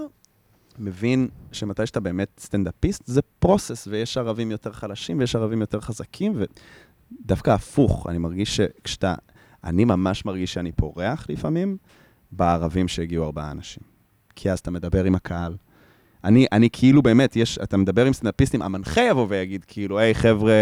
מבין 0.78 1.28
שמתי 1.52 1.86
שאתה 1.86 2.00
באמת 2.00 2.28
סטנדאפיסט, 2.40 3.02
זה 3.06 3.20
process, 3.38 3.88
ויש 3.90 4.16
ערבים 4.16 4.50
יותר 4.50 4.72
חלשים 4.72 5.18
ויש 5.18 5.36
ערבים 5.36 5.60
יותר 5.60 5.80
חזקים, 5.80 6.32
ודווקא 6.36 7.50
הפוך, 7.50 8.06
אני 8.10 8.18
מרגיש 8.18 8.56
שכשאתה... 8.56 9.14
אני 9.64 9.84
ממש 9.84 10.24
מרגיש 10.24 10.52
שאני 10.52 10.72
פורח 10.72 11.26
לפעמים 11.28 11.76
בערבים 12.32 12.88
שהגיעו 12.88 13.24
ארבעה 13.24 13.50
אנשים. 13.50 13.82
כי 14.36 14.50
אז 14.50 14.58
אתה 14.58 14.70
מדבר 14.70 15.04
עם 15.04 15.14
הקהל. 15.14 15.56
אני, 16.24 16.46
אני 16.52 16.68
כאילו 16.72 17.02
באמת, 17.02 17.36
יש, 17.36 17.58
אתה 17.58 17.76
מדבר 17.76 18.06
עם 18.06 18.12
סטנדאפיסטים, 18.12 18.62
המנחה 18.62 19.00
יבוא 19.00 19.26
ויגיד, 19.28 19.64
כאילו, 19.64 19.98
היי, 19.98 20.14
חבר'ה, 20.14 20.52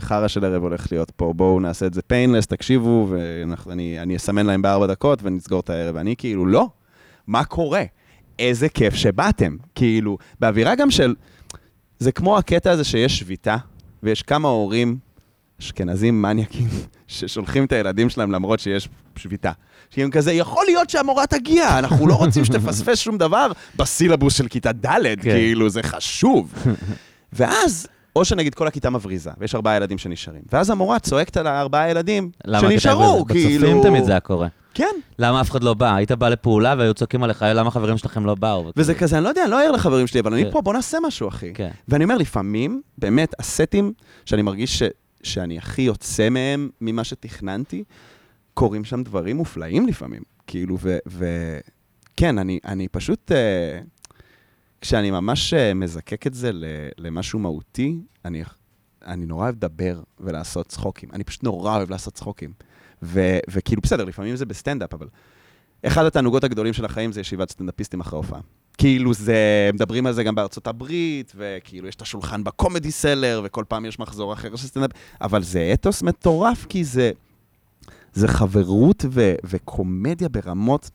חרא 0.00 0.28
של 0.28 0.44
ערב 0.44 0.62
הולך 0.62 0.92
להיות 0.92 1.10
פה, 1.10 1.32
בואו 1.36 1.60
נעשה 1.60 1.86
את 1.86 1.94
זה 1.94 2.02
painless, 2.02 2.46
תקשיבו, 2.46 3.08
ואני 3.10 4.16
אסמן 4.16 4.46
להם 4.46 4.62
בארבע 4.62 4.86
דקות 4.86 5.18
ונסגור 5.22 5.60
את 5.60 5.70
הערב. 5.70 5.94
ואני 5.94 6.16
כאילו, 6.16 6.46
לא, 6.46 6.68
מה 7.26 7.44
קורה? 7.44 7.84
איזה 8.38 8.68
כיף 8.68 8.94
שבאתם. 8.94 9.56
כאילו, 9.74 10.18
באווירה 10.40 10.74
גם 10.74 10.90
של... 10.90 11.14
זה 11.98 12.12
כמו 12.12 12.38
הקטע 12.38 12.70
הזה 12.70 12.84
שיש 12.84 13.18
שביתה, 13.18 13.56
ויש 14.02 14.22
כמה 14.22 14.48
הורים 14.48 14.98
אשכנזים 15.60 16.22
מניאקים 16.22 16.68
ששולחים 17.06 17.64
את 17.64 17.72
הילדים 17.72 18.10
שלהם 18.10 18.32
למרות 18.32 18.60
שיש 18.60 18.88
שביתה. 19.16 19.52
שהם 19.90 20.10
כזה, 20.10 20.32
יכול 20.32 20.64
להיות 20.66 20.90
שהמורה 20.90 21.26
תגיע, 21.26 21.78
אנחנו 21.78 22.06
לא 22.06 22.14
רוצים 22.14 22.44
שתפספס 22.48 22.98
שום 22.98 23.18
דבר 23.18 23.52
בסילבוס 23.76 24.36
של 24.36 24.48
כיתה 24.48 24.72
ד', 24.72 24.86
כן. 24.86 25.16
כאילו, 25.22 25.68
זה 25.68 25.82
חשוב. 25.82 26.54
ואז, 27.32 27.86
או 28.16 28.24
שנגיד 28.24 28.54
כל 28.54 28.66
הכיתה 28.66 28.90
מבריזה, 28.90 29.30
ויש 29.38 29.54
ארבעה 29.54 29.76
ילדים 29.76 29.98
שנשארים, 29.98 30.42
ואז 30.52 30.70
המורה 30.70 30.98
צועקת 30.98 31.36
על 31.36 31.46
הארבעה 31.46 31.90
ילדים 31.90 32.30
שנשארו, 32.60 33.24
כאילו... 33.28 33.66
בצופים 33.66 33.82
תמיד 33.82 34.04
זה 34.04 34.10
היה 34.12 34.20
קורה. 34.20 34.48
כן. 34.76 34.94
למה 35.18 35.40
אף 35.40 35.50
אחד 35.50 35.62
לא 35.62 35.74
בא? 35.74 35.94
היית 35.94 36.12
בא 36.12 36.28
לפעולה 36.28 36.74
והיו 36.78 36.94
צועקים 36.94 37.22
עליך, 37.22 37.44
למה 37.48 37.68
החברים 37.68 37.98
שלכם 37.98 38.26
לא 38.26 38.34
באו? 38.34 38.72
וזה 38.76 38.94
כזה, 38.94 39.16
אני 39.16 39.24
לא 39.24 39.28
יודע, 39.28 39.42
אני 39.42 39.50
לא 39.50 39.64
ער 39.64 39.70
לחברים 39.70 40.06
שלי, 40.06 40.20
אבל 40.20 40.32
אני 40.32 40.44
כן. 40.44 40.50
פה, 40.50 40.60
בוא 40.62 40.72
נעשה 40.72 40.98
משהו, 41.02 41.28
אחי. 41.28 41.54
כן. 41.54 41.70
ואני 41.88 42.04
אומר, 42.04 42.16
לפעמים, 42.16 42.82
באמת, 42.98 43.34
הסטים 43.38 43.92
שאני 44.26 44.42
מרגיש 44.42 44.82
שאני 45.22 45.58
הכי 45.58 45.82
יוצא 45.82 46.28
מהם 46.28 46.70
ממה 46.80 47.04
שתכננתי, 47.04 47.84
קורים 48.54 48.84
שם 48.84 49.02
דברים 49.02 49.36
מופלאים 49.36 49.86
לפעמים. 49.86 50.22
כאילו, 50.46 50.78
וכן, 51.06 52.38
אני, 52.38 52.58
אני 52.64 52.88
פשוט, 52.88 53.32
uh, 53.32 54.14
כשאני 54.80 55.10
ממש 55.10 55.54
uh, 55.54 55.74
מזקק 55.74 56.26
את 56.26 56.34
זה 56.34 56.50
למשהו 56.98 57.38
מהותי, 57.38 57.98
אני, 58.24 58.42
אני 59.06 59.26
נורא 59.26 59.44
אוהב 59.44 59.54
לדבר 59.54 60.00
ולעשות 60.20 60.66
צחוקים. 60.66 61.08
אני 61.12 61.24
פשוט 61.24 61.42
נורא 61.42 61.76
אוהב 61.76 61.90
לעשות 61.90 62.14
צחוקים. 62.14 62.52
ו, 63.06 63.38
וכאילו, 63.50 63.82
בסדר, 63.82 64.04
לפעמים 64.04 64.36
זה 64.36 64.46
בסטנדאפ, 64.46 64.94
אבל 64.94 65.08
אחד 65.86 66.04
התענוגות 66.04 66.44
הגדולים 66.44 66.72
של 66.72 66.84
החיים 66.84 67.12
זה 67.12 67.20
ישיבת 67.20 67.50
סטנדאפיסטים 67.50 68.00
אחרי 68.00 68.16
הופעה. 68.16 68.40
כאילו 68.78 69.14
זה, 69.14 69.70
מדברים 69.74 70.06
על 70.06 70.12
זה 70.12 70.24
גם 70.24 70.34
בארצות 70.34 70.66
הברית, 70.66 71.32
וכאילו 71.36 71.88
יש 71.88 71.94
את 71.94 72.02
השולחן 72.02 72.44
ב 72.44 72.51
Comedy 72.51 72.90
Cellar, 72.90 73.42
וכל 73.44 73.64
פעם 73.68 73.84
יש 73.84 73.98
מחזור 73.98 74.32
אחר 74.32 74.56
של 74.56 74.66
סטנדאפ, 74.66 74.90
אבל 75.20 75.42
זה 75.42 75.70
אתוס 75.74 76.02
מטורף, 76.02 76.66
כי 76.68 76.84
זה, 76.84 77.10
זה 78.12 78.28
חברות 78.28 79.04
ו, 79.10 79.34
וקומדיה 79.44 80.28
ברמות, 80.28 80.90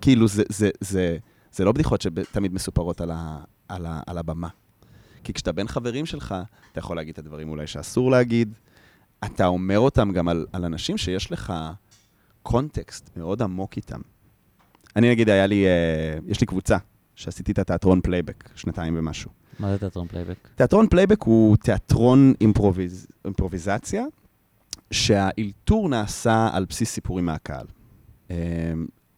כאילו 0.00 0.28
זה, 0.28 0.42
זה, 0.48 0.70
זה, 0.80 1.16
זה 1.52 1.64
לא 1.64 1.72
בדיחות 1.72 2.02
שתמיד 2.02 2.54
מסופרות 2.54 3.00
על, 3.00 3.10
ה, 3.10 3.38
על, 3.68 3.86
ה, 3.86 4.00
על 4.06 4.18
הבמה. 4.18 4.48
כי 5.24 5.32
כשאתה 5.32 5.52
בין 5.52 5.68
חברים 5.68 6.06
שלך, 6.06 6.34
אתה 6.72 6.78
יכול 6.78 6.96
להגיד 6.96 7.12
את 7.12 7.18
הדברים 7.18 7.48
אולי 7.48 7.66
שאסור 7.66 8.10
להגיד, 8.10 8.54
אתה 9.24 9.46
אומר 9.46 9.78
אותם 9.78 10.12
גם 10.12 10.28
על, 10.28 10.46
על 10.52 10.64
אנשים 10.64 10.98
שיש 10.98 11.32
לך 11.32 11.52
קונטקסט 12.42 13.10
מאוד 13.16 13.42
עמוק 13.42 13.76
איתם. 13.76 14.00
אני 14.96 15.10
נגיד, 15.10 15.28
היה 15.28 15.46
לי, 15.46 15.64
uh, 15.64 16.22
יש 16.26 16.40
לי 16.40 16.46
קבוצה 16.46 16.76
שעשיתי 17.14 17.52
את 17.52 17.58
התיאטרון 17.58 18.00
פלייבק, 18.00 18.48
שנתיים 18.54 18.94
ומשהו. 18.98 19.30
מה 19.58 19.72
זה 19.72 19.78
תיאטרון 19.78 20.08
פלייבק? 20.08 20.48
תיאטרון 20.54 20.88
פלייבק 20.88 21.22
הוא 21.22 21.56
תיאטרון 21.56 22.34
אימפרוביז, 22.40 23.06
אימפרוביזציה, 23.24 24.04
שהאילתור 24.90 25.88
נעשה 25.88 26.48
על 26.52 26.64
בסיס 26.64 26.90
סיפורים 26.90 27.26
מהקהל. 27.26 27.66
Um, 28.28 28.32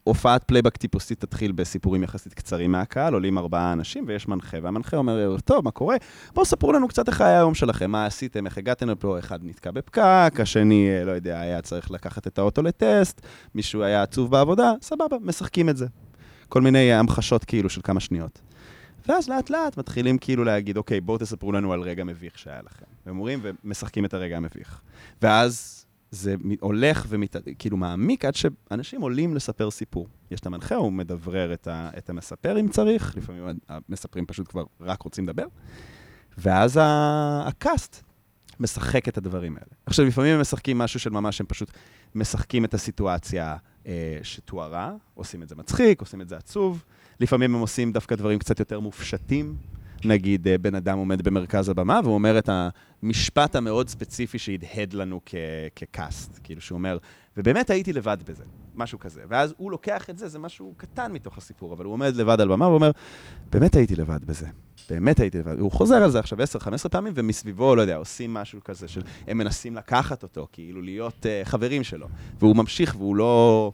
הופעת 0.05 0.45
פלייבק 0.45 0.77
טיפוסית 0.77 1.21
תתחיל 1.21 1.53
בסיפורים 1.53 2.03
יחסית 2.03 2.35
קצרים 2.35 2.73
מהקהל, 2.73 3.15
עולים 3.15 3.39
ארבעה 3.39 3.73
אנשים 3.73 4.05
ויש 4.07 4.29
מנחה, 4.29 4.57
והמנחה 4.63 4.97
אומר, 4.97 5.37
טוב, 5.45 5.65
מה 5.65 5.71
קורה? 5.71 5.97
בואו 6.35 6.47
ספרו 6.47 6.73
לנו 6.73 6.89
קצת 6.89 7.09
איך 7.09 7.21
היה 7.21 7.39
היום 7.39 7.55
שלכם, 7.55 7.91
מה 7.91 8.07
עשיתם, 8.07 8.47
איך 8.47 8.59
הגעתם 8.59 8.89
לפה, 8.89 9.19
אחד 9.19 9.39
נתקע 9.43 9.71
בפקק, 9.71 10.33
השני, 10.39 10.89
אה, 10.91 11.05
לא 11.05 11.13
יודע, 11.13 11.41
היה 11.41 11.63
צריך 11.63 11.91
לקחת 11.91 12.27
את 12.27 12.39
האוטו 12.39 12.63
לטסט, 12.63 13.21
מישהו 13.55 13.83
היה 13.83 14.03
עצוב 14.03 14.31
בעבודה, 14.31 14.73
סבבה, 14.83 15.17
משחקים 15.23 15.69
את 15.69 15.77
זה. 15.77 15.87
כל 16.49 16.63
מיני 16.63 16.93
המחשות 16.93 17.45
כאילו 17.45 17.71
של 17.71 17.81
כמה 17.85 18.01
שניות. 18.01 18.41
ואז 19.09 19.29
לאט 19.29 19.51
לאט 19.51 19.77
מתחילים 19.77 20.19
כאילו 20.19 20.45
להגיד, 20.45 20.77
אוקיי, 20.77 21.01
בואו 21.01 21.19
תספרו 21.19 21.53
לנו 21.53 21.73
על 21.73 21.81
רגע 21.81 22.05
מביך 22.05 22.39
שהיה 22.39 22.61
לכם. 22.67 22.85
והם 23.07 23.17
אומרים 23.17 23.41
ומשחקים 23.43 24.05
את 24.05 24.15
הרגע 24.15 24.37
המביך. 24.37 24.81
ואז 25.23 25.80
זה 26.11 26.35
הולך 26.61 27.07
וכאילו 27.09 27.77
מעמיק 27.77 28.25
עד 28.25 28.35
שאנשים 28.35 29.01
עולים 29.01 29.35
לספר 29.35 29.71
סיפור. 29.71 30.07
יש 30.31 30.41
את 30.41 30.47
המנחה, 30.47 30.75
הוא 30.75 30.93
מדברר 30.93 31.53
את, 31.53 31.69
ה, 31.69 31.91
את 31.99 32.11
המספר 32.11 32.61
אם 32.61 32.69
צריך, 32.69 33.17
לפעמים 33.17 33.45
המספרים 33.69 34.27
פשוט 34.27 34.49
כבר 34.49 34.65
רק 34.81 35.03
רוצים 35.03 35.29
לדבר, 35.29 35.47
ואז 36.39 36.79
הקאסט 37.47 38.03
משחק 38.61 39.09
את 39.09 39.19
הדברים 39.19 39.57
האלה. 39.57 39.67
עכשיו, 39.87 40.07
לפעמים 40.07 40.35
הם 40.35 40.41
משחקים 40.41 40.79
משהו 40.79 41.01
של 41.01 41.11
ממש, 41.11 41.41
הם 41.41 41.47
פשוט 41.47 41.71
משחקים 42.15 42.65
את 42.65 42.75
הסיטואציה 42.75 43.57
אה, 43.87 44.19
שתוארה, 44.23 44.93
עושים 45.15 45.43
את 45.43 45.49
זה 45.49 45.57
מצחיק, 45.57 46.01
עושים 46.01 46.21
את 46.21 46.29
זה 46.29 46.37
עצוב, 46.37 46.85
לפעמים 47.21 47.55
הם 47.55 47.61
עושים 47.61 47.93
דווקא 47.93 48.15
דברים 48.15 48.39
קצת 48.39 48.59
יותר 48.59 48.81
מופשטים. 48.81 49.57
נגיד, 50.05 50.49
אה, 50.49 50.59
בן 50.59 50.75
אדם 50.75 50.99
עומד 50.99 51.23
במרכז 51.23 51.69
הבמה, 51.69 52.01
והוא 52.05 52.15
אומר 52.15 52.39
את 52.39 52.49
המשפט 53.03 53.57
המאוד 53.57 53.89
ספציפי 53.89 54.39
שהדהד 54.39 54.93
לנו 54.95 55.21
כ- 55.27 55.35
כקאסט. 55.77 56.39
כאילו, 56.43 56.61
שהוא 56.61 56.77
אומר, 56.77 56.99
ובאמת 57.37 57.71
הייתי 57.71 57.93
לבד 57.93 58.17
בזה, 58.27 58.45
משהו 58.75 58.99
כזה. 58.99 59.23
ואז 59.29 59.55
הוא 59.57 59.71
לוקח 59.71 60.11
את 60.11 60.19
זה, 60.19 60.29
זה 60.29 60.39
משהו 60.39 60.75
קטן 60.77 61.13
מתוך 61.13 61.39
הסיפור, 61.39 61.73
אבל 61.73 61.85
הוא 61.85 61.93
עומד 61.93 62.17
לבד 62.17 62.41
על 62.41 62.49
במה 62.49 62.69
ואומר, 62.69 62.91
באמת 63.51 63.77
הייתי 63.77 63.97
לבד 63.97 64.25
בזה. 64.25 64.47
באמת 64.91 65.21
הייתי 65.21 65.39
לבד. 65.39 65.59
הוא 65.59 65.73
חוזר 65.73 65.95
על 65.95 66.11
זה 66.11 66.19
עכשיו 66.19 66.39
10-15 66.43 66.89
פעמים, 66.91 67.13
ומסביבו, 67.17 67.77
לא 67.77 67.83
יודע, 67.83 67.97
עושים 67.97 68.35
משהו 68.35 68.61
כזה 68.65 68.89
של... 68.89 69.03
הם 69.27 69.39
מנסים 69.39 69.77
לקחת 69.77 70.23
אותו, 70.23 70.47
כאילו 70.53 70.83
להיות 70.83 71.27
uh, 71.27 71.49
חברים 71.49 71.85
שלו. 71.85 72.07
והוא 72.39 72.57
ממשיך, 72.57 72.95
והוא 72.99 73.17
לא... 73.17 73.73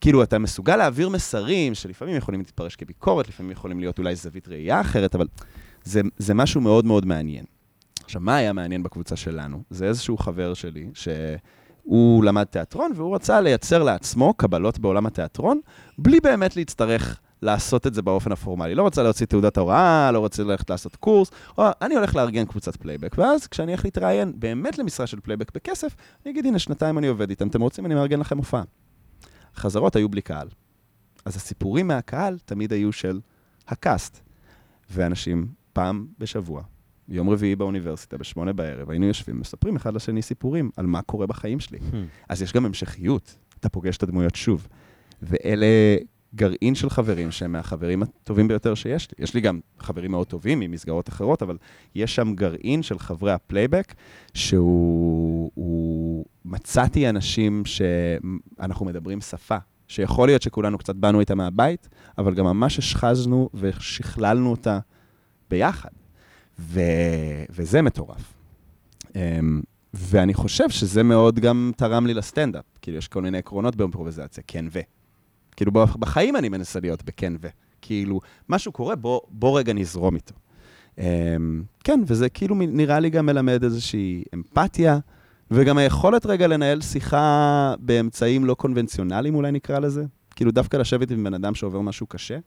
כאילו, 0.00 0.22
אתה 0.22 0.38
מסוגל 0.38 0.76
להעביר 0.76 1.08
מסרים 1.08 1.74
שלפעמים 1.74 2.16
יכולים 2.16 2.40
להתפרש 2.40 2.76
כביקורת, 2.76 3.28
לפעמים 3.28 3.52
יכולים 3.52 3.80
להיות 3.80 3.98
אולי 3.98 4.16
זווית 4.16 4.48
ראייה 4.48 4.80
אחרת, 4.80 5.14
אבל 5.14 5.26
זה, 5.84 6.00
זה 6.18 6.34
משהו 6.34 6.60
מאוד 6.60 6.84
מאוד 6.84 7.06
מעניין. 7.06 7.44
עכשיו, 8.06 8.20
מה 8.20 8.36
היה 8.36 8.52
מעניין 8.52 8.82
בקבוצה 8.82 9.16
שלנו? 9.16 9.62
זה 9.70 9.86
איזשהו 9.86 10.18
חבר 10.18 10.54
שלי, 10.54 10.90
שהוא 10.94 12.24
למד 12.24 12.44
תיאטרון, 12.44 12.92
והוא 12.94 13.14
רצה 13.14 13.40
לייצר 13.40 13.82
לעצמו 13.82 14.34
קבלות 14.34 14.78
בעולם 14.78 15.06
התיאטרון, 15.06 15.60
בלי 15.98 16.20
באמת 16.20 16.56
להצטרך 16.56 17.20
לעשות 17.42 17.86
את 17.86 17.94
זה 17.94 18.02
באופן 18.02 18.32
הפורמלי. 18.32 18.74
לא 18.74 18.82
רוצה 18.82 19.02
להוציא 19.02 19.26
תעודת 19.26 19.58
הוראה, 19.58 20.10
לא 20.12 20.18
רוצה 20.18 20.42
ללכת 20.42 20.70
לעשות 20.70 20.96
קורס, 20.96 21.30
או 21.58 21.64
אני 21.82 21.94
הולך 21.94 22.16
לארגן 22.16 22.44
קבוצת 22.44 22.76
פלייבק, 22.76 23.14
ואז 23.18 23.46
כשאני 23.46 23.72
הולך 23.72 23.84
להתראיין 23.84 24.32
באמת 24.36 24.78
למשרה 24.78 25.06
של 25.06 25.20
פלייבק 25.20 25.54
בכסף, 25.54 25.96
אני 26.24 26.32
אגיד, 26.32 26.46
הנה, 26.46 26.58
שנתיים 26.58 26.98
אני 26.98 27.06
עובד 27.06 27.30
איתם, 27.30 27.48
אתם 27.48 27.60
רוצים, 27.60 27.86
אני 27.86 27.94
מארגן 27.94 28.20
לכם 28.20 28.36
הופעה. 28.36 28.62
החזרות 29.54 29.96
היו 29.96 30.08
בלי 30.08 30.22
קהל. 30.22 30.48
אז 31.24 31.36
הסיפורים 31.36 31.88
מהקהל 31.88 32.38
תמיד 32.44 32.72
היו 32.72 32.92
של 32.92 33.20
ה 33.68 33.77
cast. 33.77 34.20
ואנשים 34.90 35.48
פעם 35.72 36.06
בשבוע, 36.18 36.62
יום 37.08 37.30
רביעי 37.30 37.56
באוניברסיטה, 37.56 38.18
בשמונה 38.18 38.52
בערב, 38.52 38.90
היינו 38.90 39.06
יושבים, 39.06 39.40
מספרים 39.40 39.76
אחד 39.76 39.94
לשני 39.94 40.22
סיפורים 40.22 40.70
על 40.76 40.86
מה 40.86 41.02
קורה 41.02 41.26
בחיים 41.26 41.60
שלי. 41.60 41.78
Hmm. 41.78 41.94
אז 42.28 42.42
יש 42.42 42.52
גם 42.52 42.66
המשכיות, 42.66 43.36
אתה 43.60 43.68
פוגש 43.68 43.96
את 43.96 44.02
הדמויות 44.02 44.34
שוב. 44.34 44.68
ואלה 45.22 45.96
גרעין 46.34 46.74
של 46.74 46.90
חברים 46.90 47.30
שהם 47.30 47.52
מהחברים 47.52 48.02
הטובים 48.02 48.48
ביותר 48.48 48.74
שיש 48.74 49.08
לי. 49.10 49.24
יש 49.24 49.34
לי 49.34 49.40
גם 49.40 49.60
חברים 49.78 50.10
מאוד 50.10 50.26
טובים 50.26 50.60
ממסגרות 50.60 51.08
אחרות, 51.08 51.42
אבל 51.42 51.56
יש 51.94 52.14
שם 52.14 52.34
גרעין 52.34 52.82
של 52.82 52.98
חברי 52.98 53.32
הפלייבק, 53.32 53.94
שהוא... 54.34 55.50
הוא... 55.54 56.24
מצאתי 56.44 57.08
אנשים 57.08 57.62
שאנחנו 57.64 58.86
מדברים 58.86 59.20
שפה, 59.20 59.56
שיכול 59.88 60.28
להיות 60.28 60.42
שכולנו 60.42 60.78
קצת 60.78 60.96
באנו 60.96 61.20
איתה 61.20 61.34
מהבית, 61.34 61.88
אבל 62.18 62.34
גם 62.34 62.44
ממש 62.44 62.78
השחזנו 62.78 63.50
ושכללנו 63.54 64.50
אותה 64.50 64.78
ביחד. 65.50 65.90
ו... 66.58 66.80
וזה 67.50 67.82
מטורף. 67.82 68.34
אמ, 69.14 69.60
ואני 69.94 70.34
חושב 70.34 70.70
שזה 70.70 71.02
מאוד 71.02 71.40
גם 71.40 71.72
תרם 71.76 72.06
לי 72.06 72.14
לסטנדאפ. 72.14 72.64
כאילו, 72.82 72.98
יש 72.98 73.08
כל 73.08 73.22
מיני 73.22 73.38
עקרונות 73.38 73.76
באימפרוביזציה, 73.76 74.44
כן 74.46 74.64
ו. 74.72 74.80
כאילו, 75.56 75.72
בחיים 75.72 76.36
אני 76.36 76.48
מנסה 76.48 76.80
להיות 76.80 77.04
בכן 77.04 77.32
ו. 77.40 77.48
כאילו, 77.82 78.20
משהו 78.48 78.72
קורה, 78.72 78.96
בוא, 78.96 79.20
בוא 79.30 79.58
רגע 79.58 79.72
נזרום 79.72 80.14
איתו. 80.14 80.34
Um, 80.96 81.00
כן, 81.84 82.00
וזה 82.06 82.28
כאילו 82.28 82.54
נראה 82.54 83.00
לי 83.00 83.10
גם 83.10 83.26
מלמד 83.26 83.64
איזושהי 83.64 84.24
אמפתיה, 84.34 84.98
וגם 85.50 85.78
היכולת 85.78 86.26
רגע 86.26 86.46
לנהל 86.46 86.80
שיחה 86.80 87.74
באמצעים 87.78 88.44
לא 88.44 88.54
קונבנציונליים, 88.54 89.34
אולי 89.34 89.52
נקרא 89.52 89.78
לזה. 89.78 90.04
כאילו 90.36 90.50
דווקא 90.50 90.76
לשבת 90.76 91.10
עם 91.10 91.24
בן 91.24 91.34
אדם 91.34 91.54
שעובר 91.54 91.80
משהו 91.80 92.06
קשה, 92.06 92.38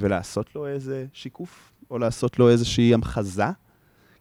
ולעשות 0.00 0.54
לו 0.54 0.66
איזה 0.66 1.06
שיקוף, 1.12 1.72
או 1.90 1.98
לעשות 1.98 2.38
לו 2.38 2.48
איזושהי 2.48 2.94
המחזה, 2.94 3.44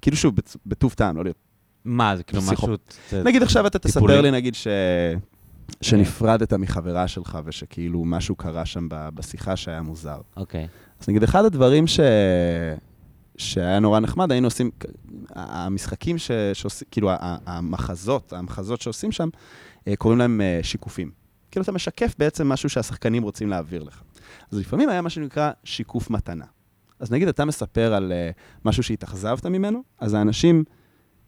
כאילו 0.01 0.17
שהוא 0.17 0.33
בצ- 0.33 0.57
בטוב 0.65 0.93
טעם, 0.93 1.17
לא 1.17 1.23
להיות... 1.23 1.37
מה, 1.85 2.17
זה 2.17 2.23
כאילו 2.23 2.41
משהו... 2.41 2.67
נגיד 3.25 3.43
עכשיו 3.43 3.67
אתה 3.67 3.79
תספר. 3.79 4.21
לי, 4.21 4.31
נגיד, 4.31 4.55
ש... 4.55 4.67
שנפרדת 5.81 6.53
מחברה 6.53 7.07
שלך, 7.07 7.37
ושכאילו 7.45 8.05
משהו 8.05 8.35
קרה 8.35 8.65
שם 8.65 8.87
בשיחה 8.89 9.55
שהיה 9.55 9.81
מוזר. 9.81 10.21
אוקיי. 10.37 10.67
אז 11.01 11.09
נגיד, 11.09 11.23
אחד 11.23 11.45
הדברים 11.45 11.87
ש... 11.87 11.99
שהיה 13.37 13.79
נורא 13.79 13.99
נחמד, 13.99 14.31
היינו 14.31 14.47
עושים, 14.47 14.71
המשחקים 15.29 16.17
ש... 16.17 16.31
שעושים, 16.53 16.87
כאילו, 16.91 17.11
המחזות, 17.45 18.33
המחזות 18.33 18.81
שעושים 18.81 19.11
שם, 19.11 19.29
אה, 19.87 19.95
קוראים 19.95 20.19
להם 20.19 20.41
אה, 20.41 20.59
שיקופים. 20.63 21.11
כאילו, 21.51 21.63
אתה 21.63 21.71
משקף 21.71 22.15
בעצם 22.19 22.49
משהו 22.49 22.69
שהשחקנים 22.69 23.23
רוצים 23.23 23.49
להעביר 23.49 23.83
לך. 23.83 24.01
אז 24.51 24.59
לפעמים 24.59 24.89
היה 24.89 25.01
מה 25.01 25.09
שנקרא 25.09 25.51
שיקוף 25.63 26.09
מתנה. 26.09 26.45
אז 26.99 27.11
נגיד, 27.11 27.27
אתה 27.27 27.45
מספר 27.45 27.93
על 27.93 28.11
אה, 28.11 28.29
משהו 28.65 28.83
שהתאכזבת 28.83 29.45
ממנו, 29.45 29.83
אז 29.99 30.13
האנשים 30.13 30.63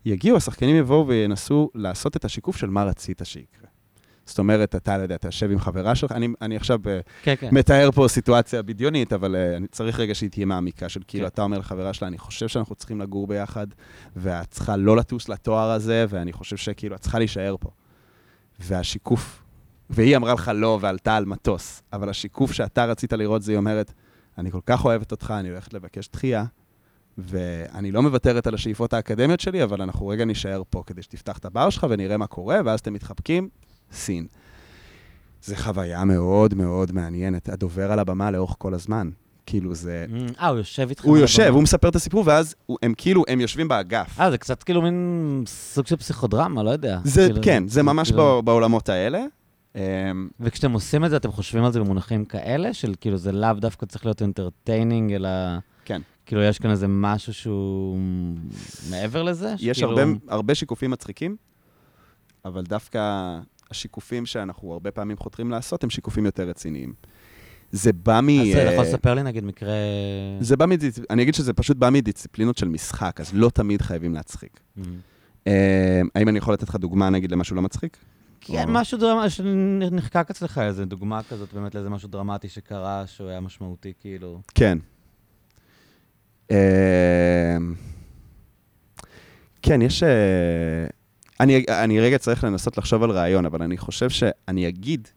יגיעו, 0.06 0.38
השחקנים 0.38 0.76
יבואו 0.76 1.07
וינסו 1.07 1.69
לעשות 1.76 2.15
את 2.15 2.26
השיקוף 2.26 2.57
של 2.57 2.69
מה 2.69 2.84
רצית 2.84 3.22
שיקרה. 3.23 3.72
זאת 4.26 4.39
אומרת, 4.39 4.76
אתה, 4.76 4.98
לא 4.98 5.03
יודע, 5.03 5.15
אתה 5.15 5.27
יושב 5.27 5.52
עם 5.52 5.60
חברה 5.60 5.95
שלך, 5.95 6.11
אני, 6.11 6.27
אני 6.41 6.56
עכשיו 6.56 6.80
אה, 6.88 6.99
כן, 7.23 7.34
כן. 7.39 7.49
מתאר 7.52 7.91
פה 7.91 8.07
סיטואציה 8.07 8.61
בדיונית, 8.61 9.14
אבל 9.14 9.35
uh, 9.35 9.57
אני 9.57 9.68
צריך 9.68 9.99
רגע 9.99 10.15
שהיא 10.15 10.30
תהיה 10.30 10.45
מעמיקה, 10.45 10.89
של 10.89 11.02
כאילו, 11.07 11.23
כן. 11.23 11.27
אתה 11.27 11.41
אומר 11.41 11.60
לחברה 11.60 11.93
שלה, 11.93 12.07
אני 12.07 12.18
חושב 12.18 12.48
שאנחנו 12.48 12.76
צריכים 12.76 13.02
לגור 13.02 13.27
ביחד, 13.27 13.68
ואת 14.15 14.52
צריכה 14.52 14.77
לא 14.77 14.98
לטוס 14.98 15.30
לתואר 15.30 15.72
הזה, 15.72 16.06
ואני 16.10 16.34
חושב 16.34 16.57
שכאילו, 16.57 16.95
את 16.95 17.02
צריכה 17.02 17.19
להישאר 17.19 17.56
פה. 17.60 17.69
והשיקוף, 18.60 19.43
והיא 19.89 20.18
אמרה 20.18 20.34
לך 20.34 20.52
לא 20.56 20.77
ועלתה 20.81 21.15
על 21.15 21.26
מטוס, 21.26 21.81
אבל 21.93 22.10
השיקוף 22.10 22.52
שאתה 22.52 22.85
רצית 22.85 23.14
לראות 23.14 23.41
זה, 23.41 23.52
היא 23.52 23.57
אומרת, 23.57 23.93
אני 24.38 24.52
כל 24.52 24.60
כך 24.66 24.86
אוהבת 24.86 25.12
אותך, 25.12 25.34
אני 25.40 25.49
הולכת 25.49 25.74
לבקש 25.74 26.10
דחייה, 26.14 26.45
ואני 27.18 27.91
לא 27.91 28.02
מוותרת 28.02 28.48
על 28.48 28.53
השאיפות 28.53 28.94
האקדמיות 28.94 29.40
שלי, 29.40 29.64
אבל 29.64 29.82
אנחנו 29.82 30.08
רגע 30.08 30.26
נישאר 30.26 30.62
פה 30.70 30.84
כדי 30.86 31.02
שתפתח 31.02 31.38
את 31.38 31.45
הבר 31.45 31.70
שלך 31.70 31.88
ונראה 31.90 32.18
מה 32.18 32.28
קורה, 32.28 32.60
ואז 32.66 32.80
אתם 32.80 32.94
מתחבקים, 32.94 33.49
סין. 33.91 34.28
זה 35.44 35.56
חוויה 35.56 36.06
מאוד 36.06 36.53
מאוד 36.53 36.91
מעניינת. 36.91 37.49
הדובר 37.49 37.91
על 37.91 37.99
הבמה 37.99 38.32
לאורך 38.32 38.56
כל 38.58 38.74
הזמן. 38.74 39.10
כאילו 39.45 39.76
זה... 39.76 40.06
אה, 40.40 40.48
הוא 40.48 40.58
יושב 40.58 40.88
איתך? 40.90 41.06
הוא 41.06 41.18
יושב? 41.18 41.49
הוא 41.53 41.64
מספר 41.64 41.90
את 41.90 41.95
הסיפור, 41.95 42.24
ואז 42.26 42.56
הם 42.84 42.94
כאילו, 42.98 43.24
הם 43.28 43.41
יושבים 43.41 43.68
באגף. 43.68 44.20
אה, 44.20 44.32
זה 44.32 44.38
קצת 44.38 44.64
כאילו 44.64 44.82
מין 44.82 45.44
סוג 45.48 45.88
של 45.88 45.95
פסיכודרמה, 45.95 46.64
לא 46.64 46.70
יודע. 46.70 46.99
זה, 47.03 47.26
כאילו, 47.28 47.41
כן, 47.44 47.68
זה 47.68 47.84
ממש 47.84 48.10
כאילו- 48.10 48.41
בעולמות 48.45 48.90
האלה. 48.90 49.26
אמ, 49.76 49.81
וכשאתם 50.39 50.72
עושים 50.72 51.06
את 51.06 51.10
זה, 51.10 51.18
אתם 51.18 51.31
חושבים 51.31 51.64
על 51.64 51.72
זה 51.72 51.80
במונחים 51.80 52.26
כאלה, 52.26 52.73
של 52.73 52.93
כאילו 53.02 53.18
זה 53.18 53.31
לאו 53.31 53.53
דווקא 53.53 53.85
צריך 53.85 54.06
להיות 54.06 54.22
entertaining, 54.22 55.11
אלא... 55.14 55.30
כן. 55.85 56.02
כאילו 56.26 56.43
יש 56.43 56.60
כאן 56.60 56.72
איזה 56.72 56.88
משהו 56.89 57.34
שהוא 57.34 57.98
מעבר 58.89 59.23
לזה? 59.23 59.53
יש 59.60 59.77
שכאילו- 59.77 59.99
הרבה, 59.99 60.11
הרבה 60.27 60.56
שיקופים 60.56 60.91
מצחיקים, 60.91 61.35
אבל 62.45 62.64
דווקא 62.64 62.99
השיקופים 63.72 64.26
שאנחנו 64.26 64.73
הרבה 64.73 64.91
פעמים 64.91 65.18
חותרים 65.18 65.52
לעשות 65.52 65.84
הם 65.84 65.89
שיקופים 65.89 66.26
יותר 66.26 66.48
רציניים. 66.49 66.93
זה 67.72 67.93
בא 67.93 68.19
מ... 68.23 68.30
אז 68.30 68.48
אתה 68.48 68.72
יכול 68.73 68.85
לספר 68.85 69.14
לי 69.14 69.23
נגיד 69.23 69.43
מקרה... 69.43 69.73
זה 70.39 70.57
בא 70.57 70.65
מדיס... 70.65 70.99
אני 71.10 71.22
אגיד 71.23 71.34
שזה 71.34 71.53
פשוט 71.53 71.77
בא 71.77 71.89
מדיסציפלינות 71.89 72.57
של 72.57 72.68
משחק, 72.68 73.22
אז 73.22 73.31
לא 73.34 73.49
תמיד 73.49 73.81
חייבים 73.81 74.14
להצחיק. 74.14 74.60
Mhm. 74.77 74.81
אה, 75.48 76.02
האם 76.15 76.30
אני 76.30 76.38
יכול 76.38 76.53
לתת 76.53 76.69
לך 76.69 76.76
דוגמה, 76.76 77.10
נגיד, 77.10 77.31
למשהו 77.31 77.56
לא 77.56 77.61
מצחיק? 77.61 77.98
כן, 78.41 78.68
או- 78.68 78.73
משהו 78.73 78.97
דרמטי, 78.97 79.30
שנחקק 79.30 80.30
אצלך, 80.30 80.57
איזה 80.57 80.85
דוגמה 80.85 81.23
כזאת, 81.30 81.53
באמת 81.53 81.76
לאיזה 81.76 81.89
משהו 81.89 82.09
דרמטי 82.09 82.49
שקרה, 82.49 83.03
שהוא 83.07 83.30
היה 83.30 83.39
משמעותי, 83.39 83.93
כאילו. 83.99 84.41
כן. 84.55 84.77
אה, 86.51 87.57
כן, 89.61 89.81
יש... 89.81 90.03
אה, 90.03 90.88
אני, 91.39 91.65
אני 91.69 91.99
רגע 91.99 92.18
צריך 92.18 92.43
לנסות 92.43 92.77
לחשוב 92.77 93.03
על 93.03 93.11
רעיון, 93.11 93.45
אבל 93.45 93.63
אני 93.63 93.77
חושב 93.77 94.09
שאני 94.09 94.68
אגיד 94.68 95.07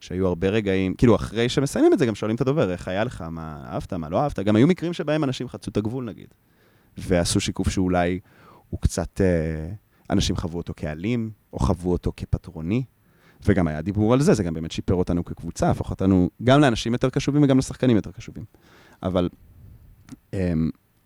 שהיו 0.00 0.26
הרבה 0.26 0.48
רגעים, 0.48 0.94
כאילו, 0.94 1.16
אחרי 1.16 1.48
שמסיימים 1.48 1.92
את 1.92 1.98
זה, 1.98 2.06
גם 2.06 2.14
שואלים 2.14 2.36
את 2.36 2.40
הדובר, 2.40 2.72
איך 2.72 2.88
היה 2.88 3.04
לך, 3.04 3.24
מה 3.30 3.64
אהבת, 3.72 3.92
מה 3.92 4.08
לא 4.08 4.20
אהבת. 4.20 4.38
גם 4.38 4.56
היו 4.56 4.66
מקרים 4.66 4.92
שבהם 4.92 5.24
אנשים 5.24 5.48
חצו 5.48 5.70
את 5.70 5.76
הגבול, 5.76 6.04
נגיד, 6.04 6.28
ועשו 6.98 7.40
שיקוף 7.40 7.68
שאולי 7.68 8.20
הוא 8.70 8.80
קצת... 8.80 9.20
אה, 9.20 9.72
אנשים 10.10 10.36
חוו 10.36 10.56
אותו 10.56 10.72
כאלים, 10.76 11.30
או 11.52 11.58
חוו 11.58 11.92
אותו 11.92 12.12
כפטרוני, 12.16 12.84
וגם 13.46 13.68
היה 13.68 13.82
דיבור 13.82 14.12
על 14.12 14.20
זה, 14.20 14.34
זה 14.34 14.42
גם 14.42 14.54
באמת 14.54 14.72
שיפר 14.72 14.94
אותנו 14.94 15.24
כקבוצה, 15.24 15.70
הפך 15.70 15.90
אותנו 15.90 16.30
גם 16.44 16.60
לאנשים 16.60 16.92
יותר 16.92 17.10
קשובים 17.10 17.42
וגם 17.42 17.58
לשחקנים 17.58 17.96
יותר 17.96 18.10
קשובים. 18.10 18.44
אבל 19.02 19.28
um, 20.30 20.36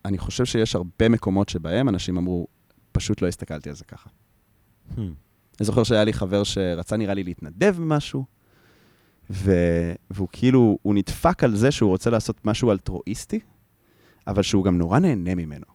אני 0.05 0.17
חושב 0.17 0.45
שיש 0.45 0.75
הרבה 0.75 1.09
מקומות 1.09 1.49
שבהם 1.49 1.89
אנשים 1.89 2.17
אמרו, 2.17 2.47
פשוט 2.91 3.21
לא 3.21 3.27
הסתכלתי 3.27 3.69
על 3.69 3.75
זה 3.75 3.85
ככה. 3.85 4.09
Hmm. 4.95 4.99
אני 5.59 5.65
זוכר 5.65 5.83
שהיה 5.83 6.03
לי 6.03 6.13
חבר 6.13 6.43
שרצה 6.43 6.97
נראה 6.97 7.13
לי 7.13 7.23
להתנדב 7.23 7.75
במשהו, 7.77 8.25
ו... 9.29 9.51
והוא 10.09 10.27
כאילו, 10.31 10.77
הוא 10.81 10.95
נדפק 10.95 11.43
על 11.43 11.55
זה 11.55 11.71
שהוא 11.71 11.89
רוצה 11.89 12.09
לעשות 12.09 12.45
משהו 12.45 12.71
אלטרואיסטי, 12.71 13.39
אבל 14.27 14.41
שהוא 14.41 14.63
גם 14.63 14.77
נורא 14.77 14.99
נהנה 14.99 15.35
ממנו. 15.35 15.65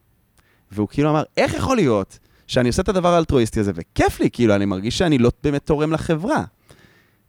והוא 0.73 0.89
כאילו 0.89 1.11
אמר, 1.11 1.23
איך 1.37 1.55
יכול 1.55 1.77
להיות 1.77 2.19
שאני 2.51 2.69
עושה 2.69 2.83
את 2.83 2.89
הדבר 2.89 3.09
האלטרואיסטי 3.15 3.61
הזה, 3.61 3.73
וכיף 3.75 4.21
לי, 4.21 4.31
כאילו, 4.31 4.55
אני 4.55 4.65
מרגיש 4.65 4.99
שאני 4.99 5.19
לא 5.19 5.31
באמת 5.43 5.67
תורם 5.67 5.93
לחברה. 5.93 6.45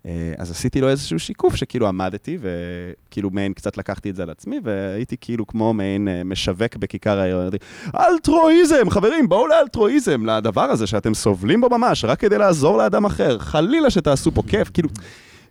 אה, 0.05 0.33
אז 0.37 0.51
עשיתי 0.51 0.81
לו 0.81 0.89
איזשהו 0.89 1.19
שיקוף 1.19 1.55
שכאילו 1.55 1.87
עמדתי, 1.87 2.37
וכאילו 2.41 3.29
מעין 3.29 3.53
קצת 3.53 3.77
לקחתי 3.77 4.09
את 4.09 4.15
זה 4.15 4.23
על 4.23 4.29
עצמי, 4.29 4.59
והייתי 4.63 5.15
כאילו 5.21 5.47
כמו 5.47 5.73
מעין 5.73 6.07
אה, 6.07 6.23
משווק 6.23 6.75
בכיכר 6.75 7.19
העיר. 7.19 7.49
אלטרואיזם, 7.95 8.89
חברים, 8.89 9.29
בואו 9.29 9.47
לאלטרואיזם, 9.47 10.25
לדבר 10.25 10.61
הזה 10.61 10.87
שאתם 10.87 11.13
סובלים 11.13 11.61
בו 11.61 11.69
ממש, 11.69 12.05
רק 12.05 12.19
כדי 12.19 12.37
לעזור 12.37 12.77
לאדם 12.77 13.05
אחר. 13.05 13.39
חלילה 13.39 13.89
שתעשו 13.89 14.31
פה 14.31 14.43
כיף, 14.47 14.69
כאילו... 14.73 14.89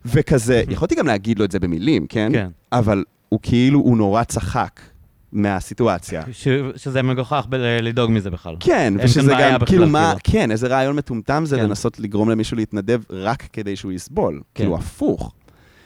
וכזה, 0.05 0.63
יכולתי 0.69 0.95
גם 0.95 1.07
להגיד 1.07 1.39
לו 1.39 1.45
את 1.45 1.51
זה 1.51 1.61
במילים, 1.61 2.07
כן? 2.07 2.33
כן. 2.33 2.49
אבל 2.73 3.05
הוא 3.29 3.41
כאילו, 3.43 3.79
הוא 3.79 3.97
נורא 3.97 4.25
צחק 4.25 4.81
מהסיטואציה. 5.33 6.23
ש- 6.33 6.49
שזה 6.77 7.03
מגוחך 7.03 7.47
ב- 7.49 7.55
לדאוג 7.83 8.11
מזה 8.11 8.31
בכלל. 8.31 8.57
כן, 8.61 8.95
ושזה 9.03 9.33
גם, 9.41 9.55
בכלל, 9.55 9.67
כאילו 9.67 9.89
מה, 9.89 10.15
כאילו. 10.25 10.39
כן, 10.41 10.51
איזה 10.51 10.67
רעיון 10.69 10.97
מטומטם 10.97 11.43
זה 11.47 11.57
כן. 11.57 11.63
לנסות 11.65 12.01
לגרום 12.01 12.31
למישהו 12.31 12.57
להתנדב 12.57 13.01
רק 13.11 13.43
כדי 13.53 13.77
שהוא 13.77 13.93
יסבול. 13.93 14.41
כאילו, 14.55 14.77
הפוך. 14.77 15.33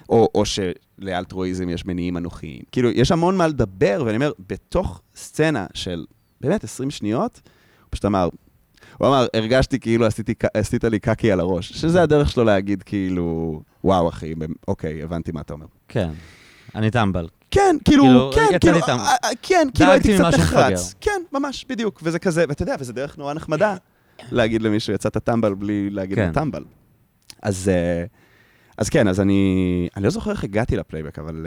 או, 0.08 0.28
או 0.34 0.42
שלאלטרואיזם 0.44 1.68
יש 1.68 1.86
מניעים 1.86 2.16
אנוכיים. 2.16 2.62
כאילו, 2.72 2.90
יש 2.90 3.12
המון 3.12 3.36
מה 3.36 3.46
לדבר, 3.48 4.02
ואני 4.06 4.16
אומר, 4.16 4.32
בתוך 4.48 5.00
סצנה 5.16 5.66
של 5.74 6.04
באמת 6.40 6.64
20 6.64 6.90
שניות, 6.90 7.40
הוא 7.44 7.88
פשוט 7.90 8.04
אמר, 8.04 8.28
הוא 8.98 9.08
אמר, 9.08 9.26
הרגשתי 9.34 9.80
כאילו 9.80 10.06
עשיתי, 10.06 10.34
עשית 10.54 10.84
לי 10.84 10.98
קקי 10.98 11.32
על 11.32 11.40
הראש, 11.40 11.72
שזה 11.72 12.02
הדרך 12.02 12.30
שלו 12.30 12.44
להגיד 12.44 12.82
כאילו, 12.82 13.60
וואו 13.84 14.08
אחי, 14.08 14.34
אוקיי, 14.68 15.02
הבנתי 15.02 15.32
מה 15.32 15.40
אתה 15.40 15.52
אומר. 15.52 15.66
כן. 15.88 16.10
אני 16.74 16.90
טמבל. 16.90 17.28
כן, 17.54 17.76
כאילו, 17.84 18.04
כאילו, 18.04 18.30
כן, 18.34 18.58
כאילו. 18.60 18.78
אה, 18.88 19.14
אה, 19.24 19.30
כן, 19.42 19.68
כאילו 19.74 19.90
דאגתי 19.90 20.12
הייתי 20.12 20.24
קצת 20.24 20.38
נחרץ. 20.38 20.94
כן, 21.00 21.22
ממש, 21.32 21.66
בדיוק. 21.68 22.00
וזה 22.02 22.18
כזה, 22.18 22.44
ואתה 22.48 22.62
יודע, 22.62 22.74
וזה 22.78 22.92
דרך 22.92 23.18
נורא 23.18 23.34
נחמדה 23.34 23.76
להגיד 24.32 24.62
למישהו, 24.62 24.94
יצאת 24.94 25.16
טמבל 25.16 25.54
בלי 25.54 25.90
להגיד 25.90 26.18
לו 26.18 26.24
כן. 26.24 26.32
טמבל. 26.32 26.64
אז, 27.42 27.68
אה, 27.68 28.04
אז 28.78 28.88
כן, 28.88 29.08
אז 29.08 29.20
אני, 29.20 29.88
אני 29.96 30.04
לא 30.04 30.10
זוכר 30.10 30.30
איך 30.30 30.44
הגעתי 30.44 30.76
לפלייבק, 30.76 31.18
אבל, 31.18 31.46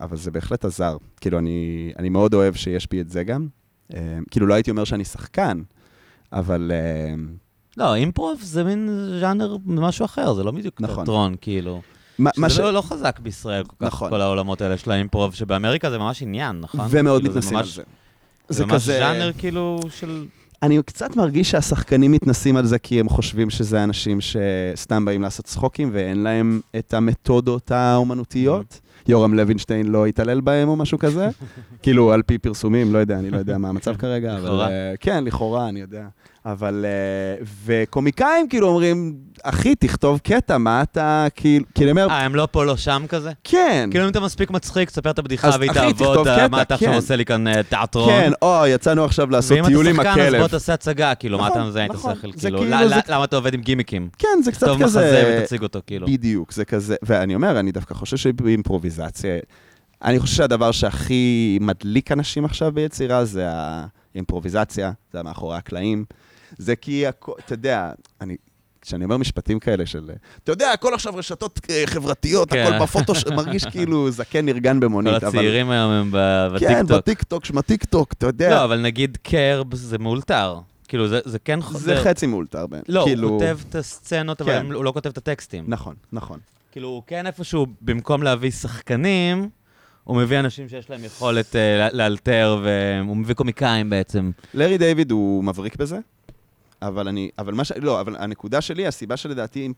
אבל 0.00 0.16
זה 0.16 0.30
בהחלט 0.30 0.64
עזר. 0.64 0.96
כאילו, 1.20 1.38
אני, 1.38 1.92
אני 1.98 2.08
מאוד 2.08 2.34
אוהב 2.34 2.54
שיש 2.54 2.88
בי 2.90 3.00
את 3.00 3.08
זה 3.08 3.24
גם. 3.24 3.46
כאילו, 4.30 4.46
לא 4.46 4.54
הייתי 4.54 4.70
אומר 4.70 4.84
שאני 4.84 5.04
שחקן, 5.04 5.62
אבל... 6.32 6.72
לא, 7.76 7.94
אימפרוב 7.94 8.40
זה 8.42 8.64
מין 8.64 8.88
ז'אנר 9.20 9.56
משהו 9.66 10.04
אחר, 10.04 10.34
זה 10.34 10.44
לא 10.44 10.50
בדיוק 10.50 10.80
נכון. 10.80 10.96
תיאטרון, 10.96 11.34
כאילו. 11.40 11.80
מה, 12.18 12.30
מה 12.36 12.50
שזה 12.50 12.62
לא, 12.62 12.72
לא 12.72 12.80
חזק 12.80 13.18
בישראל 13.18 13.64
כל 13.64 13.76
כך, 13.80 13.86
נכון. 13.86 14.10
כל 14.10 14.20
העולמות 14.20 14.60
האלה 14.60 14.76
של 14.76 14.90
האימפרוב, 14.90 15.34
שבאמריקה 15.34 15.90
זה 15.90 15.98
ממש 15.98 16.22
עניין, 16.22 16.60
נכון? 16.60 16.80
ומאוד 16.90 17.20
כאילו, 17.22 17.32
מתנסים 17.34 17.56
על 17.56 17.62
ממש- 17.62 17.76
זה. 17.76 17.82
זה 18.48 18.66
ממש 18.66 18.82
ז'אנר 18.82 19.30
כאילו 19.38 19.80
של... 19.90 20.24
אני 20.62 20.82
קצת 20.86 21.16
מרגיש 21.16 21.50
שהשחקנים 21.50 22.12
מתנסים 22.12 22.56
על 22.56 22.66
זה 22.66 22.78
כי 22.78 23.00
הם 23.00 23.08
חושבים 23.08 23.50
שזה 23.50 23.84
אנשים 23.84 24.18
שסתם 24.20 25.04
באים 25.04 25.22
לעשות 25.22 25.44
צחוקים 25.46 25.90
ואין 25.92 26.22
להם 26.22 26.60
את 26.78 26.94
המתודות 26.94 27.70
האומנותיות. 27.70 28.80
יורם 29.08 29.34
לוינשטיין 29.34 29.86
לא 29.86 30.06
התעלל 30.06 30.40
בהם 30.40 30.68
או 30.68 30.76
משהו 30.76 30.98
כזה. 30.98 31.28
כאילו, 31.82 32.12
על 32.12 32.22
פי 32.22 32.38
פרסומים, 32.38 32.92
לא 32.92 32.98
יודע, 32.98 33.18
אני 33.18 33.30
לא 33.30 33.36
יודע 33.36 33.58
מה 33.58 33.68
המצב 33.68 33.96
כרגע, 33.96 34.34
אבל... 34.34 34.44
לכאורה. 34.44 34.68
אה, 34.68 34.94
כן, 35.00 35.24
לכאורה, 35.24 35.68
אני 35.68 35.80
יודע. 35.80 36.06
אבל... 36.46 36.84
אה, 36.88 37.44
וקומיקאים 37.66 38.48
כאילו 38.48 38.68
אומרים, 38.68 39.14
אחי, 39.42 39.74
תכתוב 39.74 40.18
קטע, 40.18 40.58
מה 40.58 40.82
אתה... 40.82 41.26
כאילו, 41.34 41.64
כאילו, 41.74 41.90
אומר, 41.90 42.08
אה, 42.10 42.24
הם 42.24 42.34
לא 42.34 42.48
פה, 42.50 42.64
לא 42.64 42.76
שם 42.76 43.04
כזה? 43.08 43.32
כן. 43.44 43.88
כאילו 43.90 44.04
אם 44.04 44.10
אתה 44.10 44.20
מספיק 44.20 44.50
מצחיק, 44.50 44.90
תספר 44.90 45.10
את 45.10 45.18
הבדיחה 45.18 45.50
והיא 45.58 45.72
תעבוד, 45.72 45.92
תכתוב 45.92 46.28
אה, 46.28 46.48
מה 46.48 46.62
אתה 46.62 46.74
עכשיו 46.74 46.88
כן. 46.88 46.94
עושה 46.94 47.16
לי 47.16 47.24
כאן 47.24 47.46
אה, 47.46 47.62
תיאטרון? 47.62 48.10
כן, 48.10 48.32
או, 48.42 48.66
יצאנו 48.66 49.04
עכשיו 49.04 49.30
לעשות 49.30 49.58
טיול 49.66 49.86
עם 49.86 49.98
ואם 49.98 50.00
אתה 50.00 50.10
שחקן, 50.10 50.20
אז 50.20 50.26
הכלב. 50.26 50.40
בוא 50.40 50.48
תעשה 50.48 50.74
הצגה, 50.74 51.14
כאילו, 51.14 51.38
מה 51.38 51.46
נכון, 51.46 51.60
אתה 51.60 51.68
מזיין 51.68 51.90
את 51.90 51.94
נכון. 51.94 52.12
השכל? 52.12 52.32
כאילו, 52.32 52.58
כאילו, 52.58 52.76
למה 53.08 53.24
אתה 53.24 53.36
עובד 53.36 53.54
עם 53.54 53.60
גימיקים? 53.60 54.08
כן, 54.18 54.42
זה 54.44 54.52
קצת 54.52 54.66
כזה... 54.66 54.84
מחזה 54.84 55.38
ותציג 55.42 55.62
אותו, 55.62 55.80
כאילו. 55.86 56.06
בדיוק, 56.06 56.52
זה 56.52 56.64
כזה, 56.64 56.96
ואני 57.02 57.34
אומר, 57.34 57.60
אני 57.60 57.72
דווקא 57.72 57.94
חושב 57.94 58.16
שבאימפרוביזציה, 58.16 59.38
אני 60.04 60.18
חושב 60.18 60.36
שהדבר 60.36 60.72
שהכי 60.72 61.58
מדליק 61.60 62.12
אנשים 62.12 62.44
עכשיו 62.44 62.72
ביצירה 62.72 63.24
זה 63.24 63.46
האימפרוביזציה, 63.48 64.92
זה 65.12 65.22
מאחורי 65.22 65.56
הקלעים. 65.56 66.04
זה 66.58 66.76
כי, 66.76 67.04
הכ- 67.08 67.30
אתה 67.44 67.54
יודע, 67.54 67.90
אני... 68.20 68.36
כשאני 68.80 69.04
אומר 69.04 69.16
משפטים 69.16 69.58
כאלה 69.58 69.86
של, 69.86 70.10
אתה 70.44 70.52
יודע, 70.52 70.72
הכל 70.72 70.94
עכשיו 70.94 71.16
רשתות 71.16 71.60
אה, 71.70 71.82
חברתיות, 71.86 72.50
כן. 72.50 72.64
הכל 72.74 72.84
בפוטושופ, 72.84 73.24
מרגיש 73.26 73.64
כאילו 73.72 74.10
זקן 74.10 74.46
נרגן 74.46 74.80
במונית. 74.80 75.10
כל 75.20 75.26
אבל- 75.26 75.38
הצעירים 75.38 75.70
היום 75.70 75.90
הם 75.90 76.10
ב- 76.12 76.48
כן, 76.58 76.66
בטיקטוק. 76.82 76.96
בטיקטוק, 76.98 77.44
שמה 77.44 77.62
טיקטוק, 77.62 78.12
אתה 78.12 78.26
יודע. 78.26 78.50
לא, 78.50 78.64
אבל 78.64 78.80
נגיד 78.80 79.18
קרב 79.22 79.74
זה 79.74 79.98
מאולתר. 79.98 80.58
כאילו, 80.88 81.08
זה 81.08 81.20
זה 81.24 81.38
כן 81.38 81.60
זה 81.60 81.66
חוזר. 81.66 82.04
חצי 82.04 82.26
מאולתר. 82.26 82.66
בין- 82.66 82.82
לא, 82.88 83.02
כאילו- 83.06 83.28
הוא 83.28 83.38
כותב 83.40 83.58
את 83.68 83.74
הסצנות, 83.74 84.40
אבל 84.40 84.52
כן. 84.52 84.58
הם- 84.58 84.72
הוא 84.72 84.84
לא 84.84 84.92
כותב 84.92 85.08
את 85.10 85.18
הטקסטים. 85.18 85.64
נכון, 85.68 85.94
נכון. 86.12 86.38
כאילו, 86.72 86.88
הוא 86.88 87.02
כן 87.06 87.26
איפשהו, 87.26 87.66
במקום 87.80 88.22
להביא 88.22 88.50
שחקנים, 88.50 89.48
הוא 90.04 90.16
מביא 90.16 90.40
אנשים 90.40 90.68
שיש 90.68 90.90
להם 90.90 91.04
יכולת 91.04 91.54
ל- 91.56 91.88
לאלתר, 91.92 92.60
והוא 92.64 93.16
מביא 93.16 93.34
קומיקאים 93.34 93.90
בעצם. 93.90 94.30
לארי 94.54 94.78
דיוויד 94.78 95.10
הוא 95.10 95.44
מבריק 95.44 95.76
בזה, 95.76 95.98
אבל 96.82 97.08
אני, 97.08 97.30
אבל 97.38 97.54
מה 97.54 97.64
ש... 97.64 97.72
לא, 97.72 98.00
אבל 98.00 98.16
הנקודה 98.16 98.60
שלי, 98.60 98.86
הסיבה 98.86 99.16
שלדעתי, 99.16 99.72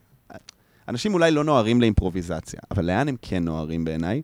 אנשים 0.88 1.14
אולי 1.14 1.30
לא 1.30 1.44
נוהרים 1.44 1.80
לאימפרוביזציה, 1.80 2.60
אבל 2.70 2.84
לאן 2.84 3.08
הם 3.08 3.16
כן 3.22 3.44
נוהרים 3.44 3.84
בעיניי? 3.84 4.22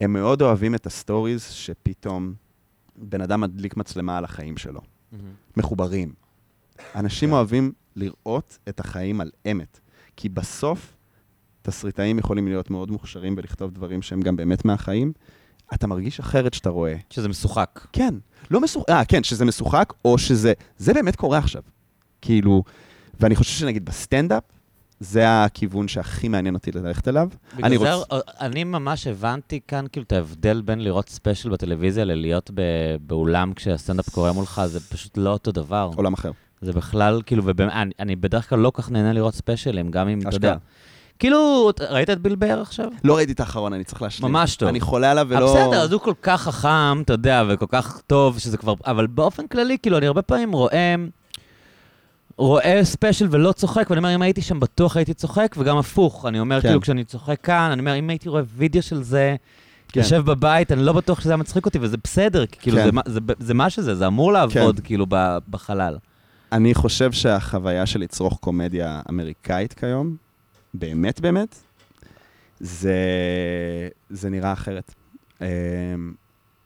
הם 0.00 0.12
מאוד 0.12 0.42
אוהבים 0.42 0.74
את 0.74 0.86
הסטוריז 0.86 1.44
שפתאום 1.44 2.34
בן 2.96 3.20
אדם 3.20 3.40
מדליק 3.40 3.76
מצלמה 3.76 4.18
על 4.18 4.24
החיים 4.24 4.56
שלו. 4.56 4.80
מחוברים. 5.56 6.12
אנשים 6.94 7.28
כן. 7.28 7.34
אוהבים 7.34 7.72
לראות 7.96 8.58
את 8.68 8.80
החיים 8.80 9.20
על 9.20 9.30
אמת, 9.50 9.80
כי 10.16 10.28
בסוף 10.28 10.96
תסריטאים 11.62 12.18
יכולים 12.18 12.48
להיות 12.48 12.70
מאוד 12.70 12.90
מוכשרים 12.90 13.34
ולכתוב 13.36 13.70
דברים 13.70 14.02
שהם 14.02 14.20
גם 14.20 14.36
באמת 14.36 14.64
מהחיים. 14.64 15.12
אתה 15.74 15.86
מרגיש 15.86 16.20
אחרת 16.20 16.54
שאתה 16.54 16.70
רואה. 16.70 16.94
שזה 17.10 17.28
משוחק. 17.28 17.86
כן, 17.92 18.14
לא 18.50 18.60
משוחק, 18.60 18.90
אה, 18.90 19.04
כן, 19.04 19.22
שזה 19.22 19.44
משוחק, 19.44 19.92
או 20.04 20.18
שזה, 20.18 20.52
זה 20.78 20.94
באמת 20.94 21.16
קורה 21.16 21.38
עכשיו. 21.38 21.62
כאילו, 22.22 22.62
ואני 23.20 23.36
חושב 23.36 23.58
שנגיד 23.58 23.84
בסטנדאפ, 23.84 24.42
זה 25.00 25.44
הכיוון 25.44 25.88
שהכי 25.88 26.28
מעניין 26.28 26.54
אותי 26.54 26.72
ללכת 26.72 27.08
אליו. 27.08 27.28
אני 27.62 27.78
בגלל 27.78 27.92
רוצ- 27.94 27.96
זה, 27.98 28.16
אה, 28.16 28.46
אני 28.46 28.64
ממש 28.64 29.06
הבנתי 29.06 29.60
כאן 29.68 29.84
כאילו 29.92 30.04
את 30.06 30.12
ההבדל 30.12 30.60
בין 30.64 30.80
לראות 30.84 31.08
ספיישל 31.08 31.48
בטלוויזיה 31.48 32.04
ללהיות 32.04 32.50
ב- 32.54 32.62
באולם 33.06 33.52
כשהסטנדאפ 33.54 34.08
קורה 34.08 34.32
מולך, 34.32 34.62
זה 34.66 34.80
פשוט 34.80 35.18
לא 35.18 35.30
אותו 35.30 35.52
דבר. 35.52 35.90
עולם 35.96 36.12
אחר. 36.12 36.30
זה 36.60 36.72
בכלל, 36.72 37.22
כאילו, 37.26 37.42
ובאמת, 37.46 37.72
אני, 37.72 37.90
אני 38.00 38.16
בדרך 38.16 38.48
כלל 38.48 38.58
לא 38.58 38.72
כך 38.74 38.90
נהנה 38.90 39.12
לראות 39.12 39.34
ספיישלים, 39.34 39.90
גם 39.90 40.08
אם, 40.08 40.20
אתה 40.28 40.36
יודע. 40.36 40.54
כאילו, 41.18 41.70
ראית 41.90 42.10
את 42.10 42.18
ביל 42.18 42.43
בר 42.43 42.60
עכשיו? 42.60 42.86
לא 43.04 43.16
ראיתי 43.16 43.32
את 43.32 43.40
האחרון, 43.40 43.72
אני 43.72 43.84
צריך 43.84 44.02
להשלים. 44.02 44.32
ממש 44.32 44.56
טוב. 44.56 44.68
אני 44.68 44.80
חולה 44.80 45.10
עליו 45.10 45.32
אה, 45.32 45.38
ולא... 45.38 45.54
בסדר, 45.54 45.82
אז 45.82 45.92
הוא 45.92 46.00
כל 46.00 46.14
כך 46.22 46.42
חכם, 46.42 47.00
אתה 47.02 47.12
יודע, 47.12 47.44
וכל 47.48 47.66
כך 47.68 48.00
טוב, 48.06 48.38
שזה 48.38 48.56
כבר... 48.56 48.74
אבל 48.86 49.06
באופן 49.06 49.46
כללי, 49.46 49.76
כאילו, 49.82 49.98
אני 49.98 50.06
הרבה 50.06 50.22
פעמים 50.22 50.52
רואה... 50.52 50.94
רואה 52.38 52.80
ספיישל 52.84 53.26
ולא 53.30 53.52
צוחק, 53.52 53.86
ואני 53.90 53.98
אומר, 53.98 54.14
אם 54.14 54.22
הייתי 54.22 54.42
שם 54.42 54.60
בטוח 54.60 54.96
הייתי 54.96 55.14
צוחק, 55.14 55.54
וגם 55.58 55.78
הפוך. 55.78 56.26
אני 56.26 56.40
אומר, 56.40 56.60
כן. 56.60 56.68
כאילו, 56.68 56.80
כשאני 56.80 57.04
צוחק 57.04 57.40
כאן, 57.42 57.70
אני 57.72 57.80
אומר, 57.80 57.98
אם 57.98 58.10
הייתי 58.10 58.28
רואה 58.28 58.42
וידאו 58.56 58.82
של 58.82 59.02
זה, 59.02 59.36
כן. 59.88 60.00
יושב 60.00 60.16
בבית, 60.24 60.72
אני 60.72 60.82
לא 60.82 60.92
בטוח 60.92 61.20
שזה 61.20 61.30
היה 61.30 61.36
מצחיק 61.36 61.66
אותי, 61.66 61.78
וזה 61.82 61.96
בסדר, 62.04 62.46
כי 62.46 62.58
כאילו, 62.60 62.76
כן. 62.78 62.84
זה, 62.84 62.92
מה- 62.92 63.00
זה, 63.06 63.20
זה 63.38 63.54
מה 63.54 63.70
שזה, 63.70 63.94
זה 63.94 64.06
אמור 64.06 64.32
לעבוד, 64.32 64.80
כאילו, 64.84 65.06
ב- 65.08 65.38
בחלל. 65.50 65.96
אני 66.52 66.74
חושב 66.74 67.12
שהחוויה 67.12 67.86
של 67.86 68.00
לצרוך 68.00 68.38
קומדיה 68.40 69.00
אמריקאית 69.10 69.72
כיום, 69.72 70.16
באמת 70.74 71.20
באמת, 71.20 71.56
זה, 72.60 72.94
זה 74.10 74.30
נראה 74.30 74.52
אחרת. 74.52 74.94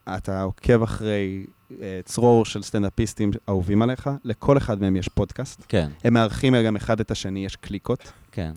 אתה 0.08 0.42
עוקב 0.42 0.82
אחרי 0.82 1.46
אה, 1.80 2.00
צרור 2.04 2.44
של 2.44 2.62
סטנדאפיסטים 2.62 3.30
אהובים 3.48 3.82
עליך, 3.82 4.10
לכל 4.24 4.56
אחד 4.56 4.80
מהם 4.80 4.96
יש 4.96 5.08
פודקאסט. 5.08 5.64
כן, 5.68 5.88
הם 6.04 6.14
מארחים 6.14 6.54
גם 6.56 6.76
אחד 6.76 7.00
את 7.00 7.10
השני, 7.10 7.44
יש 7.44 7.56
קליקות, 7.56 8.12
כן. 8.32 8.52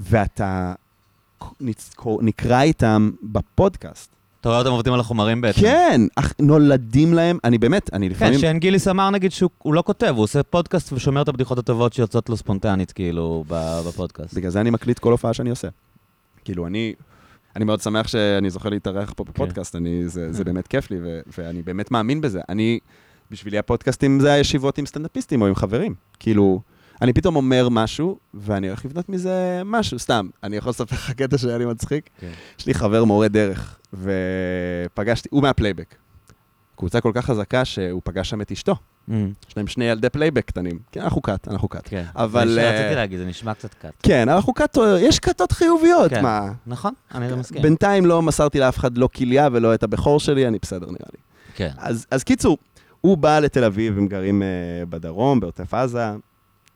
ואתה 0.00 0.74
נקרא 2.20 2.62
איתם 2.62 3.10
בפודקאסט. 3.22 4.16
אתה 4.40 4.48
רואה 4.48 4.58
אותם 4.58 4.70
עובדים 4.70 4.92
על 4.92 5.00
החומרים 5.00 5.40
בעצם. 5.40 5.60
כן, 5.60 6.00
אך 6.16 6.32
נולדים 6.40 7.14
להם, 7.14 7.38
אני 7.44 7.58
באמת, 7.58 7.90
אני 7.92 8.08
כן, 8.08 8.14
לפעמים... 8.14 8.38
שיין 8.38 8.58
גיליס 8.58 8.88
אמר 8.88 9.10
נגיד 9.10 9.32
שהוא 9.32 9.50
הוא 9.58 9.74
לא 9.74 9.82
כותב, 9.86 10.12
הוא 10.16 10.24
עושה 10.24 10.42
פודקאסט 10.42 10.92
ושומר 10.92 11.22
את 11.22 11.28
הבדיחות 11.28 11.58
הטובות 11.58 11.92
שיוצאות 11.92 12.28
לו 12.28 12.36
ספונטנית, 12.36 12.92
כאילו, 12.92 13.44
בפודקאסט. 13.48 14.34
בגלל 14.34 14.50
זה 14.50 14.60
אני 14.60 14.70
מקליט 14.70 14.98
כל 14.98 15.12
הופעה 15.12 15.32
שאני 15.32 15.50
עושה. 15.50 15.68
כאילו, 16.44 16.66
אני, 16.66 16.94
אני 17.56 17.64
מאוד 17.64 17.80
שמח 17.80 18.08
שאני 18.08 18.50
זוכה 18.50 18.68
להתארח 18.68 19.12
פה 19.16 19.24
בפודקאסט, 19.24 19.76
אני, 19.76 20.08
זה, 20.08 20.32
זה 20.32 20.44
באמת 20.44 20.66
כיף 20.66 20.90
לי, 20.90 20.98
ו, 21.02 21.20
ואני 21.38 21.62
באמת 21.62 21.90
מאמין 21.90 22.20
בזה. 22.20 22.40
אני, 22.48 22.78
בשבילי 23.30 23.58
הפודקאסטים 23.58 24.20
זה 24.20 24.32
הישיבות 24.32 24.78
עם 24.78 24.86
סטנדאפיסטים 24.86 25.42
או 25.42 25.46
עם 25.46 25.54
חברים. 25.54 25.94
כאילו, 26.18 26.60
אני 27.02 27.12
פתאום 27.12 27.36
אומר 27.36 27.68
משהו, 27.68 28.18
ואני 28.34 28.68
הולך 28.68 28.84
לבנות 28.84 29.08
מזה 29.08 29.62
משהו, 29.64 29.98
סתם. 29.98 30.28
אני 30.42 30.56
יכול 30.56 30.70
לספר 30.70 30.96
לך 30.96 31.10
קטע 31.10 31.38
שהיה 31.38 31.58
לי 31.58 31.66
מצחיק? 31.66 32.10
כן. 32.20 32.30
יש 32.58 32.66
לי 32.66 32.74
חבר 32.74 33.04
מורה 33.04 33.28
דרך, 33.28 33.78
ופגשתי, 33.94 35.28
הוא 35.32 35.42
מהפלייבק. 35.42 35.94
קבוצה 36.76 37.00
כל 37.00 37.10
כך 37.14 37.24
חזקה 37.26 37.64
שהוא 37.64 38.00
פגש 38.04 38.30
שם 38.30 38.40
את 38.40 38.52
אשתו. 38.52 38.76
אמ, 39.10 39.12
יש 39.48 39.56
להם 39.56 39.66
שני 39.66 39.84
ילדי 39.84 40.08
פלייבק 40.08 40.44
קטנים. 40.44 40.78
כן, 40.92 41.00
אנחנו 41.00 41.20
כת, 41.22 41.48
אנחנו 41.48 41.68
כת. 41.68 41.82
כן. 41.84 42.04
אבל, 42.16 42.48
זה 42.48 42.60
מה 42.60 42.66
אה, 42.66 42.76
שרציתי 42.76 42.94
להגיד, 42.94 43.18
זה 43.18 43.24
נשמע 43.24 43.54
קצת 43.54 43.74
כת. 43.74 43.92
כן, 44.02 44.28
אנחנו 44.28 44.54
כת, 44.54 44.78
יש 45.00 45.18
כתות 45.18 45.52
חיוביות, 45.52 46.10
כן. 46.10 46.22
מה? 46.22 46.52
נכון, 46.66 46.92
אני 47.14 47.30
לא 47.30 47.36
מסכים. 47.36 47.62
בינתיים 47.62 48.06
לא 48.06 48.22
מסרתי 48.22 48.60
לאף 48.60 48.78
אחד 48.78 48.98
לא 48.98 49.08
כליה 49.16 49.48
ולא 49.52 49.74
את 49.74 49.82
הבכור 49.82 50.20
שלי, 50.20 50.48
אני 50.48 50.58
בסדר 50.62 50.86
נראה 50.86 51.08
לי. 51.12 51.18
כן. 51.54 51.70
אז, 51.78 52.06
אז 52.10 52.24
קיצור, 52.24 52.58
הוא 53.00 53.16
בא 53.18 53.38
לתל 53.38 53.64
אביב, 53.64 53.98
הם 53.98 54.06
גרים 54.08 54.42
אה, 54.42 54.86
בדרום, 54.86 55.40
בעוטף 55.40 55.74
עזה, 55.74 56.04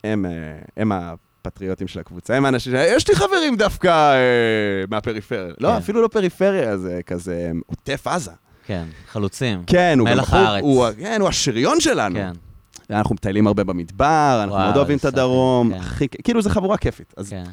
הם, 0.05 0.25
אה, 0.27 0.71
הם 0.77 0.93
הפטריוטים 0.93 1.89
של 1.89 2.01
הקבוצה, 2.01 2.37
הם 2.37 2.45
האנשים, 2.45 2.73
ש- 2.73 2.77
יש 2.97 3.09
לי 3.09 3.15
חברים 3.15 3.57
דווקא 3.57 4.13
אה, 4.15 4.91
מהפריפריה. 4.91 5.53
לא, 5.61 5.69
כן. 5.69 5.75
אפילו 5.77 6.03
לא 6.03 6.09
פריפריה, 6.09 6.77
זה 6.77 7.01
כזה 7.07 7.51
עוטף 7.67 8.07
עזה. 8.07 8.31
כן, 8.71 8.85
חלוצים. 9.09 9.63
כן, 9.67 9.99
הוא 9.99 10.09
גם 10.09 10.15
מלח 10.15 10.35
הארץ. 10.35 10.63
הוא, 10.63 10.87
כן, 10.99 11.21
הוא 11.21 11.29
השריון 11.29 11.81
שלנו. 11.81 12.15
כן, 12.15 12.33
אנחנו 12.91 13.15
מטיילים 13.15 13.47
הרבה 13.47 13.65
במדבר, 13.65 14.41
אנחנו 14.43 14.55
וואו, 14.55 14.65
מאוד 14.65 14.77
אוהבים 14.77 14.99
את 14.99 15.05
הדרום, 15.05 15.73
כן. 15.73 15.79
הכי, 15.81 16.09
כאילו 16.09 16.43
זה 16.43 16.51
חבורה 16.51 16.77
כיפית. 16.77 17.15
אז 17.17 17.31
כן. 17.31 17.45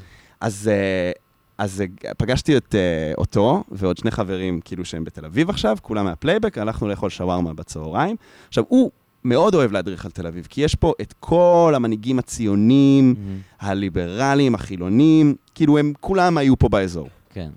אז, 0.42 0.72
אה, 0.74 1.12
אז 1.58 1.82
אה, 1.82 2.14
פגשתי 2.18 2.58
את 2.58 2.76
אה, 2.76 3.14
אותו 3.18 3.64
ועוד 3.72 3.98
שני 3.98 4.12
חברים, 4.12 4.60
כאילו 4.66 4.86
שהם 4.86 5.04
בתל 5.04 5.26
אביב 5.26 5.50
עכשיו, 5.50 5.78
כולם 5.82 6.06
מהפלייבק, 6.06 6.58
הלכנו 6.58 6.88
לאכול 6.88 7.10
שווארמה 7.10 7.54
בצהריים. 7.54 8.16
עכשיו, 8.48 8.64
הוא 8.68 8.92
מאוד 9.24 9.56
אוהב 9.56 9.72
להדריך 9.72 10.06
על 10.06 10.12
תל 10.12 10.28
אביב, 10.28 10.48
כי 10.50 10.62
יש 10.62 10.76
פה 10.76 10.94
את 11.02 11.14
כל 11.20 11.74
המנהיגים 11.76 12.20
הציונים, 12.20 13.16
מהמם. 13.18 13.40
הליברלים, 13.60 14.56
החילונים, 14.56 15.36
כאילו 15.56 15.78
הם 15.78 15.94
כולם 16.00 16.38
היו 16.38 16.58
פה 16.58 16.70
באזור. 16.70 17.10
כן. 17.30 17.50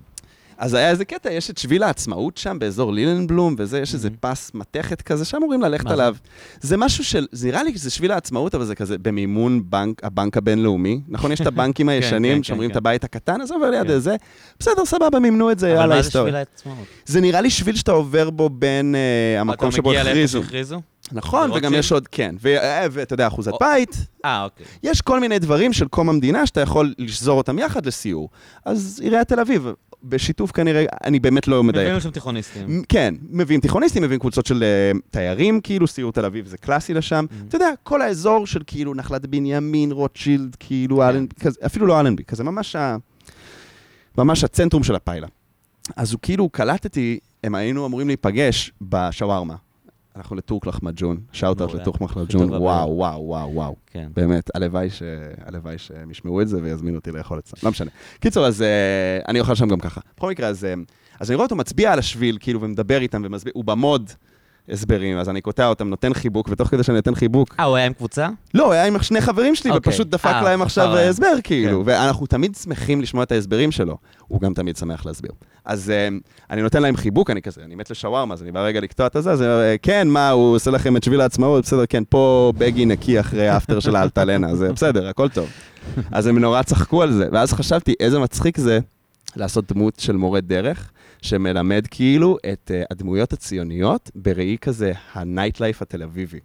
אז 0.61 0.73
היה 0.73 0.89
איזה 0.89 1.05
קטע, 1.05 1.31
יש 1.31 1.49
את 1.49 1.57
שביל 1.57 1.83
העצמאות 1.83 2.37
שם, 2.37 2.59
באזור 2.59 2.93
לילנבלום, 2.93 3.55
וזה, 3.57 3.79
יש 3.79 3.93
איזה 3.93 4.07
Mhm. 4.07 4.11
פס 4.19 4.51
מתכת 4.53 5.01
כזה, 5.01 5.25
שאמורים 5.25 5.61
ללכת 5.61 5.83
מה 5.83 5.89
זה? 5.89 5.93
עליו. 5.93 6.15
זה 6.61 6.77
משהו 6.77 7.03
של, 7.03 7.27
זה 7.31 7.47
נראה 7.47 7.63
לי 7.63 7.77
שזה 7.77 7.89
שביל 7.89 8.11
העצמאות, 8.11 8.55
אבל 8.55 8.65
זה 8.65 8.75
כזה 8.75 8.97
במימון 8.97 9.61
בנק, 9.69 10.03
הבנק 10.03 10.37
הבינלאומי. 10.37 11.01
נכון, 11.07 11.31
יש 11.31 11.41
את 11.41 11.47
הבנקים 11.51 11.89
הישנים, 11.89 12.37
כן, 12.37 12.43
שאומרים 12.43 12.69
כן. 12.69 12.71
את 12.71 12.77
הבית 12.77 13.03
הקטן, 13.03 13.41
אז 13.41 13.51
עובר 13.51 13.69
ליד 13.69 13.87
כן. 13.87 13.99
זה. 13.99 14.15
בסדר, 14.59 14.85
סבבה, 14.85 15.19
מימנו 15.19 15.51
את 15.51 15.59
זה, 15.59 15.67
אבל 15.71 15.75
יאללה, 15.81 15.95
מה 15.95 16.01
זה 16.01 16.07
היסטוריה. 16.07 16.25
שביל 16.27 16.35
העצמאות? 16.35 16.87
זה 17.05 17.21
נראה 17.21 17.41
לי 17.41 17.49
שביל 17.49 17.75
שאתה 17.75 17.91
עובר 17.91 18.29
בו 18.29 18.49
בין 18.49 18.95
אה, 18.95 19.41
המקום 19.41 19.71
שבו 19.71 19.91
הכריזו. 19.93 20.81
נכון, 21.11 21.51
וגם? 21.51 21.73
יש 21.73 21.91
עוד, 21.91 22.07
כן. 22.07 22.35
ו- 22.41 22.57
אה, 22.57 22.85
ואתה 22.91 23.13
יודע, 23.13 23.27
אחוזת 23.27 23.51
בית, 23.59 23.95
אה, 24.25 24.43
אוקיי. 24.43 24.65
יש 24.83 25.01
כל 25.01 25.19
מיני 25.19 25.39
דברים 25.39 25.73
של 25.73 25.87
קום 25.87 26.09
המדינה 26.09 26.45
שאתה 26.45 26.61
יכול 26.61 26.93
לשזור 26.97 27.37
אותם 27.37 27.59
יחד 27.59 27.85
לסיור. 27.85 28.29
אז 28.65 28.99
עיריית 29.03 29.27
תל 29.27 29.39
אביב, 29.39 29.67
בשיתוף 30.03 30.51
כנראה, 30.51 30.85
אני 31.03 31.19
באמת 31.19 31.47
לא 31.47 31.63
מדייק. 31.63 31.85
מביאים 31.85 32.01
שם 32.01 32.11
תיכוניסטים. 32.11 32.83
כן, 32.89 33.13
מביאים 33.29 33.61
תיכוניסטים, 33.61 34.03
מביאים 34.03 34.19
קבוצות 34.19 34.45
של 34.45 34.63
uh, 34.93 34.99
תיירים, 35.11 35.61
כאילו 35.61 35.87
סיור 35.87 36.11
תל 36.11 36.25
אביב 36.25 36.45
זה 36.47 36.57
קלאסי 36.57 36.93
לשם. 36.93 37.25
Mm. 37.29 37.47
אתה 37.47 37.55
יודע, 37.55 37.69
כל 37.83 38.01
האזור 38.01 38.47
של 38.47 38.61
כאילו 38.67 38.93
נחלת 38.93 39.25
בנימין, 39.25 39.91
רוטשילד, 39.91 40.55
כאילו 40.59 40.97
כן. 40.97 41.03
אלנבי, 41.03 41.33
אפילו 41.65 41.87
לא 41.87 41.99
אלנבי, 41.99 42.23
כזה 42.23 42.43
ממש, 42.43 42.75
ה... 42.75 42.97
ממש 44.17 44.43
הצנטרום 44.43 44.83
של 44.83 44.95
הפיילה. 44.95 45.27
אז 45.95 46.13
הוא 46.13 46.19
כאילו, 46.21 46.49
קלטתי, 46.49 47.19
הם 47.43 47.55
היינו 47.55 47.85
אמורים 47.85 48.07
להיפגש 48.07 48.71
בשווארמה. 48.81 49.55
אנחנו 50.15 50.35
לטורק 50.35 50.83
מג'ון, 50.83 51.17
shout-out. 51.31 51.73
לטורק 51.73 52.01
הכי 52.01 52.19
מג'ון, 52.19 52.45
טובה 52.47 52.57
וואו, 52.59 52.89
וואו, 52.97 53.21
וואו, 53.27 53.49
וואו. 53.53 53.75
כן. 53.87 54.09
באמת, 54.15 54.49
הלוואי 54.55 54.89
ש- 54.89 55.03
הלוואי 55.45 55.77
שהם 55.77 56.11
ישמעו 56.11 56.41
את 56.41 56.47
זה 56.47 56.59
ויזמינו 56.63 56.97
אותי 56.97 57.11
לאכול 57.11 57.39
אצלם, 57.39 57.59
לא 57.63 57.71
משנה. 57.71 57.91
קיצור, 58.19 58.45
אז 58.45 58.61
אה, 58.61 58.67
אני 59.27 59.39
אוכל 59.39 59.55
שם 59.55 59.67
גם 59.67 59.79
ככה. 59.79 60.01
בכל 60.17 60.29
מקרה, 60.29 60.47
אז, 60.47 60.65
אה, 60.65 60.73
אז 61.19 61.31
אני 61.31 61.35
רואה 61.35 61.45
אותו 61.45 61.55
מצביע 61.55 61.93
על 61.93 61.99
השביל, 61.99 62.37
כאילו, 62.39 62.61
ומדבר 62.61 63.01
איתם, 63.01 63.21
ומסביר, 63.25 63.53
הוא 63.55 63.63
במוד 63.65 64.11
הסברים, 64.69 65.17
אז 65.17 65.29
אני 65.29 65.41
קוטע 65.41 65.67
אותם, 65.67 65.89
נותן 65.89 66.13
חיבוק, 66.13 66.47
ותוך 66.51 66.67
כדי 66.69 66.83
שאני 66.83 66.95
נותן 66.95 67.15
חיבוק, 67.15 67.55
אה, 67.59 67.65
הוא 67.65 67.75
היה 67.75 67.85
עם 67.85 67.93
קבוצה? 67.93 68.29
לא, 68.53 68.65
הוא 68.65 68.73
היה 68.73 68.85
עם 68.85 69.03
שני 69.03 69.21
חברים 69.21 69.55
שלי, 69.55 69.71
אוקיי. 69.71 69.89
ופשוט 69.89 70.07
דפק 70.07 70.25
אה, 70.25 70.41
להם 70.41 70.61
עכשיו 70.61 70.95
להם. 70.95 71.09
הסבר, 71.09 71.33
כאילו. 71.43 71.83
כן. 71.83 71.89
ואנחנו 71.91 72.25
תמיד 72.27 72.55
שמחים 72.55 73.01
לשמוע 73.01 73.23
את 73.23 73.31
ההסברים 73.31 73.71
שלו. 73.71 73.97
הוא 74.27 74.41
גם 74.41 74.53
תמיד 74.53 74.77
שמח 74.77 75.05
להסביר. 75.05 75.31
אז 75.65 75.89
אה, 75.89 76.07
אני 76.49 76.61
נותן 76.61 76.81
להם 76.81 76.97
חיבוק, 76.97 77.29
אני 77.29 77.41
כזה, 77.41 77.61
אני 77.65 77.75
מת 77.75 77.89
לשווארמה, 77.91 78.33
אז 78.33 78.43
אני 78.43 78.51
בא 78.51 78.59
רגע 78.59 78.79
לקטוע 78.79 79.07
את 79.07 79.15
הזה, 79.15 79.31
אז 79.31 79.41
אני 79.41 79.49
אומר, 79.49 79.61
אה, 79.61 79.75
כן, 79.81 80.07
מה, 80.07 80.29
הוא 80.29 80.55
עושה 80.55 80.71
לכם 80.71 80.97
את 80.97 81.03
שביל 81.03 81.21
העצמאות, 81.21 81.63
בסדר, 81.63 81.85
כן, 81.89 82.03
פה 82.09 82.53
בגי 82.57 82.85
נקי 82.85 83.19
אחרי 83.19 83.47
האפטר 83.49 83.79
של 83.79 83.95
האלטלנה, 83.95 84.55
זה 84.55 84.73
בסדר, 84.73 85.07
הכל 85.07 85.29
טוב. 85.29 85.49
אז 86.11 86.27
הם 86.27 86.39
נורא 86.39 86.63
צחקו 86.63 87.01
על 87.01 87.11
זה, 87.11 87.27
ואז 87.31 87.53
חשבתי, 87.53 87.93
איזה 87.99 88.19
מצחיק 88.19 88.57
זה 88.57 88.79
לעשות 89.35 89.71
דמות 89.71 89.99
של 89.99 90.15
מורה 90.15 90.41
דרך, 90.41 90.91
שמלמד 91.21 91.87
כאילו 91.91 92.37
את 92.53 92.71
uh, 92.73 92.87
הדמויות 92.91 93.33
הציוניות 93.33 94.11
בראי 94.15 94.57
כזה 94.61 94.91
הנייט 95.13 95.59
לייף 95.59 95.81
התל 95.81 96.03
אביבי. 96.03 96.39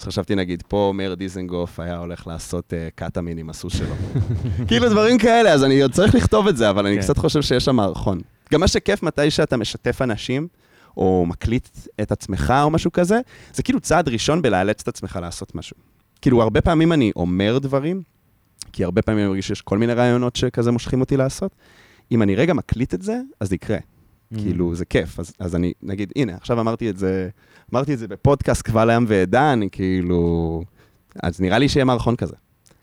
אז 0.00 0.06
חשבתי, 0.06 0.34
נגיד, 0.34 0.62
פה 0.68 0.92
מאיר 0.94 1.14
דיזנגוף 1.14 1.80
היה 1.80 1.98
הולך 1.98 2.26
לעשות 2.26 2.72
uh, 2.72 2.94
קטאמין 2.94 3.38
עם 3.38 3.50
הסוס 3.50 3.76
שלו. 3.76 3.94
כאילו 4.68 4.88
דברים 4.88 5.18
כאלה, 5.18 5.52
אז 5.52 5.64
אני 5.64 5.82
עוד 5.82 5.92
צריך 5.92 6.14
לכתוב 6.14 6.48
את 6.48 6.56
זה, 6.56 6.70
אבל 6.70 6.86
אני 6.86 6.96
כן. 6.96 7.02
קצת 7.02 7.18
חושב 7.18 7.42
שיש 7.42 7.64
שם 7.64 7.76
מערכון. 7.76 8.20
גם 8.52 8.60
מה 8.60 8.68
שכיף 8.68 9.02
מתי 9.02 9.30
שאתה 9.30 9.56
משתף 9.56 10.02
אנשים, 10.02 10.48
או 10.96 11.24
מקליט 11.26 11.68
את 12.00 12.12
עצמך 12.12 12.54
או 12.62 12.70
משהו 12.70 12.92
כזה, 12.92 13.20
זה 13.54 13.62
כאילו 13.62 13.80
צעד 13.80 14.08
ראשון 14.08 14.42
בלאלץ 14.42 14.80
את 14.82 14.88
עצמך 14.88 15.18
לעשות 15.22 15.54
משהו. 15.54 15.76
כאילו, 16.20 16.42
הרבה 16.42 16.60
פעמים 16.60 16.92
אני 16.92 17.12
אומר 17.16 17.58
דברים, 17.58 18.02
כי 18.72 18.84
הרבה 18.84 19.02
פעמים 19.02 19.20
אני 19.20 19.28
מרגיש 19.28 19.48
שיש 19.48 19.62
כל 19.62 19.78
מיני 19.78 19.94
רעיונות 19.94 20.36
שכזה 20.36 20.70
מושכים 20.70 21.00
אותי 21.00 21.16
לעשות. 21.16 21.52
אם 22.12 22.22
אני 22.22 22.34
רגע 22.34 22.54
מקליט 22.54 22.94
את 22.94 23.02
זה, 23.02 23.20
אז 23.40 23.48
זה 23.48 23.54
יקרה. 23.54 23.78
Mm. 24.32 24.38
כאילו, 24.38 24.74
זה 24.74 24.84
כיף. 24.84 25.20
אז, 25.20 25.32
אז 25.38 25.56
אני, 25.56 25.72
נגיד, 25.82 26.12
הנה, 26.16 26.34
עכשיו 26.34 26.60
אמרתי 26.60 26.90
את 26.90 26.98
זה, 26.98 27.28
אמרתי 27.72 27.94
את 27.94 27.98
זה 27.98 28.08
בפודקאסט 28.08 28.62
קבל 28.62 28.90
ים 28.94 29.04
ועדן, 29.08 29.60
כאילו... 29.72 30.62
אז 31.22 31.40
נראה 31.40 31.58
לי 31.58 31.68
שיהיה 31.68 31.84
מערכון 31.84 32.16
כזה. 32.16 32.36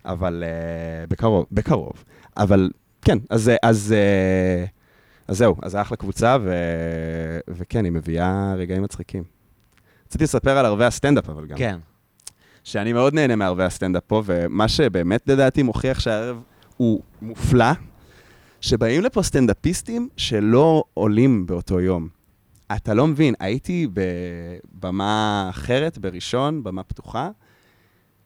אבל 0.06 0.44
uh, 0.44 1.10
בקרוב, 1.10 1.46
בקרוב. 1.52 2.04
אבל 2.38 2.70
כן, 3.02 3.18
אז, 3.30 3.52
אז, 3.64 3.96
uh, 3.96 4.70
אז 5.28 5.38
זהו, 5.38 5.56
אז 5.62 5.72
זה 5.72 5.82
אחלה 5.82 5.98
קבוצה, 5.98 6.38
ו, 6.42 6.54
וכן, 7.48 7.86
היא 7.86 7.92
מביאה 7.92 8.54
רגעים 8.58 8.84
מצחיקים. 8.84 9.24
רציתי 10.08 10.24
לספר 10.24 10.58
על 10.58 10.66
ערבי 10.66 10.86
הסטנדאפ, 10.86 11.30
אבל 11.30 11.46
גם. 11.46 11.58
כן. 11.58 11.78
שאני 12.64 12.94
מאוד 12.94 13.14
נהנה 13.14 13.36
מערבי 13.36 13.64
הסטנדאפ 13.64 14.04
פה, 14.08 14.22
ומה 14.26 14.68
שבאמת 14.68 15.30
לדעתי 15.30 15.64
מוכיח 15.64 16.00
שהערב 16.00 16.42
הוא 16.78 17.02
מופלא, 17.22 17.72
שבאים 18.66 19.02
לפה 19.02 19.24
סטנדאפיסטים 19.24 20.10
שלא 20.18 20.84
עולים 20.94 21.46
באותו 21.46 21.80
יום. 21.80 22.08
אתה 22.76 22.94
לא 22.94 23.08
מבין, 23.08 23.34
הייתי 23.40 23.88
בבמה 23.94 25.48
אחרת, 25.50 25.98
בראשון, 25.98 26.64
במה 26.64 26.84
פתוחה, 26.84 27.30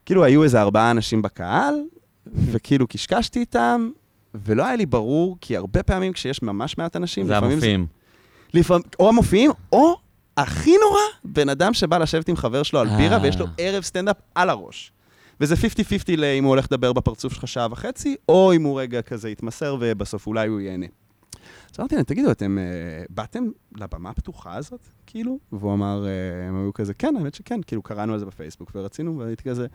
כאילו 0.05 0.23
היו 0.23 0.43
איזה 0.43 0.61
ארבעה 0.61 0.91
אנשים 0.91 1.21
בקהל, 1.21 1.75
וכאילו 2.51 2.87
קשקשתי 2.87 3.39
איתם, 3.39 3.89
ולא 4.35 4.65
היה 4.65 4.75
לי 4.75 4.85
ברור, 4.85 5.37
כי 5.41 5.57
הרבה 5.57 5.83
פעמים 5.83 6.13
כשיש 6.13 6.41
ממש 6.41 6.77
מעט 6.77 6.95
אנשים, 6.95 7.25
זה 7.25 7.33
לפעמים 7.33 7.51
המופיעים. 7.51 7.87
לפעמים, 8.53 8.83
או 8.99 9.09
המופיעים, 9.09 9.51
או 9.71 9.95
הכי 10.37 10.71
נורא, 10.71 11.01
בן 11.23 11.49
אדם 11.49 11.73
שבא 11.73 11.97
לשבת 11.97 12.29
עם 12.29 12.35
חבר 12.35 12.63
שלו 12.63 12.79
על 12.79 12.87
בירה, 12.97 13.17
אה. 13.17 13.21
ויש 13.21 13.39
לו 13.39 13.45
ערב 13.57 13.83
סטנדאפ 13.83 14.17
על 14.35 14.49
הראש. 14.49 14.91
וזה 15.41 15.55
50-50 15.55 15.57
אם 16.37 16.43
הוא 16.43 16.49
הולך 16.49 16.65
לדבר 16.71 16.93
בפרצוף 16.93 17.33
שלך 17.33 17.47
שעה 17.47 17.67
וחצי, 17.71 18.15
או 18.29 18.53
אם 18.53 18.63
הוא 18.63 18.81
רגע 18.81 19.01
כזה 19.01 19.29
יתמסר 19.29 19.77
ובסוף 19.79 20.27
אולי 20.27 20.47
הוא 20.47 20.59
ייהנה. 20.59 20.85
אז 21.73 21.79
אמרתי 21.79 21.95
להם, 21.95 22.03
תגידו, 22.03 22.31
אתם 22.31 22.57
uh, 22.57 23.05
באתם 23.09 23.43
לבמה 23.77 24.09
הפתוחה 24.09 24.55
הזאת, 24.55 24.87
כאילו? 25.05 25.39
והוא 25.51 25.73
אמר, 25.73 26.05
uh, 26.05 26.47
הם 26.47 26.61
היו 26.61 26.73
כזה, 26.73 26.93
כן, 26.93 27.15
האמת 27.17 27.33
שכן, 27.33 27.59
כאילו 27.67 27.81
קראנו 27.81 28.13
על 28.13 28.19
זה 28.19 28.25
בפייסבוק 28.25 28.71
ורצינו, 28.75 29.17
והייתי 29.17 29.43
כזה, 29.43 29.67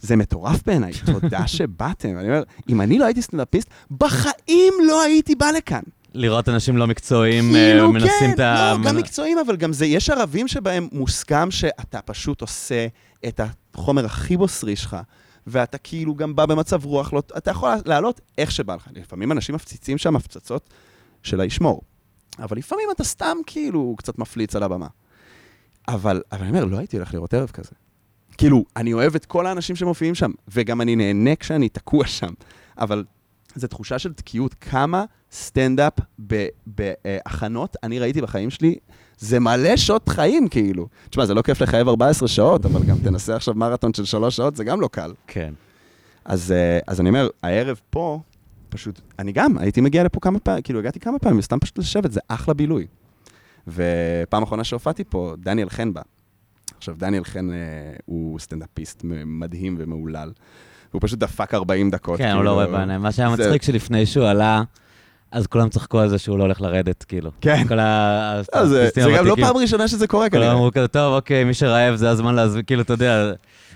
זה 0.00 0.16
מטורף 0.16 0.66
בעיניי, 0.66 0.92
תודה 1.06 1.46
שבאתם. 1.56 2.18
אני 2.18 2.28
אומר, 2.28 2.42
אם 2.68 2.80
אני 2.80 2.98
לא 2.98 3.04
הייתי 3.04 3.22
סטנדאפיסט, 3.22 3.70
בחיים 3.90 4.74
לא 4.86 5.02
הייי 5.02 5.22
בא 5.38 5.50
לכאן. 5.50 5.82
לראות 6.16 6.48
אנשים 6.48 6.76
לא 6.76 6.86
מקצועיים 6.86 7.56
אה, 7.56 7.70
כאילו, 7.72 7.92
מנסים 7.92 8.10
כן, 8.20 8.32
את 8.34 8.40
ה... 8.40 8.74
לא, 8.78 8.88
גם 8.88 8.96
מקצועיים, 8.96 9.38
אבל 9.38 9.56
גם 9.56 9.72
זה, 9.72 9.86
יש 9.86 10.10
ערבים 10.10 10.48
שבהם 10.48 10.88
מוסכם 10.92 11.50
שאתה 11.50 12.02
פשוט 12.02 12.40
עושה 12.40 12.86
את 13.28 13.40
החומר 13.74 14.04
הכי 14.04 14.36
בוסרי 14.36 14.76
שלך, 14.76 14.96
ואתה 15.46 15.78
כאילו 15.78 16.14
גם 16.14 16.36
בא 16.36 16.46
במצב 16.46 16.84
רוח, 16.84 17.12
לא, 17.12 17.22
אתה 17.36 17.50
יכול 17.50 17.70
לעלות 17.84 18.20
איך 18.38 18.50
שבא 18.50 18.74
לך. 18.74 18.88
לפעמים 18.94 19.32
אנשים 19.32 19.54
מפציצים 19.54 19.98
שם 19.98 20.16
הפצצות 20.16 20.70
של 21.22 21.40
הישמור, 21.40 21.82
אבל 22.38 22.56
לפעמים 22.56 22.88
אתה 22.94 23.04
סתם 23.04 23.36
כאילו 23.46 23.94
קצת 23.98 24.18
מפליץ 24.18 24.56
על 24.56 24.62
הבמה. 24.62 24.86
אבל, 25.88 26.22
אבל 26.32 26.40
אני 26.40 26.50
אומר, 26.50 26.64
לא 26.64 26.78
הייתי 26.78 26.96
הולך 26.96 27.14
לראות 27.14 27.34
ערב 27.34 27.50
כזה. 27.50 27.70
כאילו, 28.38 28.64
אני 28.76 28.92
אוהב 28.92 29.14
את 29.14 29.24
כל 29.24 29.46
האנשים 29.46 29.76
שמופיעים 29.76 30.14
שם, 30.14 30.30
וגם 30.48 30.80
אני 30.80 30.96
נהנה 30.96 31.36
כשאני 31.36 31.68
תקוע 31.68 32.06
שם, 32.06 32.32
אבל 32.78 33.04
זו 33.54 33.66
תחושה 33.66 33.98
של 33.98 34.12
תקיעות. 34.12 34.54
כמה 34.60 35.04
סטנדאפ 35.40 35.92
בהכנות 36.66 37.76
אני 37.82 37.98
ראיתי 37.98 38.20
בחיים 38.22 38.50
שלי, 38.50 38.74
זה 39.18 39.40
מלא 39.40 39.76
שעות 39.76 40.08
חיים, 40.08 40.48
כאילו. 40.48 40.88
תשמע, 41.10 41.26
זה 41.26 41.34
לא 41.34 41.42
כיף 41.42 41.60
לחייב 41.60 41.88
14 41.88 42.28
שעות, 42.28 42.66
אבל 42.66 42.82
גם 42.82 42.96
תנסה 43.04 43.36
עכשיו 43.36 43.54
מרתון 43.54 43.94
של 43.94 44.04
3 44.04 44.36
שעות, 44.36 44.56
זה 44.56 44.64
גם 44.64 44.80
לא 44.80 44.88
קל. 44.92 45.12
כן. 45.26 45.52
אז, 46.24 46.52
אה, 46.52 46.78
אז 46.86 47.00
אני 47.00 47.08
אומר, 47.08 47.28
הערב 47.42 47.80
פה, 47.90 48.20
פשוט, 48.68 49.00
אני 49.18 49.32
גם, 49.32 49.58
הייתי 49.58 49.80
מגיע 49.80 50.04
לפה 50.04 50.20
כמה 50.20 50.38
פעמים, 50.38 50.62
כאילו, 50.62 50.78
הגעתי 50.78 51.00
כמה 51.00 51.18
פעמים, 51.18 51.40
סתם 51.42 51.58
פשוט 51.58 51.78
לשבת, 51.78 52.12
זה 52.12 52.20
אחלה 52.28 52.54
בילוי. 52.54 52.86
ופעם 53.68 54.42
אחרונה 54.42 54.64
שהופעתי 54.64 55.04
פה, 55.04 55.34
דניאל 55.38 55.68
חן 55.68 55.92
בא. 55.92 56.02
עכשיו, 56.78 56.94
דניאל 56.98 57.24
חן 57.24 57.50
אה, 57.50 57.56
הוא 58.06 58.38
סטנדאפיסט 58.38 59.00
מדהים 59.26 59.76
ומהולל. 59.78 60.32
הוא 60.92 61.00
פשוט 61.04 61.18
דפק 61.18 61.54
40 61.54 61.90
דקות. 61.90 62.18
כן, 62.18 62.32
הוא 62.36 62.44
לא 62.44 62.52
רואה 62.52 62.66
בעיניים. 62.66 63.00
מה 63.02 63.12
שהיה 63.12 63.36
זה- 63.36 63.44
מצחיק 63.46 63.62
שלפני 63.62 64.06
שהוא 64.06 64.26
עלה, 64.26 64.62
אז 65.32 65.46
כולם 65.46 65.68
צחקו 65.68 65.98
על 66.00 66.08
זה 66.08 66.18
שהוא 66.18 66.38
לא 66.38 66.42
הולך 66.44 66.60
לרדת, 66.60 67.04
כאילו. 67.04 67.30
כן. 67.40 67.64
כל 67.68 67.78
ה- 67.78 68.40
לא, 68.54 68.66
זה, 68.66 68.88
גם 69.18 69.26
לא. 69.26 69.36
פעם 69.40 69.56
ראשונה 69.56 69.88
שזה 69.88 70.06
קורה 70.06 70.30
כולם 70.30 70.42
כנראה. 70.42 70.54
אמרו 70.54 70.70
כזה, 70.72 70.88
טוב, 70.88 71.14
אוקיי, 71.14 71.44
מי 71.44 71.54
שרעב 71.54 71.94
זה 71.94 72.10
הזמן 72.10 72.34
להזמין, 72.34 72.64
כאילו, 72.66 72.82
אתה 72.82 72.92
יודע, 72.92 73.32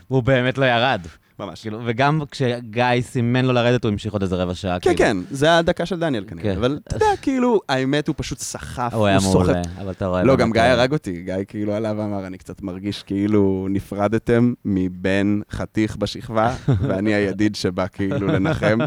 הוא 0.08 0.22
באמת 0.22 0.58
לא 0.58 0.64
ירד. 0.64 1.00
ממש. 1.46 1.60
כאילו, 1.60 1.80
וגם 1.84 2.20
כשגיא 2.30 2.84
סימן 3.00 3.44
לו 3.44 3.52
לרדת, 3.52 3.84
הוא 3.84 3.92
המשיך 3.92 4.12
עוד 4.12 4.22
איזה 4.22 4.36
רבע 4.36 4.54
שעה, 4.54 4.80
כן, 4.80 4.94
כאילו. 4.94 4.98
כן, 4.98 5.16
זה 5.30 5.58
הדקה 5.58 5.86
של 5.86 6.00
דניאל 6.00 6.24
כנראה. 6.28 6.44
כן. 6.44 6.58
אבל 6.58 6.78
אתה 6.88 6.96
יודע, 6.96 7.06
כאילו, 7.22 7.60
האמת, 7.68 8.08
הוא 8.08 8.14
פשוט 8.18 8.38
סחף, 8.38 8.94
הוא 8.94 9.06
היה 9.06 9.20
סוחף. 9.20 9.46
מעולה, 9.46 9.62
אבל 9.80 9.90
אתה 9.90 10.06
רואה... 10.06 10.22
לא, 10.22 10.36
גם 10.36 10.52
גיא 10.52 10.60
אה, 10.60 10.72
הרג 10.72 10.92
אותי. 10.92 11.22
גיא 11.22 11.34
כאילו 11.48 11.74
עלה 11.74 11.92
ואמר, 11.96 12.26
אני 12.26 12.38
קצת 12.38 12.62
מרגיש 12.62 13.02
כאילו 13.02 13.66
נפרדתם 13.70 14.52
מבן 14.64 15.40
חתיך 15.50 15.96
בשכבה, 15.96 16.54
ואני 16.88 17.14
הידיד 17.14 17.54
שבא 17.54 17.86
כאילו 17.92 18.26
לנחם. 18.26 18.78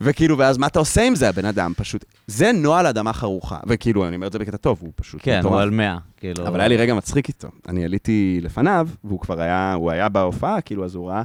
וכאילו, 0.00 0.38
ואז 0.38 0.58
מה 0.58 0.66
אתה 0.66 0.78
עושה 0.78 1.02
עם 1.02 1.14
זה, 1.14 1.28
הבן 1.28 1.44
אדם? 1.44 1.72
פשוט, 1.76 2.04
זה 2.26 2.52
נוהל 2.52 2.86
אדמה 2.86 3.12
חרוכה. 3.12 3.58
וכאילו, 3.66 4.08
אני 4.08 4.16
אומר 4.16 4.26
את 4.26 4.32
זה 4.32 4.38
בקטע 4.38 4.56
טוב, 4.56 4.78
הוא 4.80 4.92
פשוט 4.96 5.20
כן, 5.24 5.40
הוא. 5.44 5.60
על 5.60 5.70
100, 5.70 5.98
כאילו. 6.24 6.46
אבל 6.46 6.60
היה 6.60 6.68
לי 6.68 6.76
רגע 6.76 6.94
מצחיק 6.94 7.28
איתו. 7.28 7.48
אני 7.68 7.84
עליתי 7.84 8.38
לפניו, 8.42 8.88
והוא 9.04 9.20
כבר 9.20 9.40
היה, 9.40 9.74
הוא 9.74 9.90
היה 9.90 10.08
בהופעה, 10.08 10.60
כאילו, 10.60 10.84
אז 10.84 10.94
הוא 10.94 11.08
ראה, 11.08 11.22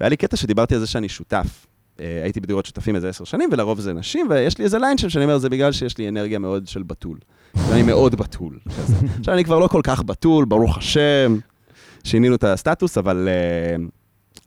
והיה 0.00 0.08
לי 0.08 0.16
קטע 0.16 0.36
שדיברתי 0.36 0.74
על 0.74 0.80
זה 0.80 0.86
שאני 0.86 1.08
שותף. 1.08 1.66
אה, 2.00 2.20
הייתי 2.22 2.40
בדירות 2.40 2.66
שותפים 2.66 2.96
איזה 2.96 3.08
עשר 3.08 3.24
שנים, 3.24 3.48
ולרוב 3.52 3.80
זה 3.80 3.92
נשים, 3.92 4.26
ויש 4.30 4.58
לי 4.58 4.64
איזה 4.64 4.78
ליין 4.78 4.98
שם 4.98 5.08
שאני 5.08 5.24
אומר, 5.24 5.38
זה 5.38 5.48
בגלל 5.48 5.72
שיש 5.72 5.98
לי 5.98 6.08
אנרגיה 6.08 6.38
מאוד 6.38 6.68
של 6.68 6.82
בתול. 6.82 7.18
ואני 7.54 7.82
מאוד 7.82 8.14
בתול. 8.14 8.58
עכשיו, 9.18 9.34
אני 9.34 9.44
כבר 9.44 9.58
לא 9.58 9.68
כל 9.68 9.80
כך 9.84 10.02
בתול, 10.02 10.44
ברוך 10.44 10.78
השם, 10.78 11.38
שינינו 12.04 12.34
את 12.34 12.44
הסטטוס, 12.44 12.98
אבל... 12.98 13.28
אה, 13.28 13.84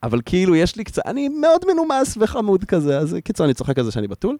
אבל 0.04 0.22
כאילו, 0.26 0.56
יש 0.56 0.76
לי 0.76 0.84
קצת, 0.84 1.02
אני 1.06 1.30
מאוד 1.30 1.62
מנומס 1.74 2.18
וחמוד 2.20 2.64
כזה, 2.64 2.98
אז 3.00 3.18
קיצור, 3.24 3.46
אני 3.46 3.54
צוחק 3.54 3.80
על 3.80 3.86
זה 3.86 3.92
שאני 3.92 4.08
בתול. 4.08 4.38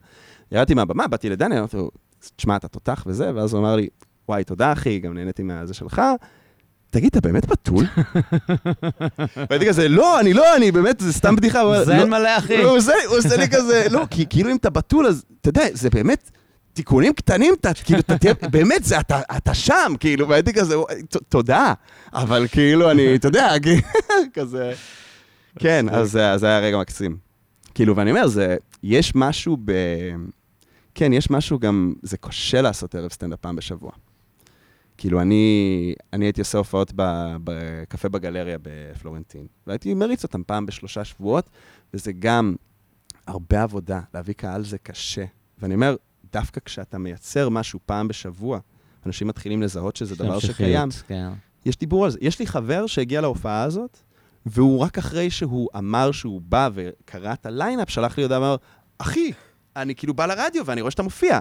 ירדתי 0.52 0.74
מהבמה, 0.74 1.08
באתי 1.08 1.30
לדני, 1.30 1.60
אמרתי 1.60 1.78
לו, 1.78 1.92
תשמע, 2.36 2.56
אתה 2.56 2.68
תותח 2.68 3.04
וזה, 3.08 3.32
ואז 3.36 3.54
הוא 3.54 3.62
אמר 3.62 3.76
לי, 3.76 3.88
וואי, 4.30 4.44
תודה 4.44 4.72
אחי, 4.74 5.00
גם 5.00 5.14
נהניתי 5.14 5.44
מהזה 5.44 5.74
שלך. 5.74 6.02
תגיד, 6.90 7.10
אתה 7.18 7.22
באמת 7.22 7.46
בתול? 7.46 7.86
והייתי 9.50 9.68
כזה, 9.68 9.88
לא, 9.88 10.20
אני 10.20 10.34
לא, 10.34 10.56
אני 10.56 10.72
באמת, 10.72 11.00
זה 11.00 11.14
סתם 11.14 11.36
בדיחה. 11.36 11.84
זה 11.84 11.94
"לא." 11.94 12.00
אין 12.00 12.10
מלא, 12.10 12.38
אחי. 12.38 12.64
הוא 12.64 12.78
עושה 13.18 13.36
לי- 13.38 13.48
כזה, 13.50 13.86
לא, 13.92 14.06
כי 14.10 14.26
כאילו 14.30 14.52
אם 14.52 14.56
אתה 14.56 14.70
בתול, 14.70 15.08
אז 15.08 15.26
אתה 15.42 15.50
יודע, 15.50 15.64
זה 15.74 15.90
באמת 15.90 16.32
תיקונים 16.74 17.14
קטנים, 17.14 17.54
אתה 17.54 17.72
כאילו, 17.74 18.00
אתה 18.00 18.18
תהיה, 18.18 18.34
באמת, 18.52 18.84
זה, 18.84 19.00
אתה, 19.00 19.22
אתה 19.38 19.54
שם, 19.54 19.94
כאילו, 20.00 20.30
והייתי 20.30 20.54
כזה, 20.54 20.80
"וואי, 20.80 21.04
ת- 21.04 21.18
תודה, 21.30 21.74
אבל 22.14 22.48
כאילו, 22.52 22.92
אני, 22.92 23.16
אתה 23.16 23.28
יודע, 23.28 23.54
כאילו, 23.64 23.82
כזה, 24.34 24.74
כן, 25.60 25.86
אז 25.90 26.12
זה 26.36 26.48
היה 26.48 26.60
רגע 26.60 26.78
מקסים. 26.78 27.18
כאילו, 27.74 27.96
ואני 27.96 28.12
אומר, 28.12 28.28
זה, 28.28 28.56
יש 28.84 29.12
משהו 29.16 29.58
ב... 29.66 29.72
כן, 30.96 31.14
יש 31.14 31.30
משהו 31.30 31.60
גם, 31.60 31.94
זה 32.04 32.18
קשה 32.18 32.62
לעשות 32.62 32.96
ערב 32.96 33.12
סטנדאפ 33.12 33.40
פעם 33.40 33.56
בשבוע. 33.56 33.92
כאילו, 34.98 35.22
אני, 35.22 35.94
אני 36.14 36.26
הייתי 36.26 36.42
עושה 36.42 36.58
הופעות 36.58 36.92
בקפה 37.44 38.10
בגלריה 38.10 38.58
בפלורנטין, 38.62 39.48
והייתי 39.68 39.94
מריץ 39.94 40.24
אותם 40.24 40.44
פעם 40.44 40.66
בשלושה 40.66 41.04
שבועות, 41.04 41.50
וזה 41.94 42.12
גם 42.12 42.56
הרבה 43.28 43.64
עבודה, 43.64 44.02
להביא 44.14 44.34
קהל 44.34 44.64
זה 44.64 44.78
קשה. 44.78 45.26
ואני 45.60 45.76
אומר, 45.76 45.96
דווקא 46.34 46.62
כשאתה 46.66 46.98
מייצר 46.98 47.50
משהו 47.50 47.80
פעם 47.86 48.08
בשבוע, 48.08 48.60
אנשים 49.06 49.28
מתחילים 49.28 49.62
לזהות 49.62 49.96
שזה 49.96 50.16
דבר 50.16 50.40
שקיים. 50.40 50.90
כן. 51.08 51.30
יש 51.66 51.78
דיבור 51.78 52.06
על 52.06 52.12
זה. 52.12 52.18
יש 52.22 52.40
לי 52.40 52.48
חבר 52.48 52.88
שהגיע 52.88 53.22
להופעה 53.22 53.64
הזאת, 53.64 53.98
והוא 54.46 54.80
רק 54.80 54.98
אחרי 54.98 55.30
שהוא 55.30 55.70
אמר 55.78 56.12
שהוא 56.12 56.42
בא 56.42 56.70
וקרא 56.74 57.34
את 57.34 57.46
הליינאפ, 57.46 57.90
שלח 57.90 58.18
לי 58.18 58.24
הודעה 58.24 58.42
ואמר, 58.42 58.56
אחי, 58.98 59.32
אני 59.76 59.96
כאילו 59.96 60.14
בא 60.14 60.26
לרדיו 60.26 60.66
ואני 60.66 60.82
רואה 60.82 60.92
שאתה 60.92 61.04
מופיע. 61.04 61.40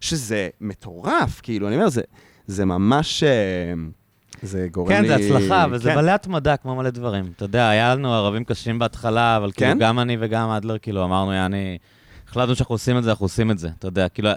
שזה 0.00 0.48
מטורף, 0.60 1.40
כאילו, 1.42 1.68
אני 1.68 1.76
אומר, 1.76 1.88
זה, 1.88 2.02
זה 2.46 2.64
ממש... 2.64 3.22
אה, 3.22 3.74
זה 4.42 4.66
גורם 4.70 4.88
כן, 4.88 5.02
לי... 5.02 5.08
כן, 5.08 5.18
זה 5.18 5.26
הצלחה, 5.36 5.66
וזה 5.70 5.90
כן. 5.90 5.96
מלא 5.96 6.10
התמדה, 6.10 6.56
כמו 6.56 6.74
מלא 6.74 6.90
דברים. 6.90 7.24
אתה 7.36 7.44
יודע, 7.44 7.68
היה 7.68 7.94
לנו 7.94 8.14
ערבים 8.14 8.44
קשים 8.44 8.78
בהתחלה, 8.78 9.36
אבל 9.36 9.52
כאילו 9.52 9.70
כן? 9.70 9.78
כאילו 9.78 9.80
גם 9.80 9.98
אני 9.98 10.16
וגם 10.20 10.50
אדלר, 10.50 10.78
כאילו, 10.78 11.04
אמרנו, 11.04 11.32
יעני, 11.32 11.78
החלטנו 12.28 12.54
שאנחנו 12.54 12.74
עושים 12.74 12.98
את 12.98 13.04
זה, 13.04 13.10
אנחנו 13.10 13.24
עושים 13.24 13.50
את 13.50 13.58
זה. 13.58 13.68
אתה 13.78 13.88
יודע, 13.88 14.08
כאילו, 14.08 14.30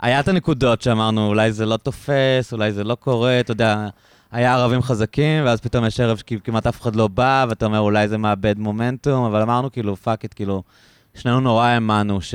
היה 0.00 0.20
את 0.20 0.28
הנקודות 0.28 0.82
שאמרנו, 0.82 1.26
אולי 1.26 1.52
זה 1.52 1.66
לא 1.66 1.76
תופס, 1.76 2.52
אולי 2.52 2.72
זה 2.72 2.84
לא 2.84 2.94
קורה, 2.94 3.40
אתה 3.40 3.52
יודע, 3.52 3.88
היה 4.32 4.54
ערבים 4.54 4.82
חזקים, 4.82 5.44
ואז 5.44 5.60
פתאום 5.60 5.86
יש 5.86 6.00
ערב 6.00 6.16
שכמעט 6.16 6.66
אף 6.66 6.80
אחד 6.80 6.96
לא 6.96 7.08
בא, 7.08 7.46
ואתה 7.48 7.66
אומר, 7.66 7.78
אולי 7.78 8.08
זה 8.08 8.18
מאבד 8.18 8.58
מומנטום, 8.58 9.24
אבל 9.24 9.42
אמרנו, 9.42 9.72
כאילו, 9.72 9.96
fuck 9.96 10.22
it, 10.22 10.34
כאילו, 10.34 10.62
שנינו 11.14 11.40
נורא 11.40 11.64
האמנו 11.64 12.20
ש... 12.20 12.34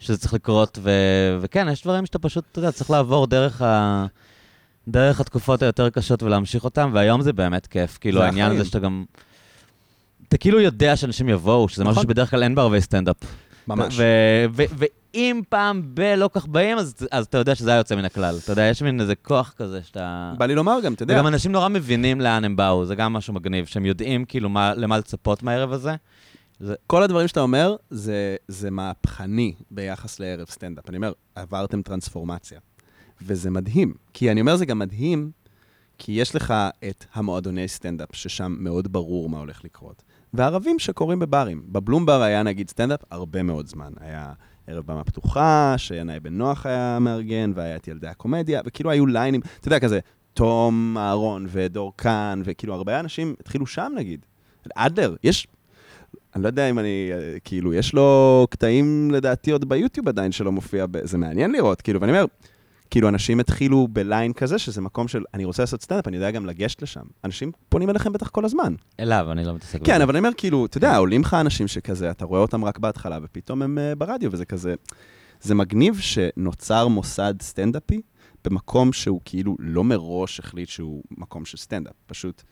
שזה 0.00 0.18
צריך 0.18 0.34
לקרות, 0.34 0.78
ו... 0.82 0.90
וכן, 1.40 1.68
יש 1.68 1.82
דברים 1.82 2.06
שאתה 2.06 2.18
פשוט, 2.18 2.44
אתה 2.52 2.58
יודע, 2.58 2.72
צריך 2.72 2.90
לעבור 2.90 3.26
דרך 3.26 3.62
ה... 3.62 4.06
דרך 4.88 5.20
התקופות 5.20 5.62
היותר 5.62 5.90
קשות 5.90 6.22
ולהמשיך 6.22 6.64
אותן, 6.64 6.90
והיום 6.92 7.22
זה 7.22 7.32
באמת 7.32 7.66
כיף. 7.66 7.98
כאילו, 8.00 8.22
העניין 8.22 8.52
הזה 8.52 8.64
שאתה 8.64 8.78
גם... 8.78 9.04
אתה 10.28 10.38
כאילו 10.38 10.60
יודע 10.60 10.96
שאנשים 10.96 11.28
יבואו, 11.28 11.68
שזה 11.68 11.84
משהו 11.84 11.92
נכון. 11.92 12.02
שבדרך 12.02 12.30
כלל 12.30 12.42
אין 12.42 12.54
בערבי 12.54 12.80
סטנדאפ. 12.80 13.16
ממש. 13.68 14.00
ואם 14.54 15.42
פעם 15.48 15.82
בלא 15.84 16.30
כך 16.32 16.46
באים, 16.46 16.78
אז, 16.78 16.94
אז 17.10 17.26
אתה 17.26 17.38
יודע 17.38 17.54
שזה 17.54 17.70
היה 17.70 17.78
יוצא 17.78 17.96
מן 17.96 18.04
הכלל. 18.04 18.38
אתה 18.44 18.52
יודע, 18.52 18.62
יש 18.62 18.82
מין 18.82 19.00
איזה 19.00 19.14
כוח 19.14 19.54
כזה 19.56 19.80
שאתה... 19.82 20.32
בא 20.38 20.46
לי 20.46 20.54
לומר 20.54 20.78
גם, 20.84 20.92
אתה 20.92 21.02
יודע. 21.02 21.14
וגם 21.14 21.26
אנשים 21.26 21.52
נורא 21.52 21.68
מבינים 21.68 22.20
לאן 22.20 22.44
הם 22.44 22.56
באו, 22.56 22.84
זה 22.86 22.94
גם 22.94 23.12
משהו 23.12 23.34
מגניב, 23.34 23.66
שהם 23.66 23.86
יודעים 23.86 24.24
כאילו 24.24 24.48
מה, 24.48 24.74
למה 24.74 24.98
לצפות 24.98 25.42
מהערב 25.42 25.72
הזה. 25.72 25.94
זה... 26.60 26.74
כל 26.86 27.02
הדברים 27.02 27.28
שאתה 27.28 27.40
אומר, 27.40 27.76
זה, 27.90 28.36
זה 28.48 28.70
מהפכני 28.70 29.54
ביחס 29.70 30.20
לערב 30.20 30.46
סטנדאפ. 30.48 30.88
אני 30.88 30.96
אומר, 30.96 31.12
עברתם 31.34 31.82
טרנספורמציה. 31.82 32.60
וזה 33.22 33.50
מדהים. 33.50 33.94
כי 34.12 34.30
אני 34.30 34.40
אומר, 34.40 34.56
זה 34.56 34.66
גם 34.66 34.78
מדהים, 34.78 35.30
כי 35.98 36.12
יש 36.12 36.34
לך 36.36 36.54
את 36.88 37.04
המועדוני 37.12 37.68
סטנדאפ, 37.68 38.08
ששם 38.12 38.56
מאוד 38.58 38.92
ברור 38.92 39.28
מה 39.28 39.38
הולך 39.38 39.64
לקרות. 39.64 40.02
וערבים 40.34 40.78
שקורים 40.78 41.18
בברים. 41.18 41.62
בבלומבר 41.66 42.22
היה 42.22 42.42
נגיד 42.42 42.70
סטנדאפ 42.70 43.00
הרבה 43.10 43.42
מאוד 43.42 43.66
זמן. 43.66 43.92
היה 44.00 44.32
ערב 44.66 44.86
במה 44.86 45.04
פתוחה, 45.04 45.74
שינאי 45.76 46.20
בן 46.20 46.34
נוח 46.34 46.66
היה 46.66 46.98
מארגן, 47.00 47.52
והיה 47.54 47.76
את 47.76 47.88
ילדי 47.88 48.06
הקומדיה, 48.06 48.60
וכאילו 48.64 48.90
היו 48.90 49.06
ליינים, 49.06 49.40
אתה 49.60 49.68
יודע, 49.68 49.80
כזה, 49.80 49.98
תום 50.34 50.96
אהרון 50.98 51.46
ודור 51.48 51.92
קאן, 51.96 52.42
וכאילו 52.44 52.74
הרבה 52.74 53.00
אנשים 53.00 53.34
התחילו 53.40 53.66
שם 53.66 53.92
נגיד. 53.96 54.26
אדלר, 54.74 55.16
יש... 55.24 55.46
אני 56.34 56.42
לא 56.42 56.48
יודע 56.48 56.70
אם 56.70 56.78
אני, 56.78 57.10
כאילו, 57.44 57.74
יש 57.74 57.94
לו 57.94 58.46
קטעים 58.50 59.10
לדעתי 59.10 59.50
עוד 59.50 59.68
ביוטיוב 59.68 60.08
עדיין 60.08 60.32
שלא 60.32 60.52
מופיע, 60.52 60.86
ב... 60.90 61.06
זה 61.06 61.18
מעניין 61.18 61.52
לראות, 61.52 61.80
כאילו, 61.80 62.00
ואני 62.00 62.12
אומר, 62.12 62.24
כאילו, 62.90 63.08
אנשים 63.08 63.40
התחילו 63.40 63.88
בליין 63.92 64.32
כזה, 64.32 64.58
שזה 64.58 64.80
מקום 64.80 65.08
של, 65.08 65.24
אני 65.34 65.44
רוצה 65.44 65.62
לעשות 65.62 65.82
סטנדאפ, 65.82 66.08
אני 66.08 66.16
יודע 66.16 66.30
גם 66.30 66.46
לגשת 66.46 66.82
לשם. 66.82 67.02
אנשים 67.24 67.52
פונים 67.68 67.90
אליכם 67.90 68.12
בטח 68.12 68.28
כל 68.28 68.44
הזמן. 68.44 68.74
אליו, 69.00 69.32
אני 69.32 69.44
לא 69.44 69.54
מתעסק 69.54 69.80
בזה. 69.80 69.84
כן, 69.84 70.02
אבל 70.02 70.10
אני 70.10 70.18
אומר, 70.18 70.30
כאילו, 70.36 70.66
אתה 70.66 70.78
יודע, 70.78 70.96
עולים 70.96 71.20
לך 71.20 71.34
אנשים 71.34 71.68
שכזה, 71.68 72.10
אתה 72.10 72.24
רואה 72.24 72.40
אותם 72.40 72.64
רק 72.64 72.78
בהתחלה, 72.78 73.18
ופתאום 73.22 73.62
הם 73.62 73.78
uh, 73.78 73.98
ברדיו, 73.98 74.32
וזה 74.32 74.44
כזה... 74.44 74.74
זה 75.42 75.54
מגניב 75.54 75.98
שנוצר 75.98 76.88
מוסד 76.88 77.34
סטנדאפי 77.42 78.00
במקום 78.44 78.92
שהוא 78.92 79.20
כאילו 79.24 79.56
לא 79.58 79.84
מראש 79.84 80.40
החליט 80.40 80.68
שהוא 80.68 81.02
מקום 81.10 81.44
של 81.44 81.56
סטנדאפ, 81.56 81.94
פשוט... 82.06 82.42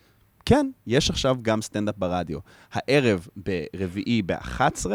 כן, 0.44 0.70
יש 0.86 1.10
עכשיו 1.10 1.36
גם 1.42 1.62
סטנדאפ 1.62 1.94
ברדיו. 1.98 2.38
הערב 2.72 3.26
ברביעי 3.36 4.22
ב-11 4.26 4.86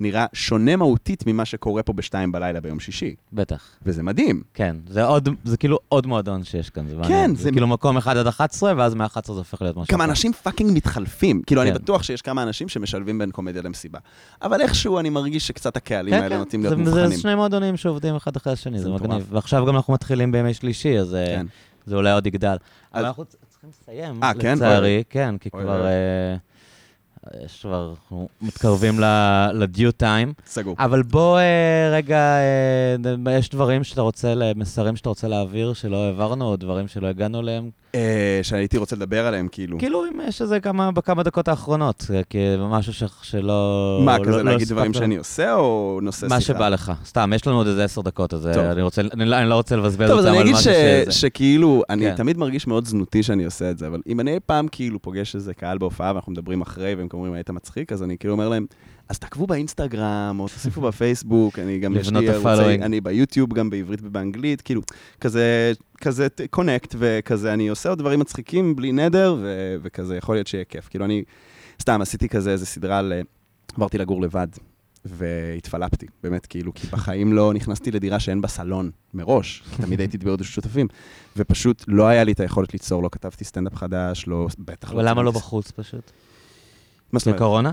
נראה 0.00 0.26
שונה 0.32 0.76
מהותית 0.76 1.24
ממה 1.26 1.44
שקורה 1.44 1.82
פה 1.82 1.92
ב-2 1.92 2.14
בלילה 2.32 2.60
ביום 2.60 2.80
שישי. 2.80 3.14
בטח. 3.32 3.62
וזה 3.82 4.02
מדהים. 4.02 4.42
כן, 4.54 4.76
זה, 4.86 5.04
עוד, 5.04 5.28
זה 5.44 5.56
כאילו 5.56 5.78
עוד 5.88 6.06
מועדון 6.06 6.44
שיש 6.44 6.70
כאן, 6.70 6.88
זה 6.88 6.96
מעניין. 6.96 7.28
כן, 7.28 7.34
זה... 7.34 7.42
זה 7.42 7.50
כאילו 7.50 7.66
מקום 7.66 7.96
1 7.96 8.16
עד 8.16 8.26
11, 8.26 8.72
ואז 8.76 8.94
מ-11 8.94 9.20
זה 9.26 9.32
הופך 9.32 9.62
להיות 9.62 9.76
משהו. 9.76 9.94
כמה 9.94 10.04
אנשים 10.04 10.32
fucking 10.32 10.70
מתחלפים. 10.76 11.42
כאילו, 11.46 11.60
כן. 11.60 11.66
אני 11.66 11.78
בטוח 11.78 12.02
שיש 12.02 12.22
כמה 12.22 12.42
אנשים 12.42 12.68
שמשלבים 12.68 13.18
בין 13.18 13.30
קומדיה 13.30 13.62
למסיבה. 13.62 13.98
אבל 14.42 14.60
איכשהו 14.60 14.98
אני 14.98 15.10
מרגיש 15.10 15.46
שקצת 15.46 15.76
הקהלים 15.76 16.14
כן, 16.14 16.22
האלה 16.22 16.34
כן. 16.34 16.38
נוטים 16.38 16.62
להיות 16.62 16.76
זה, 16.76 16.82
מובחנים. 16.82 17.10
זה 17.10 17.20
שני 17.20 17.34
מועדונים 17.34 17.76
שעובדים 17.76 18.16
אחד 18.16 18.36
אחרי 18.36 18.52
השני, 18.52 18.78
זה, 18.78 18.84
זה 18.84 18.90
מגניב. 18.90 19.26
ועכשיו 19.30 19.66
גם 19.66 19.76
אנחנו 19.76 19.92
מתחילים 19.92 20.32
בימי 20.32 20.54
שלישי, 20.54 20.98
אז 20.98 21.14
אה, 21.14 21.26
כן. 21.26 21.46
זה 21.86 21.96
אולי 21.96 22.12
עוד 22.12 22.26
יגדל. 22.26 22.56
אז... 22.92 23.04
צריכים 23.60 23.70
לסיים, 23.82 24.22
아, 24.22 24.40
כן? 24.40 24.56
לצערי, 24.56 25.02
כן, 25.10 25.38
כי 25.38 25.48
אוי 25.54 25.62
כבר... 25.62 25.80
אוי. 25.80 25.88
אה, 25.88 27.44
יש 27.44 27.60
כבר, 27.62 27.90
אנחנו 27.90 28.28
מתקרבים 28.42 29.00
לדיו 29.54 29.92
טיים. 29.92 30.32
סגור. 30.46 30.76
אבל 30.78 31.02
בוא 31.02 31.38
אה, 31.38 31.90
רגע, 31.92 32.36
אה, 33.26 33.32
יש 33.38 33.48
דברים 33.48 33.84
שאתה 33.84 34.00
רוצה, 34.00 34.34
מסרים 34.56 34.96
שאתה 34.96 35.08
רוצה 35.08 35.28
להעביר 35.28 35.72
שלא 35.72 36.04
העברנו, 36.04 36.44
או 36.44 36.56
דברים 36.56 36.88
שלא 36.88 37.06
הגענו 37.06 37.40
אליהם? 37.40 37.70
אה, 37.94 38.40
שהייתי 38.42 38.78
רוצה 38.78 38.96
לדבר 38.96 39.26
עליהם, 39.26 39.48
כאילו. 39.52 39.78
כאילו, 39.78 40.04
אם 40.04 40.20
יש 40.28 40.42
איזה 40.42 40.60
כמה, 40.60 40.90
בכמה 40.92 41.22
דקות 41.22 41.48
האחרונות, 41.48 42.06
כי 42.30 42.38
משהו 42.58 42.92
ש, 42.92 43.02
שלא... 43.22 44.00
מה, 44.04 44.18
לא, 44.18 44.24
כזה 44.24 44.42
לא 44.42 44.52
להגיד 44.52 44.68
דברים 44.68 44.94
שאני 44.94 45.16
עושה, 45.16 45.54
או 45.54 45.98
נושא 46.02 46.20
שיחה? 46.20 46.34
מה 46.34 46.40
שבא 46.40 46.68
לך. 46.68 46.92
סתם, 47.04 47.32
יש 47.34 47.46
לנו 47.46 47.56
עוד 47.56 47.66
איזה 47.66 47.84
עשר 47.84 48.00
דקות, 48.00 48.34
אז 48.34 48.46
אני, 48.46 48.82
רוצה, 48.82 49.02
אני, 49.12 49.24
לא, 49.24 49.36
אני 49.36 49.48
לא 49.48 49.54
רוצה 49.54 49.76
לבזבז 49.76 50.10
אותם 50.10 50.26
על 50.26 50.42
משהו 50.42 50.56
שזה. 50.56 50.72
טוב, 50.72 50.72
אז 50.72 50.72
אני 50.72 51.02
אגיד 51.02 51.12
שכאילו, 51.12 51.82
אני 51.90 52.04
כן. 52.04 52.16
תמיד 52.16 52.38
מרגיש 52.38 52.66
מאוד 52.66 52.86
זנותי 52.86 53.22
שאני 53.22 53.44
עושה 53.44 53.70
את 53.70 53.78
זה, 53.78 53.86
אבל 53.86 54.00
אם 54.06 54.20
אני 54.20 54.40
פעם 54.46 54.68
כאילו 54.68 55.02
פוגש 55.02 55.34
איזה 55.34 55.54
קהל 55.54 55.78
בהופעה, 55.78 56.12
ואנחנו 56.12 56.32
מדברים 56.32 56.60
אחרי, 56.60 56.94
והם 56.94 57.08
אומרים, 57.12 57.32
היית 57.32 57.50
מצחיק, 57.50 57.92
אז 57.92 58.02
אני 58.02 58.18
כאילו 58.18 58.32
אומר 58.32 58.48
להם, 58.48 58.66
אז 59.10 59.18
תעקבו 59.18 59.46
באינסטגרם, 59.46 60.36
או 60.40 60.48
תוסיפו 60.48 60.80
בפייסבוק, 60.80 61.58
אני 61.58 61.78
גם 61.78 61.96
יש 61.96 62.10
לי 62.10 62.28
ערוצי, 62.28 62.74
אני 62.82 63.00
ביוטיוב, 63.00 63.54
גם 63.54 63.70
בעברית 63.70 64.00
ובאנגלית, 64.02 64.62
כאילו, 64.62 64.82
כזה, 65.20 65.72
כזה 66.00 66.26
קונקט, 66.50 66.94
וכזה, 66.98 67.52
אני 67.52 67.68
עושה 67.68 67.88
עוד 67.88 67.98
דברים 67.98 68.20
מצחיקים 68.20 68.76
בלי 68.76 68.92
נדר, 68.92 69.36
ו- 69.40 69.76
וכזה, 69.82 70.16
יכול 70.16 70.34
להיות 70.34 70.46
שיהיה 70.46 70.64
כיף. 70.64 70.88
כאילו, 70.88 71.04
אני 71.04 71.24
סתם 71.80 72.00
עשיתי 72.02 72.28
כזה 72.28 72.50
איזה 72.50 72.66
סדרה 72.66 72.98
על... 72.98 73.12
עברתי 73.76 73.98
לגור 73.98 74.22
לבד, 74.22 74.48
והתפלפתי, 75.04 76.06
באמת, 76.22 76.46
כאילו, 76.46 76.74
כי 76.74 76.86
בחיים 76.86 77.32
לא 77.32 77.52
נכנסתי 77.54 77.90
לדירה 77.90 78.20
שאין 78.20 78.40
בה 78.40 78.48
סלון 78.48 78.90
מראש, 79.14 79.62
תמיד 79.82 80.00
הייתי 80.00 80.18
בעוד 80.18 80.42
שותפים, 80.42 80.88
ופשוט 81.36 81.84
לא 81.88 82.06
היה 82.06 82.24
לי 82.24 82.32
את 82.32 82.40
היכולת 82.40 82.72
ליצור, 82.72 83.02
לא 83.02 83.08
כתבתי 83.12 83.44
סטנדאפ 83.44 83.74
חדש, 83.74 84.24
לא, 84.26 84.46
בטח 84.58 84.92
לא... 84.92 84.98
ולמה 84.98 85.22
לא 85.22 85.30
בחוץ 85.30 85.70
פשוט? 85.70 86.10
מה 87.12 87.18
זאת 87.18 87.26
אומרת? 87.26 87.40
בקורונה? 87.40 87.72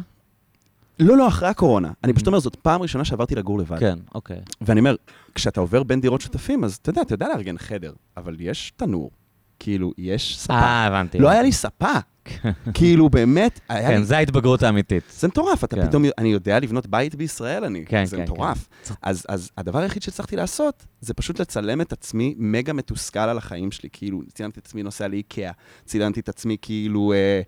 לא, 1.00 1.18
לא, 1.18 1.28
אחרי 1.28 1.50
הקורונה. 1.50 1.92
אני 2.04 2.14
פשוט 2.14 2.28
אומר, 2.28 2.40
זאת 2.40 2.56
פעם 2.56 2.82
ראשונה 2.82 3.06
שעברתי 3.06 3.36
לגור 3.36 3.60
לבד. 3.60 3.80
כן, 3.80 4.00
אוקיי. 4.16 4.38
ואני 4.62 4.80
אומר, 4.80 4.96
כשאתה 5.36 5.60
עובר 5.60 5.84
בין 5.84 6.02
דירות 6.02 6.22
שותפים, 6.22 6.64
אז 6.64 6.76
אתה 6.76 6.90
יודע, 6.90 7.02
אתה 7.02 7.14
יודע 7.14 7.28
לארגן 7.28 7.58
חדר, 7.58 7.94
אבל 8.18 8.36
יש 8.40 8.74
תנור. 8.76 9.12
כאילו, 9.60 9.94
יש 9.98 10.38
ספה. 10.40 10.54
אה, 10.54 10.86
הבנתי. 10.86 11.20
לא 11.20 11.30
היה 11.30 11.42
לי 11.42 11.52
ספה. 11.52 11.94
כאילו, 12.74 13.10
באמת, 13.10 13.60
היה 13.70 13.88
כן, 13.90 14.04
זו 14.04 14.16
ההתבגרות 14.16 14.64
האמיתית. 14.64 15.04
זה 15.12 15.28
מטורף, 15.28 15.64
אתה 15.64 15.76
כן. 15.76 15.88
פתאום, 15.88 16.04
אני 16.18 16.30
יודע 16.30 16.60
לבנות 16.60 16.88
בית 16.88 17.16
בישראל, 17.16 17.64
אני, 17.64 17.86
כן, 17.86 18.06
זה 18.06 18.18
כן, 18.18 18.24
מטורף. 18.24 18.68
כן. 18.88 18.94
אז, 19.02 19.26
אז 19.30 19.52
הדבר 19.58 19.80
היחיד 19.80 20.02
שהצלחתי 20.02 20.36
לעשות, 20.36 20.86
זה 21.02 21.14
פשוט 21.14 21.42
לצלם 21.42 21.82
את 21.82 21.94
עצמי 21.94 22.36
מגה 22.38 22.74
מתוסכל 22.74 23.20
על 23.20 23.38
החיים 23.38 23.72
שלי. 23.72 23.90
כאילו, 23.94 24.22
צילמתי 24.34 24.60
את 24.60 24.66
עצמי 24.66 24.84
נוסע 24.84 25.08
לאיקאה, 25.08 25.52
צילמתי 25.86 26.20
את 26.20 26.30
עצמי 26.30 26.58
כאילו... 26.62 27.14
אה, 27.14 27.42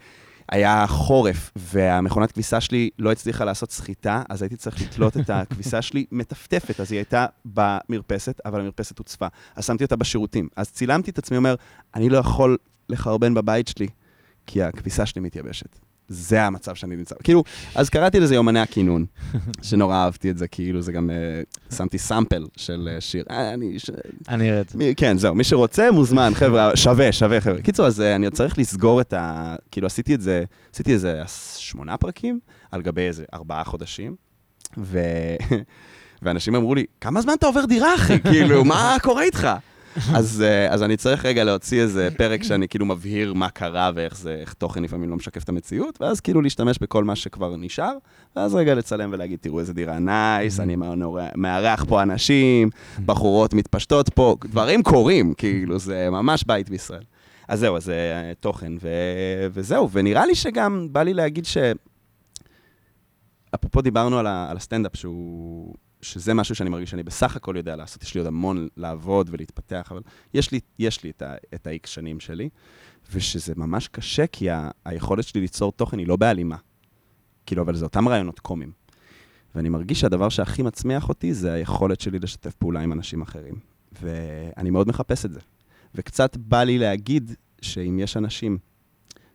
היה 0.51 0.87
חורף, 0.87 1.51
והמכונת 1.55 2.31
כביסה 2.31 2.61
שלי 2.61 2.89
לא 2.99 3.11
הצליחה 3.11 3.45
לעשות 3.45 3.71
סחיטה, 3.71 4.23
אז 4.29 4.41
הייתי 4.41 4.57
צריך 4.57 4.81
לתלות 4.81 5.17
את 5.17 5.29
הכביסה 5.29 5.81
שלי 5.87 6.05
מטפטפת, 6.11 6.79
אז 6.79 6.91
היא 6.91 6.97
הייתה 6.97 7.25
במרפסת, 7.45 8.41
אבל 8.45 8.59
המרפסת 8.59 8.97
הוצפה. 8.97 9.27
אז 9.55 9.65
שמתי 9.65 9.83
אותה 9.83 9.95
בשירותים. 9.95 10.47
אז 10.55 10.71
צילמתי 10.71 11.11
את 11.11 11.17
עצמי, 11.17 11.37
אומר, 11.37 11.55
אני 11.95 12.09
לא 12.09 12.17
יכול 12.17 12.57
לחרבן 12.89 13.33
בבית 13.33 13.67
שלי, 13.67 13.87
כי 14.47 14.63
הכביסה 14.63 15.05
שלי 15.05 15.21
מתייבשת. 15.21 15.79
זה 16.09 16.43
המצב 16.43 16.75
שאני 16.75 16.95
נמצא. 16.95 17.15
כאילו, 17.23 17.43
אז 17.75 17.89
קראתי 17.89 18.19
לזה 18.19 18.35
יומני 18.35 18.59
הכינון, 18.59 19.05
שנורא 19.61 19.95
אהבתי 19.95 20.29
את 20.29 20.37
זה, 20.37 20.47
כאילו, 20.47 20.81
זה 20.81 20.91
גם, 20.91 21.09
uh, 21.09 21.75
שמתי 21.75 21.97
סאמפל 21.97 22.45
של 22.57 22.89
uh, 22.97 23.01
שיר. 23.01 23.23
אה, 23.31 23.53
אני... 23.53 23.79
ש... 23.79 23.89
אני 24.29 24.49
זה. 24.69 24.91
כן, 24.97 25.17
זהו, 25.17 25.35
מי 25.35 25.43
שרוצה 25.43 25.91
מוזמן, 25.91 26.31
חבר'ה, 26.35 26.71
שווה, 26.83 27.11
שווה, 27.11 27.41
חבר'ה. 27.41 27.61
קיצור, 27.61 27.85
אז 27.85 27.99
uh, 27.99 28.03
אני 28.15 28.25
עוד 28.25 28.33
צריך 28.33 28.57
לסגור 28.57 29.01
את 29.01 29.13
ה... 29.13 29.55
כאילו, 29.71 29.87
עשיתי 29.87 30.15
את 30.15 30.21
זה, 30.21 30.43
עשיתי 30.73 30.93
איזה 30.93 31.21
שמונה 31.57 31.97
פרקים, 31.97 32.39
על 32.71 32.81
גבי 32.81 33.01
איזה 33.01 33.23
ארבעה 33.33 33.63
חודשים, 33.63 34.15
ו... 34.77 34.99
ואנשים 36.21 36.55
אמרו 36.55 36.75
לי, 36.75 36.85
כמה 37.01 37.21
זמן 37.21 37.33
אתה 37.33 37.47
עובר 37.47 37.65
דירה, 37.65 37.95
אחי? 37.95 38.19
כאילו, 38.19 38.65
מה 38.65 38.97
קורה 39.01 39.23
איתך? 39.23 39.47
אז, 40.15 40.43
אה, 40.47 40.73
אז 40.73 40.83
אני 40.83 40.97
צריך 40.97 41.25
רגע 41.25 41.43
להוציא 41.43 41.81
איזה 41.81 42.09
פרק 42.17 42.43
שאני 42.43 42.67
כאילו 42.67 42.85
מבהיר 42.85 43.33
מה 43.33 43.49
קרה 43.49 43.91
ואיך 43.95 44.17
זה, 44.17 44.35
איך 44.41 44.53
תוכן 44.53 44.83
לפעמים 44.83 45.09
לא 45.09 45.15
משקף 45.15 45.43
את 45.43 45.49
המציאות, 45.49 46.01
ואז 46.01 46.21
כאילו 46.21 46.41
להשתמש 46.41 46.77
בכל 46.81 47.03
מה 47.03 47.15
שכבר 47.15 47.55
נשאר, 47.57 47.97
ואז 48.35 48.55
רגע 48.55 48.75
לצלם 48.75 49.09
ולהגיד, 49.13 49.39
תראו 49.41 49.59
איזה 49.59 49.73
דירה 49.73 49.99
נייס, 49.99 50.59
אני 50.59 50.75
מארח 51.35 51.85
פה 51.87 52.01
אנשים, 52.01 52.69
בחורות 53.05 53.53
מתפשטות 53.53 54.09
פה, 54.09 54.35
דברים 54.45 54.83
קורים, 54.83 55.33
כאילו, 55.33 55.79
זה 55.79 56.09
ממש 56.09 56.43
בית 56.47 56.69
בישראל. 56.69 57.03
אז 57.47 57.59
זהו, 57.59 57.77
אז 57.77 57.83
זה 57.83 57.93
אה, 57.93 58.33
תוכן, 58.39 58.73
ו... 58.81 58.89
וזהו, 59.51 59.89
ונראה 59.91 60.25
לי 60.25 60.35
שגם 60.35 60.87
בא 60.91 61.03
לי 61.03 61.13
להגיד 61.13 61.45
ש... 61.45 61.57
אפרופו 63.55 63.81
דיברנו 63.81 64.19
על, 64.19 64.27
ה... 64.27 64.47
על 64.49 64.57
הסטנדאפ, 64.57 64.95
שהוא... 64.95 65.73
שזה 66.01 66.33
משהו 66.33 66.55
שאני 66.55 66.69
מרגיש 66.69 66.89
שאני 66.89 67.03
בסך 67.03 67.35
הכל 67.35 67.55
יודע 67.57 67.75
לעשות, 67.75 68.03
יש 68.03 68.13
לי 68.13 68.19
עוד 68.19 68.27
המון 68.27 68.67
לעבוד 68.77 69.29
ולהתפתח, 69.31 69.87
אבל 69.91 70.01
יש 70.33 70.51
לי, 70.51 70.59
יש 70.79 71.03
לי 71.03 71.09
את, 71.09 71.21
ה... 71.21 71.35
את 71.53 71.67
ה-X 71.67 71.87
שנים 71.87 72.19
שלי, 72.19 72.49
ושזה 73.13 73.53
ממש 73.57 73.87
קשה, 73.87 74.27
כי 74.27 74.49
ה... 74.49 74.69
היכולת 74.85 75.23
שלי 75.23 75.41
ליצור 75.41 75.71
תוכן 75.71 75.99
היא 75.99 76.07
לא 76.07 76.15
בהלימה. 76.15 76.57
כאילו, 77.45 77.61
אבל 77.61 77.75
זה 77.75 77.85
אותם 77.85 78.07
רעיונות 78.07 78.39
קומיים. 78.39 78.71
ואני 79.55 79.69
מרגיש 79.69 79.99
שהדבר 79.99 80.29
שהכי 80.29 80.61
מצמיח 80.61 81.09
אותי 81.09 81.33
זה 81.33 81.53
היכולת 81.53 82.01
שלי 82.01 82.19
לשתף 82.19 82.55
פעולה 82.55 82.81
עם 82.81 82.93
אנשים 82.93 83.21
אחרים. 83.21 83.55
ואני 84.01 84.69
מאוד 84.69 84.87
מחפש 84.87 85.25
את 85.25 85.31
זה. 85.31 85.39
וקצת 85.95 86.37
בא 86.37 86.63
לי 86.63 86.77
להגיד 86.77 87.31
שאם 87.61 87.99
יש 87.99 88.17
אנשים 88.17 88.57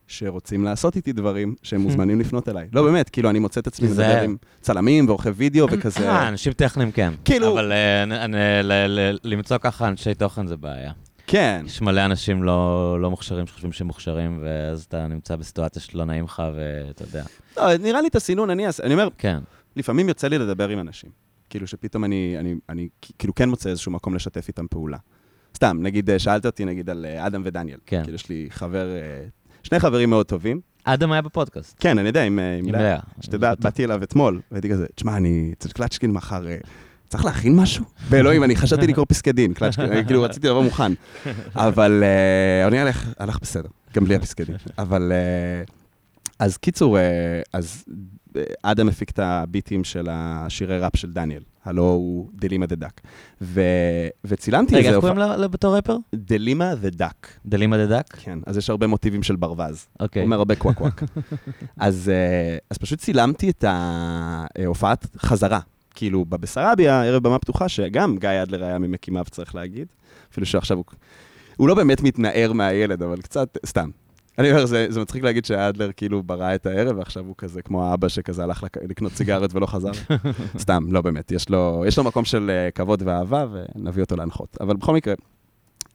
שרוצים 0.07 0.65
לעשות 0.65 0.97
איתי 0.97 1.13
דברים, 1.13 1.55
שהם 1.63 1.81
מוזמנים 1.87 2.21
לפנות 2.21 2.49
אליי. 2.49 2.69
לא, 2.73 2.83
באמת, 2.83 3.09
כאילו, 3.09 3.31
אני 3.31 3.39
מוצא 3.39 3.61
את 3.61 3.67
עצמי 3.67 3.89
מדבר 3.89 4.21
עם 4.21 4.37
צלמים 4.61 5.07
ועורכי 5.07 5.29
וידאו 5.29 5.67
וכזה. 5.71 6.11
אה, 6.11 6.29
אנשים 6.29 6.53
טכניים 6.53 6.93
כן. 6.93 7.13
כאילו... 7.25 7.53
אבל 7.53 7.73
אה, 7.73 9.13
למצוא 9.25 9.59
ככה 9.59 9.89
אנשי 9.89 10.15
תוכן 10.15 10.47
זה 10.47 10.57
בעיה. 10.57 10.93
כן. 11.27 11.63
יש 11.67 11.83
מלא 11.83 12.05
אנשים 12.05 12.43
לא, 12.43 12.99
לא 13.01 13.11
מוכשרים 13.11 13.47
שחושבים 13.47 13.73
שהם 13.73 13.87
מוכשרים, 13.87 14.39
ואז 14.43 14.83
אתה 14.83 15.07
נמצא 15.07 15.37
בסיטואציה 15.37 15.83
שלא 15.83 16.05
נעים 16.05 16.25
לך, 16.25 16.43
ואתה 16.57 17.03
יודע. 17.03 17.25
לא, 17.57 17.77
נראה 17.77 18.01
לי 18.01 18.09
את 18.09 18.17
הסינון, 18.17 18.51
אני, 18.51 18.67
אני 18.83 18.95
אומר, 18.95 19.09
כן. 19.19 19.39
לפעמים 19.77 20.09
יוצא 20.09 20.29
לי 20.29 20.39
לדבר 20.39 20.69
עם 20.69 20.81
אנשים. 20.81 21.11
כאילו 21.51 21.67
שפתאום 21.67 22.05
אני, 22.05 22.37
אני, 22.39 22.55
אני 22.69 22.89
כאילו 23.19 23.35
כן 23.35 23.49
מוצא 23.49 23.71
איזשהו 23.71 23.93
מקום 23.93 24.15
לשתף 24.15 24.49
איתם 24.49 24.67
פעולה. 24.67 24.99
סתם, 25.57 25.79
נגיד, 25.83 26.11
אה, 26.11 26.19
שאלת 26.19 26.47
אותי 26.47 26.65
נגיד 26.65 26.91
על 26.91 27.07
אה, 27.07 27.27
אדם 27.27 27.43
ודניאל. 27.45 27.79
כן. 27.87 28.03
כאילו, 28.03 28.15
יש 28.15 28.29
לי 28.29 28.47
חבר, 28.51 28.87
אה, 28.87 29.27
שני 29.65 29.81
חברים 29.81 30.11
מאוד 30.11 30.27
טובים. 30.27 30.61
אדם 30.85 31.13
היה 31.13 31.23
בפודקאסט. 31.23 31.77
כן, 31.81 31.99
אני 31.99 32.09
יודע, 32.09 32.23
עם, 32.23 32.39
עם 32.59 32.73
לאה. 32.73 32.99
שתדע, 33.21 33.55
באתי 33.55 33.85
אליו 33.85 34.03
אתמול, 34.03 34.41
והייתי 34.53 34.71
כזה, 34.71 34.87
תשמע, 34.95 35.17
אני 35.17 35.53
צריך 35.59 35.75
קלצ'קין 35.75 36.13
מחר, 36.13 36.43
צריך 37.09 37.25
להכין 37.25 37.57
משהו? 37.57 37.85
באלוהים, 38.11 38.45
אני 38.45 38.57
חשבתי 38.57 38.87
לקרוא 38.87 39.07
פסקי 39.09 39.33
דין, 39.33 39.55
קלצ'קין, 39.55 40.05
כאילו, 40.07 40.23
רציתי 40.23 40.49
לבוא 40.49 40.63
מוכן. 40.65 40.93
אבל 41.57 42.05
אני 42.67 42.79
הלך 43.19 43.39
בסדר, 43.43 43.69
גם 43.95 44.05
בלי 44.05 44.15
הפסקי 44.15 44.45
דין. 44.45 44.57
אבל, 44.79 45.13
אז 46.39 46.57
קיצור, 46.57 46.99
אז 47.53 47.85
אדם 48.63 48.89
הפיק 48.89 49.11
את 49.11 49.19
הביטים 49.19 49.85
של 49.85 50.07
השירי 50.11 50.79
ראפ 50.79 50.97
של 50.97 51.13
דניאל. 51.13 51.43
הלא 51.65 51.83
הוא 51.83 52.29
דלימה 52.35 52.67
the 52.67 52.77
duck. 52.77 53.01
וצילמתי 54.25 54.77
איזה... 54.77 54.89
רגע, 54.89 54.97
איך 54.97 55.01
קוראים 55.01 55.19
לה 55.19 55.49
בתור 55.49 55.77
רפר? 55.77 55.97
דלימה 56.15 56.75
the 56.75 56.91
duck. 56.91 57.39
דלימה 57.47 57.77
the 57.77 57.87
duck? 57.87 58.17
כן, 58.17 58.39
אז 58.47 58.57
יש 58.57 58.71
הרבה 58.71 58.87
מוטיבים 58.87 59.23
של 59.23 59.37
ברווז. 59.37 59.87
אוקיי. 60.01 60.23
הוא 60.23 60.27
אומר 60.27 60.37
הרבה 60.37 60.55
קוואק 60.55 60.77
קוואק. 60.79 61.03
אז, 61.77 62.09
אה, 62.09 62.59
אז 62.71 62.79
פשוט 62.79 62.99
צילמתי 62.99 63.51
את 63.51 63.65
ההופעת 63.69 65.07
חזרה. 65.19 65.61
כאילו, 65.95 66.25
בבסרביה, 66.25 67.05
ערב 67.05 67.23
במה 67.23 67.39
פתוחה, 67.39 67.69
שגם 67.69 68.19
גיא 68.19 68.43
אדלר 68.43 68.65
היה 68.65 68.79
ממקימיו, 68.79 69.25
צריך 69.31 69.55
להגיד. 69.55 69.87
אפילו 70.33 70.47
שעכשיו 70.47 70.77
הוא... 70.77 70.85
הוא 71.57 71.69
לא 71.69 71.75
באמת 71.75 72.03
מתנער 72.03 72.53
מהילד, 72.53 73.03
אבל 73.03 73.21
קצת, 73.21 73.59
סתם, 73.67 73.91
אני 74.39 74.51
אומר, 74.51 74.67
זה, 74.67 74.87
זה 74.89 75.01
מצחיק 75.01 75.23
להגיד 75.23 75.45
שאדלר 75.45 75.91
כאילו 75.97 76.23
ברא 76.23 76.55
את 76.55 76.67
הערב, 76.67 76.99
ועכשיו 76.99 77.25
הוא 77.25 77.35
כזה 77.39 77.63
כמו 77.63 77.85
האבא 77.85 78.09
שכזה 78.09 78.43
הלך 78.43 78.63
לק... 78.63 78.77
לקנות 78.89 79.13
סיגריות 79.13 79.55
ולא 79.55 79.67
חזר. 79.67 79.91
סתם, 80.59 80.85
לא 80.89 81.01
באמת, 81.01 81.33
יש 81.33 81.49
לו, 81.49 81.85
יש 81.87 81.99
לו 81.99 82.05
מקום 82.05 82.25
של 82.25 82.51
uh, 82.51 82.73
כבוד 82.73 83.03
ואהבה, 83.07 83.47
ונביא 83.53 84.03
אותו 84.03 84.17
להנחות. 84.17 84.57
אבל 84.61 84.77
בכל 84.77 84.95
מקרה, 84.95 85.15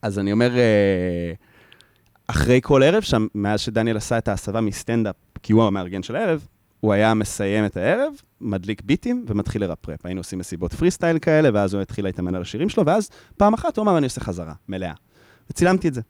אז 0.02 0.20
אני 0.20 0.32
אומר, 0.32 0.52
uh, 0.52 1.38
אחרי 2.28 2.60
כל 2.64 2.84
ערב 2.84 3.02
שם, 3.04 3.28
מאז 3.36 3.60
שדניאל 3.60 3.98
עשה 3.98 4.18
את 4.18 4.28
ההסבה 4.28 4.62
מסטנדאפ, 4.62 5.16
כי 5.44 5.54
הוא 5.54 5.64
המארגן 5.64 6.04
של 6.04 6.16
הערב, 6.16 6.48
הוא 6.80 6.94
היה 6.94 7.14
מסיים 7.14 7.66
את 7.66 7.78
הערב, 7.78 8.14
מדליק 8.42 8.82
ביטים 8.82 9.26
ומתחיל 9.28 9.62
לרפרפ. 9.62 10.06
היינו 10.06 10.20
עושים 10.20 10.40
מסיבות 10.40 10.74
פרי 10.74 10.92
סטייל 10.92 11.20
כאלה, 11.20 11.50
ואז 11.54 11.74
הוא 11.74 11.82
התחיל 11.82 12.06
להתאמן 12.06 12.36
על 12.36 12.42
השירים 12.42 12.70
שלו, 12.70 12.86
ואז 12.86 13.10
פעם 13.38 13.54
אחת 13.54 13.78
הוא 13.78 13.84
אמר, 13.84 13.98
אני 13.98 14.06
עושה 14.06 14.22
חזרה, 14.22 14.54
מלאה. 14.70 14.94
וצילמתי 15.50 15.88
את 15.88 15.94
זה. 15.94 16.02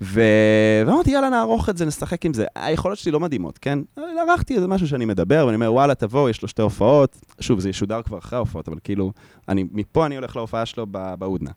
ואמרתי, 0.00 1.10
יאללה, 1.10 1.30
נערוך 1.30 1.68
את 1.68 1.76
זה, 1.76 1.84
נשחק 1.84 2.26
עם 2.26 2.34
זה. 2.34 2.46
היכולות 2.54 2.98
שלי 2.98 3.12
לא 3.12 3.20
מדהימות, 3.20 3.58
כן? 3.58 3.78
ערכתי 3.96 4.54
איזה 4.54 4.68
משהו 4.68 4.88
שאני 4.88 5.04
מדבר, 5.04 5.44
ואני 5.46 5.54
אומר, 5.54 5.72
וואלה, 5.72 5.94
תבוא, 5.94 6.30
יש 6.30 6.42
לו 6.42 6.48
שתי 6.48 6.62
הופעות. 6.62 7.20
שוב, 7.40 7.60
זה 7.60 7.68
ישודר 7.68 8.02
כבר 8.02 8.18
אחרי 8.18 8.36
ההופעות, 8.36 8.68
אבל 8.68 8.78
כאילו, 8.84 9.12
אני, 9.48 9.64
מפה 9.72 10.06
אני 10.06 10.16
הולך 10.16 10.36
להופעה 10.36 10.66
שלו 10.66 10.86
בהודנה. 11.18 11.50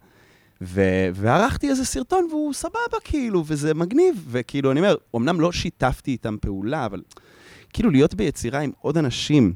וערכתי 1.13 1.69
איזה 1.69 1.85
סרטון, 1.85 2.27
והוא 2.29 2.53
סבבה, 2.53 2.97
כאילו, 3.03 3.43
וזה 3.47 3.73
מגניב. 3.73 4.25
וכאילו, 4.29 4.71
אני 4.71 4.79
אומר, 4.79 4.95
אמנם 5.15 5.39
לא 5.39 5.51
שיתפתי 5.51 6.11
איתם 6.11 6.35
פעולה, 6.41 6.85
אבל 6.85 7.01
כאילו, 7.73 7.89
להיות 7.89 8.13
ביצירה 8.13 8.59
עם 8.59 8.71
עוד 8.81 8.97
אנשים, 8.97 9.53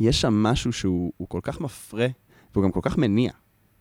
יש 0.00 0.20
שם 0.20 0.34
משהו 0.34 0.72
שהוא 0.72 1.12
כל 1.28 1.40
כך 1.42 1.60
מפרה, 1.60 2.06
והוא 2.54 2.64
גם 2.64 2.70
כל 2.70 2.80
כך 2.82 2.98
מניע. 2.98 3.30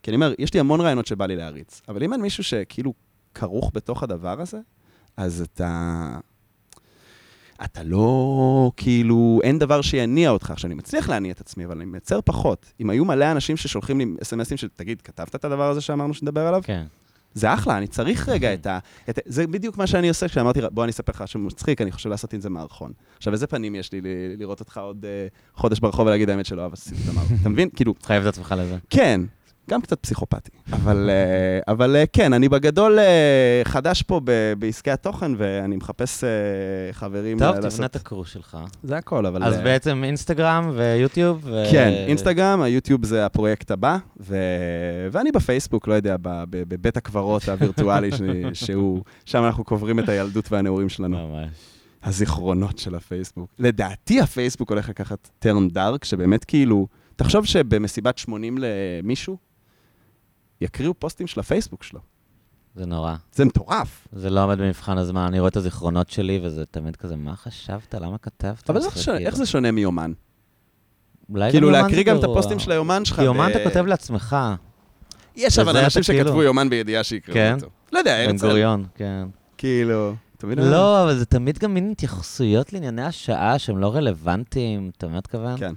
כי 0.03 0.11
אני 0.11 0.15
אומר, 0.15 0.33
יש 0.39 0.53
לי 0.53 0.59
המון 0.59 0.81
רעיונות 0.81 1.05
שבא 1.05 1.25
לי 1.25 1.35
להריץ, 1.35 1.81
אבל 1.89 2.03
אם 2.03 2.13
אין 2.13 2.21
מישהו 2.21 2.43
שכאילו 2.43 2.93
כרוך 3.35 3.71
בתוך 3.73 4.03
הדבר 4.03 4.41
הזה, 4.41 4.59
אז 5.17 5.41
אתה... 5.41 6.19
אתה 7.63 7.83
לא, 7.83 8.71
כאילו, 8.77 9.39
אין 9.43 9.59
דבר 9.59 9.81
שיניע 9.81 10.29
אותך. 10.29 10.51
עכשיו, 10.51 10.67
אני 10.67 10.75
מצליח 10.75 11.09
להניע 11.09 11.31
את 11.31 11.41
עצמי, 11.41 11.65
אבל 11.65 11.75
אני 11.75 11.85
מייצר 11.85 12.19
פחות. 12.21 12.73
אם 12.79 12.89
היו 12.89 13.05
מלא 13.05 13.31
אנשים 13.31 13.57
ששולחים 13.57 13.97
לי 13.99 14.05
אס.אם.אסים 14.21 14.57
של, 14.57 14.67
תגיד, 14.75 15.01
כתבת 15.01 15.35
את 15.35 15.45
הדבר 15.45 15.69
הזה 15.69 15.81
שאמרנו 15.81 16.13
שנדבר 16.13 16.47
עליו? 16.47 16.61
כן. 16.63 16.85
זה 17.33 17.53
אחלה, 17.53 17.77
אני 17.77 17.87
צריך 17.87 18.29
רגע 18.29 18.53
את 18.53 18.67
ה... 18.67 18.79
את, 19.09 19.19
זה 19.25 19.47
בדיוק 19.47 19.77
מה 19.77 19.87
שאני 19.87 20.09
עושה 20.09 20.27
כשאמרתי, 20.27 20.59
בוא 20.71 20.83
אני 20.83 20.91
אספר 20.91 21.11
לך 21.11 21.21
משהו 21.21 21.39
מצחיק, 21.39 21.81
אני 21.81 21.91
חושב 21.91 22.09
לעשות 22.09 22.33
עם 22.33 22.41
זה 22.41 22.49
מערכון. 22.49 22.91
עכשיו, 23.17 23.33
איזה 23.33 23.47
פנים 23.47 23.75
יש 23.75 23.91
לי 23.91 24.01
לראות 24.37 24.59
אותך 24.59 24.77
עוד 24.77 25.05
uh, 25.05 25.59
חודש 25.59 25.79
ברחוב 25.79 26.07
ולהגיד 26.07 26.29
האמת 26.29 26.45
שלא 26.45 26.69
עשיתי 26.71 27.01
את 27.03 27.09
המערכון. 27.09 27.37
אתה 27.41 27.49
מבין? 27.49 27.69
כאילו... 27.75 27.93
חייב 28.03 28.23
את 28.23 28.33
עצמך 28.33 28.55
לזה. 28.57 28.77
כן, 28.89 29.21
גם 29.69 29.81
קצת 29.81 29.99
פסיכופתי. 29.99 30.51
אבל, 30.73 31.09
אה, 31.09 31.73
אבל 31.73 31.95
אה, 31.95 32.03
כן, 32.13 32.33
אני 32.33 32.49
בגדול 32.49 32.99
אה, 32.99 33.61
חדש 33.63 34.01
פה 34.01 34.21
בעסקי 34.59 34.91
התוכן, 34.91 35.31
ואני 35.37 35.75
מחפש 35.75 36.23
חברים 36.91 37.39
טוב, 37.39 37.55
לעשות... 37.55 37.71
תבנה 37.71 37.85
את 37.85 37.95
הקורס 37.95 38.29
שלך. 38.29 38.57
זה 38.83 38.97
הכל, 38.97 39.25
אבל... 39.25 39.43
אז 39.43 39.57
בעצם 39.57 40.03
אינסטגרם 40.03 40.71
ויוטיוב? 40.75 41.41
ו... 41.43 41.63
כן, 41.71 41.89
אינסטגרם, 42.07 42.61
היוטיוב 42.61 43.05
זה 43.05 43.25
הפרויקט 43.25 43.71
הבא, 43.71 43.97
ו... 44.19 44.37
ואני 45.11 45.31
בפייסבוק, 45.31 45.87
לא 45.87 45.93
יודע, 45.93 46.15
בבית 46.49 46.97
הקברות 46.97 47.49
הווירטואלי, 47.49 48.11
ש... 48.11 48.21
שהוא... 48.53 49.03
שם 49.25 49.43
אנחנו 49.43 49.63
קוברים 49.63 49.99
את 49.99 50.09
הילדות 50.09 50.51
והנעורים 50.51 50.89
שלנו. 50.89 51.27
ממש. 51.27 51.49
הזיכרונות 52.03 52.77
של 52.77 52.95
הפייסבוק. 52.95 53.49
לדעתי 53.59 54.21
הפייסבוק 54.21 54.69
הולך 54.69 54.89
לקחת 54.89 55.29
טרם 55.39 55.67
דארק, 55.67 56.05
שבאמת 56.05 56.43
כאילו... 56.43 56.87
תחשוב 57.15 57.45
שבמסיבת 57.45 58.17
80 58.17 58.57
למישהו, 58.59 59.37
יקריאו 60.65 60.93
פוסטים 60.99 61.27
של 61.27 61.39
הפייסבוק 61.39 61.83
שלו. 61.83 61.99
זה 62.75 62.85
נורא. 62.85 63.15
זה 63.33 63.45
מטורף. 63.45 64.07
זה 64.11 64.29
לא 64.29 64.43
עומד 64.43 64.57
במבחן 64.57 64.97
הזמן, 64.97 65.21
אני 65.21 65.39
רואה 65.39 65.49
את 65.49 65.55
הזיכרונות 65.55 66.09
שלי, 66.09 66.39
וזה 66.43 66.65
תמיד 66.65 66.95
כזה, 66.95 67.15
מה 67.15 67.35
חשבת? 67.35 67.95
למה 67.95 68.17
כתבת? 68.17 68.69
אבל 68.69 68.81
איך, 68.81 68.97
ש... 68.97 69.09
איך 69.09 69.35
זה 69.35 69.45
שונה 69.45 69.71
מיומן? 69.71 70.11
אולי 71.29 71.51
כאילו, 71.51 71.71
להקריא 71.71 72.03
גם 72.03 72.17
את 72.17 72.23
הפוסטים 72.23 72.59
של 72.59 72.71
היומן 72.71 73.05
שלך. 73.05 73.17
כי 73.17 73.23
יומן 73.23 73.51
אתה 73.51 73.63
כותב 73.63 73.85
לעצמך. 73.85 74.35
יש 75.35 75.59
אבל 75.59 75.77
אנשים 75.77 76.03
שכתבו 76.03 76.29
כאילו... 76.29 76.43
יומן 76.43 76.69
בידיעה 76.69 77.03
שיקראו 77.03 77.33
כן? 77.33 77.55
אותו. 77.55 77.69
לא 77.91 77.99
יודע, 77.99 78.17
הרצל. 78.17 78.31
בן 78.31 78.37
גוריון, 78.37 78.85
כן. 78.95 79.27
כאילו, 79.57 80.15
מבין? 80.45 80.59
לא, 80.59 81.03
אבל 81.03 81.17
זה 81.17 81.25
תמיד 81.25 81.57
גם 81.57 81.73
מין 81.73 81.91
התייחסויות 81.91 82.73
לענייני 82.73 83.03
השעה 83.03 83.59
שהם 83.59 83.77
לא 83.77 83.95
רלוונטיים, 83.95 84.91
אתה 84.97 85.05
מבין 85.05 85.13
מה 85.13 85.19
אתכוון? 85.19 85.57
כן. 85.57 85.73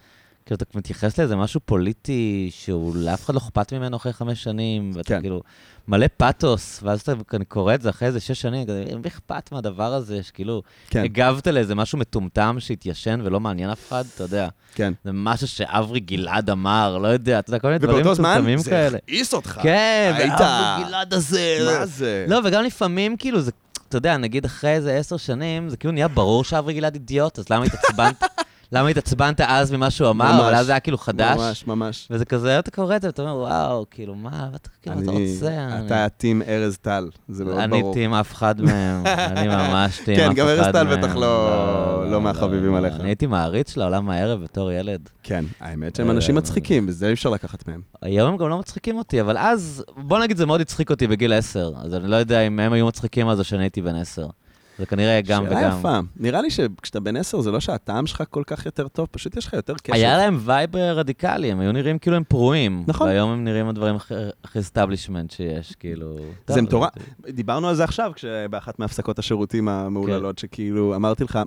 כאילו, 0.48 0.56
אתה 0.56 0.78
מתייחס 0.78 1.18
לאיזה 1.18 1.36
משהו 1.36 1.60
פוליטי 1.64 2.50
שהוא 2.52 2.96
לאף 2.96 3.24
אחד 3.24 3.34
לא 3.34 3.38
אכפת 3.38 3.72
ממנו 3.72 3.96
אחרי 3.96 4.12
חמש 4.12 4.42
שנים, 4.42 4.90
ואתה 4.94 5.08
כן. 5.08 5.20
כאילו 5.20 5.42
מלא 5.88 6.06
פאתוס, 6.16 6.80
ואז 6.82 7.00
אתה 7.00 7.12
קורא 7.48 7.74
את 7.74 7.82
זה 7.82 7.90
אחרי 7.90 8.08
איזה 8.08 8.20
שש 8.20 8.40
שנים, 8.40 8.66
כזה, 8.66 8.84
אם 8.92 9.00
אכפת 9.06 9.52
מהדבר 9.52 9.94
הזה, 9.94 10.22
שכאילו, 10.22 10.62
כן. 10.90 11.04
הגבת 11.04 11.46
לאיזה 11.46 11.74
משהו 11.74 11.98
מטומטם 11.98 12.56
שהתיישן 12.58 13.20
ולא 13.24 13.40
מעניין 13.40 13.70
אף 13.70 13.88
אחד, 13.88 14.04
אתה 14.14 14.24
יודע. 14.24 14.48
כן. 14.74 14.92
זה 15.04 15.10
משהו 15.14 15.48
שאברי 15.48 16.00
גלעד 16.00 16.50
אמר, 16.50 16.98
לא 16.98 17.08
יודע, 17.08 17.38
אתה 17.38 17.50
יודע, 17.50 17.58
כל 17.58 17.68
מיני 17.68 17.78
דברים 17.78 18.06
מטומטמים 18.06 18.62
כאלה. 18.62 18.86
ובאותו 18.88 18.88
זמן 18.88 18.90
זה 18.90 18.96
הכעיס 18.96 19.34
אותך. 19.34 19.58
כן, 19.62 20.12
ואברי 20.18 20.84
גלעד 20.84 21.14
הזה. 21.14 21.58
מה 21.78 21.86
זה? 21.86 22.26
לא, 22.28 22.40
וגם 22.44 22.64
לפעמים, 22.64 23.16
כאילו, 23.16 23.40
זה, 23.40 23.50
אתה 23.88 23.96
יודע, 23.96 24.16
נגיד 24.16 24.44
אחרי 24.44 24.70
איזה 24.70 24.96
עשר 24.96 25.16
שנים, 25.16 25.68
זה 25.68 25.76
כאילו 25.76 25.92
נהיה 25.92 26.08
ברור 26.08 26.44
שאברי 26.44 26.74
גלעד 26.74 26.94
אידיוט, 26.94 27.38
אז 27.38 27.44
למה 27.50 27.64
התעצבנת? 27.64 28.22
למה 28.72 28.88
התעצבנת 28.88 29.40
אז 29.40 29.72
ממה 29.72 29.90
שהוא 29.90 30.10
אמר, 30.10 30.32
ממש, 30.32 30.40
אבל 30.40 30.54
אז 30.54 30.66
זה 30.66 30.72
היה 30.72 30.80
כאילו 30.80 30.98
חדש. 30.98 31.36
ממש, 31.38 31.66
ממש. 31.66 32.08
וזה 32.10 32.24
כזה, 32.24 32.58
אתה 32.58 32.70
קורא 32.70 32.96
את 32.96 33.02
זה 33.02 33.08
ואתה 33.08 33.22
אומר, 33.22 33.36
וואו, 33.36 33.86
כאילו, 33.90 34.14
מה, 34.14 34.48
אתה 34.54 34.68
כאילו, 34.82 35.00
אתה 35.02 35.10
אני- 35.10 35.32
רוצה? 35.34 35.68
אתה 35.86 36.06
team 36.16 36.42
ארז 36.42 36.76
טל, 36.78 37.08
זה 37.28 37.44
מאוד 37.44 37.58
אני 37.58 37.80
ברור. 37.80 37.94
team 37.94 38.14
אף 38.14 38.32
אחד 38.32 38.60
מהם, 38.60 39.02
אני 39.36 39.48
ממש 39.48 39.98
team 40.04 40.14
אף 40.14 40.20
אחד 40.20 40.22
כן, 40.22 40.26
מהם. 40.26 40.34
גם 40.34 40.46
ארז 40.46 40.66
טל 40.72 40.96
בטח 40.96 41.16
לא- 41.16 42.10
לא 42.10 42.20
מהחביבים 42.20 42.74
עליך. 42.74 42.94
אני 43.00 43.08
הייתי 43.08 43.26
מעריץ 43.26 43.72
של 43.74 43.82
העולם 43.82 44.10
הערב 44.10 44.42
בתור 44.42 44.72
ילד. 44.72 45.08
כן, 45.22 45.44
האמת 45.60 45.96
שהם 45.96 46.10
אנשים 46.10 46.34
אה, 46.36 46.40
מצחיקים, 46.40 46.86
וזה 46.88 47.06
אי 47.08 47.12
אפשר 47.12 47.30
לקחת 47.30 47.68
מהם. 47.68 47.80
היום 48.02 48.28
הם 48.32 48.36
גם 48.36 48.48
לא 48.48 48.58
מצחיקים 48.58 48.98
אותי, 48.98 49.20
אבל 49.20 49.38
אז, 49.38 49.84
בוא 49.96 50.18
נגיד, 50.18 50.36
זה 50.36 50.46
מאוד 50.46 50.60
הצחיק 50.60 50.90
אותי 50.90 51.06
בגיל 51.06 51.32
10, 51.32 51.72
אז 51.84 51.94
אני 51.94 52.08
לא 52.10 52.16
יודע 52.16 52.40
אם 52.40 52.60
הם 52.60 52.72
היו 52.72 52.86
מצחיקים 52.86 53.28
אז 53.28 53.38
או 53.38 53.44
שאני 53.44 53.62
הייתי 53.64 53.82
בן 53.82 53.94
10. 53.94 54.26
זה 54.78 54.86
כנראה 54.86 55.20
גם 55.20 55.42
וגם. 55.46 55.52
שאלה 55.60 55.76
יפה. 55.78 55.98
נראה 56.16 56.42
לי 56.42 56.50
שכשאתה 56.50 57.00
בן 57.00 57.16
עשר, 57.16 57.40
זה 57.40 57.50
לא 57.50 57.60
שהטעם 57.60 58.06
שלך 58.06 58.22
כל 58.30 58.42
כך 58.46 58.66
יותר 58.66 58.88
טוב, 58.88 59.08
פשוט 59.10 59.36
יש 59.36 59.46
לך 59.46 59.52
יותר 59.52 59.74
קשב. 59.82 59.92
היה 59.92 60.16
להם 60.16 60.38
וייב 60.40 60.76
רדיקלי, 60.76 61.52
הם 61.52 61.60
היו 61.60 61.72
נראים 61.72 61.98
כאילו 61.98 62.16
הם 62.16 62.24
פרועים. 62.28 62.84
נכון. 62.86 63.08
והיום 63.08 63.30
הם 63.30 63.44
נראים 63.44 63.68
הדברים 63.68 63.96
הכי- 63.96 64.14
הכי 64.44 64.62
establishment 64.62 65.30
שיש, 65.30 65.72
כאילו... 65.74 66.16
זה 66.46 66.62
מטורף. 66.62 66.90
דיברנו 67.28 67.68
על 67.68 67.74
זה 67.74 67.84
עכשיו, 67.84 68.12
כשבאחת 68.14 68.78
מהפסקות 68.78 69.18
השירותים 69.18 69.68
המהוללות, 69.68 70.38
שכאילו, 70.38 70.94
אמרתי 70.96 71.24
לך, 71.24 71.38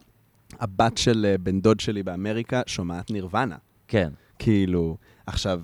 הבת 0.59 0.97
של 0.97 1.25
אה, 1.29 1.37
בן 1.37 1.61
דוד 1.61 1.79
שלי 1.79 2.03
באמריקה 2.03 2.61
שומעת 2.65 3.11
נירוונה. 3.11 3.55
כן. 3.87 4.09
כאילו, 4.39 4.97
עכשיו, 5.27 5.61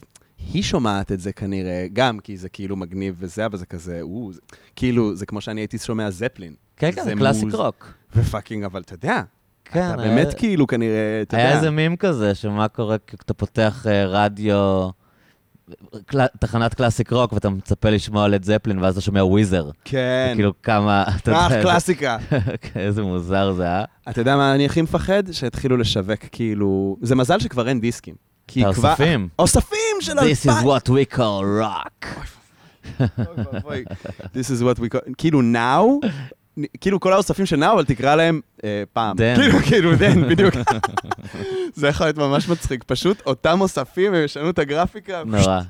היא 0.53 0.63
שומעת 0.63 1.11
את 1.11 1.19
זה 1.19 1.33
כנראה 1.33 1.87
גם 1.93 2.19
כי 2.19 2.37
זה 2.37 2.49
כאילו 2.49 2.75
מגניב 2.75 3.15
וזה, 3.19 3.45
אבל 3.45 3.57
זה 3.57 3.65
כזה, 3.65 3.99
או, 4.01 4.29
זה, 4.33 4.39
כאילו, 4.75 5.15
זה 5.15 5.25
כמו 5.25 5.41
שאני 5.41 5.61
הייתי 5.61 5.77
שומע 5.77 6.09
זפלין. 6.09 6.53
כן, 6.77 6.91
כן, 6.91 7.17
classic 7.17 7.53
rock. 7.53 7.93
ו 8.16 8.21
fucking, 8.21 8.64
אבל 8.64 8.81
אתה 8.81 8.93
יודע, 8.93 9.22
כן, 9.65 9.80
אתה 9.93 10.01
היה- 10.03 10.15
באמת 10.15 10.33
כאילו 10.33 10.67
כנראה, 10.67 11.22
אתה 11.22 11.35
יודע. 11.38 11.45
היה 11.47 11.56
איזה 11.56 11.72
מים 11.72 11.95
כזה, 11.95 12.35
שמה 12.35 12.67
קורה 12.67 12.95
כשאתה 13.07 13.33
פותח 13.33 13.85
אה, 13.89 14.06
רדיו, 14.06 14.89
קל- 16.06 16.25
תחנת 16.39 16.73
קלאסיק 16.73 17.11
רוק, 17.14 17.33
ואתה 17.33 17.49
מצפה 17.49 17.89
לשמוע 17.89 18.27
לד 18.27 18.43
זפלין, 18.43 18.80
ואז 18.80 18.93
אתה 18.93 19.01
שומע 19.01 19.23
וויזר. 19.23 19.69
כן, 19.85 20.31
כאילו 20.35 20.53
כמה, 20.64 21.03
אתה 21.23 21.38
אך, 21.47 21.51
יודע, 21.51 21.64
קלאסיקה. 21.64 22.17
איזה 22.75 23.01
מוזר 23.03 23.53
זה, 23.53 23.67
אה? 23.67 23.83
אתה 24.09 24.22
יודע 24.22 24.35
מה 24.35 24.56
אני 24.56 24.65
הכי 24.65 24.81
מפחד? 24.81 25.23
שהתחילו 25.31 25.77
לשווק 25.77 26.19
כאילו... 26.31 26.97
זה 27.01 27.15
מזל 27.15 27.39
שכבר 27.39 27.67
אין 27.69 27.80
דיסקים. 27.81 28.15
כי 28.47 28.64
כבר... 28.73 28.88
האוספים. 28.88 29.27
אוספים 29.39 29.77
של 30.01 30.11
This 30.19 30.22
אלפיים! 30.22 30.57
is 30.57 30.61
what 30.61 30.88
we 30.89 31.15
call 31.17 31.43
rock. 31.64 32.06
This 34.33 34.49
is 34.49 34.61
what 34.61 34.80
we 34.80 34.89
call... 34.89 34.99
כאילו 35.17 35.41
now, 35.41 36.07
כאילו 36.82 37.00
כל 37.00 37.14
האוספים 37.14 37.45
של 37.45 37.64
now, 37.64 37.74
אבל 37.74 37.86
תקרא 37.86 38.16
להם 38.16 38.42
אה, 38.64 38.84
פעם. 38.94 39.18
דן. 39.18 39.36
כאילו, 39.36 39.60
כאילו, 39.60 39.95
דן, 39.95 40.22
בדיוק. 40.30 40.53
זה 41.74 41.88
יכול 41.88 42.06
להיות 42.06 42.18
ממש 42.18 42.50
מצחיק. 42.50 42.84
פשוט 42.84 43.22
אותם 43.26 43.61
אוספים, 43.61 44.14
הם 44.14 44.24
ישנו 44.24 44.50
את 44.50 44.60
הגרפיקה. 44.60 45.24
נורא. 45.26 45.61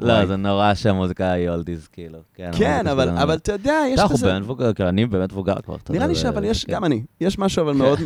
לא, 0.00 0.26
זה 0.26 0.36
נורא 0.36 0.74
שהמוזיקה 0.74 1.32
היא 1.32 1.48
אולדיז, 1.48 1.88
כאילו. 1.88 2.18
כן, 2.34 2.50
המוזיקה 2.86 3.22
אבל, 3.22 3.34
אתה 3.34 3.52
יודע, 3.52 3.82
יש 3.88 3.94
אתה, 3.94 4.02
אנחנו. 4.02 4.16
באמת 4.16 4.42
מבוגר, 4.42 4.72
כאילו, 4.72 4.88
אני 4.88 5.06
באמת 5.06 5.32
מבוגר 5.32 5.54
כבר. 5.64 5.76
נראה 5.90 6.06
לי 6.06 6.14
שאבל 6.14 6.44
יש, 6.44 6.64
כן. 6.64 6.72
גם 6.72 6.84
אני, 6.84 7.02
יש 7.20 7.38
משהו 7.38 7.62
אבל 7.62 7.72
מאוד, 7.72 7.98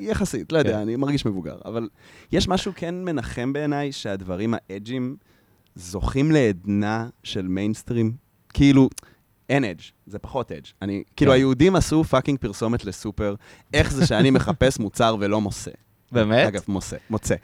יחסית, 0.00 0.52
לא 0.52 0.58
יודע, 0.58 0.72
כן. 0.72 0.78
אני 0.78 0.96
מרגיש 0.96 1.26
מבוגר, 1.26 1.56
אבל 1.64 1.88
יש 2.32 2.48
משהו 2.48 2.72
כן 2.76 2.94
מנחם 2.94 3.52
בעיניי, 3.52 3.92
שהדברים 3.92 4.54
האג'ים 4.56 5.16
זוכים 5.74 6.32
לעדנה 6.32 7.08
של 7.22 7.48
מיינסטרים. 7.48 8.12
כאילו, 8.54 8.88
אין 9.52 9.64
edge, 9.64 9.80
זה 10.06 10.18
פחות 10.18 10.52
edge. 10.52 10.66
אני, 10.82 11.02
כאילו, 11.16 11.30
כן. 11.30 11.36
היהודים 11.36 11.76
עשו 11.76 12.04
fucking 12.04 12.38
פרסומת 12.38 12.84
לסופר, 12.84 13.34
איך 13.74 13.92
זה 13.92 14.06
שאני 14.06 14.30
מחפש 14.30 14.78
מוצר 14.78 15.16
ולא 15.20 15.40
מוצא. 15.40 15.70
באמת? 16.12 16.48
אגב, 16.48 16.60
מוצא, 16.68 16.96
מוצא. 17.10 17.34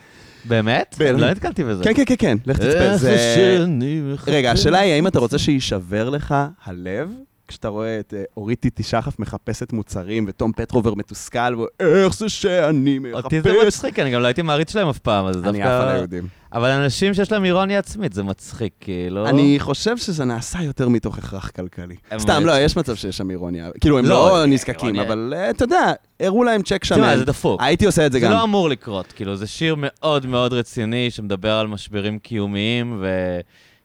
באמת? 0.44 0.96
לא 1.00 1.30
נתקלתי 1.30 1.64
בזה. 1.64 1.84
כן, 1.84 1.94
כן, 1.94 2.02
כן, 2.06 2.14
כן, 2.18 2.36
לך 2.46 2.56
תצפה. 2.56 2.68
איך 2.68 2.96
זה... 2.96 3.34
שאני 3.36 4.00
מחפש. 4.00 4.28
רגע, 4.28 4.50
השאלה 4.50 4.78
היא, 4.78 4.92
האם 4.92 5.06
אתה 5.06 5.18
רוצה 5.18 5.38
שיישבר 5.38 6.10
לך 6.10 6.34
הלב, 6.64 7.12
כשאתה 7.48 7.68
רואה 7.68 8.00
את 8.00 8.14
אה, 8.14 8.22
אורית 8.36 8.60
טיטי 8.60 8.82
שחף 8.82 9.18
מחפשת 9.18 9.72
מוצרים, 9.72 10.24
ותום 10.28 10.52
פטרובר 10.52 10.94
מתוסכל, 10.94 11.64
ואיך 11.80 12.14
זה 12.14 12.28
שאני 12.28 12.98
מחפש... 12.98 13.24
אותי 13.24 13.40
זה 13.40 13.52
מצחיק, 13.66 13.98
אני 13.98 14.10
גם 14.10 14.20
לא 14.20 14.26
הייתי 14.26 14.42
מעריץ 14.42 14.72
שלהם 14.72 14.88
אף 14.88 14.98
פעם, 14.98 15.26
אז 15.26 15.36
זה 15.36 15.48
אני 15.48 15.62
עף 15.62 15.68
על 15.68 15.78
דווקא... 15.78 15.92
היהודים. 15.92 16.28
אבל 16.52 16.70
אנשים 16.70 17.14
שיש 17.14 17.32
להם 17.32 17.44
אירוניה 17.44 17.78
עצמית, 17.78 18.12
זה 18.12 18.22
מצחיק, 18.22 18.72
כאילו... 18.80 19.28
אני 19.28 19.56
חושב 19.58 19.96
שזה 19.96 20.24
נעשה 20.24 20.62
יותר 20.62 20.88
מתוך 20.88 21.18
הכרח 21.18 21.50
כלכלי. 21.50 21.96
סתם, 22.18 22.42
לא, 22.46 22.60
יש 22.60 22.76
מצב 22.76 22.94
שיש 22.94 23.16
שם 23.16 23.30
אירוניה. 23.30 23.70
כאילו, 23.80 23.98
הם 23.98 24.04
לא, 24.04 24.28
לא 24.28 24.46
נזקקים. 24.46 25.00
אבל 25.00 25.34
אה, 25.36 25.50
אתה 25.50 25.64
יודע, 25.64 25.92
הראו 26.20 26.44
להם 26.44 26.62
צ'ק 26.62 26.84
שם. 26.84 26.94
תשמע, 26.94 27.16
זה 27.16 27.24
דפוק. 27.24 27.62
הייתי 27.62 27.86
עושה 27.86 28.06
את 28.06 28.12
זה 28.12 28.18
זה 28.18 28.24
גם. 28.24 28.32
לא 28.32 28.42
אמור 28.42 28.68
לקרות, 28.68 29.12
כאילו, 29.12 29.36
זה 29.36 29.46
שיר 29.46 29.74
מאוד 29.78 30.26
מאוד 30.26 30.52
רציני 30.52 31.10
שמדבר 31.10 31.52
על 31.52 31.66
משברים 31.66 32.18
קיומיים, 32.18 33.02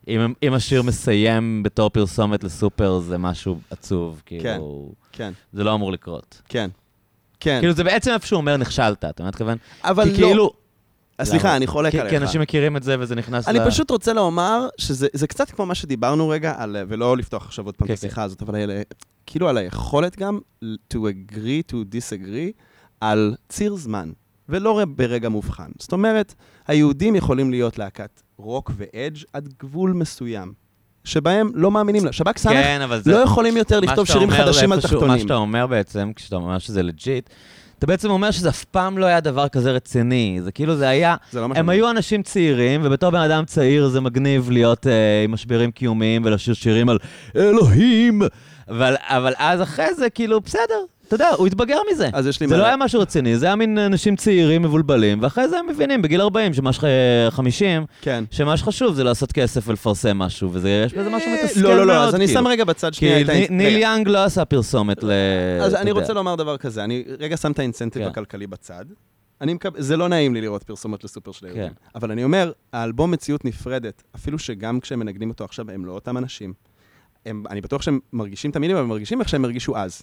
ואם 0.08 0.34
אם 0.44 0.54
השיר 0.54 0.84
מסיים 0.84 1.64
בתור 1.64 1.90
פרסומת 1.90 2.44
לסופר, 2.44 3.00
זה 3.00 3.18
משהו 3.18 3.60
עצוב, 3.70 4.22
כאילו... 4.26 4.92
כן, 5.12 5.34
זה 5.54 5.64
לא 5.64 5.74
אמור 5.74 5.92
לקרות. 5.92 6.42
כן. 6.50 6.70
כן, 7.40 7.58
כאילו, 7.60 7.74
זה 7.74 7.84
בעצם 7.84 8.12
איפה 8.12 8.28
שהוא 8.28 8.38
אומר, 8.38 8.58
נכשלת, 8.58 9.06
אתה 9.06 9.24
מבין 9.24 9.48
מה? 9.48 9.54
אבל 9.84 10.16
כי 10.16 10.22
לא... 10.22 10.28
כאילו... 10.28 10.63
אה, 11.24 11.32
סליחה? 11.32 11.56
אני 11.56 11.68
חולק 11.68 11.92
כי- 11.92 12.00
עליך. 12.00 12.10
כי 12.14 12.18
אנשים 12.18 12.42
מכירים 12.42 12.78
את 12.78 12.84
זה 12.84 12.96
וזה 13.00 13.16
נכנס 13.16 13.48
אני 13.48 13.60
ל... 13.60 13.66
פשוט 13.66 13.92
רוצה 13.92 14.14
לומר 14.14 14.68
שזה 14.78 15.08
זה 15.14 15.28
קצת 15.28 15.50
כמו 15.52 15.66
מה 15.66 15.76
שדיברנו 15.76 16.30
רגע, 16.30 16.54
על, 16.58 16.78
ולא 16.88 17.18
לפתוח 17.18 17.46
עכשיו 17.46 17.66
עוד 17.66 17.76
פעם 17.78 17.88
כן, 17.88 17.94
את 17.94 17.98
השיחה 17.98 18.24
הזאת, 18.24 18.42
אבל 18.42 18.56
על- 18.56 18.72
כאילו 19.26 19.50
על 19.50 19.58
היכולת 19.58 20.16
גם 20.20 20.40
to 20.94 20.98
agree 20.98 21.72
to 21.72 21.76
disagree 21.76 22.52
על 23.02 23.36
ציר 23.50 23.76
זמן, 23.76 24.10
ולא 24.50 24.86
ברגע 24.96 25.30
מובחן. 25.30 25.72
זאת 25.80 25.92
אומרת, 25.92 26.34
היהודים 26.68 27.16
יכולים 27.16 27.52
להיות 27.52 27.78
להקת 27.78 28.22
רוק 28.38 28.72
ו 28.78 28.86
edge 28.86 29.18
עד 29.34 29.50
גבול 29.60 29.92
מסוים, 29.94 30.54
שבהם 31.04 31.52
לא 31.54 31.72
מאמינים 31.72 32.06
לה. 32.06 32.12
שב"כ 32.12 32.38
סמך 32.38 32.54
כן, 32.54 32.82
זה... 33.02 33.12
לא 33.12 33.18
יכולים 33.18 33.58
יותר 33.58 33.80
לכתוב 33.80 34.08
שירים 34.08 34.32
חדשים 34.32 34.72
על 34.72 34.82
תחתונים. 34.82 35.08
מה 35.08 35.20
שאתה 35.20 35.36
אומר 35.36 35.68
בעצם, 35.68 36.12
כשאתה 36.16 36.36
אומר 36.36 36.58
שזה 36.60 36.84
legit, 36.84 37.30
אתה 37.80 37.88
בעצם 37.88 38.10
אומר 38.10 38.32
שזה 38.32 38.50
אף 38.50 38.64
פעם 38.64 38.98
לא 38.98 39.06
היה 39.06 39.20
דבר 39.20 39.48
כזה 39.48 39.72
רציני. 39.72 40.40
זה 40.44 40.52
כאילו, 40.52 40.76
זה 40.76 40.88
היה... 40.90 41.16
זה 41.32 41.42
לא 41.42 41.48
הם 41.56 41.70
היו 41.70 41.90
אנשים 41.90 42.24
צעירים, 42.24 42.82
ובתור 42.84 43.10
בן 43.10 43.20
אדם 43.20 43.46
צעיר 43.46 43.88
זה 43.88 44.02
מגניב 44.02 44.52
להיות 44.52 44.88
אה, 44.88 45.24
עם 45.24 45.32
משברים 45.32 45.72
קיומיים 45.72 46.22
ולשיר 46.26 46.54
שירים 46.54 46.90
על 46.90 47.00
אלוהים. 47.36 48.22
אבל, 48.70 48.96
אבל 49.00 49.34
אז 49.38 49.62
אחרי 49.62 49.94
זה, 49.94 50.10
כאילו, 50.10 50.42
בסדר, 50.42 50.84
אתה 51.16 51.24
יודע, 51.24 51.36
הוא 51.38 51.48
התבגר 51.48 51.78
מזה. 51.92 52.10
אז 52.14 52.28
יש 52.28 52.42
לי 52.42 52.48
זה 52.48 52.56
מה- 52.56 52.62
לא 52.62 52.68
היה 52.68 52.78
משהו 52.78 53.00
רציני, 53.02 53.38
זה 53.38 53.46
היה 53.46 53.56
מין 53.56 53.78
אנשים 53.78 54.16
צעירים 54.16 54.62
מבולבלים, 54.62 55.20
ואחרי 55.22 55.50
זה 55.50 55.60
הם 55.60 55.68
מבינים, 55.68 56.02
בגיל 56.02 56.22
40, 56.22 56.54
שמה 56.54 56.74
שלך 56.74 56.86
50, 57.30 57.86
כן. 58.02 58.24
שמה 58.32 58.58
שחשוב 58.58 58.94
זה 58.96 59.04
לעשות 59.04 59.32
כסף 59.32 59.68
ולפרסם 59.68 60.18
משהו, 60.18 60.52
ויש 60.54 60.94
בזה 60.94 61.10
משהו 61.10 61.32
מתסכל 61.32 61.60
מאוד, 61.62 61.72
לא, 61.72 61.78
לא, 61.78 61.86
לא, 61.88 62.04
אז 62.04 62.16
אני 62.16 62.26
כאילו. 62.28 62.40
שם 62.42 62.48
רגע 62.48 62.64
בצד 62.66 62.94
שנייה 62.94 63.22
את 63.22 63.30
ה... 63.30 63.34
ני- 63.34 63.48
ניל. 63.50 63.78
יאנג 63.78 64.08
לא 64.08 64.24
עשה 64.24 64.46
פרסומת 64.46 65.04
ל... 65.04 65.12
אז 65.62 65.76
אני. 65.76 65.92
רוצה 65.92 66.14
לומר 66.14 66.36
דבר 66.36 66.58
כזה, 66.58 66.84
אני 66.84 67.04
רגע 67.20 67.38
שם 67.38 67.52
את 67.52 67.60
האינסנטיב 67.60 68.02
כן. 68.04 68.10
הכלכלי 68.10 68.48
בצד. 68.48 68.86
אני 69.42 69.54
מקב... 69.54 69.70
זה 69.82 69.98
לא 69.98 70.08
נעים 70.08 70.34
לי 70.34 70.42
לראות 70.42 70.64
פרסומות 70.64 71.04
לסופר 71.04 71.32
של 71.32 71.46
היהודים. 71.46 71.68
כן. 71.68 71.74
אבל 71.96 72.12
אני 72.12 72.24
אומר, 72.24 72.52
האלבום 72.74 73.12
מציאות 73.12 73.46
נפרדת, 73.46 74.04
אפילו 74.16 74.40
שגם 74.40 74.80
כשהם 74.80 75.00
מנגנים 75.00 75.30
אותו 75.30 75.44
עכשיו, 75.44 75.72
הם 75.72 75.86
לא 75.86 75.92
אותם 75.92 76.18
אנשים. 76.18 76.54
הם, 77.26 77.44
אני 77.50 77.62
בטוח 77.62 77.82
שהם 77.82 78.00
מרגישים 78.14 78.52
את 78.52 78.56
המילים, 78.56 78.76
אבל 78.76 78.84
הם 78.84 78.90
מרגישים 78.90 79.20
איך 79.20 79.30
שהם 79.30 79.46
הרגישו 79.46 79.78
אז. 79.78 80.02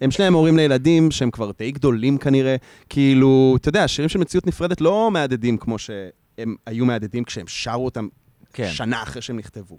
הם 0.00 0.10
שניהם 0.10 0.34
הורים 0.34 0.56
לילדים 0.56 1.10
שהם 1.10 1.30
כבר 1.30 1.50
די 1.58 1.70
גדולים 1.70 2.18
כנראה. 2.18 2.56
כאילו, 2.88 3.56
אתה 3.60 3.68
יודע, 3.68 3.84
השירים 3.84 4.08
של 4.08 4.18
מציאות 4.18 4.46
נפרדת 4.46 4.80
לא 4.80 5.10
מהדהדים 5.12 5.56
כמו 5.58 5.78
שהם 5.78 6.54
היו 6.66 6.86
מהדהדים 6.86 7.24
כשהם 7.24 7.46
שרו 7.48 7.84
אותם 7.84 8.08
כן. 8.52 8.68
שנה 8.70 9.02
אחרי 9.02 9.22
שהם 9.22 9.36
נכתבו. 9.36 9.78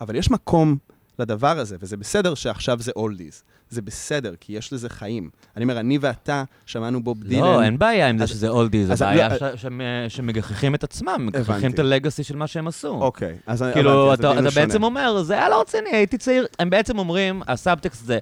אבל 0.00 0.16
יש 0.16 0.30
מקום 0.30 0.76
לדבר 1.18 1.58
הזה, 1.58 1.76
וזה 1.80 1.96
בסדר 1.96 2.34
שעכשיו 2.34 2.80
זה 2.80 2.92
אולדיז. 2.96 3.42
זה 3.70 3.82
בסדר, 3.82 4.34
כי 4.40 4.52
יש 4.52 4.72
לזה 4.72 4.88
חיים. 4.88 5.30
אני 5.56 5.64
אומר, 5.64 5.80
אני 5.80 5.98
ואתה 6.00 6.44
שמענו 6.66 7.02
בוב 7.02 7.22
דילן. 7.24 7.40
לא, 7.40 7.62
אין 7.62 7.78
בעיה 7.78 8.08
עם 8.08 8.18
זה 8.18 8.26
שזה 8.26 8.48
אולדיז, 8.48 8.90
הבעיה 8.90 9.28
לא- 9.28 9.56
ש- 9.56 9.66
שמגחכים 10.08 10.74
את 10.74 10.84
עצם, 10.84 11.06
מגחכים. 11.26 11.70
את 11.70 11.78
הלגאסי 11.78 12.24
של 12.24 12.36
מה 12.36 12.46
שהם 12.46 12.66
עשו. 12.68 12.88
אוקיי, 12.88 13.36
אז 13.46 13.64
כאילו, 13.74 14.14
אתה 14.14 14.32
בעצם. 14.54 14.82
אומר, 14.82 15.22
זה 15.22 15.34
היה 15.34 15.48
לא 15.48 15.60
רציני, 15.60 15.90
הייתי 15.92 16.18
צעיר. 16.18 16.46
הם 16.58 16.70
בעצם 16.70 16.98
אומרים, 16.98 17.42
הסאבטקסט 17.48 18.04
זה, 18.06 18.18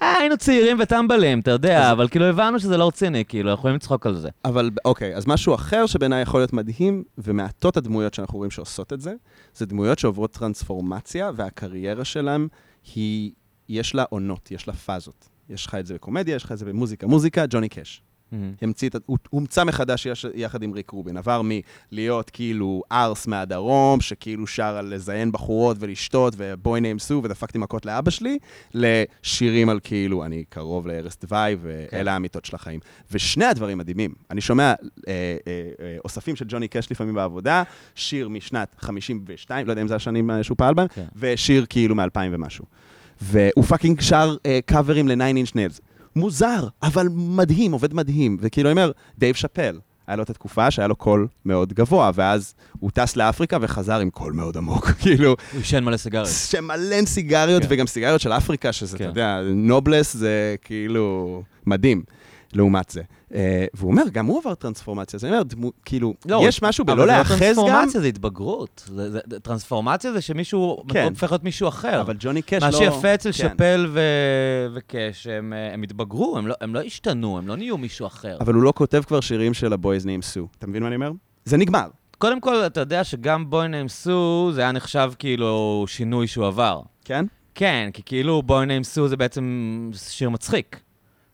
היינו 0.00 0.36
צעירים 0.36 0.76
וטמבלים, 0.80 1.40
אתה 1.40 1.50
יודע, 1.50 1.86
אז- 1.86 1.92
אבל 1.92 2.08
כאילו 2.08 2.24
הבנו 2.24 2.58
שזה 2.58 2.76
לא 2.76 2.88
רציני, 2.88 3.24
כאילו, 3.24 3.50
אנחנו 3.50 3.60
יכולים 3.60 3.76
לצחוק 3.76 4.06
על 4.06 4.16
זה. 4.16 4.28
אבל 4.44 4.70
אוקיי, 4.84 5.16
אז 5.16 5.26
משהו 5.26 5.54
אחר 5.54 5.86
שבעיניי 5.86 6.22
יכול 6.22 6.40
להיות 6.40 6.52
מדהים, 6.52 7.04
ומעטות 7.18 7.76
הדמויות 7.76 8.14
שאנחנו 8.14 8.38
רואים 8.38 8.50
שעושות 8.50 8.92
את 8.92 9.00
זה, 9.00 9.14
זה 9.54 9.66
דמויות 9.66 9.98
שעוברות 9.98 10.32
טרנספורמציה, 10.32 11.30
והקריירה 11.36 12.04
שלהם 12.04 12.48
היא, 12.94 13.32
יש 13.68 13.94
לה 13.94 14.04
עונות, 14.10 14.50
יש 14.50 14.68
לה 14.68 14.74
פאזות. 14.74 15.28
יש 15.48 15.66
לך 15.66 15.74
את 15.74 15.86
זה 15.86 15.94
בקומדיה, 15.94 16.34
יש 16.36 16.44
לך 16.44 16.52
את 16.52 16.58
זה 16.58 16.64
במוזיקה. 16.64 17.06
מוזיקה, 17.06 17.44
ג'וני 17.50 17.68
קאש. 17.68 18.02
המציא 18.62 18.88
את, 18.88 18.94
ה- 18.94 18.98
הוא 19.06 19.18
הוא 19.30 19.38
הומצא 19.38 19.64
מחדש 19.64 20.06
יחד 20.34 20.62
עם 20.62 20.72
ריק 20.72 20.90
רובין. 20.90 21.16
עבר 21.16 21.42
מלהיות 21.92 22.30
כאילו 22.30 22.82
ארס 22.92 23.26
מהדרום, 23.26 24.00
שכאילו 24.00 24.46
שר 24.46 24.76
על 24.76 24.94
לזיין 24.94 25.32
בחורות 25.32 25.76
ולשתות, 25.80 26.34
ובואי 26.36 26.80
נאמסו, 26.80 27.20
ודפקתי 27.24 27.58
מכות 27.58 27.86
לאבא 27.86 28.10
שלי, 28.10 28.38
לשירים 28.74 29.68
על 29.68 29.80
כאילו, 29.84 30.24
אני 30.24 30.44
קרוב 30.48 30.86
לערש 30.86 31.12
דווי, 31.20 31.56
ואלה 31.62 32.12
האמיתות 32.12 32.44
של 32.44 32.56
החיים. 32.56 32.80
ושני 33.12 33.44
הדברים 33.44 33.78
מדהימים. 33.78 34.14
אני 34.30 34.40
שומע 34.40 34.64
אה, 34.64 34.74
אה, 35.08 35.16
אה, 35.80 35.96
אוספים 36.04 36.36
של 36.36 36.44
ג'וני 36.48 36.68
קאש 36.68 36.90
לפעמים 36.90 37.14
בעבודה, 37.14 37.62
שיר 37.94 38.28
משנת 38.28 38.74
52, 38.78 39.66
לא 39.66 39.72
יודע 39.72 39.82
אם 39.82 39.88
זה 39.88 39.94
השנים 39.96 40.30
אה, 40.30 40.42
שהוא 40.42 40.56
פעל 40.58 40.74
בהם, 40.74 40.88
כן. 40.88 41.04
ושיר 41.16 41.66
כאילו 41.68 41.94
מ-2000 41.94 42.18
ומשהו. 42.32 42.64
והוא 43.20 43.64
fucking 43.64 44.00
שר 44.00 44.36
אה, 44.46 44.58
קאברים 44.66 45.08
ל-Nine 45.08 45.22
Inch 45.24 45.54
Nails. 45.54 45.80
מוזר, 46.16 46.68
אבל 46.82 47.08
מדהים, 47.12 47.72
עובד 47.72 47.94
מדהים. 47.94 48.36
וכאילו, 48.40 48.70
אני 48.70 48.80
אומר, 48.80 48.90
דייב 49.18 49.34
שאפל, 49.34 49.78
היה 50.06 50.16
לו 50.16 50.22
את 50.22 50.30
התקופה 50.30 50.70
שהיה 50.70 50.88
לו 50.88 50.96
קול 50.96 51.26
מאוד 51.44 51.72
גבוה, 51.72 52.10
ואז 52.14 52.54
הוא 52.80 52.90
טס 52.90 53.16
לאפריקה 53.16 53.58
וחזר 53.60 53.98
עם 53.98 54.10
קול 54.10 54.32
מאוד 54.32 54.56
עמוק, 54.56 54.90
כאילו, 55.02 55.28
הוא 55.28 55.58
עישן 55.58 55.84
מלא 55.84 55.96
סיגריות. 55.96 56.28
שמלא 56.28 57.04
סיגריות, 57.06 57.62
כן. 57.62 57.68
וגם 57.70 57.86
סיגריות 57.86 58.20
של 58.20 58.32
אפריקה, 58.32 58.72
שזה, 58.72 58.96
אתה 58.96 59.04
כן. 59.04 59.10
יודע, 59.10 59.40
נובלס 59.54 60.16
זה 60.16 60.54
כאילו 60.62 61.42
מדהים, 61.66 62.02
לעומת 62.54 62.90
זה. 62.90 63.02
אה, 63.34 63.66
והוא 63.74 63.90
אומר, 63.90 64.02
גם 64.12 64.26
הוא 64.26 64.40
עבר 64.40 64.54
טרנספורמציה, 64.54 65.16
אז 65.16 65.24
אני 65.24 65.32
אומר, 65.32 65.42
דמו, 65.42 65.72
כאילו, 65.84 66.14
יש 66.42 66.62
משהו 66.62 66.84
בלא 66.84 66.94
אבל 66.94 67.02
זה 67.02 67.06
לא 67.06 67.12
להאחז 67.16 67.32
גם, 67.32 67.38
טרנספורמציה, 67.38 68.00
זה 68.00 68.06
התבגרות. 68.06 68.84
זה- 68.94 69.10
זה- 69.10 69.20
טרנספורמציה 69.42 70.12
זה 70.12 70.20
שמישהו 70.20 70.82
כן. 70.88 71.06
הופך 71.10 71.30
להיות 71.32 71.44
מישהו 71.44 71.68
אחר. 71.68 72.00
אבל 72.00 72.16
ג'וני 72.18 72.42
קאש 72.42 72.62
לא... 72.62 72.68
מה 72.68 72.76
שיפה 72.76 73.14
אצל 73.14 73.32
כן. 73.32 73.38
שאפל 73.38 73.86
ו- 73.92 74.00
וקאש, 74.74 75.26
הם, 75.26 75.52
אה, 75.52 75.74
הם 75.74 75.82
התבגרו, 75.82 76.38
הם 76.38 76.46
לא, 76.46 76.54
הם 76.60 76.74
לא 76.74 76.80
השתנו, 76.82 77.38
הם 77.38 77.48
לא 77.48 77.56
נהיו 77.56 77.78
מישהו 77.78 78.06
אחר. 78.06 78.36
אבל 78.40 78.54
הוא 78.54 78.62
לא 78.62 78.72
כותב 78.76 79.02
כבר 79.06 79.20
שירים 79.20 79.54
של 79.54 79.72
הבויז 79.72 80.06
נעים 80.06 80.22
סו. 80.22 80.46
אתה 80.58 80.66
מבין 80.66 80.82
מה 80.82 80.88
אני 80.88 80.96
אומר? 80.96 81.10
זה 81.44 81.56
נגמר. 81.56 81.86
קודם 82.18 82.40
כל, 82.40 82.54
אתה 82.66 82.80
יודע 82.80 83.04
שגם 83.04 83.50
בוי 83.50 83.68
ניים 83.68 83.88
סו, 83.88 84.50
זה 84.54 84.60
היה 84.60 84.72
נחשב 84.72 85.12
כאילו 85.18 85.84
שינוי 85.88 86.26
שהוא 86.26 86.46
עבר. 86.46 86.80
כן? 87.04 87.24
כן, 87.54 87.90
כי 87.92 88.02
כאילו 88.06 88.42
בוי 88.42 88.66
ניים 88.66 88.84
סו 88.84 89.08
זה 89.08 89.16
בעצם 89.16 89.44
שיר 89.94 90.30
מצחיק. 90.30 90.80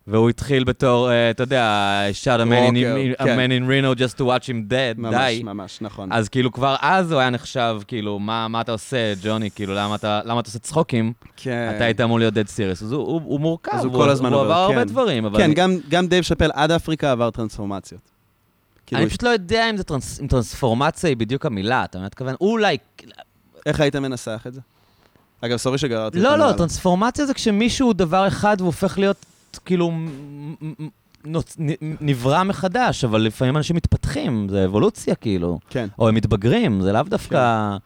והוא 0.06 0.30
התחיל 0.30 0.64
בתור, 0.64 1.10
אה, 1.10 1.30
אתה 1.30 1.42
יודע, 1.42 2.02
shot 2.24 2.40
a 2.40 2.50
man, 2.50 2.74
in, 2.74 3.20
a 3.20 3.24
כן. 3.24 3.38
man 3.38 3.50
in 3.50 3.68
Reno 3.68 4.00
just 4.00 4.18
to 4.18 4.22
watch 4.22 4.48
him 4.48 4.70
die, 4.70 5.00
ממש, 5.00 5.14
די. 5.14 5.42
ממש, 5.42 5.78
נכון. 5.80 6.12
אז 6.12 6.28
כאילו 6.28 6.52
כבר 6.52 6.76
אז 6.80 7.12
הוא 7.12 7.20
היה 7.20 7.30
נחשב, 7.30 7.80
כאילו, 7.86 8.18
מה, 8.18 8.48
מה 8.48 8.60
אתה 8.60 8.72
עושה, 8.72 9.14
ג'וני? 9.22 9.50
כאילו, 9.50 9.74
למה 9.74 9.94
אתה, 9.94 10.20
למה 10.24 10.40
אתה 10.40 10.48
עושה 10.48 10.58
צחוקים? 10.58 11.12
כן. 11.36 11.72
אתה 11.76 11.84
היית 11.84 12.00
אמור 12.00 12.18
להיות 12.18 12.34
dead 12.34 12.48
serious. 12.56 12.84
אז 12.84 12.92
הוא, 12.92 13.06
הוא, 13.06 13.20
הוא 13.24 13.40
מורכב, 13.40 13.70
אז 13.74 13.84
הוא 13.84 13.92
כל 13.92 14.10
הזמן 14.10 14.32
הוא 14.32 14.40
עבר 14.40 14.54
הרבה 14.54 14.74
כן. 14.74 14.84
דברים, 14.84 15.24
אבל... 15.24 15.38
כן, 15.38 15.44
אני, 15.44 15.54
גם, 15.54 15.76
גם 15.88 16.06
דייב 16.06 16.24
שאפל 16.24 16.50
עד 16.54 16.70
אפריקה 16.70 17.12
עבר 17.12 17.30
טרנספורמציות. 17.30 18.00
כאילו, 18.86 19.02
אני 19.02 19.08
פשוט 19.08 19.22
לא 19.22 19.28
יודע 19.28 19.70
אם, 19.70 19.76
זה 19.76 19.84
טרנס, 19.84 20.20
אם 20.20 20.26
טרנספורמציה 20.26 21.08
היא 21.08 21.16
בדיוק 21.16 21.46
המילה, 21.46 21.84
אתה 21.84 21.98
מתכוון? 21.98 22.34
אולי... 22.40 22.76
איך 23.66 23.80
היית 23.80 23.96
מנסח 23.96 24.44
את 24.46 24.54
זה? 24.54 24.60
אגב, 25.40 25.56
sorry 25.56 25.78
שגררתי 25.78 26.18
לא, 26.18 26.36
לא. 26.36 26.52
טרנספורמציה 26.52 27.26
זה 27.26 27.34
כשמישהו 27.34 27.86
הוא 27.86 27.94
דבר 27.94 28.28
אחד 28.28 28.56
והוא 28.58 28.66
הופך 28.66 28.98
להיות 28.98 29.26
כאילו 29.64 29.92
נוצ- 31.26 31.56
נברא 32.00 32.44
מחדש, 32.44 33.04
אבל 33.04 33.20
לפעמים 33.20 33.56
אנשים 33.56 33.76
מתפתחים, 33.76 34.46
זה 34.50 34.64
אבולוציה 34.64 35.14
כאילו. 35.14 35.58
כן. 35.70 35.88
או 35.98 36.08
הם 36.08 36.14
מתבגרים, 36.14 36.80
זה 36.80 36.92
לאו 36.92 37.02
דווקא... 37.02 37.76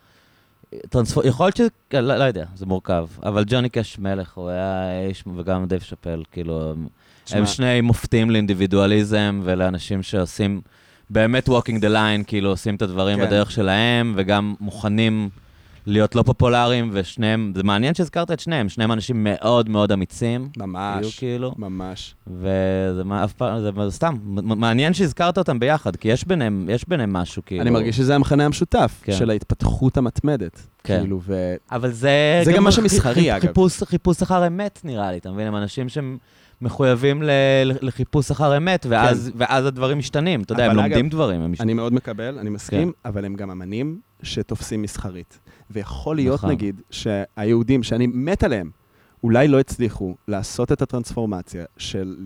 טרנספור... 0.88 1.26
יכול 1.26 1.46
להיות 1.46 1.56
ש... 1.56 1.60
לא, 1.92 2.16
לא 2.16 2.24
יודע, 2.24 2.44
זה 2.54 2.66
מורכב. 2.66 3.06
אבל 3.22 3.44
ג'וני 3.46 3.68
קאש 3.68 3.98
מלך, 3.98 4.32
הוא 4.34 4.48
היה 4.48 5.00
איש, 5.08 5.24
וגם 5.36 5.66
דייב 5.66 5.80
שאפל, 5.80 6.22
כאילו, 6.32 6.70
הם, 6.70 6.86
הם 7.30 7.46
שני 7.46 7.80
מופתים 7.80 8.30
לאינדיבידואליזם 8.30 9.40
ולאנשים 9.44 10.02
שעושים 10.02 10.60
באמת 11.10 11.48
walking 11.48 11.80
the 11.80 11.92
line, 11.94 12.24
כאילו 12.26 12.50
עושים 12.50 12.74
את 12.74 12.82
הדברים 12.82 13.18
כן. 13.18 13.26
בדרך 13.26 13.50
שלהם, 13.50 14.14
וגם 14.16 14.54
מוכנים 14.60 15.28
להיות 15.86 16.14
לא 16.14 16.22
פופולריים, 16.22 16.90
ושניהם, 16.92 17.52
זה 17.56 17.62
מעניין 17.62 17.94
שהזכרת 17.94 18.30
את 18.30 18.40
שניהם, 18.40 18.68
שניהם 18.68 18.92
אנשים 18.92 19.16
מאוד 19.24 19.68
מאוד 19.68 19.92
אמיצים. 19.92 20.48
היו 20.60 20.66
ממש, 20.66 21.18
כאילו, 21.18 21.54
ממש. 21.58 22.14
וזה 22.26 23.04
מה- 23.04 23.24
אף 23.24 23.32
פעם, 23.32 23.60
זה 23.62 23.90
סתם, 23.90 24.14
מעניין 24.42 24.94
שהזכרת 24.94 25.38
אותם 25.38 25.58
ביחד, 25.58 25.96
כי 25.96 26.08
יש 26.08 26.24
ביניהם, 26.26 26.66
יש 26.70 26.88
ביניהם 26.88 27.12
משהו, 27.12 27.42
כאילו. 27.46 27.62
אני 27.62 27.70
מרגיש 27.70 27.96
שזה 27.96 28.14
המכנה 28.14 28.44
המשותף 28.44 29.00
כן. 29.02 29.12
של 29.12 29.30
ההתפתחות 29.30 29.96
המתמדת. 29.96 30.66
כן. 30.84 30.98
כאילו, 31.00 31.20
ו... 31.22 31.54
אבל 31.72 31.90
זה... 31.92 32.42
זה 32.44 32.52
גם 32.52 32.64
משהו 32.64 32.80
חי- 32.82 32.86
מסחרי, 32.86 33.32
אגב. 33.36 33.40
חיפוש, 33.46 33.82
חיפוש 33.82 34.22
אחר 34.22 34.46
אמת, 34.46 34.80
נראה 34.84 35.12
לי, 35.12 35.18
אתה 35.18 35.30
מבין? 35.32 35.46
הם 35.46 35.56
אנשים 35.56 35.88
שהם 35.88 36.18
מחויבים 36.62 37.22
ל- 37.22 37.30
לחיפוש 37.82 38.30
אחר 38.30 38.56
אמת, 38.56 38.86
ואז, 38.88 39.30
ואז 39.36 39.66
הדברים 39.66 39.98
משתנים. 39.98 40.42
אתה 40.42 40.52
יודע, 40.52 40.64
הם 40.64 40.70
כן. 40.70 40.76
לומדים 40.76 40.98
אגב, 41.06 41.10
דברים, 41.12 41.40
הם 41.40 41.52
משתנים. 41.52 41.68
אני 41.68 41.74
מאוד 41.74 41.92
מקבל, 41.94 42.38
אני 42.38 42.50
מסכים, 42.50 42.92
כן. 43.02 43.08
אבל 43.08 43.24
הם 43.24 43.34
גם 43.34 43.50
אמנים 43.50 43.98
שתופסים 44.22 44.82
מסחרית. 44.82 45.38
ויכול 45.70 46.16
להיות, 46.16 46.38
נכון. 46.38 46.50
נגיד, 46.50 46.80
שהיהודים, 46.90 47.82
שאני 47.82 48.06
מת 48.06 48.42
עליהם, 48.44 48.70
אולי 49.24 49.48
לא 49.48 49.60
הצליחו 49.60 50.14
לעשות 50.28 50.72
את 50.72 50.82
הטרנספורמציה 50.82 51.64
של 51.76 52.16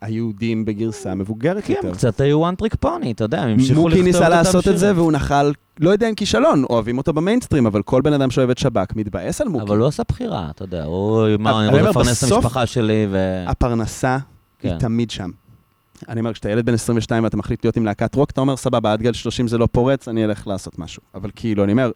היהודים 0.00 0.64
בגרסה 0.64 1.14
מבוגרת 1.14 1.64
כן, 1.64 1.72
יותר. 1.72 1.88
הם 1.88 1.94
קצת 1.94 2.20
היו 2.20 2.50
one 2.50 2.54
trick 2.62 2.86
pony, 2.86 3.10
אתה 3.10 3.24
יודע, 3.24 3.42
הם 3.42 3.50
המשיכו 3.50 3.88
לכתוב 3.88 3.88
מוקי 3.88 3.96
אותם 3.96 4.04
ניסה 4.04 4.28
לעשות 4.28 4.68
את 4.68 4.78
זה. 4.78 4.94
והוא 4.94 5.12
נחל, 5.12 5.52
לא 5.80 5.90
יודע 5.90 6.08
אם 6.08 6.14
כישלון, 6.14 6.64
אוהבים 6.70 6.98
אותו 6.98 7.12
במיינסטרים, 7.12 7.66
אבל 7.66 7.82
כל 7.82 8.02
בן 8.02 8.12
אדם 8.12 8.30
שאוהב 8.30 8.50
את 8.50 8.58
שב"כ 8.58 8.96
מתבאס 8.96 9.40
על 9.40 9.48
מוקי. 9.48 9.64
אבל 9.64 9.78
הוא 9.78 9.86
עשה 9.86 10.02
בחירה, 10.08 10.50
אתה 10.50 10.64
יודע, 10.64 10.84
הוא 10.84 11.26
אמר, 11.34 11.60
אני 11.60 11.68
רוצה 11.68 11.90
לפרנס 11.90 12.24
את 12.24 12.32
המשפחה 12.32 12.66
שלי, 12.66 13.06
ו... 13.10 13.44
הפרנסה 13.46 14.18
היא 14.62 14.72
כן. 14.72 14.78
תמיד 14.78 15.10
שם. 15.10 15.30
אני 16.08 16.20
אומר, 16.20 16.32
כשאתה 16.32 16.50
ילד 16.50 16.66
בן 16.66 16.74
22 16.74 17.24
ואתה 17.24 17.36
מחליט 17.36 17.64
להיות 17.64 17.76
עם 17.76 17.84
להקת 17.84 18.14
רוק, 18.14 18.30
אתה 18.30 18.40
אומר, 18.40 18.56
סבבה, 18.56 18.92
עד 18.92 19.02
גיל 19.02 19.12
30 19.12 19.48
זה 19.48 19.58
לא 19.58 19.68
פורץ, 19.72 20.08
אני 20.08 20.24
אלך 20.24 20.46
לעשות 20.46 20.78
משהו. 20.78 21.02
אבל 21.14 21.30
כאילו, 21.34 21.64
אני 21.64 21.72
אומר, 21.72 21.90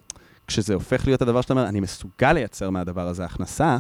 כשזה 0.47 0.75
הופך 0.75 1.07
להיות 1.07 1.23
הדבר 1.23 1.41
שאתה 1.41 1.53
אומר, 1.53 1.69
אני 1.69 1.81
מסוגל 1.81 2.33
לייצר 2.33 2.71
מהדבר 2.71 3.09
הזה 3.09 3.25
הכנסה, 3.25 3.79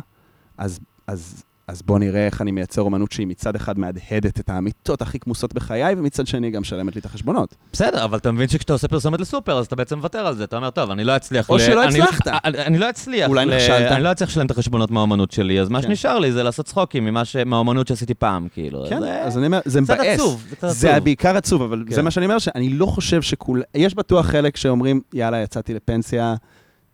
אז, 0.59 0.81
אז, 1.07 1.45
אז 1.69 1.83
בוא 1.83 1.99
נראה 1.99 2.27
איך 2.27 2.43
אני 2.43 2.51
מייצר 2.51 2.83
אומנות 2.83 3.13
שהיא 3.13 3.27
מצד 3.27 3.57
אחד 3.57 3.79
מהדהדת 3.79 4.41
את 4.41 4.51
האמיתות 4.51 5.03
הכי 5.03 5.19
כמוסות 5.19 5.55
בחיי, 5.55 5.95
ומצד 5.99 6.27
שני 6.27 6.51
גם 6.51 6.61
משלמת 6.61 6.95
לי 6.95 7.01
את 7.01 7.07
החשבונות. 7.07 7.55
בסדר, 7.73 8.05
אבל 8.05 8.19
אתה 8.19 8.33
מבין 8.33 8.49
שכשאתה 8.49 8.73
עושה 8.73 8.89
פרסומת 8.89 9.21
לסופר, 9.21 9.59
אז 9.59 9.67
אתה 9.67 9.77
בעצם 9.77 9.97
מוותר 9.97 10.27
על 10.27 10.35
זה. 10.37 10.45
אתה 10.45 10.57
אומר, 10.57 10.71
טוב, 10.71 10.91
אני 10.91 11.05
לא 11.05 11.17
אצליח... 11.17 11.51
או 11.51 11.57
ל- 11.57 11.59
שלא 11.61 11.85
אני- 11.85 12.03
הצלחת. 12.03 12.27
אני 12.29 12.59
אני 12.59 12.79
לא 12.79 12.91
אצליח. 12.91 13.29
אולי 13.29 13.47
ל- 13.47 13.55
נכשלת. 13.55 13.93
אני 13.93 14.03
לא 14.05 14.13
אצליח 14.13 14.31
לשלם 14.31 14.47
את 14.47 14.51
החשבונות 14.51 14.91
מהאומנות 14.91 15.31
שלי, 15.33 15.61
אז 15.61 15.69
מה 15.69 15.83
כן. 15.83 15.89
שנשאר 15.89 16.19
לי 16.19 16.33
זה 16.33 16.43
לעשות 16.43 16.67
צחוקים 16.67 17.05
ממה 17.05 17.25
ש- 17.25 17.37
מהאומנות 17.37 17.89
שעשיתי 17.89 18.15
פעם, 18.15 18.49
כאילו. 18.53 18.85
כן, 18.89 19.01
זה- 19.01 19.23
אז 19.23 19.39
אני 19.39 19.47
אומר, 19.47 19.61
זה 19.65 19.81
מבאס. 19.81 19.99
עצוב, 20.01 20.45
זה 20.51 20.57
קצת 20.57 20.69
זה 20.69 20.91
עצוב. 20.93 21.05
בעיקר 21.05 21.37
עצוב, 21.37 21.63
אבל 21.63 21.85
כן. 21.89 21.95
זה 21.95 22.03
מה 22.03 22.11
שאני 22.11 22.27
אומר, 22.27 22.39
שאני 22.39 22.69
לא 22.69 22.87
חושב 22.87 23.23
שכול... 23.23 23.63
יש 23.75 23.95
בטוח 23.95 24.27
חלק 24.27 24.57
שאומרים, 24.57 25.01
יאללה, 25.15 25.43
יצאתי 25.43 25.75
לפנסיה, 25.75 26.35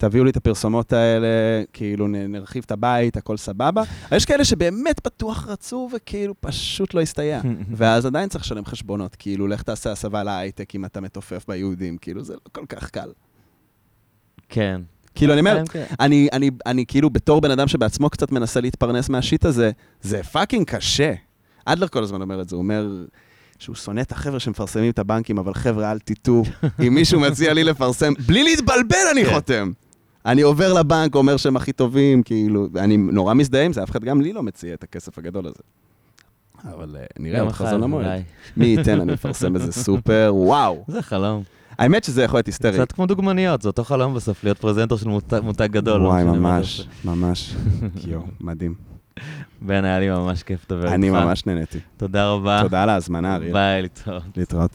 תביאו 0.01 0.25
לי 0.25 0.31
את 0.31 0.37
הפרסומות 0.37 0.93
האלה, 0.93 1.27
כאילו 1.73 2.09
נרחיב 2.09 2.63
את 2.67 2.71
הבית, 2.71 3.17
הכל 3.17 3.37
סבבה. 3.37 3.83
אבל 4.09 4.17
יש 4.17 4.25
כאלה 4.25 4.45
שבאמת 4.45 5.01
בטוח 5.05 5.49
רצו 5.49 5.89
וכאילו 5.97 6.35
פשוט 6.41 6.95
לא 6.95 7.01
הסתייע. 7.01 7.41
ואז 7.77 8.07
עדיין 8.07 8.29
צריך 8.29 8.45
לשלם 8.45 8.65
חשבונות, 8.65 9.17
כאילו, 9.17 9.47
לך 9.49 9.63
תעשה 9.63 9.93
הסבה 9.93 10.23
להייטק 10.23 10.75
אם 10.75 10.85
אתה 10.85 11.01
מתופף 11.01 11.45
ביהודים, 11.49 11.99
כאילו, 11.99 12.25
זה 12.25 12.33
לא 12.33 12.39
כל 12.53 12.67
כך 12.69 12.91
קל. 12.91 13.11
כן. 14.49 14.81
כאילו, 15.15 15.33
אני 15.33 15.41
אומר, 15.41 15.57
כן, 15.57 15.65
כן. 15.67 15.95
אני, 16.01 16.29
אני, 16.33 16.51
אני 16.67 16.87
כאילו, 16.87 17.11
בתור 17.11 17.41
בן 17.41 17.51
אדם 17.51 17.69
שבעצמו 17.69 18.11
קצת 18.11 18.33
מנסה 18.33 18.61
להתפרנס 18.61 19.09
מהשיט 19.09 19.45
הזה, 19.45 19.71
זה 20.03 20.23
fucking 20.23 20.67
קשה. 20.67 21.15
אדלר 21.65 21.89
כל 21.89 22.03
הזמן 22.03 22.23
אומר 22.23 22.41
את 22.41 22.49
זה, 22.49 22.57
הוא 22.57 22.63
אומר 22.63 23.05
שהוא 23.59 23.77
שונא 23.77 24.01
את 24.01 24.13
החבר'ה 24.13 24.41
שמפרסמים 24.41 24.91
את 24.91 24.99
הבנקים, 24.99 25.39
אבל 25.39 25.55
חבר'ה, 25.55 25.93
אל 25.93 25.99
תטעו. 25.99 26.45
אם 26.87 26.95
מישהו 26.95 27.21
מציע 27.21 27.55
לי 27.55 27.65
לפרסם, 27.65 28.13
בלי 28.27 28.45
להתבלבל 28.45 29.07
אני 29.13 29.25
כן. 29.25 29.35
חותם. 29.35 29.73
אני 30.27 30.43
עובר 30.43 30.73
לבנק, 30.73 31.15
אומר 31.15 31.37
שהם 31.37 31.57
הכי 31.57 31.73
טובים, 31.73 32.23
כאילו, 32.23 32.69
אני 32.77 32.97
נורא 32.97 33.35
מזדהה 33.35 33.65
עם 33.65 33.73
זה, 33.73 33.83
אף 33.83 33.91
אחד 33.91 34.05
גם 34.05 34.21
לי 34.21 34.33
לא 34.33 34.43
מציע 34.43 34.75
את 34.75 34.83
הכסף 34.83 35.19
הגדול 35.19 35.47
הזה. 35.47 35.63
אבל 36.65 36.97
אה, 37.01 37.05
נראה, 37.19 37.41
עוד 37.41 37.53
חזון 37.53 37.83
המועד. 37.83 38.23
מי 38.57 38.67
ייתן, 38.67 39.01
אני 39.01 39.15
אפרסם 39.15 39.57
איזה 39.57 39.73
סופר, 39.73 40.31
וואו. 40.35 40.85
זה 40.89 41.03
חלום. 41.03 41.43
האמת 41.79 42.05
שזה 42.05 42.23
יכול 42.23 42.37
להיות 42.37 42.47
היסטרי. 42.47 42.73
קצת 42.73 42.93
כמו 42.93 43.07
דוגמניות, 43.07 43.63
זה 43.63 43.69
אותו 43.69 43.85
חלום 43.85 44.15
בסוף, 44.15 44.45
להיות 44.45 44.59
פרזנטור 44.59 44.99
של 44.99 45.09
מותג- 45.43 45.67
גדול. 45.71 46.01
לא 46.01 46.09
וואי, 46.09 46.25
ממש. 46.25 46.87
ממש. 47.05 47.55
יואו, 48.07 48.23
מדהים. 48.41 48.75
בן, 49.63 49.85
היה 49.85 50.01
לי 50.01 50.11
ממש 50.11 50.43
כיף 50.43 50.65
לדבר 50.71 50.83
איתך. 50.83 50.95
אני 50.95 51.11
ממש 51.11 51.47
נהניתי. 51.47 51.79
תודה 51.97 52.29
רבה. 52.31 52.61
תודה 52.63 52.83
על 52.83 52.89
ההזמנה, 52.89 53.35
אריאל. 53.35 53.53
ביי, 53.53 53.83
להתראות. 53.83 54.23
להתראות. 54.37 54.71